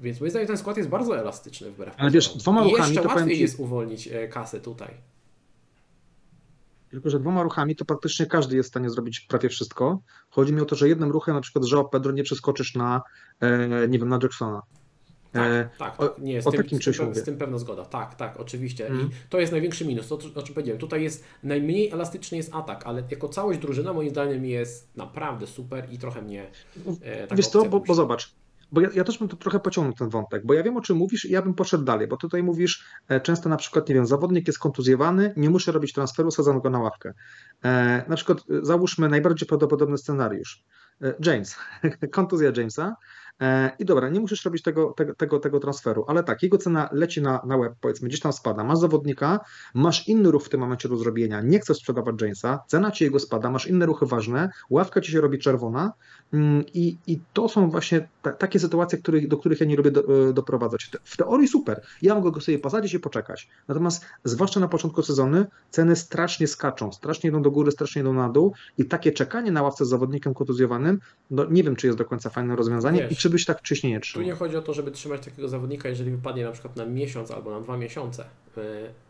Więc 0.00 0.20
moim 0.20 0.30
zdaniem 0.30 0.48
ten 0.48 0.58
skład 0.58 0.76
jest 0.76 0.88
bardzo 0.88 1.18
elastyczny 1.18 1.70
wbrew 1.70 1.94
Ale 1.98 2.10
wiesz, 2.10 2.36
dwoma 2.36 2.62
ruchami 2.62 2.94
jeszcze 2.94 3.08
to 3.08 3.08
łatwiej 3.08 3.36
ci- 3.36 3.42
jest 3.42 3.60
uwolnić 3.60 4.08
e, 4.08 4.28
kasę 4.28 4.60
tutaj. 4.60 4.94
Tylko, 6.90 7.10
że 7.10 7.20
dwoma 7.20 7.42
ruchami 7.42 7.76
to 7.76 7.84
praktycznie 7.84 8.26
każdy 8.26 8.56
jest 8.56 8.68
w 8.68 8.72
stanie 8.72 8.90
zrobić 8.90 9.20
prawie 9.20 9.48
wszystko. 9.48 10.00
Chodzi 10.30 10.52
mi 10.52 10.60
o 10.60 10.64
to, 10.64 10.76
że 10.76 10.88
jednym 10.88 11.10
ruchem, 11.10 11.34
na 11.34 11.40
przykład, 11.40 11.64
że 11.64 11.78
o 11.78 11.84
Pedro 11.84 12.12
nie 12.12 12.22
przeskoczysz 12.22 12.74
na, 12.74 13.02
e, 13.40 13.88
nie 13.88 13.98
wiem, 13.98 14.08
na 14.08 14.18
Jacksona. 14.22 14.62
E, 15.34 15.68
Tak, 15.78 16.00
o- 16.00 16.08
tak. 16.08 16.18
Nie, 16.18 16.42
z, 16.42 16.46
o 16.46 16.50
tym, 16.50 16.62
takim 16.62 16.78
z, 16.78 16.82
czymś 16.82 16.96
z 16.96 17.22
tym 17.22 17.36
pewna 17.38 17.58
zgoda. 17.58 17.84
Tak, 17.84 18.14
tak, 18.14 18.40
oczywiście. 18.40 18.86
Mhm. 18.86 19.08
I 19.08 19.12
to 19.28 19.40
jest 19.40 19.52
największy 19.52 19.84
minus, 19.84 20.08
to 20.08 20.18
o 20.34 20.42
czym 20.42 20.54
powiedziałem. 20.54 20.80
Tutaj 20.80 21.02
jest 21.02 21.24
najmniej 21.42 21.90
elastyczny 21.90 22.36
jest 22.36 22.54
atak, 22.54 22.82
ale 22.86 23.02
jako 23.10 23.28
całość 23.28 23.58
drużyna 23.58 23.92
moim 23.92 24.10
zdaniem 24.10 24.44
jest 24.44 24.96
naprawdę 24.96 25.46
super 25.46 25.86
i 25.90 25.98
trochę 25.98 26.22
mnie 26.22 26.50
e, 27.02 27.20
taka 27.20 27.36
Wiesz 27.36 27.46
co, 27.46 27.64
bo, 27.64 27.80
bo 27.80 27.94
zobacz, 27.94 28.34
bo 28.72 28.80
ja, 28.80 28.88
ja 28.94 29.04
też 29.04 29.18
bym 29.18 29.28
tu 29.28 29.36
trochę 29.36 29.60
pociągnął 29.60 29.94
ten 29.94 30.08
wątek, 30.08 30.46
bo 30.46 30.54
ja 30.54 30.62
wiem 30.62 30.76
o 30.76 30.80
czym 30.80 30.96
mówisz 30.96 31.24
i 31.24 31.32
ja 31.32 31.42
bym 31.42 31.54
poszedł 31.54 31.84
dalej, 31.84 32.08
bo 32.08 32.16
tutaj 32.16 32.42
mówisz 32.42 32.84
e, 33.08 33.20
często 33.20 33.48
na 33.48 33.56
przykład, 33.56 33.88
nie 33.88 33.94
wiem, 33.94 34.06
zawodnik 34.06 34.46
jest 34.46 34.58
kontuzjowany, 34.58 35.34
nie 35.36 35.50
muszę 35.50 35.72
robić 35.72 35.92
transferu, 35.92 36.30
sadzam 36.30 36.60
go 36.60 36.70
na 36.70 36.78
ławkę. 36.78 37.12
E, 37.64 38.04
na 38.08 38.16
przykład 38.16 38.38
załóżmy 38.62 39.08
najbardziej 39.08 39.48
prawdopodobny 39.48 39.98
scenariusz. 39.98 40.64
E, 41.02 41.14
James, 41.26 41.56
kontuzja 42.10 42.52
Jamesa 42.56 42.96
i 43.78 43.84
dobra, 43.84 44.08
nie 44.08 44.20
musisz 44.20 44.44
robić 44.44 44.62
tego, 44.62 44.94
tego, 44.96 45.14
tego, 45.14 45.38
tego 45.38 45.60
transferu, 45.60 46.04
ale 46.08 46.24
tak, 46.24 46.42
jego 46.42 46.58
cena 46.58 46.88
leci 46.92 47.22
na, 47.22 47.42
na 47.46 47.56
łeb, 47.56 47.72
powiedzmy, 47.80 48.08
gdzieś 48.08 48.20
tam 48.20 48.32
spada, 48.32 48.64
masz 48.64 48.78
zawodnika, 48.78 49.40
masz 49.74 50.08
inny 50.08 50.30
ruch 50.30 50.44
w 50.44 50.48
tym 50.48 50.60
momencie 50.60 50.88
do 50.88 50.96
zrobienia, 50.96 51.40
nie 51.40 51.60
chcesz 51.60 51.76
sprzedawać 51.76 52.22
Jamesa, 52.22 52.64
cena 52.66 52.90
ci 52.90 53.04
jego 53.04 53.18
spada, 53.18 53.50
masz 53.50 53.66
inne 53.66 53.86
ruchy 53.86 54.06
ważne, 54.06 54.50
ławka 54.70 55.00
ci 55.00 55.12
się 55.12 55.20
robi 55.20 55.38
czerwona, 55.38 55.92
Mm, 56.32 56.64
I, 56.74 56.98
I 57.06 57.20
to 57.32 57.48
są 57.48 57.70
właśnie 57.70 58.08
ta, 58.22 58.32
takie 58.32 58.58
sytuacje, 58.58 58.98
których, 58.98 59.28
do 59.28 59.36
których 59.36 59.60
ja 59.60 59.66
nie 59.66 59.76
lubię 59.76 59.90
do, 59.90 60.28
e, 60.28 60.32
doprowadzać. 60.32 60.90
W 61.04 61.16
teorii 61.16 61.48
super, 61.48 61.82
ja 62.02 62.14
mogę 62.14 62.30
go 62.30 62.40
sobie 62.40 62.58
posadzić 62.58 62.94
i 62.94 63.00
poczekać. 63.00 63.48
Natomiast 63.68 64.04
zwłaszcza 64.24 64.60
na 64.60 64.68
początku 64.68 65.02
sezonu 65.02 65.44
ceny 65.70 65.96
strasznie 65.96 66.46
skaczą, 66.46 66.92
strasznie 66.92 67.30
idą 67.30 67.42
do 67.42 67.50
góry, 67.50 67.70
strasznie 67.70 68.02
idą 68.02 68.12
na 68.12 68.28
dół 68.28 68.54
i 68.78 68.84
takie 68.84 69.12
czekanie 69.12 69.52
na 69.52 69.62
ławce 69.62 69.84
z 69.84 69.88
zawodnikiem 69.88 70.34
kontuzjowanym, 70.34 70.98
no 71.30 71.44
nie 71.50 71.62
wiem, 71.62 71.76
czy 71.76 71.86
jest 71.86 71.98
do 71.98 72.04
końca 72.04 72.30
fajne 72.30 72.56
rozwiązanie 72.56 72.98
byś 73.30 73.44
tak 73.44 73.58
wcześniej 73.58 73.92
nie 73.92 73.98
Tu 74.00 74.02
trzymał. 74.04 74.26
nie 74.26 74.32
chodzi 74.34 74.56
o 74.56 74.62
to, 74.62 74.74
żeby 74.74 74.90
trzymać 74.90 75.24
takiego 75.24 75.48
zawodnika, 75.48 75.88
jeżeli 75.88 76.10
wypadnie 76.10 76.44
na 76.44 76.52
przykład 76.52 76.76
na 76.76 76.86
miesiąc 76.86 77.30
albo 77.30 77.50
na 77.50 77.60
dwa 77.60 77.76
miesiące. 77.76 78.24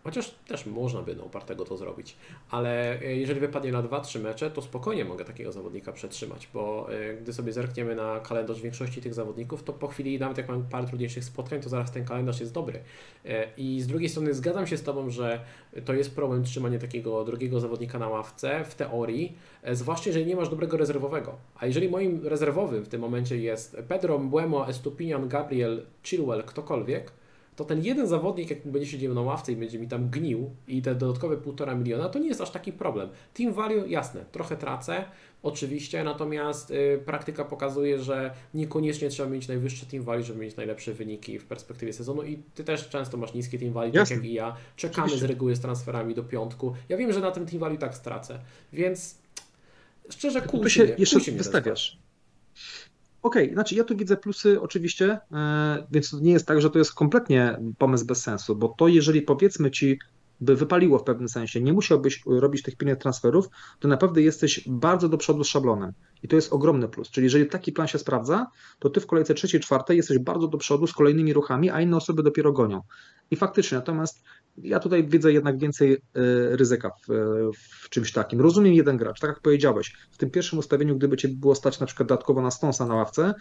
Chociaż 0.05 0.35
też 0.47 0.67
można 0.67 1.03
by 1.03 1.17
na 1.17 1.23
upartego 1.23 1.65
to 1.65 1.77
zrobić, 1.77 2.17
ale 2.51 3.01
e, 3.01 3.17
jeżeli 3.17 3.41
wypadnie 3.41 3.73
na 3.73 3.83
2-3 3.83 4.21
mecze, 4.21 4.51
to 4.51 4.63
spokojnie 4.63 5.05
mogę 5.05 5.25
takiego 5.25 5.53
zawodnika 5.53 5.93
przetrzymać, 5.93 6.49
bo 6.55 6.89
e, 6.93 7.15
gdy 7.15 7.33
sobie 7.33 7.53
zerkniemy 7.53 7.95
na 7.95 8.21
kalendarz 8.21 8.61
większości 8.61 9.03
tych 9.03 9.15
zawodników, 9.15 9.63
to 9.63 9.73
po 9.73 9.89
chwili, 9.89 10.19
nawet 10.19 10.39
jak 10.39 10.49
mam 10.49 10.63
parę 10.63 10.87
trudniejszych 10.87 11.25
spotkań, 11.25 11.61
to 11.61 11.69
zaraz 11.69 11.93
ten 11.93 12.05
kalendarz 12.05 12.41
jest 12.41 12.53
dobry. 12.53 12.81
E, 13.25 13.49
I 13.57 13.81
z 13.81 13.87
drugiej 13.87 14.09
strony 14.09 14.35
zgadzam 14.35 14.67
się 14.67 14.77
z 14.77 14.83
Tobą, 14.83 15.11
że 15.11 15.41
to 15.85 15.95
jest 15.95 16.15
problem 16.15 16.45
trzymanie 16.45 16.79
takiego 16.79 17.25
drugiego 17.25 17.61
zawodnika 17.61 17.99
na 17.99 18.09
ławce 18.09 18.65
w 18.65 18.75
teorii, 18.75 19.37
zwłaszcza 19.73 20.11
jeżeli 20.11 20.27
nie 20.27 20.37
masz 20.37 20.49
dobrego 20.49 20.77
rezerwowego. 20.77 21.37
A 21.59 21.67
jeżeli 21.67 21.89
moim 21.89 22.27
rezerwowym 22.27 22.85
w 22.85 22.89
tym 22.89 23.01
momencie 23.01 23.39
jest 23.39 23.77
Pedro 23.89 24.19
Mbuemo, 24.19 24.69
Estupinian, 24.69 25.29
Gabriel, 25.29 25.87
Chilwell, 26.03 26.43
ktokolwiek, 26.45 27.13
to 27.57 27.65
ten 27.65 27.85
jeden 27.85 28.07
zawodnik, 28.07 28.51
jak 28.51 28.67
będzie 28.67 28.89
siedział 28.89 29.15
na 29.15 29.21
ławce 29.21 29.53
i 29.53 29.57
będzie 29.57 29.79
mi 29.79 29.89
tam 29.89 30.09
gnił 30.11 30.51
i 30.69 30.83
te 30.83 30.95
dodatkowe 30.95 31.37
półtora 31.37 31.75
miliona, 31.75 32.09
to 32.09 32.19
nie 32.19 32.29
jest 32.29 32.41
aż 32.41 32.51
taki 32.51 32.73
problem. 32.73 33.09
Team 33.35 33.53
value, 33.53 33.87
jasne, 33.89 34.25
trochę 34.33 34.57
tracę, 34.57 35.05
oczywiście, 35.43 36.05
natomiast 36.05 36.71
y, 36.71 37.03
praktyka 37.05 37.45
pokazuje, 37.45 37.99
że 37.99 38.35
niekoniecznie 38.55 39.09
trzeba 39.09 39.29
mieć 39.29 39.49
najwyższe 39.49 39.87
team 39.87 40.03
value, 40.03 40.23
żeby 40.23 40.41
mieć 40.41 40.57
najlepsze 40.57 40.93
wyniki 40.93 41.39
w 41.39 41.45
perspektywie 41.45 41.93
sezonu 41.93 42.23
i 42.23 42.43
Ty 42.55 42.65
też 42.65 42.89
często 42.89 43.17
masz 43.17 43.35
niskie 43.35 43.59
team 43.59 43.73
value, 43.73 43.93
jasne. 43.95 44.17
tak 44.17 44.25
jak 44.25 44.33
i 44.33 44.35
ja. 44.35 44.57
Czekamy 44.77 45.05
oczywiście. 45.05 45.27
z 45.27 45.31
reguły 45.31 45.57
z 45.57 45.61
transferami 45.61 46.15
do 46.15 46.25
piątku. 46.25 46.73
Ja 46.89 46.97
wiem, 46.97 47.13
że 47.13 47.21
na 47.21 47.31
tym 47.31 47.47
team 47.47 47.61
value 47.61 47.79
tak 47.79 47.95
stracę, 47.95 48.39
więc 48.73 49.19
szczerze 50.11 50.43
kłóci 50.43 50.63
Tu 50.65 50.71
się 50.71 50.85
mnie, 50.85 50.95
jeszcze 50.99 51.33
wystawiasz. 51.33 52.02
Okej, 53.23 53.45
okay, 53.45 53.55
znaczy 53.55 53.75
ja 53.75 53.85
tu 53.85 53.97
widzę 53.97 54.17
plusy 54.17 54.61
oczywiście, 54.61 55.19
e, 55.33 55.87
więc 55.91 56.11
to 56.11 56.21
nie 56.21 56.33
jest 56.33 56.47
tak, 56.47 56.61
że 56.61 56.71
to 56.71 56.79
jest 56.79 56.95
kompletnie 56.95 57.59
pomysł 57.79 58.07
bez 58.07 58.23
sensu, 58.23 58.57
bo 58.57 58.69
to 58.69 58.89
jeżeli 58.89 59.23
powiedzmy 59.23 59.71
ci 59.71 59.99
by 60.43 60.57
wypaliło 60.57 60.99
w 60.99 61.05
pewnym 61.05 61.29
sensie, 61.29 61.61
nie 61.61 61.73
musiałbyś 61.73 62.23
robić 62.27 62.63
tych 62.63 62.77
pilnych 62.77 62.99
transferów, 62.99 63.49
to 63.81 63.89
naprawdę 63.89 64.23
jesteś 64.23 64.69
bardzo 64.69 65.09
do 65.09 65.19
przodu 65.19 65.45
z 65.45 65.49
szablonem. 65.49 65.93
I 66.23 66.29
to 66.29 66.37
jest 66.37 66.53
ogromny 66.53 66.89
plus. 66.89 67.11
Czyli 67.11 67.25
jeżeli 67.25 67.47
taki 67.47 67.73
plan 67.73 67.89
się 67.89 67.99
sprawdza, 67.99 68.47
to 68.79 68.91
ty 68.91 69.01
w 69.01 69.07
kolejce 69.07 69.35
trzeciej, 69.35 69.61
czwartej 69.61 69.97
jesteś 69.97 70.19
bardzo 70.19 70.49
do 70.49 70.59
przodu 70.59 70.87
z 70.87 70.93
kolejnymi 70.93 71.33
ruchami, 71.33 71.71
a 71.71 71.81
inne 71.81 71.97
osoby 71.97 72.23
dopiero 72.23 72.53
gonią. 72.53 72.81
I 73.31 73.37
faktycznie, 73.37 73.79
natomiast 73.79 74.23
ja 74.59 74.81
tutaj 74.81 75.05
widzę 75.05 75.33
jednak 75.33 75.59
więcej 75.59 75.93
e, 75.93 75.99
ryzyka 76.57 76.91
w, 76.91 77.13
w, 77.57 77.89
czymś 77.89 78.13
takim. 78.13 78.41
Rozumiem 78.41 78.75
jeden 78.75 78.97
gracz, 78.97 79.21
tak 79.21 79.29
jak 79.29 79.41
powiedziałeś, 79.41 79.93
w 80.11 80.17
tym 80.17 80.31
pierwszym 80.31 80.59
ustawieniu, 80.59 80.97
gdyby 80.97 81.17
cię 81.17 81.29
było 81.29 81.55
stać 81.55 81.81
na 81.81 81.87
przykład 81.87 82.09
dodatkowo 82.09 82.43
na 82.43 82.51
Stonsa 82.51 82.87
na 82.87 82.95
ławce, 82.95 83.23
okej, 83.23 83.37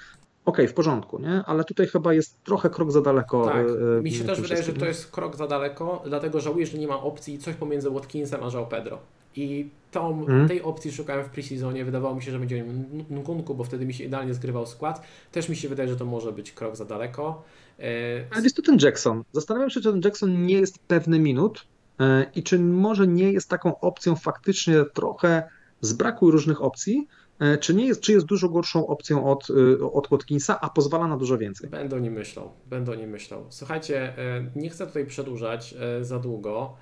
okay, 0.46 0.68
w 0.68 0.74
porządku, 0.74 1.20
nie? 1.20 1.44
Ale 1.46 1.64
tutaj 1.64 1.88
chyba 1.88 2.14
jest 2.14 2.44
trochę 2.44 2.70
krok 2.70 2.92
za 2.92 3.02
daleko. 3.02 3.46
Tak, 3.46 3.66
e, 4.00 4.02
mi 4.02 4.12
się 4.12 4.24
też 4.24 4.42
wydaje, 4.42 4.64
że 4.64 4.74
to 4.74 4.86
jest 4.86 5.12
krok 5.12 5.36
za 5.36 5.48
daleko, 5.48 6.04
dlatego 6.06 6.40
żałuję, 6.40 6.66
że 6.66 6.78
nie 6.78 6.88
ma 6.88 7.02
opcji 7.02 7.40
coś 7.40 7.56
pomiędzy 7.56 7.90
Watkinsem 7.90 8.44
a 8.44 8.48
João 8.48 8.68
Pedro. 8.68 9.00
I 9.36 9.70
tą, 9.91 10.26
hmm. 10.26 10.48
tej 10.48 10.62
opcji 10.62 10.91
szukałem 10.91 11.26
w 11.26 11.30
preseasonie. 11.30 11.86
Wydawało 11.86 12.16
mi 12.16 12.22
się, 12.22 12.32
że 12.32 12.40
będzie 12.40 12.66
Nkunku, 13.10 13.56
bo 13.56 13.64
wtedy 13.64 13.86
mi 13.86 13.94
się 13.94 14.03
idealnie 14.03 14.34
zgrywał 14.34 14.66
skład. 14.66 15.02
Też 15.32 15.49
mi 15.49 15.56
się 15.56 15.70
wydaje, 15.70 15.90
że 15.90 15.95
to 15.95 16.06
może 16.06 16.32
być 16.32 16.52
krok 16.52 16.76
za 16.76 16.86
daleko. 16.86 17.44
E, 17.80 18.26
Ale 18.32 18.44
jest 18.44 18.56
to 18.56 18.62
ten 18.62 18.78
Jackson. 18.82 19.24
Zastanawiam 19.32 19.70
się, 19.70 19.82
czy 19.82 19.91
ten 19.91 20.02
Jackson 20.06 20.45
nie 20.45 20.60
jest 20.60 20.80
pewny 20.80 21.20
minut 21.20 21.68
e, 21.99 22.26
i 22.36 22.44
czy 22.44 22.60
może 22.60 23.08
nie 23.08 23.32
jest 23.32 23.49
taką 23.49 23.80
opcją 23.80 24.16
faktycznie 24.16 24.86
trochę 24.94 25.44
z 25.82 25.94
braku 25.94 26.32
różnych 26.32 26.62
opcji, 26.62 27.08
e, 27.40 27.58
czy 27.58 27.74
nie 27.74 27.86
jest, 27.86 28.02
czy 28.02 28.12
jest 28.12 28.26
dużo 28.26 28.49
gorszą 28.49 28.88
opcją 28.88 29.32
od, 29.32 29.48
od 29.94 30.08
Watkinsa, 30.12 30.62
a 30.62 30.70
pozwala 30.70 31.08
na 31.08 31.18
dużo 31.18 31.38
więcej. 31.38 31.70
Będę 31.70 31.95
o 31.95 31.99
nim 31.99 32.14
myślał, 32.14 32.52
będę 32.70 32.91
o 32.91 32.95
nim 32.95 33.10
myślał. 33.10 33.45
Słuchajcie, 33.49 34.14
nie 34.56 34.70
chcę 34.70 34.88
tutaj 34.88 35.06
przedłużać 35.06 35.76
za 36.02 36.20
długo. 36.20 36.76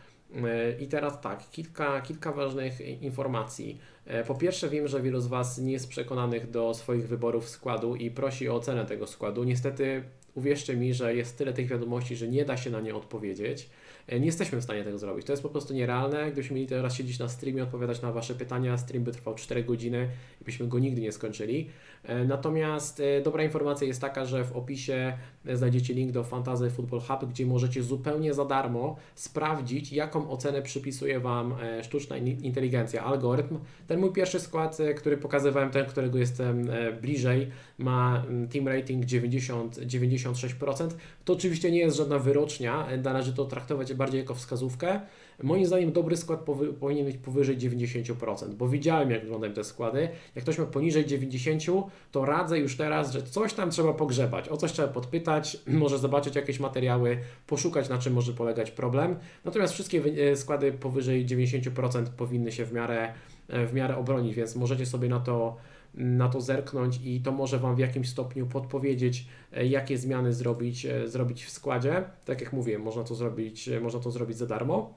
I 0.79 0.87
teraz 0.87 1.21
tak, 1.21 1.49
kilka, 1.49 2.01
kilka 2.01 2.31
ważnych 2.31 2.81
informacji. 2.81 3.79
Po 4.27 4.35
pierwsze, 4.35 4.69
wiem, 4.69 4.87
że 4.87 5.01
wielu 5.01 5.21
z 5.21 5.27
Was 5.27 5.57
nie 5.57 5.71
jest 5.71 5.89
przekonanych 5.89 6.51
do 6.51 6.73
swoich 6.73 7.07
wyborów 7.07 7.49
składu 7.49 7.95
i 7.95 8.11
prosi 8.11 8.49
o 8.49 8.55
ocenę 8.55 8.85
tego 8.85 9.07
składu. 9.07 9.43
Niestety 9.43 10.03
uwierzcie 10.35 10.75
mi, 10.75 10.93
że 10.93 11.15
jest 11.15 11.37
tyle 11.37 11.53
tych 11.53 11.67
wiadomości, 11.67 12.15
że 12.15 12.27
nie 12.27 12.45
da 12.45 12.57
się 12.57 12.69
na 12.69 12.81
nie 12.81 12.95
odpowiedzieć. 12.95 13.69
E, 14.09 14.19
nie 14.19 14.25
jesteśmy 14.25 14.61
w 14.61 14.63
stanie 14.63 14.83
tego 14.83 14.97
zrobić. 14.97 15.25
To 15.25 15.33
jest 15.33 15.43
po 15.43 15.49
prostu 15.49 15.73
nierealne. 15.73 16.25
Gdybyśmy 16.25 16.55
mieli 16.55 16.67
teraz 16.67 16.95
siedzieć 16.95 17.19
na 17.19 17.29
streamie, 17.29 17.63
odpowiadać 17.63 18.01
na 18.01 18.11
Wasze 18.11 18.35
pytania, 18.35 18.77
stream 18.77 19.03
by 19.03 19.11
trwał 19.11 19.35
4 19.35 19.63
godziny 19.63 20.09
i 20.41 20.43
byśmy 20.43 20.67
go 20.67 20.79
nigdy 20.79 21.01
nie 21.01 21.11
skończyli. 21.11 21.69
E, 22.03 22.25
natomiast 22.25 22.99
e, 22.99 23.21
dobra 23.21 23.43
informacja 23.43 23.87
jest 23.87 24.01
taka, 24.01 24.25
że 24.25 24.43
w 24.43 24.55
opisie 24.55 25.17
znajdziecie 25.53 25.93
link 25.93 26.11
do 26.11 26.23
Fantasy 26.23 26.69
Football 26.69 26.99
Hub, 26.99 27.29
gdzie 27.29 27.45
możecie 27.45 27.83
zupełnie 27.83 28.33
za 28.33 28.45
darmo 28.45 28.95
sprawdzić, 29.15 29.93
jaką 29.93 30.29
ocenę 30.29 30.61
przypisuje 30.61 31.19
Wam 31.19 31.55
sztuczna 31.83 32.17
inteligencja, 32.17 33.03
algorytm. 33.03 33.59
Ten 33.87 33.99
mój 33.99 34.13
pierwszy 34.13 34.39
skład, 34.39 34.77
który 34.97 35.17
pokazywałem, 35.17 35.71
ten, 35.71 35.85
którego 35.85 36.17
jestem 36.17 36.69
bliżej, 37.01 37.47
ma 37.77 38.23
mm, 38.27 38.47
team 38.47 38.67
rating 38.67 39.05
90, 39.05 39.77
96%. 39.77 40.89
To 41.25 41.33
oczywiście 41.33 41.71
nie 41.71 41.79
jest 41.79 41.97
żadna 41.97 42.19
wyrocznia, 42.19 42.87
należy 43.03 43.33
to 43.33 43.45
traktować 43.45 43.93
bardziej 43.99 44.19
jako 44.19 44.35
wskazówkę. 44.35 45.01
Moim 45.43 45.65
zdaniem 45.65 45.91
dobry 45.91 46.17
skład 46.17 46.39
powy, 46.39 46.73
powinien 46.73 47.05
być 47.05 47.17
powyżej 47.17 47.57
90%, 47.57 48.53
bo 48.53 48.67
widziałem 48.67 49.11
jak 49.11 49.21
wyglądają 49.21 49.53
te 49.53 49.63
składy. 49.63 50.09
Jak 50.35 50.43
ktoś 50.43 50.57
ma 50.57 50.65
poniżej 50.65 51.05
90%, 51.05 51.83
to 52.11 52.25
radzę 52.25 52.59
już 52.59 52.77
teraz, 52.77 53.11
że 53.11 53.23
coś 53.23 53.53
tam 53.53 53.69
trzeba 53.69 53.93
pogrzebać, 53.93 54.49
o 54.49 54.57
coś 54.57 54.71
trzeba 54.71 54.87
podpytać, 54.87 55.57
może 55.83 55.97
zobaczyć 55.97 56.35
jakieś 56.35 56.59
materiały, 56.59 57.17
poszukać 57.47 57.89
na 57.89 57.97
czym 57.97 58.13
może 58.13 58.33
polegać 58.33 58.71
problem. 58.71 59.15
Natomiast 59.45 59.73
wszystkie 59.73 60.03
e, 60.31 60.35
składy 60.35 60.71
powyżej 60.71 61.25
90% 61.25 62.05
powinny 62.17 62.51
się 62.51 62.65
w 62.65 62.73
miarę, 62.73 63.13
e, 63.47 63.65
w 63.65 63.73
miarę 63.73 63.97
obronić, 63.97 64.35
więc 64.35 64.55
możecie 64.55 64.85
sobie 64.85 65.09
na 65.09 65.19
to 65.19 65.57
na 65.93 66.29
to 66.29 66.41
zerknąć 66.41 66.99
i 67.03 67.21
to 67.21 67.31
może 67.31 67.59
Wam 67.59 67.75
w 67.75 67.79
jakimś 67.79 68.09
stopniu 68.09 68.47
podpowiedzieć, 68.47 69.25
e, 69.53 69.65
jakie 69.65 69.97
zmiany 69.97 70.33
zrobić, 70.33 70.87
zrobić 71.05 71.45
w 71.45 71.49
składzie. 71.49 72.03
Tak 72.25 72.41
jak 72.41 72.53
mówię, 72.53 72.79
można 72.79 73.03
to 73.03 73.15
zrobić, 73.15 73.69
można 73.81 73.99
to 73.99 74.11
zrobić 74.11 74.37
za 74.37 74.45
darmo. 74.45 74.93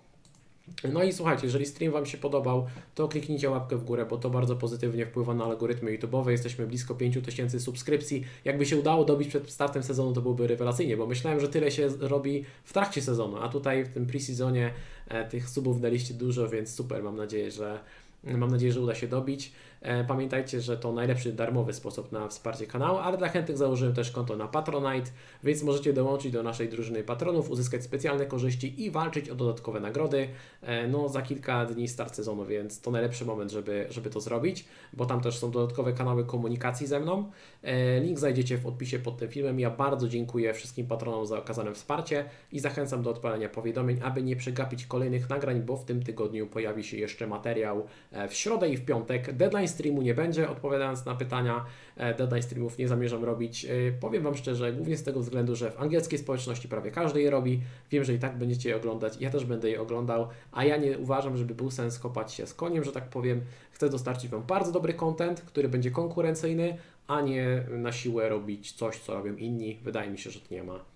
No 0.93 1.03
i 1.03 1.13
słuchajcie, 1.13 1.47
jeżeli 1.47 1.67
stream 1.67 1.93
Wam 1.93 2.07
się 2.07 2.19
podobał, 2.19 2.67
to 2.95 3.09
kliknijcie 3.09 3.51
łapkę 3.51 3.77
w 3.77 3.85
górę, 3.85 4.07
bo 4.11 4.17
to 4.17 4.31
bardzo 4.31 4.57
pozytywnie 4.57 5.07
wpływa 5.07 5.35
na 5.35 5.45
algorytmy 5.45 5.99
YouTube'owe. 5.99 6.29
Jesteśmy 6.29 6.67
blisko 6.67 6.95
5000 6.95 7.61
subskrypcji. 7.61 8.25
Jakby 8.45 8.67
się 8.67 8.77
udało 8.77 9.05
dobić 9.05 9.29
przed 9.29 9.51
startem 9.51 9.83
sezonu, 9.83 10.13
to 10.13 10.23
byłoby 10.23 10.47
rewelacyjnie, 10.47 10.97
bo 10.97 11.07
myślałem, 11.07 11.41
że 11.41 11.49
tyle 11.49 11.71
się 11.71 11.89
robi 12.01 12.45
w 12.65 12.73
trakcie 12.73 13.03
sezonu, 13.03 13.37
a 13.37 13.49
tutaj 13.49 13.85
w 13.85 13.89
tym 13.89 14.07
pre-sezonie 14.07 14.73
e, 15.09 15.29
tych 15.29 15.49
subów 15.49 15.81
daliście 15.81 16.15
dużo, 16.15 16.49
więc 16.49 16.75
super, 16.75 17.03
mam 17.03 17.17
nadzieję, 17.17 17.51
że 17.51 17.81
Mam 18.25 18.51
nadzieję, 18.51 18.73
że 18.73 18.81
uda 18.81 18.95
się 18.95 19.09
dobić. 19.09 19.53
E, 19.83 20.05
pamiętajcie, 20.05 20.61
że 20.61 20.77
to 20.77 20.93
najlepszy 20.93 21.33
darmowy 21.33 21.73
sposób 21.73 22.13
na 22.13 22.29
wsparcie 22.29 22.67
kanału, 22.67 22.99
ale 22.99 23.17
dla 23.19 23.29
chętnych 23.29 23.59
założyłem 23.59 23.95
też 23.95 24.11
konto 24.11 24.37
na 24.37 24.49
Patronite, 24.49 25.11
więc 25.45 25.63
możecie 25.63 25.93
dołączyć 25.93 26.33
do 26.33 26.43
naszej 26.43 26.69
drużyny 26.69 27.05
patronów, 27.05 27.51
uzyskać 27.51 27.83
specjalne 27.83 28.27
korzyści 28.27 28.83
i 28.83 28.91
walczyć 28.91 29.29
o 29.29 29.35
dodatkowe 29.35 29.81
nagrody. 29.81 30.29
E, 30.63 30.89
no, 30.89 31.09
za 31.09 31.23
kilka 31.23 31.67
dni 31.67 31.89
start 31.89 32.15
sezonu, 32.15 32.45
więc 32.45 32.81
to 32.81 32.91
najlepszy 32.91 33.25
moment, 33.25 33.51
żeby, 33.51 33.87
żeby 33.91 34.11
to 34.11 34.21
zrobić, 34.21 34.65
bo 34.93 35.07
tam 35.07 35.21
też 35.21 35.39
są 35.39 35.51
dodatkowe 35.51 35.93
kanały 35.93 36.25
komunikacji 36.25 36.87
ze 36.87 37.01
mną. 37.01 37.31
E, 37.63 38.01
link 38.01 38.19
znajdziecie 38.19 38.59
w 38.59 38.67
odpisie 38.67 38.99
pod 38.99 39.19
tym 39.19 39.29
filmem. 39.29 39.61
Ja 39.61 39.71
bardzo 39.71 40.09
dziękuję 40.09 40.55
wszystkim 40.55 40.87
patronom 40.87 41.27
za 41.27 41.39
okazane 41.39 41.75
wsparcie 41.75 42.25
i 42.53 42.61
zachęcam 42.61 43.03
do 43.03 43.11
odpalenia 43.11 43.49
powiadomień, 43.49 44.01
aby 44.03 44.23
nie 44.23 44.37
przegapić 44.37 44.87
kolejnych 44.87 45.31
nagrań, 45.31 45.63
bo 45.63 45.77
w 45.77 45.85
tym 45.85 46.03
tygodniu 46.03 46.47
pojawi 46.47 46.85
się 46.85 46.97
jeszcze 46.97 47.27
materiał 47.27 47.87
w 48.29 48.35
środę 48.35 48.69
i 48.69 48.77
w 48.77 48.85
piątek. 48.85 49.33
Deadline 49.33 49.69
streamu 49.73 50.03
nie 50.03 50.15
będzie, 50.15 50.49
odpowiadając 50.49 51.05
na 51.05 51.15
pytania. 51.15 51.65
E, 51.97 52.15
deadline 52.15 52.43
streamów 52.43 52.79
nie 52.79 52.89
zamierzam 52.89 53.25
robić. 53.25 53.65
E, 53.65 53.69
powiem 54.01 54.23
Wam 54.23 54.35
szczerze, 54.35 54.73
głównie 54.73 54.97
z 54.97 55.03
tego 55.03 55.21
względu, 55.21 55.57
że 55.57 55.71
w 55.71 55.81
angielskiej 55.81 56.19
społeczności 56.19 56.69
prawie 56.69 56.91
każdy 56.91 57.23
je 57.23 57.31
robi. 57.31 57.61
Wiem, 57.91 58.05
że 58.05 58.15
i 58.15 58.19
tak 58.19 58.39
będziecie 58.39 58.69
je 58.69 58.77
oglądać, 58.77 59.17
ja 59.21 59.31
też 59.31 59.45
będę 59.45 59.71
je 59.71 59.81
oglądał, 59.81 60.29
a 60.53 60.65
ja 60.65 60.77
nie 60.77 60.99
uważam, 60.99 61.37
żeby 61.37 61.55
był 61.55 61.71
sens 61.71 61.99
kopać 61.99 62.33
się 62.33 62.47
z 62.47 62.55
koniem, 62.55 62.85
że 62.85 62.93
tak 62.93 63.09
powiem. 63.09 63.41
Chcę 63.73 63.89
dostarczyć 63.89 64.31
Wam 64.31 64.43
bardzo 64.43 64.73
dobry 64.73 64.95
content, 64.95 65.41
który 65.41 65.69
będzie 65.69 65.91
konkurencyjny, 65.91 66.79
a 67.07 67.21
nie 67.21 67.65
na 67.71 67.93
siłę 67.93 68.29
robić 68.29 68.73
coś, 68.73 68.99
co 68.99 69.15
robią 69.15 69.37
inni. 69.37 69.79
Wydaje 69.83 70.11
mi 70.11 70.19
się, 70.19 70.31
że 70.31 70.41
to 70.41 70.55
nie 70.55 70.63
ma, 70.63 70.92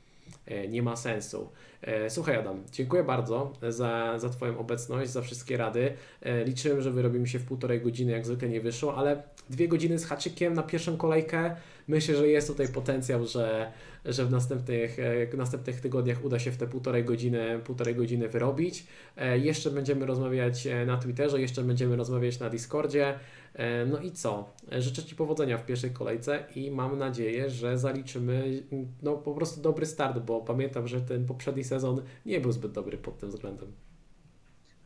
nie 0.69 0.82
ma 0.82 0.97
sensu. 0.97 1.48
E, 1.82 2.11
słuchaj 2.11 2.36
Adam, 2.36 2.62
dziękuję 2.73 3.05
bardzo 3.05 3.53
za, 3.69 4.19
za 4.19 4.28
Twoją 4.28 4.59
obecność, 4.59 5.11
za 5.11 5.23
wszystkie 5.23 5.57
rady. 5.57 5.93
E, 6.23 6.44
liczyłem, 6.44 6.82
że 6.82 6.90
wyrobimy 6.90 7.27
się 7.27 7.39
w 7.39 7.44
półtorej 7.44 7.81
godziny, 7.81 8.12
jak 8.12 8.27
zwykle 8.27 8.48
nie 8.48 8.61
wyszło, 8.61 8.94
ale 8.97 9.23
dwie 9.51 9.69
godziny 9.69 9.98
z 9.98 10.05
haczykiem 10.05 10.55
na 10.55 10.62
pierwszą 10.62 10.97
kolejkę 10.97 11.57
myślę, 11.89 12.16
że 12.16 12.28
jest 12.28 12.48
tutaj 12.48 12.69
potencjał, 12.69 13.27
że, 13.27 13.73
że 14.05 14.24
w 14.27 14.31
następnych, 14.31 14.98
e, 14.98 15.27
w 15.27 15.36
następnych 15.36 15.81
tygodniach 15.81 16.24
uda 16.24 16.39
się 16.39 16.51
w 16.51 16.57
te 16.57 16.66
półtorej 16.66 17.05
godziny, 17.05 17.61
półtorej 17.65 17.94
godziny 17.94 18.28
wyrobić. 18.28 18.86
E, 19.16 19.39
Jeszcze 19.39 19.70
będziemy 19.70 20.07
rozmawiać 20.07 20.66
e, 20.66 20.86
na 20.86 20.97
Twitterze, 20.97 21.40
jeszcze 21.40 21.62
będziemy 21.62 21.97
rozmawiać 21.97 22.40
na 22.40 22.51
Discordzie. 22.51 23.15
E, 23.57 23.87
No 23.87 23.99
i 23.99 24.12
co? 24.12 24.53
E, 24.73 24.83
Życzę 24.83 25.03
Ci 25.03 25.16
powodzenia 25.16 25.59
w 25.59 25.66
pierwszej 25.66 25.91
kolejce 25.91 26.45
i 26.55 26.70
mam 26.70 26.99
nadzieję, 26.99 27.51
że 27.51 27.78
zaliczymy 27.78 28.62
no, 29.03 29.12
po 29.16 29.35
prostu 29.35 29.61
dobry 29.61 29.87
start, 29.87 30.19
bo 30.19 30.41
pamiętam, 30.41 30.89
że 30.89 31.01
ten 31.01 31.27
poprzedni 31.27 31.65
sezon 31.65 32.03
nie 32.27 32.41
był 32.41 32.53
zbyt 32.53 32.73
dobry 32.73 32.99
pod 32.99 33.19
tym 33.19 33.31
względem. 33.31 33.73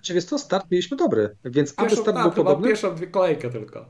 Czy 0.02 0.14
wiesz 0.14 0.24
co, 0.24 0.38
start 0.38 0.70
mieliśmy 0.70 0.97
dobry, 0.97 1.36
więc 1.44 1.72
aby 1.76 1.88
Pierwszą, 1.88 2.02
start 2.02 2.16
tak, 2.16 2.24
był 2.26 2.44
podobny... 2.44 2.68
pierwszą 2.68 2.94
kolejkę 3.10 3.51
tylko. 3.51 3.86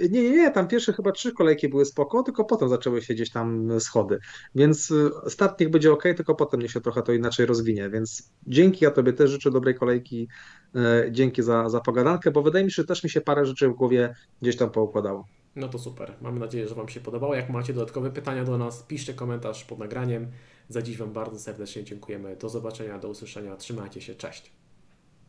Nie, 0.00 0.22
nie, 0.22 0.30
nie, 0.30 0.50
tam 0.50 0.68
pierwsze 0.68 0.92
chyba 0.92 1.12
trzy 1.12 1.32
kolejki 1.32 1.68
były 1.68 1.84
spoko, 1.84 2.22
tylko 2.22 2.44
potem 2.44 2.68
zaczęły 2.68 3.02
się 3.02 3.14
gdzieś 3.14 3.30
tam 3.30 3.80
schody. 3.80 4.18
Więc 4.54 4.90
y, 4.90 5.10
start 5.28 5.60
niech 5.60 5.70
będzie 5.70 5.92
ok, 5.92 6.02
tylko 6.02 6.34
potem 6.34 6.60
niech 6.60 6.70
się 6.70 6.80
trochę 6.80 7.02
to 7.02 7.12
inaczej 7.12 7.46
rozwinie. 7.46 7.90
Więc 7.90 8.32
dzięki, 8.46 8.84
ja 8.84 8.90
Tobie 8.90 9.12
też 9.12 9.30
życzę 9.30 9.50
dobrej 9.50 9.74
kolejki. 9.74 10.28
e, 10.74 11.12
Dzięki 11.12 11.42
za, 11.42 11.68
za 11.68 11.80
pogadankę, 11.80 12.30
bo 12.30 12.42
wydaje 12.42 12.64
mi 12.64 12.70
się, 12.72 12.82
że 12.82 12.86
też 12.88 13.04
mi 13.04 13.10
się 13.10 13.20
parę 13.20 13.46
rzeczy 13.46 13.68
w 13.68 13.72
głowie 13.74 14.14
gdzieś 14.42 14.56
tam 14.56 14.70
poukładało. 14.70 15.28
No 15.56 15.68
to 15.68 15.78
super. 15.78 16.16
Mam 16.20 16.38
nadzieję, 16.38 16.68
że 16.68 16.74
Wam 16.74 16.88
się 16.88 17.00
podobało. 17.00 17.34
Jak 17.34 17.50
macie 17.50 17.72
dodatkowe 17.72 18.10
pytania 18.10 18.44
do 18.44 18.58
nas, 18.58 18.82
piszcie 18.82 19.14
komentarz 19.14 19.64
pod 19.64 19.78
nagraniem. 19.78 20.32
Za 20.68 20.82
dziś 20.82 20.96
Wam 20.96 21.12
bardzo 21.12 21.38
serdecznie 21.40 21.84
dziękujemy. 21.84 22.36
Do 22.36 22.48
zobaczenia, 22.48 22.98
do 22.98 23.08
usłyszenia. 23.08 23.56
Trzymajcie 23.56 24.00
się. 24.00 24.14
Cześć. 24.14 24.52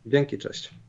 Dzięki, 0.05 0.37
cześć. 0.37 0.81